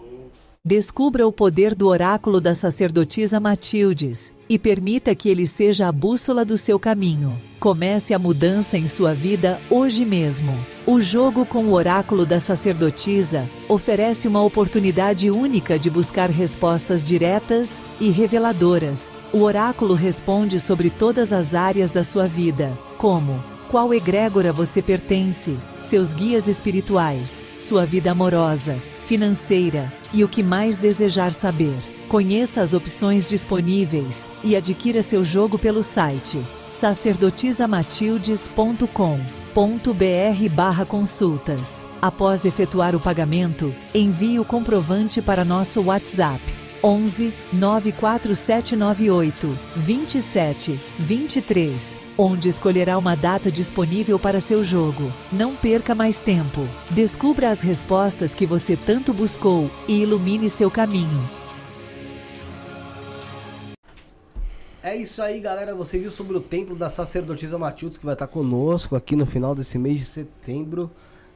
Descubra 0.63 1.27
o 1.27 1.31
poder 1.31 1.75
do 1.75 1.87
oráculo 1.87 2.39
da 2.39 2.55
sacerdotisa 2.55 3.39
Matildes 3.39 4.33
e 4.49 4.57
permita 4.57 5.13
que 5.13 5.29
ele 5.29 5.45
seja 5.45 5.87
a 5.87 5.91
bússola 5.91 6.43
do 6.43 6.57
seu 6.57 6.79
caminho. 6.79 7.39
Comece 7.59 8.13
a 8.13 8.19
mudança 8.19 8.77
em 8.77 8.87
sua 8.87 9.13
vida 9.13 9.61
hoje 9.69 10.03
mesmo. 10.03 10.57
O 10.87 10.99
jogo 10.99 11.45
com 11.45 11.65
o 11.65 11.73
oráculo 11.73 12.25
da 12.25 12.39
sacerdotisa 12.39 13.47
oferece 13.67 14.27
uma 14.27 14.41
oportunidade 14.41 15.29
única 15.29 15.77
de 15.77 15.89
buscar 15.89 16.29
respostas 16.31 17.05
diretas 17.05 17.79
e 17.99 18.09
reveladoras. 18.09 19.13
O 19.31 19.41
oráculo 19.41 19.93
responde 19.93 20.59
sobre 20.59 20.89
todas 20.89 21.31
as 21.31 21.53
áreas 21.53 21.91
da 21.91 22.03
sua 22.03 22.25
vida, 22.25 22.75
como 22.97 23.43
qual 23.69 23.93
egrégora 23.93 24.51
você 24.51 24.81
pertence, 24.81 25.55
seus 25.79 26.11
guias 26.11 26.47
espirituais, 26.47 27.43
sua 27.59 27.85
vida 27.85 28.11
amorosa, 28.11 28.81
financeira 29.05 29.93
e 30.11 30.23
o 30.23 30.27
que 30.27 30.41
mais 30.41 30.75
desejar 30.75 31.33
saber. 31.33 31.98
Conheça 32.09 32.61
as 32.63 32.73
opções 32.73 33.25
disponíveis 33.27 34.27
e 34.43 34.55
adquira 34.55 35.03
seu 35.03 35.23
jogo 35.23 35.59
pelo 35.59 35.83
site 35.83 36.39
sacerdotisamatildes.com. 36.67 39.19
barra 40.49 40.85
consultas. 40.85 41.83
Após 42.01 42.45
efetuar 42.45 42.95
o 42.95 42.99
pagamento, 42.99 43.71
envie 43.93 44.39
o 44.39 44.45
comprovante 44.45 45.21
para 45.21 45.45
nosso 45.45 45.83
WhatsApp 45.83 46.41
11 46.83 47.31
94798 47.53 49.55
27 49.75 50.79
23, 50.97 51.95
onde 52.17 52.49
escolherá 52.49 52.97
uma 52.97 53.15
data 53.15 53.51
disponível 53.51 54.17
para 54.17 54.41
seu 54.41 54.63
jogo. 54.63 55.13
Não 55.31 55.55
perca 55.55 55.93
mais 55.93 56.17
tempo. 56.17 56.67
Descubra 56.89 57.51
as 57.51 57.61
respostas 57.61 58.33
que 58.33 58.47
você 58.47 58.75
tanto 58.75 59.13
buscou 59.13 59.69
e 59.87 60.01
ilumine 60.01 60.49
seu 60.49 60.71
caminho. 60.71 61.37
É 64.89 64.95
isso 64.95 65.21
aí, 65.21 65.39
galera. 65.39 65.75
Você 65.75 65.99
viu 65.99 66.09
sobre 66.09 66.35
o 66.35 66.39
templo 66.39 66.75
da 66.75 66.89
sacerdotisa 66.89 67.59
Matildes 67.59 67.95
que 67.95 68.03
vai 68.03 68.15
estar 68.15 68.25
conosco 68.25 68.95
aqui 68.95 69.15
no 69.15 69.23
final 69.23 69.53
desse 69.53 69.77
mês 69.77 69.99
de 69.99 70.05
setembro. 70.05 70.89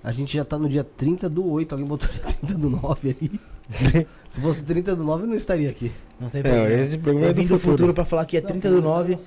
A 0.03 0.11
gente 0.11 0.35
já 0.35 0.43
tá 0.43 0.57
no 0.57 0.67
dia 0.67 0.83
30 0.83 1.29
do 1.29 1.47
8. 1.47 1.71
Alguém 1.71 1.87
botou 1.87 2.09
dia 2.09 2.23
30 2.23 2.55
do 2.55 2.67
9 2.71 3.15
ali. 3.21 3.39
Se 4.31 4.41
fosse 4.41 4.63
30 4.63 4.95
do 4.95 5.03
9, 5.03 5.25
eu 5.25 5.27
não 5.27 5.35
estaria 5.35 5.69
aqui. 5.69 5.91
Não 6.19 6.29
tem 6.29 6.41
problema. 6.41 6.67
É, 6.67 6.81
esse 6.81 6.95
eu 6.95 7.19
é 7.23 7.31
vim 7.31 7.45
do 7.45 7.59
futuro, 7.59 7.59
futuro 7.59 7.93
pra 7.93 8.05
falar 8.05 8.25
que 8.25 8.37
é 8.37 8.41
30 8.41 8.71
do 8.71 8.81
9. 8.81 9.17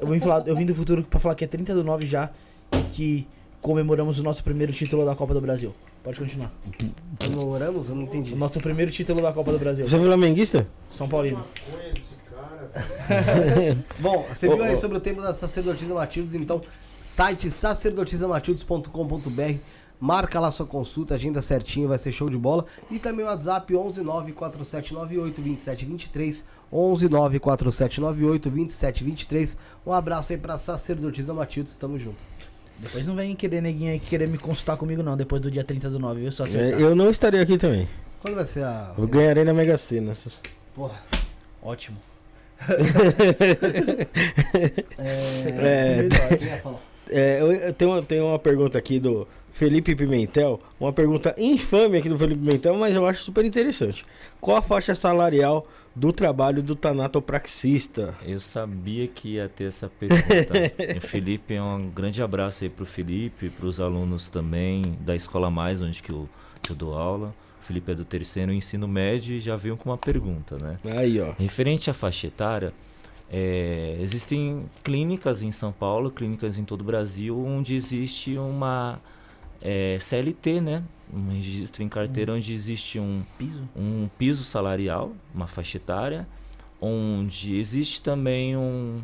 Eu 0.00 0.08
vim, 0.08 0.20
falar, 0.20 0.48
eu 0.48 0.56
vim 0.56 0.64
do 0.64 0.74
futuro 0.74 1.02
pra 1.02 1.20
falar 1.20 1.34
que 1.34 1.44
é 1.44 1.46
30 1.46 1.74
do 1.74 1.84
9 1.84 2.06
já 2.06 2.30
e 2.72 2.82
que 2.92 3.28
comemoramos 3.60 4.18
o 4.18 4.22
nosso 4.22 4.42
primeiro 4.42 4.72
título 4.72 5.04
da 5.04 5.14
Copa 5.14 5.34
do 5.34 5.42
Brasil. 5.42 5.74
Pode 6.02 6.18
continuar. 6.18 6.50
Comemoramos? 7.18 7.90
Eu 7.90 7.94
não 7.94 8.04
entendi. 8.04 8.32
O 8.32 8.36
nosso 8.36 8.58
primeiro 8.58 8.90
título 8.90 9.20
da 9.20 9.34
Copa 9.34 9.52
do 9.52 9.58
Brasil. 9.58 9.86
Você 9.86 9.96
é 9.96 9.98
flamenguista? 9.98 10.66
São 10.90 11.06
Paulino. 11.06 11.44
Bom, 14.00 14.26
você 14.28 14.48
viu 14.48 14.60
aí 14.62 14.76
sobre 14.76 14.98
o 14.98 15.00
templo 15.00 15.22
da 15.22 15.32
sacerdotisa 15.32 15.94
Matildes, 15.94 16.34
então, 16.34 16.60
site 16.98 17.48
sacerdotisamatildes.com.br. 17.50 19.58
Marca 20.00 20.40
lá 20.40 20.50
sua 20.50 20.66
consulta, 20.66 21.14
agenda 21.14 21.40
certinho, 21.40 21.86
vai 21.88 21.96
ser 21.98 22.10
show 22.12 22.28
de 22.28 22.36
bola. 22.36 22.66
E 22.90 22.98
também 22.98 23.24
o 23.24 23.28
WhatsApp 23.28 23.72
11947982723. 23.72 26.42
11947982723. 26.72 29.56
Um 29.86 29.92
abraço 29.92 30.32
aí 30.32 30.38
pra 30.38 30.58
sacerdotisa 30.58 31.32
Matildes, 31.32 31.76
tamo 31.76 31.96
junto. 31.98 32.24
Depois 32.78 33.06
não 33.06 33.14
vem 33.14 33.36
querer 33.36 33.60
neguinho 33.62 33.92
aí 33.92 34.00
querer 34.00 34.26
me 34.26 34.36
consultar 34.36 34.76
comigo 34.76 35.00
não, 35.02 35.16
depois 35.16 35.40
do 35.40 35.48
dia 35.50 35.62
30 35.62 35.90
do 35.90 36.00
9, 36.00 36.20
viu? 36.20 36.32
Só 36.32 36.42
acertar. 36.42 36.80
eu 36.80 36.92
não 36.94 37.08
estaria 37.08 37.40
aqui 37.40 37.56
também. 37.56 37.88
Quando 38.20 38.34
vai 38.34 38.46
ser 38.46 38.64
a. 38.64 38.92
Eu 38.98 39.06
ganharei 39.06 39.44
na 39.44 39.54
Mega 39.54 39.78
Sena. 39.78 40.12
Porra. 40.74 41.00
Ótimo. 41.62 41.96
É. 44.98 46.08
É? 46.08 46.84
É, 47.10 47.40
eu, 47.68 47.72
tenho, 47.74 47.90
uma- 47.92 48.02
tenho 48.02 48.26
uma 48.26 48.38
pergunta 48.38 48.78
aqui 48.78 48.98
do 48.98 49.28
Felipe 49.52 49.94
Pimentel. 49.94 50.58
Uma 50.80 50.92
pergunta 50.92 51.34
infame 51.38 51.98
aqui 51.98 52.08
do 52.08 52.16
Felipe 52.18 52.40
Pimentel, 52.40 52.74
mas 52.76 52.94
eu 52.94 53.06
acho 53.06 53.22
super 53.22 53.44
interessante. 53.44 54.04
Qual 54.40 54.56
a 54.56 54.62
faixa 54.62 54.94
salarial 54.94 55.68
do 55.94 56.12
trabalho 56.12 56.62
do 56.62 56.74
tanatopraxista? 56.74 58.14
Eu 58.26 58.40
sabia 58.40 59.06
que 59.06 59.34
ia 59.34 59.48
ter 59.48 59.64
essa 59.64 59.88
pergunta. 59.88 60.24
O 60.96 61.00
Felipe, 61.00 61.58
um 61.60 61.88
grande 61.90 62.22
abraço 62.22 62.64
aí 62.64 62.70
pro 62.70 62.86
Felipe, 62.86 63.50
pros 63.50 63.78
alunos 63.80 64.28
também 64.28 64.96
da 65.00 65.14
Escola 65.14 65.50
Mais, 65.50 65.80
onde 65.82 66.02
que 66.02 66.10
eu, 66.10 66.28
que 66.62 66.72
eu 66.72 66.76
dou 66.76 66.94
aula. 66.94 67.34
Felipe 67.64 67.92
é 67.92 67.94
do 67.94 68.04
terceiro 68.04 68.52
ensino 68.52 68.86
médio 68.86 69.36
e 69.36 69.40
já 69.40 69.56
veio 69.56 69.76
com 69.76 69.90
uma 69.90 69.98
pergunta, 69.98 70.58
né? 70.58 70.76
Aí, 70.96 71.20
ó. 71.20 71.32
Referente 71.38 71.90
à 71.90 71.94
faixa 71.94 72.26
etária, 72.26 72.72
é, 73.30 73.96
existem 74.00 74.66
clínicas 74.82 75.42
em 75.42 75.50
São 75.50 75.72
Paulo, 75.72 76.10
clínicas 76.10 76.58
em 76.58 76.64
todo 76.64 76.82
o 76.82 76.84
Brasil, 76.84 77.38
onde 77.44 77.74
existe 77.74 78.36
uma 78.36 79.00
é, 79.60 79.96
CLT, 79.98 80.60
né? 80.60 80.84
Um 81.12 81.30
registro 81.30 81.82
em 81.82 81.88
carteira 81.88 82.32
onde 82.32 82.52
existe 82.52 82.98
um, 82.98 83.24
Piso? 83.38 83.68
um 83.74 84.08
piso 84.18 84.44
salarial, 84.44 85.12
uma 85.34 85.46
faixa 85.46 85.78
etária, 85.78 86.28
onde 86.80 87.58
existe 87.58 88.02
também 88.02 88.56
um, 88.56 89.00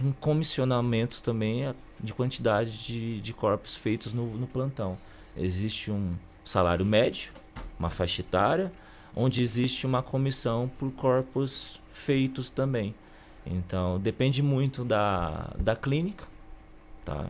um 0.00 0.12
comissionamento 0.12 1.22
também 1.22 1.74
de 2.00 2.12
quantidade 2.12 2.84
de, 2.84 3.20
de 3.20 3.32
corpos 3.32 3.76
feitos 3.76 4.12
no, 4.12 4.26
no 4.36 4.46
plantão. 4.46 4.98
Existe 5.36 5.90
um 5.90 6.14
salário 6.44 6.84
médio, 6.84 7.32
uma 7.78 7.90
faixa 7.90 8.20
etária, 8.20 8.72
onde 9.14 9.42
existe 9.42 9.86
uma 9.86 10.02
comissão 10.02 10.70
por 10.78 10.90
corpos 10.92 11.80
feitos 11.92 12.50
também. 12.50 12.94
Então, 13.46 13.98
depende 14.00 14.42
muito 14.42 14.84
da, 14.84 15.52
da 15.58 15.76
clínica, 15.76 16.24
tá? 17.04 17.26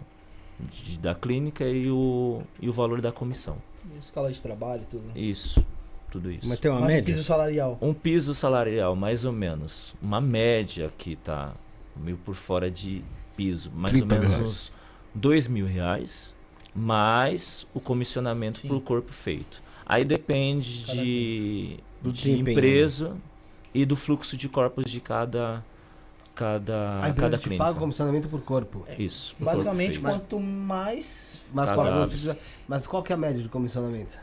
De- 0.60 0.96
da 0.98 1.14
clínica 1.14 1.64
e 1.68 1.90
o, 1.90 2.42
e 2.60 2.68
o 2.68 2.72
valor 2.72 3.00
da 3.00 3.10
comissão. 3.10 3.56
Escala 4.00 4.32
de 4.32 4.40
trabalho 4.40 4.82
e 4.82 4.86
tudo. 4.86 5.02
né? 5.08 5.12
Isso, 5.16 5.64
tudo 6.10 6.30
isso. 6.30 6.46
Mas 6.48 6.58
tem 6.60 6.70
uma 6.70 6.80
Mas 6.80 6.88
média? 6.90 7.12
piso 7.14 7.24
salarial. 7.24 7.76
Um 7.82 7.92
piso 7.92 8.34
salarial, 8.34 8.94
mais 8.96 9.24
ou 9.24 9.32
menos. 9.32 9.94
Uma 10.00 10.20
média 10.20 10.90
que 10.96 11.16
tá 11.16 11.52
meio 11.96 12.16
por 12.18 12.34
fora 12.36 12.70
de 12.70 13.02
piso. 13.36 13.70
Mais 13.74 13.92
30 13.98 14.14
ou 14.14 14.20
menos 14.20 14.34
reais. 14.36 14.48
uns 14.48 14.72
dois 15.12 15.48
mil 15.48 15.66
reais. 15.66 16.32
Mais 16.74 17.66
o 17.74 17.80
comissionamento 17.80 18.60
Sim. 18.60 18.68
por 18.68 18.80
corpo 18.80 19.12
feito. 19.12 19.60
Aí 19.86 20.04
depende 20.04 20.84
Cada 20.86 21.02
de, 21.02 21.80
Do 22.02 22.12
de 22.12 22.22
desempenho, 22.22 22.56
empresa 22.58 23.16
e 23.72 23.84
do 23.84 23.96
fluxo 23.96 24.36
de 24.36 24.48
corpos 24.48 24.90
de 24.90 25.00
cada, 25.00 25.62
cada, 26.34 27.02
A 27.04 27.12
cada 27.12 27.36
te 27.38 27.42
clínica. 27.44 27.64
paga 27.64 27.76
o 27.76 27.80
comissionamento 27.80 28.28
por 28.28 28.40
corpo. 28.42 28.86
Isso. 28.98 29.34
por 29.36 29.44
Basicamente, 29.44 29.98
corpo 30.00 30.16
quanto 30.18 30.40
mais. 30.40 31.42
Mas 31.52 31.70
qual, 31.72 31.92
você 31.98 32.10
precisa- 32.12 32.38
mas 32.66 32.86
qual 32.86 33.02
que 33.02 33.12
é 33.12 33.14
a 33.14 33.18
média 33.18 33.42
de 33.42 33.48
comissionamento? 33.48 34.16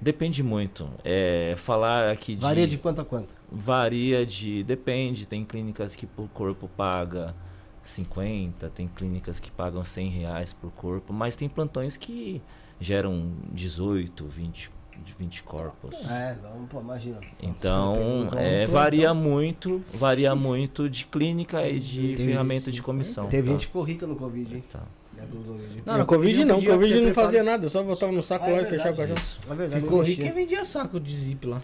Depende 0.00 0.42
muito. 0.42 0.88
É, 1.04 1.54
falar 1.58 2.10
aqui 2.10 2.34
de. 2.34 2.40
Varia 2.40 2.66
de 2.66 2.78
quanto 2.78 3.00
a 3.02 3.04
quanto? 3.04 3.28
Varia 3.52 4.24
de. 4.24 4.64
Depende. 4.64 5.26
Tem 5.26 5.44
clínicas 5.44 5.94
que 5.94 6.06
por 6.06 6.26
corpo 6.30 6.68
paga 6.74 7.34
50, 7.82 8.70
tem 8.70 8.88
clínicas 8.88 9.38
que 9.38 9.50
pagam 9.50 9.84
100 9.84 10.08
reais 10.08 10.52
por 10.54 10.70
corpo, 10.72 11.12
mas 11.12 11.36
tem 11.36 11.48
plantões 11.48 11.96
que 11.98 12.40
geram 12.80 13.30
18, 13.52 14.24
20, 14.26 14.70
de 15.04 15.12
20 15.12 15.42
corpos. 15.42 15.94
É, 16.10 16.36
não, 16.42 16.66
pô, 16.66 16.80
imagina. 16.80 17.18
Então, 17.42 18.28
é, 18.36 18.66
varia 18.66 19.12
muito, 19.14 19.82
varia 19.94 20.34
muito 20.34 20.88
de 20.88 21.04
clínica 21.06 21.66
e 21.68 21.78
de 21.80 22.08
Teve 22.16 22.24
ferramenta 22.26 22.70
de 22.70 22.76
isso. 22.78 22.82
comissão. 22.82 23.26
Teve 23.28 23.48
tá? 23.48 23.52
gente 23.52 23.60
que 23.60 23.66
ficou 23.66 23.82
rica 23.82 24.06
no 24.06 24.16
Covid, 24.16 24.54
hein? 24.56 24.64
Tá. 24.72 24.80
É, 25.18 25.22
Covid. 25.22 25.82
Não, 25.84 25.92
Não, 25.92 25.98
no 26.00 26.06
Covid 26.06 26.34
Covid 26.38 26.44
não, 26.46 26.54
Covid 26.56 26.94
não 27.00 27.14
fazia 27.14 27.40
preparado- 27.40 27.44
nada, 27.44 27.68
só 27.68 27.82
botava 27.82 28.10
no 28.12 28.22
saco 28.22 28.44
Ah, 28.46 28.50
é 28.50 28.52
lá 28.56 28.62
e 28.62 28.66
fechava 28.66 28.92
o 28.92 28.96
caixão. 28.96 29.16
É 29.50 29.54
verdade, 29.54 29.82
Ficou 29.82 30.00
rico 30.02 30.22
quem 30.22 30.32
vendia 30.32 30.64
saco 30.64 30.98
de 30.98 31.16
zip 31.16 31.46
lá. 31.46 31.60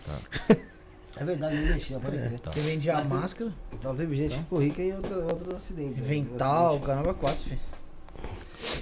É 1.19 1.25
verdade, 1.25 1.57
nem 1.57 1.67
mexia, 1.73 1.99
pode 1.99 2.19
crer. 2.19 2.39
Tá. 2.41 2.51
Quem 2.51 2.63
vendia 2.63 2.93
Mas 2.93 3.07
tem- 3.07 3.17
máscara, 3.17 3.53
Então 3.73 3.97
teve 3.97 4.15
gente 4.15 4.35
que 4.35 4.39
ficou 4.41 4.59
rica 4.59 4.83
em 4.83 4.95
outra- 4.95 5.17
outros 5.25 5.55
acidentes. 5.55 5.99
vental, 6.03 6.67
Acidente. 6.67 6.87
caramba, 6.87 7.15
quatro, 7.15 7.41
filho. 7.45 7.61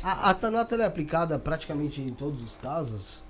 A, 0.03 0.31
a 0.31 0.35
Tanata 0.35 0.75
é 0.75 0.85
aplicada 0.85 1.39
praticamente 1.39 2.01
em 2.01 2.11
todos 2.11 2.43
os 2.43 2.57
casos. 2.57 3.25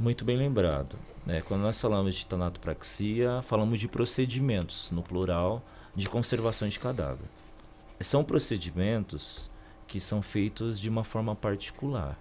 Muito 0.00 0.24
bem 0.24 0.38
lembrado. 0.38 0.96
né? 1.26 1.42
quando 1.42 1.60
nós 1.60 1.78
falamos 1.78 2.14
de 2.14 2.24
tanatopraxia, 2.24 3.42
falamos 3.42 3.78
de 3.78 3.86
procedimentos, 3.86 4.90
no 4.90 5.02
plural, 5.02 5.62
de 5.94 6.08
conservação 6.08 6.66
de 6.70 6.78
cadáver. 6.78 7.26
São 8.00 8.24
procedimentos 8.24 9.50
que 9.86 10.00
são 10.00 10.22
feitos 10.22 10.80
de 10.80 10.88
uma 10.88 11.04
forma 11.04 11.36
particular. 11.36 12.18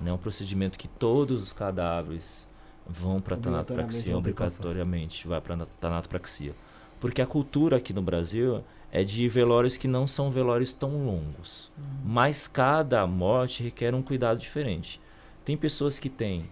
Não 0.00 0.12
é 0.12 0.14
um 0.14 0.18
procedimento 0.18 0.78
que 0.78 0.88
todos 0.88 1.42
os 1.42 1.52
cadáveres 1.52 2.48
vão 2.86 3.20
para 3.20 3.34
Obrigatoriamente 3.34 3.66
tanatopraxia, 3.66 4.16
obrigatoriamente 4.16 5.28
vai 5.28 5.40
para 5.42 5.66
tanatopraxia. 5.78 6.54
Porque 6.98 7.20
a 7.20 7.26
cultura 7.26 7.76
aqui 7.76 7.92
no 7.92 8.00
Brasil 8.00 8.64
é 8.90 9.04
de 9.04 9.28
velórios 9.28 9.76
que 9.76 9.86
não 9.86 10.06
são 10.06 10.30
velórios 10.30 10.72
tão 10.72 11.04
longos. 11.04 11.70
Mas 12.02 12.48
cada 12.48 13.06
morte 13.06 13.62
requer 13.62 13.94
um 13.94 14.00
cuidado 14.00 14.38
diferente. 14.38 14.98
Tem 15.44 15.54
pessoas 15.54 15.98
que 15.98 16.08
têm 16.08 16.48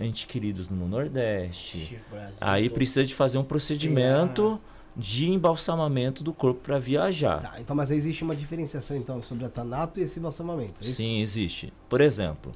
entes 0.00 0.24
queridos 0.24 0.68
no 0.68 0.88
Nordeste. 0.88 2.00
Aí 2.40 2.70
precisa 2.70 3.04
de 3.04 3.14
fazer 3.14 3.38
um 3.38 3.44
procedimento 3.44 4.60
de 4.98 5.30
embalsamamento 5.30 6.24
do 6.24 6.32
corpo 6.32 6.60
para 6.60 6.78
viajar. 6.78 7.40
Tá, 7.40 7.60
então, 7.60 7.76
mas 7.76 7.90
existe 7.92 8.24
uma 8.24 8.34
diferenciação 8.34 8.96
então 8.96 9.22
sobre 9.22 9.44
a 9.44 9.48
Tanato 9.48 10.00
e 10.00 10.02
esse 10.02 10.18
balsamamento. 10.18 10.74
é? 10.80 10.84
Sim, 10.84 11.20
existe. 11.20 11.72
Por 11.88 12.00
exemplo, 12.00 12.52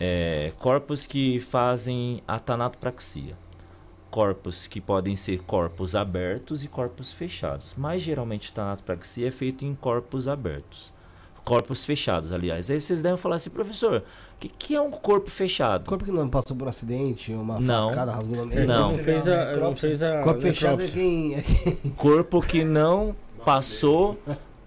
é, 0.00 0.52
corpos 0.58 1.04
que 1.04 1.38
fazem 1.38 2.22
a 2.26 2.38
tanatopraxia. 2.38 3.36
Corpos 4.10 4.66
que 4.66 4.80
podem 4.80 5.16
ser 5.16 5.42
corpos 5.42 5.94
abertos 5.94 6.64
e 6.64 6.68
corpos 6.68 7.12
fechados. 7.12 7.74
Mas 7.76 8.00
geralmente 8.00 8.52
tanatopraxia 8.52 9.28
é 9.28 9.30
feito 9.30 9.64
em 9.64 9.74
corpos 9.74 10.26
abertos. 10.26 10.94
Corpos 11.44 11.84
fechados, 11.84 12.32
aliás. 12.32 12.70
Aí 12.70 12.80
vocês 12.80 13.02
devem 13.02 13.18
falar 13.18 13.36
assim, 13.36 13.50
professor, 13.50 14.02
o 14.36 14.38
que, 14.38 14.48
que 14.50 14.74
é 14.74 14.80
um 14.80 14.90
corpo 14.90 15.30
fechado? 15.30 15.86
Corpo 15.86 16.04
que 16.04 16.12
não 16.12 16.28
passou 16.28 16.54
por 16.54 16.66
um 16.66 16.68
acidente, 16.68 17.32
uma 17.32 17.58
Não. 17.58 17.88
facada, 17.88 18.12
rasgou 18.12 18.36
Ele 18.36 18.54
meio. 18.54 18.66
Não. 18.66 18.88
não 18.90 18.94
fez 18.96 19.26
a. 19.26 19.56
Não 19.56 19.74
fez 19.74 20.02
a 20.02 20.22
Corpo 20.22 20.40
fechado 20.42 20.82
é 20.82 20.84
necrópsia. 20.84 21.02
quem. 21.02 21.34
É 21.34 21.42
quem... 21.42 21.90
Corpo 21.92 22.42
que 22.42 22.62
não 22.62 23.16
passou 23.44 24.18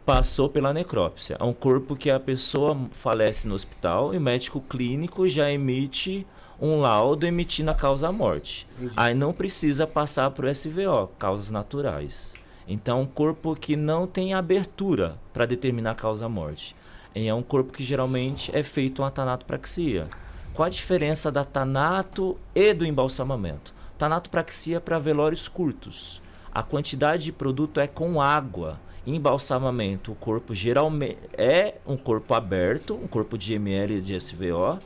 passou 0.03 0.49
pela 0.49 0.73
necrópsia. 0.73 1.37
É 1.39 1.43
um 1.43 1.53
corpo 1.53 1.95
que 1.95 2.09
a 2.09 2.19
pessoa 2.19 2.75
falece 2.93 3.47
no 3.47 3.53
hospital 3.53 4.11
e 4.11 4.17
o 4.17 4.21
médico 4.21 4.59
clínico 4.59 5.29
já 5.29 5.51
emite 5.51 6.25
um 6.59 6.79
laudo 6.79 7.27
emitindo 7.27 7.69
a 7.69 7.75
causa 7.75 8.11
morte. 8.11 8.67
Aí 8.97 9.13
não 9.13 9.31
precisa 9.31 9.85
passar 9.85 10.31
para 10.31 10.47
o 10.47 10.55
SVO, 10.55 11.11
causas 11.19 11.51
naturais. 11.51 12.33
Então, 12.67 13.01
um 13.01 13.05
corpo 13.05 13.55
que 13.55 13.75
não 13.75 14.07
tem 14.07 14.33
abertura 14.33 15.15
para 15.31 15.45
determinar 15.45 15.91
a 15.91 15.95
causa 15.95 16.27
morte. 16.27 16.75
E 17.15 17.27
é 17.27 17.33
um 17.33 17.41
corpo 17.41 17.73
que 17.73 17.83
geralmente 17.83 18.55
é 18.55 18.63
feito 18.63 19.01
uma 19.01 19.11
tanatopraxia. 19.11 20.07
Qual 20.53 20.65
a 20.65 20.69
diferença 20.69 21.31
da 21.31 21.43
tanato 21.43 22.37
e 22.53 22.73
do 22.73 22.85
embalsamamento? 22.85 23.73
Tanatopraxia 23.97 24.77
é 24.77 24.79
para 24.79 24.99
velórios 24.99 25.47
curtos. 25.47 26.21
A 26.53 26.63
quantidade 26.63 27.25
de 27.25 27.31
produto 27.31 27.79
é 27.79 27.87
com 27.87 28.21
água. 28.21 28.79
Embalsamamento, 29.05 30.11
o 30.11 30.15
corpo 30.15 30.53
geralmente 30.53 31.17
é 31.37 31.75
um 31.85 31.97
corpo 31.97 32.33
aberto, 32.33 32.93
um 32.93 33.07
corpo 33.07 33.37
de 33.37 33.53
ml 33.53 34.01
de 34.01 34.19
SVO, 34.19 34.79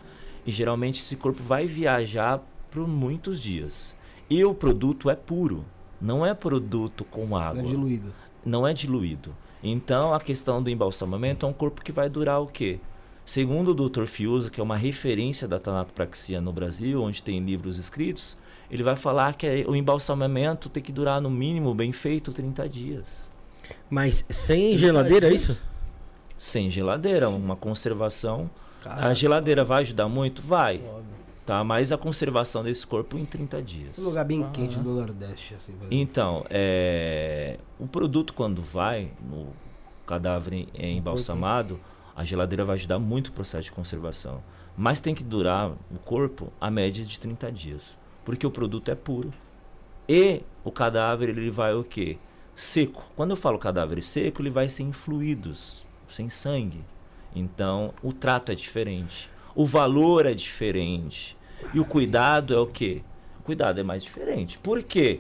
e 0.45 0.51
geralmente 0.51 1.01
esse 1.01 1.15
corpo 1.15 1.41
vai 1.41 1.65
viajar 1.65 2.41
por 2.71 2.87
muitos 2.87 3.39
dias. 3.41 3.97
E 4.29 4.43
o 4.45 4.53
produto 4.53 5.09
é 5.09 5.15
puro, 5.15 5.65
não 5.99 6.25
é 6.25 6.33
produto 6.33 7.03
com 7.03 7.35
água. 7.35 7.61
Não 7.61 7.69
é 7.69 7.71
diluído. 7.71 8.13
Não 8.45 8.67
é 8.67 8.73
diluído. 8.73 9.35
Então 9.63 10.13
a 10.13 10.19
questão 10.19 10.61
do 10.61 10.69
embalsamamento 10.69 11.45
é 11.45 11.49
um 11.49 11.53
corpo 11.53 11.83
que 11.83 11.91
vai 11.91 12.09
durar 12.09 12.41
o 12.41 12.47
quê? 12.47 12.79
Segundo 13.25 13.69
o 13.71 13.89
Dr. 13.89 14.05
Fiuza, 14.05 14.49
que 14.49 14.59
é 14.59 14.63
uma 14.63 14.75
referência 14.75 15.47
da 15.47 15.57
tanatopraxia 15.57 16.41
no 16.41 16.51
Brasil, 16.51 17.01
onde 17.01 17.23
tem 17.23 17.39
livros 17.39 17.77
escritos, 17.77 18.37
ele 18.69 18.83
vai 18.83 18.97
falar 18.97 19.35
que 19.35 19.65
o 19.67 19.75
embalsamamento 19.75 20.67
tem 20.67 20.83
que 20.83 20.91
durar 20.91 21.21
no 21.21 21.29
mínimo, 21.29 21.73
bem 21.73 21.93
feito, 21.93 22.33
30 22.33 22.67
dias. 22.67 23.31
Mas 23.89 24.25
sem 24.29 24.77
geladeira, 24.77 25.29
é 25.29 25.33
isso? 25.33 25.57
Sem 26.37 26.69
geladeira, 26.69 27.29
uma 27.29 27.55
conservação. 27.55 28.49
A 28.85 29.13
geladeira 29.13 29.63
vai 29.63 29.81
ajudar 29.81 30.09
muito? 30.09 30.41
Vai. 30.41 30.81
Tá, 31.45 31.61
mas 31.61 31.91
a 31.91 31.97
conservação 31.97 32.63
desse 32.63 32.87
corpo 32.87 33.17
em 33.17 33.25
30 33.25 33.61
dias. 33.61 33.99
Um 33.99 34.03
lugar 34.03 34.23
bem 34.23 34.49
quente 34.51 34.77
do 34.77 34.91
Nordeste, 34.93 35.55
assim. 35.55 35.73
Então, 35.91 36.45
é, 36.49 37.59
o 37.77 37.85
produto 37.85 38.33
quando 38.33 38.61
vai 38.61 39.11
no 39.21 39.47
cadáver 40.05 40.67
é 40.73 40.89
embalsamado, 40.89 41.79
a 42.15 42.23
geladeira 42.23 42.63
vai 42.63 42.75
ajudar 42.75 42.97
muito 42.97 43.27
o 43.27 43.31
processo 43.33 43.65
de 43.65 43.71
conservação. 43.73 44.41
Mas 44.77 45.01
tem 45.01 45.13
que 45.13 45.23
durar 45.23 45.71
o 45.91 45.99
corpo 46.05 46.51
a 46.61 46.71
média 46.71 47.03
de 47.03 47.19
30 47.19 47.51
dias. 47.51 47.97
Porque 48.23 48.47
o 48.47 48.51
produto 48.51 48.89
é 48.89 48.95
puro. 48.95 49.33
E 50.07 50.41
o 50.63 50.71
cadáver 50.71 51.29
ele 51.29 51.51
vai 51.51 51.73
o 51.73 51.83
quê? 51.83 52.17
Seco. 52.55 53.03
Quando 53.15 53.31
eu 53.31 53.37
falo 53.37 53.59
cadáver 53.59 54.01
seco, 54.01 54.41
ele 54.41 54.49
vai 54.49 54.69
sem 54.69 54.93
fluidos, 54.93 55.85
sem 56.07 56.29
sangue. 56.29 56.83
Então, 57.35 57.93
o 58.01 58.13
trato 58.13 58.51
é 58.51 58.55
diferente. 58.55 59.29
O 59.55 59.65
valor 59.65 60.25
é 60.25 60.33
diferente. 60.33 61.37
E 61.73 61.79
o 61.79 61.85
cuidado 61.85 62.53
é 62.53 62.57
o 62.57 62.67
quê? 62.67 63.01
O 63.39 63.43
cuidado 63.43 63.79
é 63.79 63.83
mais 63.83 64.03
diferente. 64.03 64.57
Por 64.57 64.81
quê? 64.83 65.19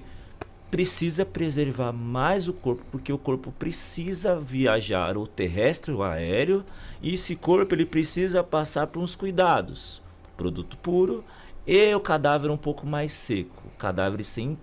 Precisa 0.71 1.23
preservar 1.23 1.91
mais 1.91 2.47
o 2.47 2.53
corpo, 2.53 2.83
porque 2.91 3.13
o 3.13 3.17
corpo 3.17 3.51
precisa 3.51 4.39
viajar 4.39 5.17
ou 5.17 5.27
terrestre 5.27 5.91
ou 5.91 6.01
aéreo, 6.01 6.65
e 7.01 7.13
esse 7.13 7.35
corpo 7.35 7.75
ele 7.75 7.85
precisa 7.85 8.43
passar 8.43 8.87
por 8.87 9.01
uns 9.01 9.15
cuidados. 9.15 10.01
Produto 10.35 10.75
puro 10.77 11.23
e 11.65 11.93
o 11.93 11.99
cadáver 11.99 12.49
um 12.49 12.57
pouco 12.57 12.87
mais 12.87 13.13
seco, 13.13 13.63
cadáver 13.77 14.25
sem 14.25 14.57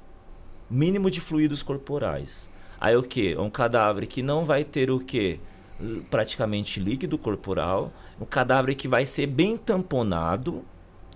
mínimo 0.68 1.10
de 1.10 1.20
fluidos 1.20 1.62
corporais. 1.62 2.50
Aí 2.80 2.96
o 2.96 3.02
que? 3.02 3.34
É 3.34 3.40
um 3.40 3.50
cadáver 3.50 4.06
que 4.06 4.22
não 4.22 4.44
vai 4.44 4.64
ter 4.64 4.90
o 4.90 4.98
que? 4.98 5.38
Praticamente 6.10 6.80
líquido 6.80 7.16
corporal, 7.16 7.92
um 8.20 8.24
cadáver 8.24 8.74
que 8.74 8.86
vai 8.86 9.06
ser 9.06 9.26
bem 9.26 9.56
tamponado 9.56 10.62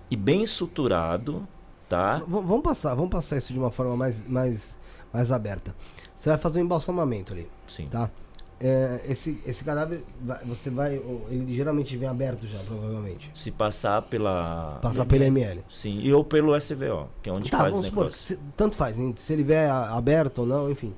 e 0.09 0.15
bem 0.15 0.45
suturado, 0.45 1.47
tá? 1.87 2.17
V- 2.19 2.25
vamos 2.27 2.61
passar, 2.61 2.95
vamos 2.95 3.09
passar 3.11 3.37
isso 3.37 3.53
de 3.53 3.59
uma 3.59 3.71
forma 3.71 3.95
mais, 3.95 4.27
mais, 4.27 4.77
mais 5.13 5.31
aberta. 5.31 5.75
Você 6.15 6.29
vai 6.29 6.37
fazer 6.37 6.59
um 6.59 6.63
embalsamamento 6.65 7.33
ali, 7.33 7.47
Sim. 7.67 7.87
tá? 7.87 8.09
É, 8.57 9.01
esse, 9.09 9.41
esse 9.45 9.65
cadáver, 9.65 10.01
você 10.45 10.69
vai, 10.69 10.95
ele 11.29 11.53
geralmente 11.53 11.95
vem 11.97 12.07
aberto 12.07 12.47
já, 12.47 12.57
provavelmente. 12.59 13.29
Se 13.35 13.51
passar 13.51 14.01
pela 14.03 14.79
Passar 14.81 15.05
pela 15.05 15.25
ML. 15.25 15.61
Sim, 15.69 15.99
e 15.99 16.13
ou 16.13 16.23
pelo 16.23 16.55
SVO, 16.59 17.09
que 17.21 17.29
é 17.29 17.33
onde 17.33 17.51
Tá, 17.51 17.57
faz 17.59 17.75
o 17.75 17.81
negócio. 17.81 18.13
se- 18.13 18.39
tanto 18.55 18.77
faz, 18.77 18.97
hein? 18.97 19.13
se 19.17 19.33
ele 19.33 19.43
vier 19.43 19.69
aberto 19.69 20.39
ou 20.39 20.45
não, 20.45 20.71
enfim. 20.71 20.95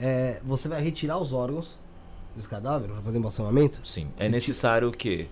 É, 0.00 0.40
você 0.44 0.68
vai 0.68 0.80
retirar 0.82 1.18
os 1.18 1.32
órgãos 1.32 1.76
desse 2.34 2.48
cadáver 2.48 2.88
para 2.88 3.00
fazer 3.02 3.18
embalsamamento? 3.18 3.80
Sim, 3.84 4.08
é 4.18 4.28
necessário 4.28 4.88
o 4.88 4.92
quê? 4.92 5.26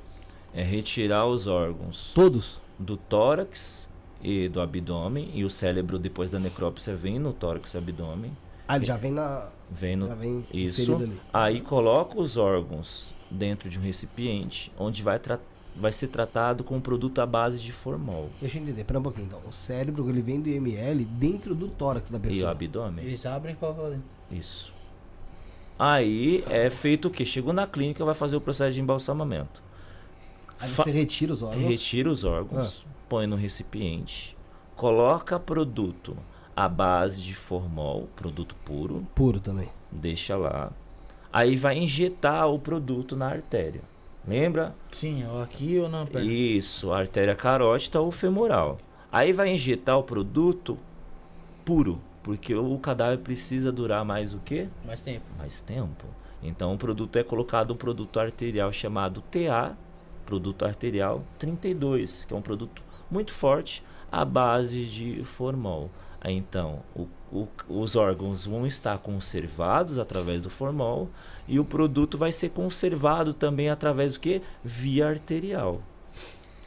É 0.55 0.63
retirar 0.63 1.27
os 1.27 1.47
órgãos 1.47 2.13
Todos? 2.15 2.61
do 2.79 2.97
tórax 2.97 3.89
e 4.23 4.49
do 4.49 4.61
abdômen 4.61 5.31
e 5.35 5.45
o 5.45 5.51
cérebro 5.51 5.99
depois 5.99 6.31
da 6.31 6.39
necrópsia 6.39 6.95
vem 6.95 7.19
no 7.19 7.33
tórax 7.33 7.75
e 7.75 7.79
abdômen, 7.79 8.37
Ah, 8.69 8.77
ele 8.77 8.85
já 8.85 8.97
vem 8.97 9.13
na. 9.13 9.49
vem 9.71 9.97
no 9.97 10.07
Já 10.09 10.15
vem 10.15 10.47
isso. 10.53 10.99
Aí 11.33 11.61
coloca 11.61 12.21
os 12.21 12.37
órgãos 12.37 13.13
dentro 13.31 13.69
de 13.69 13.79
um 13.79 13.83
recipiente 13.83 14.71
onde 14.79 15.03
vai 15.03 15.19
tra- 15.19 15.41
vai 15.75 15.91
ser 15.91 16.09
tratado 16.09 16.63
com 16.63 16.77
um 16.77 16.81
produto 16.81 17.19
à 17.21 17.25
base 17.27 17.59
de 17.59 17.73
formol 17.73 18.29
Deixa 18.41 18.59
eu 18.59 18.63
entender, 18.63 18.85
pera 18.85 19.01
um 19.01 19.03
pouquinho 19.03 19.27
então. 19.27 19.41
O 19.49 19.53
cérebro 19.53 20.09
ele 20.11 20.21
vem 20.21 20.39
do 20.41 20.49
IML 20.51 21.05
dentro 21.07 21.55
do 21.55 21.69
tórax 21.69 22.11
da 22.11 22.19
e 22.19 22.21
o 22.21 22.23
pessoa. 22.23 22.51
abdômen. 22.51 23.05
Eles 23.05 23.25
abrem 23.25 23.55
e 23.55 23.57
colocam 23.57 23.85
lá 23.85 23.91
dentro. 23.91 24.05
Isso. 24.31 24.72
Aí 25.79 26.45
é 26.49 26.71
feito 26.71 27.09
o 27.09 27.11
que? 27.11 27.25
Chegou 27.25 27.53
na 27.53 27.67
clínica, 27.67 28.05
vai 28.05 28.15
fazer 28.15 28.37
o 28.37 28.41
processo 28.41 28.73
de 28.75 28.81
embalsamamento. 28.81 29.63
Aí 30.61 30.69
Fa- 30.69 30.85
você 30.85 30.91
retira 30.91 31.33
os 31.33 31.43
órgãos. 31.43 31.69
Retira 31.69 32.11
os 32.11 32.25
órgãos, 32.25 32.87
põe 33.09 33.27
no 33.27 33.35
recipiente, 33.37 34.37
coloca 34.77 35.39
produto 35.41 36.17
à 36.55 36.69
base 36.69 37.21
de 37.21 37.35
formol, 37.35 38.09
produto 38.15 38.55
puro, 38.65 39.07
Puro 39.15 39.41
também. 39.41 39.69
deixa 39.91 40.37
lá. 40.37 40.71
Aí 41.33 41.57
vai 41.57 41.79
injetar 41.79 42.47
o 42.49 42.59
produto 42.59 43.17
na 43.17 43.27
artéria. 43.29 43.81
Lembra? 44.29 44.75
Sim, 44.93 45.27
ou 45.27 45.41
aqui 45.43 45.79
ou 45.81 45.89
na 45.89 46.07
perna. 46.07 46.31
Isso, 46.31 46.93
artéria 46.93 47.35
carótida 47.35 48.01
ou 48.01 48.13
femoral. 48.13 48.79
Aí 49.11 49.33
vai 49.33 49.49
injetar 49.53 49.99
o 49.99 50.03
produto 50.05 50.79
puro, 51.65 52.01
porque 52.23 52.55
o 52.55 52.79
cadáver 52.79 53.19
precisa 53.19 53.71
durar 53.73 54.05
mais 54.05 54.33
o 54.35 54.39
quê? 54.39 54.69
Mais 54.87 55.01
tempo. 55.01 55.25
mais 55.39 55.61
tempo. 55.61 56.05
Então 56.43 56.75
o 56.75 56.79
produto 56.79 57.17
é 57.17 57.23
colocado 57.23 57.73
um 57.73 57.77
produto 57.77 58.19
arterial 58.21 58.73
chamado 58.73 59.23
TA, 59.31 59.77
produto 60.27 60.65
arterial 60.65 61.23
32, 61.39 62.25
que 62.25 62.33
é 62.35 62.37
um 62.37 62.43
produto 62.43 62.83
muito 63.11 63.33
forte 63.33 63.83
à 64.11 64.25
base 64.25 64.85
de 64.85 65.23
formol. 65.25 65.91
Então, 66.25 66.81
o- 66.95 67.09
o- 67.33 67.49
os 67.69 67.97
órgãos 67.97 68.47
vão 68.47 68.65
estar 68.67 68.97
conservados 68.99 69.99
através 69.99 70.41
do 70.41 70.49
formol 70.51 71.11
e 71.49 71.59
o 71.59 71.65
produto 71.65 72.17
vai 72.17 72.31
ser 72.33 72.51
conservado 72.51 73.35
também 73.35 73.69
através 73.69 74.13
do 74.15 74.21
que? 74.21 74.41
Via 74.63 75.09
arterial. 75.09 75.83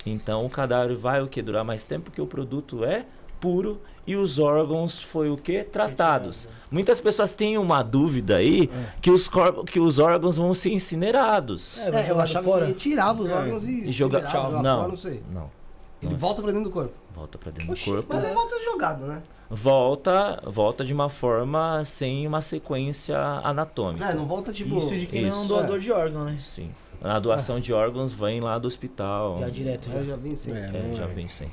Então 0.06 0.46
o 0.46 0.50
cadáver 0.50 0.96
vai 0.96 1.22
o 1.22 1.28
que 1.28 1.42
durar 1.42 1.64
mais 1.64 1.84
tempo 1.86 2.06
porque 2.06 2.22
o 2.22 2.28
produto 2.28 2.84
é 2.84 3.06
puro 3.40 3.82
e 4.08 4.16
os 4.16 4.38
órgãos 4.40 5.02
foi 5.02 5.30
o 5.30 5.38
que 5.38 5.64
tratados. 5.64 6.48
Muitas 6.70 7.00
pessoas 7.00 7.32
têm 7.32 7.58
uma 7.58 7.82
dúvida 7.82 8.38
aí 8.38 8.70
que 9.02 9.10
os 9.10 9.30
que 9.72 9.80
os 9.80 9.98
órgãos 10.00 10.38
vão 10.38 10.54
ser 10.54 10.74
incinerados. 10.74 11.78
É, 11.80 12.08
É, 12.08 12.12
eu 12.12 12.20
achava 12.20 12.44
fora. 12.46 12.66
que 12.66 12.72
ele 12.72 12.80
tirava 12.80 13.24
os 13.24 13.32
órgãos 13.32 13.64
e, 13.64 13.86
E 13.88 13.92
joga 13.92 14.22
tchau. 14.22 14.46
jogava 14.46 14.62
Não, 14.64 14.78
fora, 14.80 14.88
não 14.90 14.98
sei. 14.98 15.24
não. 15.32 15.50
Ele 16.02 16.12
Não. 16.12 16.20
volta 16.20 16.42
pra 16.42 16.52
dentro 16.52 16.66
do 16.70 16.74
corpo. 16.74 16.94
Volta 17.16 17.38
para 17.38 17.52
dentro 17.52 17.72
Oxi, 17.72 17.86
do 17.86 17.92
corpo. 17.94 18.14
mas 18.14 18.24
ele 18.26 18.34
volta 18.34 18.64
jogado, 18.64 19.06
né? 19.06 19.24
Volta, 19.50 20.42
volta 20.46 20.84
de 20.84 20.94
uma 20.94 21.08
forma 21.10 21.84
sem 21.86 22.28
uma 22.28 22.42
sequência 22.42 23.18
anatômica. 23.44 24.06
É, 24.06 24.14
não 24.14 24.26
volta 24.26 24.52
tipo. 24.52 24.78
Isso 24.78 24.98
de 24.98 25.06
quem 25.08 25.22
não 25.24 25.30
é 25.30 25.34
um 25.34 25.40
Isso. 25.40 25.48
doador 25.48 25.80
de 25.80 25.92
órgão, 25.92 26.26
né? 26.26 26.36
Sim. 26.40 26.70
A 27.02 27.18
doação 27.20 27.60
de 27.60 27.72
órgãos 27.72 28.12
vem 28.12 28.42
lá 28.42 28.58
do 28.60 28.68
hospital. 28.68 29.40
Já 29.40 29.50
direto, 29.50 29.90
já. 29.90 30.00
É, 30.00 30.04
já 30.04 30.16
vem 30.16 30.36
sem. 30.36 30.54
É. 30.54 30.58
É, 30.92 30.96
já 30.96 31.06
vem 31.08 31.28
sem. 31.28 31.50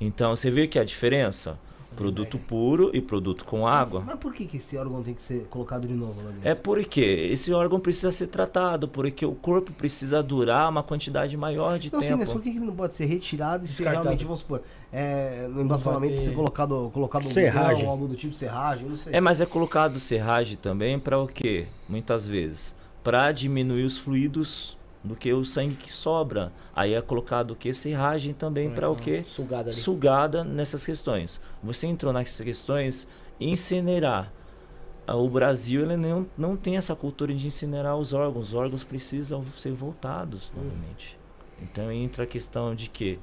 Então 0.00 0.34
você 0.34 0.50
vê 0.50 0.66
que 0.66 0.78
a 0.78 0.84
diferença? 0.84 1.58
Produto 1.96 2.38
puro 2.38 2.90
e 2.94 3.00
produto 3.00 3.44
com 3.44 3.66
água. 3.66 4.02
Mas 4.06 4.16
por 4.18 4.32
que, 4.32 4.44
que 4.44 4.58
esse 4.58 4.76
órgão 4.76 5.02
tem 5.02 5.14
que 5.14 5.22
ser 5.22 5.46
colocado 5.50 5.88
de 5.88 5.94
novo 5.94 6.22
lá 6.22 6.30
dentro? 6.30 6.48
É 6.48 6.54
porque 6.54 7.00
esse 7.00 7.52
órgão 7.52 7.80
precisa 7.80 8.12
ser 8.12 8.26
tratado, 8.28 8.86
porque 8.86 9.24
o 9.24 9.32
corpo 9.34 9.72
precisa 9.72 10.22
durar 10.22 10.68
uma 10.68 10.82
quantidade 10.82 11.36
maior 11.36 11.78
de 11.78 11.92
Não, 11.92 12.00
sim, 12.00 12.08
tempo. 12.08 12.18
mas 12.18 12.30
por 12.30 12.42
que 12.42 12.50
que 12.50 12.58
ele 12.58 12.66
não 12.66 12.76
pode 12.76 12.94
ser 12.94 13.06
retirado 13.06 13.64
e 13.64 13.68
ser 13.68 13.88
realmente, 13.88 14.24
vamos 14.24 14.40
supor, 14.40 14.62
é, 14.92 15.48
no 15.48 15.66
ter- 16.00 16.18
ser 16.18 16.34
colocado, 16.34 16.90
colocado 16.92 17.32
Serragem. 17.32 17.68
algodão, 17.70 17.90
algo 17.90 18.08
do 18.08 18.14
tipo 18.14 18.34
serragem, 18.34 18.86
não 18.88 18.96
sei. 18.96 19.14
É, 19.14 19.20
mas 19.20 19.40
é 19.40 19.46
colocado 19.46 19.98
serragem 19.98 20.56
também 20.56 20.98
para 20.98 21.18
o 21.18 21.26
quê? 21.26 21.66
Muitas 21.88 22.26
vezes, 22.26 22.74
para 23.02 23.32
diminuir 23.32 23.84
os 23.84 23.96
fluidos 23.98 24.75
do 25.06 25.14
que 25.14 25.32
o 25.32 25.44
sangue 25.44 25.76
que 25.76 25.92
sobra. 25.92 26.52
Aí 26.74 26.94
é 26.94 27.00
colocado 27.00 27.52
o 27.52 27.56
que? 27.56 27.72
Serragem 27.72 28.34
também 28.34 28.70
para 28.70 28.90
o 28.90 28.96
quê? 28.96 29.24
Sugada 29.26 29.70
ali. 29.70 29.78
Sugada 29.78 30.44
nessas 30.44 30.84
questões. 30.84 31.40
Você 31.62 31.86
entrou 31.86 32.12
nessas 32.12 32.44
questões 32.44 33.06
incinerar. 33.40 34.32
ah, 35.06 35.16
o 35.16 35.28
Brasil 35.28 35.82
ele 35.82 35.96
não, 35.96 36.26
não 36.36 36.56
tem 36.56 36.76
essa 36.76 36.94
cultura 36.96 37.32
de 37.32 37.46
incinerar 37.46 37.96
os 37.96 38.12
órgãos. 38.12 38.48
Os 38.48 38.54
órgãos 38.54 38.84
precisam 38.84 39.44
ser 39.56 39.72
voltados 39.72 40.52
novamente. 40.54 41.18
Então 41.62 41.90
entra 41.90 42.24
a 42.24 42.26
questão 42.26 42.74
de 42.74 42.90
que 42.90 43.18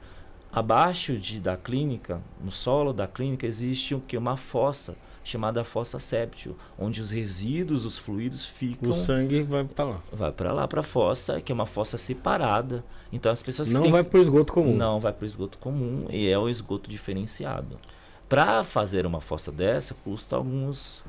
abaixo 0.52 1.18
de, 1.18 1.40
da 1.40 1.58
clínica, 1.58 2.22
no 2.42 2.52
solo 2.52 2.94
da 2.94 3.08
clínica, 3.08 3.46
existe 3.46 3.94
o 3.94 4.00
que? 4.00 4.18
Uma 4.18 4.38
fossa 4.38 4.96
chamada 5.24 5.64
fossa 5.64 6.00
séptil, 6.00 6.58
onde 6.78 7.00
os 7.02 7.12
resíduos, 7.12 7.86
os 7.86 7.98
fluidos 7.98 8.46
ficam. 8.46 8.90
O 8.90 8.94
sangue 8.94 9.42
vai 9.44 9.64
para 9.64 9.86
lá. 9.86 10.02
Vai 10.12 10.32
para 10.32 10.52
lá, 10.52 10.68
para 10.68 10.82
a 10.82 10.84
fossa, 10.84 11.40
que 11.40 11.52
é 11.52 11.56
uma 11.56 11.66
fossa 11.66 11.98
separada. 11.98 12.84
Então 13.12 13.32
as 13.32 13.42
pessoas 13.42 13.72
Não 13.72 13.90
vai 13.90 14.04
pro 14.04 14.20
esgoto 14.20 14.52
comum. 14.52 14.76
não 14.76 15.00
vai 15.00 15.14
para 15.14 15.24
o 15.24 15.26
esgoto 15.26 15.58
comum 15.58 16.06
e 16.10 16.28
é 16.28 16.38
o 16.38 16.50
esgoto 16.50 16.90
diferenciado. 16.90 17.80
Para 18.28 18.64
fazer 18.64 19.06
uma 19.06 19.22
fossa 19.22 19.52
dessa 19.52 19.94
custa 19.94 20.36
alguns 20.36 21.04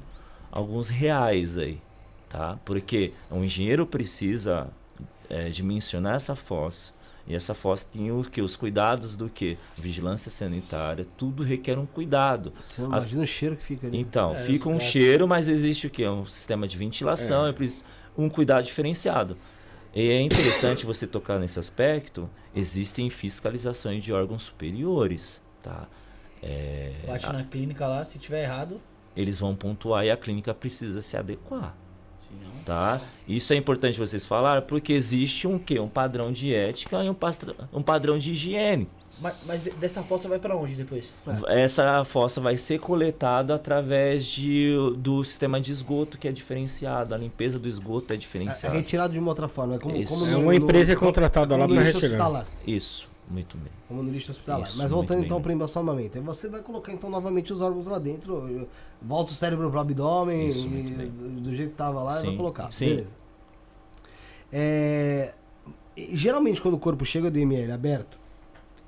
alguns 0.53 0.89
reais 0.89 1.59
aí, 1.59 1.81
tá? 2.29 2.59
Porque 2.65 3.13
o 3.31 3.43
engenheiro 3.43 3.85
precisa 3.87 4.69
é, 5.29 5.49
dimensionar 5.49 6.15
essa 6.15 6.37
fossa 6.37 6.93
e 7.27 7.35
essa 7.35 7.55
fossa 7.55 7.87
tem 7.93 8.11
o 8.13 8.23
que 8.23 8.43
os 8.43 8.55
cuidados 8.57 9.17
do 9.17 9.29
que 9.29 9.57
vigilância 9.77 10.31
sanitária, 10.31 11.07
tudo 11.17 11.43
requer 11.43 11.79
um 11.79 11.87
cuidado. 11.87 12.53
Você 12.69 12.83
não 12.83 12.93
As- 12.95 13.05
imagina 13.05 13.23
o 13.23 13.27
cheiro 13.27 13.57
que 13.57 13.65
fica 13.65 13.87
ali. 13.87 13.99
Então, 13.99 14.35
É, 14.35 14.39
fica 14.39 14.69
um 14.69 14.79
cheiro, 14.79 15.27
mas 15.27 15.49
existe 15.49 15.87
o 15.87 15.91
que? 15.91 16.07
Um 16.07 16.27
sistema 16.27 16.69
de 16.69 16.77
ventilação, 16.77 17.47
é. 17.47 17.53
preciso- 17.53 17.85
um 18.17 18.29
cuidado 18.29 18.65
diferenciado. 18.65 19.37
E 19.95 20.11
é 20.11 20.21
interessante 20.21 20.85
você 20.85 21.07
tocar 21.07 21.39
nesse 21.39 21.59
aspecto. 21.59 22.29
Existem 22.55 23.09
fiscalizações 23.11 24.03
de 24.03 24.13
órgãos 24.13 24.43
superiores, 24.43 25.41
tá? 25.63 25.87
É, 26.43 26.93
Bate 27.07 27.27
a- 27.27 27.33
na 27.33 27.45
clínica 27.45 27.87
lá, 27.87 28.05
se 28.05 28.19
tiver 28.19 28.43
errado. 28.43 28.81
eles 29.17 29.39
vão 29.39 29.55
pontuar 29.55 30.05
e 30.05 30.11
a 30.11 30.17
clínica 30.17 30.53
precisa 30.53 31.01
se 31.01 31.17
adequar. 31.17 31.77
Tá? 32.65 33.01
Isso 33.29 33.53
é 33.53 33.57
importante 33.57 33.99
vocês 33.99 34.25
falar 34.27 34.63
porque 34.63 34.93
existe 34.93 35.47
um 35.47 35.59
quê? 35.59 35.79
Um 35.81 35.89
padrão 35.89 36.33
de 36.33 36.55
ética 36.55 37.03
e 37.05 37.09
um, 37.09 37.17
um 37.73 37.83
padrão 37.83 38.19
de 38.19 38.33
higiene. 38.33 38.89
Mas, 39.21 39.45
mas 39.47 39.63
de- 39.63 39.71
dessa 39.71 40.03
fossa 40.03 40.29
vai 40.29 40.41
pra 40.41 40.57
onde 40.57 40.75
depois? 40.75 41.05
Essa 41.47 42.05
fossa 42.05 42.41
vai 42.41 42.57
ser 42.59 42.81
coletada 42.81 43.55
através 43.55 44.25
de, 44.27 44.75
do 44.97 45.23
sistema 45.23 45.61
de 45.61 45.71
esgoto 45.71 46.19
que 46.19 46.27
é 46.27 46.33
diferenciado. 46.33 47.15
A 47.15 47.19
limpeza 47.19 47.57
do 47.59 47.69
esgoto 47.69 48.13
é 48.13 48.15
É, 48.15 48.17
é 48.17 48.19
diferenciada. 48.19 48.75
retirado 48.75 49.13
de 49.13 49.19
uma 49.21 49.29
outra 49.29 49.47
forma. 49.47 49.77
É 49.77 49.79
como, 49.79 49.93
como 50.07 50.27
É 50.27 50.31
no- 50.31 50.37
uma 50.39 50.45
no- 50.47 50.53
empresa 50.55 50.97
como- 50.97 51.07
contratada 51.13 51.57
lá 51.57 51.69
no 51.69 51.75
para 51.75 51.85
retirar. 51.85 52.07
hospitalar. 52.07 52.47
Isso, 52.67 53.09
muito 53.29 53.57
bem. 53.57 53.73
Como 53.89 54.03
no 54.03 54.11
lixo 54.11 54.31
hospitalar. 54.33 54.69
Isso, 54.69 54.77
Mas 54.79 54.91
voltando 54.91 55.25
então 55.25 55.41
para 55.41 55.51
o 55.51 55.53
embalsamamento. 55.53 56.19
Aí 56.19 56.23
você 56.25 56.49
vai 56.49 56.63
colocar 56.63 56.93
então 56.93 57.09
novamente 57.11 57.53
os 57.53 57.61
órgãos 57.61 57.87
lá 57.87 57.99
dentro. 57.99 58.69
Volta 59.01 59.33
o 59.33 59.35
cérebro 59.35 59.71
pro 59.71 59.81
abdômen. 59.81 60.49
Isso, 60.49 60.67
e 60.67 61.07
do, 61.41 61.55
jeito 61.55 61.71
que 61.71 61.77
tava 61.77 62.03
lá, 62.03 62.19
e 62.21 62.23
vai 62.23 62.31
Sim, 62.31 62.37
colocar. 62.37 62.73
sim. 62.73 62.87
Beleza. 62.87 63.25
É, 64.53 65.35
geralmente 66.13 66.61
quando 66.61 66.75
o 66.75 66.79
corpo 66.79 67.05
chega 67.05 67.31
do 67.31 67.39
ML 67.39 67.73
aberto, 67.73 68.19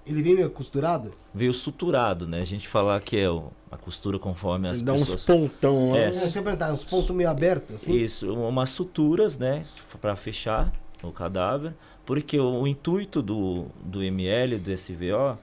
ele 0.06 0.22
vem 0.22 0.36
meio 0.36 0.50
costurado. 0.50 1.12
Veio 1.34 1.52
suturado, 1.52 2.28
né? 2.28 2.40
A 2.40 2.44
gente 2.44 2.68
falar 2.68 3.00
que 3.00 3.16
é 3.16 3.28
o- 3.28 3.50
a 3.70 3.76
costura 3.76 4.18
conforme 4.18 4.68
as 4.68 4.80
Dá 4.80 4.92
uns 4.92 5.00
pessoas. 5.00 5.24
pontão 5.24 5.90
lá. 5.90 5.98
É. 5.98 6.08
É, 6.08 6.12
se 6.12 6.38
eu 6.38 6.42
perguntar, 6.44 6.72
uns 6.72 6.84
pontos 6.84 7.14
meio 7.14 7.28
abertos, 7.28 7.76
assim. 7.76 7.92
Isso, 7.92 8.32
umas 8.32 8.70
suturas, 8.70 9.36
né? 9.36 9.64
Para 10.00 10.14
fechar 10.14 10.72
o 11.02 11.10
cadáver. 11.10 11.74
Porque 12.06 12.38
o, 12.38 12.62
o 12.62 12.66
intuito 12.66 13.20
do, 13.20 13.66
do 13.84 14.02
ML, 14.02 14.58
do 14.58 14.72
SVO, 14.72 15.36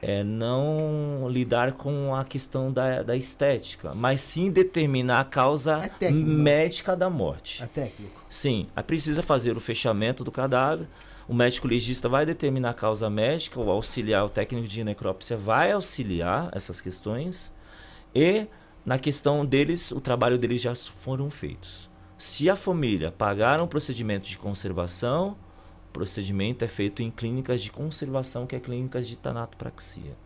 é 0.00 0.24
não 0.24 1.28
lidar 1.28 1.72
com 1.72 2.14
a 2.14 2.24
questão 2.24 2.72
da, 2.72 3.02
da 3.02 3.16
estética, 3.16 3.94
mas 3.94 4.22
sim 4.22 4.50
determinar 4.50 5.20
a 5.20 5.24
causa 5.24 5.90
É 6.00 6.10
né? 6.10 6.12
médica 6.12 6.96
da 6.96 7.10
morte. 7.10 7.62
É 7.62 7.66
técnico. 7.66 8.24
Sim, 8.28 8.68
aí 8.74 8.82
precisa 8.82 9.22
fazer 9.22 9.56
o 9.56 9.60
fechamento 9.60 10.24
do 10.24 10.30
cadáver. 10.30 10.86
O 11.28 11.34
médico 11.34 11.68
legista 11.68 12.08
vai 12.08 12.24
determinar 12.24 12.70
a 12.70 12.74
causa 12.74 13.10
médica, 13.10 13.60
o 13.60 13.70
auxiliar, 13.70 14.24
o 14.24 14.28
técnico 14.28 14.66
de 14.66 14.82
necrópsia 14.82 15.36
vai 15.36 15.70
auxiliar 15.70 16.48
essas 16.52 16.80
questões. 16.80 17.52
E 18.14 18.46
na 18.84 18.98
questão 18.98 19.44
deles, 19.44 19.90
o 19.90 20.00
trabalho 20.00 20.38
deles 20.38 20.60
já 20.60 20.74
foram 20.74 21.30
feitos. 21.30 21.88
Se 22.16 22.50
a 22.50 22.56
família 22.56 23.12
pagar 23.12 23.60
um 23.60 23.66
procedimento 23.66 24.28
de 24.28 24.38
conservação, 24.38 25.36
o 25.90 25.92
procedimento 25.92 26.64
é 26.64 26.68
feito 26.68 27.02
em 27.02 27.10
clínicas 27.10 27.60
de 27.60 27.72
conservação, 27.72 28.46
que 28.46 28.54
é 28.54 28.60
clínicas 28.60 29.08
de 29.08 29.16
tanatopraxia, 29.16 30.16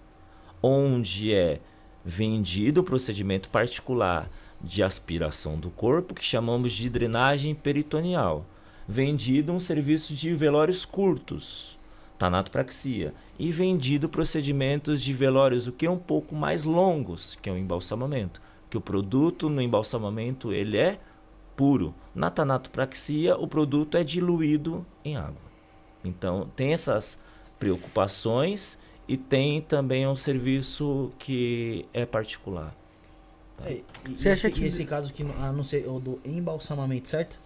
onde 0.62 1.32
é 1.32 1.58
vendido 2.04 2.82
o 2.82 2.84
procedimento 2.84 3.48
particular 3.48 4.30
de 4.60 4.82
aspiração 4.82 5.58
do 5.58 5.70
corpo, 5.70 6.14
que 6.14 6.22
chamamos 6.22 6.72
de 6.72 6.90
drenagem 6.90 7.54
peritoneal. 7.54 8.44
Vendido 8.86 9.52
um 9.52 9.58
serviço 9.58 10.14
de 10.14 10.34
velórios 10.34 10.84
curtos, 10.84 11.78
tanatopraxia, 12.18 13.14
e 13.38 13.50
vendido 13.50 14.06
procedimentos 14.06 15.00
de 15.00 15.14
velórios 15.14 15.66
o 15.66 15.72
que 15.72 15.88
um 15.88 15.98
pouco 15.98 16.34
mais 16.34 16.64
longos, 16.64 17.38
que 17.40 17.48
é 17.48 17.52
o 17.52 17.56
embalsamamento, 17.56 18.42
que 18.68 18.76
o 18.76 18.82
produto 18.82 19.48
no 19.48 19.62
embalsamamento 19.62 20.52
ele 20.52 20.76
é 20.76 21.00
puro. 21.56 21.94
Na 22.14 22.30
tanatopraxia, 22.30 23.34
o 23.34 23.48
produto 23.48 23.96
é 23.96 24.04
diluído 24.04 24.84
em 25.02 25.16
água. 25.16 25.53
Então, 26.04 26.48
tem 26.54 26.72
essas 26.72 27.18
preocupações 27.58 28.78
e 29.08 29.16
tem 29.16 29.60
também 29.60 30.06
um 30.06 30.16
serviço 30.16 31.12
que 31.18 31.86
é 31.92 32.04
particular. 32.06 32.74
É, 33.64 33.80
e, 34.08 34.16
Você 34.16 34.30
acha 34.30 34.48
esse, 34.48 34.58
que- 34.60 34.66
esse 34.66 34.84
caso 34.84 35.10
aqui, 35.10 35.22
a 35.40 35.52
não 35.52 35.62
ser 35.62 35.86
o 35.88 36.00
do 36.00 36.20
embalsamamento, 36.24 37.08
certo? 37.08 37.38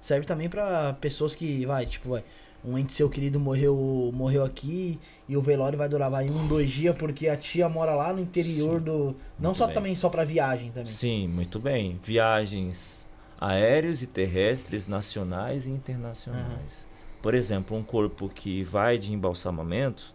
Serve 0.00 0.26
também 0.26 0.48
pra 0.48 0.92
pessoas 1.00 1.34
que, 1.34 1.64
vai, 1.64 1.86
tipo, 1.86 2.10
vai, 2.10 2.24
um 2.64 2.76
ente 2.78 2.92
seu 2.94 3.08
querido 3.08 3.38
morreu, 3.38 4.10
morreu 4.14 4.42
aqui 4.44 4.98
e 5.28 5.36
o 5.36 5.40
velório 5.40 5.78
vai 5.78 5.88
durar, 5.88 6.10
vai, 6.10 6.28
um, 6.28 6.46
dois 6.46 6.70
dias 6.70 6.96
porque 6.96 7.28
a 7.28 7.36
tia 7.36 7.68
mora 7.68 7.94
lá 7.94 8.12
no 8.12 8.20
interior 8.20 8.78
Sim. 8.78 8.84
do... 8.84 9.16
Não 9.38 9.54
só 9.54 9.66
bem. 9.66 9.74
também, 9.74 9.94
só 9.96 10.08
pra 10.08 10.24
viagem 10.24 10.70
também. 10.70 10.86
Sim, 10.92 11.28
muito 11.28 11.58
bem. 11.58 11.98
Viagens 12.02 13.04
aéreos 13.40 14.02
e 14.02 14.06
terrestres, 14.06 14.86
nacionais 14.86 15.66
e 15.66 15.70
internacionais. 15.70 16.86
Por 17.24 17.32
exemplo, 17.32 17.74
um 17.74 17.82
corpo 17.82 18.28
que 18.28 18.62
vai 18.62 18.98
de 18.98 19.10
embalsamamento, 19.10 20.12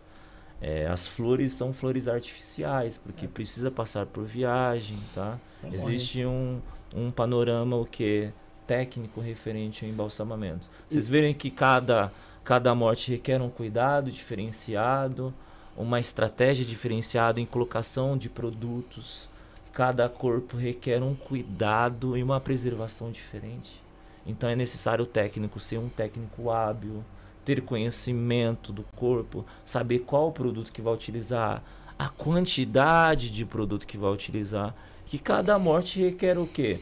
é, 0.62 0.86
as 0.86 1.08
flores 1.08 1.54
são 1.54 1.74
flores 1.74 2.08
artificiais, 2.08 3.00
porque 3.00 3.28
precisa 3.28 3.72
passar 3.72 4.06
por 4.06 4.26
viagem, 4.26 4.96
tá? 5.16 5.40
Não 5.64 5.72
Existe 5.72 6.24
um, 6.24 6.62
um 6.94 7.10
panorama 7.10 7.78
o 7.78 7.84
que 7.84 8.32
técnico 8.68 9.20
referente 9.22 9.84
ao 9.84 9.90
embalsamento. 9.90 10.70
Vocês 10.88 11.08
verem 11.08 11.34
que 11.34 11.50
cada, 11.50 12.12
cada 12.44 12.76
morte 12.76 13.10
requer 13.10 13.42
um 13.42 13.50
cuidado 13.50 14.12
diferenciado, 14.12 15.34
uma 15.76 16.00
estratégia 16.00 16.64
diferenciada 16.64 17.42
em 17.42 17.46
colocação 17.48 18.16
de 18.20 18.30
produtos. 18.30 19.28
Cada 19.74 20.08
corpo 20.08 20.58
requer 20.58 21.02
um 21.02 21.16
cuidado 21.16 22.16
e 22.16 22.22
uma 22.22 22.40
preservação 22.40 23.10
diferente. 23.10 23.82
Então 24.30 24.48
é 24.50 24.56
necessário 24.56 25.04
o 25.04 25.08
técnico 25.08 25.60
ser 25.60 25.80
um 25.80 25.90
técnico 25.90 26.52
hábil, 26.52 27.04
ter 27.44 27.62
conhecimento 27.62 28.72
do 28.72 28.84
corpo, 28.96 29.44
saber 29.66 30.00
qual 30.00 30.28
o 30.28 30.32
produto 30.32 30.72
que 30.72 30.82
vai 30.84 30.94
utilizar, 30.94 31.64
a 31.98 32.08
quantidade 32.10 33.30
de 33.32 33.44
produto 33.46 33.88
que 33.88 33.98
vai 33.98 34.12
utilizar. 34.12 34.74
Que 35.06 35.18
cada 35.18 35.58
morte 35.58 36.00
requer 36.00 36.38
o 36.38 36.46
quê? 36.46 36.80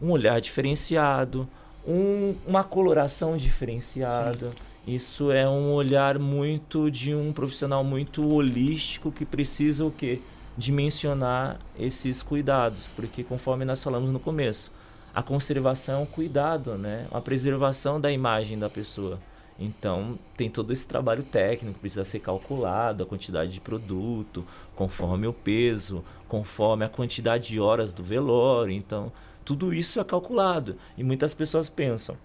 Um 0.00 0.10
olhar 0.10 0.40
diferenciado, 0.40 1.48
um- 1.86 2.34
uma 2.46 2.62
coloração 2.62 3.36
diferenciada. 3.36 4.50
Isso 4.86 5.30
é 5.30 5.48
um 5.48 5.72
olhar 5.72 6.18
muito 6.18 6.90
de 6.90 7.14
um 7.14 7.32
profissional 7.32 7.82
muito 7.82 8.26
holístico 8.28 9.10
que 9.10 9.24
precisa 9.24 9.84
o 9.86 9.90
quê? 9.90 10.20
Dimensionar 10.58 11.58
esses 11.78 12.22
cuidados, 12.22 12.88
porque 12.94 13.24
conforme 13.24 13.64
nós 13.64 13.82
falamos 13.82 14.10
no 14.12 14.20
começo, 14.20 14.70
a 15.14 15.22
conservação 15.22 16.02
um 16.02 16.06
cuidado, 16.06 16.76
né? 16.76 17.06
A 17.10 17.20
preservação 17.20 18.00
da 18.00 18.10
imagem 18.10 18.58
da 18.58 18.70
pessoa. 18.70 19.18
Então, 19.58 20.18
tem 20.36 20.48
todo 20.48 20.72
esse 20.72 20.88
trabalho 20.88 21.22
técnico, 21.22 21.78
precisa 21.78 22.04
ser 22.04 22.20
calculado 22.20 23.02
a 23.02 23.06
quantidade 23.06 23.52
de 23.52 23.60
produto, 23.60 24.46
conforme 24.74 25.26
o 25.26 25.34
peso, 25.34 26.02
conforme 26.26 26.84
a 26.84 26.88
quantidade 26.88 27.48
de 27.48 27.60
horas 27.60 27.92
do 27.92 28.02
velório. 28.02 28.72
Então, 28.72 29.12
tudo 29.44 29.74
isso 29.74 30.00
é 30.00 30.04
calculado. 30.04 30.76
E 30.96 31.04
muitas 31.04 31.34
pessoas 31.34 31.68
pensam, 31.68 32.16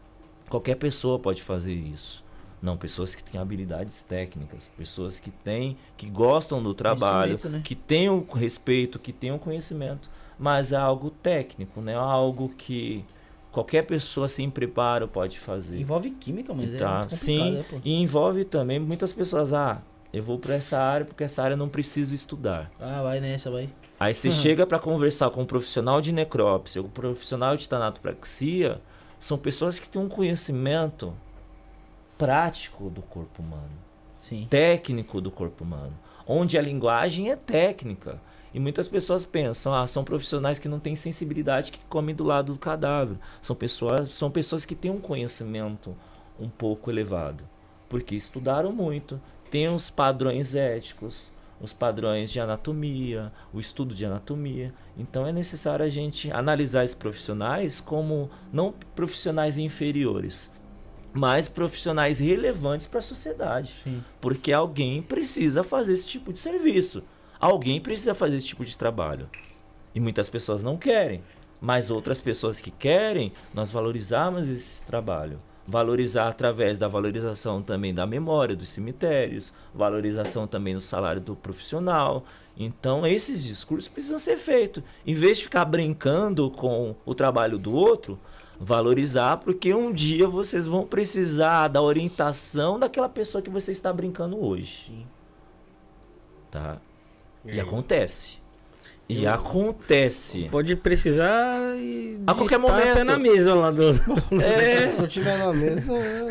qualquer 0.49 0.75
pessoa 0.75 1.19
pode 1.19 1.43
fazer 1.43 1.73
isso. 1.73 2.23
Não, 2.61 2.77
pessoas 2.77 3.13
que 3.13 3.21
têm 3.21 3.39
habilidades 3.39 4.01
técnicas, 4.01 4.71
pessoas 4.77 5.19
que 5.19 5.29
têm, 5.29 5.77
que 5.97 6.09
gostam 6.09 6.63
do 6.63 6.73
trabalho, 6.73 7.37
né? 7.43 7.61
que 7.63 7.75
têm 7.75 8.09
o 8.09 8.25
respeito, 8.33 8.97
que 8.97 9.11
têm 9.11 9.31
o 9.31 9.37
conhecimento, 9.37 10.09
mas 10.37 10.71
é 10.71 10.77
algo 10.77 11.09
técnico, 11.09 11.81
né? 11.81 11.95
Algo 11.95 12.49
que 12.49 13.03
qualquer 13.51 13.83
pessoa 13.83 14.27
sem 14.27 14.49
preparo 14.49 15.07
pode 15.07 15.39
fazer. 15.39 15.79
Envolve 15.79 16.11
química, 16.11 16.53
mas 16.53 16.73
é 16.73 16.77
Tá, 16.77 17.01
complicado, 17.03 17.17
sim, 17.17 17.51
né, 17.51 17.65
e 17.83 17.93
envolve 18.01 18.43
também 18.43 18.79
muitas 18.79 19.13
pessoas, 19.13 19.53
ah, 19.53 19.81
eu 20.11 20.21
vou 20.21 20.37
para 20.37 20.55
essa 20.55 20.77
área 20.77 21.05
porque 21.05 21.23
essa 21.23 21.41
área 21.41 21.53
eu 21.53 21.57
não 21.57 21.69
preciso 21.69 22.13
estudar. 22.13 22.71
Ah, 22.79 23.01
vai 23.01 23.19
nessa, 23.19 23.49
vai. 23.49 23.69
Aí 23.97 24.13
você 24.13 24.29
chega 24.29 24.67
para 24.67 24.77
conversar 24.77 25.29
com 25.29 25.41
um 25.41 25.45
profissional 25.45 26.01
de 26.01 26.11
necrópsia, 26.11 26.81
um 26.81 26.89
profissional 26.89 27.55
de 27.55 27.67
tanatopraxia, 27.67 28.81
são 29.17 29.37
pessoas 29.37 29.79
que 29.79 29.87
têm 29.87 30.01
um 30.01 30.09
conhecimento 30.09 31.13
prático 32.17 32.89
do 32.89 33.01
corpo 33.01 33.41
humano, 33.41 33.71
Sim. 34.21 34.47
técnico 34.49 35.21
do 35.21 35.31
corpo 35.31 35.63
humano, 35.63 35.93
onde 36.27 36.57
a 36.57 36.61
linguagem 36.61 37.31
é 37.31 37.35
técnica. 37.35 38.19
E 38.55 38.59
muitas 38.59 38.87
pessoas 38.87 39.25
pensam, 39.25 39.75
ah, 39.75 39.85
são 39.85 40.01
profissionais 40.01 40.57
que 40.57 40.69
não 40.69 40.79
têm 40.79 40.95
sensibilidade 40.95 41.73
que 41.73 41.79
comem 41.89 42.15
do 42.15 42.23
lado 42.23 42.53
do 42.53 42.57
cadáver. 42.57 43.17
São 43.41 43.53
pessoas, 43.53 44.11
são 44.11 44.31
pessoas 44.31 44.63
que 44.63 44.73
têm 44.73 44.89
um 44.89 45.01
conhecimento 45.01 45.93
um 46.39 46.47
pouco 46.47 46.89
elevado, 46.89 47.43
porque 47.89 48.15
estudaram 48.15 48.71
muito, 48.71 49.19
têm 49.51 49.67
os 49.67 49.89
padrões 49.89 50.55
éticos, 50.55 51.29
os 51.59 51.73
padrões 51.73 52.31
de 52.31 52.39
anatomia, 52.39 53.29
o 53.53 53.59
estudo 53.59 53.93
de 53.93 54.05
anatomia. 54.05 54.73
Então 54.97 55.27
é 55.27 55.33
necessário 55.33 55.85
a 55.85 55.89
gente 55.89 56.31
analisar 56.31 56.85
esses 56.85 56.95
profissionais 56.95 57.81
como 57.81 58.29
não 58.53 58.73
profissionais 58.95 59.57
inferiores, 59.57 60.49
mas 61.11 61.49
profissionais 61.49 62.19
relevantes 62.19 62.87
para 62.87 62.99
a 62.99 63.03
sociedade. 63.03 63.75
Sim. 63.83 64.01
Porque 64.21 64.53
alguém 64.53 65.01
precisa 65.01 65.61
fazer 65.61 65.91
esse 65.91 66.07
tipo 66.07 66.31
de 66.31 66.39
serviço. 66.39 67.03
Alguém 67.45 67.79
precisa 67.79 68.15
fazer 68.15 68.37
esse 68.37 68.47
tipo 68.47 68.65
de 68.65 68.75
trabalho. 68.75 69.29
E 69.93 69.99
muitas 69.99 70.27
pessoas 70.27 70.63
não 70.63 70.77
querem. 70.77 71.21
Mas 71.61 71.91
outras 71.91 72.19
pessoas 72.19 72.59
que 72.59 72.71
querem, 72.71 73.31
nós 73.53 73.69
valorizamos 73.69 74.49
esse 74.49 74.83
trabalho. 74.83 75.39
Valorizar 75.67 76.27
através 76.27 76.79
da 76.79 76.87
valorização 76.87 77.61
também 77.61 77.93
da 77.93 78.07
memória 78.07 78.55
dos 78.55 78.69
cemitérios, 78.69 79.53
valorização 79.75 80.47
também 80.47 80.73
do 80.73 80.81
salário 80.81 81.21
do 81.21 81.35
profissional. 81.35 82.25
Então, 82.57 83.05
esses 83.05 83.43
discursos 83.43 83.87
precisam 83.87 84.17
ser 84.17 84.37
feitos. 84.37 84.81
Em 85.05 85.13
vez 85.13 85.37
de 85.37 85.43
ficar 85.43 85.65
brincando 85.65 86.49
com 86.49 86.95
o 87.05 87.13
trabalho 87.13 87.59
do 87.59 87.71
outro, 87.73 88.17
valorizar, 88.59 89.37
porque 89.37 89.71
um 89.71 89.93
dia 89.93 90.27
vocês 90.27 90.65
vão 90.65 90.83
precisar 90.83 91.67
da 91.67 91.79
orientação 91.79 92.79
daquela 92.79 93.07
pessoa 93.07 93.39
que 93.39 93.51
você 93.51 93.71
está 93.71 93.93
brincando 93.93 94.43
hoje. 94.43 94.85
Sim. 94.87 95.07
Tá? 96.49 96.81
E 97.45 97.59
acontece. 97.59 98.45
E 99.07 99.27
acontece. 99.27 100.47
Pode 100.49 100.75
precisar 100.75 101.75
e 101.77 102.19
A 102.25 102.33
qualquer 102.33 102.55
estar 102.55 102.59
momento. 102.59 102.89
até 102.89 103.03
na 103.03 103.19
mesa 103.19 103.53
lá 103.53 103.69
do. 103.69 103.91
É, 104.41 104.87
Se 104.87 104.99
eu 104.99 105.07
tiver 105.07 105.37
na 105.37 105.53
mesa, 105.53 105.93
eu... 105.93 106.27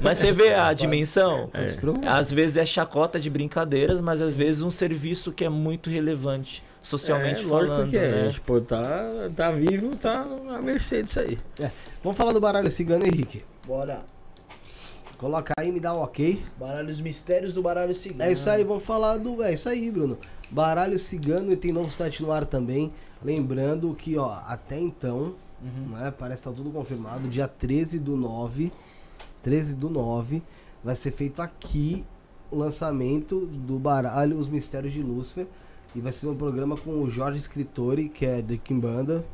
mas 0.00 0.18
você 0.18 0.30
vê 0.30 0.54
a 0.54 0.72
dimensão? 0.72 1.50
preocupe. 1.80 2.06
Às 2.06 2.30
vezes 2.30 2.56
é 2.56 2.64
chacota 2.64 3.18
de 3.18 3.28
brincadeiras, 3.28 4.00
mas 4.00 4.20
às 4.20 4.32
vezes 4.32 4.62
um 4.62 4.70
serviço 4.70 5.32
que 5.32 5.44
é 5.44 5.48
muito 5.48 5.90
relevante 5.90 6.62
socialmente 6.80 7.42
é, 7.42 7.46
lógico 7.46 7.72
falando, 7.72 7.90
que 7.90 7.96
é. 7.96 8.24
né? 8.24 8.28
Tipo, 8.30 8.60
tá, 8.60 9.04
tá 9.34 9.50
vivo, 9.50 9.96
tá 9.96 10.24
à 10.50 10.62
mercê 10.62 11.02
disso 11.02 11.18
aí. 11.18 11.36
É. 11.58 11.70
Vamos 12.02 12.16
falar 12.16 12.32
do 12.32 12.40
baralho 12.40 12.70
cigano, 12.70 13.04
Henrique. 13.04 13.42
Bora. 13.66 14.02
Coloca 15.18 15.52
aí, 15.56 15.72
me 15.72 15.80
dá 15.80 15.94
um 15.94 16.00
ok. 16.00 16.44
Baralho 16.58 16.90
os 16.90 17.00
mistérios 17.00 17.52
do 17.54 17.62
baralho 17.62 17.94
cigano. 17.94 18.28
É 18.28 18.32
isso 18.32 18.48
aí, 18.48 18.62
vamos 18.62 18.84
falar 18.84 19.16
do. 19.16 19.42
É 19.42 19.52
isso 19.52 19.68
aí, 19.68 19.90
Bruno. 19.90 20.18
Baralho 20.54 20.96
Cigano 21.00 21.52
e 21.52 21.56
tem 21.56 21.72
novo 21.72 21.90
site 21.90 22.22
no 22.22 22.30
ar 22.30 22.46
também. 22.46 22.92
Lembrando 23.20 23.92
que, 23.92 24.16
ó, 24.16 24.38
até 24.46 24.78
então, 24.78 25.34
né, 25.90 26.14
parece 26.16 26.44
que 26.44 26.48
tá 26.48 26.54
tudo 26.54 26.70
confirmado. 26.70 27.26
Dia 27.26 27.48
13 27.48 27.98
do 27.98 28.16
9. 28.16 28.70
13 29.42 29.74
do 29.74 29.90
9. 29.90 30.40
Vai 30.84 30.94
ser 30.94 31.10
feito 31.10 31.42
aqui 31.42 32.04
o 32.52 32.56
lançamento 32.56 33.46
do 33.46 33.80
baralho 33.80 34.38
Os 34.38 34.48
Mistérios 34.48 34.92
de 34.92 35.02
Lúcifer. 35.02 35.48
E 35.92 36.00
vai 36.00 36.12
ser 36.12 36.28
um 36.28 36.36
programa 36.36 36.76
com 36.76 37.02
o 37.02 37.10
Jorge 37.10 37.40
Escritori, 37.40 38.08
que 38.08 38.24
é 38.24 38.40
de 38.40 38.56
Kimbanda. 38.56 39.24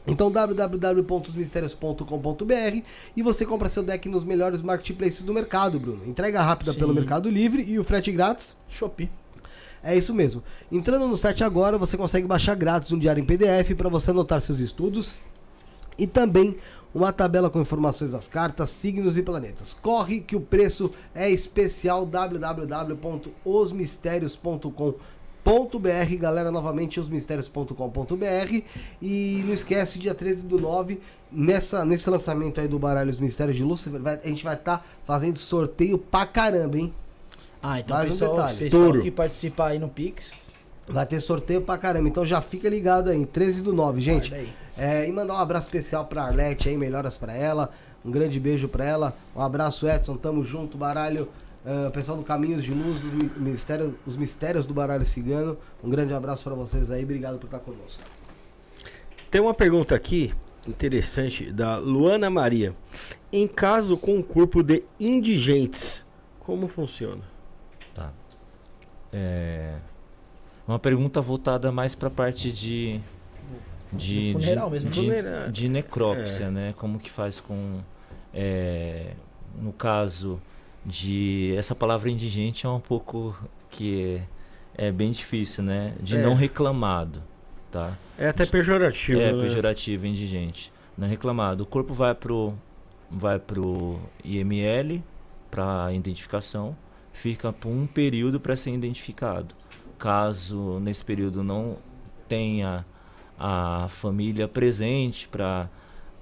Então 0.06 0.30
www.osmistérios.com.br 0.30 2.82
e 3.16 3.22
você 3.22 3.46
compra 3.46 3.68
seu 3.68 3.82
deck 3.82 4.08
nos 4.08 4.24
melhores 4.24 4.62
marketplaces 4.62 5.22
do 5.22 5.32
mercado, 5.32 5.80
Bruno. 5.80 6.06
Entrega 6.06 6.42
rápida 6.42 6.72
Sim. 6.72 6.78
pelo 6.78 6.94
Mercado 6.94 7.30
Livre 7.30 7.62
e 7.62 7.78
o 7.78 7.84
frete 7.84 8.12
grátis. 8.12 8.56
Shopee. 8.68 9.10
É 9.82 9.96
isso 9.96 10.14
mesmo. 10.14 10.42
Entrando 10.72 11.06
no 11.06 11.16
site 11.16 11.44
agora, 11.44 11.76
você 11.76 11.96
consegue 11.96 12.26
baixar 12.26 12.54
grátis 12.54 12.92
um 12.92 12.98
diário 12.98 13.22
em 13.22 13.26
PDF 13.26 13.74
para 13.76 13.88
você 13.88 14.10
anotar 14.10 14.40
seus 14.40 14.58
estudos 14.58 15.12
e 15.98 16.06
também 16.06 16.56
uma 16.94 17.12
tabela 17.12 17.50
com 17.50 17.60
informações 17.60 18.12
das 18.12 18.28
cartas, 18.28 18.70
signos 18.70 19.18
e 19.18 19.22
planetas. 19.22 19.74
Corre 19.74 20.20
que 20.20 20.36
o 20.36 20.40
preço 20.40 20.92
é 21.14 21.28
especial 21.28 22.06
www.osmistérios.com.br, 22.06 24.98
galera, 26.18 26.50
novamente 26.50 26.98
osmistérios.com.br 26.98 28.62
e 29.02 29.42
não 29.44 29.52
esquece 29.52 29.98
dia 29.98 30.14
13 30.14 30.42
do 30.42 30.58
9 30.58 31.00
nessa 31.30 31.84
nesse 31.84 32.08
lançamento 32.08 32.60
aí 32.60 32.68
do 32.68 32.78
baralho 32.78 33.10
Os 33.10 33.20
Mistérios 33.20 33.56
de 33.56 33.62
Lúcifer, 33.64 34.00
vai- 34.00 34.20
a 34.22 34.26
gente 34.28 34.44
vai 34.44 34.54
estar 34.54 34.86
fazendo 35.04 35.38
sorteio 35.38 35.98
pra 35.98 36.24
caramba, 36.24 36.78
hein? 36.78 36.92
Ah, 37.62 37.80
então 37.80 37.96
Mais 37.96 38.08
um 38.08 38.12
pessoal, 38.12 38.36
detalhe. 38.36 38.58
pessoal 38.58 38.82
Touro. 38.84 39.02
que 39.02 39.10
participar 39.10 39.68
aí 39.68 39.78
no 39.78 39.88
Pix, 39.88 40.44
Vai 40.86 41.06
ter 41.06 41.18
sorteio 41.22 41.62
pra 41.62 41.78
caramba, 41.78 42.06
então 42.10 42.26
já 42.26 42.42
fica 42.42 42.68
ligado 42.68 43.08
aí, 43.08 43.24
13 43.24 43.62
do 43.62 43.72
9, 43.72 44.02
gente. 44.02 44.34
É, 44.76 45.08
e 45.08 45.12
mandar 45.12 45.32
um 45.32 45.38
abraço 45.38 45.64
especial 45.68 46.04
pra 46.04 46.24
Arlete 46.24 46.68
aí, 46.68 46.76
melhoras 46.76 47.16
pra 47.16 47.32
ela. 47.34 47.70
Um 48.04 48.10
grande 48.10 48.38
beijo 48.38 48.68
pra 48.68 48.84
ela. 48.84 49.16
Um 49.34 49.40
abraço, 49.40 49.88
Edson, 49.88 50.14
tamo 50.18 50.44
junto, 50.44 50.76
baralho. 50.76 51.26
Ah, 51.64 51.90
pessoal 51.92 52.18
do 52.18 52.24
Caminhos 52.24 52.62
de 52.62 52.72
Luz, 52.74 53.02
os, 53.04 53.12
mi- 53.12 53.30
mistérios, 53.36 53.94
os 54.06 54.16
mistérios 54.16 54.66
do 54.66 54.74
baralho 54.74 55.04
cigano. 55.04 55.56
Um 55.82 55.88
grande 55.88 56.12
abraço 56.12 56.44
pra 56.44 56.54
vocês 56.54 56.90
aí, 56.90 57.02
obrigado 57.04 57.38
por 57.38 57.46
estar 57.46 57.58
conosco. 57.60 58.02
Tem 59.30 59.40
uma 59.40 59.54
pergunta 59.54 59.94
aqui 59.94 60.32
interessante 60.68 61.50
da 61.50 61.76
Luana 61.78 62.28
Maria. 62.30 62.74
Em 63.32 63.48
caso 63.48 63.96
com 63.96 64.16
um 64.16 64.22
corpo 64.22 64.62
de 64.62 64.82
indigentes, 65.00 66.04
como 66.38 66.68
funciona? 66.68 67.22
Tá. 67.94 68.12
É 69.12 69.76
uma 70.66 70.78
pergunta 70.78 71.20
voltada 71.20 71.70
mais 71.72 71.94
para 71.94 72.08
a 72.08 72.10
parte 72.10 72.50
de 72.52 73.00
de, 73.92 74.34
de, 74.34 74.56
mesmo. 74.70 74.90
de, 74.90 75.52
de 75.52 75.68
necrópsia, 75.68 76.50
né? 76.50 76.74
Como 76.76 76.98
que 76.98 77.10
faz 77.10 77.38
com 77.38 77.80
é, 78.32 79.12
no 79.60 79.72
caso 79.72 80.40
de 80.84 81.54
essa 81.56 81.74
palavra 81.74 82.10
indigente 82.10 82.66
é 82.66 82.68
um 82.68 82.80
pouco 82.80 83.36
que 83.70 84.20
é, 84.76 84.88
é 84.88 84.92
bem 84.92 85.12
difícil, 85.12 85.64
né? 85.64 85.94
De 86.00 86.16
É. 86.16 86.22
não 86.22 86.34
reclamado, 86.34 87.22
tá? 87.70 87.96
É 88.18 88.28
até 88.28 88.44
pejorativo. 88.46 89.20
É 89.20 89.32
né? 89.32 89.42
pejorativo, 89.42 90.06
indigente. 90.06 90.72
Não 90.96 91.08
reclamado. 91.08 91.64
O 91.64 91.66
corpo 91.66 91.92
vai 91.94 92.14
pro 92.14 92.54
vai 93.10 93.38
pro 93.38 94.00
IML 94.24 95.02
para 95.50 95.92
identificação, 95.92 96.76
fica 97.12 97.52
por 97.52 97.68
um 97.68 97.86
período 97.86 98.40
para 98.40 98.56
ser 98.56 98.72
identificado. 98.72 99.54
Caso 99.98 100.80
nesse 100.80 101.04
período 101.04 101.44
não 101.44 101.76
tenha 102.28 102.84
a 103.38 103.86
família 103.88 104.48
presente 104.48 105.28
para 105.28 105.68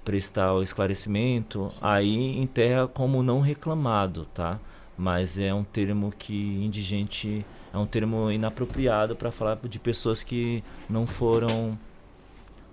prestar 0.04 0.52
o 0.54 0.62
esclarecimento, 0.62 1.68
aí 1.80 2.38
enterra 2.38 2.88
como 2.88 3.22
não 3.22 3.40
reclamado, 3.40 4.26
tá? 4.34 4.58
Mas 4.98 5.38
é 5.38 5.52
um 5.54 5.64
termo 5.64 6.12
que 6.18 6.34
indigente 6.64 7.44
é 7.72 7.78
um 7.78 7.86
termo 7.86 8.30
inapropriado 8.30 9.16
para 9.16 9.30
falar 9.30 9.58
de 9.64 9.78
pessoas 9.78 10.22
que 10.22 10.62
não 10.88 11.06
foram 11.06 11.78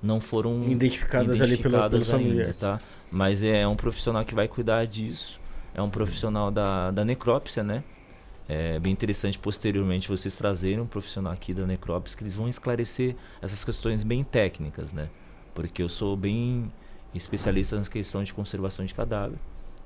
não 0.01 0.19
foram 0.21 0.63
Identificadas 0.63 1.41
ali 1.41 1.57
pela- 1.57 1.87
identificadas 1.87 1.91
pelos 1.91 2.13
ainda, 2.13 2.23
familiares. 2.23 2.57
tá? 2.57 2.79
Mas 3.11 3.43
é 3.43 3.67
um 3.67 3.75
profissional 3.75 4.23
que 4.23 4.33
vai 4.35 4.47
cuidar 4.47 4.85
disso. 4.87 5.39
É 5.73 5.81
um 5.81 5.89
profissional 5.89 6.49
da, 6.51 6.91
da 6.91 7.03
necrópsia, 7.03 7.63
né? 7.63 7.83
É 8.47 8.79
bem 8.79 8.91
interessante 8.93 9.37
posteriormente 9.37 10.07
vocês 10.09 10.35
trazerem 10.35 10.79
um 10.79 10.87
profissional 10.87 11.31
aqui 11.33 11.53
da 11.53 11.65
necrópsia 11.67 12.17
que 12.17 12.23
eles 12.23 12.35
vão 12.35 12.49
esclarecer 12.49 13.15
essas 13.41 13.63
questões 13.63 14.03
bem 14.03 14.23
técnicas, 14.23 14.91
né? 14.93 15.09
Porque 15.53 15.83
eu 15.83 15.89
sou 15.89 16.15
bem 16.17 16.71
especialista 17.13 17.75
na 17.77 17.83
questão 17.85 18.23
de 18.23 18.33
conservação 18.33 18.85
de 18.85 18.93
cadáver. 18.93 19.37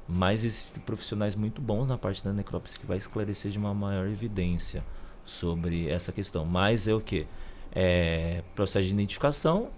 Mas 0.08 0.44
existem 0.44 0.82
profissionais 0.84 1.36
muito 1.36 1.62
bons 1.62 1.88
na 1.88 1.98
parte 1.98 2.24
da 2.24 2.34
necrópsia 2.34 2.78
que 2.80 2.86
vai 2.86 2.98
esclarecer 2.98 3.52
de 3.52 3.58
uma 3.58 3.74
maior 3.74 4.06
evidência 4.08 4.84
sobre 5.26 5.90
essa 5.90 6.12
questão. 6.12 6.46
Mas 6.46 6.88
é 6.88 6.94
o 6.94 7.00
que? 7.00 7.26
É 7.74 8.44
processo 8.54 8.86
de 8.88 8.94
identificação, 8.94 9.70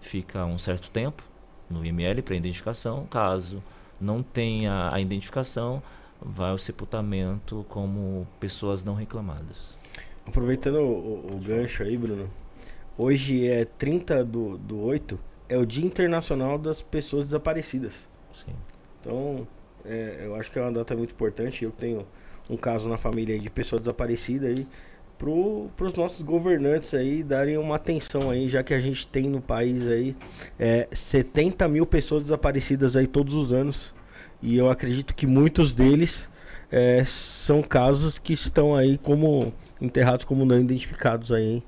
fica 0.00 0.44
um 0.46 0.58
certo 0.58 0.90
tempo 0.90 1.22
no 1.68 1.84
IML 1.84 2.22
para 2.22 2.34
identificação. 2.34 3.06
Caso 3.06 3.62
não 4.00 4.22
tenha 4.22 4.90
a 4.92 4.98
identificação, 5.00 5.82
vai 6.20 6.50
ao 6.50 6.58
sepultamento 6.58 7.64
como 7.68 8.26
pessoas 8.40 8.82
não 8.82 8.94
reclamadas. 8.94 9.76
Aproveitando 10.26 10.76
o, 10.78 11.28
o- 11.30 11.36
o 11.36 11.38
gancho 11.38 11.82
aí, 11.82 11.96
Bruno. 11.98 12.28
Hoje 12.96 13.46
é 13.46 13.64
30 13.66 14.24
do, 14.24 14.56
do 14.56 14.78
8, 14.80 15.18
é 15.48 15.56
o 15.56 15.66
Dia 15.66 15.84
Internacional 15.84 16.58
das 16.58 16.82
Pessoas 16.82 17.26
Desaparecidas. 17.26 18.08
Sim. 18.34 18.52
Então, 19.00 19.46
é, 19.84 20.22
eu 20.24 20.34
acho 20.36 20.50
que 20.50 20.58
é 20.58 20.62
uma 20.62 20.72
data 20.72 20.96
muito 20.96 21.12
importante. 21.12 21.64
Eu 21.64 21.70
tenho 21.70 22.06
um 22.48 22.56
caso 22.56 22.88
na 22.88 22.96
família 22.96 23.38
de 23.38 23.50
pessoa 23.50 23.78
desaparecida 23.78 24.46
aí. 24.46 24.66
Para 25.18 25.86
os 25.86 25.94
nossos 25.94 26.22
governantes 26.22 26.92
aí 26.92 27.22
darem 27.22 27.56
uma 27.56 27.76
atenção 27.76 28.30
aí, 28.30 28.48
já 28.48 28.62
que 28.62 28.74
a 28.74 28.80
gente 28.80 29.06
tem 29.06 29.28
no 29.28 29.40
país 29.40 29.86
aí 29.86 30.14
é, 30.58 30.88
70 30.92 31.66
mil 31.68 31.86
pessoas 31.86 32.24
desaparecidas 32.24 32.96
aí 32.96 33.06
todos 33.06 33.34
os 33.34 33.52
anos. 33.52 33.94
E 34.42 34.56
eu 34.56 34.68
acredito 34.68 35.14
que 35.14 35.26
muitos 35.26 35.72
deles 35.72 36.28
é, 36.70 37.04
são 37.04 37.62
casos 37.62 38.18
que 38.18 38.32
estão 38.32 38.74
aí 38.74 38.98
como 38.98 39.52
enterrados 39.80 40.24
como 40.24 40.44
não 40.44 40.60
identificados 40.60 41.32
aí 41.32 41.44
hein, 41.44 41.62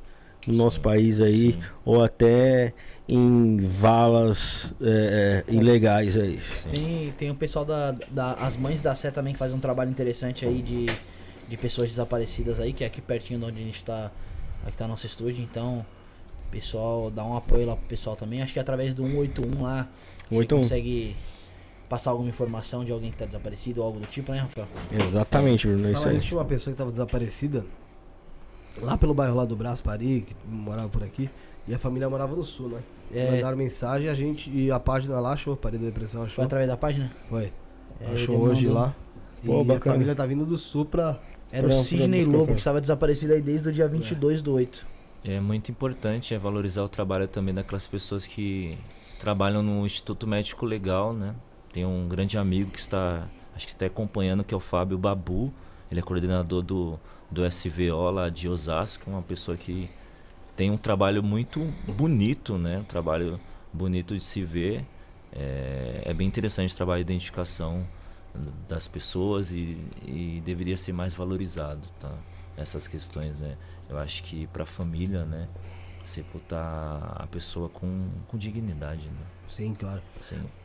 no 0.47 0.55
nosso 0.55 0.81
país 0.81 1.21
aí, 1.21 1.53
sim. 1.53 1.61
ou 1.85 2.03
até 2.03 2.75
em 3.09 3.59
valas 3.59 4.75
é, 4.81 5.45
é, 5.47 5.53
ilegais 5.53 6.17
aí. 6.17 6.41
Tem, 6.75 7.13
tem 7.13 7.31
o 7.31 7.35
pessoal 7.35 7.65
da, 7.65 7.93
da. 8.11 8.33
As 8.35 8.57
mães 8.57 8.81
da 8.81 8.95
Sé 8.95 9.11
também 9.11 9.33
que 9.33 9.39
faz 9.39 9.53
um 9.53 9.61
trabalho 9.61 9.91
interessante 9.91 10.45
aí 10.45 10.61
de, 10.61 10.87
de 11.49 11.57
pessoas 11.57 11.91
desaparecidas 11.91 12.59
aí, 12.59 12.73
que 12.73 12.83
é 12.83 12.87
aqui 12.87 13.01
pertinho 13.01 13.39
de 13.39 13.45
onde 13.47 13.63
a 13.63 13.65
gente 13.65 13.85
tá. 13.85 14.11
Aqui 14.65 14.77
tá 14.77 14.89
nosso 14.89 15.07
estúdio, 15.07 15.43
então. 15.43 15.85
Pessoal, 16.51 17.11
dá 17.11 17.25
um 17.25 17.37
apoio 17.37 17.67
lá 17.67 17.77
pro 17.77 17.87
pessoal 17.87 18.17
também. 18.17 18.41
Acho 18.41 18.53
que 18.53 18.61
através 18.61 18.95
do 18.95 19.03
181 19.05 19.63
lá. 19.63 19.89
Você 20.29 20.35
181. 20.35 20.59
consegue 20.59 21.17
passar 21.89 22.11
alguma 22.11 22.29
informação 22.29 22.85
de 22.85 22.91
alguém 22.91 23.11
que 23.11 23.17
tá 23.17 23.27
desaparecido 23.27 23.81
ou 23.81 23.87
algo 23.87 24.01
do 24.01 24.07
tipo, 24.07 24.33
né, 24.33 24.39
Rafael? 24.39 24.67
Exatamente, 24.91 25.67
Bruno, 25.67 25.89
é 25.89 25.93
isso 25.93 26.09
aí. 26.09 26.21
tinha 26.21 26.39
uma 26.39 26.45
pessoa 26.45 26.73
que 26.73 26.79
tava 26.79 26.91
desaparecida 26.91 27.65
lá 28.81 28.97
pelo 28.99 29.15
bairro 29.15 29.37
lá 29.37 29.45
do 29.45 29.57
Braço 29.57 29.83
Pari, 29.83 30.23
que 30.27 30.35
morava 30.49 30.89
por 30.89 31.03
aqui, 31.03 31.31
e 31.69 31.75
a 31.75 31.79
família 31.79 32.09
morava 32.09 32.35
no 32.37 32.45
sul, 32.45 32.69
né? 32.69 32.81
É. 33.15 33.31
Mandaram 33.31 33.57
mensagem 33.57 34.09
a 34.09 34.15
gente 34.15 34.51
e 34.51 34.71
a 34.71 34.81
página 34.81 35.19
lá 35.21 35.33
achou, 35.33 35.57
Pari 35.57 35.79
da 35.79 35.87
Depressão 35.87 36.23
achou. 36.25 36.37
Foi 36.37 36.45
através 36.45 36.69
da 36.69 36.77
página? 36.77 37.11
Foi. 37.29 37.53
É, 38.01 38.13
achou 38.15 38.39
hoje 38.41 38.67
mandou- 38.67 38.83
lá. 38.83 38.95
Pô, 39.45 39.59
e 39.59 39.61
a 39.61 39.65
bacana. 39.65 39.95
família 39.95 40.15
tá 40.15 40.27
vindo 40.27 40.45
do 40.45 40.57
sul 40.57 40.85
pra. 40.85 41.19
Era 41.53 41.69
Pra- 41.69 41.77
o 41.77 41.83
Sidney 41.83 42.25
Lobo, 42.25 42.53
que 42.53 42.59
estava 42.59 42.81
desaparecido 42.81 43.33
aí 43.33 43.41
desde 43.41 43.69
o 43.69 43.73
dia 43.73 43.87
22 43.87 44.43
do 44.43 44.53
8. 44.55 44.85
É 45.25 45.39
muito 45.41 45.71
importante 45.71 46.35
é 46.35 46.39
valorizar 46.39 46.83
o 46.83 46.89
trabalho 46.89 47.29
também 47.29 47.55
daquelas 47.55 47.87
pessoas 47.87 48.27
que 48.27 48.77
trabalham 49.21 49.63
no 49.63 49.87
Instituto 49.87 50.27
Médico 50.27 50.67
Legal, 50.67 51.13
né? 51.13 51.35
Tem 51.73 51.85
um 51.87 52.09
grande 52.09 52.37
amigo 52.37 52.71
que 52.71 52.79
está, 52.81 53.29
acho 53.55 53.67
que 53.67 53.73
está 53.73 53.87
acompanhando, 53.87 54.43
que 54.43 54.53
é 54.53 54.57
o 54.57 54.61
Fábio 54.61 54.99
Babu. 54.99 55.53
Ele 55.91 56.01
é 56.01 56.03
coordenador 56.03 56.63
do, 56.63 56.99
do 57.31 57.45
SVO 57.51 58.11
lá 58.11 58.29
de 58.29 58.49
Osasco, 58.49 59.09
uma 59.09 59.23
pessoa 59.23 59.57
que 59.57 59.89
tem 60.57 60.71
um 60.71 60.77
trabalho 60.77 61.23
muito 61.23 61.61
bonito, 61.87 62.57
né? 62.57 62.79
Um 62.79 62.85
trabalho 62.85 63.39
bonito 63.73 64.17
de 64.17 64.25
se 64.25 64.43
ver. 64.43 64.85
É, 65.33 66.03
é 66.07 66.15
bem 66.15 66.27
interessante 66.27 66.73
o 66.73 66.77
trabalho 66.77 67.05
de 67.05 67.13
identificação 67.13 67.87
das 68.67 68.89
pessoas 68.89 69.51
e, 69.51 69.79
e 70.07 70.43
deveria 70.45 70.77
ser 70.77 70.93
mais 70.93 71.15
valorizado, 71.15 71.83
tá? 72.01 72.13
Essas 72.57 72.89
questões, 72.89 73.39
né? 73.39 73.57
Eu 73.89 73.99
acho 73.99 74.23
que 74.23 74.47
para 74.49 74.63
a 74.63 74.67
família, 74.67 75.25
né? 75.25 75.47
Sepultar 76.05 77.17
a 77.21 77.27
pessoa 77.27 77.69
com, 77.69 78.09
com 78.29 78.39
dignidade, 78.39 79.07
né? 79.07 79.27
Sim, 79.49 79.75
claro. 79.75 80.01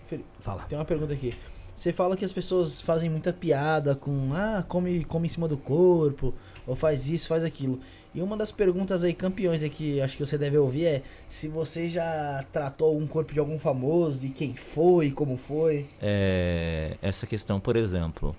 Felipe, 0.05 0.29
Fala. 0.39 0.63
Tem 0.63 0.77
uma 0.77 0.85
pergunta 0.85 1.13
aqui. 1.13 1.35
Você 1.75 1.91
fala 1.91 2.15
que 2.15 2.23
as 2.23 2.31
pessoas 2.31 2.79
fazem 2.79 3.09
muita 3.09 3.33
piada 3.33 3.95
com 3.95 4.33
ah, 4.35 4.63
come, 4.67 5.03
come 5.03 5.25
em 5.25 5.29
cima 5.29 5.47
do 5.47 5.57
corpo, 5.57 6.31
ou 6.67 6.75
faz 6.75 7.07
isso, 7.07 7.27
faz 7.27 7.43
aquilo. 7.43 7.79
E 8.13 8.21
uma 8.21 8.35
das 8.35 8.51
perguntas 8.51 9.03
aí, 9.03 9.13
campeões 9.13 9.63
aqui, 9.63 10.01
acho 10.01 10.17
que 10.17 10.25
você 10.25 10.37
deve 10.37 10.57
ouvir 10.57 10.85
é 10.85 11.03
se 11.29 11.47
você 11.47 11.89
já 11.89 12.43
tratou 12.51 12.89
algum 12.89 13.07
corpo 13.07 13.33
de 13.33 13.39
algum 13.39 13.57
famoso, 13.57 14.25
e 14.25 14.29
quem 14.29 14.55
foi, 14.55 15.11
como 15.11 15.37
foi. 15.37 15.87
é, 16.01 16.97
essa 17.01 17.25
questão, 17.25 17.59
por 17.59 17.75
exemplo, 17.75 18.35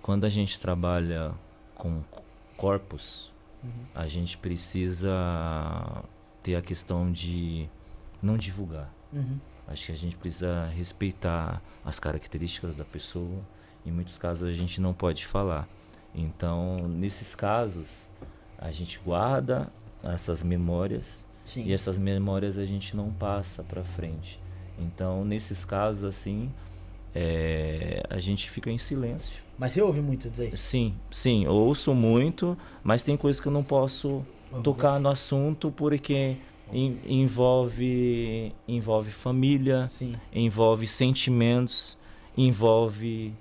quando 0.00 0.24
a 0.24 0.30
gente 0.30 0.58
trabalha 0.58 1.32
com 1.74 2.02
corpos, 2.56 3.30
a 3.94 4.06
gente 4.06 4.36
precisa 4.38 5.10
ter 6.42 6.56
a 6.56 6.62
questão 6.62 7.12
de 7.12 7.68
não 8.20 8.36
divulgar. 8.36 8.92
Uhum. 9.12 9.38
Acho 9.68 9.86
que 9.86 9.92
a 9.92 9.96
gente 9.96 10.16
precisa 10.16 10.66
respeitar 10.66 11.62
as 11.84 12.00
características 12.00 12.74
da 12.74 12.84
pessoa. 12.84 13.40
Em 13.86 13.92
muitos 13.92 14.18
casos 14.18 14.48
a 14.48 14.52
gente 14.52 14.80
não 14.80 14.92
pode 14.92 15.26
falar. 15.26 15.68
Então, 16.14 16.88
nesses 16.88 17.34
casos, 17.34 18.08
a 18.62 18.70
gente 18.70 19.00
guarda 19.04 19.68
essas 20.02 20.42
memórias 20.42 21.26
Sim. 21.44 21.64
e 21.64 21.72
essas 21.72 21.98
memórias 21.98 22.56
a 22.58 22.64
gente 22.64 22.96
não 22.96 23.10
passa 23.10 23.62
para 23.62 23.82
frente. 23.82 24.38
Então, 24.78 25.24
nesses 25.24 25.64
casos 25.64 26.04
assim, 26.04 26.50
é, 27.14 28.02
a 28.08 28.18
gente 28.18 28.48
fica 28.50 28.70
em 28.70 28.78
silêncio. 28.78 29.42
Mas 29.58 29.74
você 29.74 29.82
ouve 29.82 30.00
muito 30.00 30.30
disso 30.30 30.42
aí? 30.42 30.56
Sim, 30.56 30.94
sim, 31.10 31.46
ouço 31.46 31.94
muito, 31.94 32.56
mas 32.82 33.02
tem 33.02 33.16
coisas 33.16 33.40
que 33.40 33.46
eu 33.48 33.52
não 33.52 33.62
posso 33.62 34.24
tocar 34.62 34.98
no 34.98 35.08
assunto 35.08 35.70
porque 35.70 36.36
en- 36.72 36.98
envolve 37.06 38.52
envolve 38.66 39.10
família, 39.10 39.88
Sim. 39.88 40.14
envolve 40.32 40.86
sentimentos, 40.86 41.96
envolve 42.36 43.32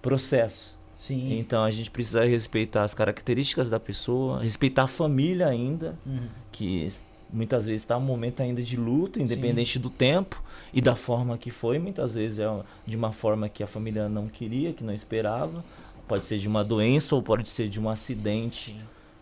processo. 0.00 0.75
Sim. 1.06 1.38
Então 1.38 1.62
a 1.62 1.70
gente 1.70 1.90
precisa 1.90 2.24
respeitar 2.24 2.82
as 2.82 2.94
características 2.94 3.70
da 3.70 3.78
pessoa, 3.78 4.40
respeitar 4.42 4.82
a 4.84 4.86
família 4.88 5.46
ainda, 5.46 5.96
Uhum. 6.04 6.28
que 6.50 6.86
muitas 7.32 7.66
vezes 7.66 7.82
está 7.82 7.96
um 7.96 8.00
momento 8.00 8.42
ainda 8.42 8.62
de 8.62 8.76
luto, 8.76 9.20
independente 9.20 9.78
do 9.78 9.90
tempo 9.90 10.42
e 10.72 10.80
da 10.80 10.96
forma 10.96 11.36
que 11.38 11.50
foi. 11.50 11.78
Muitas 11.78 12.14
vezes 12.14 12.38
é 12.40 12.46
de 12.84 12.96
uma 12.96 13.12
forma 13.12 13.48
que 13.48 13.62
a 13.62 13.66
família 13.66 14.08
não 14.08 14.26
queria, 14.28 14.72
que 14.72 14.82
não 14.82 14.92
esperava. 14.94 15.64
Pode 16.08 16.24
ser 16.24 16.38
de 16.38 16.46
uma 16.48 16.64
doença 16.64 17.14
ou 17.14 17.22
pode 17.22 17.48
ser 17.50 17.68
de 17.68 17.80
um 17.80 17.88
acidente, 17.90 18.76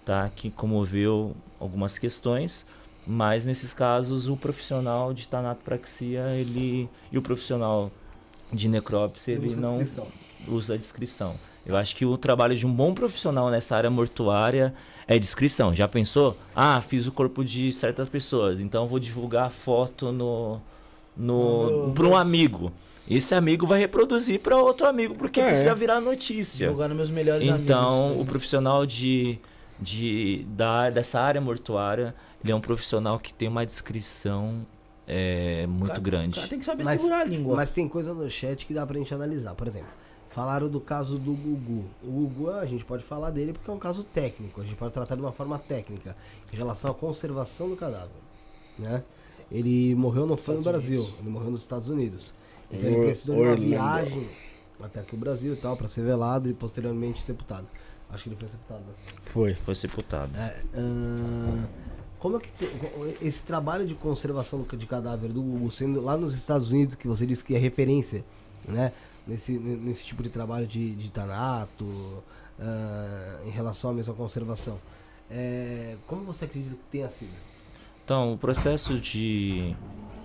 tá? 0.05 0.31
Que 0.35 0.51
comoveu 0.51 1.35
algumas 1.59 1.99
questões. 1.99 2.67
Mas 3.07 3.45
nesses 3.45 3.75
casos 3.75 4.29
o 4.29 4.37
profissional 4.37 5.13
de 5.13 5.29
tanatopraxia, 5.29 6.35
ele 6.37 6.89
e 7.13 7.19
o 7.19 7.23
profissional 7.23 7.91
de 8.53 8.69
necrópsia, 8.69 9.33
ele 9.33 9.49
Usa 9.49 9.61
não 9.61 9.83
usa 10.49 10.75
a 10.75 10.77
descrição. 10.77 11.37
Eu 11.67 11.77
acho 11.77 11.97
que 11.97 12.05
o 12.05 12.17
trabalho 12.19 12.57
de 12.57 12.67
um 12.67 12.73
bom 12.73 12.93
profissional 12.93 13.51
nessa 13.51 13.77
área 13.77 13.91
mortuária 13.91 14.75
é 15.07 15.19
descrição. 15.19 15.75
Já 15.75 15.89
pensou? 15.89 16.37
Ah, 16.55 16.81
fiz 16.81 17.07
o 17.07 17.13
corpo 17.13 17.45
de 17.45 17.73
certas 17.73 18.09
pessoas, 18.09 18.59
então 18.61 18.87
vou 18.87 18.99
divulgar 18.99 19.47
a 19.47 19.51
foto 19.51 20.13
no 20.13 20.61
no 21.17 21.87
No- 21.89 21.93
para 21.95 22.07
um 22.07 22.17
amigo. 22.17 22.73
Esse 23.09 23.35
amigo 23.35 23.67
vai 23.67 23.79
reproduzir 23.79 24.41
para 24.41 24.57
outro 24.57 24.87
amigo 24.87 25.15
porque 25.15 25.41
É. 25.41 25.47
precisa 25.47 25.75
virar 25.75 26.01
notícia. 26.01 26.67
Divulgar 26.67 26.89
meus 26.91 27.11
melhores 27.11 27.47
Então, 27.47 28.07
amigos. 28.07 28.23
o 28.23 28.25
profissional 28.27 28.85
de, 28.87 29.39
de 29.81 30.45
da, 30.49 30.91
dessa 30.91 31.21
área 31.21 31.41
mortuária, 31.41 32.15
ele 32.43 32.51
é 32.53 32.57
um 32.57 32.61
profissional 32.61 33.19
que 33.19 33.33
tem 33.33 33.47
uma 33.49 33.65
descrição 33.65 34.67
é, 35.07 35.67
muito 35.67 35.89
Cara, 35.89 36.01
grande. 36.01 36.35
cara 36.37 36.49
tem 36.49 36.59
que 36.59 36.65
saber 36.65 36.83
Mas- 36.83 37.01
segurar 37.01 37.21
a 37.21 37.25
língua. 37.25 37.55
Mas 37.57 37.71
tem 37.71 37.87
coisa 37.87 38.13
no 38.15 38.29
chat 38.31 38.65
que 38.67 38.73
dá 38.75 38.87
pra 38.87 38.99
gente 38.99 39.13
analisar. 39.15 39.55
Por 39.55 39.67
exemplo, 39.67 39.89
falaram 40.35 40.69
do 40.69 40.81
caso 40.81 41.17
do 41.17 41.33
Gugu. 41.33 41.85
O 42.03 42.11
Gugu, 42.11 42.51
a 42.51 42.67
gente 42.67 42.85
pode 42.85 43.05
falar 43.05 43.31
dele 43.31 43.53
porque 43.53 43.71
é 43.71 43.73
um 43.73 43.79
caso 43.79 44.03
técnico. 44.03 44.61
A 44.61 44.65
gente 44.65 44.75
pode 44.77 44.93
tratar 44.93 45.15
de 45.15 45.21
uma 45.21 45.31
forma 45.33 45.59
técnica 45.59 46.17
em 46.53 46.57
relação 46.57 46.91
à 46.91 46.95
conservação 46.95 47.69
do 47.69 47.77
cadáver. 47.77 48.11
Né? 48.79 49.03
Ele 49.51 49.95
morreu 49.95 50.27
não 50.27 50.37
foi 50.37 50.57
no 50.57 50.63
Brasil, 50.63 51.01
Unidos. 51.03 51.19
ele 51.21 51.31
morreu 51.31 51.51
nos 51.53 51.61
Estados 51.61 51.89
Unidos. 51.89 52.35
Então 52.71 52.91
ele 52.91 53.05
precisou 53.05 53.37
de 53.37 53.43
uma 53.43 53.55
viagem 53.57 54.29
até 54.83 55.01
aqui 55.01 55.15
o 55.15 55.19
Brasil 55.19 55.55
e 55.55 55.57
tal, 55.57 55.77
para 55.77 55.87
ser 55.89 56.03
velado 56.05 56.51
e 56.51 56.53
posteriormente 56.53 57.23
sepultado. 57.23 57.69
Acho 58.11 58.25
que 58.25 58.29
ele 58.31 58.37
foi 58.37 58.49
sepultado. 58.49 58.85
Foi. 59.23 59.55
Foi 59.55 59.75
sepultado. 59.75 60.37
É, 60.37 60.63
ahn, 60.75 61.65
como 62.19 62.37
é 62.39 62.41
que 62.41 62.49
tem- 62.51 62.69
esse 63.23 63.45
trabalho 63.45 63.87
de 63.87 63.95
conservação 63.95 64.63
de 64.63 64.87
cadáver 64.87 65.31
do 65.33 65.41
Gugu, 65.41 65.71
sendo 65.71 66.01
lá 66.01 66.17
nos 66.17 66.35
Estados 66.35 66.71
Unidos, 66.73 66.97
que 66.97 67.07
você 67.07 67.25
disse 67.25 67.45
que 67.45 67.55
é 67.55 67.59
referência, 67.59 68.25
né? 68.67 68.93
Nesse, 69.27 69.53
nesse 69.53 70.05
tipo 70.05 70.23
de 70.23 70.29
trabalho 70.29 70.67
de, 70.67 70.95
de 70.97 71.11
tanato, 71.11 72.23
ah, 72.61 73.41
em 73.45 73.51
relação 73.51 73.91
à 73.91 73.93
mesma 73.93 74.15
conservação. 74.15 74.79
É, 75.31 75.97
como 76.07 76.25
você 76.25 76.45
acredita 76.45 76.75
que 76.75 76.83
tenha 76.91 77.09
sido? 77.09 77.33
Então, 78.05 78.35
o 78.35 78.39
processo 78.39 78.99
de 79.01 79.75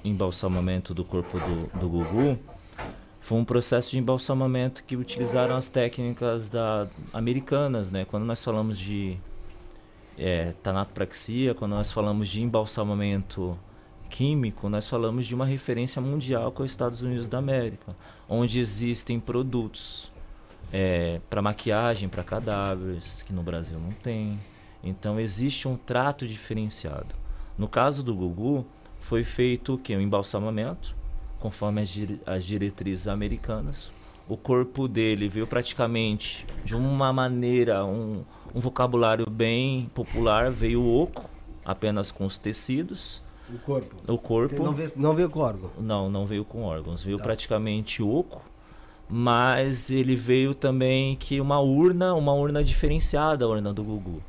embalsamamento 0.04 0.94
do 0.94 1.04
corpo 1.04 1.40
do, 1.40 1.80
do 1.80 1.90
Gugu 1.90 2.38
foi 3.20 3.38
um 3.38 3.46
processo 3.46 3.92
de 3.92 4.00
embalsamamento 4.00 4.84
que 4.84 4.96
utilizaram 4.96 5.56
as 5.56 5.70
técnicas 5.70 6.50
da, 6.50 6.88
americanas, 7.14 7.92
né? 7.92 8.06
Quando 8.06 8.26
nós 8.26 8.44
falamos 8.44 8.78
de 8.78 9.18
é, 10.18 10.54
tanatopraxia, 10.62 11.54
quando 11.54 11.72
nós 11.72 11.92
falamos 11.92 12.28
de 12.28 12.42
embalsamamento 12.42 13.58
químico, 14.10 14.68
nós 14.68 14.90
falamos 14.90 15.26
de 15.26 15.34
uma 15.34 15.46
referência 15.46 16.02
mundial 16.02 16.52
com 16.52 16.64
os 16.64 16.72
Estados 16.72 17.02
Unidos 17.02 17.28
da 17.28 17.38
América, 17.38 17.96
onde 18.30 18.60
existem 18.60 19.20
produtos 19.20 20.12
para 21.30 21.42
maquiagem, 21.42 22.08
para 22.08 22.24
cadáveres, 22.24 23.24
que 23.24 23.34
no 23.34 23.42
Brasil 23.42 23.80
não 23.80 23.92
tem. 23.92 24.40
Então 24.84 25.20
existe 25.20 25.68
um 25.68 25.76
trato 25.76 26.28
diferenciado. 26.28 27.16
No 27.58 27.68
caso 27.68 28.04
do 28.04 28.16
Gugu, 28.16 28.66
foi 29.00 29.24
feito 29.24 29.74
o 29.74 29.78
quê? 29.78 29.98
Um 29.98 30.02
embalsamamento, 30.02 30.96
conforme 31.40 31.82
as, 31.82 31.90
dire- 31.90 32.22
as 32.26 32.46
diretrizes 32.46 33.08
americanas. 33.08 33.92
O 34.28 34.38
corpo 34.38 34.88
dele 34.88 35.28
veio 35.28 35.48
praticamente 35.48 36.46
de 36.64 36.76
uma 36.76 37.12
maneira, 37.12 37.84
um, 37.84 38.24
um 38.54 38.60
vocabulário 38.60 39.28
bem 39.30 39.90
popular, 39.96 40.52
veio 40.52 40.86
oco, 40.86 41.28
apenas 41.66 42.12
com 42.12 42.26
os 42.26 42.38
tecidos. 42.38 43.24
O 43.54 43.58
corpo. 43.60 43.96
O 44.08 44.18
corpo. 44.18 44.64
Não 44.64 44.74
veio, 44.74 44.92
não 44.96 45.16
veio 45.16 45.30
com 45.30 45.40
órgão. 45.40 45.70
Não, 45.80 46.10
não 46.10 46.26
veio 46.26 46.46
com 46.46 46.64
órgãos, 46.64 47.04
veio 47.04 47.18
Tá. 47.18 47.24
praticamente 47.24 48.02
oco, 48.04 48.42
mas 49.10 49.90
ele 49.90 50.16
veio 50.16 50.54
também 50.54 51.16
que 51.16 51.42
uma 51.42 51.60
urna, 51.60 52.14
uma 52.14 52.34
urna 52.34 52.64
diferenciada, 52.64 53.46
a 53.46 53.48
urna 53.48 53.74
do 53.74 53.84
Gugu, 53.84 54.22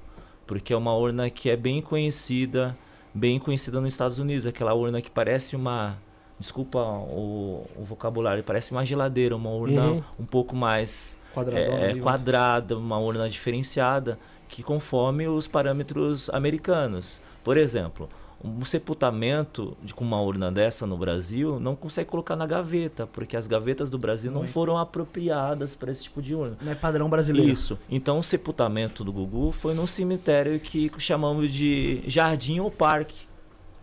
porque 0.47 0.73
é 0.73 0.77
uma 0.77 0.95
urna 0.95 1.29
que 1.29 1.51
é 1.51 1.57
bem 1.57 1.83
conhecida, 1.83 2.77
bem 3.13 3.39
conhecida 3.39 3.81
nos 3.81 3.91
Estados 3.93 4.19
Unidos, 4.19 4.47
aquela 4.47 4.73
urna 4.73 5.03
que 5.03 5.11
parece 5.11 5.55
uma, 5.55 5.99
desculpa 6.39 6.79
o, 6.79 7.67
o 7.77 7.85
vocabulário, 7.85 8.43
parece 8.43 8.73
uma 8.73 8.85
geladeira, 8.85 9.37
uma 9.37 9.51
urna 9.51 9.85
Uhum. 9.91 10.03
um 10.21 10.25
pouco 10.25 10.57
mais 10.57 11.21
Quadradona 11.35 11.79
é, 11.81 11.91
ali, 11.91 12.01
quadrada, 12.01 12.77
uma 12.79 12.99
urna 12.99 13.29
diferenciada, 13.29 14.19
que 14.49 14.63
conforme 14.63 15.29
os 15.29 15.47
parâmetros 15.47 16.29
americanos. 16.31 17.21
Por 17.45 17.57
exemplo, 17.57 18.09
um 18.43 18.65
sepultamento 18.65 19.77
de, 19.83 19.93
com 19.93 20.03
uma 20.03 20.21
urna 20.21 20.51
dessa 20.51 20.87
no 20.87 20.97
Brasil 20.97 21.61
não 21.61 21.77
consegue 21.77 22.09
colocar 22.09 22.35
na 22.37 22.47
gaveta, 22.47 23.07
porque 23.07 23.37
as 23.37 23.47
gavetas 23.47 23.91
do 23.91 23.99
Brasil 23.99 24.31
não 24.31 24.41
Muito. 24.41 24.53
foram 24.53 24.79
apropriadas 24.79 25.75
para 25.75 25.93
esse 25.93 26.05
tipo 26.05 26.23
de 26.23 26.35
urna. 26.35 26.57
Não 26.61 26.73
é 26.73 26.75
padrão 26.75 27.09
brasileiro. 27.11 27.51
Isso. 27.53 27.79
Então 27.91 28.19
o 28.19 28.23
sepultamento 28.23 29.05
do 29.05 29.13
Gugu 29.13 29.53
foi 29.53 29.75
num 29.75 29.87
cemitério 29.87 30.59
que 30.59 30.91
chamamos 30.99 31.53
de 31.53 32.03
jardim 32.07 32.61
ou 32.61 32.71
parque, 32.71 33.27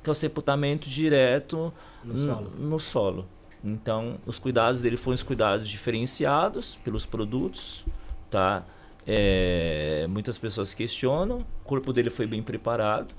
que 0.03 0.09
é 0.09 0.11
o 0.11 0.15
sepultamento 0.15 0.89
direto 0.89 1.71
No 2.03 2.17
solo. 2.17 2.51
no 2.57 2.79
solo. 2.79 3.25
Então 3.63 4.17
os 4.25 4.39
cuidados 4.39 4.81
dele 4.81 4.97
foram 4.97 5.15
os 5.15 5.23
cuidados 5.23 5.67
diferenciados 5.67 6.79
pelos 6.83 7.05
produtos, 7.05 7.85
tá? 8.31 8.63
É, 9.05 10.05
muitas 10.09 10.37
pessoas 10.37 10.73
questionam, 10.73 11.39
o 11.39 11.45
corpo 11.63 11.93
dele 11.93 12.09
foi 12.09 12.25
bem 12.27 12.41
preparado, 12.41 13.13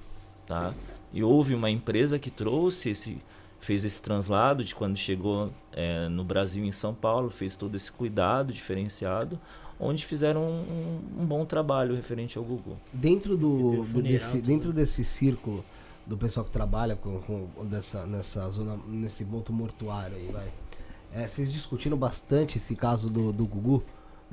tá? 0.47 0.74
E 1.13 1.23
houve 1.23 1.55
uma 1.55 1.71
empresa 1.71 2.19
que 2.19 2.31
trouxe 2.31 2.91
esse, 2.91 3.19
fez 3.61 3.85
esse 3.85 4.01
translado 4.03 4.63
de 4.65 4.75
quando 4.75 4.97
chegou 4.97 5.51
é, 5.73 6.09
no 6.09 6.23
Brasil 6.25 6.65
em 6.65 6.73
São 6.73 6.95
Paulo, 6.95 7.31
fez 7.31 7.57
todo 7.57 7.77
esse 7.77 7.91
cuidado 7.91 8.53
diferenciado, 8.53 9.39
onde 9.81 10.05
fizeram 10.05 10.43
um, 10.43 11.01
um 11.21 11.25
bom 11.27 11.45
trabalho 11.45 11.95
referente 11.95 12.37
ao 12.37 12.45
Gugu. 12.45 12.77
Dentro 12.93 13.37
do, 13.37 13.71
do- 13.85 14.03
desse, 14.03 14.39
dentro 14.43 14.73
desse 14.73 15.05
círculo 15.05 15.65
do 16.07 16.17
pessoal 16.17 16.45
que 16.45 16.53
trabalha 16.53 16.97
com, 16.97 17.21
com- 17.21 17.49
dessa, 17.65 18.05
nessa 18.07 18.49
zona, 18.51 18.79
nesse 18.89 19.25
ponto 19.25 19.53
mortuário 19.53 20.17
aí, 20.17 20.31
vai. 20.33 20.49
É, 21.15 21.27
vocês 21.27 21.51
discutiram 21.53 21.97
bastante 21.97 22.59
esse 22.59 22.75
caso 22.77 23.09
do, 23.09 23.33
do 23.33 23.47
Gugu, 23.47 23.83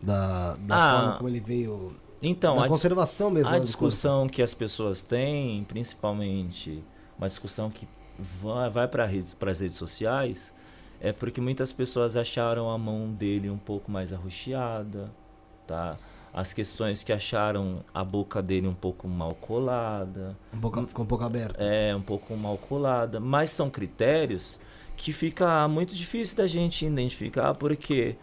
da, 0.01 0.55
da 0.55 0.75
Ah, 0.75 0.97
forma 0.97 1.17
como 1.17 1.29
ele 1.29 1.39
veio, 1.39 1.91
Então, 2.27 2.55
da 2.55 2.65
a, 2.65 2.67
conservação 2.67 3.29
mesmo. 3.29 3.49
a 3.49 3.53
né, 3.53 3.59
discussão 3.59 4.27
que 4.27 4.41
as 4.41 4.53
pessoas 4.53 5.03
têm, 5.03 5.63
principalmente 5.63 6.83
uma 7.17 7.27
discussão 7.27 7.69
que 7.69 7.87
vai, 8.17 8.69
vai 8.69 8.87
para 8.87 9.05
as 9.05 9.59
redes 9.59 9.77
sociais, 9.77 10.53
é 10.99 11.13
porque 11.13 11.39
muitas 11.39 11.71
pessoas 11.71 12.17
acharam 12.17 12.69
a 12.69 12.77
mão 12.77 13.11
dele 13.11 13.49
um 13.49 13.57
pouco 13.57 13.91
mais 13.91 14.11
arroxeada, 14.11 15.11
tá? 15.67 15.97
As 16.33 16.51
questões 16.51 17.01
que 17.01 17.13
acharam 17.13 17.81
a 17.93 18.03
boca 18.03 18.41
dele 18.41 18.67
um 18.67 18.73
pouco 18.73 19.07
mal 19.07 19.35
colada. 19.35 20.35
Um 20.53 20.59
pouco, 20.59 20.85
ficou 20.87 21.05
um 21.05 21.07
pouco 21.07 21.23
aberto. 21.23 21.55
é 21.59 21.95
um 21.95 22.01
pouco 22.01 22.35
mal 22.35 22.57
colada, 22.57 23.19
mas 23.19 23.51
são 23.51 23.69
critérios 23.69 24.59
que 24.97 25.13
fica 25.13 25.67
muito 25.67 25.95
difícil 25.95 26.35
da 26.35 26.47
gente 26.47 26.85
identificar 26.85 27.53
porque 27.53 28.15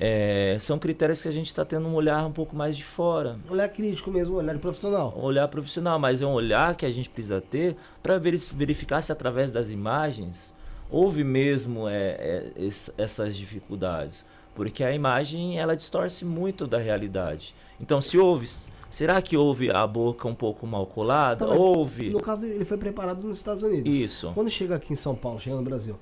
é, 0.00 0.56
são 0.60 0.78
critérios 0.78 1.22
que 1.22 1.28
a 1.28 1.30
gente 1.32 1.46
está 1.46 1.64
tendo 1.64 1.86
um 1.86 1.94
olhar 1.94 2.26
um 2.26 2.32
pouco 2.32 2.54
mais 2.56 2.76
de 2.76 2.84
fora, 2.84 3.36
Um 3.48 3.52
olhar 3.52 3.68
crítico 3.68 4.10
mesmo, 4.10 4.34
um 4.34 4.38
olhar 4.38 4.58
profissional. 4.58 5.14
um 5.16 5.22
olhar 5.22 5.46
profissional, 5.48 5.98
mas 5.98 6.20
é 6.20 6.26
um 6.26 6.32
olhar 6.32 6.74
que 6.74 6.84
a 6.84 6.90
gente 6.90 7.08
precisa 7.08 7.40
ter 7.40 7.76
para 8.02 8.18
verificar 8.18 9.00
se 9.02 9.12
através 9.12 9.52
das 9.52 9.70
imagens 9.70 10.54
houve 10.90 11.22
mesmo 11.24 11.88
é, 11.88 11.94
é, 11.96 12.52
es- 12.56 12.92
essas 12.98 13.36
dificuldades, 13.36 14.26
porque 14.54 14.82
a 14.84 14.92
imagem 14.92 15.58
ela 15.58 15.76
distorce 15.76 16.24
muito 16.24 16.66
da 16.66 16.78
realidade. 16.78 17.54
Então, 17.80 18.00
se 18.00 18.16
houve, 18.18 18.46
será 18.90 19.20
que 19.20 19.36
houve 19.36 19.70
a 19.70 19.84
boca 19.86 20.28
um 20.28 20.34
pouco 20.34 20.64
mal 20.66 20.86
colada? 20.86 21.44
Mas 21.46 21.58
houve. 21.58 22.10
No 22.10 22.20
caso, 22.20 22.44
ele 22.46 22.64
foi 22.64 22.76
preparado 22.78 23.26
nos 23.26 23.38
Estados 23.38 23.62
Unidos. 23.64 23.92
Isso. 23.92 24.30
Quando 24.34 24.50
chega 24.50 24.76
aqui 24.76 24.92
em 24.92 24.96
São 24.96 25.16
Paulo, 25.16 25.40
chega 25.40 25.56
no 25.56 25.62
Brasil, 25.62 25.96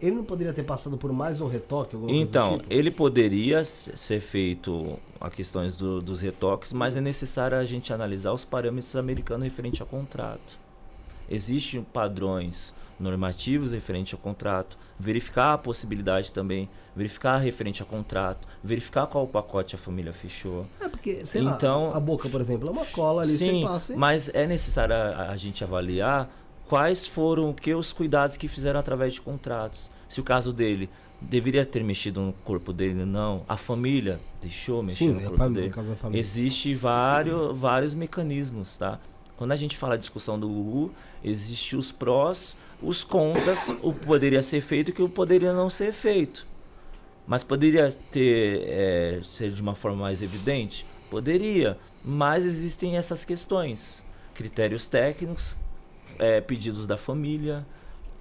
ele 0.00 0.16
não 0.16 0.24
poderia 0.24 0.52
ter 0.52 0.62
passado 0.64 0.96
por 0.96 1.12
mais 1.12 1.40
um 1.40 1.46
retoque? 1.48 1.96
Então, 2.08 2.58
tipo? 2.58 2.72
ele 2.72 2.90
poderia 2.90 3.64
ser 3.64 4.20
feito 4.20 4.98
a 5.20 5.28
questões 5.30 5.74
do- 5.76 6.00
dos 6.00 6.20
retoques, 6.20 6.72
mas 6.72 6.96
é 6.96 7.00
necessário 7.00 7.56
a 7.58 7.64
gente 7.64 7.92
analisar 7.92 8.32
os 8.32 8.44
parâmetros 8.44 8.96
americanos 8.96 9.44
referente 9.44 9.80
ao 9.82 9.86
contrato. 9.88 10.58
Existem 11.28 11.82
padrões 11.82 12.74
normativos 12.98 13.72
referente 13.72 14.14
ao 14.14 14.20
contrato, 14.20 14.76
verificar 14.98 15.54
a 15.54 15.58
possibilidade 15.58 16.32
também, 16.32 16.68
verificar 16.94 17.38
referente 17.38 17.80
ao 17.80 17.88
contrato, 17.88 18.46
verificar 18.62 19.06
qual 19.06 19.26
pacote 19.26 19.74
a 19.74 19.78
família 19.78 20.12
fechou. 20.12 20.66
É 20.78 20.86
porque, 20.88 21.24
sei 21.24 21.40
Então- 21.42 21.88
lá, 21.90 21.96
a 21.96 22.00
boca, 22.00 22.28
por 22.28 22.40
exemplo, 22.42 22.68
é 22.68 22.70
uma 22.70 22.84
cola 22.84 23.22
ali, 23.22 23.32
Sim, 23.32 23.60
você 23.60 23.66
passa 23.66 23.92
e... 23.94 23.96
mas 23.96 24.28
é 24.34 24.46
necessário 24.46 24.94
a, 24.94 25.30
a 25.30 25.36
gente 25.38 25.64
avaliar 25.64 26.28
quais 26.70 27.04
foram 27.04 27.52
que 27.52 27.74
os 27.74 27.92
cuidados 27.92 28.36
que 28.36 28.46
fizeram 28.46 28.78
através 28.78 29.14
de 29.14 29.20
contratos. 29.20 29.90
Se 30.08 30.20
o 30.20 30.22
caso 30.22 30.52
dele 30.52 30.88
deveria 31.20 31.66
ter 31.66 31.82
mexido 31.82 32.20
no 32.20 32.32
corpo 32.32 32.72
dele, 32.72 33.04
não. 33.04 33.44
A 33.48 33.56
família 33.56 34.20
deixou 34.40 34.80
mexer 34.80 35.06
Sim, 35.06 35.10
no 35.14 35.18
é 35.18 35.22
corpo 35.22 35.38
família, 35.38 35.62
dele. 35.68 35.74
no 35.76 35.90
da 35.90 35.96
família. 35.96 36.20
Existe 36.20 36.72
vários, 36.76 37.58
vários 37.58 37.92
mecanismos, 37.92 38.76
tá? 38.76 39.00
Quando 39.36 39.50
a 39.50 39.56
gente 39.56 39.76
fala 39.76 39.96
de 39.96 40.02
discussão 40.02 40.38
do 40.38 40.46
Gugu, 40.46 40.94
existe 41.24 41.74
os 41.74 41.90
prós, 41.90 42.56
os 42.80 43.02
contras, 43.02 43.74
o 43.82 43.92
que 43.92 44.06
poderia 44.06 44.40
ser 44.40 44.60
feito 44.60 44.90
e 44.90 44.92
o 44.92 44.94
que 44.94 45.08
poderia 45.08 45.52
não 45.52 45.68
ser 45.68 45.92
feito. 45.92 46.46
Mas 47.26 47.42
poderia 47.42 47.90
ter 48.12 48.62
é, 48.68 49.20
ser 49.24 49.50
de 49.50 49.60
uma 49.60 49.74
forma 49.74 50.02
mais 50.02 50.22
evidente? 50.22 50.86
Poderia, 51.10 51.76
mas 52.04 52.44
existem 52.44 52.96
essas 52.96 53.24
questões, 53.24 54.04
critérios 54.34 54.86
técnicos, 54.86 55.56
é, 56.18 56.40
pedidos 56.40 56.86
da 56.86 56.96
família 56.96 57.64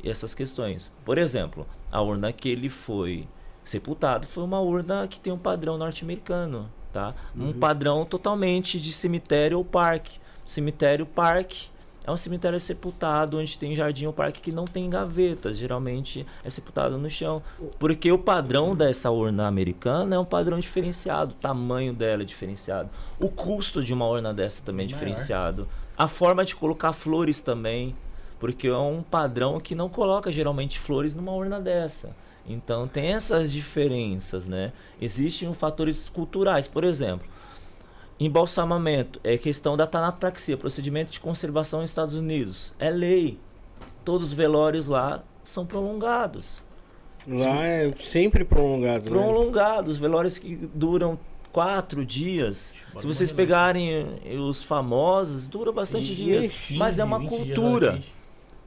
e 0.03 0.09
essas 0.09 0.33
questões. 0.33 0.91
Por 1.03 1.17
exemplo, 1.17 1.65
a 1.91 2.01
urna 2.01 2.31
que 2.31 2.49
ele 2.49 2.69
foi 2.69 3.27
sepultado 3.63 4.25
foi 4.25 4.43
uma 4.43 4.59
urna 4.59 5.07
que 5.07 5.19
tem 5.19 5.31
um 5.31 5.37
padrão 5.37 5.77
norte-americano, 5.77 6.69
tá? 6.91 7.13
Um 7.35 7.53
padrão 7.53 8.05
totalmente 8.05 8.79
de 8.79 8.91
cemitério 8.91 9.57
ou 9.57 9.65
parque. 9.65 10.19
Cemitério 10.45 11.05
parque 11.05 11.67
é 12.03 12.11
um 12.11 12.17
cemitério 12.17 12.59
sepultado 12.59 13.37
onde 13.37 13.57
tem 13.57 13.75
jardim 13.75 14.07
ou 14.07 14.13
parque 14.13 14.41
que 14.41 14.51
não 14.51 14.65
tem 14.65 14.89
gavetas, 14.89 15.57
geralmente 15.57 16.25
é 16.43 16.49
sepultado 16.49 16.97
no 16.97 17.09
chão, 17.09 17.43
porque 17.77 18.11
o 18.11 18.17
padrão 18.17 18.75
dessa 18.75 19.11
urna 19.11 19.47
americana 19.47 20.15
é 20.15 20.19
um 20.19 20.25
padrão 20.25 20.59
diferenciado, 20.59 21.31
o 21.31 21.35
tamanho 21.35 21.93
dela 21.93 22.23
é 22.23 22.25
diferenciado, 22.25 22.89
o 23.19 23.29
custo 23.29 23.83
de 23.83 23.93
uma 23.93 24.07
urna 24.07 24.33
dessa 24.33 24.65
também 24.65 24.85
é 24.85 24.89
Maior. 24.89 24.97
diferenciado, 24.97 25.67
a 25.99 26.07
forma 26.07 26.43
de 26.43 26.55
colocar 26.55 26.93
flores 26.93 27.41
também, 27.41 27.95
porque 28.39 28.67
é 28.67 28.77
um 28.77 29.03
padrão 29.03 29.59
que 29.59 29.75
não 29.75 29.89
coloca 29.89 30.31
geralmente 30.31 30.79
flores 30.79 31.13
numa 31.13 31.33
urna 31.33 31.59
dessa. 31.59 32.15
Então 32.47 32.87
tem 32.87 33.13
essas 33.13 33.51
diferenças, 33.51 34.47
né? 34.47 34.71
Existem 34.99 35.53
fatores 35.53 36.09
culturais, 36.09 36.67
por 36.67 36.83
exemplo, 36.83 37.27
Embalsamamento 38.19 39.17
é 39.23 39.37
questão 39.37 39.77
da 39.77 39.87
tanatopraxia, 39.87 40.57
procedimento 40.57 41.09
de 41.09 41.21
conservação 41.21 41.81
nos 41.81 41.91
Estados 41.91 42.13
Unidos. 42.13 42.73
É 42.77 42.89
lei. 42.89 43.39
Todos 44.03 44.27
os 44.27 44.33
velórios 44.33 44.87
lá 44.87 45.23
são 45.41 45.65
prolongados. 45.65 46.61
Lá 47.25 47.63
é 47.65 47.93
sempre 48.01 48.43
prolongado. 48.43 49.05
né? 49.05 49.11
Prolongados, 49.11 49.97
velórios 49.97 50.37
que 50.37 50.55
duram 50.73 51.17
quatro 51.51 52.05
dias. 52.05 52.73
Se 52.97 53.05
vocês 53.05 53.31
pegarem 53.31 54.19
eh, 54.23 54.35
os 54.35 54.63
famosos, 54.63 55.47
dura 55.47 55.71
bastante 55.71 56.15
dias. 56.15 56.51
Mas 56.71 56.99
é 56.99 57.03
uma 57.03 57.19
15 57.19 57.43
dias, 57.43 57.57
cultura. 57.57 57.91
20. 57.93 58.19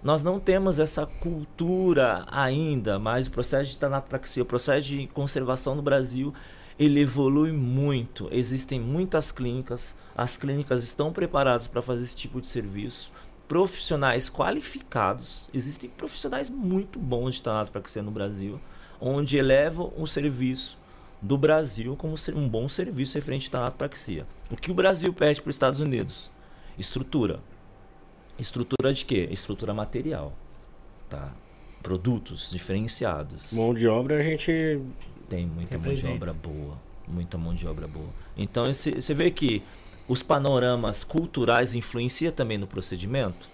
Nós 0.03 0.25
não 0.25 0.41
temos 0.41 0.81
essa 0.81 1.07
cultura 1.07 2.27
ainda, 2.29 2.99
mas 2.99 3.29
o 3.29 3.31
processo 3.31 3.71
de 3.71 3.77
tanatopraxia, 3.77 4.43
o 4.43 4.47
processo 4.47 4.89
de 4.89 5.07
conservação 5.07 5.77
no 5.77 5.83
Brasil, 5.83 6.35
ele 6.77 7.01
evolui 7.01 7.53
muito. 7.53 8.29
Existem 8.33 8.81
muitas 8.81 9.31
clínicas, 9.31 9.97
as 10.17 10.37
clínicas 10.37 10.83
estão 10.83 11.13
preparadas 11.13 11.69
para 11.69 11.81
fazer 11.81 12.03
esse 12.03 12.17
tipo 12.17 12.41
de 12.41 12.49
serviço. 12.49 13.13
Profissionais 13.47 14.29
qualificados, 14.29 15.49
existem 15.55 15.89
profissionais 15.89 16.51
muito 16.51 16.99
bons 16.99 17.37
de 17.37 17.43
tanatopraxia 17.45 18.03
no 18.03 18.11
Brasil, 18.11 18.59
onde 19.01 19.37
elevam 19.37 19.93
o 19.97 20.07
serviço 20.07 20.82
do 21.23 21.39
Brasil 21.39 21.95
como 21.97 22.19
ser- 22.19 22.35
um 22.35 22.49
bom 22.49 22.69
serviço 22.69 23.15
referente 23.15 23.49
à 23.49 23.53
tanatopraxia. 23.53 24.27
O 24.51 24.57
que 24.57 24.71
o 24.71 24.75
Brasil 24.75 25.13
pede 25.15 25.41
para 25.41 25.51
os 25.51 25.55
Estados 25.57 25.79
Unidos? 25.81 26.31
Estrutura. 26.79 27.41
Estrutura 28.39 28.93
de 28.93 29.05
quê? 29.05 29.29
Estrutura 29.31 29.73
material. 29.73 30.33
Tá? 31.09 31.33
Produtos 31.83 32.51
diferenciados. 32.51 33.53
Mão 33.53 33.73
de 33.73 33.87
obra 33.87 34.19
a 34.19 34.23
gente. 34.23 34.81
Tem 35.29 35.47
muita 35.47 35.79
mão 35.79 35.95
de 35.95 36.07
obra 36.09 36.33
boa. 36.33 36.79
Muita 37.07 37.39
mão 37.39 37.55
de 37.55 37.67
obra 37.67 37.87
boa. 37.87 38.09
Então 38.37 38.67
esse- 38.69 39.01
você 39.01 39.15
vê 39.15 39.31
que 39.31 39.63
os 40.09 40.23
panoramas 40.23 41.05
culturais 41.05 41.75
influencia 41.75 42.33
também 42.33 42.59
no 42.59 42.67
procedimento? 42.67 43.49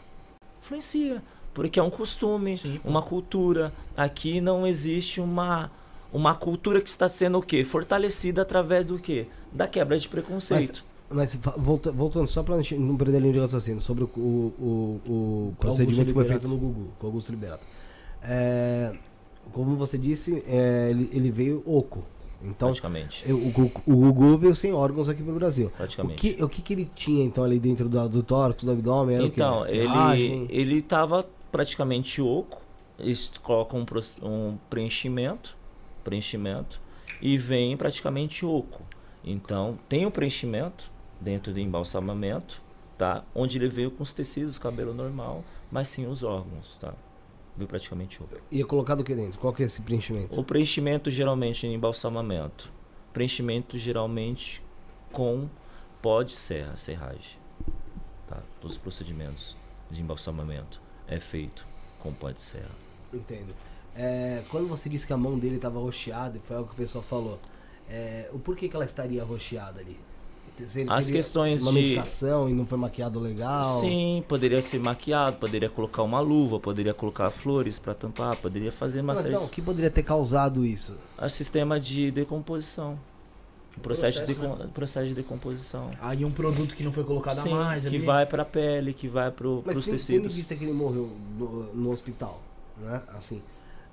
Influencia. 0.60 1.22
Porque 1.54 1.78
é 1.80 1.82
um 1.82 1.90
costume, 1.90 2.56
Sim, 2.56 2.80
uma 2.84 3.02
cultura. 3.02 3.72
Aqui 3.96 4.40
não 4.40 4.66
existe 4.66 5.20
uma, 5.20 5.70
uma 6.12 6.34
cultura 6.34 6.80
que 6.80 6.88
está 6.88 7.08
sendo 7.08 7.38
o 7.38 7.42
quê? 7.42 7.64
Fortalecida 7.64 8.42
através 8.42 8.84
do 8.86 8.98
quê? 8.98 9.26
Da 9.52 9.66
quebra 9.66 9.98
de 9.98 10.08
preconceito. 10.08 10.84
Mas 11.10 11.34
fa- 11.36 11.54
volta- 11.56 11.90
voltando 11.90 12.28
só 12.28 12.42
pra 12.42 12.56
gente 12.58 12.74
não 12.76 12.96
perder 12.96 13.16
a 13.16 13.20
linha 13.20 13.32
de 13.32 13.38
raciocínio 13.38 13.80
sobre 13.80 14.04
o, 14.04 14.10
o, 14.16 14.20
o, 14.58 15.00
o 15.50 15.54
procedimento 15.58 16.08
que 16.08 16.12
foi 16.14 16.24
feito 16.26 16.46
no 16.46 16.56
Gugu, 16.56 16.88
com 16.98 17.06
o 17.06 17.10
Augusto 17.10 17.30
Liberato. 17.30 17.64
É, 18.22 18.92
como 19.52 19.74
você 19.76 19.96
disse, 19.96 20.42
é, 20.46 20.88
ele, 20.90 21.08
ele 21.12 21.30
veio 21.30 21.62
oco. 21.66 22.04
Então, 22.42 22.68
praticamente. 22.68 23.24
eu- 23.28 23.36
o, 23.36 23.50
Gugu- 23.50 23.82
o 23.86 23.96
Gugu 24.12 24.38
veio 24.38 24.54
sem 24.54 24.72
órgãos 24.72 25.08
aqui 25.08 25.22
pro 25.22 25.32
Brasil. 25.34 25.68
O 25.68 25.70
Praticamente. 25.70 26.34
que, 26.34 26.42
o 26.44 26.48
que, 26.48 26.62
que 26.62 26.72
ele 26.74 26.90
tinha 26.94 27.24
então 27.24 27.42
ali 27.42 27.58
dentro 27.58 27.88
do, 27.88 28.08
do 28.08 28.22
tórax, 28.22 28.62
do 28.62 28.70
abdômen? 28.70 29.16
Era 29.16 29.24
Então, 29.24 29.62
o 29.62 29.66
ele, 29.66 30.46
ele 30.50 30.82
tava 30.82 31.26
praticamente 31.50 32.20
oco. 32.20 32.60
Eles 32.98 33.32
colocam 33.42 33.80
um, 33.80 34.26
um 34.28 34.58
preenchimento, 34.70 35.56
preenchimento 36.08 36.80
e 37.20 37.36
vem 37.36 37.76
praticamente 37.76 38.46
oco. 38.46 38.82
Então, 39.22 39.78
tem 39.88 40.06
o 40.06 40.10
preenchimento 40.10 40.90
dentro 41.20 41.52
do 41.52 41.60
embalsamamento, 41.60 42.62
tá? 42.96 43.24
Onde 43.34 43.58
ele 43.58 43.68
veio 43.68 43.90
com 43.90 44.02
os 44.02 44.14
tecidos, 44.14 44.58
cabelo 44.58 44.94
normal, 44.94 45.44
mas 45.70 45.88
sim 45.88 46.06
os 46.06 46.22
órgãos, 46.22 46.78
tá? 46.80 46.94
Veio 47.54 47.68
praticamente 47.68 48.22
oco. 48.22 48.36
Ia 48.50 48.64
colocado 48.64 49.00
o 49.00 49.04
que 49.04 49.14
dentro? 49.14 49.38
Qual 49.38 49.52
que 49.52 49.62
é 49.62 49.66
esse 49.66 49.82
preenchimento? 49.82 50.38
O 50.38 50.42
preenchimento 50.42 51.10
geralmente 51.10 51.66
em 51.66 51.74
embalsamamento. 51.74 52.72
Preenchimento 53.12 53.76
geralmente 53.76 54.62
com 55.12 55.48
pó 56.00 56.22
de 56.22 56.32
serra, 56.32 56.74
serragem. 56.76 57.36
Tá? 58.26 58.40
Todos 58.60 58.76
os 58.76 58.82
procedimentos 58.82 59.56
de 59.90 60.00
embalsamamento 60.00 60.80
é 61.06 61.20
feito 61.20 61.66
com 61.98 62.14
pó 62.14 62.30
de 62.30 62.40
serra. 62.40 62.70
Entendo. 63.12 63.54
É, 63.98 64.42
quando 64.48 64.68
você 64.68 64.88
disse 64.88 65.04
que 65.04 65.12
a 65.12 65.16
mão 65.16 65.36
dele 65.36 65.56
estava 65.56 65.80
roxeada, 65.80 66.36
e 66.38 66.40
foi 66.46 66.56
algo 66.56 66.68
que 66.68 66.74
o 66.74 66.78
pessoal 66.78 67.02
falou, 67.02 67.38
é, 67.90 68.28
o 68.32 68.38
porquê 68.38 68.68
que 68.68 68.76
ela 68.76 68.84
estaria 68.84 69.24
roxeada 69.24 69.80
ali? 69.80 69.98
As 70.88 71.08
questões 71.08 71.62
uma 71.62 71.72
de- 71.72 71.78
medicação 71.80 72.48
e 72.48 72.52
não 72.52 72.66
foi 72.66 72.76
maquiado 72.78 73.20
legal. 73.20 73.80
Sim, 73.80 74.24
poderia 74.26 74.60
ser 74.60 74.80
maquiado, 74.80 75.36
poderia 75.36 75.68
colocar 75.70 76.02
uma 76.02 76.18
luva, 76.20 76.58
poderia 76.58 76.92
colocar 76.92 77.30
flores 77.30 77.78
para 77.78 77.94
tampar, 77.94 78.34
poderia 78.36 78.72
fazer 78.72 79.00
uma 79.00 79.14
Mas, 79.14 79.22
série 79.22 79.34
então, 79.34 79.44
o 79.44 79.48
de... 79.48 79.52
que 79.54 79.62
poderia 79.62 79.90
ter 79.90 80.02
causado 80.02 80.64
isso? 80.66 80.96
Ah, 81.16 81.28
sistema 81.28 81.78
de 81.78 82.10
decomposição. 82.10 82.98
O 83.76 83.80
processo, 83.80 84.18
de, 84.26 84.34
Processo, 84.34 84.40
decom- 84.56 84.68
processo 84.70 85.06
de 85.06 85.14
decomposição. 85.14 85.90
Aí 86.00 86.24
um 86.24 86.30
produto 86.32 86.74
que 86.74 86.82
não 86.82 86.90
foi 86.92 87.04
colocado 87.04 87.40
Sim, 87.40 87.52
a 87.52 87.56
mais 87.56 87.82
que 87.82 87.88
ali. 87.88 87.98
vai 88.00 88.26
para 88.26 88.42
a 88.42 88.46
pele, 88.46 88.92
que 88.92 89.06
vai 89.06 89.30
para 89.30 89.46
Mas 89.64 89.76
os 89.78 89.84
tem, 89.84 89.94
tendo 89.94 89.94
em 89.94 89.98
tecidos. 89.98 90.34
vista 90.34 90.56
que 90.56 90.64
ele 90.64 90.72
morreu 90.72 91.08
no, 91.38 91.72
no 91.72 91.92
hospital, 91.92 92.40
né? 92.78 93.00
Assim, 93.10 93.40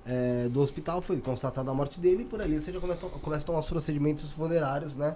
é, 0.05 0.47
do 0.49 0.61
hospital 0.61 1.01
foi 1.01 1.17
constatada 1.19 1.69
a 1.71 1.73
morte 1.73 1.99
dele 1.99 2.23
e 2.23 2.25
por 2.25 2.41
ali 2.41 2.59
você 2.59 2.71
já 2.71 2.79
começa, 2.79 2.99
começa 3.07 3.43
a 3.43 3.47
tomar 3.47 3.59
os 3.59 3.69
procedimentos 3.69 4.29
funerários, 4.31 4.95
né? 4.95 5.15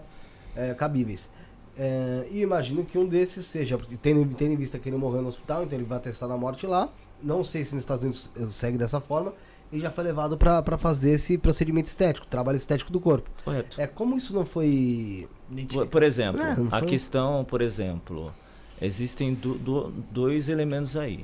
é, 0.55 0.73
cabíveis. 0.73 1.29
É, 1.77 2.27
e 2.31 2.41
imagino 2.41 2.83
que 2.83 2.97
um 2.97 3.07
desses 3.07 3.45
seja, 3.45 3.77
porque 3.77 3.95
tendo, 3.95 4.25
tendo 4.35 4.51
em 4.53 4.57
vista 4.57 4.77
que 4.79 4.89
ele 4.89 4.97
morreu 4.97 5.21
no 5.21 5.27
hospital, 5.29 5.63
então 5.63 5.77
ele 5.77 5.85
vai 5.87 5.99
testar 5.99 6.27
na 6.27 6.35
morte 6.35 6.65
lá. 6.67 6.89
Não 7.21 7.43
sei 7.45 7.63
se 7.63 7.75
nos 7.75 7.83
Estados 7.83 8.01
Unidos 8.03 8.29
eh, 8.37 8.47
segue 8.49 8.77
dessa 8.77 8.99
forma. 8.99 9.33
E 9.71 9.79
já 9.79 9.91
foi 9.91 10.03
levado 10.03 10.35
para 10.35 10.77
fazer 10.79 11.11
esse 11.11 11.37
procedimento 11.37 11.85
estético, 11.85 12.25
trabalho 12.25 12.55
estético 12.55 12.91
do 12.91 12.99
corpo. 12.99 13.29
Correto. 13.45 13.79
É 13.79 13.85
como 13.85 14.17
isso 14.17 14.33
não 14.33 14.43
foi. 14.43 15.27
Por, 15.71 15.85
por 15.85 16.01
exemplo, 16.01 16.41
É, 16.41 16.55
não 16.55 16.67
a 16.71 16.79
foi- 16.79 16.87
questão, 16.87 17.45
por 17.45 17.61
exemplo, 17.61 18.33
existem 18.81 19.35
do- 19.35 19.53
do- 19.59 19.91
dois 20.11 20.49
elementos 20.49 20.97
aí. 20.97 21.23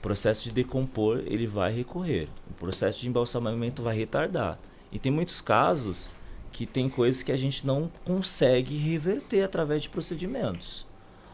O 0.00 0.02
processo 0.02 0.44
de 0.44 0.50
decompor, 0.50 1.22
ele 1.26 1.46
vai 1.46 1.70
recorrer. 1.70 2.26
O 2.50 2.54
processo 2.54 2.98
de 2.98 3.06
embalsamamento 3.06 3.82
vai 3.82 3.94
retardar. 3.94 4.58
E 4.90 4.98
tem 4.98 5.12
muitos 5.12 5.42
casos 5.42 6.16
que 6.50 6.64
tem 6.64 6.88
coisas 6.88 7.22
que 7.22 7.30
a 7.30 7.36
gente 7.36 7.66
não 7.66 7.90
consegue 8.06 8.76
reverter 8.78 9.42
através 9.42 9.82
de 9.82 9.90
procedimentos. 9.90 10.86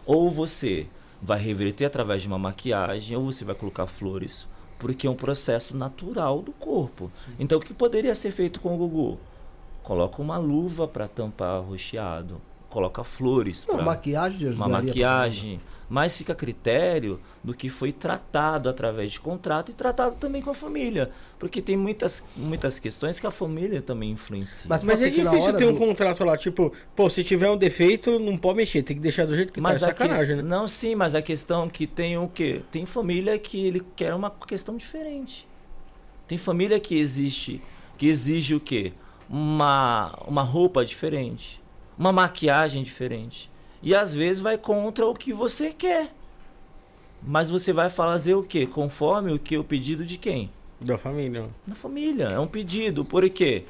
Ou 0.05 0.33
você 0.33 0.89
vai 1.23 1.39
reverter 1.39 1.85
através 1.85 2.23
de 2.23 2.29
uma 2.29 2.39
maquiagem, 2.39 3.17
ou 3.17 3.31
você 3.31 3.45
vai 3.45 3.55
colocar 3.55 3.87
flores, 3.87 4.49
porque 4.81 5.07
é 5.07 5.11
um 5.11 5.15
processo 5.15 5.77
natural 5.77 6.43
do 6.43 6.51
corpo. 6.51 7.11
Então, 7.39 7.59
o 7.59 7.63
que 7.63 7.73
poderia 7.73 8.17
ser 8.17 8.33
feito 8.33 8.61
com 8.61 8.75
o 8.75 8.79
Gugu? 8.79 9.19
Coloca 9.85 10.21
uma 10.21 10.39
luva 10.39 10.89
para 10.89 11.07
tampar 11.07 11.63
rocheado, 11.63 12.41
coloca 12.69 13.05
flores 13.05 13.65
Não, 13.67 13.77
para 13.77 13.85
maquiagem 13.85 14.49
uma 14.49 14.67
ajudaria 14.67 14.81
pra 14.83 14.83
maquiagem, 14.83 15.61
mas 15.89 16.17
fica 16.17 16.33
a 16.33 16.37
critério 16.37 17.21
do 17.45 17.55
que 17.55 17.71
foi 17.71 17.93
tratado 17.93 18.69
através 18.69 19.13
de 19.13 19.21
contrato 19.21 19.71
e 19.71 19.75
tratado 19.75 20.17
também 20.17 20.43
com 20.43 20.51
a 20.51 20.55
família, 20.55 21.11
porque 21.39 21.63
tem 21.63 21.77
muitas 21.77 22.27
muitas 22.37 22.79
questões 22.79 23.21
que 23.21 23.27
a 23.27 23.31
família 23.31 23.81
também 23.81 24.11
influencia. 24.11 24.67
Mas 24.69 24.83
Mas 24.83 25.01
é 25.01 25.09
difícil 25.11 25.55
ter 25.55 25.67
um 25.67 25.73
do- 25.73 25.79
contrato 25.79 26.25
lá, 26.25 26.37
tipo, 26.37 26.73
pô, 26.97 27.09
se 27.09 27.23
tiver 27.23 27.49
um 27.49 27.57
defeito, 27.57 28.19
não 28.19 28.37
pode 28.37 28.57
mexer, 28.57 28.83
tem 28.83 28.97
que 28.97 29.03
deixar 29.03 29.27
do 29.27 29.37
jeito 29.37 29.53
que 29.53 29.61
Mas 29.61 29.81
tá. 29.81 29.87
É 29.87 29.91
a 29.91 29.95
que... 29.95 30.03
sacanagem, 30.03 30.37
né? 30.37 30.43
Não, 30.43 30.67
sim, 30.67 30.95
mas 30.97 31.15
a 31.15 31.23
questão 31.23 31.69
que 31.69 31.87
tem 31.87 32.19
o 32.19 32.27
quê? 32.29 32.63
Tem 32.73 32.85
família 32.85 33.39
que 33.39 33.65
ele 33.65 33.83
quer 33.95 34.13
uma 34.15 34.31
questão 34.31 34.77
diferente. 34.77 35.47
Tem 36.27 36.37
família 36.37 36.81
que 36.81 36.97
existe, 36.99 37.63
que 37.97 38.07
exige 38.09 38.57
o 38.57 38.61
quê? 38.61 38.93
Uma, 39.31 40.13
uma 40.27 40.43
roupa 40.43 40.85
diferente, 40.85 41.61
uma 41.99 42.11
maquiagem 42.13 42.83
diferente. 42.83 43.49
E 43.87 43.95
às 43.95 44.13
vezes 44.13 44.43
vai 44.43 44.59
contra 44.59 45.07
o 45.07 45.15
que 45.15 45.33
você 45.33 45.73
quer. 45.73 46.13
Mas 47.23 47.49
você 47.49 47.73
vai 47.73 47.89
fazer 47.89 48.35
o 48.35 48.43
quê? 48.43 48.67
Conforme 48.67 49.33
o 49.33 49.39
que 49.39 49.57
o 49.57 49.63
pedido 49.63 50.05
de 50.05 50.19
quem? 50.19 50.51
Da 50.81 50.99
família. 50.99 51.49
Na 51.65 51.77
família, 51.77 52.25
é 52.25 52.41
um 52.41 52.49
pedido. 52.49 53.05
Por 53.05 53.31
quê? 53.31 53.65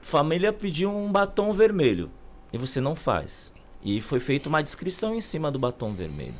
Família 0.00 0.52
pediu 0.52 0.90
um 0.90 1.12
batom 1.12 1.52
vermelho 1.52 2.10
e 2.52 2.58
você 2.58 2.80
não 2.80 2.96
faz. 2.96 3.52
E 3.84 4.00
foi 4.00 4.18
feita 4.18 4.48
uma 4.48 4.60
descrição 4.60 5.14
em 5.14 5.20
cima 5.20 5.48
do 5.48 5.60
batom 5.60 5.94
vermelho. 5.94 6.34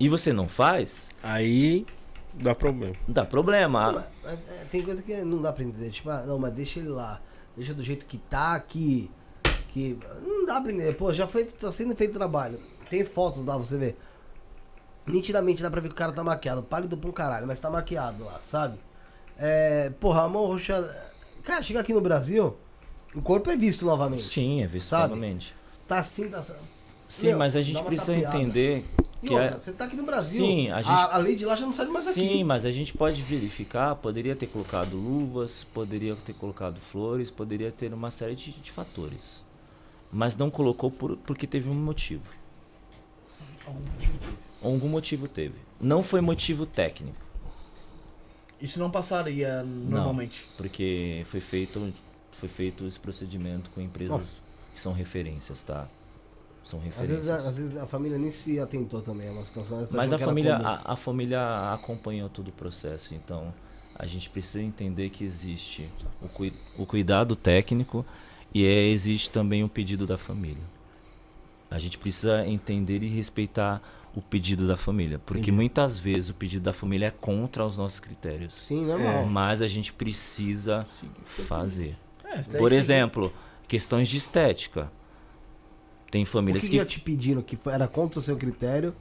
E 0.00 0.08
você 0.08 0.32
não 0.32 0.48
faz, 0.48 1.10
Aí 1.22 1.84
dá 2.32 2.54
problema. 2.54 2.94
dá 3.06 3.26
problema. 3.26 3.92
Não, 3.92 4.04
mas, 4.24 4.38
é, 4.48 4.64
tem 4.70 4.80
coisa 4.80 5.02
que 5.02 5.14
não 5.22 5.42
dá 5.42 5.52
pra 5.52 5.64
entender. 5.64 5.90
Tipo, 5.90 6.08
ah, 6.08 6.24
não, 6.26 6.38
mas 6.38 6.54
deixa 6.54 6.80
ele 6.80 6.88
lá. 6.88 7.20
Deixa 7.54 7.74
do 7.74 7.82
jeito 7.82 8.06
que 8.06 8.16
tá, 8.16 8.58
que. 8.58 9.10
Que 9.76 9.98
não 10.26 10.46
dá 10.46 10.58
pra 10.60 10.72
entender. 10.72 10.94
Pô, 10.94 11.12
já 11.12 11.26
foi, 11.26 11.44
tá 11.44 11.70
sendo 11.70 11.94
feito 11.94 12.14
trabalho. 12.14 12.58
Tem 12.88 13.04
fotos 13.04 13.44
lá, 13.44 13.58
você 13.58 13.76
vê. 13.76 13.94
Nitidamente 15.06 15.62
dá 15.62 15.70
pra 15.70 15.80
ver 15.80 15.88
que 15.88 15.94
o 15.94 15.96
cara 15.96 16.12
tá 16.12 16.24
maquiado. 16.24 16.62
Pálido 16.62 16.96
pra 16.96 17.10
um 17.10 17.12
caralho, 17.12 17.46
mas 17.46 17.60
tá 17.60 17.68
maquiado 17.68 18.24
lá, 18.24 18.40
sabe? 18.42 18.78
É. 19.38 19.90
Porra, 20.00 20.22
a 20.22 20.28
mão 20.28 20.46
roxada. 20.46 21.12
Cara, 21.44 21.62
chega 21.62 21.80
aqui 21.80 21.92
no 21.92 22.00
Brasil, 22.00 22.56
o 23.14 23.20
corpo 23.22 23.50
é 23.50 23.56
visto 23.56 23.84
novamente. 23.84 24.24
Sim, 24.24 24.62
é 24.62 24.66
visto 24.66 24.88
Sabe? 24.88 25.10
novamente. 25.10 25.54
Tá 25.86 25.98
assim, 25.98 26.28
tá. 26.28 26.42
Sim, 27.08 27.28
Meu, 27.28 27.38
mas 27.38 27.54
a 27.54 27.60
gente 27.60 27.80
precisa 27.84 28.14
tapeada. 28.14 28.36
entender 28.36 28.84
que 29.20 29.28
outra, 29.30 29.44
é... 29.44 29.58
você 29.58 29.72
tá 29.72 29.84
aqui 29.84 29.94
no 29.94 30.02
Brasil. 30.04 30.44
Sim, 30.44 30.70
a 30.70 30.82
gente- 30.82 30.90
a, 31.12 31.16
lei 31.18 31.36
de 31.36 31.44
lá 31.44 31.54
já 31.54 31.66
não 31.66 31.72
sai 31.72 31.86
mais 31.86 32.08
aqui. 32.08 32.18
Sim, 32.20 32.44
mas 32.44 32.64
a 32.64 32.70
gente 32.72 32.94
pode 32.94 33.22
verificar, 33.22 33.94
poderia 33.94 34.34
ter 34.34 34.46
colocado 34.48 34.96
luvas, 34.96 35.62
poderia 35.62 36.16
ter 36.16 36.32
colocado 36.32 36.80
flores, 36.80 37.30
poderia 37.30 37.70
ter 37.70 37.92
uma 37.94 38.10
série 38.10 38.34
de, 38.34 38.50
de 38.52 38.72
fatores. 38.72 39.45
Mas 40.12 40.36
não 40.36 40.50
colocou 40.50 40.90
por, 40.90 41.16
porque 41.18 41.46
teve 41.46 41.68
um 41.68 41.74
motivo. 41.74 42.22
Algum 44.62 44.88
motivo 44.88 45.28
teve. 45.28 45.54
Não 45.80 46.02
foi 46.02 46.20
motivo 46.20 46.64
técnico, 46.64 47.16
Isso 48.60 48.78
não 48.78 48.90
passaria 48.90 49.62
normalmente. 49.62 50.46
porque 50.56 51.22
foi 51.26 51.40
feito, 51.40 51.92
foi 52.32 52.48
feito 52.48 52.86
esse 52.86 52.98
procedimento 52.98 53.68
com 53.70 53.80
empresas 53.80 54.42
que 54.74 54.80
são 54.80 54.92
referências, 54.92 55.62
tá? 55.62 55.86
São 56.64 56.78
Às 56.80 56.84
referências. 56.86 57.18
vezes, 57.26 57.30
a- 57.30 57.48
às 57.48 57.56
vezes 57.58 57.76
a 57.76 57.86
família 57.86 58.18
nem 58.18 58.32
se 58.32 58.58
atentou 58.58 59.02
também 59.02 59.28
a 59.28 59.32
uma 59.32 59.44
situação. 59.44 59.86
Mas 59.92 60.12
a 60.12 60.18
família, 60.18 60.56
a, 60.56 60.92
a 60.92 60.96
família 60.96 61.72
acompanhou 61.74 62.28
todo 62.28 62.48
o 62.48 62.52
processo, 62.52 63.14
então 63.14 63.52
a 63.94 64.06
gente 64.06 64.28
precisa 64.30 64.62
entender 64.62 65.10
que 65.10 65.22
existe 65.24 65.88
o, 66.22 66.28
cui- 66.28 66.54
o 66.78 66.84
cuidado 66.86 67.36
técnico 67.36 68.04
e 68.56 68.64
é, 68.64 68.88
existe 68.88 69.28
também 69.28 69.62
o 69.62 69.68
pedido 69.68 70.06
da 70.06 70.16
família. 70.16 70.62
A 71.70 71.78
gente 71.78 71.98
precisa 71.98 72.46
entender 72.46 73.02
e 73.02 73.06
respeitar 73.06 73.82
o 74.14 74.22
pedido 74.22 74.66
da 74.66 74.78
família, 74.78 75.18
porque 75.18 75.40
Entendi. 75.40 75.52
muitas 75.52 75.98
vezes 75.98 76.30
o 76.30 76.34
pedido 76.34 76.62
da 76.62 76.72
família 76.72 77.08
é 77.08 77.10
contra 77.10 77.66
os 77.66 77.76
nossos 77.76 78.00
critérios. 78.00 78.54
Sim, 78.54 78.86
normal. 78.86 79.26
Mas 79.26 79.60
a 79.60 79.66
gente 79.66 79.92
precisa 79.92 80.86
fazer. 81.26 81.98
É, 82.24 82.40
Por 82.56 82.72
exemplo, 82.72 83.30
questões 83.68 84.08
de 84.08 84.16
estética. 84.16 84.90
Tem 86.10 86.22
O 86.22 86.26
famílias 86.26 86.62
que, 86.62 86.70
que 86.70 86.76
que 86.76 86.78
já 86.78 86.86
te 86.86 86.98
pediram 86.98 87.42
que 87.42 87.58
era 87.66 87.86
contra 87.86 88.20
o 88.20 88.22
seu 88.22 88.38
critério 88.38 88.94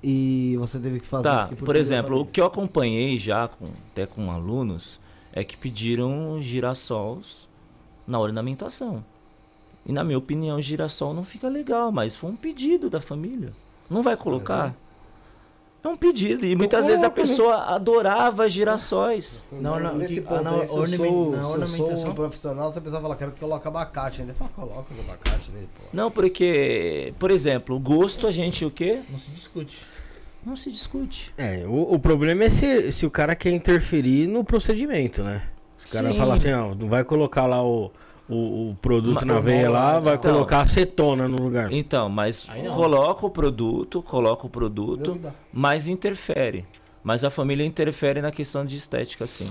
e 0.00 0.54
você 0.56 0.78
teve 0.78 1.00
que 1.00 1.06
fazer? 1.08 1.24
Tá, 1.24 1.50
por 1.64 1.74
exemplo, 1.74 2.20
o 2.20 2.24
que 2.24 2.40
eu 2.40 2.44
acompanhei 2.44 3.18
já, 3.18 3.48
com, 3.48 3.72
até 3.90 4.06
com 4.06 4.30
alunos, 4.30 5.00
é 5.32 5.42
que 5.42 5.56
pediram 5.56 6.40
girassols 6.40 7.47
na 8.08 8.18
ornamentação. 8.18 9.04
E 9.84 9.92
na 9.92 10.02
minha 10.02 10.18
opinião, 10.18 10.60
girassol 10.60 11.14
não 11.14 11.24
fica 11.24 11.48
legal, 11.48 11.92
mas 11.92 12.16
foi 12.16 12.30
um 12.30 12.36
pedido 12.36 12.90
da 12.90 13.00
família. 13.00 13.52
Não 13.88 14.02
vai 14.02 14.16
colocar? 14.16 14.74
É 15.82 15.88
um 15.88 15.96
pedido. 15.96 16.44
E 16.44 16.56
muitas 16.56 16.86
vezes 16.86 17.04
a 17.04 17.08
né? 17.08 17.14
pessoa 17.14 17.74
adorava 17.74 18.48
girassóis. 18.48 19.44
Não, 19.52 19.78
não, 19.78 19.94
Nesse 19.96 20.20
ponto, 20.20 20.34
ah, 20.34 20.42
na 20.42 20.52
se, 20.52 20.58
eu 20.58 20.66
sou, 20.66 21.58
na 21.58 21.66
se 21.66 21.78
eu 21.78 21.98
sou 21.98 22.10
um 22.10 22.14
profissional, 22.14 22.72
você 22.72 22.80
pessoa 22.80 23.00
fala, 23.00 23.14
quero 23.14 23.32
que 23.32 23.40
coloque 23.40 23.68
abacate. 23.68 24.20
Ainda 24.22 24.34
fala, 24.34 24.50
coloca 24.50 24.92
os 24.92 25.00
abacate 25.00 25.52
nele, 25.52 25.68
pô. 25.76 25.84
Não, 25.92 26.10
porque, 26.10 27.14
por 27.18 27.30
exemplo, 27.30 27.76
o 27.76 27.78
gosto 27.78 28.26
a 28.26 28.30
gente 28.30 28.64
o 28.64 28.70
quê? 28.70 29.02
Não 29.08 29.18
se 29.18 29.30
discute. 29.30 29.86
Não 30.44 30.56
se 30.56 30.70
discute. 30.70 31.32
É, 31.38 31.64
o, 31.66 31.94
o 31.94 31.98
problema 31.98 32.44
é 32.44 32.50
se, 32.50 32.90
se 32.90 33.06
o 33.06 33.10
cara 33.10 33.36
quer 33.36 33.50
interferir 33.50 34.26
no 34.26 34.42
procedimento, 34.42 35.22
né? 35.22 35.42
O 35.88 35.92
cara 35.92 36.12
Sim. 36.12 36.18
fala 36.18 36.34
assim, 36.34 36.52
ó, 36.52 36.74
não 36.74 36.88
vai 36.88 37.02
colocar 37.04 37.46
lá 37.46 37.62
o, 37.64 37.90
o, 38.28 38.70
o 38.70 38.76
produto 38.80 39.22
Uma 39.22 39.34
na 39.34 39.40
veia 39.40 39.70
lá, 39.70 39.98
vai 40.00 40.14
Então. 40.16 40.32
colocar 40.34 40.60
acetona 40.60 41.26
no 41.26 41.40
lugar. 41.42 41.72
Então, 41.72 42.08
mas 42.08 42.46
não. 42.62 42.74
coloca 42.74 43.24
o 43.26 43.30
produto, 43.30 44.02
coloca 44.02 44.44
o 44.44 44.46
o 44.46 44.50
produto, 44.50 45.18
mas 45.52 45.88
interfere. 45.88 46.64
Mas 47.02 47.24
a 47.24 47.30
família 47.30 47.64
interfere 47.64 48.20
na 48.20 48.30
questão 48.30 48.66
de 48.66 48.76
estética, 48.76 49.26
sim. 49.26 49.50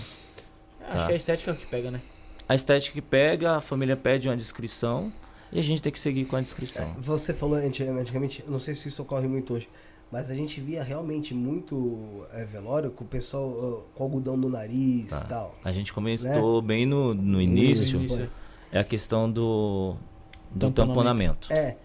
Acho 0.81 0.93
Tá. 0.99 1.05
que 1.07 1.11
é 1.11 1.15
a 1.15 1.17
estética 1.17 1.53
que 1.55 1.65
pega, 1.65 1.89
né? 1.91 2.01
A 2.47 2.55
estética 2.55 2.93
que 2.93 3.01
pega, 3.01 3.57
a 3.57 3.61
família 3.61 3.97
pede 3.97 4.29
uma 4.29 4.37
descrição 4.37 5.11
e 5.51 5.59
a 5.59 5.63
gente 5.63 5.81
tem 5.81 5.91
que 5.91 5.99
seguir 5.99 6.25
com 6.25 6.35
a 6.35 6.41
descrição. 6.41 6.93
Você 6.99 7.33
falou 7.33 7.55
anti- 7.57 7.83
antigamente, 7.83 8.43
não 8.47 8.59
sei 8.59 8.75
se 8.75 8.87
isso 8.89 9.01
ocorre 9.01 9.27
muito 9.27 9.53
hoje, 9.53 9.67
mas 10.11 10.31
a 10.31 10.35
gente 10.35 10.59
via 10.61 10.83
realmente 10.83 11.33
muito 11.33 12.25
é, 12.33 12.45
velório 12.45 12.91
com 12.91 13.03
o 13.03 13.07
pessoal 13.07 13.87
com 13.93 14.03
algodão 14.03 14.37
no 14.37 14.49
nariz 14.49 15.07
Tá. 15.09 15.21
e 15.23 15.27
tal. 15.27 15.55
A 15.63 15.71
gente 15.71 15.91
comentou 15.93 16.61
bem 16.61 16.85
no, 16.85 17.13
no 17.13 17.41
início, 17.41 18.01
Isso. 18.01 18.29
é 18.71 18.79
a 18.79 18.83
questão 18.83 19.29
do, 19.29 19.95
do 20.51 20.71
Tamponamento. 20.71 21.47
tamponamento. 21.49 21.53
É. 21.53 21.77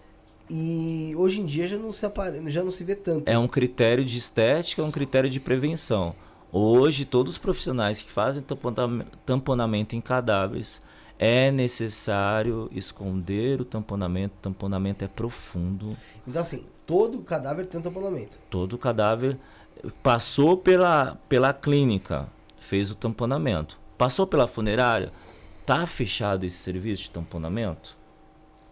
E 0.49 1.13
hoje 1.17 1.39
em 1.39 1.45
dia 1.45 1.67
já 1.67 1.77
não 1.77 1.91
se 1.93 2.05
apare... 2.05 2.51
já 2.51 2.63
não 2.63 2.71
se 2.71 2.83
vê 2.83 2.95
tanto. 2.95 3.27
É 3.29 3.37
um 3.37 3.47
critério 3.47 4.03
de 4.05 4.17
estética, 4.17 4.81
é 4.81 4.85
um 4.85 4.91
critério 4.91 5.29
de 5.29 5.39
prevenção. 5.39 6.13
Hoje, 6.51 7.05
todos 7.05 7.31
os 7.33 7.37
profissionais 7.39 8.01
que 8.01 8.11
fazem 8.11 8.41
tampona- 8.41 9.07
tamponamento 9.25 9.95
em 9.95 10.01
cadáveres, 10.01 10.81
é 11.17 11.49
necessário 11.49 12.69
esconder 12.71 13.61
o 13.61 13.65
tamponamento. 13.65 14.35
O 14.35 14.41
tamponamento 14.41 15.03
é 15.03 15.07
profundo. 15.07 15.95
Então 16.27 16.41
assim, 16.41 16.65
todo 16.85 17.21
cadáver 17.21 17.65
tem 17.65 17.79
um 17.79 17.83
tamponamento. 17.83 18.37
Todo 18.49 18.77
cadáver 18.77 19.37
passou 20.01 20.57
pela, 20.57 21.17
pela 21.27 21.53
clínica, 21.53 22.27
fez 22.59 22.91
o 22.91 22.95
tamponamento. 22.95 23.79
Passou 23.97 24.25
pela 24.25 24.47
funerária, 24.47 25.11
tá 25.65 25.85
fechado 25.85 26.45
esse 26.45 26.57
serviço 26.57 27.03
de 27.03 27.11
tamponamento? 27.11 27.95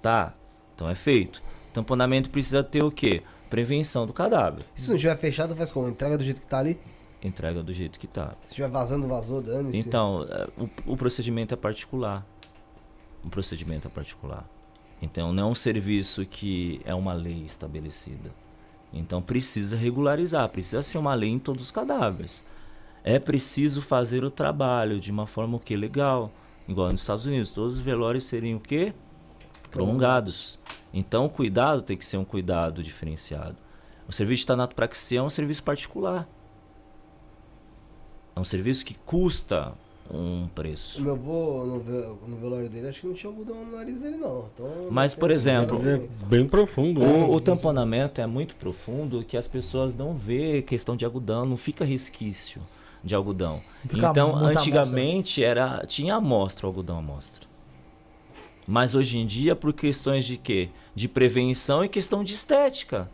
Tá. 0.01 0.33
Então 0.75 0.89
é 0.89 0.95
feito. 0.95 1.41
Tamponamento 1.73 2.29
precisa 2.29 2.63
ter 2.63 2.83
o 2.83 2.91
quê? 2.91 3.23
Prevenção 3.49 4.07
do 4.07 4.13
cadáver. 4.13 4.65
Se 4.75 4.87
não 4.87 4.95
estiver 4.95 5.17
fechado, 5.17 5.55
faz 5.55 5.71
como? 5.71 5.87
Entrega 5.87 6.17
do 6.17 6.23
jeito 6.23 6.41
que 6.41 6.47
tá 6.47 6.59
ali. 6.59 6.79
Entrega 7.23 7.61
do 7.61 7.73
jeito 7.73 7.99
que 7.99 8.07
tá. 8.07 8.33
Se 8.45 8.51
estiver 8.53 8.69
vazando, 8.69 9.07
vazou, 9.07 9.41
dane-se. 9.41 9.77
Então, 9.77 10.25
é, 10.27 10.47
o, 10.57 10.93
o 10.93 10.97
procedimento 10.97 11.53
é 11.53 11.57
particular. 11.57 12.25
Um 13.23 13.29
procedimento 13.29 13.87
é 13.87 13.91
particular. 13.91 14.49
Então, 15.01 15.33
não 15.33 15.43
é 15.43 15.51
um 15.51 15.55
serviço 15.55 16.25
que 16.25 16.79
é 16.85 16.93
uma 16.93 17.13
lei 17.13 17.43
estabelecida. 17.45 18.31
Então, 18.93 19.21
precisa 19.21 19.75
regularizar, 19.75 20.47
precisa 20.49 20.83
ser 20.83 20.97
uma 20.97 21.15
lei 21.15 21.29
em 21.29 21.39
todos 21.39 21.63
os 21.63 21.71
cadáveres. 21.71 22.43
É 23.03 23.17
preciso 23.17 23.81
fazer 23.81 24.23
o 24.23 24.29
trabalho 24.29 24.99
de 24.99 25.09
uma 25.09 25.25
forma 25.25 25.57
o 25.57 25.59
que 25.59 25.75
legal, 25.75 26.31
igual 26.67 26.91
nos 26.91 27.01
Estados 27.01 27.25
Unidos, 27.25 27.51
todos 27.51 27.75
os 27.75 27.79
velórios 27.79 28.25
seriam 28.25 28.57
o 28.57 28.61
quê? 28.61 28.93
Prolongados. 29.71 30.59
Então, 30.93 31.25
o 31.25 31.29
cuidado 31.29 31.81
tem 31.81 31.97
que 31.97 32.05
ser 32.05 32.17
um 32.17 32.25
cuidado 32.25 32.83
diferenciado. 32.83 33.55
O 34.07 34.11
serviço 34.11 34.41
de 34.41 34.47
tanatopraxia 34.47 35.19
é 35.19 35.23
um 35.23 35.29
serviço 35.29 35.63
particular. 35.63 36.27
É 38.35 38.39
um 38.39 38.43
serviço 38.43 38.85
que 38.85 38.93
custa 38.93 39.73
um 40.13 40.45
O 40.45 40.49
preço. 40.49 41.01
meu 41.01 41.13
avô, 41.13 41.63
no, 41.65 41.77
no 42.27 42.37
velório 42.37 42.69
dele, 42.69 42.87
acho 42.89 43.01
que 43.01 43.07
não 43.07 43.13
tinha 43.13 43.31
algodão 43.31 43.63
no 43.65 43.71
nariz 43.77 44.01
dele, 44.01 44.17
não. 44.17 44.49
Então, 44.53 44.67
Mas, 44.89 45.13
por 45.15 45.31
exemplo, 45.31 45.79
é 45.87 45.97
bem 46.27 46.45
profundo. 46.47 46.99
né? 47.01 47.07
O, 47.07 47.33
o 47.35 47.41
tamponamento 47.41 48.19
é 48.21 48.27
muito 48.27 48.55
profundo 48.55 49.23
que 49.23 49.37
as 49.37 49.47
pessoas 49.47 49.95
não 49.95 50.13
vê 50.13 50.61
questão 50.61 50.95
de 50.95 51.05
algodão, 51.05 51.45
não 51.45 51.57
fica 51.57 51.85
resquício 51.85 52.61
de 53.03 53.15
algodão. 53.15 53.61
Fica 53.87 54.07
então, 54.09 54.35
antigamente 54.35 55.43
era 55.43 55.85
tinha 55.87 56.15
amostra, 56.15 56.65
o 56.67 56.69
algodão 56.69 56.97
amostra. 56.99 57.47
Mas 58.67 58.93
hoje 58.93 59.17
em 59.17 59.25
dia, 59.25 59.55
por 59.55 59.73
questões 59.73 60.23
de 60.25 60.37
quê? 60.37 60.69
De 60.93 61.07
prevenção 61.07 61.83
e 61.83 61.89
questão 61.89 62.23
de 62.23 62.33
estética. 62.35 63.09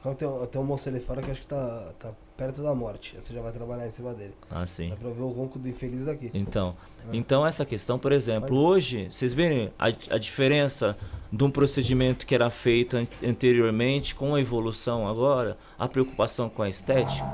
Então, 0.00 0.14
tem, 0.14 0.28
um- 0.28 0.46
tem 0.46 0.60
um 0.60 0.64
moço 0.64 0.88
ali 0.88 1.00
fora 1.00 1.22
que 1.22 1.30
acho 1.30 1.40
que 1.40 1.46
tá, 1.48 1.92
tá 1.98 2.12
perto 2.36 2.62
da 2.62 2.74
morte. 2.74 3.16
Você 3.18 3.32
já 3.32 3.40
vai 3.40 3.52
trabalhar 3.52 3.86
em 3.86 3.90
cima 3.90 4.12
dele. 4.14 4.34
Assim. 4.50 4.90
Dá 4.90 4.96
pra 4.96 5.10
ver 5.10 5.22
o 5.22 5.28
ronco 5.30 5.58
do 5.58 5.68
infeliz 5.68 6.04
daqui. 6.04 6.30
Então, 6.34 6.76
então 7.12 7.46
essa 7.46 7.64
questão, 7.64 7.98
por 7.98 8.12
exemplo, 8.12 8.56
hoje, 8.56 9.08
vocês 9.10 9.32
verem 9.32 9.72
a, 9.78 9.86
a 9.86 10.18
diferença 10.18 10.96
de 11.32 11.42
um 11.42 11.50
procedimento 11.50 12.26
que 12.26 12.34
era 12.34 12.48
feito 12.50 12.96
an- 12.96 13.06
anteriormente 13.24 14.14
com 14.14 14.34
a 14.34 14.40
evolução 14.40 15.08
agora, 15.08 15.56
a 15.78 15.88
preocupação 15.88 16.48
com 16.48 16.62
a 16.62 16.68
estética, 16.68 17.26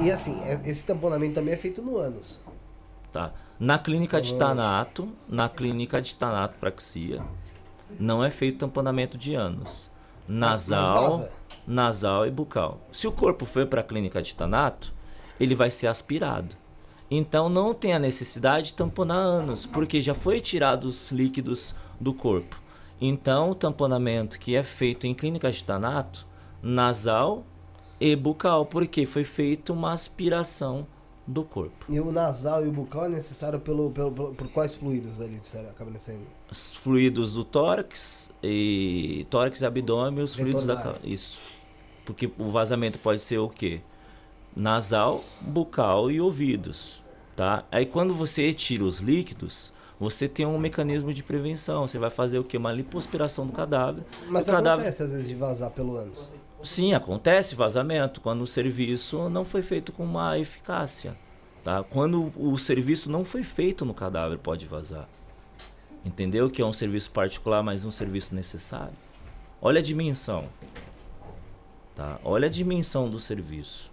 E, 0.00 0.04
e 0.04 0.10
assim, 0.10 0.40
é- 0.44 0.60
esse 0.66 0.86
tamponamento 0.86 1.34
também 1.34 1.54
é 1.54 1.56
feito 1.56 1.82
no 1.82 1.96
ânus. 1.98 2.40
tá? 3.12 3.32
Na 3.58 3.76
clínica 3.78 4.20
de. 4.20 4.34
Tanato, 4.34 5.08
na 5.28 5.48
clínica 5.48 6.00
de 6.00 6.14
Tanatopraxia, 6.14 7.20
não 7.98 8.22
é 8.24 8.30
feito 8.30 8.58
tamponamento 8.58 9.18
de 9.18 9.34
ânus. 9.34 9.90
Nasal. 10.28 11.28
Nasal 11.68 12.26
e 12.26 12.30
bucal. 12.30 12.80
Se 12.90 13.06
o 13.06 13.12
corpo 13.12 13.44
foi 13.44 13.66
para 13.66 13.82
a 13.82 13.84
clínica 13.84 14.22
de 14.22 14.34
Tanato, 14.34 14.92
ele 15.38 15.54
vai 15.54 15.70
ser 15.70 15.86
aspirado. 15.86 16.56
Então 17.10 17.48
não 17.48 17.72
tem 17.74 17.92
a 17.92 17.98
necessidade 17.98 18.68
de 18.68 18.74
tamponar 18.74 19.18
ânus, 19.18 19.66
porque 19.66 20.00
já 20.00 20.14
foi 20.14 20.40
tirado 20.40 20.86
os 20.86 21.10
líquidos 21.12 21.74
do 22.00 22.12
corpo. 22.14 22.60
Então 23.00 23.50
o 23.50 23.54
tamponamento 23.54 24.38
que 24.38 24.56
é 24.56 24.62
feito 24.62 25.06
em 25.06 25.14
clínica 25.14 25.52
de 25.52 25.62
Tanato, 25.62 26.26
nasal 26.62 27.44
e 28.00 28.16
bucal, 28.16 28.66
porque 28.66 29.06
foi 29.06 29.24
feita 29.24 29.72
uma 29.72 29.92
aspiração 29.92 30.86
do 31.26 31.44
corpo. 31.44 31.84
E 31.88 32.00
o 32.00 32.10
nasal 32.10 32.64
e 32.64 32.68
o 32.68 32.72
bucal 32.72 33.04
é 33.04 33.08
necessário 33.10 33.60
pelo, 33.60 33.90
pelo, 33.90 34.10
pelo- 34.10 34.34
por 34.34 34.48
quais 34.48 34.74
fluidos 34.74 35.20
ali 35.20 35.38
acaba 35.70 35.92
saindo? 35.98 36.26
os 36.50 36.74
fluidos 36.74 37.34
do 37.34 37.44
tórax 37.44 38.30
e 38.42 39.26
tórax 39.28 39.60
e 39.60 39.66
abdômen, 39.66 40.24
os 40.24 40.34
fluidos 40.34 40.64
da 40.66 40.94
isso. 41.04 41.38
Porque 42.08 42.30
o 42.38 42.50
vazamento 42.50 42.98
pode 42.98 43.20
ser 43.22 43.36
o 43.36 43.50
quê? 43.50 43.82
Nasal, 44.56 45.22
bucal 45.42 46.10
e 46.10 46.18
ouvidos, 46.18 47.04
tá? 47.36 47.66
Aí 47.70 47.84
quando 47.84 48.14
você 48.14 48.46
retira 48.46 48.82
os 48.82 48.98
líquidos, 48.98 49.70
você 50.00 50.26
tem 50.26 50.46
um 50.46 50.58
mecanismo 50.58 51.12
de 51.12 51.22
prevenção. 51.22 51.86
Você 51.86 51.98
vai 51.98 52.08
fazer 52.08 52.38
o 52.38 52.44
quê? 52.44 52.56
Uma 52.56 52.72
lipoaspiração 52.72 53.46
do 53.46 53.52
cadáver. 53.52 54.04
Mas 54.26 54.48
o 54.48 54.50
cadáver 54.50 54.86
acontece 54.86 55.02
às 55.02 55.12
vezes 55.12 55.28
de 55.28 55.34
vazar 55.34 55.70
pelo 55.70 55.98
ânus. 55.98 56.32
Sim, 56.64 56.94
acontece 56.94 57.54
vazamento 57.54 58.22
quando 58.22 58.40
o 58.40 58.46
serviço 58.46 59.28
não 59.28 59.44
foi 59.44 59.60
feito 59.60 59.92
com 59.92 60.02
uma 60.02 60.38
eficácia, 60.38 61.14
tá? 61.62 61.84
Quando 61.84 62.32
o 62.34 62.56
serviço 62.56 63.10
não 63.10 63.22
foi 63.22 63.44
feito 63.44 63.84
no 63.84 63.92
cadáver, 63.92 64.38
pode 64.38 64.64
vazar. 64.64 65.06
Entendeu 66.02 66.48
que 66.48 66.62
é 66.62 66.64
um 66.64 66.72
serviço 66.72 67.10
particular, 67.10 67.62
mas 67.62 67.84
um 67.84 67.90
serviço 67.90 68.34
necessário? 68.34 68.96
Olha 69.60 69.80
a 69.80 69.82
dimensão. 69.82 70.46
Tá? 71.98 72.20
Olha 72.24 72.46
a 72.46 72.48
dimensão 72.50 73.10
do 73.10 73.18
serviço. 73.18 73.90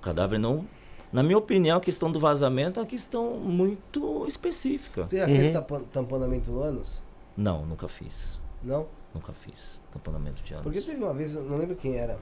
O 0.00 0.02
cadáver 0.02 0.40
não. 0.40 0.66
Na 1.12 1.22
minha 1.22 1.38
opinião, 1.38 1.78
a 1.78 1.80
questão 1.80 2.10
do 2.10 2.18
vazamento 2.18 2.80
é 2.80 2.82
uma 2.82 2.88
questão 2.88 3.34
muito 3.38 4.26
específica. 4.26 5.06
Você 5.06 5.18
já 5.18 5.28
Uhum. 5.28 5.36
fez 5.36 5.50
tampo- 5.50 5.80
tamponamento 5.92 6.50
no 6.50 6.60
ânus? 6.60 7.00
Não, 7.36 7.64
nunca 7.64 7.86
fiz. 7.86 8.40
Não? 8.60 8.88
Nunca 9.14 9.32
fiz. 9.32 9.78
Tamponamento 9.92 10.42
de 10.42 10.52
ânus. 10.52 10.64
Porque 10.64 10.80
teve 10.80 11.00
uma 11.00 11.14
vez, 11.14 11.32
não 11.36 11.58
lembro 11.58 11.76
quem 11.76 11.94
era, 11.96 12.18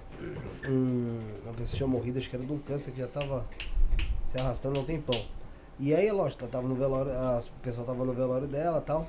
um- 0.68 1.18
uma 1.44 1.54
pessoa 1.54 1.76
tinha 1.78 1.86
morrido, 1.86 2.18
acho 2.18 2.28
que 2.28 2.36
era 2.36 2.44
de 2.44 2.52
um 2.52 2.58
câncer 2.58 2.90
que 2.90 2.98
já 3.00 3.08
tava 3.08 3.46
se 4.26 4.38
arrastando 4.38 4.78
há 4.80 4.82
um 4.82 4.84
tempão. 4.84 5.18
E 5.78 5.94
aí, 5.94 6.12
lógico, 6.12 6.42
ela 6.42 6.52
tava 6.52 6.68
no 6.68 6.74
velório, 6.74 7.10
as- 7.10 7.46
o 7.48 7.52
pessoal 7.62 7.86
tava 7.86 8.04
no 8.04 8.12
velório 8.12 8.46
dela 8.46 8.76
e 8.76 8.82
tal, 8.82 9.08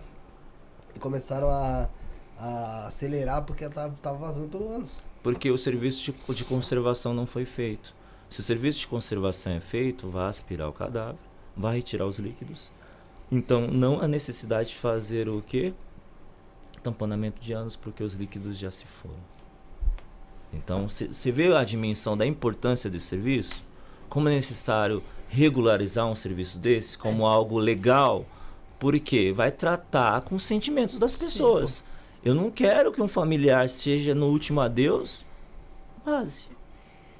e 0.95 0.99
começaram 0.99 1.49
a, 1.49 1.89
a 2.37 2.87
acelerar 2.87 3.43
porque 3.43 3.65
ela 3.65 3.73
tava, 3.73 3.93
tava 4.01 4.17
vazando 4.17 4.47
pelo 4.47 4.71
ânus. 4.73 5.03
Porque 5.21 5.51
o 5.51 5.57
serviço 5.57 6.03
de, 6.03 6.35
de 6.35 6.43
conservação 6.43 7.13
não 7.13 7.25
foi 7.25 7.45
feito. 7.45 7.93
Se 8.29 8.39
o 8.39 8.43
serviço 8.43 8.79
de 8.79 8.87
conservação 8.87 9.53
é 9.53 9.59
feito, 9.59 10.09
vai 10.09 10.29
aspirar 10.29 10.69
o 10.69 10.73
cadáver, 10.73 11.19
vai 11.55 11.75
retirar 11.75 12.05
os 12.05 12.17
líquidos. 12.17 12.71
Então, 13.31 13.67
não 13.67 14.01
há 14.01 14.07
necessidade 14.07 14.69
de 14.69 14.75
fazer 14.75 15.29
o 15.29 15.41
quê? 15.41 15.73
Tamponamento 16.81 17.41
de 17.41 17.53
ânus, 17.53 17.75
porque 17.75 18.03
os 18.03 18.13
líquidos 18.13 18.57
já 18.57 18.71
se 18.71 18.85
foram. 18.85 19.19
Então, 20.53 20.87
você 20.87 21.31
vê 21.31 21.53
a 21.53 21.63
dimensão 21.63 22.17
da 22.17 22.25
importância 22.25 22.89
desse 22.89 23.05
serviço? 23.05 23.63
Como 24.09 24.27
é 24.27 24.33
necessário 24.33 25.01
regularizar 25.29 26.05
um 26.07 26.15
serviço 26.15 26.57
desse 26.57 26.97
como 26.97 27.25
algo 27.25 27.57
legal? 27.57 28.25
Porque 28.79 29.31
vai 29.31 29.51
tratar 29.51 30.21
com 30.21 30.35
os 30.35 30.43
sentimentos 30.43 30.97
das 30.97 31.15
pessoas. 31.15 31.83
Eu 32.23 32.35
não 32.35 32.51
quero 32.51 32.91
que 32.91 33.01
um 33.01 33.07
familiar 33.07 33.69
seja 33.69 34.13
no 34.13 34.27
último 34.27 34.61
adeus 34.61 35.25
base. 36.05 36.45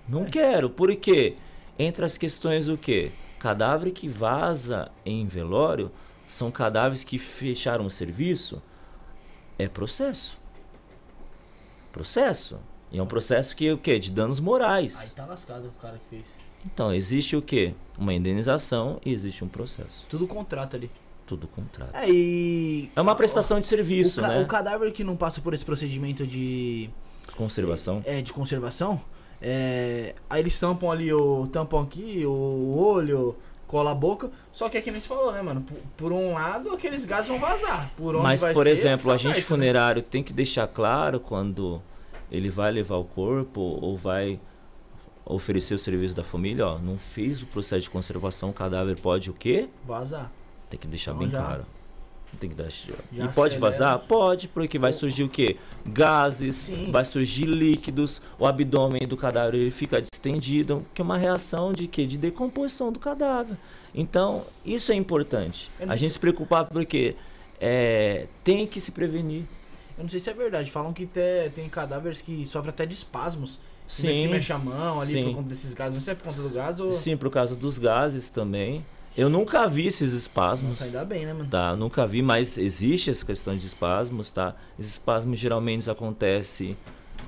Não 0.07 0.25
quero, 0.25 0.69
porque 0.69 1.35
entre 1.77 2.05
as 2.05 2.17
questões 2.17 2.67
o 2.67 2.77
quê? 2.77 3.11
Cadáver 3.39 3.91
que 3.91 4.07
vaza 4.07 4.91
em 5.05 5.25
velório 5.25 5.91
são 6.27 6.51
cadáveres 6.51 7.03
que 7.03 7.17
fecharam 7.17 7.85
o 7.85 7.89
serviço. 7.89 8.61
É 9.57 9.67
processo. 9.67 10.37
Processo. 11.91 12.59
E 12.91 12.99
é 12.99 13.03
um 13.03 13.07
processo 13.07 13.55
que 13.55 13.71
o 13.71 13.77
quê? 13.77 13.97
De 13.97 14.11
danos 14.11 14.39
morais. 14.39 14.99
Aí 14.99 15.09
tá 15.09 15.25
lascado 15.25 15.67
o 15.67 15.81
cara 15.81 15.97
que 15.97 16.15
fez. 16.15 16.25
Então, 16.65 16.93
existe 16.93 17.35
o 17.35 17.41
quê? 17.41 17.73
Uma 17.97 18.13
indenização 18.13 18.99
e 19.03 19.11
existe 19.11 19.43
um 19.43 19.47
processo. 19.47 20.05
Tudo 20.09 20.27
contrato 20.27 20.75
ali. 20.75 20.91
Tudo 21.31 21.47
contrato. 21.47 21.95
É, 21.95 22.09
e. 22.09 22.91
É 22.93 22.99
uma 22.99 23.15
prestação 23.15 23.61
de 23.61 23.65
serviço, 23.67 24.19
o, 24.19 24.21
ca- 24.23 24.27
né? 24.27 24.41
o 24.41 24.45
cadáver 24.47 24.91
que 24.91 25.01
não 25.01 25.15
passa 25.15 25.39
por 25.39 25.53
esse 25.53 25.63
procedimento 25.63 26.27
de. 26.27 26.89
Conservação. 27.37 28.01
É, 28.05 28.21
de 28.21 28.33
conservação. 28.33 28.99
É, 29.41 30.13
aí 30.29 30.41
eles 30.41 30.59
tampam 30.59 30.91
ali 30.91 31.13
o 31.13 31.47
tampam 31.47 31.81
aqui, 31.81 32.25
o 32.25 32.75
olho, 32.77 33.37
cola 33.65 33.91
a 33.91 33.95
boca. 33.95 34.29
Só 34.51 34.67
que 34.67 34.77
é 34.77 34.81
que 34.81 34.91
nem 34.91 34.99
você 34.99 35.07
falou, 35.07 35.31
né, 35.31 35.41
mano? 35.41 35.61
Por, 35.61 35.77
por 35.95 36.11
um 36.11 36.33
lado, 36.33 36.73
aqueles 36.73 37.05
gases 37.05 37.29
vão 37.29 37.39
vazar. 37.39 37.89
Por 37.95 38.13
onde 38.13 38.23
Mas, 38.23 38.41
vai 38.41 38.53
por 38.53 38.65
ser, 38.65 38.71
exemplo, 38.71 39.05
tá 39.05 39.11
o 39.11 39.13
agente 39.13 39.35
certo, 39.35 39.51
né? 39.51 39.55
funerário 39.55 40.03
tem 40.03 40.21
que 40.21 40.33
deixar 40.33 40.67
claro 40.67 41.17
quando 41.17 41.81
ele 42.29 42.49
vai 42.49 42.73
levar 42.73 42.97
o 42.97 43.05
corpo 43.05 43.61
ou 43.61 43.95
vai 43.95 44.37
oferecer 45.25 45.73
o 45.75 45.79
serviço 45.79 46.13
da 46.13 46.25
família, 46.25 46.67
ó, 46.67 46.77
não 46.77 46.97
fez 46.97 47.41
o 47.41 47.45
processo 47.45 47.83
de 47.83 47.89
conservação, 47.89 48.49
o 48.49 48.53
cadáver 48.53 48.99
pode 48.99 49.29
o 49.29 49.33
quê? 49.33 49.69
Vazar. 49.87 50.29
Tem 50.71 50.79
que 50.79 50.87
deixar 50.87 51.11
Então 51.11 51.19
bem 51.23 51.29
já- 51.29 51.39
claro. 51.43 51.65
Tem 52.39 52.49
que 52.49 52.55
deixar. 52.55 52.93
já 53.11 53.25
e 53.25 53.27
pode 53.27 53.55
acelera. 53.55 53.59
vazar? 53.59 53.99
Pode, 53.99 54.47
porque 54.47 54.79
vai 54.79 54.93
surgir 54.93 55.23
o 55.23 55.29
quê? 55.29 55.57
Gases, 55.85 56.55
Sim. 56.55 56.89
vai 56.89 57.03
surgir 57.03 57.43
líquidos, 57.45 58.21
o 58.39 58.45
abdômen 58.47 59.01
do 59.05 59.17
cadáver 59.17 59.59
ele 59.59 59.69
fica 59.69 60.01
distendido, 60.01 60.85
que 60.93 61.01
é 61.01 61.03
uma 61.03 61.17
reação 61.17 61.73
de 61.73 61.87
quê? 61.87 62.05
De 62.07 62.17
decomposição 62.17 62.89
do 62.89 62.99
cadáver. 62.99 63.57
Então, 63.93 64.45
isso 64.65 64.93
é 64.93 64.95
importante. 64.95 65.69
A 65.85 65.97
gente 65.97 66.13
se 66.13 66.19
preocupar 66.19 66.65
porque 66.69 67.15
é, 67.59 68.27
tem 68.45 68.65
que 68.65 68.79
se 68.79 68.93
prevenir. 68.93 69.43
Eu 69.97 70.03
não 70.03 70.09
sei 70.09 70.21
se 70.21 70.29
é 70.29 70.33
verdade. 70.33 70.71
Falam 70.71 70.93
que 70.93 71.05
te- 71.05 71.51
tem 71.53 71.67
cadáveres 71.67 72.21
que 72.21 72.45
sofrem 72.45 72.69
até 72.69 72.85
de 72.85 72.93
espasmos. 72.93 73.59
Meio 74.01 74.15
que 74.15 74.23
Sim, 74.23 74.27
mexe 74.29 74.53
a 74.53 74.57
mão 74.57 75.01
ali 75.01 75.11
Sim. 75.11 75.23
por 75.25 75.35
conta 75.35 75.49
desses 75.49 75.73
gases. 75.73 75.93
Não 75.95 75.99
sei 76.01 76.15
se 76.15 76.21
é 76.21 76.23
por 76.23 76.33
conta 76.33 76.41
do 76.47 76.49
gás 76.55 76.79
ou. 76.79 76.93
sim, 76.93 77.17
por 77.17 77.29
causa 77.29 77.57
dos 77.57 77.77
gases 77.77 78.29
também. 78.29 78.85
Eu 79.17 79.29
nunca 79.29 79.67
vi 79.67 79.87
esses 79.87 80.13
espasmos. 80.13 80.79
Nossa, 80.79 80.85
ainda 80.85 81.05
bem, 81.05 81.25
né, 81.25 81.33
mano? 81.33 81.49
Tá, 81.49 81.75
nunca 81.75 82.07
vi, 82.07 82.21
mas 82.21 82.57
existe 82.57 83.09
essa 83.09 83.25
questão 83.25 83.55
de 83.57 83.67
espasmos, 83.67 84.31
tá? 84.31 84.55
Esses 84.79 84.93
espasmos 84.93 85.37
geralmente 85.37 85.89
acontecem 85.89 86.77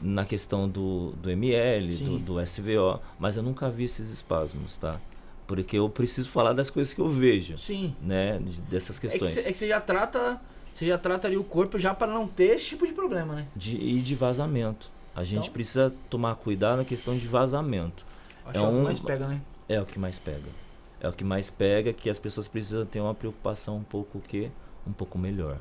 na 0.02 0.26
questão 0.26 0.68
do, 0.68 1.12
do 1.22 1.30
ML, 1.30 1.94
do, 1.98 2.20
do 2.20 2.42
SVO, 2.46 3.00
mas 3.20 3.36
eu 3.38 3.44
nunca 3.44 3.70
vi 3.70 3.84
esses 3.84 4.10
espasmos, 4.10 4.78
tá? 4.78 5.00
Porque 5.46 5.78
eu 5.78 5.90
preciso 5.90 6.30
falar 6.30 6.54
das 6.54 6.70
coisas 6.70 6.94
que 6.94 7.02
eu 7.02 7.10
vejo, 7.10 7.58
Sim. 7.58 7.94
né? 8.02 8.40
de- 8.40 8.62
dessas 8.62 8.98
É 8.98 9.02
que, 9.02 9.08
questões. 9.10 9.32
você, 9.34 9.40
é 9.42 9.52
que 9.52 9.58
você 9.58 9.68
já 9.68 9.82
trata. 9.82 10.40
Você 10.74 10.88
já 10.88 10.98
trata 10.98 11.28
ali 11.28 11.38
o 11.38 11.44
corpo 11.44 11.78
já 11.78 11.94
para 11.94 12.12
não 12.12 12.26
ter 12.28 12.56
esse 12.56 12.66
tipo 12.66 12.88
de 12.88 12.94
problema, 12.94 13.36
né? 13.36 13.46
De, 13.56 13.76
e 13.78 14.02
de 14.02 14.16
vazamento. 14.16 14.90
A 15.16 15.24
gente 15.24 15.42
Então? 15.44 15.54
precisa 15.54 15.94
tomar 16.10 16.34
cuidado 16.36 16.78
na 16.78 16.86
questão 16.86 17.16
de 17.16 17.28
vazamento. 17.28 18.04
Acho 18.46 18.58
É 18.58 18.62
é 18.64 18.66
o 18.66 18.72
que 18.72 18.78
um- 18.78 18.84
mais 18.84 19.00
pega, 19.00 19.28
né? 19.28 19.42
É 19.70 19.80
o 19.82 19.86
que 19.86 20.00
mais 20.00 20.18
pega. 20.18 20.63
É 21.04 21.08
o 21.08 21.12
que 21.12 21.24
mais 21.24 21.50
pega 21.50 21.94
que 21.94 22.10
as 22.10 22.18
pessoas 22.18 22.48
precisam 22.48 22.86
ter 22.86 23.00
uma 23.02 23.14
preocupação 23.14 23.78
um 23.78 23.84
pouco 23.84 24.18
o 24.18 24.22
quê? 24.22 24.50
Um 24.88 24.92
pouco 24.94 25.20
melhor. 25.20 25.60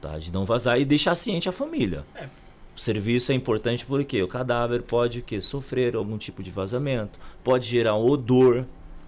Tá? 0.00 0.16
De 0.18 0.30
não 0.30 0.44
vazar 0.44 0.78
e 0.78 0.84
deixar 0.84 1.14
ciente 1.16 1.48
a 1.48 1.52
família. 1.52 2.04
É. 2.14 2.26
O 2.76 2.78
serviço 2.78 3.32
é 3.32 3.34
importante 3.34 3.84
porque 3.84 4.22
o 4.22 4.28
cadáver 4.28 4.82
pode 4.82 5.18
o 5.18 5.22
quê? 5.22 5.40
sofrer 5.40 5.96
algum 5.96 6.16
tipo 6.16 6.42
de 6.42 6.50
vazamento, 6.50 7.18
pode 7.42 7.66
gerar 7.66 7.96
um 7.96 8.04
odor, 8.06 8.64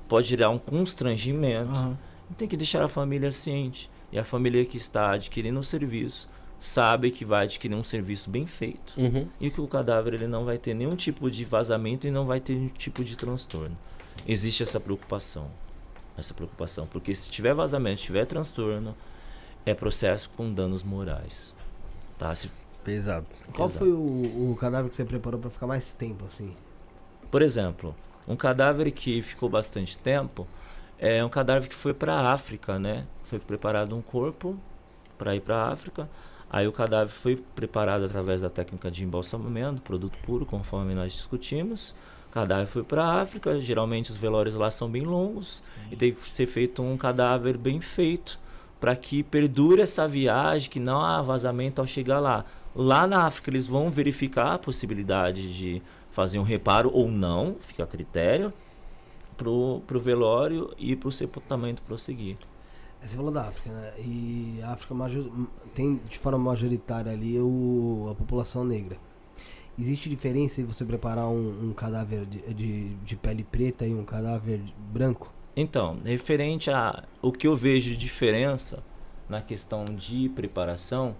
pode 0.08 0.26
gerar 0.28 0.50
um 0.50 0.58
constrangimento. 0.58 1.70
Aham. 1.70 1.97
Tem 2.39 2.48
que 2.48 2.56
deixar 2.56 2.82
a 2.82 2.89
família 2.89 3.30
ciente. 3.30 3.90
E 4.10 4.18
a 4.18 4.24
família 4.24 4.64
que 4.64 4.76
está 4.76 5.12
adquirindo 5.12 5.60
o 5.60 5.64
serviço 5.64 6.28
sabe 6.58 7.10
que 7.10 7.24
vai 7.24 7.44
adquirir 7.44 7.74
um 7.74 7.82
serviço 7.84 8.28
bem 8.28 8.44
feito 8.47 8.94
Uhum. 8.97 9.26
e 9.40 9.50
que 9.50 9.60
o 9.60 9.66
cadáver 9.68 10.14
ele 10.14 10.26
não 10.26 10.44
vai 10.44 10.58
ter 10.58 10.74
nenhum 10.74 10.94
tipo 10.97 11.30
de 11.30 11.44
vazamento 11.44 12.06
e 12.06 12.10
não 12.10 12.24
vai 12.26 12.40
ter 12.40 12.55
nenhum 12.55 12.68
tipo 12.68 13.05
de 13.05 13.16
transtorno. 13.16 13.76
Existe 14.26 14.62
essa 14.62 14.81
preocupação. 14.81 15.50
Essa 16.16 16.34
preocupação, 16.34 16.86
porque 16.86 17.15
se 17.15 17.31
tiver 17.31 17.55
vazamento, 17.55 18.00
se 18.00 18.07
tiver 18.07 18.26
transtorno, 18.26 18.94
é 19.65 19.74
processo 19.74 20.28
com 20.31 20.52
danos 20.52 20.82
morais. 20.82 21.55
Tá? 22.18 22.34
Se, 22.34 22.50
Pesado. 22.84 23.26
Qual 23.52 23.68
Exato. 23.68 23.84
foi 23.84 23.92
o, 23.92 24.50
o 24.52 24.57
cadáver 24.58 24.90
que 24.90 24.97
você 24.97 25.05
preparou 25.05 25.39
pra 25.39 25.50
ficar 25.50 25.66
mais 25.66 25.94
tempo, 25.94 26.24
assim? 26.24 26.57
por 27.31 27.42
exemplo, 27.42 27.94
um 28.26 28.34
cadáver 28.34 28.90
que 28.90 29.23
ficou 29.23 29.49
bastante 29.49 29.97
tempo 29.97 30.47
é 30.99 31.24
um 31.24 31.28
cadáver 31.28 31.68
que 31.68 31.74
foi 31.74 31.94
para 31.94 32.15
a 32.15 32.32
África, 32.32 32.78
né? 32.78 33.07
Foi 33.23 33.39
preparado 33.39 33.97
um 33.97 34.02
corpo 34.02 34.58
para 35.16 35.34
ir 35.36 35.40
para 35.40 35.57
a 35.57 35.73
África. 35.73 36.08
Aí 36.50 36.66
o 36.66 36.73
cadáver 36.73 37.12
foi 37.12 37.36
preparado 37.36 38.05
através 38.05 38.42
da 38.42 38.50
técnica 38.50 38.90
de 38.90 39.05
embalsamamento, 39.05 39.81
produto 39.81 40.18
puro, 40.24 40.44
conforme 40.44 40.94
nós 40.94 41.12
discutimos. 41.12 41.94
O 42.31 42.33
cadáver 42.33 42.67
foi 42.67 42.84
para 42.84 43.05
a 43.05 43.20
África, 43.23 43.60
geralmente 43.60 44.10
os 44.10 44.17
velórios 44.17 44.55
lá 44.55 44.70
são 44.70 44.89
bem 44.89 45.02
longos 45.02 45.62
e 45.91 45.97
tem 45.97 46.12
que 46.15 46.28
ser 46.31 46.47
feito 46.47 46.81
um 46.81 46.97
cadáver 46.97 47.59
bem 47.59 47.81
feito 47.81 48.39
para 48.81 48.94
que 48.94 49.23
perdure 49.23 49.83
essa 49.83 50.07
viagem, 50.07 50.70
que 50.70 50.78
não 50.78 51.00
há 51.02 51.20
vazamento 51.20 51.81
ao 51.81 51.86
chegar 51.86 52.20
lá. 52.20 52.44
Lá 52.75 53.05
na 53.07 53.26
África 53.26 53.50
eles 53.50 53.67
vão 53.67 53.91
verificar 53.91 54.55
a 54.55 54.59
possibilidade 54.59 55.52
de 55.52 55.83
fazer 56.12 56.39
um 56.39 56.44
reparo 56.44 56.89
ou 56.94 57.10
não, 57.10 57.57
fica 57.59 57.83
a 57.83 57.86
critério, 57.86 58.52
pro, 59.36 59.83
pro 59.86 59.99
velório 59.99 60.70
e 60.78 60.94
pro 60.94 61.10
sepultamento 61.10 61.83
prosseguir. 61.83 62.36
Você 63.02 63.17
falou 63.17 63.33
da 63.33 63.49
África, 63.49 63.70
né? 63.70 63.92
E 63.99 64.60
a 64.62 64.73
África 64.73 64.94
major- 64.94 65.31
tem 65.75 66.00
de 66.09 66.18
forma 66.18 66.39
majoritária 66.39 67.10
ali 67.10 67.41
o, 67.41 68.09
a 68.10 68.15
população 68.15 68.65
negra. 68.65 68.97
Existe 69.81 70.09
diferença 70.10 70.60
em 70.60 70.65
você 70.65 70.84
preparar 70.84 71.26
um, 71.28 71.70
um 71.70 71.73
cadáver 71.73 72.26
de, 72.26 72.55
de, 72.55 72.89
de 72.97 73.17
pele 73.17 73.42
preta 73.44 73.86
e 73.86 73.94
um 73.94 74.05
cadáver 74.05 74.60
branco? 74.92 75.33
Então, 75.57 75.99
referente 76.05 76.70
a 76.70 77.02
o 77.23 77.33
que 77.33 77.47
eu 77.47 77.57
vejo 77.57 77.91
de 77.91 77.97
diferença 77.97 78.83
na 79.28 79.41
questão 79.41 79.84
de 79.86 80.28
preparação 80.31 81.15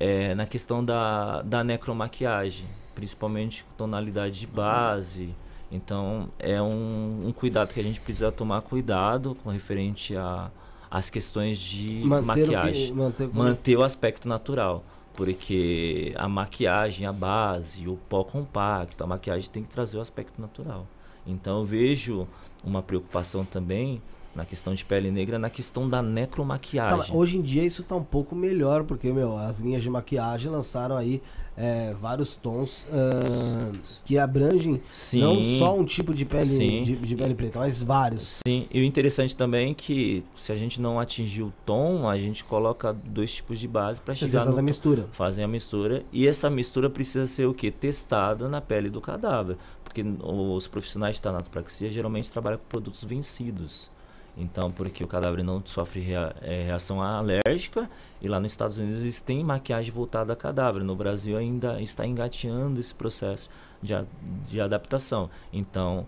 é 0.00 0.34
na 0.34 0.46
questão 0.46 0.84
da, 0.84 1.42
da 1.42 1.62
necromaquiagem, 1.64 2.66
principalmente 2.94 3.64
tonalidade 3.78 4.40
de 4.40 4.46
base. 4.46 5.34
Então, 5.70 6.28
é 6.38 6.60
um, 6.60 7.28
um 7.28 7.32
cuidado 7.32 7.72
que 7.72 7.80
a 7.80 7.82
gente 7.82 8.00
precisa 8.00 8.30
tomar 8.32 8.62
cuidado 8.62 9.36
com 9.42 9.50
referente 9.50 10.16
a 10.16 10.50
as 10.88 11.10
questões 11.10 11.58
de 11.58 12.02
Manter 12.04 12.22
o 12.22 12.26
maquiagem. 12.26 12.86
que, 12.86 12.92
manter, 12.92 13.24
o- 13.26 13.34
manter 13.34 13.76
o 13.76 13.82
aspecto 13.84 14.28
natural. 14.28 14.84
Porque 15.16 16.12
a 16.16 16.28
maquiagem, 16.28 17.06
a 17.06 17.12
base, 17.12 17.88
o 17.88 17.96
pó 18.08 18.22
compacto, 18.22 19.02
a 19.02 19.06
maquiagem 19.06 19.48
tem 19.50 19.62
que 19.62 19.68
trazer 19.70 19.96
o 19.96 20.00
aspecto 20.00 20.40
natural. 20.40 20.86
Então 21.26 21.58
eu 21.60 21.64
vejo 21.64 22.28
uma 22.62 22.82
preocupação 22.82 23.44
também 23.44 24.00
na 24.34 24.44
questão 24.44 24.74
de 24.74 24.84
pele 24.84 25.10
negra, 25.10 25.38
na 25.38 25.48
questão 25.48 25.88
da 25.88 25.96
Tá, 25.98 26.02
necromaquiagem. 26.02 26.98
mas 26.98 27.10
hoje 27.10 27.38
em 27.38 27.42
dia 27.42 27.64
isso 27.64 27.82
tá 27.82 27.96
um 27.96 28.04
pouco 28.04 28.34
melhor, 28.36 28.84
porque, 28.84 29.10
meu, 29.10 29.34
as 29.36 29.58
linhas 29.58 29.82
de 29.82 29.88
maquiagem 29.88 30.50
lançaram 30.50 30.94
aí 30.94 31.22
é, 31.56 31.94
vários 32.00 32.36
tons 32.36 32.86
ah, 32.92 33.72
que 34.04 34.18
abrangem 34.18 34.80
Sim. 34.90 35.20
não 35.20 35.42
só 35.42 35.76
um 35.76 35.84
tipo 35.84 36.12
de 36.12 36.24
pele, 36.24 36.84
de, 36.84 36.96
de 36.96 37.16
pele 37.16 37.34
preta, 37.34 37.58
mas 37.58 37.82
vários. 37.82 38.40
Sim, 38.46 38.66
e 38.70 38.80
o 38.80 38.84
interessante 38.84 39.34
também 39.34 39.70
é 39.70 39.74
que 39.74 40.22
se 40.34 40.52
a 40.52 40.56
gente 40.56 40.80
não 40.80 41.00
atingir 41.00 41.42
o 41.42 41.52
tom, 41.64 42.08
a 42.08 42.18
gente 42.18 42.44
coloca 42.44 42.92
dois 42.92 43.32
tipos 43.32 43.58
de 43.58 43.66
base 43.66 44.00
para 44.00 44.14
chegar 44.14 44.44
no 44.44 44.58
a 44.58 44.62
mistura. 44.62 45.08
fazem 45.12 45.44
a 45.44 45.48
mistura. 45.48 46.04
E 46.12 46.28
essa 46.28 46.50
mistura 46.50 46.90
precisa 46.90 47.26
ser 47.26 47.46
o 47.46 47.54
que 47.54 47.70
testada 47.70 48.48
na 48.48 48.60
pele 48.60 48.90
do 48.90 49.00
cadáver. 49.00 49.56
Porque 49.82 50.02
os 50.02 50.66
profissionais 50.66 51.16
de 51.16 51.22
tanatopraxia 51.22 51.90
geralmente 51.90 52.30
trabalham 52.30 52.58
com 52.58 52.64
produtos 52.68 53.02
vencidos 53.02 53.90
então 54.36 54.70
porque 54.70 55.02
o 55.02 55.06
cadáver 55.08 55.42
não 55.42 55.62
sofre 55.64 56.00
rea- 56.00 56.34
eh, 56.42 56.64
reação 56.66 57.00
alérgica 57.02 57.88
e 58.20 58.28
lá 58.28 58.38
nos 58.38 58.52
Estados 58.52 58.76
Unidos 58.78 59.00
eles 59.02 59.20
têm 59.20 59.42
maquiagem 59.42 59.90
voltada 59.92 60.32
a 60.32 60.36
cadáver 60.36 60.82
no 60.84 60.94
Brasil 60.94 61.36
ainda 61.38 61.80
está 61.80 62.06
engateando 62.06 62.78
esse 62.78 62.94
processo 62.94 63.48
de, 63.82 63.94
a- 63.94 64.04
de 64.48 64.60
adaptação 64.60 65.30
então 65.52 66.06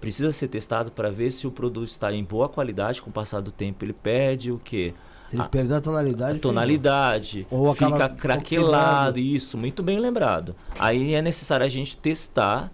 precisa 0.00 0.32
ser 0.32 0.48
testado 0.48 0.90
para 0.90 1.10
ver 1.10 1.30
se 1.30 1.46
o 1.46 1.50
produto 1.50 1.88
está 1.88 2.12
em 2.12 2.24
boa 2.24 2.48
qualidade 2.48 3.00
com 3.02 3.10
o 3.10 3.12
passar 3.12 3.40
do 3.40 3.52
tempo 3.52 3.84
ele 3.84 3.92
perde 3.92 4.50
o 4.50 4.58
que 4.58 4.94
Se 5.28 5.36
ele 5.36 5.44
perder 5.48 5.74
a 5.74 5.80
tonalidade, 5.80 6.38
a 6.38 6.40
tonalidade, 6.40 7.46
Ou 7.50 7.72
fica 7.74 8.08
craquelado, 8.08 9.10
oxidando. 9.10 9.18
isso, 9.20 9.56
muito 9.58 9.80
bem 9.82 10.00
lembrado. 10.00 10.56
Aí 10.78 11.14
é 11.14 11.22
necessário 11.22 11.64
a 11.64 11.68
gente 11.68 11.96
testar 11.96 12.72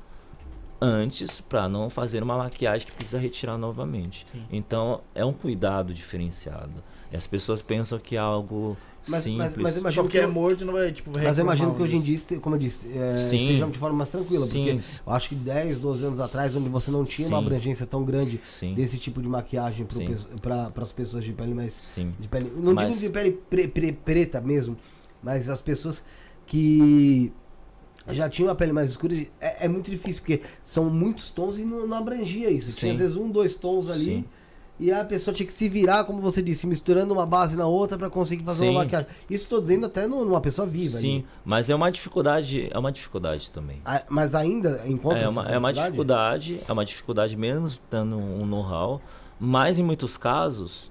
antes 0.80 1.40
para 1.40 1.68
não 1.68 1.88
fazer 1.90 2.22
uma 2.22 2.36
maquiagem 2.36 2.86
que 2.86 2.92
precisa 2.92 3.18
retirar 3.18 3.56
novamente. 3.58 4.26
Então 4.50 5.00
é 5.14 5.24
um 5.24 5.32
cuidado 5.32 5.92
diferenciado. 5.94 6.82
E 7.12 7.16
as 7.16 7.26
pessoas 7.26 7.62
pensam 7.62 7.98
que 7.98 8.16
é 8.16 8.18
algo 8.18 8.76
Mas- 9.08 9.10
mas- 9.10 9.22
simples. 9.22 9.56
mas 9.58 9.74
Só 9.74 9.80
imagino 9.80 10.02
porque 10.05 10.18
que 10.18 10.24
é 10.24 10.26
morto 10.26 10.64
não 10.64 10.72
vai, 10.72 10.90
tipo, 10.92 11.10
Mas 11.12 11.38
eu 11.38 11.44
imagino 11.44 11.72
que 11.74 11.82
hoje 11.82 11.94
em 11.96 12.00
dia, 12.02 12.18
como 12.40 12.56
eu 12.56 12.58
disse, 12.60 12.90
é, 12.98 13.16
Sim. 13.18 13.42
estejamos 13.42 13.72
de 13.74 13.78
forma 13.78 13.96
mais 13.96 14.10
tranquila, 14.10 14.44
Sim. 14.44 14.64
porque 14.80 15.00
eu 15.06 15.12
acho 15.12 15.28
que 15.28 15.34
10, 15.36 15.78
12 15.78 16.05
anos 16.05 16.18
atrás, 16.18 16.56
onde 16.56 16.68
você 16.68 16.90
não 16.90 17.05
tinha 17.05 17.28
uma 17.28 17.38
Sim. 17.38 17.44
abrangência 17.46 17.86
tão 17.86 18.05
grande 18.05 18.40
Sim, 18.44 18.74
desse 18.74 18.98
tipo 18.98 19.22
de 19.22 19.28
maquiagem 19.28 19.86
Sim. 19.88 20.18
para 20.42 20.72
as 20.82 20.90
pessoas 20.92 21.22
de 21.22 21.32
pele 21.32 21.55
mais 21.55 21.72
sim. 21.74 22.12
de 22.18 22.26
pele, 22.26 22.52
não 22.56 22.74
Mas- 22.74 22.96
digo 22.96 23.00
de 23.06 23.10
pele 23.10 23.30
pre- 23.48 23.68
pre- 23.68 23.92
preta 23.92 24.40
mesmo, 24.40 24.76
mas 25.22 25.48
as 25.48 25.62
pessoas 25.62 26.05
que 26.44 27.32
já 28.10 28.28
tinham 28.28 28.51
a 28.51 28.55
pele 28.55 28.73
mais 28.73 28.91
escura, 28.91 29.15
é, 29.41 29.65
é 29.65 29.68
muito 29.68 29.91
difícil, 29.91 30.23
porque 30.23 30.43
são 30.62 30.85
muitos 30.91 31.31
tons 31.33 31.59
e 31.59 31.65
não, 31.65 31.86
não 31.86 31.97
abrangia 31.97 32.51
isso. 32.51 32.73
Tinha 32.73 32.93
Sim. 32.93 32.94
às 32.94 32.99
vezes 33.01 33.17
um, 33.17 33.31
dois 33.31 33.57
tons 33.57 33.89
ali. 33.89 34.05
Sim. 34.05 34.25
E 34.78 34.93
a 34.93 35.02
pessoa 35.05 35.35
tinha 35.35 35.47
que 35.47 35.55
se 35.55 35.70
virar, 35.70 36.05
como 36.05 36.20
você 36.20 36.43
disse, 36.43 36.67
misturando 36.67 37.15
uma 37.15 37.25
base 37.25 37.57
na 37.57 37.67
outra 37.67 37.97
para 37.97 38.10
conseguir 38.10 38.44
fazer 38.44 38.67
Sim. 38.67 38.70
uma 38.73 38.81
maquiagem. 38.81 39.09
Isso 39.31 39.44
estou 39.44 39.60
dizendo 39.60 39.86
até 39.86 40.07
numa 40.07 40.41
pessoa 40.41 40.67
viva. 40.68 40.99
Sim, 40.99 41.15
ali. 41.17 41.26
mas 41.47 41.70
é 41.70 41.75
uma 41.75 41.91
dificuldade, 41.91 42.68
é 42.70 42.78
uma 42.78 42.93
dificuldade 42.93 43.51
também. 43.51 43.81
Ah, 43.86 44.02
Mas 44.09 44.35
ainda 44.35 44.83
encontra 44.86 45.20
É 45.20 45.28
uma, 45.28 45.49
é 45.49 45.57
uma 45.57 45.73
dificuldade? 45.73 46.60
é 46.68 46.73
uma 46.73 46.85
dificuldade 46.85 47.35
mesmo 47.36 47.67
dando 47.91 48.18
um 48.18 48.44
know-how, 48.44 49.01
mas 49.41 49.78
em 49.78 49.83
muitos 49.83 50.18
casos 50.18 50.91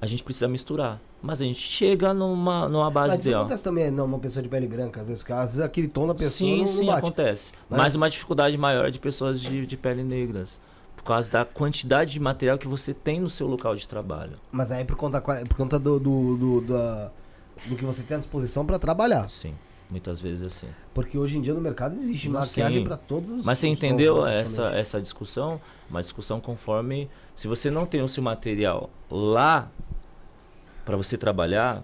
a 0.00 0.06
gente 0.06 0.22
precisa 0.22 0.48
misturar. 0.48 0.98
Mas 1.26 1.42
a 1.42 1.44
gente 1.44 1.58
chega 1.60 2.14
numa, 2.14 2.68
numa 2.68 2.88
base 2.88 3.08
Mas 3.08 3.18
isso 3.18 3.28
ideal. 3.28 3.40
acontece 3.42 3.64
também 3.64 3.90
numa 3.90 4.18
pessoa 4.20 4.42
de 4.44 4.48
pele 4.48 4.68
branca, 4.68 5.00
às 5.00 5.08
vezes, 5.08 5.22
porque 5.22 5.32
às 5.32 5.46
vezes 5.46 5.60
aquele 5.60 5.88
tom 5.88 6.06
da 6.06 6.14
pessoa 6.14 6.30
sim, 6.50 6.58
não, 6.58 6.64
não 6.66 6.72
sim, 6.72 6.86
bate. 6.86 6.98
acontece. 6.98 7.50
Mas- 7.68 7.78
Mas 7.80 7.94
uma 7.96 8.08
dificuldade 8.08 8.56
maior 8.56 8.90
de 8.92 9.00
pessoas 9.00 9.40
de, 9.40 9.66
de 9.66 9.76
pele 9.76 10.04
negras. 10.04 10.60
Por 10.96 11.02
causa 11.02 11.28
da 11.30 11.44
quantidade 11.44 12.12
de 12.12 12.20
material 12.20 12.56
que 12.58 12.68
você 12.68 12.94
tem 12.94 13.18
no 13.20 13.28
seu 13.28 13.46
local 13.48 13.74
de 13.74 13.88
trabalho. 13.88 14.34
Mas 14.52 14.70
aí 14.70 14.84
por 14.84 14.96
conta, 14.96 15.20
por 15.20 15.56
conta 15.56 15.78
do, 15.80 15.98
do, 15.98 16.36
do, 16.36 16.60
da- 16.60 17.10
do 17.66 17.74
que 17.74 17.84
você 17.84 18.02
tem 18.04 18.16
à 18.16 18.18
disposição 18.20 18.64
para 18.64 18.78
trabalhar. 18.78 19.28
Sim, 19.28 19.54
muitas 19.90 20.20
vezes 20.20 20.44
assim. 20.44 20.68
Porque 20.94 21.18
hoje 21.18 21.38
em 21.38 21.40
dia 21.42 21.54
no 21.54 21.60
mercado 21.60 21.96
existe 21.96 22.28
Não, 22.28 22.38
maquiagem 22.40 22.84
para 22.84 22.96
todos 22.96 23.30
os 23.30 23.44
Mas 23.44 23.58
você 23.58 23.66
entendeu 23.66 24.14
tons, 24.16 24.24
né, 24.26 24.40
essa, 24.42 24.66
essa 24.68 25.00
discussão? 25.02 25.60
Uma 25.90 26.00
discussão 26.02 26.40
conforme. 26.40 27.08
Se 27.34 27.48
você 27.48 27.68
não 27.70 27.84
tem 27.84 28.00
o 28.02 28.08
seu 28.08 28.22
material 28.22 28.90
lá 29.10 29.68
para 30.86 30.96
você 30.96 31.18
trabalhar, 31.18 31.82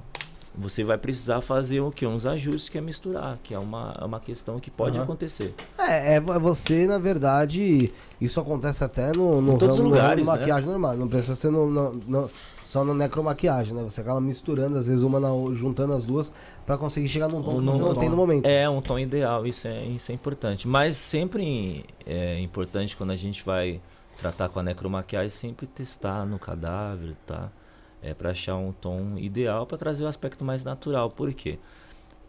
você 0.55 0.85
vai 0.85 0.97
precisar 0.97 1.41
fazer 1.41 1.81
o 1.81 1.91
que? 1.91 2.07
Uns 2.07 2.25
ajustes 2.25 2.69
que 2.69 2.79
é 2.79 2.81
misturar, 2.81 3.39
que 3.43 3.53
é 3.53 3.59
uma, 3.59 3.95
é 4.01 4.05
uma 4.05 4.21
questão 4.21 4.59
que 4.61 4.71
pode 4.71 4.97
Aham. 4.97 5.05
acontecer. 5.05 5.55
É, 5.79 6.15
é 6.15 6.21
vo- 6.21 6.39
você, 6.41 6.87
na 6.87 6.99
verdade, 6.99 7.93
isso 8.21 8.39
acontece 8.41 8.85
até 8.85 9.13
no, 9.13 9.43
no 9.43 9.55
Em 9.55 9.59
todos 9.59 9.77
ramo- 9.77 9.89
os 9.91 9.95
no 9.97 10.01
ramo 10.01 10.15
lugares, 10.15 10.25
de 10.27 10.31
né? 10.33 10.39
maquiagem 10.39 10.69
normal. 10.71 10.97
Não 10.97 11.09
precisa 11.09 11.35
ser 11.37 11.51
no, 11.51 11.69
no- 11.69 11.93
no- 12.07 12.31
só 12.67 12.85
na 12.85 12.95
necromaquiagem, 12.95 13.75
né? 13.75 13.83
Você 13.83 14.01
acaba 14.01 14.21
misturando, 14.21 14.79
às 14.79 14.87
vezes, 14.87 15.03
uma 15.03 15.19
na, 15.21 15.29
juntando 15.55 15.93
as 15.95 16.05
duas 16.05 16.33
para 16.65 16.79
conseguir 16.79 17.09
chegar 17.09 17.29
num 17.29 17.43
tom 17.43 17.59
que 17.59 17.65
você 17.67 17.83
não 17.83 17.95
tem 17.95 18.09
no 18.09 18.17
momento. 18.17 18.47
É 18.47 18.69
um 18.69 18.81
tom 18.81 18.99
ideal, 18.99 19.47
isso 19.47 19.67
é, 19.69 19.85
isso 19.87 20.11
é 20.13 20.15
importante. 20.15 20.67
Mas 20.69 20.97
sempre 20.97 21.85
é 22.07 22.39
importante 22.41 22.97
quando 22.97 23.11
a 23.11 23.17
gente 23.17 23.43
vai 23.45 23.79
tratar 24.19 24.49
com 24.49 24.61
a 24.61 24.63
necromaquiagem, 24.63 25.29
sempre 25.31 25.67
testar 25.67 26.25
no 26.25 26.39
cadáver, 26.39 27.15
tá? 27.27 27.51
É 28.03 28.13
para 28.15 28.31
achar 28.31 28.57
um 28.57 28.73
tom 28.73 29.17
ideal 29.17 29.67
para 29.67 29.79
trazer 29.79 30.03
o 30.05 30.09
aspecto 30.09 30.45
mais 30.45 30.65
natural. 30.65 31.09
Por 31.11 31.33
quê? 31.33 31.59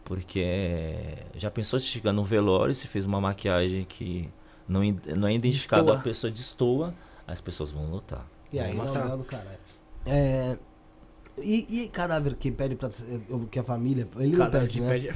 Porque 0.04 0.40
é, 0.40 1.24
já 1.36 1.50
pensou 1.50 1.80
se 1.80 1.86
chegar 1.86 2.12
no 2.12 2.24
velório 2.24 2.70
e 2.72 2.74
se 2.74 2.86
fez 2.86 3.06
uma 3.06 3.20
maquiagem 3.20 3.84
que 3.84 4.28
não, 4.68 4.80
não 5.16 5.26
é 5.28 5.34
identificada, 5.34 5.94
a 5.94 5.98
pessoa 5.98 6.30
destoa, 6.30 6.94
as 7.26 7.40
pessoas 7.40 7.70
vão 7.70 7.86
notar. 7.88 8.24
E 8.52 8.60
aí, 8.60 8.74
não, 8.74 8.84
não, 8.92 9.18
do 9.18 9.24
caralho. 9.24 9.58
É, 10.06 10.56
e, 11.38 11.82
e 11.84 11.88
cadáver 11.88 12.34
que 12.36 12.52
pede 12.52 12.76
pra. 12.76 12.88
que 13.50 13.58
a 13.58 13.64
família. 13.64 14.06
Ele 14.16 14.36
Cara, 14.36 14.52
não 14.52 14.60
pede, 14.60 14.80
né? 14.80 14.88
pede- 14.90 15.08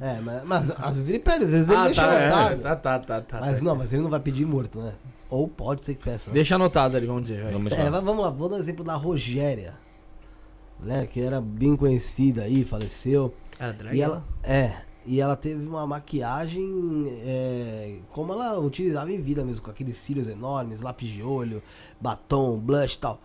É, 0.00 0.20
mas, 0.22 0.44
mas 0.44 0.70
às 0.70 0.94
vezes 0.96 1.08
ele 1.10 1.18
pede, 1.18 1.44
às 1.44 1.50
vezes 1.50 1.68
ele 1.68 1.78
Ah, 1.78 1.84
deixa 1.86 2.02
tá, 2.06 2.14
é, 2.14 2.26
anotado. 2.32 2.62
tá, 2.62 2.76
tá, 2.76 2.98
tá, 3.00 3.20
tá, 3.20 3.40
Mas 3.40 3.58
tá. 3.58 3.64
não, 3.64 3.76
mas 3.76 3.92
ele 3.92 4.02
não 4.02 4.08
vai 4.10 4.20
pedir 4.20 4.46
morto, 4.46 4.80
né? 4.80 4.94
Ou 5.28 5.46
pode 5.48 5.82
ser 5.82 5.94
que 5.96 6.04
peça. 6.04 6.30
Né? 6.30 6.34
Deixa 6.34 6.54
anotado 6.54 6.96
ali, 6.96 7.06
vamos 7.06 7.22
dizer. 7.24 7.44
Vamos 7.52 7.72
É, 7.72 7.82
lá. 7.84 7.90
mas 7.90 8.04
vamos 8.04 8.24
lá, 8.24 8.30
vou 8.30 8.48
dar 8.48 8.56
um 8.56 8.58
exemplo 8.60 8.82
da 8.84 8.94
Rogéria. 8.94 9.74
Né, 10.78 11.06
que 11.06 11.20
era 11.20 11.40
bem 11.40 11.74
conhecida 11.74 12.42
aí, 12.42 12.64
faleceu. 12.64 13.34
Era 13.58 13.72
drag? 13.72 13.96
E 13.96 14.02
ela, 14.02 14.24
é, 14.42 14.76
e 15.06 15.20
ela 15.20 15.36
teve 15.36 15.64
uma 15.64 15.86
maquiagem 15.86 17.06
é, 17.22 17.96
como 18.10 18.32
ela 18.32 18.58
utilizava 18.58 19.10
em 19.12 19.20
vida 19.20 19.44
mesmo, 19.44 19.62
com 19.62 19.70
aqueles 19.70 19.96
cílios 19.96 20.28
enormes, 20.28 20.80
lápis 20.80 21.08
de 21.08 21.22
olho, 21.22 21.62
batom, 22.00 22.58
blush 22.58 22.94
e 22.94 22.98
tal. 22.98 23.20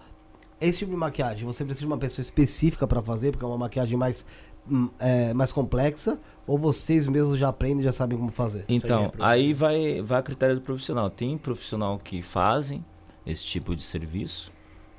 Esse 0.60 0.80
tipo 0.80 0.92
de 0.92 0.98
maquiagem, 0.98 1.44
você 1.44 1.66
precisa 1.66 1.86
de 1.86 1.92
uma 1.92 1.98
pessoa 1.98 2.22
específica 2.22 2.88
pra 2.88 3.02
fazer, 3.02 3.32
porque 3.32 3.44
é 3.44 3.48
uma 3.48 3.58
maquiagem 3.58 3.98
mais, 3.98 4.24
hum, 4.70 4.90
é, 5.00 5.34
mais 5.34 5.52
complexa, 5.52 6.20
ou 6.46 6.56
vocês 6.56 7.08
mesmos 7.08 7.40
já 7.40 7.50
aprendem 7.50 7.80
e 7.80 7.84
já 7.84 7.92
sabem 7.92 8.16
como 8.16 8.32
fazer? 8.32 8.66
Então, 8.70 9.06
é 9.06 9.12
aí 9.20 9.54
vai, 9.54 10.04
vai 10.04 10.20
a 10.20 10.24
critério 10.24 10.56
do 10.56 10.62
profissional. 10.62 11.10
Tem 11.10 11.36
profissional 11.36 11.98
que 11.98 12.22
fazem 12.22 12.86
esse 13.26 13.44
tipo 13.44 13.76
de 13.76 13.82
serviço, 13.82 14.52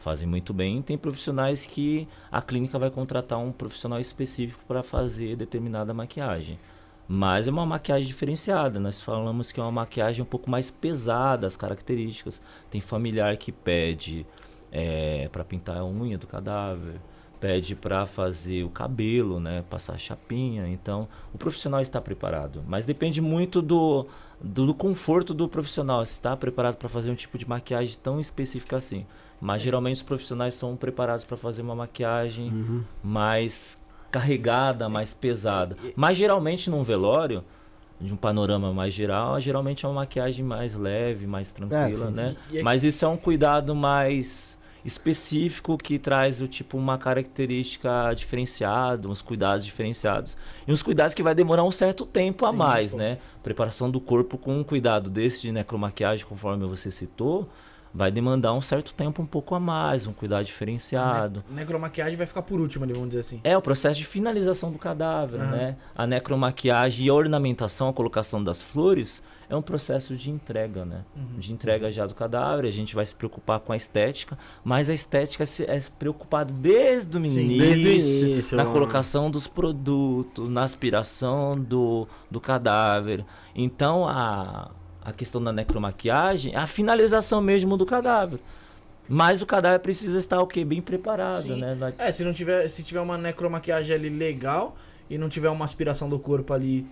fazem 0.03 0.29
muito 0.29 0.53
bem. 0.53 0.83
Tem 0.83 0.99
profissionais 0.99 1.65
que 1.65 2.09
a 2.31 2.43
clínica 2.43 2.79
vai 2.79 2.91
contratar 2.91 3.39
um 3.39 3.53
profissional 3.53 4.01
específico 4.01 4.61
para 4.67 4.83
fazer 4.83 5.37
determinada 5.37 5.95
maquiagem. 5.95 6.59
Mas 7.09 7.47
é 7.47 7.51
uma 7.51 7.67
maquiagem 7.67 8.07
diferenciada. 8.07 8.81
Nós 8.81 9.01
falamos 9.01 9.53
que 9.53 9.61
é 9.61 9.63
uma 9.63 9.73
maquiagem 9.73 10.23
um 10.23 10.27
pouco 10.27 10.51
mais 10.51 10.71
pesada, 10.71 11.47
as 11.47 11.57
características. 11.57 12.41
Tem 12.71 12.81
familiar 12.81 13.37
que 13.37 13.53
pede 13.53 14.27
para 15.31 15.45
pintar 15.45 15.77
a 15.79 15.85
unha 15.85 16.17
do 16.17 16.27
cadáver, 16.27 16.99
pede 17.39 17.75
para 17.75 18.07
fazer 18.07 18.65
o 18.65 18.71
cabelo, 18.71 19.39
né, 19.39 19.65
passar 19.69 19.99
chapinha. 19.99 20.67
Então, 20.69 21.09
o 21.35 21.39
profissional 21.39 21.81
está 21.81 22.01
preparado. 22.01 22.65
Mas 22.67 22.87
depende 22.87 23.21
muito 23.21 23.61
do, 23.61 24.07
do, 24.41 24.67
do 24.67 24.75
conforto 24.75 25.35
do 25.35 25.49
profissional. 25.49 26.07
Se 26.07 26.13
está 26.13 26.37
preparado 26.37 26.77
para 26.77 26.89
fazer 26.89 27.11
um 27.11 27.15
tipo 27.15 27.37
de 27.37 27.49
maquiagem 27.49 27.99
tão 28.03 28.19
específica 28.21 28.77
assim. 28.77 29.05
Mas 29.45 29.61
geralmente 29.61 29.97
os 29.97 30.03
profissionais 30.03 30.55
são 30.55 30.77
preparados 30.77 31.25
para 31.25 31.37
fazer 31.37 31.63
uma 31.63 31.75
maquiagem 31.75 32.85
mais 33.03 33.85
carregada, 34.09 34.89
mais 34.89 35.13
pesada. 35.13 35.77
Mas 35.97 36.17
geralmente 36.17 36.71
num 36.71 36.85
velório, 36.85 37.43
de 38.01 38.13
um 38.13 38.17
panorama 38.17 38.73
mais 38.73 38.95
geral, 38.95 39.41
geralmente 39.41 39.85
é 39.85 39.89
uma 39.89 39.97
maquiagem 40.03 40.45
mais 40.45 40.75
leve, 40.77 41.27
mais 41.27 41.53
tranquila, 41.53 42.07
sim, 42.07 42.13
né? 42.13 42.37
E- 42.53 42.59
e- 42.59 42.63
Mas 42.63 42.85
isso 42.85 43.05
é 43.05 43.09
um 43.09 43.17
cuidado 43.17 43.75
mais 43.75 44.61
específico 44.85 45.77
que 45.77 45.99
traz 45.99 46.41
o 46.41 46.47
tipo 46.47 46.77
uma 46.77 46.97
característica 46.99 48.13
diferenciada, 48.15 49.09
uns 49.09 49.23
cuidados 49.23 49.65
diferenciados. 49.65 50.37
E 50.67 50.73
uns 50.73 50.83
cuidados 50.83 51.15
que 51.15 51.23
vai 51.23 51.35
demorar 51.35 51.65
um 51.65 51.71
certo 51.73 52.05
tempo 52.07 52.47
a 52.47 52.51
Sim, 52.51 52.57
mais, 52.57 52.91
pô. 52.93 52.99
né? 52.99 53.19
Preparação 53.43 53.91
do 53.91 54.01
corpo 54.01 54.39
com 54.39 54.57
um 54.59 54.65
cuidado 54.65 55.11
desse 55.11 55.43
de 55.43 55.51
necromaquiagem, 55.53 56.27
conforme 56.27 56.65
você 56.67 56.91
citou, 56.91 57.49
vai 57.95 58.11
demandar 58.11 58.53
um 58.55 58.61
certo 58.63 58.95
tempo 58.95 59.23
um 59.23 59.27
pouco 59.27 59.55
a 59.55 59.61
mais, 59.61 60.07
um 60.07 60.13
cuidado 60.13 60.45
diferenciado. 60.45 61.45
Ne 61.49 61.57
necromaquiagem 61.57 62.17
vai 62.17 62.27
ficar 62.27 62.43
por 62.43 62.61
último 62.61 62.85
ali, 62.85 62.93
vamos 62.93 63.09
dizer 63.11 63.21
assim. 63.21 63.41
É 63.45 63.57
o 63.57 63.63
processo 63.63 63.99
de 63.99 64.07
finalização 64.07 64.71
do 64.73 64.79
cadáver, 64.79 65.41
Aham. 65.41 65.51
né? 65.51 65.77
A 65.95 66.07
necromaquiagem 66.07 67.07
e 67.07 67.09
a 67.11 67.15
ornamentação, 67.15 67.89
a 67.89 67.93
colocação 67.93 68.43
das 68.43 68.61
flores 68.63 69.23
é 69.51 69.55
um 69.57 69.61
processo 69.61 70.17
de 70.17 70.31
entrega, 70.31 70.83
né? 70.87 71.03
Uhum. 71.15 71.39
De 71.39 71.53
entrega 71.53 71.93
já 71.93 72.07
do 72.07 72.15
cadáver, 72.15 72.67
a 72.67 72.71
gente 72.73 72.95
vai 72.95 73.05
se 73.05 73.15
preocupar 73.15 73.61
com 73.61 73.73
a 73.73 73.77
estética, 73.77 74.39
mas 74.65 74.89
a 74.89 74.95
estética 74.95 75.45
se- 75.45 75.65
é 75.65 75.79
preocupada 75.99 76.51
desde 76.51 77.15
o 77.19 77.21
Sim, 77.29 77.41
início, 77.41 77.59
desde 77.59 77.87
o 77.89 77.93
início, 77.93 78.57
na 78.57 78.65
colocação 78.65 79.31
dos 79.31 79.47
produtos, 79.47 80.49
na 80.49 80.63
aspiração 80.63 81.59
do, 81.61 82.09
do 82.31 82.41
cadáver. 82.41 83.25
Então 83.55 84.09
a, 84.09 84.71
a 85.05 85.13
questão 85.13 85.43
da 85.43 85.53
necromaquiagem 85.53 86.55
é 86.55 86.59
a 86.59 86.67
finalização 86.67 87.41
mesmo 87.41 87.77
do 87.77 87.85
cadáver. 87.87 88.39
Mas 89.09 89.43
o 89.43 89.47
cadáver 89.47 89.81
precisa 89.81 90.19
estar 90.19 90.41
o 90.41 90.47
quê? 90.47 90.65
Bem 90.65 90.81
preparado, 90.81 91.43
Sim. 91.43 91.61
né? 91.61 91.75
Não- 91.75 91.93
É, 91.99 92.13
se 92.13 92.23
não 92.25 92.33
tiver, 92.33 92.69
se 92.69 92.83
tiver 92.85 93.01
uma 93.01 93.19
necromaquiagem 93.19 93.95
ali 93.97 94.09
legal 94.09 94.77
e 95.11 95.19
não 95.19 95.29
tiver 95.29 95.51
uma 95.51 95.65
aspiração 95.65 96.09
do 96.09 96.19
corpo 96.19 96.53
ali 96.55 96.87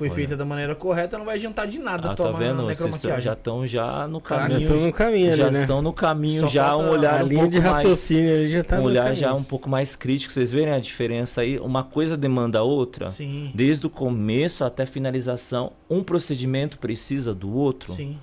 foi 0.00 0.08
Olha. 0.08 0.16
feita 0.16 0.34
da 0.34 0.46
maneira 0.46 0.74
correta, 0.74 1.18
não 1.18 1.26
vai 1.26 1.34
adiantar 1.34 1.66
de 1.66 1.78
nada 1.78 2.08
Ah, 2.12 2.14
tá 2.14 2.24
tomar 2.24 2.38
vendo? 2.38 2.62
Vocês 2.66 3.22
já 3.22 3.34
estão 3.34 3.66
já 3.66 4.08
no 4.08 4.18
Caraca, 4.18 4.48
Já 4.48 4.54
caminho. 4.54 4.66
estão 4.72 4.86
no 4.86 4.92
caminho 4.94 5.36
já 5.36 5.50
né? 5.50 5.60
estão 5.60 5.82
no 5.82 5.92
caminho, 5.92 6.40
Só 6.40 6.46
já 6.46 6.74
um 6.74 6.88
olhar 6.88 7.20
a 7.20 7.24
um 7.24 7.26
linha 7.26 7.40
pouco 7.42 7.50
de 7.54 7.60
mais, 7.60 7.72
raciocínio 7.74 8.34
ali 8.34 8.50
já 8.50 8.64
tá 8.64 8.78
um 8.80 8.84
olhar 8.84 9.02
caminho. 9.02 9.20
já 9.20 9.34
um 9.34 9.42
pouco 9.44 9.68
mais 9.68 9.94
crítico. 9.94 10.32
Vocês 10.32 10.50
verem 10.50 10.72
a 10.72 10.78
diferença 10.80 11.42
aí? 11.42 11.58
Uma 11.58 11.84
coisa 11.84 12.16
demanda 12.16 12.60
a 12.60 12.62
outra. 12.62 13.10
Sim, 13.10 13.50
Desde 13.54 13.86
o 13.86 13.90
começo 13.90 14.64
até 14.64 14.84
a 14.84 14.86
finalização, 14.86 15.72
um 15.90 16.02
procedimento 16.02 16.78
precisa 16.78 17.34
do 17.34 17.52
outro. 17.54 17.92
sim. 17.92 18.16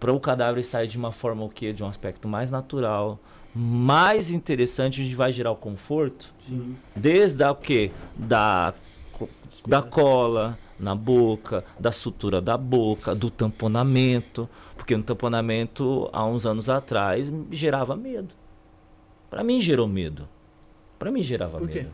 Para 0.00 0.12
o 0.12 0.18
cadáver 0.18 0.64
sair 0.64 0.88
de 0.88 0.98
uma 0.98 1.12
forma 1.12 1.44
o 1.44 1.48
quê? 1.48 1.72
De 1.72 1.84
um 1.84 1.86
aspecto 1.86 2.26
mais 2.26 2.50
natural, 2.50 3.20
mais 3.54 4.32
interessante, 4.32 5.00
onde 5.00 5.14
vai 5.14 5.30
gerar 5.30 5.52
o 5.52 5.56
conforto. 5.56 6.34
Sim. 6.40 6.74
Desde 6.96 7.44
a 7.44 7.52
o 7.52 7.54
quê? 7.54 7.92
Da, 8.16 8.74
da 9.64 9.80
cola 9.80 10.58
na 10.82 10.94
boca, 10.94 11.64
da 11.78 11.92
sutura 11.92 12.40
da 12.40 12.56
boca, 12.58 13.14
do 13.14 13.30
tamponamento. 13.30 14.48
Porque 14.76 14.96
no 14.96 15.02
tamponamento, 15.02 16.10
há 16.12 16.26
uns 16.26 16.44
anos 16.44 16.68
atrás, 16.68 17.32
gerava 17.50 17.96
medo. 17.96 18.34
Pra 19.30 19.44
mim 19.44 19.60
gerou 19.60 19.86
medo. 19.86 20.28
Pra 20.98 21.10
mim 21.10 21.22
gerava 21.22 21.58
Por 21.58 21.68
quê? 21.68 21.78
medo. 21.80 21.92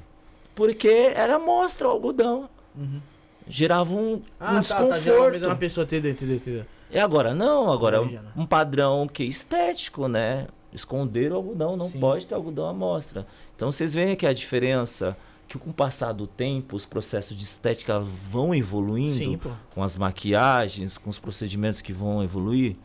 Porque 0.54 0.88
era 0.88 1.38
mostra 1.38 1.86
o 1.86 1.90
algodão. 1.90 2.48
Uhum. 2.76 3.00
Gerava 3.46 3.92
um, 3.94 4.22
Ah, 4.40 4.52
um 4.52 4.54
tá, 4.54 4.60
desconforto. 4.60 4.90
tá 4.90 4.98
gerando 5.00 5.32
medo 5.32 5.48
na 5.48 5.54
pessoa, 5.54 5.84
entendeu, 5.84 6.10
entendeu, 6.12 6.36
entendeu. 6.36 6.64
E 6.90 6.98
agora 6.98 7.34
não, 7.34 7.70
agora 7.70 7.98
é 7.98 8.00
um, 8.34 8.46
padrão 8.46 9.06
que 9.06 9.22
estético, 9.24 10.08
né? 10.08 10.48
Esconder 10.72 11.32
o 11.32 11.36
algodão, 11.36 11.76
não 11.76 11.88
Sim. 11.88 12.00
pode 12.00 12.26
ter 12.26 12.34
algodão 12.34 12.66
à 12.66 12.72
mostra. 12.72 13.26
Então 13.54 13.70
vocês 13.70 13.92
veem 13.92 14.16
que 14.16 14.26
a 14.26 14.32
diferença 14.32 15.16
que 15.48 15.58
com 15.58 15.70
o 15.70 15.72
passar 15.72 16.12
do 16.12 16.26
tempo 16.26 16.76
os 16.76 16.84
processos 16.84 17.36
de 17.36 17.42
estética 17.44 17.98
vão 17.98 18.54
evoluindo 18.54 19.10
Sim, 19.10 19.40
com 19.74 19.82
as 19.82 19.96
maquiagens, 19.96 20.98
com 20.98 21.08
os 21.08 21.18
procedimentos 21.18 21.80
que 21.80 21.92
vão 21.92 22.22
evoluir. 22.22 22.76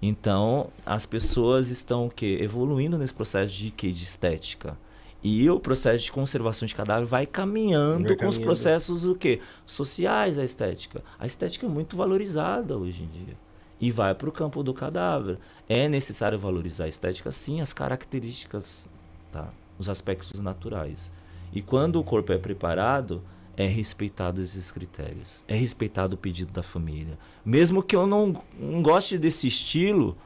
Então, 0.00 0.68
as 0.84 1.06
pessoas 1.06 1.70
estão 1.70 2.06
o 2.06 2.10
quê? 2.10 2.38
Evoluindo 2.40 2.98
nesse 2.98 3.14
processo 3.14 3.52
de 3.54 3.70
quê? 3.70 3.92
De 3.92 4.02
estética. 4.02 4.76
E 5.22 5.48
o 5.48 5.60
processo 5.60 6.02
de 6.02 6.10
conservação 6.10 6.66
de 6.66 6.74
cadáver 6.74 7.06
vai 7.06 7.24
caminhando 7.24 8.08
Vai 8.08 8.16
com 8.16 8.26
os 8.26 8.34
caminhando. 8.34 8.44
processos 8.44 9.04
o 9.04 9.14
quê? 9.14 9.40
sociais 9.64 10.36
à 10.36 10.44
estética. 10.44 11.04
A 11.16 11.24
estética 11.24 11.66
é 11.66 11.68
muito 11.68 11.96
valorizada 11.96 12.76
hoje 12.76 13.04
em 13.04 13.06
dia. 13.06 13.36
E 13.80 13.92
vai 13.92 14.12
para 14.12 14.28
o 14.28 14.32
campo 14.32 14.64
do 14.64 14.74
cadáver. 14.74 15.38
É 15.68 15.88
necessário 15.88 16.36
valorizar 16.36 16.84
a 16.84 16.88
estética, 16.88 17.30
sim, 17.30 17.60
as 17.60 17.72
características, 17.72 18.88
tá? 19.30 19.48
os 19.78 19.88
aspectos 19.88 20.40
naturais. 20.40 21.12
E 21.52 21.60
quando 21.62 21.98
o 22.00 22.04
corpo 22.04 22.32
é 22.32 22.38
preparado, 22.38 23.22
é 23.56 23.66
respeitado 23.66 24.40
esses 24.40 24.70
critérios. 24.72 25.44
É 25.46 25.54
respeitado 25.54 26.14
o 26.14 26.18
pedido 26.18 26.52
da 26.52 26.62
família. 26.62 27.18
Mesmo 27.44 27.82
que 27.82 27.94
eu 27.94 28.06
não, 28.06 28.42
não 28.58 28.82
goste 28.82 29.18
desse 29.18 29.46
estilo, 29.46 30.16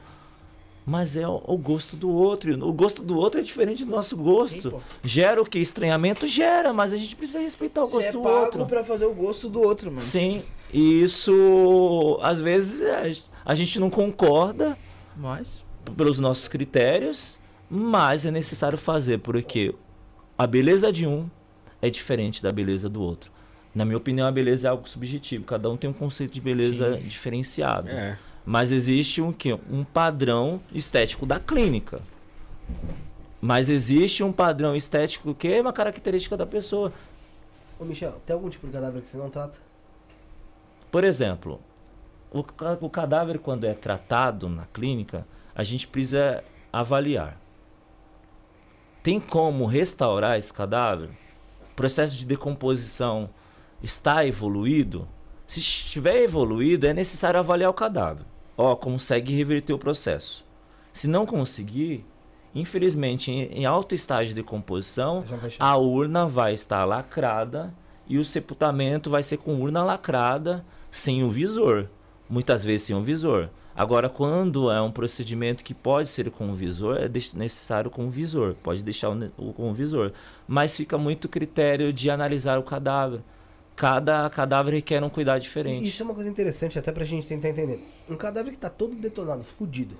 mas 0.85 1.17
é 1.17 1.27
o, 1.27 1.41
o 1.45 1.57
gosto 1.57 1.97
do 1.97 2.09
outro. 2.09 2.53
O 2.65 2.71
gosto 2.71 3.03
do 3.03 3.17
outro 3.17 3.41
é 3.41 3.43
diferente 3.43 3.83
do 3.83 3.91
nosso 3.91 4.15
Sim, 4.15 4.23
gosto. 4.23 4.71
pô. 4.71 4.81
gera 5.03 5.41
o 5.41 5.45
que? 5.45 5.59
Estranhamento? 5.59 6.25
Gera, 6.25 6.71
mas 6.71 6.93
a 6.93 6.97
gente 6.97 7.15
precisa 7.15 7.39
respeitar 7.41 7.83
o 7.83 7.87
Você 7.87 7.95
gosto 7.97 8.07
é 8.07 8.11
do 8.13 8.21
pago 8.21 8.45
outro. 8.45 8.65
pra 8.65 8.83
fazer 8.85 9.05
o 9.05 9.13
gosto 9.13 9.49
do 9.49 9.61
outro, 9.61 9.89
mano. 9.91 10.01
Sim, 10.01 10.43
e 10.71 11.03
isso 11.03 12.17
às 12.21 12.39
vezes 12.39 12.81
a 13.45 13.53
gente 13.55 13.77
não 13.79 13.89
concorda 13.89 14.77
Mas. 15.15 15.65
pelos 15.97 16.19
nossos 16.19 16.47
critérios, 16.47 17.37
mas 17.69 18.25
é 18.25 18.31
necessário 18.31 18.77
fazer 18.77 19.19
porque 19.19 19.75
a 20.37 20.45
beleza 20.45 20.91
de 20.91 21.07
um 21.07 21.29
é 21.81 21.89
diferente 21.89 22.43
da 22.43 22.51
beleza 22.51 22.87
do 22.87 23.01
outro. 23.01 23.31
Na 23.73 23.85
minha 23.85 23.97
opinião, 23.97 24.27
a 24.27 24.31
beleza 24.31 24.67
é 24.67 24.71
algo 24.71 24.87
subjetivo, 24.87 25.43
cada 25.43 25.69
um 25.69 25.77
tem 25.77 25.89
um 25.89 25.93
conceito 25.93 26.33
de 26.33 26.41
beleza 26.41 26.97
diferenciado. 26.97 27.89
É. 27.89 28.17
Mas 28.45 28.71
existe 28.71 29.21
um 29.21 29.31
quê? 29.31 29.57
Um 29.69 29.83
padrão 29.83 30.61
estético 30.73 31.25
da 31.25 31.39
clínica. 31.39 32.01
Mas 33.41 33.69
existe 33.69 34.23
um 34.23 34.31
padrão 34.31 34.75
estético 34.75 35.35
que 35.35 35.47
é 35.47 35.61
uma 35.61 35.73
característica 35.73 36.35
da 36.37 36.45
pessoa. 36.45 36.91
Ô, 37.79 37.85
Michel, 37.85 38.13
tem 38.25 38.33
algum 38.33 38.49
tipo 38.49 38.65
de 38.65 38.73
cadáver 38.73 39.01
que 39.01 39.09
você 39.09 39.17
não 39.17 39.29
trata? 39.29 39.57
Por 40.89 41.03
exemplo, 41.03 41.59
o, 42.31 42.39
o 42.81 42.89
cadáver, 42.89 43.39
quando 43.39 43.65
é 43.65 43.73
tratado 43.73 44.49
na 44.49 44.65
clínica, 44.65 45.25
a 45.53 45.63
gente 45.63 45.87
precisa 45.87 46.43
avaliar. 46.71 47.39
Tem 49.07 49.21
como 49.21 49.65
restaurar 49.65 50.37
esse 50.37 50.51
cadáver? 50.51 51.07
O 51.71 51.75
processo 51.77 52.13
de 52.13 52.25
decomposição 52.25 53.29
está 53.81 54.25
evoluído? 54.25 55.07
Se 55.45 55.61
estiver 55.61 56.23
evoluído, 56.23 56.85
é 56.85 56.93
necessário 56.93 57.39
avaliar 57.39 57.69
o 57.69 57.73
cadáver. 57.73 58.25
Ó, 58.57 58.75
consegue 58.75 59.33
reverter 59.33 59.71
o 59.71 59.79
processo. 59.79 60.45
Se 60.91 61.07
não 61.07 61.25
conseguir, 61.25 62.05
infelizmente, 62.53 63.31
em, 63.31 63.65
alto 63.65 63.95
estágio 63.95 64.35
de 64.35 64.41
decomposição, 64.41 65.23
a 65.57 65.77
urna 65.77 66.27
vai 66.27 66.53
estar 66.53 66.83
lacrada 66.83 67.73
e 68.09 68.17
o 68.17 68.25
sepultamento 68.25 69.09
vai 69.09 69.23
ser 69.23 69.37
com 69.37 69.61
urna 69.61 69.85
lacrada 69.85 70.65
sem 70.91 71.23
o 71.23 71.29
visor. 71.29 71.87
Muitas 72.29 72.61
vezes 72.61 72.87
sem 72.87 72.95
o 72.97 73.01
visor. 73.01 73.51
Agora, 73.77 74.09
quando 74.09 74.71
é 74.71 74.81
um 74.81 74.91
procedimento 74.91 75.63
que 75.63 75.71
pode 75.71 76.09
ser 76.09 76.31
com 76.31 76.49
o 76.49 76.55
visor, 76.55 76.97
é 76.97 77.07
necessário 77.07 77.91
com 77.91 78.07
o 78.07 78.09
visor. 78.09 78.55
Pode 78.55 78.81
deixar 78.81 79.09
o, 79.11 79.53
com 79.53 79.69
o 79.69 79.73
visor. 79.73 80.11
Mas 80.47 80.75
fica 80.75 80.97
muito 80.97 81.29
critério 81.29 81.93
de 81.93 82.09
analisar 82.09 82.57
o 82.57 82.63
cadáver. 82.63 83.21
Cada 83.75 84.27
cadáver 84.31 84.73
requer 84.73 85.03
um 85.03 85.09
cuidado 85.11 85.39
diferente. 85.39 85.87
Isso 85.87 86.01
é 86.01 86.05
uma 86.05 86.15
coisa 86.15 86.27
interessante, 86.27 86.79
até 86.79 86.91
pra 86.91 87.05
gente 87.05 87.27
tentar 87.27 87.49
entender. 87.49 87.87
Um 88.09 88.15
cadáver 88.15 88.51
que 88.51 88.57
tá 88.57 88.71
todo 88.71 88.95
detonado, 88.95 89.43
fudido. 89.43 89.95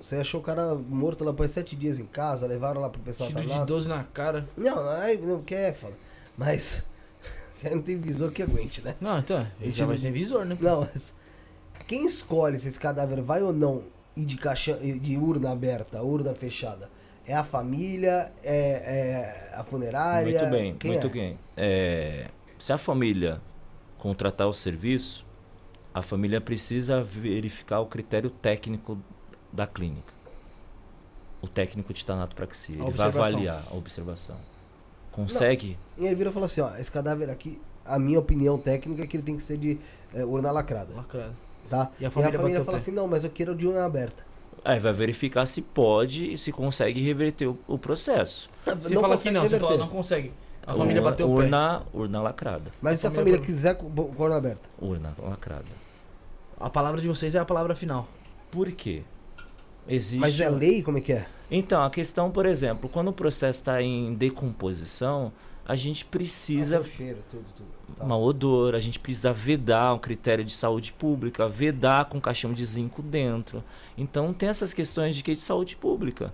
Você 0.00 0.16
achou 0.16 0.40
o 0.40 0.42
cara 0.42 0.74
morto 0.74 1.22
lá 1.22 1.32
por 1.34 1.46
sete 1.50 1.76
dias 1.76 2.00
em 2.00 2.06
casa, 2.06 2.46
levaram 2.46 2.80
lá 2.80 2.88
pro 2.88 3.02
pessoal 3.02 3.28
Tiro 3.28 3.40
de 3.40 3.46
internado. 3.46 3.74
12 3.74 3.88
na 3.90 4.04
cara. 4.04 4.48
Não, 4.56 4.88
ai, 4.88 5.18
não 5.18 5.42
quer, 5.42 5.74
fala. 5.74 5.92
Mas. 6.36 6.82
Não 7.70 7.82
tem 7.82 8.00
visor 8.00 8.30
que 8.30 8.40
aguente, 8.40 8.80
né? 8.82 8.94
Não, 9.00 9.18
então, 9.18 9.44
ele 9.60 9.72
já 9.72 9.84
vai 9.84 9.96
de- 9.96 10.02
sem 10.02 10.12
visor, 10.12 10.44
né? 10.44 10.56
Não, 10.60 10.82
mas. 10.94 11.12
Quem 11.86 12.04
escolhe 12.04 12.58
se 12.58 12.68
esse 12.68 12.78
cadáver 12.78 13.22
vai 13.22 13.42
ou 13.42 13.52
não 13.52 13.82
ir 14.16 14.24
de, 14.24 14.36
caixa, 14.36 14.74
de 14.74 15.16
urna 15.16 15.52
aberta, 15.52 16.02
urna 16.02 16.34
fechada? 16.34 16.90
É 17.26 17.34
a 17.34 17.44
família? 17.44 18.32
É, 18.42 19.50
é 19.50 19.54
a 19.54 19.62
funerária? 19.62 20.40
Muito 20.40 20.50
bem, 20.50 20.74
Quem 20.76 20.92
muito 20.92 21.06
é? 21.06 21.10
bem. 21.10 21.38
É, 21.56 22.28
se 22.58 22.72
a 22.72 22.78
família 22.78 23.40
contratar 23.98 24.48
o 24.48 24.54
serviço, 24.54 25.26
a 25.92 26.02
família 26.02 26.40
precisa 26.40 27.02
verificar 27.02 27.80
o 27.80 27.86
critério 27.86 28.30
técnico 28.30 28.98
da 29.52 29.66
clínica. 29.66 30.12
O 31.40 31.48
técnico 31.48 31.92
de 31.92 32.04
tanatopraxia. 32.04 32.82
Ele 32.82 32.90
vai 32.90 33.08
avaliar 33.08 33.62
a 33.70 33.74
observação. 33.76 34.36
Consegue? 35.12 35.78
E 35.96 36.06
ele 36.06 36.14
vira 36.14 36.30
e 36.30 36.32
fala 36.32 36.46
assim: 36.46 36.60
ó, 36.60 36.76
esse 36.76 36.90
cadáver 36.90 37.30
aqui, 37.30 37.60
a 37.84 37.98
minha 37.98 38.18
opinião 38.18 38.58
técnica 38.58 39.02
é 39.02 39.06
que 39.06 39.16
ele 39.16 39.24
tem 39.24 39.36
que 39.36 39.42
ser 39.42 39.56
de 39.56 39.78
é, 40.14 40.24
urna 40.24 40.50
lacrada, 40.50 40.94
Lacrado. 40.94 41.34
Tá? 41.68 41.90
E 42.00 42.06
a 42.06 42.10
família 42.10 42.38
bateu 42.38 42.62
o 42.62 42.64
fala 42.64 42.78
pé. 42.78 42.82
assim: 42.82 42.92
não, 42.92 43.06
mas 43.06 43.24
eu 43.24 43.30
quero 43.30 43.54
de 43.54 43.66
urna 43.66 43.84
aberta. 43.84 44.24
Aí 44.64 44.78
vai 44.80 44.92
verificar 44.92 45.46
se 45.46 45.62
pode 45.62 46.32
e 46.32 46.38
se 46.38 46.52
consegue 46.52 47.00
reverter 47.00 47.46
o, 47.46 47.58
o 47.66 47.78
processo. 47.78 48.50
Você 48.80 48.94
Não 48.94 49.00
fala 49.00 49.16
que 49.18 49.30
consegue 49.30 49.30
não, 49.30 49.42
você 49.48 49.56
reverter. 49.56 49.76
fala 49.76 49.78
não 49.78 49.88
consegue. 49.88 50.32
A 50.66 50.74
família 50.74 51.00
urna, 51.00 51.10
bateu 51.10 51.26
o 51.28 51.36
pé. 51.36 51.44
urna, 51.44 51.82
urna 51.94 52.22
lacrada. 52.22 52.70
Mas 52.80 53.00
se 53.00 53.06
a 53.06 53.10
família 53.10 53.38
família 53.38 53.40
quiser 53.40 53.76
com 53.76 53.86
urna 54.18 54.36
aberta? 54.36 54.68
Urna 54.78 55.14
lacrada. 55.18 55.64
A 56.58 56.68
palavra 56.68 57.00
de 57.00 57.08
vocês 57.08 57.34
é 57.34 57.38
a 57.38 57.44
palavra 57.44 57.74
final. 57.74 58.08
Por 58.50 58.70
quê? 58.72 59.02
Existe 59.86 60.18
Mas 60.18 60.38
é 60.40 60.48
lei? 60.50 60.82
Como 60.82 60.98
é 60.98 61.00
que 61.00 61.12
é? 61.12 61.26
Então, 61.50 61.82
a 61.82 61.88
questão, 61.90 62.30
por 62.30 62.44
exemplo, 62.44 62.88
quando 62.90 63.08
o 63.08 63.12
processo 63.12 63.60
está 63.60 63.80
em 63.80 64.14
decomposição, 64.14 65.32
a 65.64 65.74
gente 65.74 66.04
Ah, 66.04 66.08
precisa 66.10 66.80
o 66.80 66.84
cheiro, 66.84 67.18
tudo, 67.30 67.44
tudo. 67.56 67.77
Tá. 67.96 68.04
mau 68.04 68.22
odor, 68.22 68.74
a 68.74 68.80
gente 68.80 68.98
precisa 68.98 69.32
vedar 69.32 69.94
um 69.94 69.98
critério 69.98 70.44
de 70.44 70.52
saúde 70.52 70.92
pública, 70.92 71.48
vedar 71.48 72.06
com 72.06 72.20
caixão 72.20 72.52
de 72.52 72.64
zinco 72.64 73.02
dentro. 73.02 73.62
Então 73.96 74.32
tem 74.32 74.48
essas 74.48 74.72
questões 74.72 75.16
de 75.16 75.22
que 75.22 75.34
de 75.34 75.42
saúde 75.42 75.76
pública. 75.76 76.32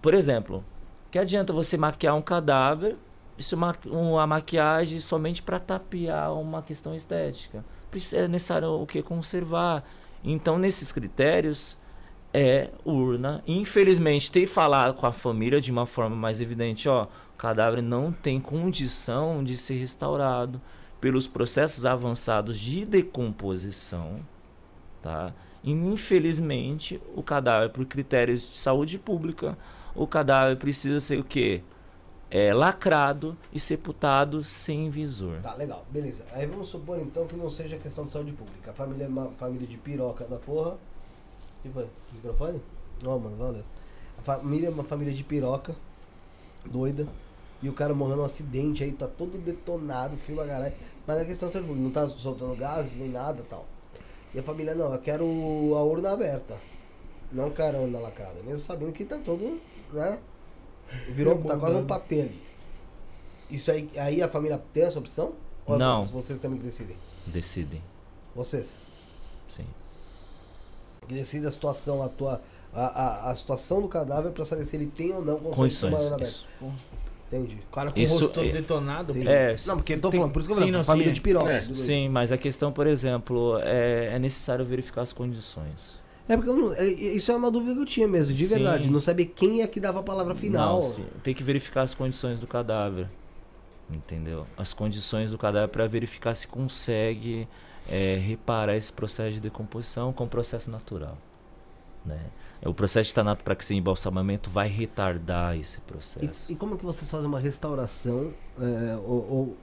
Por 0.00 0.14
exemplo, 0.14 0.64
que 1.10 1.18
adianta 1.18 1.52
você 1.52 1.76
maquiar 1.76 2.14
um 2.14 2.22
cadáver, 2.22 2.96
isso 3.38 3.56
ma 3.56 3.74
uma 3.84 4.26
maquiagem 4.26 5.00
somente 5.00 5.42
para 5.42 5.58
tapear 5.58 6.32
uma 6.32 6.62
questão 6.62 6.94
estética. 6.94 7.64
É 8.12 8.28
necessário 8.28 8.68
o 8.70 8.86
que 8.86 9.02
conservar. 9.02 9.84
Então 10.24 10.58
nesses 10.58 10.92
critérios 10.92 11.76
é 12.32 12.70
urna. 12.84 13.42
Infelizmente, 13.46 14.30
tem 14.30 14.46
falado 14.46 14.94
com 14.94 15.06
a 15.06 15.12
família 15.12 15.60
de 15.60 15.70
uma 15.70 15.86
forma 15.86 16.14
mais 16.14 16.40
evidente, 16.40 16.88
ó, 16.88 17.04
o 17.04 17.36
cadáver 17.38 17.82
não 17.82 18.12
tem 18.12 18.40
condição 18.40 19.42
de 19.42 19.56
ser 19.56 19.78
restaurado 19.78 20.60
pelos 21.00 21.26
processos 21.26 21.84
avançados 21.84 22.58
de 22.58 22.84
decomposição, 22.84 24.16
tá? 25.02 25.32
E, 25.62 25.72
infelizmente, 25.72 27.00
o 27.14 27.22
cadáver, 27.22 27.70
por 27.70 27.84
critérios 27.86 28.42
de 28.42 28.56
saúde 28.56 28.98
pública, 28.98 29.58
o 29.94 30.06
cadáver 30.06 30.56
precisa 30.56 31.00
ser 31.00 31.18
o 31.18 31.24
quê? 31.24 31.62
É 32.30 32.52
lacrado 32.52 33.36
e 33.52 33.60
sepultado 33.60 34.42
sem 34.42 34.90
visor. 34.90 35.40
Tá, 35.42 35.54
legal, 35.54 35.84
beleza. 35.90 36.24
Aí 36.32 36.46
vamos 36.46 36.68
supor 36.68 36.98
então 37.00 37.26
que 37.26 37.36
não 37.36 37.48
seja 37.48 37.76
questão 37.78 38.04
de 38.04 38.10
saúde 38.10 38.32
pública. 38.32 38.70
A 38.70 38.74
família 38.74 39.04
é 39.04 39.08
uma 39.08 39.30
família 39.38 39.66
de 39.66 39.76
piroca 39.76 40.24
da 40.24 40.36
porra. 40.36 40.76
Que 41.62 41.68
foi? 41.68 41.86
Microfone? 42.12 42.60
Não, 43.02 43.18
mano, 43.18 43.36
valeu. 43.36 43.64
A 44.18 44.22
família 44.22 44.68
é 44.68 44.70
uma 44.70 44.84
família 44.84 45.12
de 45.12 45.22
piroca, 45.22 45.74
doida. 46.64 47.06
E 47.62 47.68
o 47.68 47.72
cara 47.72 47.94
morreu 47.94 48.16
num 48.16 48.24
acidente 48.24 48.84
aí, 48.84 48.92
tá 48.92 49.06
todo 49.06 49.38
detonado, 49.38 50.16
filma 50.16 50.44
caralho. 50.44 50.74
Mas 51.06 51.20
a 51.20 51.24
questão 51.24 51.48
de 51.48 51.54
saúde 51.54 51.68
pública, 51.68 51.84
não 51.84 51.92
tá 51.92 52.08
soltando 52.08 52.56
gases 52.56 52.96
nem 52.96 53.08
nada 53.08 53.42
tal. 53.48 53.64
E 54.34 54.38
a 54.38 54.42
família, 54.42 54.74
não, 54.74 54.92
eu 54.92 54.98
quero 54.98 55.24
a 55.24 55.82
urna 55.82 56.12
aberta. 56.12 56.58
Não 57.32 57.50
quero 57.50 57.78
a 57.78 57.80
urna 57.80 57.98
lacrada. 57.98 58.42
Mesmo 58.42 58.58
sabendo 58.58 58.92
que 58.92 59.04
tá 59.04 59.18
todo, 59.18 59.60
né? 59.92 60.18
Virou, 61.08 61.38
tá 61.42 61.56
quase 61.56 61.76
um 61.76 61.86
patê 61.86 62.22
ali. 62.22 62.42
Isso 63.50 63.70
aí, 63.70 63.88
aí 63.96 64.22
a 64.22 64.28
família 64.28 64.60
tem 64.72 64.82
essa 64.82 64.98
opção? 64.98 65.32
Ou 65.64 65.76
é 65.76 65.78
Não. 65.78 66.04
Vocês 66.06 66.38
também 66.38 66.58
que 66.58 66.64
decidem? 66.64 66.96
Decidem, 67.26 67.82
Vocês. 68.34 68.78
sim. 69.48 69.66
Que 71.08 71.14
decidem 71.14 71.46
a 71.46 71.50
situação, 71.50 72.02
a 72.02 72.08
tua. 72.08 72.40
A, 72.74 72.86
a, 72.86 73.30
a 73.30 73.34
situação 73.34 73.80
do 73.80 73.88
cadáver 73.88 74.32
pra 74.32 74.44
saber 74.44 74.66
se 74.66 74.76
ele 74.76 74.86
tem 74.86 75.10
ou 75.12 75.24
não 75.24 75.38
condições 75.38 75.94
Condições. 75.94 76.44
Entendi. 77.28 77.58
O 77.68 77.74
cara 77.74 77.90
com 77.90 77.98
Isso 77.98 78.14
o 78.14 78.18
rosto 78.20 78.34
todo 78.34 78.48
é- 78.48 78.52
detonado. 78.52 79.10
Entendi. 79.12 79.28
É, 79.28 79.56
Não, 79.66 79.76
porque 79.76 79.94
eu 79.94 80.00
tô 80.00 80.10
tem- 80.10 80.20
falando, 80.20 80.32
por 80.32 80.38
isso 80.38 80.48
que 80.48 80.52
eu 80.52 80.56
sim, 80.56 80.60
falei, 80.62 80.72
não, 80.72 80.84
família 80.84 81.10
sim, 81.10 81.14
de 81.14 81.20
piroca. 81.20 81.50
é. 81.50 81.60
bem. 81.60 81.74
Sim, 81.74 82.08
mas 82.08 82.30
a 82.30 82.38
questão, 82.38 82.70
por 82.72 82.86
exemplo, 82.86 83.58
é, 83.62 84.10
é 84.14 84.18
necessário 84.18 84.64
verificar 84.64 85.02
as 85.02 85.12
condições. 85.12 86.00
É 86.28 86.36
porque 86.36 86.50
eu 86.50 86.56
não- 86.56 86.72
é- 86.72 86.84
isso 86.86 87.30
é 87.32 87.36
uma 87.36 87.50
dúvida 87.50 87.74
que 87.74 87.80
eu 87.80 87.86
tinha 87.86 88.06
mesmo, 88.08 88.32
de 88.34 88.46
Sim. 88.46 88.54
verdade. 88.54 88.90
Não 88.90 89.00
saber 89.00 89.26
quem 89.26 89.62
é 89.62 89.66
que 89.66 89.78
dava 89.80 90.00
a 90.00 90.02
palavra 90.02 90.34
final. 90.34 90.76
Não, 90.76 90.82
sim, 90.82 91.04
tem 91.22 91.34
que 91.34 91.42
verificar 91.42 91.82
as 91.82 91.94
condições 91.94 92.38
do 92.38 92.46
cadáver. 92.46 93.08
Entendeu? 93.90 94.46
As 94.56 94.72
condições 94.72 95.30
do 95.30 95.38
cadáver 95.38 95.68
para 95.68 95.86
verificar 95.86 96.34
se 96.34 96.48
consegue 96.48 97.46
é, 97.88 98.16
reparar 98.20 98.76
esse 98.76 98.92
processo 98.92 99.34
de 99.34 99.40
decomposição 99.40 100.12
com 100.12 100.24
o 100.24 100.28
processo 100.28 100.68
natural. 100.70 101.16
Né? 102.04 102.18
O 102.64 102.72
processo 102.74 103.08
de 103.08 103.14
tanato 103.14 103.44
para 103.44 103.54
que 103.54 103.64
se 103.64 103.74
embalsamamento 103.74 104.48
vai 104.50 104.68
retardar 104.68 105.56
esse 105.56 105.78
E, 105.78 105.80
processo. 105.82 106.52
e 106.52 106.56
como 106.56 106.76
que 106.76 106.84
vocês 106.84 107.10
fazem 107.10 107.26
uma 107.26 107.38
restauração 107.38 108.32
é, 108.60 108.96
ou, 109.04 109.30
ou, 109.30 109.56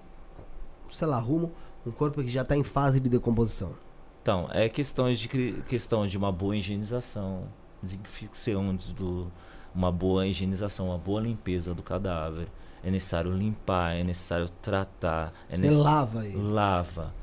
sei 0.91 1.07
lá, 1.07 1.17
arrumam 1.17 1.51
um 1.85 1.91
corpo 1.91 2.21
que 2.21 2.29
já 2.29 2.43
está 2.43 2.55
em 2.55 2.63
fase 2.63 2.99
de 2.99 3.09
decomposição? 3.09 3.73
Então, 4.21 4.47
é 4.51 4.69
questões 4.69 5.19
de 5.19 5.27
questão 5.67 6.07
de 6.07 6.17
uma 6.17 6.31
boa 6.31 6.55
higienização, 6.55 7.43
desinfecção 7.81 8.75
do 8.95 9.29
uma 9.75 9.91
boa 9.91 10.27
higienização, 10.27 10.87
uma 10.89 10.97
boa 10.97 11.19
limpeza 11.19 11.73
do 11.73 11.81
cadáver. 11.81 12.47
É 12.83 12.91
necessário 12.91 13.31
limpar, 13.31 13.95
é 13.95 14.03
necessário 14.03 14.47
tratar, 14.61 15.33
é 15.49 15.55
Você 15.57 15.69
lava 15.71 16.25
ele. 16.25 16.37
lava, 16.37 17.13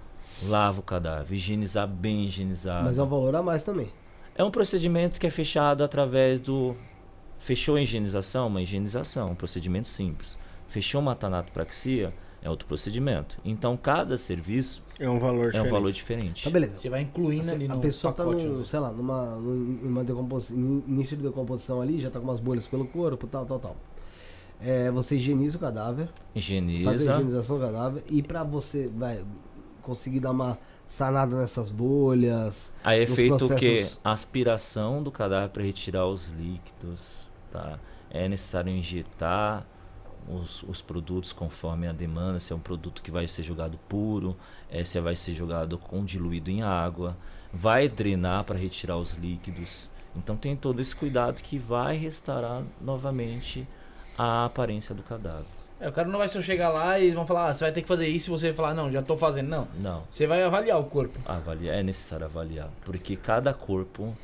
lava 0.43 0.81
o 0.81 0.83
cadáver, 0.83 1.35
higienizar 1.37 1.87
bem 1.87 2.25
higienizado. 2.25 2.85
Mas 2.85 2.99
é 2.99 3.03
um 3.03 3.07
valor 3.07 3.35
a 3.37 3.43
mais 3.43 3.63
também. 3.63 3.89
É 4.41 4.43
um 4.43 4.51
procedimento 4.51 5.21
que 5.21 5.27
é 5.27 5.31
fechado 5.31 5.85
através 5.85 6.41
do 6.41 6.75
fechou 7.39 7.77
a 7.77 7.83
higienização, 7.83 8.47
uma 8.47 8.63
higienização, 8.63 9.33
um 9.33 9.35
procedimento 9.35 9.87
simples. 9.87 10.39
Fechou 10.67 10.99
uma 11.03 11.15
tanatopraxia, 11.15 12.11
é 12.41 12.49
outro 12.49 12.67
procedimento. 12.67 13.37
Então 13.45 13.77
cada 13.77 14.17
serviço 14.17 14.83
É 14.99 15.07
um 15.11 15.19
valor 15.19 15.43
é 15.45 15.47
um 15.49 15.51
diferente. 15.51 15.71
valor 15.71 15.93
diferente. 15.93 16.45
Tá 16.45 16.49
beleza. 16.49 16.79
Você 16.79 16.89
vai 16.89 17.03
incluindo 17.03 17.43
Assim, 17.43 17.51
ali 17.53 17.67
a 17.67 17.75
no 17.75 17.83
pessoa 17.83 18.15
tá 18.15 18.25
pacote. 18.25 18.43
no, 18.47 18.65
sei 18.65 18.81
lá, 18.81 18.91
numa, 18.91 19.37
numa 19.37 20.03
decomposição, 20.03 20.57
início 20.89 21.19
de 21.19 21.23
decomposição 21.23 21.83
ali, 21.83 22.01
já 22.01 22.11
tá 22.11 22.19
com 22.19 22.25
umas 22.25 22.41
bolhas 22.41 22.67
pelo 22.67 22.87
corpo, 22.87 23.27
tal, 23.27 23.45
tal, 23.45 23.59
tal. 23.59 23.77
É, 24.59 24.91
você 24.91 25.17
higieniza 25.17 25.59
o 25.59 25.61
cadáver, 25.61 26.07
faz 26.07 26.17
a 26.35 26.39
Higieniza. 26.39 27.03
higienização 27.13 27.59
do 27.59 27.67
cadáver 27.67 28.03
e 28.09 28.23
pra 28.23 28.43
você 28.43 28.89
vai, 28.89 29.23
conseguir 29.83 30.21
dar 30.21 30.31
uma 30.31 30.57
sanada 30.91 31.37
nessas 31.37 31.71
bolhas. 31.71 32.75
Aí 32.83 33.05
é 33.05 33.07
feito 33.07 33.47
o 33.47 33.49
quê? 33.57 33.77
processos- 33.77 34.01
Aspiração 34.03 35.03
do 35.03 35.11
cadáver 35.11 35.49
para 35.51 35.63
retirar 35.63 36.07
os 36.07 36.27
líquidos, 36.29 37.31
tá? 37.53 37.79
É 38.11 38.29
necessário 38.29 38.71
injetar 38.73 39.65
os, 40.29 40.65
os 40.65 40.83
produtos 40.83 41.33
conforme 41.33 41.87
a 41.87 41.93
demanda, 41.93 42.41
se 42.41 42.53
é 42.53 42.57
um 42.57 42.61
produto 42.61 43.03
que 43.03 43.11
vai 43.11 43.27
ser 43.29 43.45
jogado 43.45 43.79
puro, 43.89 44.37
é, 44.69 44.85
se 44.85 45.01
vai 45.01 45.15
ser 45.15 45.33
jogado 45.33 45.79
com 45.79 46.05
diluído 46.05 46.51
em 46.51 46.61
água, 46.63 47.17
vai 47.53 47.89
drenar 47.89 48.43
para 48.45 48.59
retirar 48.59 48.97
os 48.97 49.13
líquidos. 49.13 49.89
Então 50.17 50.37
tem 50.37 50.57
todo 50.57 50.81
esse 50.81 50.95
cuidado 50.95 51.41
que 51.41 51.57
vai 51.57 51.97
restaurar 51.97 52.65
novamente 52.81 53.67
a 54.19 54.45
aparência 54.45 54.93
do 54.95 55.05
cadáver. 55.05 55.47
É, 55.81 55.89
o 55.89 55.93
cara 55.93 56.07
não 56.07 56.19
vai 56.19 56.29
só 56.29 56.43
chegar 56.43 56.69
lá 56.69 56.99
e 56.99 57.11
vão 57.11 57.27
falar, 57.27 57.49
ah, 57.49 57.55
você 57.55 57.65
vai 57.65 57.73
ter 57.73 57.81
que 57.83 57.89
fazer 57.89 58.07
isso 58.07 58.29
e 58.29 58.33
você 58.33 58.49
vai 58.49 58.57
falar, 58.57 58.75
não, 58.75 58.93
já 58.93 59.01
tô 59.03 59.17
fazendo. 59.17 59.49
Não. 59.49 59.67
Não, 59.81 60.05
Você 60.11 60.27
vai 60.27 60.43
avaliar 60.43 60.79
o 60.79 60.85
corpo. 60.85 61.19
avaliar, 61.25 61.77
é 61.77 61.83
necessário 61.83 62.27
avaliar, 62.27 62.69
porque 62.85 63.17
cada 63.17 63.55
corpo 63.55 64.15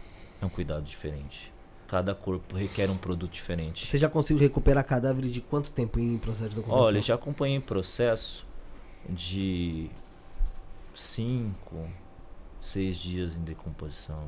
é 0.40 0.44
um 0.44 0.50
cuidado 0.50 0.84
diferente. 0.84 1.50
Cada 1.88 2.14
corpo 2.14 2.56
requer 2.56 2.90
um 2.90 2.96
produto 2.96 3.30
diferente. 3.32 3.86
Você 3.86 3.98
já 3.98 4.08
conseguiu 4.08 4.42
recuperar 4.42 4.84
cadáver 4.84 5.30
de 5.30 5.40
quanto 5.40 5.70
tempo 5.70 5.98
em 5.98 6.18
processo 6.18 6.50
de 6.50 6.56
decomposição? 6.56 6.86
Olha, 6.86 7.00
já 7.00 7.14
acompanhei 7.14 7.60
processo 7.60 8.44
de 9.08 9.88
5, 10.94 11.88
6 12.60 12.96
dias 12.96 13.36
em 13.36 13.40
decomposição. 13.40 14.24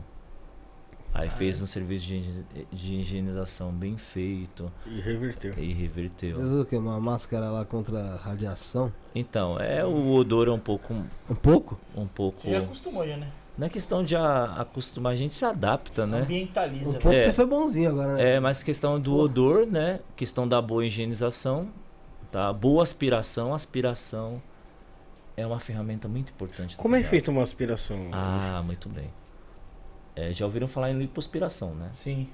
Aí 1.14 1.28
fez 1.30 1.60
um 1.60 1.66
serviço 1.66 2.06
de, 2.06 2.22
de 2.72 2.94
higienização 2.96 3.72
bem 3.72 3.96
feito 3.96 4.70
E 4.86 5.00
reverteu. 5.00 5.54
e 5.58 5.72
reverteu. 5.72 6.34
Vocês 6.36 6.46
usam 6.46 6.60
o 6.62 6.64
quê? 6.64 6.76
Uma 6.76 7.00
máscara 7.00 7.50
lá 7.50 7.64
contra 7.64 7.98
a 7.98 8.16
radiação? 8.16 8.92
Então, 9.14 9.58
é 9.58 9.84
o 9.84 10.10
odor 10.12 10.46
é 10.48 10.52
um 10.52 10.58
pouco 10.60 10.94
Um 11.28 11.34
pouco? 11.34 11.78
um 11.96 12.06
pouco 12.06 12.42
Você 12.42 12.50
já 12.52 12.58
acostumou 12.58 13.06
já, 13.06 13.16
né? 13.16 13.28
não 13.56 13.66
é 13.66 13.70
questão 13.70 14.04
de 14.04 14.14
a- 14.14 14.54
acostumar, 14.60 15.12
a 15.12 15.16
gente 15.16 15.34
se 15.34 15.44
adapta, 15.44 16.06
né? 16.06 16.18
Um 16.18 16.22
Ambientaliza. 16.22 16.92
pouco 17.00 17.08
É. 17.16 17.18
você 17.18 17.32
foi 17.32 17.46
bonzinho 17.46 17.90
agora, 17.90 18.14
né? 18.14 18.34
É, 18.36 18.40
mas 18.40 18.62
questão 18.62 19.00
do 19.00 19.10
Porra. 19.10 19.22
odor, 19.24 19.66
né? 19.66 19.98
Questão 20.14 20.46
da 20.46 20.62
boa 20.62 20.86
higienização, 20.86 21.68
tá? 22.30 22.52
Boa 22.52 22.84
aspiração, 22.84 23.52
aspiração 23.52 24.40
é 25.36 25.44
uma 25.44 25.58
ferramenta 25.58 26.06
muito 26.06 26.30
importante. 26.30 26.76
Como 26.76 26.94
é 26.94 27.02
feita 27.02 27.32
uma 27.32 27.42
aspiração? 27.42 27.96
Ah, 28.12 28.62
muito 28.64 28.88
bem. 28.88 29.10
É, 30.18 30.32
já 30.32 30.44
ouviram 30.44 30.66
falar 30.66 30.90
em 30.90 30.98
lipoaspiração, 30.98 31.76
né? 31.76 31.90
Sim. 31.94 32.28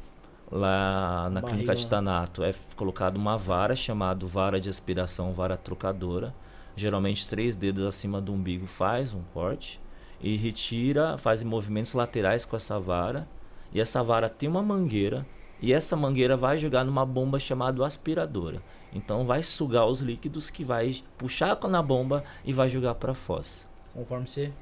Lá 0.50 1.28
na 1.30 1.42
Barriga, 1.42 1.48
clínica 1.48 1.74
de 1.74 1.84
né? 1.84 1.90
Tanato 1.90 2.42
é 2.42 2.54
colocada 2.76 3.18
uma 3.18 3.36
vara 3.36 3.76
chamada 3.76 4.24
vara 4.26 4.58
de 4.58 4.70
aspiração, 4.70 5.34
vara 5.34 5.54
trocadora. 5.54 6.34
Geralmente 6.74 7.28
três 7.28 7.54
dedos 7.54 7.84
acima 7.84 8.22
do 8.22 8.32
umbigo 8.32 8.66
faz 8.66 9.12
um 9.12 9.20
corte 9.34 9.78
e 10.18 10.34
retira, 10.36 11.18
faz 11.18 11.42
movimentos 11.42 11.92
laterais 11.92 12.46
com 12.46 12.56
essa 12.56 12.80
vara. 12.80 13.28
E 13.70 13.78
essa 13.78 14.02
vara 14.02 14.30
tem 14.30 14.48
uma 14.48 14.62
mangueira 14.62 15.26
e 15.60 15.70
essa 15.72 15.94
mangueira 15.94 16.38
vai 16.38 16.56
jogar 16.56 16.84
numa 16.84 17.04
bomba 17.04 17.38
chamada 17.38 17.84
aspiradora. 17.84 18.62
Então 18.94 19.26
vai 19.26 19.42
sugar 19.42 19.86
os 19.86 20.00
líquidos 20.00 20.48
que 20.48 20.64
vai 20.64 21.02
puxar 21.18 21.58
na 21.68 21.82
bomba 21.82 22.24
e 22.46 22.52
vai 22.52 22.68
jogar 22.70 22.94
para 22.94 23.12
a 23.12 23.14
fossa 23.14 23.66
Conforme 23.92 24.26
você. 24.26 24.52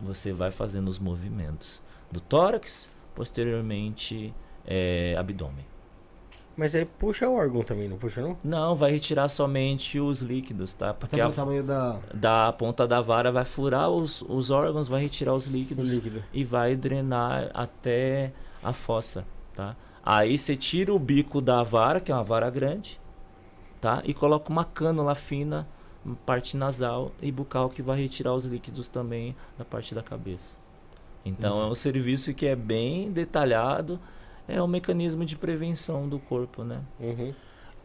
você 0.00 0.32
vai 0.32 0.50
fazendo 0.50 0.88
os 0.88 0.98
movimentos 0.98 1.81
do 2.12 2.20
tórax, 2.20 2.92
posteriormente 3.14 4.32
é, 4.66 5.16
abdômen. 5.18 5.66
Mas 6.54 6.74
aí 6.74 6.84
puxa 6.84 7.26
o 7.26 7.34
órgão 7.34 7.62
também, 7.62 7.88
não 7.88 7.96
puxa 7.96 8.20
não? 8.20 8.36
Não, 8.44 8.76
vai 8.76 8.92
retirar 8.92 9.26
somente 9.28 9.98
os 9.98 10.20
líquidos, 10.20 10.74
tá? 10.74 10.92
Porque 10.92 11.18
a, 11.18 11.24
pelo 11.24 11.32
tamanho 11.34 11.64
da... 11.64 11.98
da 12.12 12.52
ponta 12.52 12.86
da 12.86 13.00
vara 13.00 13.32
vai 13.32 13.44
furar 13.44 13.88
os, 13.88 14.20
os 14.28 14.50
órgãos, 14.50 14.86
vai 14.86 15.00
retirar 15.00 15.32
os 15.32 15.46
O 15.46 15.50
líquidos 15.50 15.90
líquido. 15.90 16.22
e 16.32 16.44
vai 16.44 16.76
drenar 16.76 17.50
até 17.54 18.32
a 18.62 18.74
fossa, 18.74 19.24
tá? 19.54 19.74
Aí 20.04 20.36
você 20.36 20.54
tira 20.54 20.92
o 20.92 20.98
bico 20.98 21.40
da 21.40 21.62
vara, 21.62 22.00
que 22.00 22.12
é 22.12 22.14
uma 22.14 22.22
vara 22.24 22.50
grande, 22.50 23.00
tá? 23.80 24.02
E 24.04 24.12
coloca 24.12 24.50
uma 24.50 24.64
cânula 24.64 25.14
fina, 25.14 25.66
parte 26.26 26.54
nasal 26.56 27.12
e 27.22 27.32
bucal 27.32 27.70
que 27.70 27.80
vai 27.80 27.98
retirar 28.02 28.34
os 28.34 28.44
líquidos 28.44 28.88
também 28.88 29.34
da 29.56 29.64
parte 29.64 29.94
da 29.94 30.02
cabeça. 30.02 30.60
Então 31.24 31.60
é 31.62 31.66
um 31.66 31.74
serviço 31.74 32.34
que 32.34 32.46
é 32.46 32.56
bem 32.56 33.10
detalhado, 33.12 34.00
é 34.48 34.60
um 34.62 34.66
mecanismo 34.66 35.24
de 35.24 35.36
prevenção 35.36 36.08
do 36.08 36.18
corpo, 36.18 36.64
né? 36.64 36.80
Uhum. 36.98 37.34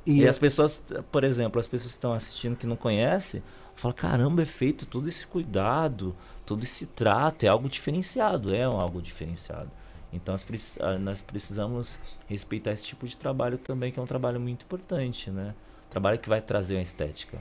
E, 0.06 0.22
E, 0.22 0.28
as 0.28 0.38
pessoas, 0.38 0.86
por 1.12 1.24
exemplo, 1.24 1.60
as 1.60 1.68
pessoas 1.68 1.92
que 1.92 1.98
estão 1.98 2.14
assistindo 2.14 2.56
que 2.56 2.66
não 2.66 2.76
conhecem, 2.78 3.44
falam, 3.76 3.96
caramba, 3.96 4.42
é 4.42 4.46
feito 4.46 4.86
todo 4.86 5.08
esse 5.08 5.28
cuidado, 5.28 6.16
todo 6.46 6.64
esse 6.64 6.88
trato, 6.88 7.44
é 7.44 7.50
algo 7.50 7.70
diferenciado, 7.70 8.54
é 8.56 8.64
algo 8.64 9.02
diferenciado. 9.02 9.70
Então 10.12 10.34
ah, 10.80 10.98
nós 10.98 11.20
precisamos 11.22 12.00
respeitar 12.28 12.72
esse 12.72 12.86
tipo 12.86 13.08
de 13.08 13.18
trabalho 13.18 13.58
também, 13.58 13.92
que 13.92 14.00
é 14.00 14.02
um 14.02 14.08
trabalho 14.08 14.40
muito 14.40 14.64
importante, 14.64 15.30
né? 15.30 15.54
Trabalho 15.90 16.18
que 16.20 16.30
vai 16.30 16.42
trazer 16.42 16.76
uma 16.76 16.82
estética. 16.82 17.38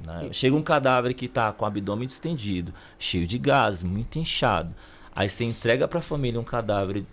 né? 0.00 0.32
Chega 0.32 0.56
um 0.56 0.62
cadáver 0.62 1.14
que 1.14 1.26
está 1.26 1.52
com 1.52 1.64
o 1.64 1.68
abdômen 1.68 2.06
distendido, 2.06 2.72
cheio 2.98 3.26
de 3.26 3.38
gás, 3.38 3.82
muito 3.82 4.18
inchado. 4.18 4.74
Aí 5.14 5.28
você 5.28 5.44
entrega 5.44 5.88
para 5.88 5.98
a 5.98 6.02
família 6.02 6.40
um 6.40 6.44
cadáver 6.44 7.04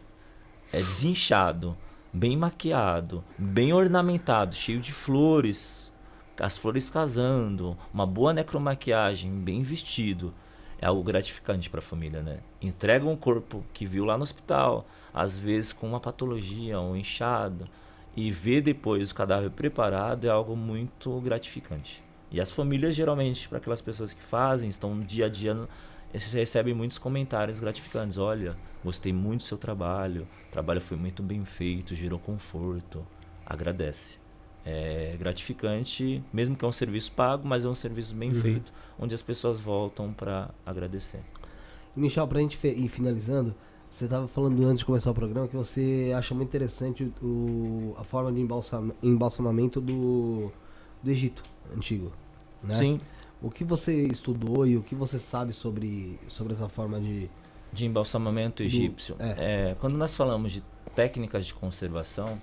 é, 0.71 0.77
desinchado, 0.77 1.75
bem 2.13 2.37
maquiado, 2.37 3.23
bem 3.37 3.73
ornamentado, 3.73 4.55
cheio 4.55 4.79
de 4.79 4.91
flores, 4.91 5.91
as 6.39 6.57
flores 6.57 6.89
casando, 6.89 7.77
uma 7.93 8.05
boa 8.05 8.33
necromaquiagem, 8.33 9.31
bem 9.31 9.63
vestido. 9.63 10.33
É 10.79 10.85
algo 10.85 11.01
gratificante 11.01 11.69
para 11.69 11.79
a 11.79 11.83
família, 11.83 12.21
né? 12.21 12.39
Entrega 12.61 13.07
um 13.07 13.15
corpo 13.15 13.65
que 13.73 13.85
viu 13.85 14.05
lá 14.05 14.15
no 14.15 14.23
hospital, 14.23 14.85
às 15.11 15.35
vezes 15.35 15.73
com 15.73 15.87
uma 15.87 15.99
patologia, 15.99 16.79
um 16.79 16.95
inchado, 16.95 17.65
e 18.15 18.29
ver 18.29 18.61
depois 18.61 19.09
o 19.09 19.15
cadáver 19.15 19.49
preparado 19.49 20.25
é 20.25 20.29
algo 20.29 20.55
muito 20.55 21.19
gratificante. 21.21 22.03
E 22.29 22.39
as 22.39 22.51
famílias, 22.51 22.95
geralmente, 22.95 23.47
para 23.47 23.57
aquelas 23.57 23.81
pessoas 23.81 24.13
que 24.13 24.21
fazem, 24.21 24.69
estão 24.69 24.99
dia 24.99 25.25
a 25.25 25.29
dia, 25.29 25.57
eles 26.13 26.31
recebem 26.33 26.73
muitos 26.73 26.97
comentários 26.97 27.59
gratificantes. 27.59 28.17
Olha, 28.17 28.55
gostei 28.83 29.11
muito 29.13 29.41
do 29.41 29.45
seu 29.47 29.57
trabalho, 29.57 30.27
o 30.49 30.51
trabalho 30.51 30.81
foi 30.81 30.97
muito 30.97 31.21
bem 31.21 31.43
feito, 31.45 31.95
gerou 31.95 32.19
conforto. 32.19 33.05
Agradece. 33.45 34.17
É 34.65 35.15
gratificante, 35.17 36.21
mesmo 36.33 36.55
que 36.55 36.65
é 36.65 36.67
um 36.67 36.71
serviço 36.73 37.11
pago, 37.13 37.47
mas 37.47 37.63
é 37.63 37.69
um 37.69 37.75
serviço 37.75 38.13
bem 38.13 38.33
feito, 38.33 38.73
onde 38.99 39.15
as 39.15 39.21
pessoas 39.21 39.57
voltam 39.59 40.11
para 40.11 40.49
agradecer. 40.65 41.21
E, 41.95 41.99
Michel, 41.99 42.27
pra 42.27 42.41
gente 42.41 42.57
fe- 42.57 42.73
ir 42.73 42.89
finalizando, 42.89 43.55
você 43.89 44.03
estava 44.03 44.27
falando 44.27 44.61
antes 44.65 44.79
de 44.79 44.85
começar 44.85 45.09
o 45.11 45.13
programa 45.13 45.47
que 45.47 45.55
você 45.55 46.11
acha 46.13 46.35
muito 46.35 46.49
interessante 46.49 47.09
o, 47.21 47.95
a 47.97 48.03
forma 48.03 48.29
de 48.29 48.41
embalsam, 48.41 48.91
embalsamamento 49.01 49.79
do, 49.79 50.51
do 51.01 51.09
Egito 51.09 51.43
antigo. 51.73 52.11
Né? 52.61 52.75
Sim, 52.75 52.99
O 53.41 53.51
que 53.51 53.63
você 53.63 54.07
estudou 54.07 54.65
e 54.65 54.77
o 54.77 54.81
que 54.81 54.95
você 54.95 55.19
sabe 55.19 55.53
sobre, 55.53 56.19
sobre 56.27 56.53
essa 56.53 56.67
forma 56.67 56.99
de. 56.99 57.29
de 57.71 57.85
embalsamamento 57.85 58.63
egípcio. 58.63 59.15
é. 59.19 59.71
É, 59.71 59.75
quando 59.75 59.95
nós 59.95 60.15
falamos 60.15 60.53
de 60.53 60.63
técnicas 60.95 61.45
de 61.45 61.53
conservação, 61.53 62.41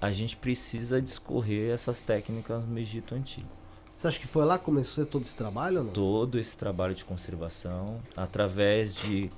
a 0.00 0.10
gente 0.12 0.36
precisa 0.36 1.00
discorrer 1.00 1.72
essas 1.72 2.00
técnicas 2.00 2.66
no 2.66 2.78
Egito 2.78 3.14
Antigo. 3.14 3.48
Você 3.94 4.08
acha 4.08 4.18
que 4.18 4.26
foi 4.26 4.44
lá 4.44 4.58
que 4.58 4.64
começou 4.64 5.06
todo 5.06 5.22
esse 5.22 5.36
trabalho 5.36 5.78
ou 5.78 5.84
não? 5.84 5.92
Todo 5.92 6.38
esse 6.38 6.58
trabalho 6.58 6.94
de 6.94 7.04
conservação, 7.04 8.00
através 8.16 8.94
de 8.94 9.30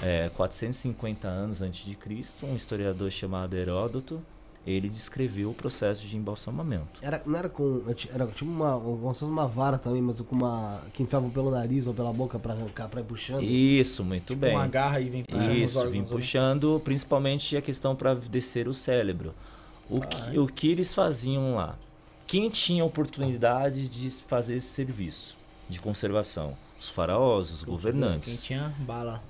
é, 0.00 0.30
450 0.30 1.28
anos 1.28 1.60
antes 1.60 1.84
de 1.84 1.94
Cristo, 1.94 2.46
um 2.46 2.56
historiador 2.56 3.10
chamado 3.10 3.54
Heródoto, 3.54 4.22
ele 4.66 4.88
descreveu 4.88 5.50
o 5.50 5.54
processo 5.54 6.06
de 6.06 6.16
embalsamamento. 6.16 7.00
Era, 7.02 7.22
não 7.24 7.38
era 7.38 7.48
com. 7.48 7.82
Era 8.12 8.26
tipo 8.26 8.50
uma. 8.50 8.78
Fosse 9.00 9.24
uma 9.24 9.46
vara 9.46 9.78
também, 9.78 10.02
mas 10.02 10.20
com 10.20 10.36
uma. 10.36 10.82
que 10.92 11.02
enfiavam 11.02 11.30
pelo 11.30 11.50
nariz 11.50 11.86
ou 11.86 11.94
pela 11.94 12.12
boca 12.12 12.38
pra 12.38 12.52
arrancar, 12.52 12.88
pra 12.88 13.00
ir 13.00 13.04
puxando. 13.04 13.42
Isso, 13.42 14.04
muito 14.04 14.36
bem. 14.36 14.54
Uma 14.54 14.66
garra 14.66 15.00
e 15.00 15.08
vem 15.08 15.24
puxando 15.24 15.52
Isso, 15.54 15.90
né? 15.90 16.04
puxando 16.08 16.80
principalmente 16.84 17.56
a 17.56 17.62
questão 17.62 17.96
para 17.96 18.14
descer 18.14 18.68
o 18.68 18.74
cérebro. 18.74 19.34
O 19.88 20.00
que, 20.00 20.38
o 20.38 20.46
que 20.46 20.70
eles 20.70 20.94
faziam 20.94 21.56
lá? 21.56 21.76
Quem 22.26 22.48
tinha 22.48 22.84
oportunidade 22.84 23.88
de 23.88 24.08
fazer 24.10 24.56
esse 24.56 24.68
serviço 24.68 25.36
de 25.68 25.80
conservação? 25.80 26.56
Os 26.80 26.88
faraós, 26.88 27.50
os 27.50 27.64
Quem 27.64 27.72
governantes. 27.72 28.44
tinha 28.44 28.72
bala. 28.78 29.20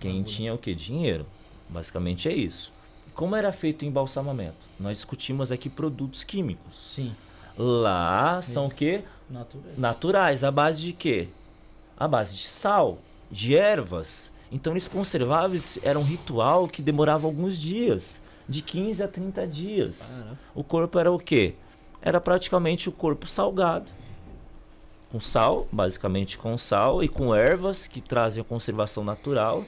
Quem 0.00 0.22
tinha 0.22 0.54
o 0.54 0.58
que? 0.58 0.74
Dinheiro. 0.74 1.26
Basicamente 1.68 2.28
é 2.28 2.34
isso. 2.34 2.72
Como 3.16 3.34
era 3.34 3.50
feito 3.50 3.82
o 3.82 3.86
embalsamamento? 3.86 4.68
Nós 4.78 4.98
discutimos 4.98 5.50
aqui 5.50 5.70
produtos 5.70 6.22
químicos. 6.22 6.92
Sim. 6.94 7.16
Lá 7.56 8.42
são 8.42 8.66
o 8.66 8.70
quê? 8.70 9.02
Natural. 9.28 9.64
naturais, 9.76 10.44
à 10.44 10.50
base 10.50 10.82
de 10.82 10.92
quê? 10.92 11.28
À 11.96 12.06
base 12.06 12.36
de 12.36 12.46
sal, 12.46 12.98
de 13.30 13.56
ervas. 13.56 14.32
Então 14.52 14.74
eles 14.74 14.86
conservavam, 14.86 15.58
era 15.82 15.98
um 15.98 16.02
ritual 16.02 16.68
que 16.68 16.82
demorava 16.82 17.26
alguns 17.26 17.58
dias, 17.58 18.22
de 18.46 18.60
15 18.60 19.02
a 19.02 19.08
30 19.08 19.46
dias. 19.46 20.22
O 20.54 20.62
corpo 20.62 20.98
era 20.98 21.10
o 21.10 21.18
quê? 21.18 21.54
Era 22.02 22.20
praticamente 22.20 22.88
o 22.88 22.92
corpo 22.92 23.26
salgado. 23.26 23.90
Com 25.10 25.20
sal, 25.20 25.66
basicamente 25.72 26.36
com 26.36 26.58
sal 26.58 27.02
e 27.02 27.08
com 27.08 27.34
ervas 27.34 27.86
que 27.86 28.02
trazem 28.02 28.42
a 28.42 28.44
conservação 28.44 29.02
natural. 29.02 29.64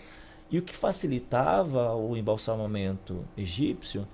E 0.51 0.59
o 0.59 0.63
que 0.63 0.75
facilitava 0.75 1.95
o 1.95 2.17
embalsamamento 2.17 3.25
egípcio 3.37 4.07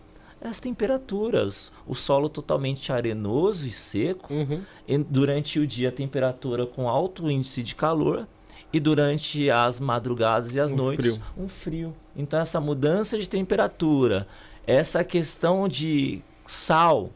as 0.45 0.61
temperaturas. 0.61 1.73
O 1.87 1.95
solo 1.95 2.29
totalmente 2.29 2.93
arenoso 2.93 3.67
e 3.67 3.73
seco. 3.73 4.33
Uhum. 4.33 4.63
E 4.87 4.99
durante 4.99 5.59
o 5.59 5.67
dia, 5.67 5.89
a 5.89 5.93
temperatura 5.93 6.67
com 6.67 6.89
alto 6.89 7.31
índice 7.31 7.63
de 7.63 7.75
calor. 7.75 8.29
E 8.73 8.79
durante 8.79 9.49
as 9.51 9.81
madrugadas 9.81 10.55
e 10.55 10.61
as 10.61 10.73
Um 10.73 10.77
noites, 10.77 11.17
frio. 11.17 11.25
um 11.39 11.49
frio. 11.49 11.97
Então, 12.15 12.41
essa 12.41 12.61
mudança 12.61 13.17
de 13.17 13.29
temperatura, 13.29 14.27
essa 14.67 15.05
questão 15.05 15.69
de 15.69 16.21
sal, 16.45 17.11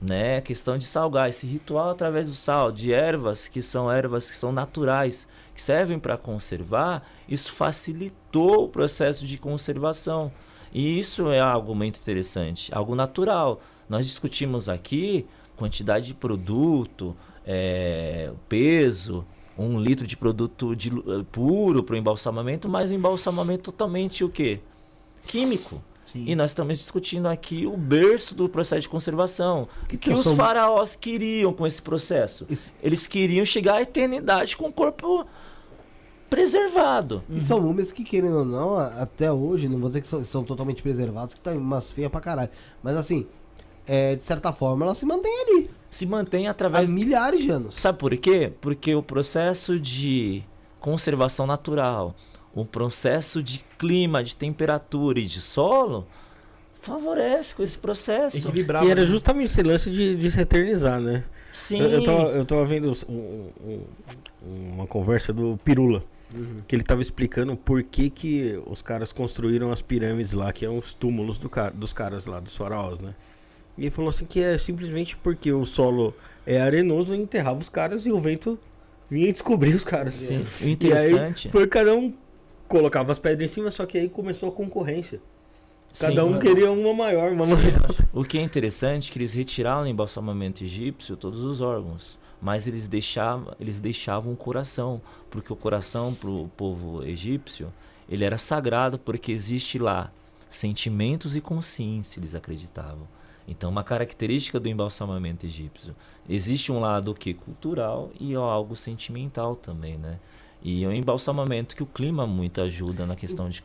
né? 0.00 0.38
A 0.38 0.40
questão 0.40 0.78
de 0.78 0.86
salgar, 0.86 1.28
esse 1.28 1.46
ritual 1.46 1.90
através 1.90 2.28
do 2.28 2.34
sal, 2.34 2.70
de 2.70 2.92
ervas 2.92 3.48
que 3.48 3.60
são 3.60 3.90
ervas 3.90 4.30
que 4.30 4.36
são 4.36 4.52
naturais, 4.52 5.28
que 5.60 5.66
servem 5.66 5.98
para 5.98 6.16
conservar, 6.16 7.06
isso 7.28 7.52
facilitou 7.52 8.64
o 8.64 8.68
processo 8.68 9.26
de 9.26 9.36
conservação. 9.36 10.32
E 10.72 10.98
isso 10.98 11.30
é 11.30 11.38
algo 11.40 11.74
muito 11.74 11.98
interessante, 12.00 12.74
algo 12.74 12.94
natural. 12.94 13.60
Nós 13.88 14.06
discutimos 14.06 14.68
aqui 14.68 15.26
quantidade 15.56 16.06
de 16.06 16.14
produto, 16.14 17.14
é, 17.44 18.30
peso, 18.48 19.26
um 19.58 19.78
litro 19.78 20.06
de 20.06 20.16
produto 20.16 20.74
de, 20.74 20.88
eh, 20.88 21.24
puro 21.30 21.82
para 21.82 21.94
o 21.94 21.98
embalsamamento, 21.98 22.66
mas 22.66 22.90
o 22.90 22.94
embalsamamento 22.94 23.64
totalmente 23.64 24.24
o 24.24 24.30
quê? 24.30 24.60
Químico. 25.26 25.82
Sim. 26.10 26.24
E 26.26 26.34
nós 26.34 26.50
estamos 26.52 26.78
discutindo 26.78 27.26
aqui 27.28 27.66
o 27.66 27.76
berço 27.76 28.34
do 28.34 28.48
processo 28.48 28.82
de 28.82 28.88
conservação. 28.88 29.68
O 29.82 29.86
que, 29.86 29.96
que 29.98 30.12
os 30.12 30.22
são- 30.24 30.34
faraós 30.34 30.96
queriam 30.96 31.52
com 31.52 31.66
esse 31.66 31.80
processo? 31.82 32.46
Esse- 32.50 32.72
Eles 32.82 33.06
queriam 33.06 33.44
chegar 33.44 33.74
à 33.74 33.82
eternidade 33.82 34.56
com 34.56 34.68
o 34.68 34.72
corpo 34.72 35.26
preservado. 36.30 37.22
E 37.28 37.40
são 37.40 37.60
múmias 37.60 37.92
que, 37.92 38.04
querendo 38.04 38.38
ou 38.38 38.44
não, 38.44 38.78
até 38.78 39.30
hoje, 39.30 39.68
não 39.68 39.78
vou 39.78 39.88
dizer 39.88 40.00
que 40.00 40.08
são, 40.08 40.22
são 40.24 40.44
totalmente 40.44 40.80
preservadas, 40.82 41.34
que 41.34 41.40
tá 41.40 41.50
umas 41.50 41.90
feias 41.90 42.10
pra 42.10 42.20
caralho. 42.20 42.50
Mas 42.82 42.96
assim, 42.96 43.26
é, 43.86 44.14
de 44.14 44.22
certa 44.22 44.52
forma, 44.52 44.84
ela 44.86 44.94
se 44.94 45.04
mantém 45.04 45.32
ali. 45.42 45.70
Se 45.90 46.06
mantém 46.06 46.46
Há 46.46 46.52
através 46.52 46.88
milhares 46.88 47.42
de 47.42 47.50
anos. 47.50 47.74
Sabe 47.74 47.98
por 47.98 48.16
quê? 48.16 48.52
Porque 48.60 48.94
o 48.94 49.02
processo 49.02 49.78
de 49.78 50.42
conservação 50.78 51.46
natural, 51.46 52.14
o 52.54 52.64
processo 52.64 53.42
de 53.42 53.64
clima, 53.76 54.22
de 54.22 54.36
temperatura 54.36 55.18
e 55.18 55.26
de 55.26 55.40
solo 55.40 56.06
favorece 56.80 57.54
com 57.54 57.62
esse 57.62 57.76
processo. 57.76 58.38
Equilibrado. 58.38 58.86
E 58.86 58.90
era 58.90 59.00
né? 59.02 59.06
justamente 59.06 59.46
esse 59.50 59.62
lance 59.62 59.90
de, 59.90 60.16
de 60.16 60.30
se 60.30 60.40
eternizar, 60.40 61.00
né? 61.00 61.24
Sim. 61.52 61.80
Eu, 61.80 61.90
eu, 61.90 62.04
tava, 62.04 62.22
eu 62.28 62.44
tava 62.44 62.64
vendo 62.64 62.92
um- 63.08 63.48
um- 63.66 63.80
uma 64.74 64.86
conversa 64.86 65.32
do 65.32 65.58
Pirula, 65.62 66.02
que 66.66 66.76
ele 66.76 66.82
tava 66.82 67.00
explicando 67.00 67.56
por 67.56 67.82
que, 67.82 68.08
que 68.10 68.60
os 68.66 68.82
caras 68.82 69.12
construíram 69.12 69.72
as 69.72 69.82
pirâmides 69.82 70.32
lá, 70.32 70.52
que 70.52 70.64
é 70.64 70.70
os 70.70 70.94
túmulos 70.94 71.38
do 71.38 71.48
ca- 71.48 71.70
dos 71.70 71.92
caras 71.92 72.26
lá, 72.26 72.40
dos 72.40 72.56
faraós, 72.56 73.00
né? 73.00 73.14
E 73.76 73.82
ele 73.82 73.90
falou 73.90 74.08
assim 74.10 74.24
que 74.24 74.40
é 74.40 74.56
simplesmente 74.58 75.16
porque 75.16 75.52
o 75.52 75.64
solo 75.64 76.14
é 76.46 76.60
arenoso 76.60 77.14
e 77.14 77.18
enterrava 77.18 77.58
os 77.58 77.68
caras 77.68 78.04
e 78.06 78.12
o 78.12 78.20
vento 78.20 78.58
vinha 79.10 79.28
e 79.28 79.32
descobria 79.32 79.74
os 79.74 79.84
caras. 79.84 80.14
Sim. 80.14 80.44
E 80.60 80.70
interessante. 80.70 81.48
aí 81.48 81.52
foi 81.52 81.66
cada 81.66 81.94
um 81.94 82.12
colocava 82.68 83.10
as 83.10 83.18
pedras 83.18 83.50
em 83.50 83.52
cima, 83.54 83.70
só 83.70 83.84
que 83.84 83.98
aí 83.98 84.08
começou 84.08 84.48
a 84.48 84.52
concorrência. 84.52 85.20
Cada 85.98 86.22
Sim. 86.22 86.28
um 86.34 86.38
queria 86.38 86.70
uma 86.70 86.94
maior, 86.94 87.32
uma 87.32 87.44
alta. 87.44 88.08
O 88.12 88.22
que 88.22 88.38
é 88.38 88.42
interessante 88.42 89.10
é 89.10 89.12
que 89.12 89.18
eles 89.18 89.34
retiraram 89.34 89.80
no 89.82 89.88
embalsamamento 89.88 90.62
egípcio 90.62 91.16
todos 91.16 91.42
os 91.42 91.60
órgãos, 91.60 92.16
mas 92.40 92.66
eles 92.66 92.88
deixavam, 92.88 93.54
eles 93.60 93.80
deixavam 93.80 94.32
o 94.32 94.36
coração, 94.36 95.00
porque 95.30 95.52
o 95.52 95.56
coração 95.56 96.14
para 96.14 96.30
o 96.30 96.48
povo 96.56 97.02
egípcio 97.04 97.72
ele 98.08 98.24
era 98.24 98.38
sagrado 98.38 98.98
porque 98.98 99.30
existe 99.30 99.78
lá 99.78 100.10
sentimentos 100.48 101.36
e 101.36 101.40
consciência, 101.40 102.18
eles 102.18 102.34
acreditavam. 102.34 103.06
Então, 103.46 103.70
uma 103.70 103.84
característica 103.84 104.58
do 104.58 104.68
embalsamamento 104.68 105.46
egípcio, 105.46 105.94
existe 106.28 106.70
um 106.72 106.80
lado 106.80 107.14
que 107.14 107.34
cultural 107.34 108.10
e 108.20 108.34
algo 108.34 108.76
sentimental 108.76 109.56
também, 109.56 109.96
né? 109.96 110.18
E 110.62 110.84
é 110.84 110.88
um 110.88 110.92
embalsamamento 110.92 111.74
que 111.74 111.82
o 111.82 111.86
clima 111.86 112.26
muito 112.26 112.60
ajuda 112.60 113.06
na 113.06 113.16
questão 113.16 113.48
de 113.48 113.62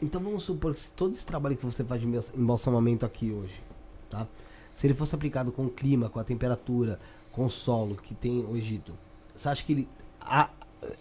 Então 0.00 0.20
vamos 0.20 0.44
supor 0.44 0.74
que 0.74 0.80
todo 0.96 1.14
esse 1.14 1.26
trabalho 1.26 1.56
que 1.56 1.66
você 1.66 1.84
faz 1.84 2.00
de 2.00 2.06
embals- 2.06 2.34
embalsamamento 2.34 3.04
aqui 3.04 3.32
hoje, 3.32 3.60
tá? 4.08 4.26
Se 4.74 4.86
ele 4.86 4.94
fosse 4.94 5.14
aplicado 5.14 5.50
com 5.50 5.66
o 5.66 5.70
clima, 5.70 6.08
com 6.08 6.20
a 6.20 6.24
temperatura, 6.24 7.00
com 7.38 7.48
solo 7.48 7.94
que 7.94 8.14
tem 8.16 8.44
o 8.44 8.56
Egito, 8.56 8.92
você 9.36 9.48
acha 9.48 9.64
que 9.64 9.72
ele 9.72 9.88
a, 10.20 10.50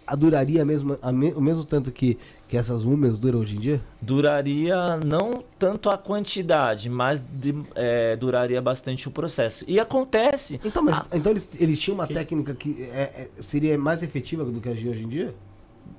a 0.06 0.16
duraria 0.16 0.64
mesmo, 0.64 0.96
a 1.02 1.12
me- 1.12 1.34
o 1.34 1.42
mesmo 1.42 1.66
tanto 1.66 1.92
que, 1.92 2.16
que 2.48 2.56
essas 2.56 2.84
múmias 2.86 3.18
duram 3.18 3.40
hoje 3.40 3.56
em 3.56 3.60
dia? 3.60 3.82
duraria 4.00 4.98
não 4.98 5.44
tanto 5.58 5.90
a 5.90 5.98
quantidade, 5.98 6.90
mas 6.92 7.20
de- 7.22 7.56
é, 7.74 8.16
duraria 8.16 8.62
bastante 8.62 9.08
o 9.08 9.12
processo. 9.12 9.66
E 9.68 9.80
acontece. 9.80 10.62
Então, 10.64 10.84
mas, 10.84 11.04
então 11.12 11.32
eles, 11.32 11.50
eles 11.60 11.80
tinham 11.80 11.96
uma 11.96 12.06
técnica 12.08 12.54
que 12.54 12.84
é- 12.84 13.30
é- 13.38 13.42
seria 13.42 13.76
mais 13.80 14.04
efetiva 14.04 14.46
do 14.46 14.62
que 14.62 14.70
a 14.70 14.74
de 14.74 14.88
hoje 14.88 15.04
em 15.04 15.10
dia? 15.10 15.34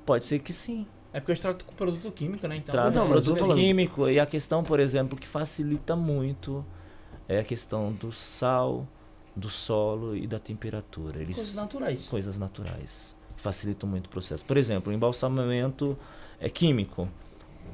Pode 0.07 0.25
ser 0.25 0.39
que 0.39 0.53
sim. 0.53 0.87
É 1.13 1.19
porque 1.19 1.33
a 1.33 1.35
gente 1.35 1.43
trata 1.43 1.65
com 1.65 1.75
produto 1.75 2.13
químico, 2.13 2.47
né? 2.47 2.57
Então, 2.57 2.73
Trata 2.73 2.91
Então, 2.91 3.07
tô 3.07 3.11
produto 3.11 3.55
químico. 3.57 4.09
E 4.09 4.21
a 4.21 4.27
questão, 4.27 4.63
por 4.63 4.79
exemplo, 4.79 5.19
que 5.19 5.27
facilita 5.27 5.97
muito 5.97 6.65
é 7.29 7.41
a 7.41 7.45
questão 7.45 7.93
do 7.93 8.13
sal, 8.13 8.87
do 9.39 9.49
solo 9.49 10.17
e 10.17 10.27
da 10.27 10.39
temperatura. 10.39 11.21
Eles 11.21 11.37
coisas 11.37 11.55
naturais. 11.55 12.09
coisas 12.09 12.39
naturais. 12.39 13.17
Facilitam 13.37 13.89
muito 13.89 14.07
o 14.07 14.09
processo. 14.11 14.45
Por 14.45 14.57
exemplo, 14.57 14.93
o 14.93 14.95
embalsamamento 14.95 15.97
é 16.41 16.51
químico. 16.51 17.09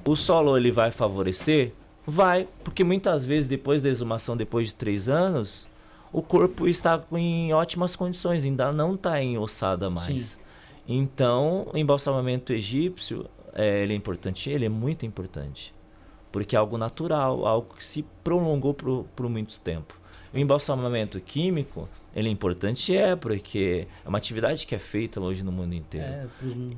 O 0.05 0.15
solo 0.15 0.57
ele 0.57 0.71
vai 0.71 0.93
favorecer? 0.93 1.73
Vai, 2.07 2.47
porque 2.63 2.85
muitas 2.85 3.25
vezes 3.25 3.49
depois 3.49 3.81
da 3.81 3.89
exumação, 3.89 4.37
depois 4.37 4.69
de 4.69 4.75
três 4.75 5.09
anos, 5.09 5.67
o 6.13 6.21
corpo 6.21 6.69
está 6.69 7.03
em 7.13 7.55
ótimas 7.55 7.97
condições, 7.97 8.45
ainda 8.45 8.71
não 8.71 8.95
está 8.95 9.23
em 9.23 9.39
ossada 9.39 9.89
mais. 9.89 10.39
Então, 10.87 11.67
o 11.73 11.79
embalsamamento 11.79 12.53
egípcio, 12.53 13.27
é, 13.55 13.83
ele 13.83 13.95
é 13.95 13.97
importante, 13.97 14.51
ele 14.51 14.67
é 14.67 14.69
muito 14.69 15.07
importante, 15.07 15.75
porque 16.31 16.55
é 16.55 16.59
algo 16.59 16.77
natural, 16.77 17.47
algo 17.47 17.75
que 17.75 17.83
se 17.83 18.05
prolongou 18.23 18.75
por, 18.75 19.05
por 19.17 19.31
muito 19.31 19.59
tempo. 19.61 19.99
O 20.35 20.39
embalsamamento 20.39 21.21
químico, 21.21 21.89
ele 22.15 22.29
é 22.29 22.33
importante, 22.33 22.95
é, 22.97 23.15
porque 23.15 23.87
é 24.05 24.09
uma 24.09 24.19
atividade 24.19 24.67
que 24.67 24.75
é 24.75 24.79
feita 24.79 25.21
hoje 25.21 25.43
no 25.43 25.53
mundo 25.53 25.75
inteiro. 25.75 26.07
É, 26.07 26.27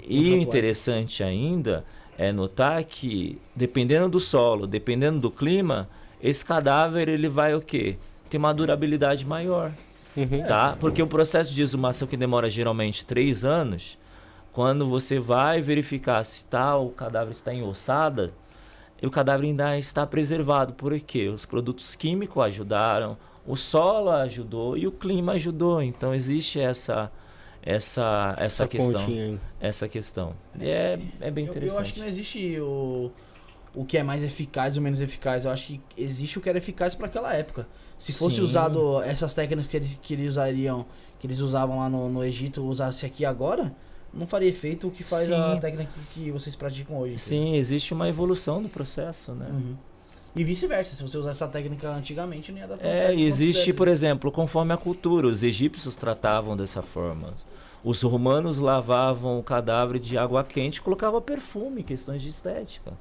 E 0.07 0.35
interessante 0.35 1.23
ainda 1.23 1.85
é 2.19 2.33
notar 2.33 2.83
que, 2.85 3.39
dependendo 3.55 4.09
do 4.11 4.21
solo, 4.21 4.67
dependendo 4.67 5.19
do 5.21 5.31
clima, 5.31 5.89
esse 6.23 6.45
cadáver 6.45 7.09
ele 7.09 7.29
vai 7.29 7.55
o 7.55 7.61
quê? 7.61 7.97
Ter 8.29 8.39
uma 8.39 8.53
durabilidade 8.53 9.25
maior, 9.25 9.73
Uhum. 10.17 10.43
tá? 10.47 10.77
Porque 10.81 11.03
o 11.03 11.07
processo 11.07 11.53
de 11.53 11.63
exumação 11.63 12.09
que 12.09 12.17
demora 12.17 12.49
geralmente 12.51 13.05
três 13.05 13.45
anos, 13.45 13.99
quando 14.53 14.89
você 14.89 15.19
vai 15.19 15.61
verificar 15.61 16.25
se 16.25 16.45
tá, 16.47 16.77
o 16.77 16.89
cadáver 16.91 17.33
está 17.33 17.53
em 17.53 17.63
ossada, 17.63 18.33
o 19.03 19.11
cadáver 19.11 19.47
ainda 19.47 19.79
está 19.79 20.07
preservado. 20.07 20.73
Por 20.73 20.99
quê? 21.01 21.29
Os 21.29 21.45
produtos 21.45 21.95
químicos 21.95 22.43
ajudaram, 22.43 23.17
o 23.47 23.57
solo 23.57 24.11
ajudou 24.11 24.77
e 24.77 24.87
o 24.87 24.93
clima 24.93 25.33
ajudou. 25.33 25.83
Então 25.83 26.15
existe 26.15 26.61
essa 26.61 27.11
essa 27.63 28.35
essa, 28.39 28.65
Essa 28.65 28.69
questão 28.69 29.01
pontinha 29.01 29.41
essa 29.61 29.89
questão. 29.89 30.35
E 30.59 30.69
é, 30.69 30.99
é 31.21 31.31
bem 31.31 31.45
Eu, 31.45 31.51
interessante. 31.51 31.77
eu 31.77 31.83
acho 31.83 31.95
que 31.95 32.01
não 32.01 32.07
existe 32.07 32.61
o, 32.61 33.11
o 33.75 33.85
que 33.85 33.99
é 33.99 34.03
mais 34.03 34.23
eficaz 34.23 34.77
ou 34.77 34.83
menos 34.83 35.01
eficaz. 35.01 35.45
Eu 35.45 35.51
acho 35.51 35.67
que 35.67 35.81
existe 35.97 36.39
o 36.39 36.41
que 36.41 36.49
era 36.49 36.59
eficaz 36.59 36.95
para 36.95 37.07
aquela 37.07 37.35
época. 37.35 37.67
Se 37.99 38.13
fosse 38.13 38.37
Sim. 38.37 38.43
usado 38.43 39.03
essas 39.03 39.35
técnicas 39.35 39.67
que 39.67 39.77
eles, 39.77 39.99
que 40.01 40.15
eles 40.15 40.31
usariam, 40.31 40.87
que 41.19 41.27
eles 41.27 41.41
usavam 41.41 41.79
lá 41.79 41.89
no, 41.89 42.09
no 42.09 42.23
Egito, 42.25 42.63
usasse 42.63 43.05
aqui 43.07 43.25
agora, 43.25 43.75
não 44.13 44.27
faria 44.27 44.49
efeito 44.49 44.89
o 44.89 44.91
que 44.91 45.03
faz 45.03 45.31
a 45.31 45.55
Sim. 45.55 45.61
técnica 45.61 45.91
que, 46.13 46.25
que 46.25 46.31
vocês 46.31 46.55
praticam 46.55 46.99
hoje. 46.99 47.19
Sim, 47.19 47.57
existe 47.57 47.93
uma 47.93 48.09
evolução 48.09 48.63
do 48.63 48.69
processo, 48.69 49.33
né? 49.33 49.49
Uhum. 49.51 49.77
E 50.37 50.45
vice-versa, 50.45 50.95
se 50.95 51.03
você 51.03 51.17
usasse 51.17 51.43
essa 51.43 51.49
técnica 51.51 51.89
antigamente, 51.89 52.53
não 52.53 52.59
ia 52.59 52.67
dar 52.67 52.77
tão 52.77 52.91
É, 52.91 53.07
certo. 53.07 53.19
existe, 53.19 53.73
por 53.73 53.89
exemplo, 53.89 54.31
conforme 54.31 54.73
a 54.75 54.77
cultura, 54.77 55.27
os 55.27 55.43
egípcios 55.43 55.97
tratavam 55.97 56.55
dessa 56.55 56.83
forma. 56.83 57.33
Os 57.83 58.03
romanos 58.03 58.59
lavavam 58.59 59.39
o 59.39 59.43
cadáver 59.43 59.99
de 59.99 60.19
água 60.19 60.45
quente 60.45 60.77
e 60.77 60.81
colocavam 60.83 61.23
perfume, 61.23 61.83
questões 61.83 62.21
de 62.21 62.29
estética. 62.29 62.93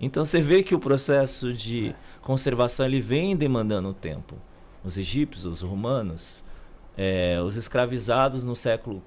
Então 0.00 0.24
você 0.24 0.40
vê 0.40 0.62
que 0.62 0.74
o 0.74 0.78
processo 0.78 1.52
de 1.52 1.94
conservação 2.22 2.86
ele 2.86 3.00
vem 3.00 3.34
demandando 3.36 3.92
tempo. 3.92 4.36
Os 4.84 4.96
egípcios, 4.96 5.44
os 5.46 5.62
romanos, 5.62 6.44
é, 6.96 7.40
os 7.42 7.56
escravizados 7.56 8.44
no 8.44 8.54
século 8.54 9.02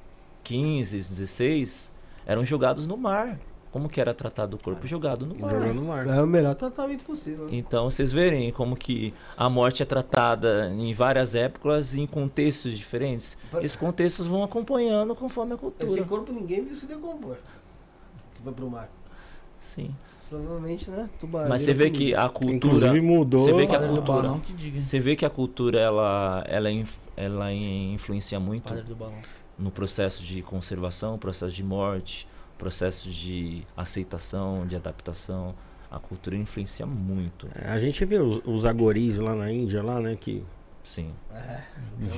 XV, 0.45 1.03
XVI 1.03 1.91
eram 2.25 2.43
jogados 2.43 2.85
no 2.85 2.97
mar. 2.97 3.39
Como 3.71 3.89
que 3.89 3.99
era 4.01 4.13
tratado 4.13 4.55
o 4.55 4.59
corpo? 4.59 4.87
Jogado 4.87 5.25
no 5.25 5.35
mar. 5.35 5.51
Jogando 5.51 5.73
no 5.75 5.81
mar. 5.83 6.07
É 6.07 6.21
o 6.21 6.25
melhor 6.27 6.55
tratamento 6.55 7.03
possível. 7.03 7.45
né? 7.45 7.51
Então, 7.53 7.89
vocês 7.89 8.11
verem 8.11 8.51
como 8.51 8.75
que 8.75 9.13
a 9.35 9.49
morte 9.49 9.83
é 9.83 9.85
tratada 9.85 10.69
em 10.73 10.93
várias 10.93 11.35
épocas 11.35 11.93
em 11.93 12.07
contextos 12.07 12.77
diferentes. 12.77 13.37
Esses 13.61 13.75
contextos 13.75 14.25
vão 14.25 14.41
acompanhando 14.43 15.13
conforme 15.15 15.51
a 15.51 15.55
Esse 15.55 15.61
cultura. 15.61 16.03
corpo 16.05 16.31
ninguém 16.31 16.63
viu 16.63 16.73
se 16.73 16.87
decompor. 16.87 17.35
Que 18.35 18.41
foi 18.41 18.53
pro 18.53 18.69
mar. 18.69 18.89
Sim. 19.59 19.93
Provavelmente, 20.29 20.89
né? 20.89 21.09
Tubarão. 21.19 21.47
Mas 21.49 21.61
você 21.61 21.73
vê 21.73 21.89
que 21.89 22.13
a 22.13 22.27
cultura, 22.27 22.55
Inclusive 22.55 23.01
mudou. 23.01 23.39
Você 23.39 23.53
vê 23.53 23.65
que 23.67 23.75
a 23.75 23.87
cultura- 23.87 24.29
você 24.75 24.99
vê 24.99 25.15
que 25.15 25.25
a 25.25 25.29
cultura 25.29 25.79
ela 25.79 26.43
ela 26.47 26.67
ela 27.15 27.53
influencia 27.53 28.37
muito 28.39 28.67
Padre 28.69 28.83
do 28.83 28.95
balão. 28.95 29.15
no 29.57 29.71
processo 29.71 30.21
de 30.23 30.41
conservação, 30.41 31.17
processo 31.17 31.53
de 31.53 31.63
morte, 31.63 32.27
processo 32.57 33.09
de 33.09 33.63
aceitação, 33.75 34.65
de 34.65 34.75
adaptação. 34.75 35.53
A 35.89 35.99
cultura 35.99 36.35
influencia 36.35 36.85
muito. 36.85 37.47
É, 37.55 37.69
A 37.69 37.79
gente 37.79 38.03
vê 38.03 38.17
os, 38.19 38.41
os 38.45 38.65
agoris 38.65 39.17
lá 39.17 39.33
na 39.35 39.51
Índia, 39.51 39.81
lá, 39.81 40.01
né? 40.01 40.17
Que 40.19 40.43
Sim. 40.83 41.11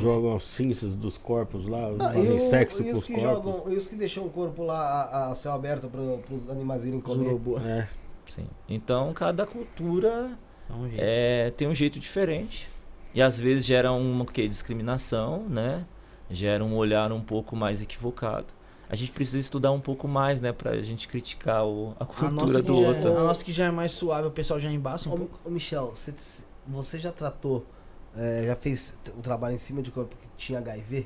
jogam 0.02 0.36
as 0.36 0.44
cinzas 0.44 0.96
dos 0.96 1.18
corpos 1.18 1.68
lá, 1.68 1.88
Ah, 2.00 2.04
fazem 2.14 2.26
e, 2.26 2.38
o- 2.38 2.50
sexo 2.50 2.82
e 2.82 2.92
com 2.92 2.98
os 2.98 3.06
corpos. 3.06 3.24
jogam, 3.24 3.64
e 3.72 3.76
os 3.76 3.88
que 3.88 3.96
deixam 3.96 4.26
o 4.26 4.30
corpo 4.30 4.64
lá 4.64 5.04
a, 5.04 5.32
a 5.32 5.36
céu 5.36 5.54
aberto 5.54 5.88
para 5.88 6.02
os 6.34 6.50
animais 6.50 6.84
virem 6.84 7.00
comer. 7.00 7.40
É, 7.66 7.88
Sim. 8.28 8.48
Então, 8.68 9.12
cada 9.14 9.46
cultura 9.46 10.32
É 10.70 10.74
um 10.74 10.88
jeito. 10.88 11.02
é, 11.04 11.52
tem 11.52 11.68
um 11.68 11.76
jeito 11.76 12.00
diferente. 12.00 12.68
E 13.14 13.22
às 13.24 13.38
vezes 13.40 13.66
gera 13.66 13.92
uma 13.92 14.24
que, 14.26 14.48
discriminação, 14.48 15.44
né? 15.50 15.84
Gera 16.30 16.64
um 16.64 16.76
olhar 16.76 17.12
um 17.12 17.22
pouco 17.22 17.56
mais 17.56 17.82
equivocado. 17.82 18.46
A 18.90 18.96
gente 18.96 19.12
precisa 19.12 19.38
estudar 19.38 19.72
um 19.72 19.80
pouco 19.80 20.08
mais, 20.08 20.42
né? 20.42 20.52
Pra 20.52 20.82
gente 20.82 21.08
criticar 21.08 21.64
o- 21.66 21.96
a 22.00 22.04
A 22.04 22.06
cultura 22.08 22.32
nossa, 22.32 22.64
do 22.64 22.74
é- 22.74 22.88
outro. 22.88 23.10
a 23.18 23.24
nossa 23.24 23.44
que 23.44 23.52
já 23.54 23.66
é 23.66 23.72
mais 23.72 23.92
suave, 23.92 24.28
o 24.28 24.32
pessoal 24.32 24.60
já 24.60 24.72
embaça 24.72 25.08
um 25.08 25.14
Ô, 25.14 25.18
pouco. 25.18 25.40
ô, 25.46 25.50
Michel, 25.52 25.92
você, 25.96 26.12
você 26.66 27.00
já 27.00 27.12
tratou, 27.12 27.66
é, 28.18 28.44
já 28.48 28.56
fez 28.56 28.98
um 29.16 29.22
trabalho 29.22 29.54
em 29.56 29.60
cima 29.60 29.82
de 29.84 29.92
corpo 29.92 30.16
que 30.16 30.28
tinha 30.38 30.58
HIV? 30.58 31.06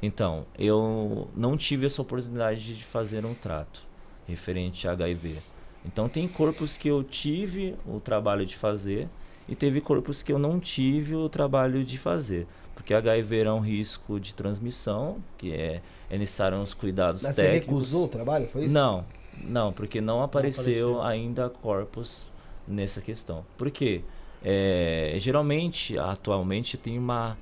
Então, 0.00 0.46
eu 0.58 1.28
não 1.36 1.56
tive 1.56 1.86
essa 1.86 2.02
oportunidade 2.02 2.76
de 2.76 2.84
fazer 2.84 3.24
um 3.24 3.34
trato 3.34 3.82
referente 4.26 4.86
a 4.88 4.92
HIV. 4.92 5.38
Então, 5.84 6.08
tem 6.08 6.26
corpos 6.28 6.76
que 6.76 6.88
eu 6.88 7.02
tive 7.04 7.76
o 7.86 7.98
trabalho 8.00 8.44
de 8.46 8.56
fazer 8.56 9.08
e 9.48 9.54
teve 9.56 9.80
corpos 9.80 10.22
que 10.22 10.32
eu 10.32 10.38
não 10.38 10.58
tive 10.60 11.14
o 11.14 11.28
trabalho 11.28 11.84
de 11.84 11.98
fazer. 11.98 12.46
Porque 12.74 12.94
HIV 12.94 13.42
é 13.42 13.52
um 13.52 13.60
risco 13.60 14.18
de 14.18 14.34
transmissão, 14.34 15.22
que 15.38 15.52
é, 15.52 15.82
é 16.12 16.18
necessário 16.18 16.58
uns 16.58 16.74
cuidados 16.74 17.22
Mas 17.22 17.34
você 17.34 17.42
técnicos. 17.42 17.68
recusou 17.68 18.04
o 18.04 18.08
trabalho, 18.08 18.46
foi 18.46 18.66
isso? 18.66 18.74
Não, 18.74 19.02
não, 19.44 19.72
porque 19.72 19.98
não 19.98 20.22
apareceu, 20.22 20.98
apareceu. 20.98 21.02
ainda 21.02 21.48
corpos 21.48 22.30
nessa 22.68 23.00
questão. 23.00 23.46
Por 23.56 23.70
quê? 23.70 24.02
É, 24.44 25.16
geralmente, 25.18 25.98
atualmente, 25.98 26.76
tem 26.76 26.98
uma, 26.98 27.38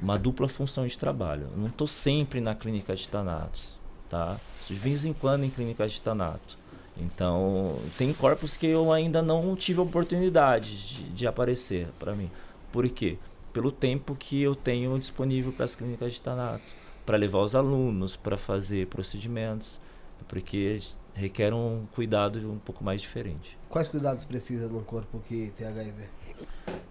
uma 0.00 0.18
dupla 0.18 0.48
função 0.48 0.84
de 0.84 0.98
trabalho. 0.98 1.46
Eu 1.52 1.58
não 1.58 1.68
estou 1.68 1.86
sempre 1.86 2.40
na 2.40 2.56
clínica 2.56 2.96
de 2.96 3.06
Thanatos, 3.06 3.76
tá? 4.10 4.36
De 4.66 4.74
vez 4.74 5.04
em 5.04 5.12
quando 5.12 5.44
em 5.44 5.50
clínica 5.50 5.86
de 5.86 6.00
Thanato. 6.00 6.58
Então, 6.96 7.78
tem 7.96 8.12
corpos 8.12 8.56
que 8.56 8.66
eu 8.66 8.92
ainda 8.92 9.22
não 9.22 9.54
tive 9.54 9.78
oportunidade 9.78 10.76
de, 10.76 11.04
de 11.10 11.24
aparecer 11.24 11.86
para 12.00 12.16
mim. 12.16 12.32
Por 12.72 12.88
quê? 12.88 13.16
Pelo 13.52 13.70
tempo 13.70 14.16
que 14.16 14.42
eu 14.42 14.56
tenho 14.56 14.98
disponível 14.98 15.52
para 15.52 15.66
as 15.66 15.74
clínicas 15.76 16.14
de 16.14 16.20
Thanato, 16.20 16.64
para 17.06 17.16
levar 17.16 17.38
os 17.38 17.54
alunos, 17.54 18.16
para 18.16 18.36
fazer 18.36 18.88
procedimentos, 18.88 19.80
porque 20.28 20.80
requer 21.14 21.54
um 21.54 21.86
cuidado 21.94 22.38
um 22.50 22.58
pouco 22.58 22.82
mais 22.84 23.00
diferente. 23.00 23.56
Quais 23.70 23.88
cuidados 23.88 24.24
precisa 24.24 24.68
num 24.68 24.82
corpo 24.82 25.20
que 25.26 25.52
tem 25.56 25.66
HIV? 25.66 26.04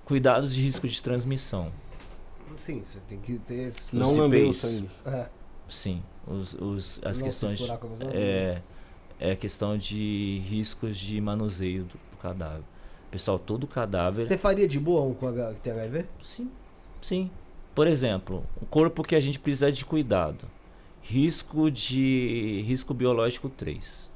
Cuidados 0.06 0.56
de 0.56 0.62
risco 0.62 0.88
de 0.88 1.02
transmissão. 1.02 1.72
Sim, 2.58 2.82
você 2.84 3.00
tem 3.02 3.20
que 3.20 3.38
ter 3.40 3.68
esses 3.68 3.92
não 3.92 4.12
Os 4.12 4.18
lambeu 4.18 4.50
o 4.50 4.54
sangue. 4.54 4.90
É, 5.06 5.28
Sim, 5.68 6.02
os, 6.26 6.54
os, 6.54 7.00
as 7.04 7.04
não 7.04 7.14
se 7.14 7.24
questões. 7.24 7.60
furar 7.60 7.78
com 7.78 7.88
a. 7.88 8.14
É, 8.14 8.62
é 9.20 9.36
questão 9.36 9.78
de 9.78 10.42
riscos 10.48 10.98
de 10.98 11.20
manuseio 11.20 11.84
do, 11.84 11.94
do 12.12 12.18
cadáver. 12.22 12.64
Pessoal, 13.12 13.38
todo 13.40 13.66
cadáver. 13.68 14.26
Você 14.26 14.38
faria 14.38 14.68
de 14.68 14.80
boa 14.80 15.02
um 15.02 15.14
com 15.14 15.28
H- 15.28 15.54
que 15.56 15.62
tem 15.62 15.74
HIV? 15.74 16.06
Sim, 16.24 16.50
sim. 17.02 17.30
Por 17.76 17.88
exemplo, 17.88 18.46
um 18.62 18.66
corpo 18.66 19.04
que 19.04 19.16
a 19.16 19.20
gente 19.20 19.38
precisa 19.38 19.72
de 19.72 19.84
cuidado. 19.84 20.48
Risco 21.02 21.70
de. 21.70 22.64
risco 22.66 22.94
biológico 22.94 23.50
3. 23.50 24.10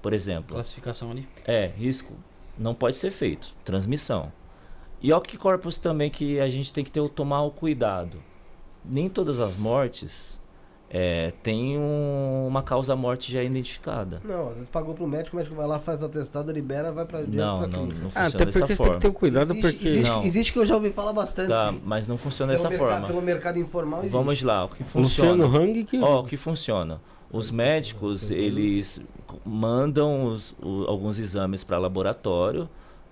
Por 0.00 0.14
exemplo. 0.14 0.54
Classificação 0.54 1.10
ali. 1.10 1.28
É, 1.44 1.66
risco 1.66 2.14
não 2.58 2.74
pode 2.74 2.96
ser 2.96 3.10
feito. 3.10 3.54
Transmissão. 3.64 4.32
E 5.00 5.10
que 5.20 5.36
corpos 5.36 5.78
também 5.78 6.10
que 6.10 6.38
a 6.38 6.48
gente 6.48 6.72
tem 6.72 6.84
que 6.84 6.90
ter 6.90 7.00
o 7.00 7.08
tomar 7.08 7.42
o 7.42 7.50
cuidado. 7.50 8.18
Nem 8.84 9.08
todas 9.08 9.40
as 9.40 9.56
mortes 9.56 10.40
é, 10.94 11.32
tem 11.42 11.78
um- 11.78 12.46
uma 12.46 12.62
causa 12.62 12.94
morte 12.94 13.32
já 13.32 13.42
identificada. 13.42 14.20
Não, 14.22 14.48
às 14.48 14.54
vezes 14.56 14.68
pagou 14.68 14.94
pro 14.94 15.06
médico, 15.06 15.34
o 15.34 15.38
médico 15.38 15.56
vai 15.56 15.66
lá, 15.66 15.78
faz 15.80 16.02
o 16.02 16.04
atestado, 16.06 16.52
libera, 16.52 16.92
vai 16.92 17.06
pra 17.06 17.20
direto 17.22 17.34
Não, 17.34 17.58
pra 17.60 17.66
não, 17.68 17.84
Ah, 17.84 17.88
funciona 18.02 18.26
até 18.28 18.44
dessa 18.44 18.58
porque 18.58 18.74
você 18.74 18.82
tem 18.82 18.92
que 18.92 18.98
ter 18.98 19.08
um 19.08 19.12
cuidado, 19.12 19.52
existe, 19.52 19.62
porque. 19.62 19.88
existe, 19.88 20.08
Não. 20.10 20.22
existe 20.24 20.52
que 20.52 20.58
eu 20.58 20.66
já 20.66 20.74
ouvi 20.74 20.90
falar 20.92 21.14
bastante. 21.14 21.48
Tá, 21.48 21.72
mas 21.84 22.06
não 22.06 22.18
funciona 22.18 22.52
Pelo 22.52 22.62
dessa 22.62 22.68
mercado, 22.68 22.90
forma. 23.00 23.06
pelo 23.06 23.22
mercado 23.22 23.58
informal 23.58 24.00
existe. 24.00 24.12
Vamos 24.12 24.42
lá, 24.42 24.64
o 24.64 24.68
que 24.68 24.82
Luciano 24.94 25.44
funciona. 25.44 25.46
Hang 25.46 25.84
que. 25.84 25.98
Ó, 26.02 26.20
o 26.20 26.24
que 26.24 26.36
funciona. 26.36 27.00
Os 27.32 27.50
médicos, 27.50 28.30
eles 28.30 29.00
mandam 29.46 30.26
os- 30.26 30.54
o- 30.62 30.84
alguns 30.86 31.18
exames 31.18 31.64
para 31.64 31.78
laboratório 31.78 32.68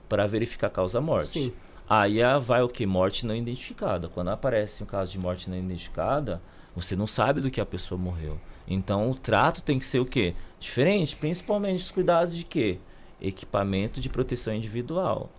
para 0.09 0.27
verificar 0.27 0.67
a 0.67 0.71
causa 0.71 1.01
morte. 1.01 1.33
Sim. 1.45 1.53
Aí 1.89 2.23
ah, 2.23 2.39
vai 2.39 2.63
o 2.63 2.69
que? 2.69 2.85
Morte 2.87 3.27
não 3.27 3.35
identificada. 3.35 4.09
Quando 4.09 4.29
aparece 4.29 4.83
um 4.83 4.87
caso 4.87 5.11
de 5.11 5.19
morte 5.19 5.49
não 5.51 5.57
identificada, 5.57 6.41
você 6.75 6.95
não 6.95 7.07
sabe 7.07 7.41
do 7.41 7.51
que 7.51 7.61
a 7.61 7.67
pessoa 7.67 8.01
morreu. 8.01 8.39
Então 8.67 9.11
o 9.11 9.15
trato 9.15 9.63
tem 9.63 9.79
que 9.79 9.87
ser 9.87 9.99
o 9.99 10.07
quê? 10.07 10.35
Diferente, 10.59 11.17
principalmente 11.17 11.83
os 11.83 11.91
cuidados 11.91 12.35
de 12.37 12.45
quê? 12.45 12.79
Equipamento 13.21 14.01
de 14.01 14.09
proteção 14.09 14.55
individual. 14.55 15.31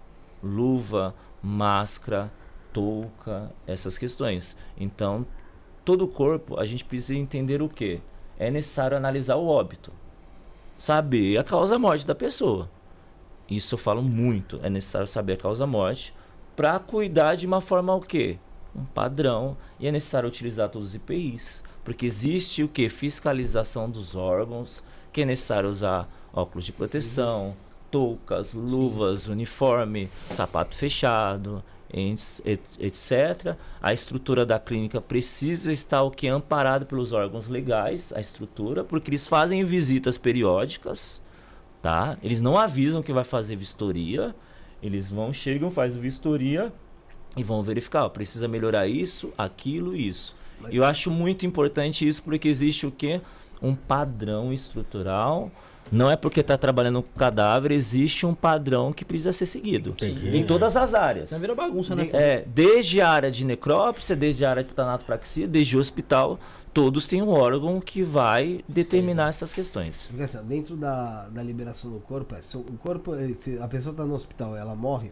Luva, 0.44 1.16
máscara, 1.42 2.32
touca, 2.74 3.52
essas 3.66 3.98
questões. 3.98 4.56
Então, 4.78 5.26
todo 5.86 6.06
o 6.06 6.08
corpo, 6.08 6.60
a 6.60 6.66
gente 6.66 6.84
precisa 6.84 7.18
entender 7.18 7.62
o 7.62 7.70
quê? 7.70 8.02
É 8.38 8.50
necessário 8.50 8.98
analisar 8.98 9.36
o 9.36 9.48
óbito. 9.48 9.92
Saber 10.78 11.38
a 11.38 11.44
causa-morte 11.44 12.06
da 12.06 12.16
pessoa. 12.16 12.70
Isso 13.50 13.76
eu 13.76 13.80
falo 13.80 14.02
muito. 14.02 14.60
É 14.64 14.70
necessário 14.70 15.08
saber 15.08 15.34
a 15.34 15.38
causa-morte 15.38 16.14
para 16.56 16.80
cuidar 16.80 17.36
de 17.36 17.46
uma 17.46 17.62
forma 17.62 17.94
o 17.94 18.02
quê? 18.02 18.38
Um 18.76 18.86
padrão. 18.86 19.58
E 19.80 19.88
é 19.88 19.92
necessário 19.92 20.30
utilizar 20.30 20.70
todos 20.70 20.90
os 20.90 20.96
IPIs. 20.96 21.64
Porque 21.84 22.06
existe 22.06 22.64
o 22.64 22.68
que? 22.68 22.90
Fiscalização 22.90 23.90
dos 23.90 24.16
órgãos, 24.16 24.84
que 25.12 25.22
é 25.22 25.26
necessário 25.26 25.70
usar 25.70 26.10
óculos 26.34 26.66
de 26.66 26.72
proteção, 26.72 27.56
toucas, 27.90 28.54
luvas, 28.54 29.28
uniforme, 29.28 30.10
sapato 30.30 30.76
fechado, 30.76 31.64
etc. 31.94 33.56
A 33.82 33.92
estrutura 33.92 34.46
da 34.46 34.60
clínica 34.60 35.02
precisa 35.02 35.74
estar 35.74 36.04
o 36.04 36.12
que? 36.12 36.28
Amparado 36.28 36.86
pelos 36.86 37.12
órgãos 37.12 37.48
legais, 37.48 38.14
a 38.14 38.22
estrutura, 38.22 38.84
porque 38.84 39.10
eles 39.10 39.28
fazem 39.28 39.64
visitas 39.64 40.18
periódicas, 40.18 41.22
tá? 41.82 42.18
Eles 42.24 42.42
não 42.42 42.58
avisam 42.58 43.04
que 43.04 43.12
vai 43.12 43.26
fazer 43.26 43.56
vistoria, 43.56 44.34
eles 44.82 45.10
vão, 45.10 45.34
chegam, 45.34 45.70
fazem 45.70 46.02
vistoria 46.02 46.72
e 47.36 47.44
vão 47.44 47.62
verificar, 47.62 48.06
ó, 48.06 48.10
precisa 48.10 48.48
melhorar 48.48 48.88
isso, 48.88 49.34
aquilo, 49.38 49.96
isso. 49.96 50.36
E 50.70 50.78
eu 50.78 50.86
acho 50.86 51.10
muito 51.10 51.46
importante 51.46 52.08
isso 52.08 52.22
porque 52.22 52.48
existe 52.48 52.86
o 52.86 52.92
quê? 52.92 53.22
Um 53.62 53.76
padrão 53.76 54.54
estrutural. 54.54 55.52
Não 55.92 56.10
é 56.10 56.16
porque 56.16 56.40
está 56.40 56.58
trabalhando 56.58 57.02
com 57.02 57.20
cadáver, 57.20 57.72
existe 57.72 58.26
um 58.26 58.34
padrão 58.34 58.94
que 58.94 59.04
precisa 59.04 59.34
ser 59.34 59.46
seguido. 59.46 59.90
Entendi. 59.90 60.38
Em 60.38 60.46
todas 60.46 60.78
as 60.78 60.94
áreas. 60.94 61.32
Já 61.32 61.38
vira 61.38 61.54
bagunça, 61.54 61.94
né? 61.96 62.10
É, 62.14 62.46
desde 62.48 63.02
a 63.02 63.10
área 63.10 63.30
de 63.30 63.44
necrópsia, 63.44 64.16
desde 64.16 64.46
a 64.46 64.52
área 64.52 64.64
de 64.64 64.74
tanatopraxia, 64.74 65.48
desde 65.48 65.76
o 65.76 65.82
hospital, 65.82 66.40
todos 66.74 67.08
têm 67.08 67.22
um 67.22 67.30
órgão 67.30 67.82
que 67.82 68.04
vai 68.04 68.64
determinar 68.70 69.30
essas 69.30 69.52
questões. 69.52 70.06
Porque 70.08 70.24
assim, 70.24 70.42
dentro 70.46 70.78
da, 70.78 71.28
da 71.28 71.44
liberação 71.44 71.92
do 71.92 72.00
corpo, 72.00 72.36
é, 72.36 72.42
se 72.42 72.56
o 72.56 72.64
corpo, 72.82 73.14
eh, 73.14 73.34
se 73.42 73.60
a 73.60 73.68
pessoa 73.68 73.94
tá 73.94 74.06
no 74.06 74.14
hospital 74.14 74.56
e 74.56 74.60
ela 74.60 74.76
morre, 74.76 75.12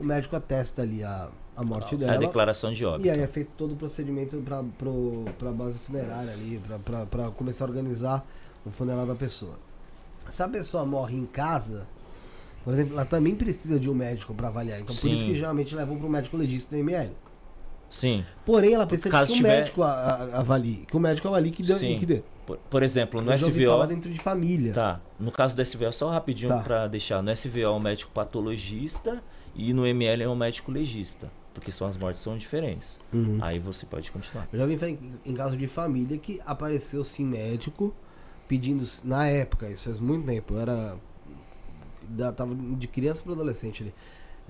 o 0.00 0.04
médico 0.04 0.34
atesta 0.34 0.82
ali 0.82 1.04
a, 1.04 1.28
a 1.56 1.62
morte 1.64 1.94
É 1.94 1.96
a 1.96 2.00
dela. 2.00 2.18
declaração 2.18 2.72
de 2.72 2.84
óbito. 2.84 3.06
E 3.06 3.10
aí 3.10 3.20
é 3.20 3.26
feito 3.26 3.50
todo 3.56 3.72
o 3.72 3.76
procedimento 3.76 4.36
para 4.46 4.58
a 5.48 5.52
base 5.52 5.78
funerária 5.80 6.32
ali, 6.32 6.60
para 7.10 7.30
começar 7.30 7.64
a 7.64 7.68
organizar 7.68 8.24
o 8.64 8.70
funeral 8.70 9.06
da 9.06 9.14
pessoa. 9.14 9.54
Se 10.28 10.42
a 10.42 10.48
pessoa 10.48 10.84
morre 10.86 11.16
em 11.16 11.26
casa, 11.26 11.86
por 12.64 12.72
exemplo, 12.74 12.94
ela 12.94 13.04
também 13.04 13.34
precisa 13.34 13.78
de 13.80 13.90
um 13.90 13.94
médico 13.94 14.32
para 14.34 14.48
avaliar. 14.48 14.78
Então 14.80 14.94
por 14.94 15.00
Sim. 15.00 15.12
isso 15.12 15.24
que 15.24 15.34
geralmente 15.34 15.74
levam 15.74 15.96
para 15.98 16.06
o 16.06 16.10
médico 16.10 16.36
legista 16.36 16.74
do 16.74 16.78
ML. 16.78 17.10
Sim. 17.88 18.24
Porém, 18.46 18.74
ela 18.74 18.86
precisa 18.86 19.10
que 19.10 19.32
o 19.32 19.34
tiver- 19.34 19.48
médico 19.60 19.82
a- 19.82 19.90
a- 19.90 20.38
avalie. 20.38 20.84
Que 20.86 20.96
o 20.96 21.00
médico 21.00 21.26
avalie 21.26 21.50
que 21.50 21.62
dê. 21.64 21.74
Sim. 21.74 21.98
Que 21.98 22.06
dê. 22.06 22.22
Por, 22.46 22.56
por 22.56 22.82
exemplo, 22.84 23.20
no 23.20 23.30
ouvi 23.32 23.64
falar 23.66 23.84
SVO. 23.84 23.86
dentro 23.88 24.12
de 24.12 24.18
família. 24.20 24.72
Tá. 24.72 25.00
No 25.18 25.32
caso 25.32 25.56
do 25.56 25.62
SVO, 25.62 25.92
só 25.92 26.08
rapidinho 26.10 26.50
Tá. 26.50 26.58
pra 26.60 26.86
deixar. 26.86 27.20
No 27.22 27.30
SVO 27.32 27.62
é 27.64 27.70
um 27.70 27.80
médico 27.80 28.12
patologista 28.12 29.20
e 29.56 29.72
no 29.72 29.84
ML 29.84 30.22
é 30.22 30.28
um 30.28 30.36
médico 30.36 30.70
legista. 30.70 31.28
Porque 31.54 31.72
são 31.72 31.86
as 31.86 31.96
mortes 31.96 32.22
são 32.22 32.36
diferentes. 32.38 32.98
Uhum. 33.12 33.38
Aí 33.40 33.58
você 33.58 33.84
pode 33.86 34.10
continuar. 34.12 34.48
Eu 34.52 34.58
já 34.58 34.66
vi 34.66 34.74
em, 34.74 35.14
em 35.24 35.34
caso 35.34 35.56
de 35.56 35.66
família 35.66 36.16
que 36.16 36.40
apareceu 36.46 37.02
sim 37.02 37.24
médico 37.24 37.94
pedindo, 38.50 38.84
na 39.04 39.28
época, 39.28 39.68
isso 39.68 39.84
faz 39.84 40.00
muito 40.00 40.26
tempo, 40.26 40.54
eu 40.54 40.60
era. 40.60 40.96
Da, 42.02 42.32
tava 42.32 42.52
de 42.54 42.88
criança 42.88 43.22
para 43.22 43.32
adolescente 43.32 43.84
ali. 43.84 43.94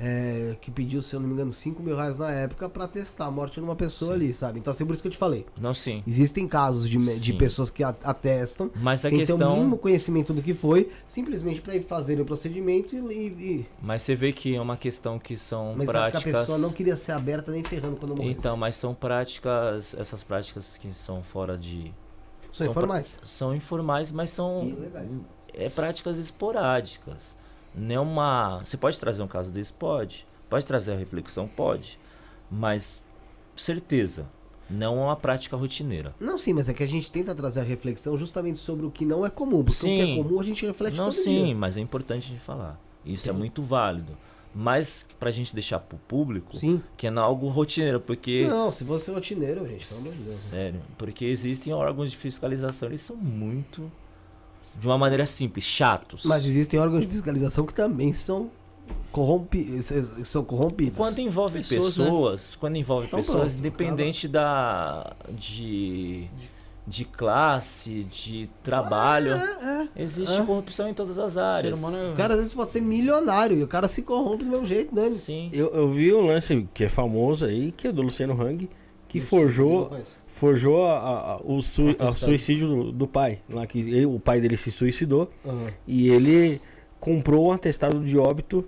É, 0.02 0.56
que 0.62 0.70
pediu, 0.70 1.02
se 1.02 1.14
eu 1.14 1.20
não 1.20 1.28
me 1.28 1.34
engano, 1.34 1.52
5 1.52 1.82
mil 1.82 1.94
reais 1.94 2.16
na 2.16 2.30
época 2.32 2.68
pra 2.70 2.88
testar 2.88 3.26
a 3.26 3.30
morte 3.30 3.54
de 3.54 3.60
uma 3.60 3.76
pessoa 3.76 4.14
ali, 4.14 4.32
sabe? 4.32 4.58
Então, 4.58 4.72
assim, 4.72 4.86
por 4.86 4.94
isso 4.94 5.02
que 5.02 5.08
eu 5.08 5.12
te 5.12 5.18
falei. 5.18 5.44
Não, 5.60 5.74
sim. 5.74 6.02
Existem 6.06 6.48
casos 6.48 6.88
de, 6.88 6.96
de 6.96 7.32
Sim. 7.32 7.36
pessoas 7.36 7.68
que 7.68 7.84
atestam 7.84 8.70
Mas 8.74 9.04
a 9.04 9.10
sem 9.10 9.18
ter 9.24 9.32
o 9.34 9.36
mínimo 9.36 9.54
questão. 9.60 9.76
conhecimento 9.78 10.32
do 10.32 10.40
que 10.40 10.54
foi, 10.54 10.90
simplesmente 11.06 11.60
pra 11.60 11.76
ir 11.76 11.84
fazerem 11.84 12.22
o 12.22 12.24
procedimento 12.24 12.96
e. 12.96 12.98
e- 12.98 13.66
Mas 13.82 14.02
você 14.02 14.14
vê 14.14 14.32
que 14.32 14.56
é 14.56 14.60
uma 14.60 14.76
questão 14.76 15.18
que 15.18 15.36
são 15.36 15.74
mas 15.76 15.86
sabe 15.90 15.98
que 16.12 16.16
a 16.16 16.20
práticas. 16.20 16.40
pessoa 16.40 16.56
não 16.58 16.72
queria 16.72 16.96
ser 16.96 17.12
aberta 17.12 17.52
nem 17.52 17.62
ferrando 17.62 17.96
quando 17.96 18.16
morresse. 18.16 18.36
Então, 18.38 18.56
mas 18.56 18.76
são 18.76 18.94
práticas. 18.94 19.94
Essas 19.98 20.22
práticas 20.24 20.78
que 20.78 20.92
são 20.94 21.22
fora 21.22 21.58
de. 21.58 21.92
São 22.50 22.64
são 22.64 22.70
informais. 22.70 23.14
pra- 23.16 23.26
São 23.26 23.54
informais, 23.54 24.10
mas 24.10 24.30
são. 24.30 24.64
E 24.66 24.72
legais. 24.72 25.18
É 25.52 25.68
práticas 25.68 26.16
esporádicas. 26.18 27.38
Não 27.74 27.94
é 27.94 28.00
uma. 28.00 28.60
Você 28.64 28.76
pode 28.76 28.98
trazer 28.98 29.22
um 29.22 29.28
caso 29.28 29.50
desse? 29.50 29.72
Pode. 29.72 30.26
Pode 30.48 30.66
trazer 30.66 30.92
a 30.92 30.96
reflexão? 30.96 31.46
Pode. 31.46 31.98
Mas, 32.50 33.00
certeza, 33.56 34.26
não 34.68 35.00
é 35.00 35.04
uma 35.04 35.16
prática 35.16 35.56
rotineira. 35.56 36.14
Não, 36.18 36.36
sim, 36.38 36.52
mas 36.52 36.68
é 36.68 36.74
que 36.74 36.82
a 36.82 36.86
gente 36.88 37.10
tenta 37.10 37.34
trazer 37.34 37.60
a 37.60 37.64
reflexão 37.64 38.16
justamente 38.18 38.58
sobre 38.58 38.86
o 38.86 38.90
que 38.90 39.04
não 39.04 39.24
é 39.24 39.30
comum. 39.30 39.62
Porque 39.64 39.70
o 39.86 39.88
que 39.90 40.04
Sim. 40.04 40.12
é 40.12 40.22
comum 40.22 40.40
a 40.40 40.44
gente 40.44 40.66
reflete 40.66 40.96
Não, 40.96 41.12
sim, 41.12 41.46
dia. 41.46 41.54
mas 41.54 41.76
é 41.76 41.80
importante 41.80 42.26
a 42.26 42.28
gente 42.30 42.40
falar. 42.42 42.80
Isso 43.04 43.28
é 43.28 43.32
muito 43.32 43.62
válido. 43.62 44.16
Mas 44.52 45.06
pra 45.18 45.30
gente 45.30 45.54
deixar 45.54 45.78
pro 45.78 45.96
público, 46.08 46.56
Sim. 46.56 46.82
que 46.96 47.06
é 47.06 47.10
algo 47.10 47.46
rotineiro, 47.48 48.00
porque. 48.00 48.46
Não, 48.48 48.72
se 48.72 48.82
você 48.82 49.10
é 49.10 49.14
rotineiro, 49.14 49.64
gente, 49.66 49.86
pelo 49.86 50.00
amor 50.00 50.12
de 50.12 50.22
Deus. 50.24 50.36
Sério, 50.36 50.80
porque 50.98 51.24
existem 51.24 51.72
órgãos 51.72 52.10
de 52.10 52.16
fiscalização, 52.16 52.88
eles 52.88 53.00
são 53.00 53.14
muito. 53.16 53.90
De 54.78 54.86
uma 54.86 54.98
maneira 54.98 55.26
simples, 55.26 55.64
chatos. 55.64 56.24
Mas 56.24 56.44
existem 56.44 56.78
órgãos 56.78 57.02
de 57.02 57.08
fiscalização 57.08 57.66
que 57.66 57.74
também 57.74 58.12
são, 58.12 58.50
corrompi 59.12 59.82
são 59.82 60.44
corrompidos. 60.44 60.96
Quando 60.96 61.18
envolve 61.18 61.60
Pessoas, 61.60 61.94
pessoas, 61.96 62.50
né? 62.52 62.56
quando 62.60 62.76
envolve 62.76 63.06
Então 63.06 63.18
pessoas, 63.20 63.52
pronto, 63.52 63.58
independente 63.58 64.28
da 64.28 65.14
de 65.28 66.28
de 66.86 67.04
classe, 67.04 68.04
de 68.04 68.50
trabalho, 68.64 69.32
existe 69.94 70.34
é. 70.34 70.42
corrupção 70.44 70.88
em 70.88 70.94
todas 70.94 71.18
as 71.18 71.36
O 71.36 71.40
áreas. 71.40 71.78
humano 71.78 71.96
é... 71.96 72.10
O 72.10 72.16
cara 72.16 72.34
às 72.34 72.40
vezes 72.40 72.54
pode 72.54 72.70
ser 72.70 72.80
milionário 72.80 73.58
e 73.58 73.62
o 73.62 73.68
cara 73.68 73.86
se 73.86 74.02
corrompe 74.02 74.42
do 74.42 74.50
meu 74.50 74.66
jeito, 74.66 74.92
né? 74.92 75.08
Sim. 75.12 75.50
Eu, 75.52 75.68
eu 75.68 75.88
vi 75.92 76.12
o 76.12 76.20
lance 76.20 76.66
que 76.74 76.84
é 76.84 76.88
famoso 76.88 77.44
aí, 77.44 77.70
que 77.70 77.86
é 77.86 77.92
do 77.92 78.02
Luciano 78.02 78.40
Hang, 78.40 78.68
que 79.06 79.20
forjou, 79.20 79.90
forjou 80.44 80.86
a- 80.86 80.98
a- 81.34 81.36
o, 81.44 81.60
sui- 81.60 81.94
a 81.98 82.10
suicídio 82.12 82.66
do, 82.66 82.92
do 82.92 83.06
pai. 83.06 83.40
Lá 83.48 83.66
que 83.66 83.78
ele- 83.80 84.06
o 84.06 84.18
pai 84.18 84.40
dele 84.40 84.56
se 84.56 84.70
suicidou 84.72 85.30
Aham. 85.46 85.66
e 85.86 86.08
ele 86.08 86.58
comprou 86.98 87.48
um 87.48 87.52
atestado 87.52 88.00
de 88.00 88.16
óbito 88.16 88.66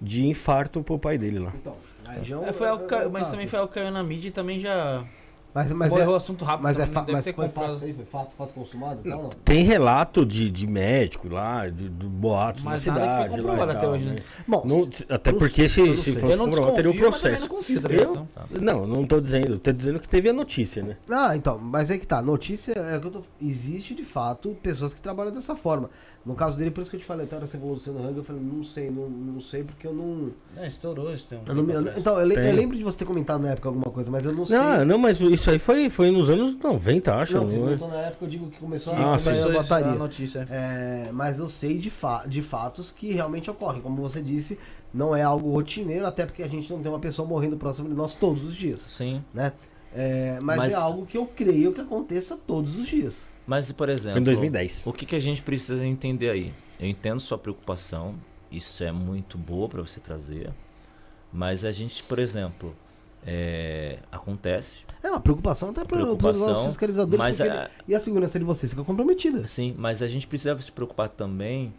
de 0.00 0.26
infarto 0.26 0.82
pro 0.82 0.98
pai 0.98 1.18
dele 1.18 1.38
lá. 1.38 1.52
Então, 1.60 1.76
aí 2.06 2.24
já 2.24 2.36
é 2.36 2.38
um- 2.38 2.46
É, 2.46 2.52
foi 2.54 2.66
algo 2.68 2.86
mas 3.12 3.30
também 3.30 3.46
foi 3.46 3.58
algo 3.58 3.70
que 3.70 3.78
caiu 3.78 3.92
na 3.92 4.02
mídia 4.02 4.28
e 4.28 4.30
também 4.30 4.58
já 4.60 5.04
Mas, 5.52 5.72
mas 5.72 5.92
morreu 5.92 6.10
o 6.10 6.14
é, 6.14 6.16
assunto 6.16 6.44
rápido. 6.44 6.62
mas 6.62 6.78
é 6.78 6.86
fa- 6.86 7.04
mas 7.10 7.24
foi 7.24 7.32
comprado. 7.32 7.72
fato 7.74 7.84
aí? 7.84 7.92
Foi 7.92 8.04
fato, 8.04 8.30
fato 8.36 8.54
consumado 8.54 9.00
e 9.04 9.10
tal, 9.10 9.22
não? 9.24 9.28
Tem 9.30 9.64
relato 9.64 10.24
de, 10.24 10.48
de 10.50 10.66
médico 10.66 11.28
lá, 11.28 11.68
de, 11.68 11.88
de 11.88 12.06
boatos 12.06 12.62
Mas 12.62 12.84
na 12.86 12.94
nada 12.94 13.22
cidade. 13.24 13.40
lá 13.42 13.64
até 13.72 13.88
hoje, 13.88 14.04
né? 14.04 14.16
Bom, 14.46 14.62
Não- 14.64 14.88
até 15.08 15.32
não 15.32 15.38
porque 15.38 15.68
se, 15.68 15.80
não 15.82 15.96
se 15.96 16.14
fosse 16.16 16.36
não 16.36 16.44
comprovado, 16.46 16.76
teria 16.76 16.90
o 16.90 16.94
também 16.94 17.10
processo. 17.10 17.40
não 17.40 17.48
confio, 17.48 17.80
tá? 17.80 17.88
Eu, 17.92 18.00
Então, 18.10 18.28
não, 18.60 18.86
não 18.86 19.06
tô 19.06 19.20
dizendo. 19.20 19.58
Tô 19.58 19.72
dizendo 19.72 19.98
que 19.98 20.08
teve 20.08 20.28
a 20.28 20.32
notícia, 20.32 20.82
né? 20.82 20.96
Ah, 21.10 21.34
então, 21.36 21.58
mas 21.58 21.90
é 21.90 21.98
que 21.98 22.06
tá, 22.06 22.22
notícia 22.22 22.72
é 22.76 22.98
que 23.00 23.06
eu 23.06 23.10
tô. 23.10 23.22
Existe 23.42 23.94
de 23.94 24.04
fato 24.04 24.56
pessoas 24.62 24.94
que 24.94 25.00
trabalham 25.02 25.32
dessa 25.32 25.56
forma. 25.56 25.90
No 26.24 26.34
caso 26.34 26.58
dele, 26.58 26.70
por 26.70 26.82
isso 26.82 26.90
que 26.90 26.96
eu 26.96 27.00
te 27.00 27.06
falei, 27.06 27.24
até 27.24 27.34
a 27.34 27.38
hora 27.38 27.46
que 27.46 27.52
você 27.52 27.58
falou 27.58 27.74
do 27.74 27.78
Luciano 27.78 28.06
Hang, 28.06 28.16
eu 28.18 28.22
falei, 28.24 28.42
não 28.42 28.62
sei, 28.62 28.90
não, 28.90 29.08
não 29.08 29.40
sei, 29.40 29.64
porque 29.64 29.86
eu 29.86 29.94
não. 29.94 30.30
É, 30.54 30.66
estourou 30.68 31.14
esse 31.14 31.26
tempo. 31.26 31.44
eu 31.50 31.54
não 31.54 31.70
eu 31.70 31.80
então, 31.96 32.20
eu, 32.20 32.26
le- 32.26 32.34
eu 32.36 32.54
lembro 32.54 32.76
de 32.76 32.84
você 32.84 32.98
ter 32.98 33.04
comentado 33.06 33.40
na 33.40 33.52
época 33.52 33.70
alguma 33.70 33.90
coisa, 33.90 34.10
mas 34.10 34.26
eu 34.26 34.32
não 34.32 34.44
sei. 34.44 34.54
Não, 34.58 34.84
não, 34.84 34.98
mas 34.98 35.18
isso 35.18 35.50
aí 35.50 35.58
foi, 35.58 35.88
foi 35.88 36.10
nos 36.10 36.28
anos 36.28 36.54
90, 36.62 37.14
acho. 37.14 37.32
Não, 37.34 37.46
não 37.46 37.72
é? 37.72 37.76
na 37.76 38.00
época, 38.02 38.26
eu 38.26 38.28
digo 38.28 38.50
que 38.50 38.58
começou 38.58 38.92
Ah, 38.92 38.96
a 38.96 39.14
a 39.14 39.76
a 39.78 39.94
notícia. 39.94 40.46
É, 40.50 41.08
mas 41.10 41.38
eu 41.38 41.48
sei 41.48 41.78
de, 41.78 41.88
fa 41.88 42.24
de 42.26 42.42
fatos 42.42 42.90
que 42.92 43.12
realmente 43.12 43.50
ocorrem. 43.50 43.80
Como 43.80 44.02
você 44.02 44.20
disse, 44.20 44.58
não 44.92 45.16
é 45.16 45.22
algo 45.22 45.50
rotineiro, 45.50 46.04
até 46.06 46.26
porque 46.26 46.42
a 46.42 46.48
gente 46.48 46.70
não 46.70 46.82
tem 46.82 46.92
uma 46.92 47.00
pessoa 47.00 47.26
morrendo 47.26 47.56
próximo 47.56 47.88
de 47.88 47.94
nós 47.94 48.14
todos 48.14 48.44
os 48.44 48.54
dias, 48.54 48.82
Sim. 48.82 49.24
né? 49.32 49.54
É, 49.94 50.38
mas, 50.42 50.58
Mas- 50.58 50.72
é 50.74 50.76
algo 50.76 51.06
que 51.06 51.16
eu 51.16 51.26
creio 51.34 51.72
que 51.72 51.80
aconteça 51.80 52.36
todos 52.46 52.76
os 52.76 52.86
dias. 52.86 53.29
Mas, 53.46 53.70
por 53.72 53.88
exemplo, 53.88 54.20
em 54.20 54.22
2010. 54.24 54.86
o 54.86 54.92
que, 54.92 55.04
que 55.06 55.16
a 55.16 55.20
gente 55.20 55.42
precisa 55.42 55.84
entender 55.84 56.30
aí? 56.30 56.52
Eu 56.78 56.88
entendo 56.88 57.20
sua 57.20 57.36
preocupação, 57.38 58.14
isso 58.50 58.82
é 58.84 58.92
muito 58.92 59.36
boa 59.36 59.68
para 59.68 59.80
você 59.82 60.00
trazer, 60.00 60.50
mas 61.32 61.64
a 61.64 61.72
gente, 61.72 62.02
por 62.04 62.18
exemplo, 62.18 62.74
é, 63.26 63.98
acontece, 64.10 64.80
É 65.02 65.10
uma 65.10 65.20
preocupação 65.20 65.70
até 65.70 65.84
para 65.84 66.04
os 66.04 66.66
fiscalizadores, 66.66 67.18
mas 67.18 67.40
a- 67.40 67.46
ele- 67.46 67.70
e 67.88 67.94
a 67.94 68.00
segurança 68.00 68.38
de 68.38 68.44
vocês 68.44 68.70
fica 68.72 68.84
comprometida. 68.84 69.46
sim, 69.46 69.74
mas 69.76 70.02
a 70.02 70.06
gente 70.06 70.26
precisa 70.26 70.58
se 70.60 70.70
preocupar 70.72 71.08
também 71.08 71.72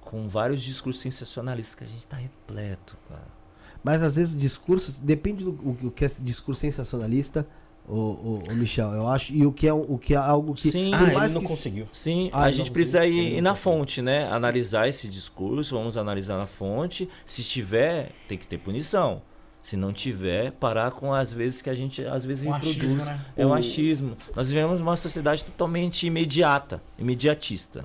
com 0.00 0.28
vários 0.28 0.62
discursos 0.62 1.02
sensacionalistas 1.02 1.74
que 1.74 1.84
a 1.84 1.86
gente 1.88 2.06
tá 2.06 2.16
repleto, 2.16 2.96
cara. 3.08 3.36
Mas 3.82 4.02
às 4.02 4.16
vezes 4.16 4.36
discursos, 4.38 4.98
depende 5.00 5.44
do 5.44 5.50
o, 5.52 5.76
o 5.86 5.90
que 5.90 6.04
é 6.04 6.08
discurso 6.20 6.60
sensacionalista, 6.60 7.46
o, 7.88 7.94
o, 7.94 8.42
o 8.50 8.54
Michel, 8.54 8.92
eu 8.92 9.06
acho, 9.08 9.32
e 9.32 9.46
o 9.46 9.52
que 9.52 9.66
é, 9.68 9.72
o 9.72 9.96
que 9.98 10.14
é 10.14 10.16
algo 10.16 10.54
que. 10.54 10.70
Sim. 10.70 10.90
Ah, 10.94 10.98
mais 11.12 11.24
ele 11.26 11.34
não 11.34 11.40
que- 11.42 11.46
conseguiu. 11.48 11.86
Sim, 11.92 12.30
Ah, 12.32 12.42
a 12.42 12.46
não, 12.46 12.52
gente 12.52 12.70
precisa 12.70 13.06
ir, 13.06 13.34
ir 13.38 13.40
na 13.40 13.54
fonte, 13.54 14.02
né? 14.02 14.28
Analisar 14.30 14.88
esse 14.88 15.08
discurso, 15.08 15.76
vamos 15.76 15.96
analisar 15.96 16.36
na 16.36 16.46
fonte. 16.46 17.08
Se 17.24 17.42
tiver, 17.42 18.10
tem 18.28 18.36
que 18.36 18.46
ter 18.46 18.58
punição. 18.58 19.22
Se 19.62 19.76
não 19.76 19.92
tiver, 19.92 20.52
parar 20.52 20.92
com 20.92 21.12
as 21.12 21.32
vezes 21.32 21.60
que 21.60 21.68
a 21.68 21.74
gente 21.74 22.04
às 22.04 22.24
vezes 22.24 22.46
Um 22.46 22.52
reproduz. 22.52 22.76
achismo, 22.78 23.04
né? 23.04 23.20
É 23.36 23.44
um 23.46 23.50
O- 23.50 23.54
achismo. 23.54 24.16
Nós 24.34 24.48
vivemos 24.48 24.80
uma 24.80 24.96
sociedade 24.96 25.44
totalmente 25.44 26.06
imediata, 26.06 26.80
imediatista. 26.98 27.84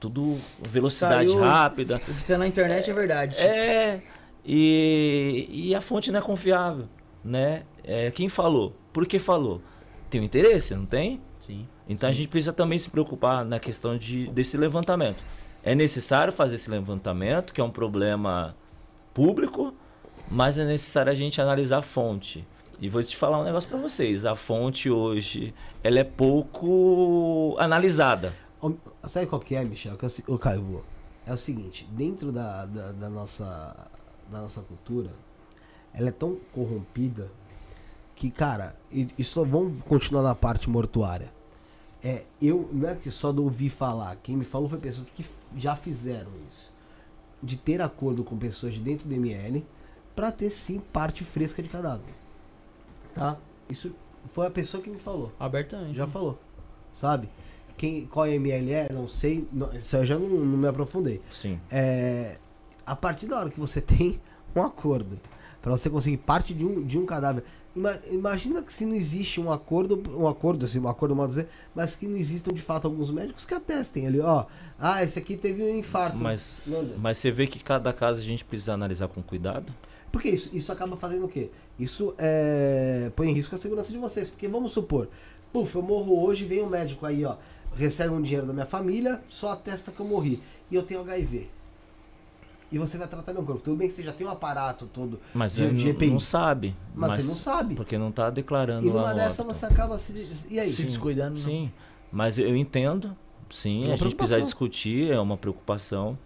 Tudo 0.00 0.36
velocidade 0.60 1.28
Saiu- 1.28 1.40
rápida. 1.40 1.96
O 1.96 2.14
que 2.14 2.26
tá 2.26 2.36
na 2.36 2.46
internet 2.48 2.90
é 2.90 2.92
verdade. 2.94 3.36
É, 3.38 4.00
e, 4.44 5.48
e 5.50 5.74
a 5.74 5.80
fonte 5.80 6.10
não 6.10 6.18
é 6.18 6.22
confiável, 6.22 6.86
né? 7.24 7.62
É, 7.82 8.10
quem 8.10 8.28
falou? 8.28 8.74
Por 8.94 9.06
que 9.06 9.18
falou? 9.18 9.60
Tem 10.08 10.20
um 10.20 10.24
interesse, 10.24 10.72
não 10.72 10.86
tem? 10.86 11.20
Sim. 11.40 11.66
Então 11.88 12.08
a 12.08 12.12
gente 12.12 12.28
precisa 12.28 12.52
também 12.52 12.78
se 12.78 12.88
preocupar 12.88 13.44
na 13.44 13.58
questão 13.58 13.98
de, 13.98 14.28
desse 14.28 14.56
levantamento. 14.56 15.22
É 15.64 15.74
necessário 15.74 16.32
fazer 16.32 16.54
esse 16.54 16.70
levantamento, 16.70 17.52
que 17.52 17.60
é 17.60 17.64
um 17.64 17.70
problema 17.70 18.54
público, 19.12 19.74
mas 20.30 20.58
é 20.58 20.64
necessário 20.64 21.10
a 21.10 21.14
gente 21.14 21.40
analisar 21.40 21.78
a 21.78 21.82
fonte. 21.82 22.46
E 22.80 22.88
vou 22.88 23.02
te 23.02 23.16
falar 23.16 23.40
um 23.40 23.44
negócio 23.44 23.68
para 23.68 23.80
vocês. 23.80 24.24
A 24.24 24.36
fonte 24.36 24.88
hoje, 24.88 25.52
ela 25.82 25.98
é 25.98 26.04
pouco 26.04 27.56
analisada. 27.58 28.32
Sabe 29.08 29.26
qual 29.26 29.40
que 29.40 29.56
é, 29.56 29.64
Michel? 29.64 29.96
Que 29.96 30.06
é 30.06 30.10
o 30.28 30.38
Caio, 30.38 30.84
é 31.26 31.32
o 31.32 31.36
seguinte, 31.36 31.84
dentro 31.90 32.30
da, 32.30 32.64
da, 32.64 32.92
da 32.92 33.10
nossa, 33.10 33.88
da 34.30 34.40
nossa 34.40 34.60
cultura, 34.62 35.10
ela 35.92 36.10
é 36.10 36.12
tão 36.12 36.38
corrompida 36.52 37.28
que, 38.14 38.30
cara, 38.30 38.76
só 39.22 39.44
vamos 39.44 39.82
continuar 39.84 40.22
na 40.22 40.34
parte 40.34 40.68
mortuária. 40.68 41.32
É, 42.02 42.22
eu, 42.40 42.68
não 42.72 42.88
é 42.88 42.94
que 42.94 43.10
só 43.10 43.32
do 43.32 43.42
ouvir 43.42 43.70
falar, 43.70 44.16
quem 44.22 44.36
me 44.36 44.44
falou 44.44 44.68
foi 44.68 44.78
pessoas 44.78 45.10
que 45.10 45.24
já 45.56 45.74
fizeram 45.74 46.30
isso. 46.50 46.72
De 47.42 47.56
ter 47.56 47.80
acordo 47.80 48.22
com 48.22 48.36
pessoas 48.36 48.74
de 48.74 48.80
dentro 48.80 49.08
do 49.08 49.14
ML 49.14 49.64
pra 50.14 50.30
ter 50.30 50.50
sim 50.50 50.80
parte 50.92 51.24
fresca 51.24 51.62
de 51.62 51.68
cadáver. 51.68 52.14
Tá? 53.14 53.36
Isso 53.68 53.94
foi 54.32 54.46
a 54.46 54.50
pessoa 54.50 54.82
que 54.82 54.90
me 54.90 54.98
falou. 54.98 55.32
Abertamente. 55.38 55.96
Já 55.96 56.06
falou. 56.06 56.38
Sabe? 56.92 57.28
Quem, 57.76 58.06
qual 58.06 58.26
ML 58.26 58.72
é, 58.72 58.92
não 58.92 59.08
sei. 59.08 59.48
Não, 59.52 59.72
isso 59.74 59.96
aí 59.96 60.02
eu 60.02 60.06
já 60.06 60.18
não, 60.18 60.28
não 60.28 60.58
me 60.58 60.68
aprofundei. 60.68 61.20
Sim. 61.30 61.58
É, 61.70 62.38
a 62.86 62.94
partir 62.94 63.26
da 63.26 63.38
hora 63.38 63.50
que 63.50 63.58
você 63.58 63.80
tem 63.82 64.20
um 64.54 64.62
acordo 64.62 65.18
para 65.60 65.72
você 65.72 65.88
conseguir 65.88 66.18
parte 66.18 66.52
de 66.52 66.64
um, 66.64 66.82
de 66.82 66.98
um 66.98 67.06
cadáver. 67.06 67.44
Ima- 67.74 67.98
Imagina 68.10 68.62
que 68.62 68.72
se 68.72 68.84
não 68.86 68.94
existe 68.94 69.40
um 69.40 69.52
acordo, 69.52 70.02
um 70.16 70.26
acordo, 70.28 70.64
assim, 70.64 70.78
um 70.78 70.88
acordo 70.88 71.14
mal 71.14 71.26
dizer, 71.26 71.48
mas 71.74 71.96
que 71.96 72.06
não 72.06 72.16
existam 72.16 72.52
de 72.52 72.62
fato 72.62 72.86
alguns 72.86 73.10
médicos 73.10 73.44
que 73.44 73.54
atestem 73.54 74.06
ali, 74.06 74.20
ó. 74.20 74.46
Ah, 74.78 75.02
esse 75.02 75.18
aqui 75.18 75.36
teve 75.36 75.62
um 75.62 75.76
infarto. 75.78 76.16
Mas, 76.16 76.62
mas 76.98 77.18
você 77.18 77.30
vê 77.30 77.46
que 77.46 77.58
cada 77.62 77.92
caso 77.92 78.18
a 78.18 78.22
gente 78.22 78.44
precisa 78.44 78.72
analisar 78.74 79.08
com 79.08 79.22
cuidado? 79.22 79.72
Porque 80.10 80.28
isso, 80.28 80.56
isso 80.56 80.70
acaba 80.70 80.96
fazendo 80.96 81.24
o 81.26 81.28
quê? 81.28 81.50
Isso 81.78 82.14
é, 82.18 83.10
põe 83.16 83.28
em 83.30 83.32
risco 83.32 83.54
a 83.54 83.58
segurança 83.58 83.90
de 83.92 83.98
vocês. 83.98 84.28
Porque 84.28 84.46
vamos 84.46 84.72
supor, 84.72 85.08
puf, 85.52 85.74
eu 85.74 85.82
morro 85.82 86.24
hoje, 86.24 86.44
vem 86.44 86.62
um 86.62 86.68
médico 86.68 87.04
aí, 87.04 87.24
ó, 87.24 87.36
recebe 87.76 88.14
um 88.14 88.22
dinheiro 88.22 88.46
da 88.46 88.52
minha 88.52 88.66
família, 88.66 89.20
só 89.28 89.50
atesta 89.52 89.90
que 89.90 89.98
eu 90.00 90.06
morri. 90.06 90.40
E 90.70 90.74
eu 90.76 90.82
tenho 90.82 91.00
HIV. 91.00 91.48
E 92.74 92.78
você 92.78 92.98
vai 92.98 93.06
tratar 93.06 93.32
meu 93.32 93.42
corpo. 93.44 93.62
Tudo 93.62 93.76
bem 93.76 93.86
que 93.88 93.94
você 93.94 94.02
já 94.02 94.12
tem 94.12 94.26
um 94.26 94.30
aparato 94.30 94.86
todo 94.86 95.20
Mas 95.32 95.54
de, 95.54 95.70
de 95.72 95.84
não, 95.84 95.90
EPI. 95.92 96.10
não 96.10 96.18
sabe. 96.20 96.74
mas, 96.94 97.22
você 97.22 97.28
não 97.28 97.36
sabe. 97.36 97.74
Porque 97.76 97.96
não 97.96 98.10
tá 98.10 98.30
declarando 98.30 98.84
E 98.84 98.90
lá 98.90 98.94
numa 99.02 99.10
no 99.10 99.14
dessa 99.14 99.42
óbito. 99.42 99.56
você 99.58 99.66
acaba 99.66 99.96
se. 99.96 100.46
E 100.50 100.58
aí? 100.58 100.72
Se 100.72 100.82
descuidando. 100.84 101.34
né? 101.34 101.40
Sim, 101.40 101.72
mas 102.10 102.36
eu 102.36 102.56
entendo, 102.56 103.16
sim, 103.48 103.88
É 103.88 103.92
a 103.92 103.96
gente 103.96 104.16
precisa 104.16 104.40
discutir, 104.40 105.12
é 105.12 105.20
uma 105.20 105.36
preocupação, 105.36 106.18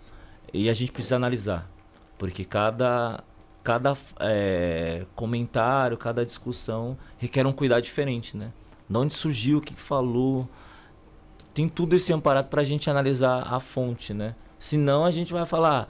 e 0.52 0.70
a 0.70 0.74
gente 0.74 0.90
precisa 0.90 1.16
analisar, 1.16 1.68
porque 2.16 2.44
cada, 2.46 3.22
cada 3.62 3.92
é, 4.20 5.04
comentário, 5.14 5.98
cada 5.98 6.24
discussão 6.24 6.96
requer 7.18 7.46
um 7.46 7.52
cuidado 7.52 7.82
diferente, 7.82 8.36
né? 8.36 8.52
De 8.88 8.96
onde 8.96 9.14
surgiu, 9.14 9.58
o 9.58 9.60
que 9.60 9.74
que 9.74 9.82
falou, 9.82 10.48
tem 11.52 11.68
tudo 11.68 11.94
esse 11.94 12.10
amparado 12.10 12.48
para 12.48 12.62
a 12.62 12.64
gente 12.64 12.88
analisar 12.88 13.42
a 13.52 13.60
fonte, 13.60 14.14
né? 14.14 14.34
Senão 14.58 15.04
a 15.04 15.10
gente 15.10 15.30
vai 15.32 15.44
falar, 15.44 15.88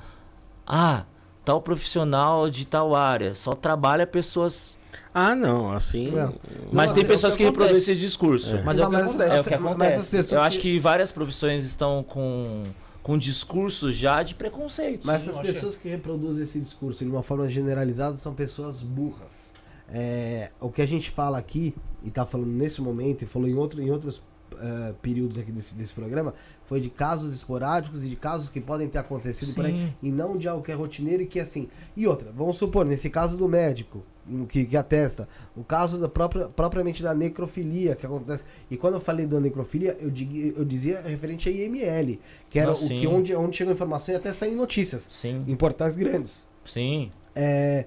ah, 0.68 1.04
tal 1.44 1.62
profissional 1.62 2.50
de 2.50 2.66
tal 2.66 2.94
área, 2.94 3.34
só 3.34 3.54
trabalha 3.54 4.06
pessoas... 4.06 4.76
Ah, 5.14 5.34
não, 5.34 5.72
assim. 5.72 6.08
É. 6.16 6.28
Mas 6.70 6.90
Não, 6.90 6.94
tem 6.96 7.04
é 7.04 7.06
pessoas 7.06 7.32
que 7.32 7.38
que 7.38 7.44
reproduzem 7.44 7.78
esse 7.78 7.96
discurso. 7.96 8.54
É. 8.56 8.62
Mas 8.62 8.78
é 8.78 8.86
o 8.86 8.90
que 8.90 8.92
Mas- 8.96 9.08
acontece. 9.08 9.36
É 9.36 9.40
o 9.40 9.44
que 9.44 9.54
acontece. 9.54 10.34
Eu 10.34 10.42
acho 10.42 10.56
que- 10.58 10.72
que 10.74 10.78
várias 10.78 11.10
profissões 11.10 11.64
estão 11.64 12.04
com, 12.04 12.62
com 13.02 13.16
discursos 13.18 13.96
já 13.96 14.22
de 14.22 14.34
preconceito. 14.34 15.06
Mas 15.06 15.22
essas 15.26 15.38
pessoas 15.38 15.76
que 15.76 15.88
reproduzem 15.88 16.44
esse 16.44 16.60
discurso 16.60 17.02
de 17.04 17.10
uma 17.10 17.22
forma 17.22 17.48
generalizada 17.48 18.14
são 18.16 18.34
pessoas 18.34 18.80
burras. 18.80 19.52
É, 19.90 20.50
o 20.60 20.70
que 20.70 20.82
a 20.82 20.86
gente 20.86 21.10
fala 21.10 21.38
aqui, 21.38 21.74
e 22.04 22.10
tá 22.10 22.26
falando 22.26 22.50
nesse 22.50 22.80
momento, 22.82 23.22
e 23.22 23.26
falou 23.26 23.48
em, 23.48 23.54
outro, 23.54 23.80
em 23.82 23.90
outros 23.90 24.22
eh, 24.60 24.92
períodos 25.00 25.38
aqui 25.38 25.50
desse, 25.50 25.74
desse 25.74 25.92
programa, 25.94 26.34
foi 26.68 26.80
de 26.82 26.90
casos 26.90 27.32
esporádicos 27.34 28.04
e 28.04 28.08
de 28.10 28.16
casos 28.16 28.50
que 28.50 28.60
podem 28.60 28.86
ter 28.88 28.98
acontecido 28.98 29.54
por 29.54 29.64
aí, 29.64 29.72
Sim. 29.72 29.94
e 30.02 30.12
não 30.12 30.36
de 30.36 30.46
algo 30.46 30.62
que 30.62 30.70
é 30.70 30.74
rotineiro 30.74 31.22
e 31.22 31.26
que 31.26 31.38
é 31.38 31.42
assim. 31.42 31.66
E 31.96 32.06
outra, 32.06 32.30
vamos 32.30 32.56
supor, 32.58 32.84
nesse 32.84 33.08
caso 33.08 33.38
do 33.38 33.48
médico, 33.48 34.04
que, 34.50 34.66
que 34.66 34.76
atesta, 34.76 35.26
o 35.56 35.64
caso 35.64 35.98
da 35.98 36.06
própria, 36.10 36.48
propriamente 36.50 37.02
da 37.02 37.14
necrofilia 37.14 37.96
que 37.96 38.04
acontece. 38.04 38.44
E 38.70 38.76
quando 38.76 38.94
eu 38.94 39.00
falei 39.00 39.24
da 39.26 39.40
necrofilia, 39.40 39.96
eu, 39.98 40.10
dig- 40.10 40.52
eu 40.54 40.64
dizia 40.66 41.00
referente 41.00 41.48
a 41.48 41.52
IML, 41.52 42.20
que 42.50 42.58
era 42.58 42.72
Não, 42.72 42.76
o 42.76 42.78
que 42.88 42.98
sim. 42.98 43.06
onde, 43.06 43.34
onde 43.34 43.56
chegou 43.56 43.72
informação 43.72 44.12
e 44.14 44.18
até 44.18 44.30
sair 44.34 44.54
notícias 44.54 45.08
Sim, 45.10 45.42
em 45.48 45.56
portais 45.56 45.96
grandes. 45.96 46.46
sim. 46.66 47.10
É, 47.34 47.86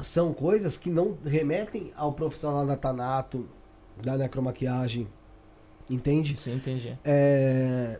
são 0.00 0.32
coisas 0.32 0.76
que 0.78 0.88
não 0.88 1.18
remetem 1.24 1.92
ao 1.94 2.12
profissional 2.14 2.66
da 2.66 2.76
Tanato, 2.76 3.46
da 4.02 4.16
necromaquiagem, 4.16 5.06
entende? 5.94 6.36
Sim, 6.36 6.54
entendi. 6.54 6.96
É, 7.04 7.98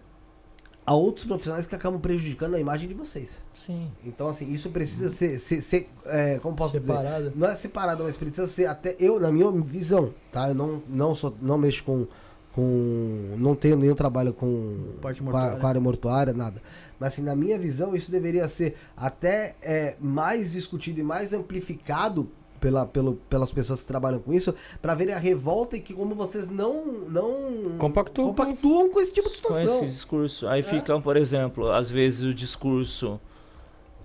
a 0.85 0.95
outros 0.95 1.25
profissionais 1.25 1.67
que 1.67 1.75
acabam 1.75 2.01
prejudicando 2.01 2.55
a 2.55 2.61
imagem 2.61 2.89
de 2.89 2.95
vocês. 2.95 3.41
Sim. 3.55 3.89
Então, 4.05 4.29
assim, 4.29 4.53
isso 4.53 4.71
precisa 4.71 5.09
ser, 5.09 5.39
ser, 5.39 5.63
ser, 5.63 5.89
é, 6.07 6.39
como 6.41 6.57
posso 6.57 6.79
dizer? 6.79 6.93
Separado. 6.93 7.33
Não 7.37 7.49
é 7.49 7.55
separado, 7.55 8.05
mas 8.05 8.17
precisa 8.17 8.47
ser 8.47 8.67
até 8.67 8.97
eu, 8.99 9.21
na 9.21 9.31
minha 9.31 9.51
visão, 9.51 10.13
tá? 10.33 10.49
Eu 10.49 10.55
não, 10.55 10.83
não, 10.89 11.15
sou, 11.15 11.35
não 11.41 11.57
mexo 11.57 11.85
com, 11.85 12.07
com. 12.53 13.37
Não 13.39 13.55
tenho 13.55 13.77
nenhum 13.77 13.95
trabalho 13.95 14.33
com, 14.33 14.97
Parte 15.01 15.23
com, 15.23 15.29
a, 15.29 15.33
mortuária. 15.33 15.61
com 15.61 15.67
a 15.67 15.69
área 15.69 15.81
mortuária, 15.81 16.33
nada. 16.33 16.61
Mas, 16.99 17.13
assim, 17.13 17.23
na 17.23 17.37
minha 17.37 17.59
visão, 17.59 17.95
isso 17.95 18.11
deveria 18.11 18.49
ser 18.49 18.77
até 18.97 19.55
é, 19.63 19.97
mais 20.01 20.53
discutido 20.53 20.99
e 21.01 21.03
mais 21.05 21.33
amplificado 21.33 22.29
pela, 22.63 22.87
pelo, 22.87 23.17
pelas 23.29 23.53
pessoas 23.53 23.81
que 23.81 23.87
trabalham 23.89 24.21
com 24.21 24.33
isso, 24.33 24.55
para 24.81 24.95
verem 24.95 25.13
a 25.13 25.19
revolta 25.19 25.77
e 25.77 25.81
que 25.81 25.93
como 25.93 26.15
vocês 26.15 26.49
não. 26.49 26.87
não 27.09 27.77
Compactuam. 27.77 28.29
compactuam 28.29 28.89
com 28.91 29.01
esse 29.01 29.13
tipo 29.13 29.29
de 29.29 29.35
Com 29.43 29.49
situação. 29.53 29.79
esse 29.79 29.87
discurso. 29.87 30.47
Aí 30.47 30.63
fica, 30.63 30.99
por 31.01 31.17
exemplo, 31.17 31.71
às 31.73 31.91
vezes 31.91 32.23
o 32.23 32.33
discurso 32.33 33.21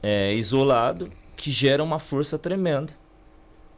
é, 0.01 0.33
isolado 0.33 1.09
que 1.37 1.51
gera 1.51 1.83
uma 1.83 1.99
força 1.99 2.37
tremenda. 2.39 2.91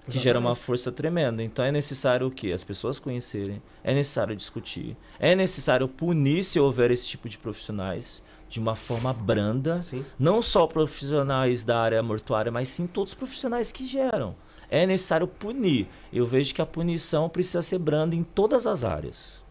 que 0.10 0.18
gera 0.18 0.40
uma 0.40 0.56
força 0.56 0.92
tremenda. 0.92 1.44
Então 1.44 1.64
é 1.64 1.72
necessário 1.72 2.26
o 2.26 2.32
quê? 2.32 2.52
As 2.54 2.64
pessoas 2.64 2.98
conhecerem, 2.98 3.62
é 3.84 3.94
necessário 3.94 4.36
discutir, 4.36 4.96
é 5.20 5.36
necessário 5.36 5.88
punir 5.90 6.44
se 6.46 6.58
houver 6.60 6.90
esse 6.90 7.06
tipo 7.06 7.28
de 7.30 7.38
profissionais 7.38 8.24
de 8.50 8.60
uma 8.60 8.76
forma 8.76 9.14
branda, 9.14 9.80
Sim. 9.84 10.04
não 10.18 10.42
só 10.42 10.66
profissionais 10.66 11.64
da 11.64 11.80
área 11.80 12.02
mortuária, 12.02 12.52
mas 12.52 12.70
sim 12.70 12.88
todos 12.88 13.12
os 13.14 13.20
profissionais 13.20 13.72
que 13.72 13.86
geram. 13.86 14.36
É 14.70 14.86
necessário 14.86 15.28
punir. 15.28 15.88
Eu 16.14 16.26
vejo 16.26 16.54
que 16.54 16.62
a 16.62 16.66
punição 16.66 17.28
precisa 17.30 17.62
ser 17.64 17.80
branda 17.80 18.16
em 18.16 18.24
todas 18.24 18.68
as 18.68 18.84
áreas. 18.84 19.44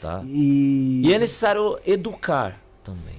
Tá? 0.00 0.22
E, 0.24 1.02
E 1.04 1.12
é 1.12 1.18
necessário 1.18 1.78
educar 1.86 2.58
também. 2.82 3.16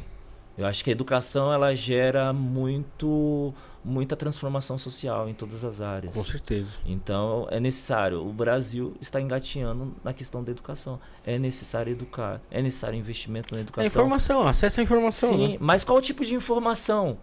Eu 0.57 0.65
acho 0.65 0.83
que 0.83 0.89
a 0.89 0.93
educação 0.93 1.51
ela 1.53 1.75
gera 1.75 2.33
muito 2.33 3.53
muita 3.83 4.15
transformação 4.15 4.77
social 4.77 5.27
em 5.27 5.33
todas 5.33 5.63
as 5.65 5.81
áreas. 5.81 6.13
Com 6.13 6.23
certeza. 6.23 6.69
Então 6.85 7.47
é 7.49 7.59
necessário. 7.59 8.23
O 8.23 8.31
Brasil 8.31 8.95
está 9.01 9.19
engatinhando 9.19 9.95
na 10.03 10.13
questão 10.13 10.43
da 10.43 10.51
educação. 10.51 10.99
É 11.25 11.39
necessário 11.39 11.91
educar. 11.91 12.39
É 12.51 12.61
necessário 12.61 12.97
investimento 12.97 13.53
na 13.53 13.59
A 13.59 13.61
educação. 13.61 13.87
informação, 13.87 14.47
acesso 14.47 14.79
à 14.79 14.83
informação. 14.83 15.29
Sim, 15.29 15.47
né? 15.53 15.57
mas 15.59 15.83
qual 15.83 15.99
tipo 16.01 16.23
de 16.23 16.35
informação? 16.35 17.17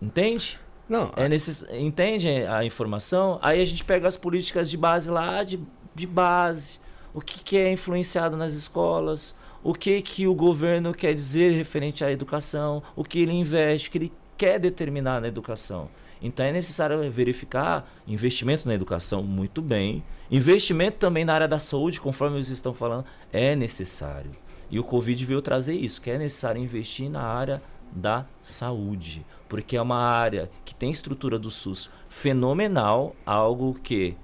Entende? 0.00 0.58
Não, 0.88 1.12
É 1.16 1.28
necess... 1.28 1.64
Entende 1.70 2.28
a 2.28 2.64
informação? 2.64 3.38
Aí 3.40 3.60
a 3.60 3.64
gente 3.64 3.84
pega 3.84 4.06
as 4.06 4.16
políticas 4.16 4.68
de 4.68 4.76
base 4.76 5.10
lá, 5.10 5.42
de, 5.42 5.60
de 5.94 6.06
base. 6.06 6.78
O 7.14 7.20
que, 7.20 7.42
que 7.42 7.56
é 7.56 7.70
influenciado 7.70 8.36
nas 8.36 8.54
escolas? 8.54 9.34
O 9.62 9.72
que, 9.74 10.02
que 10.02 10.26
o 10.26 10.34
governo 10.34 10.92
quer 10.92 11.14
dizer 11.14 11.52
referente 11.52 12.04
à 12.04 12.10
educação? 12.10 12.82
O 12.96 13.04
que 13.04 13.20
ele 13.20 13.32
investe? 13.32 13.88
O 13.88 13.92
que 13.92 13.98
ele 13.98 14.12
quer 14.36 14.58
determinar 14.58 15.20
na 15.20 15.28
educação? 15.28 15.88
Então 16.20 16.46
é 16.46 16.52
necessário 16.52 17.10
verificar 17.10 17.90
investimento 18.06 18.66
na 18.66 18.74
educação 18.74 19.22
muito 19.22 19.60
bem. 19.60 20.02
Investimento 20.30 20.98
também 20.98 21.24
na 21.24 21.34
área 21.34 21.48
da 21.48 21.58
saúde, 21.58 22.00
conforme 22.00 22.36
vocês 22.36 22.56
estão 22.56 22.72
falando, 22.72 23.04
é 23.32 23.56
necessário. 23.56 24.30
E 24.70 24.78
o 24.78 24.84
Covid 24.84 25.24
veio 25.26 25.42
trazer 25.42 25.74
isso, 25.74 26.00
que 26.00 26.10
é 26.10 26.16
necessário 26.16 26.62
investir 26.62 27.10
na 27.10 27.22
área 27.22 27.62
da 27.92 28.24
saúde. 28.42 29.24
Porque 29.48 29.76
é 29.76 29.82
uma 29.82 29.98
área 29.98 30.50
que 30.64 30.74
tem 30.74 30.90
estrutura 30.90 31.38
do 31.38 31.50
SUS 31.50 31.90
fenomenal, 32.08 33.14
algo 33.26 33.74
que 33.74 34.16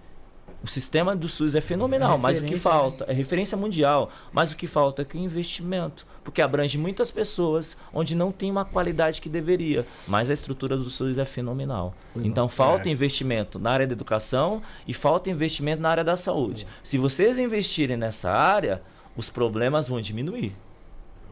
o 0.63 0.67
sistema 0.67 1.15
do 1.15 1.29
SUS 1.29 1.55
é 1.55 1.61
fenomenal, 1.61 2.15
É 2.15 2.19
mas 2.19 2.39
o 2.39 2.41
que 2.41 2.47
referência, 2.47 2.71
falta 2.71 3.05
é 3.05 3.13
referência 3.13 3.57
mundial, 3.57 4.11
mas 4.33 4.51
o 4.51 4.57
que 4.57 4.67
falta 4.67 5.03
é 5.03 5.05
que 5.05 5.17
o 5.17 5.21
investimento, 5.21 6.07
porque 6.25 6.43
abrange 6.43 6.77
muitas 6.77 7.11
pessoas 7.11 7.77
onde 7.93 8.15
não 8.15 8.33
tem 8.33 8.51
uma 8.51 8.65
qualidade 8.65 9.21
que 9.21 9.29
deveria, 9.29 9.87
mas 10.07 10.31
a 10.31 10.35
estrutura 10.35 10.77
do 10.77 10.91
SUS 10.91 11.17
é 11.17 11.25
fenomenal. 11.25 11.95
Então 12.17 12.49
falta 12.49 12.89
investimento 12.89 13.59
na 13.59 13.71
área 13.71 13.87
da 13.87 13.93
educação 13.93 14.61
e 14.87 14.93
falta 14.93 15.31
investimento 15.31 15.81
na 15.81 15.91
área 15.91 16.05
da 16.05 16.17
saúde. 16.17 16.67
Se 16.83 16.99
vocês 16.99 17.39
investirem 17.39 17.97
nessa 17.97 18.33
área, 18.33 18.83
os 19.17 19.31
problemas 19.31 19.87
vão 19.87 20.01
diminuir. 20.01 20.57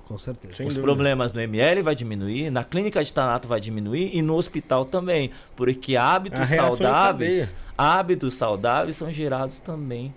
Com 0.07 0.17
certeza. 0.17 0.55
Sem 0.55 0.67
Os 0.69 0.75
dúvida. 0.75 0.87
problemas 0.87 1.33
no 1.33 1.41
ML 1.41 1.83
vai 1.83 1.95
diminuir, 1.95 2.49
na 2.49 2.63
clínica 2.63 3.05
de 3.05 3.13
Tanato 3.13 3.49
vai 3.49 3.61
diminuir 3.61 4.17
e 4.17 4.23
no 4.23 4.37
hospital 4.37 4.85
também, 4.85 5.33
porque 5.57 5.97
hábitos 5.97 6.53
em 6.53 6.57
saudáveis, 6.57 7.57
hábitos 7.77 8.35
saudáveis 8.35 8.95
são 8.97 9.13
gerados 9.13 9.59
também 9.59 10.15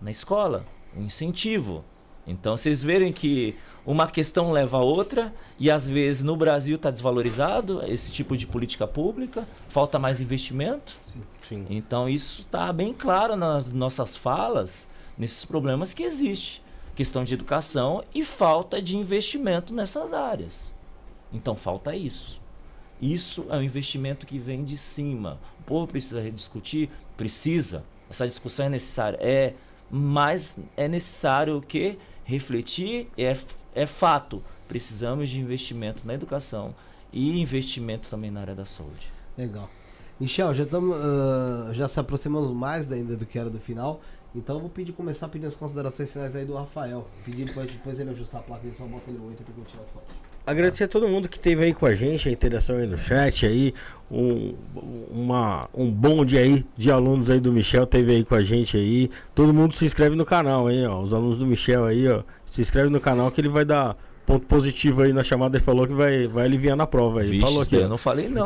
na 0.00 0.10
escola, 0.10 0.66
um 0.94 1.04
incentivo. 1.04 1.82
Então 2.26 2.54
vocês 2.54 2.82
verem 2.82 3.14
que 3.14 3.56
uma 3.86 4.06
questão 4.06 4.52
leva 4.52 4.76
a 4.76 4.82
outra 4.82 5.32
e 5.58 5.70
às 5.70 5.86
vezes 5.86 6.22
no 6.22 6.36
Brasil 6.36 6.76
está 6.76 6.90
desvalorizado 6.90 7.82
esse 7.86 8.12
tipo 8.12 8.36
de 8.36 8.46
política 8.46 8.86
pública, 8.86 9.48
falta 9.70 9.98
mais 9.98 10.20
investimento. 10.20 10.94
Sim. 11.48 11.66
Então 11.70 12.06
isso 12.06 12.42
está 12.42 12.70
bem 12.74 12.92
claro 12.92 13.36
nas 13.36 13.72
nossas 13.72 14.14
falas, 14.16 14.90
nesses 15.16 15.46
problemas 15.46 15.94
que 15.94 16.02
existe. 16.02 16.62
Questão 17.00 17.24
de 17.24 17.32
educação 17.32 18.04
e 18.14 18.22
falta 18.22 18.82
de 18.82 18.94
investimento 18.94 19.72
nessas 19.72 20.12
áreas. 20.12 20.70
Então 21.32 21.56
falta 21.56 21.96
isso. 21.96 22.38
Isso 23.00 23.46
é 23.48 23.56
um 23.56 23.62
investimento 23.62 24.26
que 24.26 24.38
vem 24.38 24.62
de 24.62 24.76
cima. 24.76 25.40
O 25.60 25.62
povo 25.62 25.86
precisa 25.86 26.20
rediscutir? 26.20 26.90
Precisa. 27.16 27.86
Essa 28.10 28.28
discussão 28.28 28.66
é 28.66 28.68
necessária. 28.68 29.16
É, 29.18 29.54
mas 29.90 30.58
é 30.76 30.86
necessário 30.88 31.56
o 31.56 31.62
quê? 31.62 31.96
Refletir 32.22 33.08
é, 33.16 33.34
é 33.74 33.86
fato. 33.86 34.44
Precisamos 34.68 35.30
de 35.30 35.40
investimento 35.40 36.06
na 36.06 36.12
educação 36.12 36.74
e 37.10 37.40
investimento 37.40 38.10
também 38.10 38.30
na 38.30 38.42
área 38.42 38.54
da 38.54 38.66
saúde. 38.66 39.10
Legal. 39.38 39.70
Michel, 40.20 40.54
já 40.54 40.64
estamos 40.64 40.94
já 41.72 41.88
se 41.88 41.98
aproximamos 41.98 42.52
mais 42.52 42.92
ainda 42.92 43.16
do 43.16 43.24
que 43.24 43.38
era 43.38 43.48
do 43.48 43.58
final. 43.58 44.02
Então 44.34 44.56
eu 44.56 44.60
vou 44.60 44.70
pedir 44.70 44.92
começar 44.92 45.28
pedindo 45.28 45.48
as 45.48 45.54
considerações 45.54 46.12
finais 46.12 46.36
aí 46.36 46.44
do 46.44 46.54
Rafael. 46.54 47.06
Pedir 47.24 47.46
depois, 47.46 47.70
depois 47.70 47.98
ele 47.98 48.10
ajustar 48.10 48.40
a 48.40 48.44
placa 48.44 48.66
e 48.66 48.72
só 48.72 48.84
bota 48.84 49.10
ele 49.10 49.18
8 49.18 49.42
pra 49.42 49.54
eu 49.56 49.64
tirar 49.64 49.82
a 49.82 49.86
foto. 49.86 50.14
Agradecer 50.46 50.84
a 50.84 50.88
todo 50.88 51.06
mundo 51.06 51.28
que 51.28 51.36
esteve 51.36 51.64
aí 51.64 51.74
com 51.74 51.84
a 51.84 51.94
gente, 51.94 52.28
a 52.28 52.32
interação 52.32 52.76
aí 52.76 52.86
no 52.86 52.96
chat 52.96 53.44
aí, 53.44 53.74
um, 54.10 54.54
uma, 55.10 55.68
um 55.74 55.90
bonde 55.90 56.38
aí 56.38 56.64
de 56.76 56.90
alunos 56.90 57.28
aí 57.28 57.38
do 57.38 57.52
Michel 57.52 57.86
teve 57.86 58.12
aí 58.12 58.24
com 58.24 58.34
a 58.34 58.42
gente 58.42 58.76
aí. 58.76 59.10
Todo 59.34 59.52
mundo 59.52 59.74
se 59.74 59.84
inscreve 59.84 60.16
no 60.16 60.24
canal 60.24 60.66
aí, 60.66 60.86
ó. 60.86 61.00
Os 61.00 61.12
alunos 61.12 61.38
do 61.38 61.46
Michel 61.46 61.84
aí, 61.84 62.08
ó. 62.08 62.22
Se 62.46 62.62
inscreve 62.62 62.88
no 62.88 63.00
canal 63.00 63.30
que 63.30 63.40
ele 63.40 63.48
vai 63.48 63.64
dar 63.64 63.96
ponto 64.24 64.46
positivo 64.46 65.02
aí 65.02 65.12
na 65.12 65.22
chamada 65.22 65.58
e 65.58 65.60
falou 65.60 65.86
que 65.86 65.92
vai, 65.92 66.26
vai 66.26 66.46
aliviar 66.46 66.76
na 66.76 66.86
prova 66.86 67.20
aí. 67.20 67.30
Vixe, 67.30 67.42
falou 67.42 67.66
ó. 67.70 67.76
eu 67.76 67.88
não 67.88 67.98
falei 67.98 68.28
não. 68.28 68.44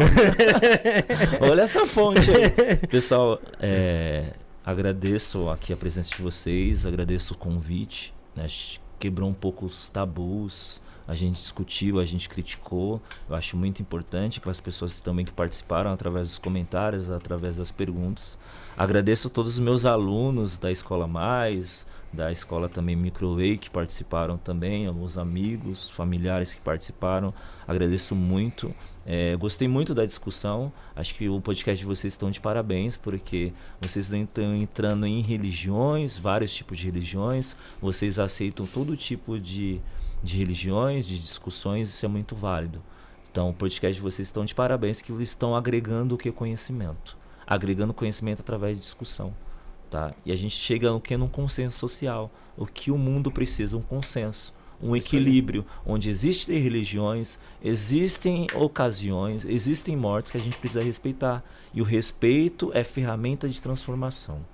Olha 1.40 1.62
essa 1.62 1.86
fonte 1.86 2.30
aí. 2.30 2.76
Pessoal, 2.88 3.40
é, 3.60 4.24
agradeço 4.65 5.49
aqui 5.51 5.73
a 5.73 5.76
presença 5.76 6.10
de 6.10 6.23
vocês, 6.23 6.86
agradeço 6.86 7.34
o 7.34 7.36
convite. 7.36 8.15
né? 8.34 8.47
Que 8.49 8.81
Quebrou 8.99 9.28
um 9.28 9.34
pouco 9.34 9.67
os 9.67 9.89
tabus, 9.89 10.81
a 11.07 11.15
gente 11.15 11.39
discutiu, 11.39 12.01
a 12.01 12.05
gente 12.05 12.28
criticou. 12.28 13.02
Eu 13.28 13.36
acho 13.36 13.57
muito 13.57 13.83
importante 13.83 14.39
aquelas 14.39 14.60
pessoas 14.60 14.99
também 14.99 15.25
que 15.25 15.33
participaram 15.33 15.93
através 15.93 16.28
dos 16.28 16.39
comentários, 16.39 17.10
através 17.10 17.57
das 17.57 17.70
perguntas. 17.70 18.39
Agradeço 18.76 19.28
a 19.28 19.31
todos 19.31 19.52
os 19.52 19.59
meus 19.59 19.84
alunos 19.84 20.57
da 20.59 20.73
Escola 20.73 21.07
Mais, 21.07 21.86
da 22.15 22.31
escola 22.31 22.68
também 22.68 22.94
Microway 22.97 23.59
que 23.59 23.68
participaram 23.68 24.39
também, 24.39 24.86
alguns 24.86 25.18
amigos, 25.18 25.91
familiares 25.91 26.55
que 26.55 26.60
participaram. 26.60 27.34
Agradeço 27.67 28.15
muito. 28.15 28.75
É, 29.07 29.36
gostei 29.36 29.68
muito 29.68 29.94
da 29.94 30.07
discussão. 30.07 30.73
Acho 30.97 31.15
que 31.15 31.28
o 31.28 31.41
podcast 31.41 31.78
de 31.78 31.86
vocês 31.86 32.15
estão 32.15 32.31
de 32.31 32.41
parabéns, 32.41 32.97
porque 32.97 33.52
vocês 33.81 34.10
estão 34.10 34.55
entrando 34.55 35.07
em 35.07 35.20
religiões, 35.20 36.16
vários 36.16 36.55
tipos 36.55 36.78
de 36.78 36.86
religiões. 36.86 37.55
Vocês 37.81 38.18
aceitam 38.18 38.66
todo 38.66 38.97
tipo 38.97 39.39
de, 39.39 39.81
de 40.23 40.39
religiões, 40.39 41.07
de 41.07 41.18
discussões, 41.18 41.91
isso 41.91 42.05
é 42.05 42.08
muito 42.08 42.34
válido. 42.34 42.83
Então, 43.31 43.50
o 43.50 43.55
podcast 43.55 43.97
de 43.97 44.00
vocês 44.00 44.28
estão 44.28 44.44
de 44.44 44.55
parabéns, 44.55 45.02
que 45.02 45.12
estão 45.20 45.57
agregando 45.57 46.15
o 46.15 46.18
que? 46.18 46.31
Conhecimento. 46.31 47.16
Agregando 47.47 47.92
conhecimento 47.92 48.41
através 48.41 48.76
de 48.76 48.81
discussão. 48.81 49.34
Tá? 49.91 50.12
E 50.24 50.33
a 50.33 50.36
gente 50.36 50.57
chega 50.57 50.91
no 50.91 51.00
que? 51.00 51.16
Num 51.16 51.28
consenso 51.28 51.78
social. 51.78 52.31
O 52.57 52.65
que 52.65 52.91
o 52.91 52.97
mundo 52.97 53.31
precisa? 53.31 53.76
Um 53.76 53.83
consenso. 53.83 54.55
Um 54.84 54.94
equilíbrio, 54.94 55.64
onde 55.86 56.10
existem 56.10 56.58
religiões, 56.60 57.38
existem 57.62 58.46
ocasiões, 58.54 59.44
existem 59.46 59.96
mortes 59.96 60.30
que 60.30 60.36
a 60.36 60.40
gente 60.40 60.58
precisa 60.58 60.82
respeitar. 60.82 61.42
E 61.72 61.80
o 61.80 61.84
respeito 61.84 62.70
é 62.74 62.84
ferramenta 62.84 63.48
de 63.48 63.60
transformação. 63.62 64.44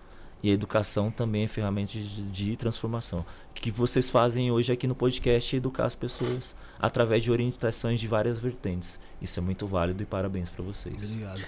E 0.42 0.48
a 0.50 0.54
educação 0.54 1.10
também 1.10 1.42
é 1.44 1.48
ferramenta 1.48 1.92
de, 1.92 2.22
de 2.30 2.56
transformação. 2.56 3.26
O 3.50 3.54
que 3.54 3.70
vocês 3.70 4.08
fazem 4.08 4.50
hoje 4.50 4.72
aqui 4.72 4.86
no 4.86 4.94
podcast 4.94 5.54
é 5.54 5.58
educar 5.58 5.84
as 5.84 5.94
pessoas 5.96 6.54
através 6.80 7.22
de 7.22 7.30
orientações 7.30 8.00
de 8.00 8.06
várias 8.08 8.38
vertentes. 8.38 8.98
Isso 9.20 9.38
é 9.38 9.42
muito 9.42 9.66
válido 9.66 10.02
e 10.02 10.06
parabéns 10.06 10.48
para 10.48 10.62
vocês. 10.64 10.94
Obrigado. 11.04 11.42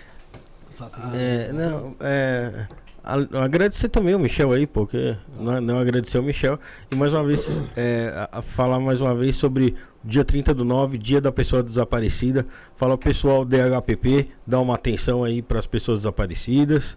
Faça- 0.75 1.11
É, 1.17 1.53
não, 1.53 1.95
é, 2.01 2.67
agradecer 3.05 3.89
também 3.89 4.15
o 4.15 4.19
Michel 4.19 4.53
aí, 4.53 4.67
porque 4.67 5.17
não, 5.39 5.61
não 5.61 5.79
agradecer 5.79 6.19
o 6.19 6.23
Michel. 6.23 6.59
E 6.91 6.95
mais 6.95 7.13
uma 7.13 7.25
vez, 7.25 7.49
é, 7.77 8.13
a- 8.33 8.39
a 8.39 8.43
falar 8.43 8.79
mais 8.81 9.01
uma 9.01 9.15
vez 9.15 9.37
sobre 9.37 9.75
o 10.05 10.09
dia 10.09 10.25
30 10.25 10.55
do 10.55 10.65
9, 10.65 10.97
dia 10.99 11.21
da 11.21 11.33
pessoa 11.33 11.63
desaparecida. 11.63 12.47
Falar 12.77 12.97
pro 12.97 13.09
pessoal 13.09 13.45
DHPP, 13.45 14.29
dar 14.47 14.61
uma 14.61 14.75
atenção 14.75 15.25
aí 15.25 15.43
para 15.43 15.59
as 15.59 15.67
pessoas 15.67 16.01
desaparecidas, 16.01 16.97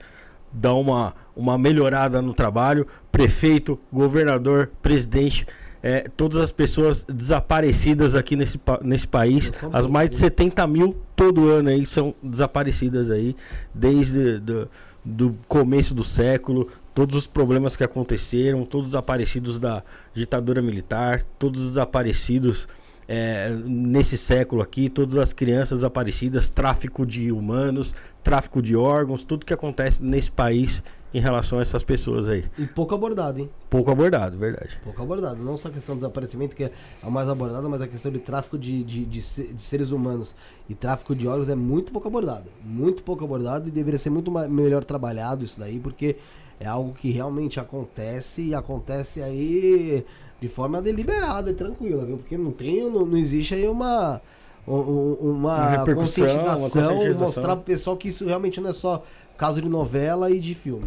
dar 0.51 0.73
uma, 0.75 1.13
uma 1.35 1.57
melhorada 1.57 2.21
no 2.21 2.33
trabalho. 2.33 2.85
Prefeito, 3.11 3.79
governador, 3.91 4.69
presidente. 4.81 5.45
é, 5.83 6.01
todas 6.17 6.37
as 6.41 6.51
pessoas 6.51 7.03
desaparecidas 7.03 8.15
aqui 8.15 8.35
nesse, 8.35 8.59
nesse 8.81 9.07
país, 9.07 9.51
as 9.71 9.85
mais 9.85 10.09
de 10.09 10.15
70 10.15 10.65
mil 10.65 10.95
todo 11.15 11.47
ano 11.49 11.69
aí 11.69 11.85
são 11.85 12.11
desaparecidas 12.23 13.11
aí, 13.11 13.35
desde 13.71 14.39
do, 14.39 14.67
do 15.05 15.37
começo 15.47 15.93
do 15.93 16.03
século, 16.03 16.67
todos 16.93 17.15
os 17.15 17.27
problemas 17.27 17.75
que 17.75 17.83
aconteceram, 17.83 18.65
todos 18.65 18.87
os 18.87 18.91
desaparecidos 18.93 19.59
da 19.59 19.83
ditadura 20.13 20.61
militar, 20.61 21.23
todos 21.37 21.61
os 21.61 21.67
desaparecidos 21.69 22.67
é, 23.07 23.51
nesse 23.65 24.17
século 24.17 24.63
aqui, 24.63 24.89
todas 24.89 25.15
as 25.17 25.31
crianças 25.31 25.79
desaparecidas, 25.79 26.49
tráfico 26.49 27.05
de 27.05 27.31
humanos, 27.31 27.93
tráfico 28.23 28.61
de 28.61 28.75
órgãos, 28.75 29.23
tudo 29.23 29.45
que 29.45 29.53
acontece 29.53 30.03
nesse 30.03 30.31
país 30.31 30.81
em 31.15 31.19
relação 31.21 31.59
a 31.59 31.61
essas 31.61 31.83
pessoas 31.83 32.27
aí. 32.27 32.43
E 32.57 32.65
pouco 32.65 32.93
abordado, 32.93 33.39
hein? 33.39 33.49
Pouco 33.69 33.89
abordado, 33.89 34.37
verdade. 34.37 34.77
Pouco 34.83 35.01
abordado. 35.01 35.41
Não 35.41 35.55
só 35.57 35.69
a 35.69 35.71
questão 35.71 35.95
do 35.95 35.99
desaparecimento, 35.99 36.55
que 36.55 36.65
é 36.65 36.71
a 37.01 37.09
mais 37.09 37.29
abordada, 37.29 37.67
mas 37.69 37.79
a 37.81 37.87
questão 37.87 38.11
de 38.11 38.19
tráfico 38.19 38.57
de, 38.57 38.83
de, 38.83 39.05
de, 39.05 39.19
de 39.53 39.61
seres 39.61 39.91
humanos 39.91 40.35
e 40.69 40.75
tráfico 40.75 41.15
de 41.15 41.27
órgãos 41.27 41.47
é 41.47 41.55
muito 41.55 41.91
pouco 41.91 42.07
abordado. 42.07 42.45
Muito 42.63 43.01
pouco 43.03 43.23
abordado 43.23 43.67
e 43.67 43.71
deveria 43.71 43.97
ser 43.97 44.09
muito 44.09 44.29
ma- 44.29 44.47
melhor 44.47 44.83
trabalhado 44.83 45.43
isso 45.45 45.59
daí, 45.59 45.79
porque 45.79 46.17
é 46.59 46.65
algo 46.67 46.93
que 46.93 47.09
realmente 47.11 47.59
acontece 47.59 48.41
e 48.41 48.53
acontece 48.55 49.21
aí 49.21 50.05
de 50.41 50.47
forma 50.49 50.81
deliberada 50.81 51.49
e 51.51 51.53
tranquila, 51.53 52.03
viu? 52.05 52.17
Porque 52.17 52.37
não 52.37 52.51
tem, 52.51 52.89
não, 52.89 53.05
não 53.05 53.17
existe 53.17 53.55
aí 53.55 53.67
uma. 53.67 54.21
um- 54.67 54.73
um- 54.73 55.13
Uma, 55.31 55.55
Uma 55.55 55.69
repercussão, 55.69 56.23
uma 56.25 56.33
conscientização, 56.35 56.59
conscientização. 56.59 57.19
mostrar 57.25 57.55
pro 57.55 57.63
pessoal 57.65 57.95
que 57.95 58.09
isso 58.09 58.25
realmente 58.25 58.59
não 58.59 58.69
é 58.69 58.73
só 58.73 59.01
caso 59.37 59.61
de 59.61 59.69
novela 59.69 60.29
e 60.31 60.39
de 60.39 60.53
filme. 60.53 60.85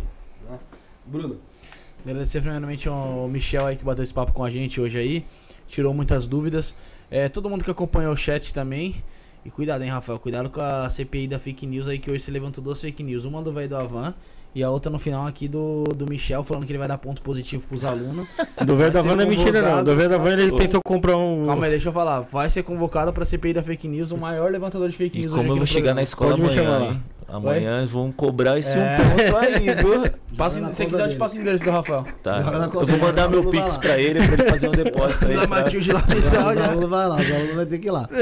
Né? 0.50 0.58
Bruno. 1.06 1.36
Agradecer 2.04 2.40
primeiramente 2.40 2.88
ao 2.88 3.28
Michel 3.28 3.66
aí 3.66 3.76
que 3.76 3.84
bateu 3.84 4.04
esse 4.04 4.14
papo 4.14 4.32
com 4.32 4.44
a 4.44 4.50
gente 4.50 4.80
hoje 4.80 4.98
aí. 4.98 5.24
Tirou 5.66 5.92
muitas 5.92 6.26
dúvidas. 6.26 6.74
É, 7.10 7.28
todo 7.28 7.50
mundo 7.50 7.64
que 7.64 7.70
acompanhou 7.70 8.12
o 8.12 8.16
chat 8.16 8.54
também. 8.54 8.94
E 9.44 9.50
cuidado, 9.50 9.82
hein, 9.82 9.90
Rafael. 9.90 10.18
Cuidado 10.18 10.50
com 10.50 10.60
a 10.60 10.88
CPI 10.88 11.28
da 11.28 11.38
fake 11.38 11.66
news 11.66 11.88
aí, 11.88 11.98
que 11.98 12.10
hoje 12.10 12.20
você 12.22 12.30
levantou 12.30 12.62
duas 12.62 12.80
fake 12.80 13.02
news. 13.02 13.24
Uma 13.24 13.42
do 13.42 13.52
velho 13.52 13.68
do 13.68 13.76
Avan 13.76 14.14
e 14.54 14.62
a 14.62 14.70
outra 14.70 14.90
no 14.90 14.98
final 14.98 15.26
aqui 15.26 15.46
do, 15.46 15.84
do 15.84 16.06
Michel, 16.06 16.42
falando 16.42 16.64
que 16.66 16.72
ele 16.72 16.78
vai 16.78 16.88
dar 16.88 16.98
ponto 16.98 17.22
positivo 17.22 17.66
pros 17.68 17.84
alunos. 17.84 18.26
Do 18.64 18.76
Ver 18.76 18.90
da 18.90 19.02
Van 19.02 19.14
não 19.14 19.22
é 19.22 19.26
mentira, 19.26 19.62
não. 19.62 19.84
Do 19.84 19.94
Ver 19.94 20.08
da 20.08 20.18
Van 20.18 20.32
ele 20.32 20.50
tentou 20.52 20.80
comprar 20.84 21.16
um. 21.16 21.44
Calma 21.46 21.66
aí, 21.66 21.70
deixa 21.70 21.90
eu 21.90 21.92
falar. 21.92 22.20
Vai 22.20 22.48
ser 22.50 22.62
convocado 22.62 23.12
pra 23.12 23.24
CPI 23.24 23.52
da 23.52 23.62
fake 23.62 23.86
news, 23.86 24.10
o 24.10 24.16
maior 24.16 24.50
levantador 24.50 24.88
de 24.88 24.96
fake 24.96 25.18
E 25.18 25.20
news 25.22 25.32
como 25.32 25.42
hoje 25.42 25.50
eu 25.50 25.56
vou 25.56 25.66
chegar 25.66 25.94
na 25.94 26.02
programa. 26.02 26.02
escola 26.02 26.30
Pode 26.30 26.42
me 26.42 26.50
chamar 26.50 26.76
amanhã, 26.76 26.90
lá. 26.92 27.17
Amanhã 27.28 27.84
vão 27.84 28.10
cobrar 28.10 28.58
esse 28.58 28.76
É. 28.76 28.96
um 28.98 29.10
ponto 29.10 29.36
aí, 29.36 29.74
viu? 29.74 30.10
Passa, 30.38 30.72
se 30.72 30.86
quiser, 30.86 31.06
eu 31.06 31.10
te 31.10 31.16
passo 31.16 31.36
o 31.36 31.40
endereço 31.40 31.64
do 31.64 31.70
Rafael. 31.70 32.04
Tá. 32.22 32.70
Eu 32.72 32.86
vou 32.86 32.98
mandar 32.98 33.28
meu 33.28 33.50
pix 33.50 33.74
lá. 33.74 33.78
pra 33.80 33.98
ele 33.98 34.24
pra 34.24 34.34
ele 34.34 34.50
fazer 34.50 34.68
um 34.68 34.72
depósito 34.72 35.26
aí. 35.26 35.46
Matilde 35.48 35.92
lá 35.92 36.00
O 36.06 36.62
aluno 36.70 36.88
vai 36.88 37.08
lá, 37.08 37.16
o 37.20 37.34
aluno 37.34 37.54
vai 37.56 37.66
ter 37.66 37.78
que 37.78 37.88
ir 37.88 37.90
lá. 37.90 38.08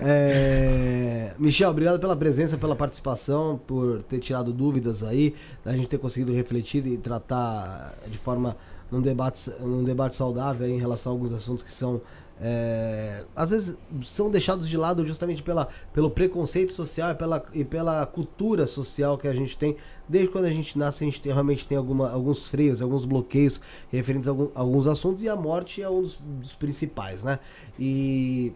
É, 0.00 1.32
Michel, 1.38 1.70
obrigado 1.70 1.98
pela 1.98 2.14
presença, 2.14 2.56
pela 2.56 2.76
participação, 2.76 3.60
por 3.66 4.02
ter 4.02 4.20
tirado 4.20 4.52
dúvidas 4.52 5.02
aí, 5.02 5.34
da 5.64 5.72
gente 5.72 5.88
ter 5.88 5.98
conseguido 5.98 6.32
refletir 6.32 6.86
e 6.86 6.96
tratar 6.96 7.94
de 8.06 8.16
forma 8.16 8.56
num 8.90 9.00
debate, 9.00 9.50
num 9.60 9.82
debate 9.82 10.14
saudável 10.14 10.68
em 10.68 10.78
relação 10.78 11.12
a 11.12 11.14
alguns 11.14 11.32
assuntos 11.32 11.64
que 11.64 11.72
são 11.72 12.00
é, 12.40 13.24
às 13.34 13.50
vezes 13.50 13.78
são 14.04 14.30
deixados 14.30 14.68
de 14.68 14.76
lado 14.76 15.06
justamente 15.06 15.42
pela, 15.42 15.68
pelo 15.92 16.10
preconceito 16.10 16.72
social 16.72 17.10
e 17.10 17.14
pela, 17.14 17.44
e 17.54 17.64
pela 17.64 18.04
cultura 18.06 18.66
social 18.66 19.16
que 19.16 19.26
a 19.26 19.32
gente 19.32 19.56
tem. 19.56 19.76
Desde 20.08 20.30
quando 20.30 20.44
a 20.44 20.50
gente 20.50 20.78
nasce, 20.78 21.02
a 21.02 21.06
gente 21.06 21.20
tem- 21.20 21.32
realmente 21.32 21.66
tem 21.66 21.76
alguma, 21.78 22.10
alguns 22.10 22.48
freios, 22.48 22.82
alguns 22.82 23.04
bloqueios 23.04 23.60
referentes 23.90 24.28
a 24.28 24.32
algum- 24.32 24.50
alguns 24.54 24.86
assuntos 24.86 25.22
e 25.22 25.28
a 25.28 25.34
morte 25.34 25.82
é 25.82 25.88
um 25.88 26.02
dos, 26.02 26.18
dos 26.18 26.54
principais, 26.54 27.22
né? 27.22 27.38
E 27.78 28.52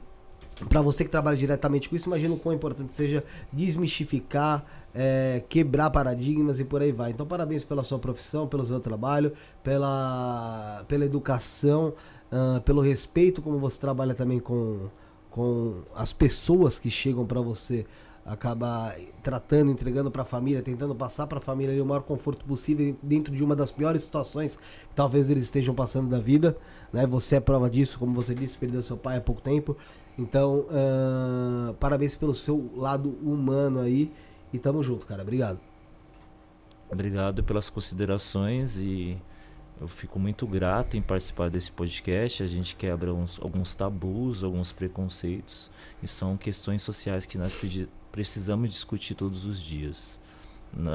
para 0.69 0.83
você 0.83 1.03
que 1.05 1.11
trabalha 1.11 1.37
diretamente 1.37 1.89
com 1.89 1.97
isso, 1.97 2.07
imagina 2.09 2.35
o 2.35 2.39
quão 2.39 2.55
importante 2.55 2.93
seja 2.93 3.25
desmistificar, 3.51 4.65
é, 4.95 5.43
quebrar 5.49 5.89
paradigmas 5.91 6.61
e 6.61 6.65
por 6.65 6.83
aí 6.83 6.93
vai. 6.93 7.11
Então, 7.13 7.27
parabéns 7.27 7.65
pela 7.65 7.83
sua 7.83 7.99
profissão, 7.99 8.47
pelo 8.47 8.65
seu 8.65 8.79
trabalho, 8.79 9.33
pela, 9.65 10.85
pela 10.87 11.05
educação, 11.05 11.95
ah, 12.31 12.61
pelo 12.65 12.81
respeito 12.81 13.43
como 13.43 13.59
você 13.59 13.81
trabalha 13.81 14.15
também 14.15 14.39
com, 14.39 14.89
com 15.31 15.83
as 15.95 16.13
pessoas 16.13 16.79
que 16.79 16.91
chegam 16.91 17.27
para 17.27 17.41
você. 17.41 17.87
Acaba 18.25 18.95
tratando, 19.23 19.73
entregando 19.73 20.11
para 20.11 20.23
a 20.23 20.25
família, 20.25 20.63
tentando 20.63 20.95
passar 20.95 21.27
para 21.27 21.39
a 21.39 21.41
família 21.41 21.83
o 21.83 21.87
maior 21.87 22.03
conforto 22.03 22.45
possível 22.45 22.95
dentro 23.03 23.35
de 23.35 23.43
uma 23.43 23.57
das 23.57 23.73
piores 23.73 24.03
situações 24.03 24.57
que 24.57 24.95
talvez 24.95 25.31
eles 25.31 25.45
estejam 25.45 25.75
passando 25.75 26.09
da 26.09 26.21
vida. 26.21 26.57
Né? 26.93 27.07
Você 27.07 27.37
é 27.37 27.41
prova 27.41 27.69
disso, 27.69 27.99
como 27.99 28.15
você 28.15 28.35
disse, 28.35 28.59
perdeu 28.59 28.83
seu 28.83 28.97
pai 28.97 29.17
há 29.17 29.21
pouco 29.21 29.41
tempo. 29.41 29.77
Então, 30.19 30.67
ahn, 30.71 31.75
parabéns 31.81 32.15
pelo 32.15 32.35
seu 32.35 32.71
lado 32.77 33.09
humano 33.23 33.81
aí. 33.81 34.13
E 34.53 34.59
tamo 34.59 34.83
junto, 34.83 35.07
cara. 35.07 35.23
Obrigado. 35.23 35.59
Obrigado 36.91 37.43
pelas 37.43 37.71
considerações 37.71 38.77
e 38.77 39.17
eu 39.81 39.89
fico 39.89 40.19
muito 40.19 40.47
grato 40.47 40.97
em 40.97 41.03
participar 41.03 41.49
desse 41.49 41.73
podcast. 41.73 42.43
A 42.43 42.47
gente 42.47 42.77
quebra 42.77 43.15
uns- 43.15 43.39
alguns 43.41 43.75
tabus, 43.75 44.45
alguns 44.45 44.71
preconceitos 44.71 45.71
e 46.03 46.09
são 46.09 46.37
questões 46.37 46.83
sociais 46.83 47.25
que 47.25 47.39
nós 47.39 47.59
precisamos 48.13 48.71
discutir 48.71 49.15
todos 49.15 49.45
os 49.45 49.61
dias. 49.61 50.19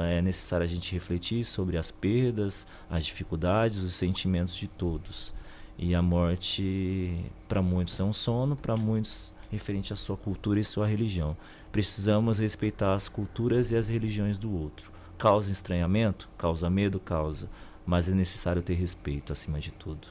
É 0.08 0.22
necessário 0.22 0.64
a 0.64 0.68
gente 0.68 0.92
refletir 0.94 1.44
sobre 1.44 1.76
as 1.76 1.90
perdas, 1.90 2.66
as 2.88 3.04
dificuldades, 3.04 3.78
os 3.78 3.94
sentimentos 3.94 4.54
de 4.56 4.68
todos. 4.68 5.34
E 5.78 5.94
a 5.94 6.00
morte, 6.00 7.14
para 7.46 7.60
muitos, 7.60 8.00
é 8.00 8.04
um 8.04 8.12
sono, 8.12 8.56
para 8.56 8.76
muitos, 8.76 9.30
referente 9.50 9.92
à 9.92 9.96
sua 9.96 10.16
cultura 10.16 10.58
e 10.58 10.64
sua 10.64 10.86
religião. 10.86 11.36
Precisamos 11.70 12.38
respeitar 12.38 12.94
as 12.94 13.08
culturas 13.08 13.70
e 13.70 13.76
as 13.76 13.88
religiões 13.88 14.38
do 14.38 14.50
outro. 14.50 14.90
Causa 15.18 15.52
estranhamento? 15.52 16.28
Causa 16.38 16.70
medo? 16.70 16.98
Causa. 16.98 17.48
Mas 17.86 18.08
é 18.08 18.12
necessário 18.12 18.60
ter 18.62 18.74
respeito 18.74 19.32
acima 19.32 19.60
de 19.60 19.70
tudo. 19.70 20.08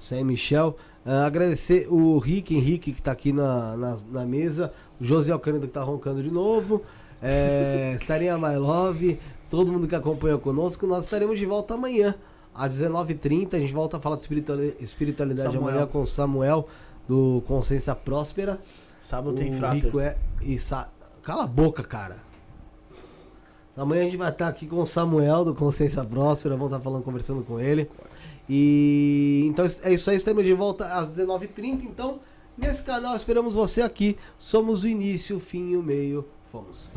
Isso 0.00 0.14
aí, 0.14 0.22
Michel. 0.24 0.76
Ah, 1.06 1.26
agradecer 1.26 1.86
o 1.88 2.18
Rick 2.18 2.54
Henrique 2.54 2.92
que 2.92 3.00
tá 3.00 3.12
aqui 3.12 3.32
na, 3.32 3.76
na, 3.76 3.96
na 4.10 4.26
mesa. 4.26 4.72
O 5.00 5.04
José 5.04 5.32
Alcântara 5.32 5.66
que 5.66 5.72
tá 5.72 5.82
roncando 5.82 6.22
de 6.22 6.30
novo. 6.30 6.82
É, 7.22 7.96
Sarinha 8.02 8.36
My 8.36 8.56
Love. 8.56 9.18
Todo 9.48 9.72
mundo 9.72 9.86
que 9.88 9.94
acompanhou 9.94 10.38
conosco. 10.38 10.86
Nós 10.86 11.04
estaremos 11.04 11.38
de 11.38 11.46
volta 11.46 11.74
amanhã. 11.74 12.14
Às 12.54 12.74
19h30. 12.74 13.54
A 13.54 13.58
gente 13.58 13.72
volta 13.72 13.96
a 13.96 14.00
falar 14.00 14.16
de 14.16 14.22
espirituali- 14.22 14.76
espiritualidade 14.80 15.52
Samuel. 15.52 15.68
amanhã 15.70 15.86
com 15.86 16.02
o 16.02 16.06
Samuel 16.06 16.68
do 17.08 17.42
Consciência 17.46 17.94
Próspera. 17.94 18.58
Sábado 19.00 19.34
tem 19.34 19.50
o 19.50 19.52
frater. 19.52 19.84
Rico 19.84 20.00
é. 20.00 20.16
E 20.42 20.58
sa... 20.58 20.88
Cala 21.22 21.44
a 21.44 21.46
boca, 21.46 21.82
cara. 21.82 22.27
Amanhã 23.78 24.02
a 24.02 24.04
gente 24.04 24.16
vai 24.16 24.30
estar 24.30 24.48
aqui 24.48 24.66
com 24.66 24.80
o 24.80 24.86
Samuel 24.86 25.44
do 25.44 25.54
Consciência 25.54 26.04
Próspera. 26.04 26.56
Vamos 26.56 26.72
estar 26.72 26.82
falando, 26.82 27.04
conversando 27.04 27.44
com 27.44 27.60
ele. 27.60 27.88
E 28.48 29.44
então 29.48 29.64
é 29.84 29.92
isso 29.92 30.10
aí. 30.10 30.16
Estamos 30.16 30.44
de 30.44 30.52
volta 30.52 30.94
às 30.94 31.16
19h30. 31.16 31.84
Então, 31.84 32.18
nesse 32.56 32.82
canal, 32.82 33.14
esperamos 33.14 33.54
você 33.54 33.80
aqui. 33.82 34.16
Somos 34.36 34.82
o 34.82 34.88
início, 34.88 35.36
o 35.36 35.40
fim 35.40 35.70
e 35.70 35.76
o 35.76 35.82
meio. 35.82 36.26
Fomos. 36.42 36.88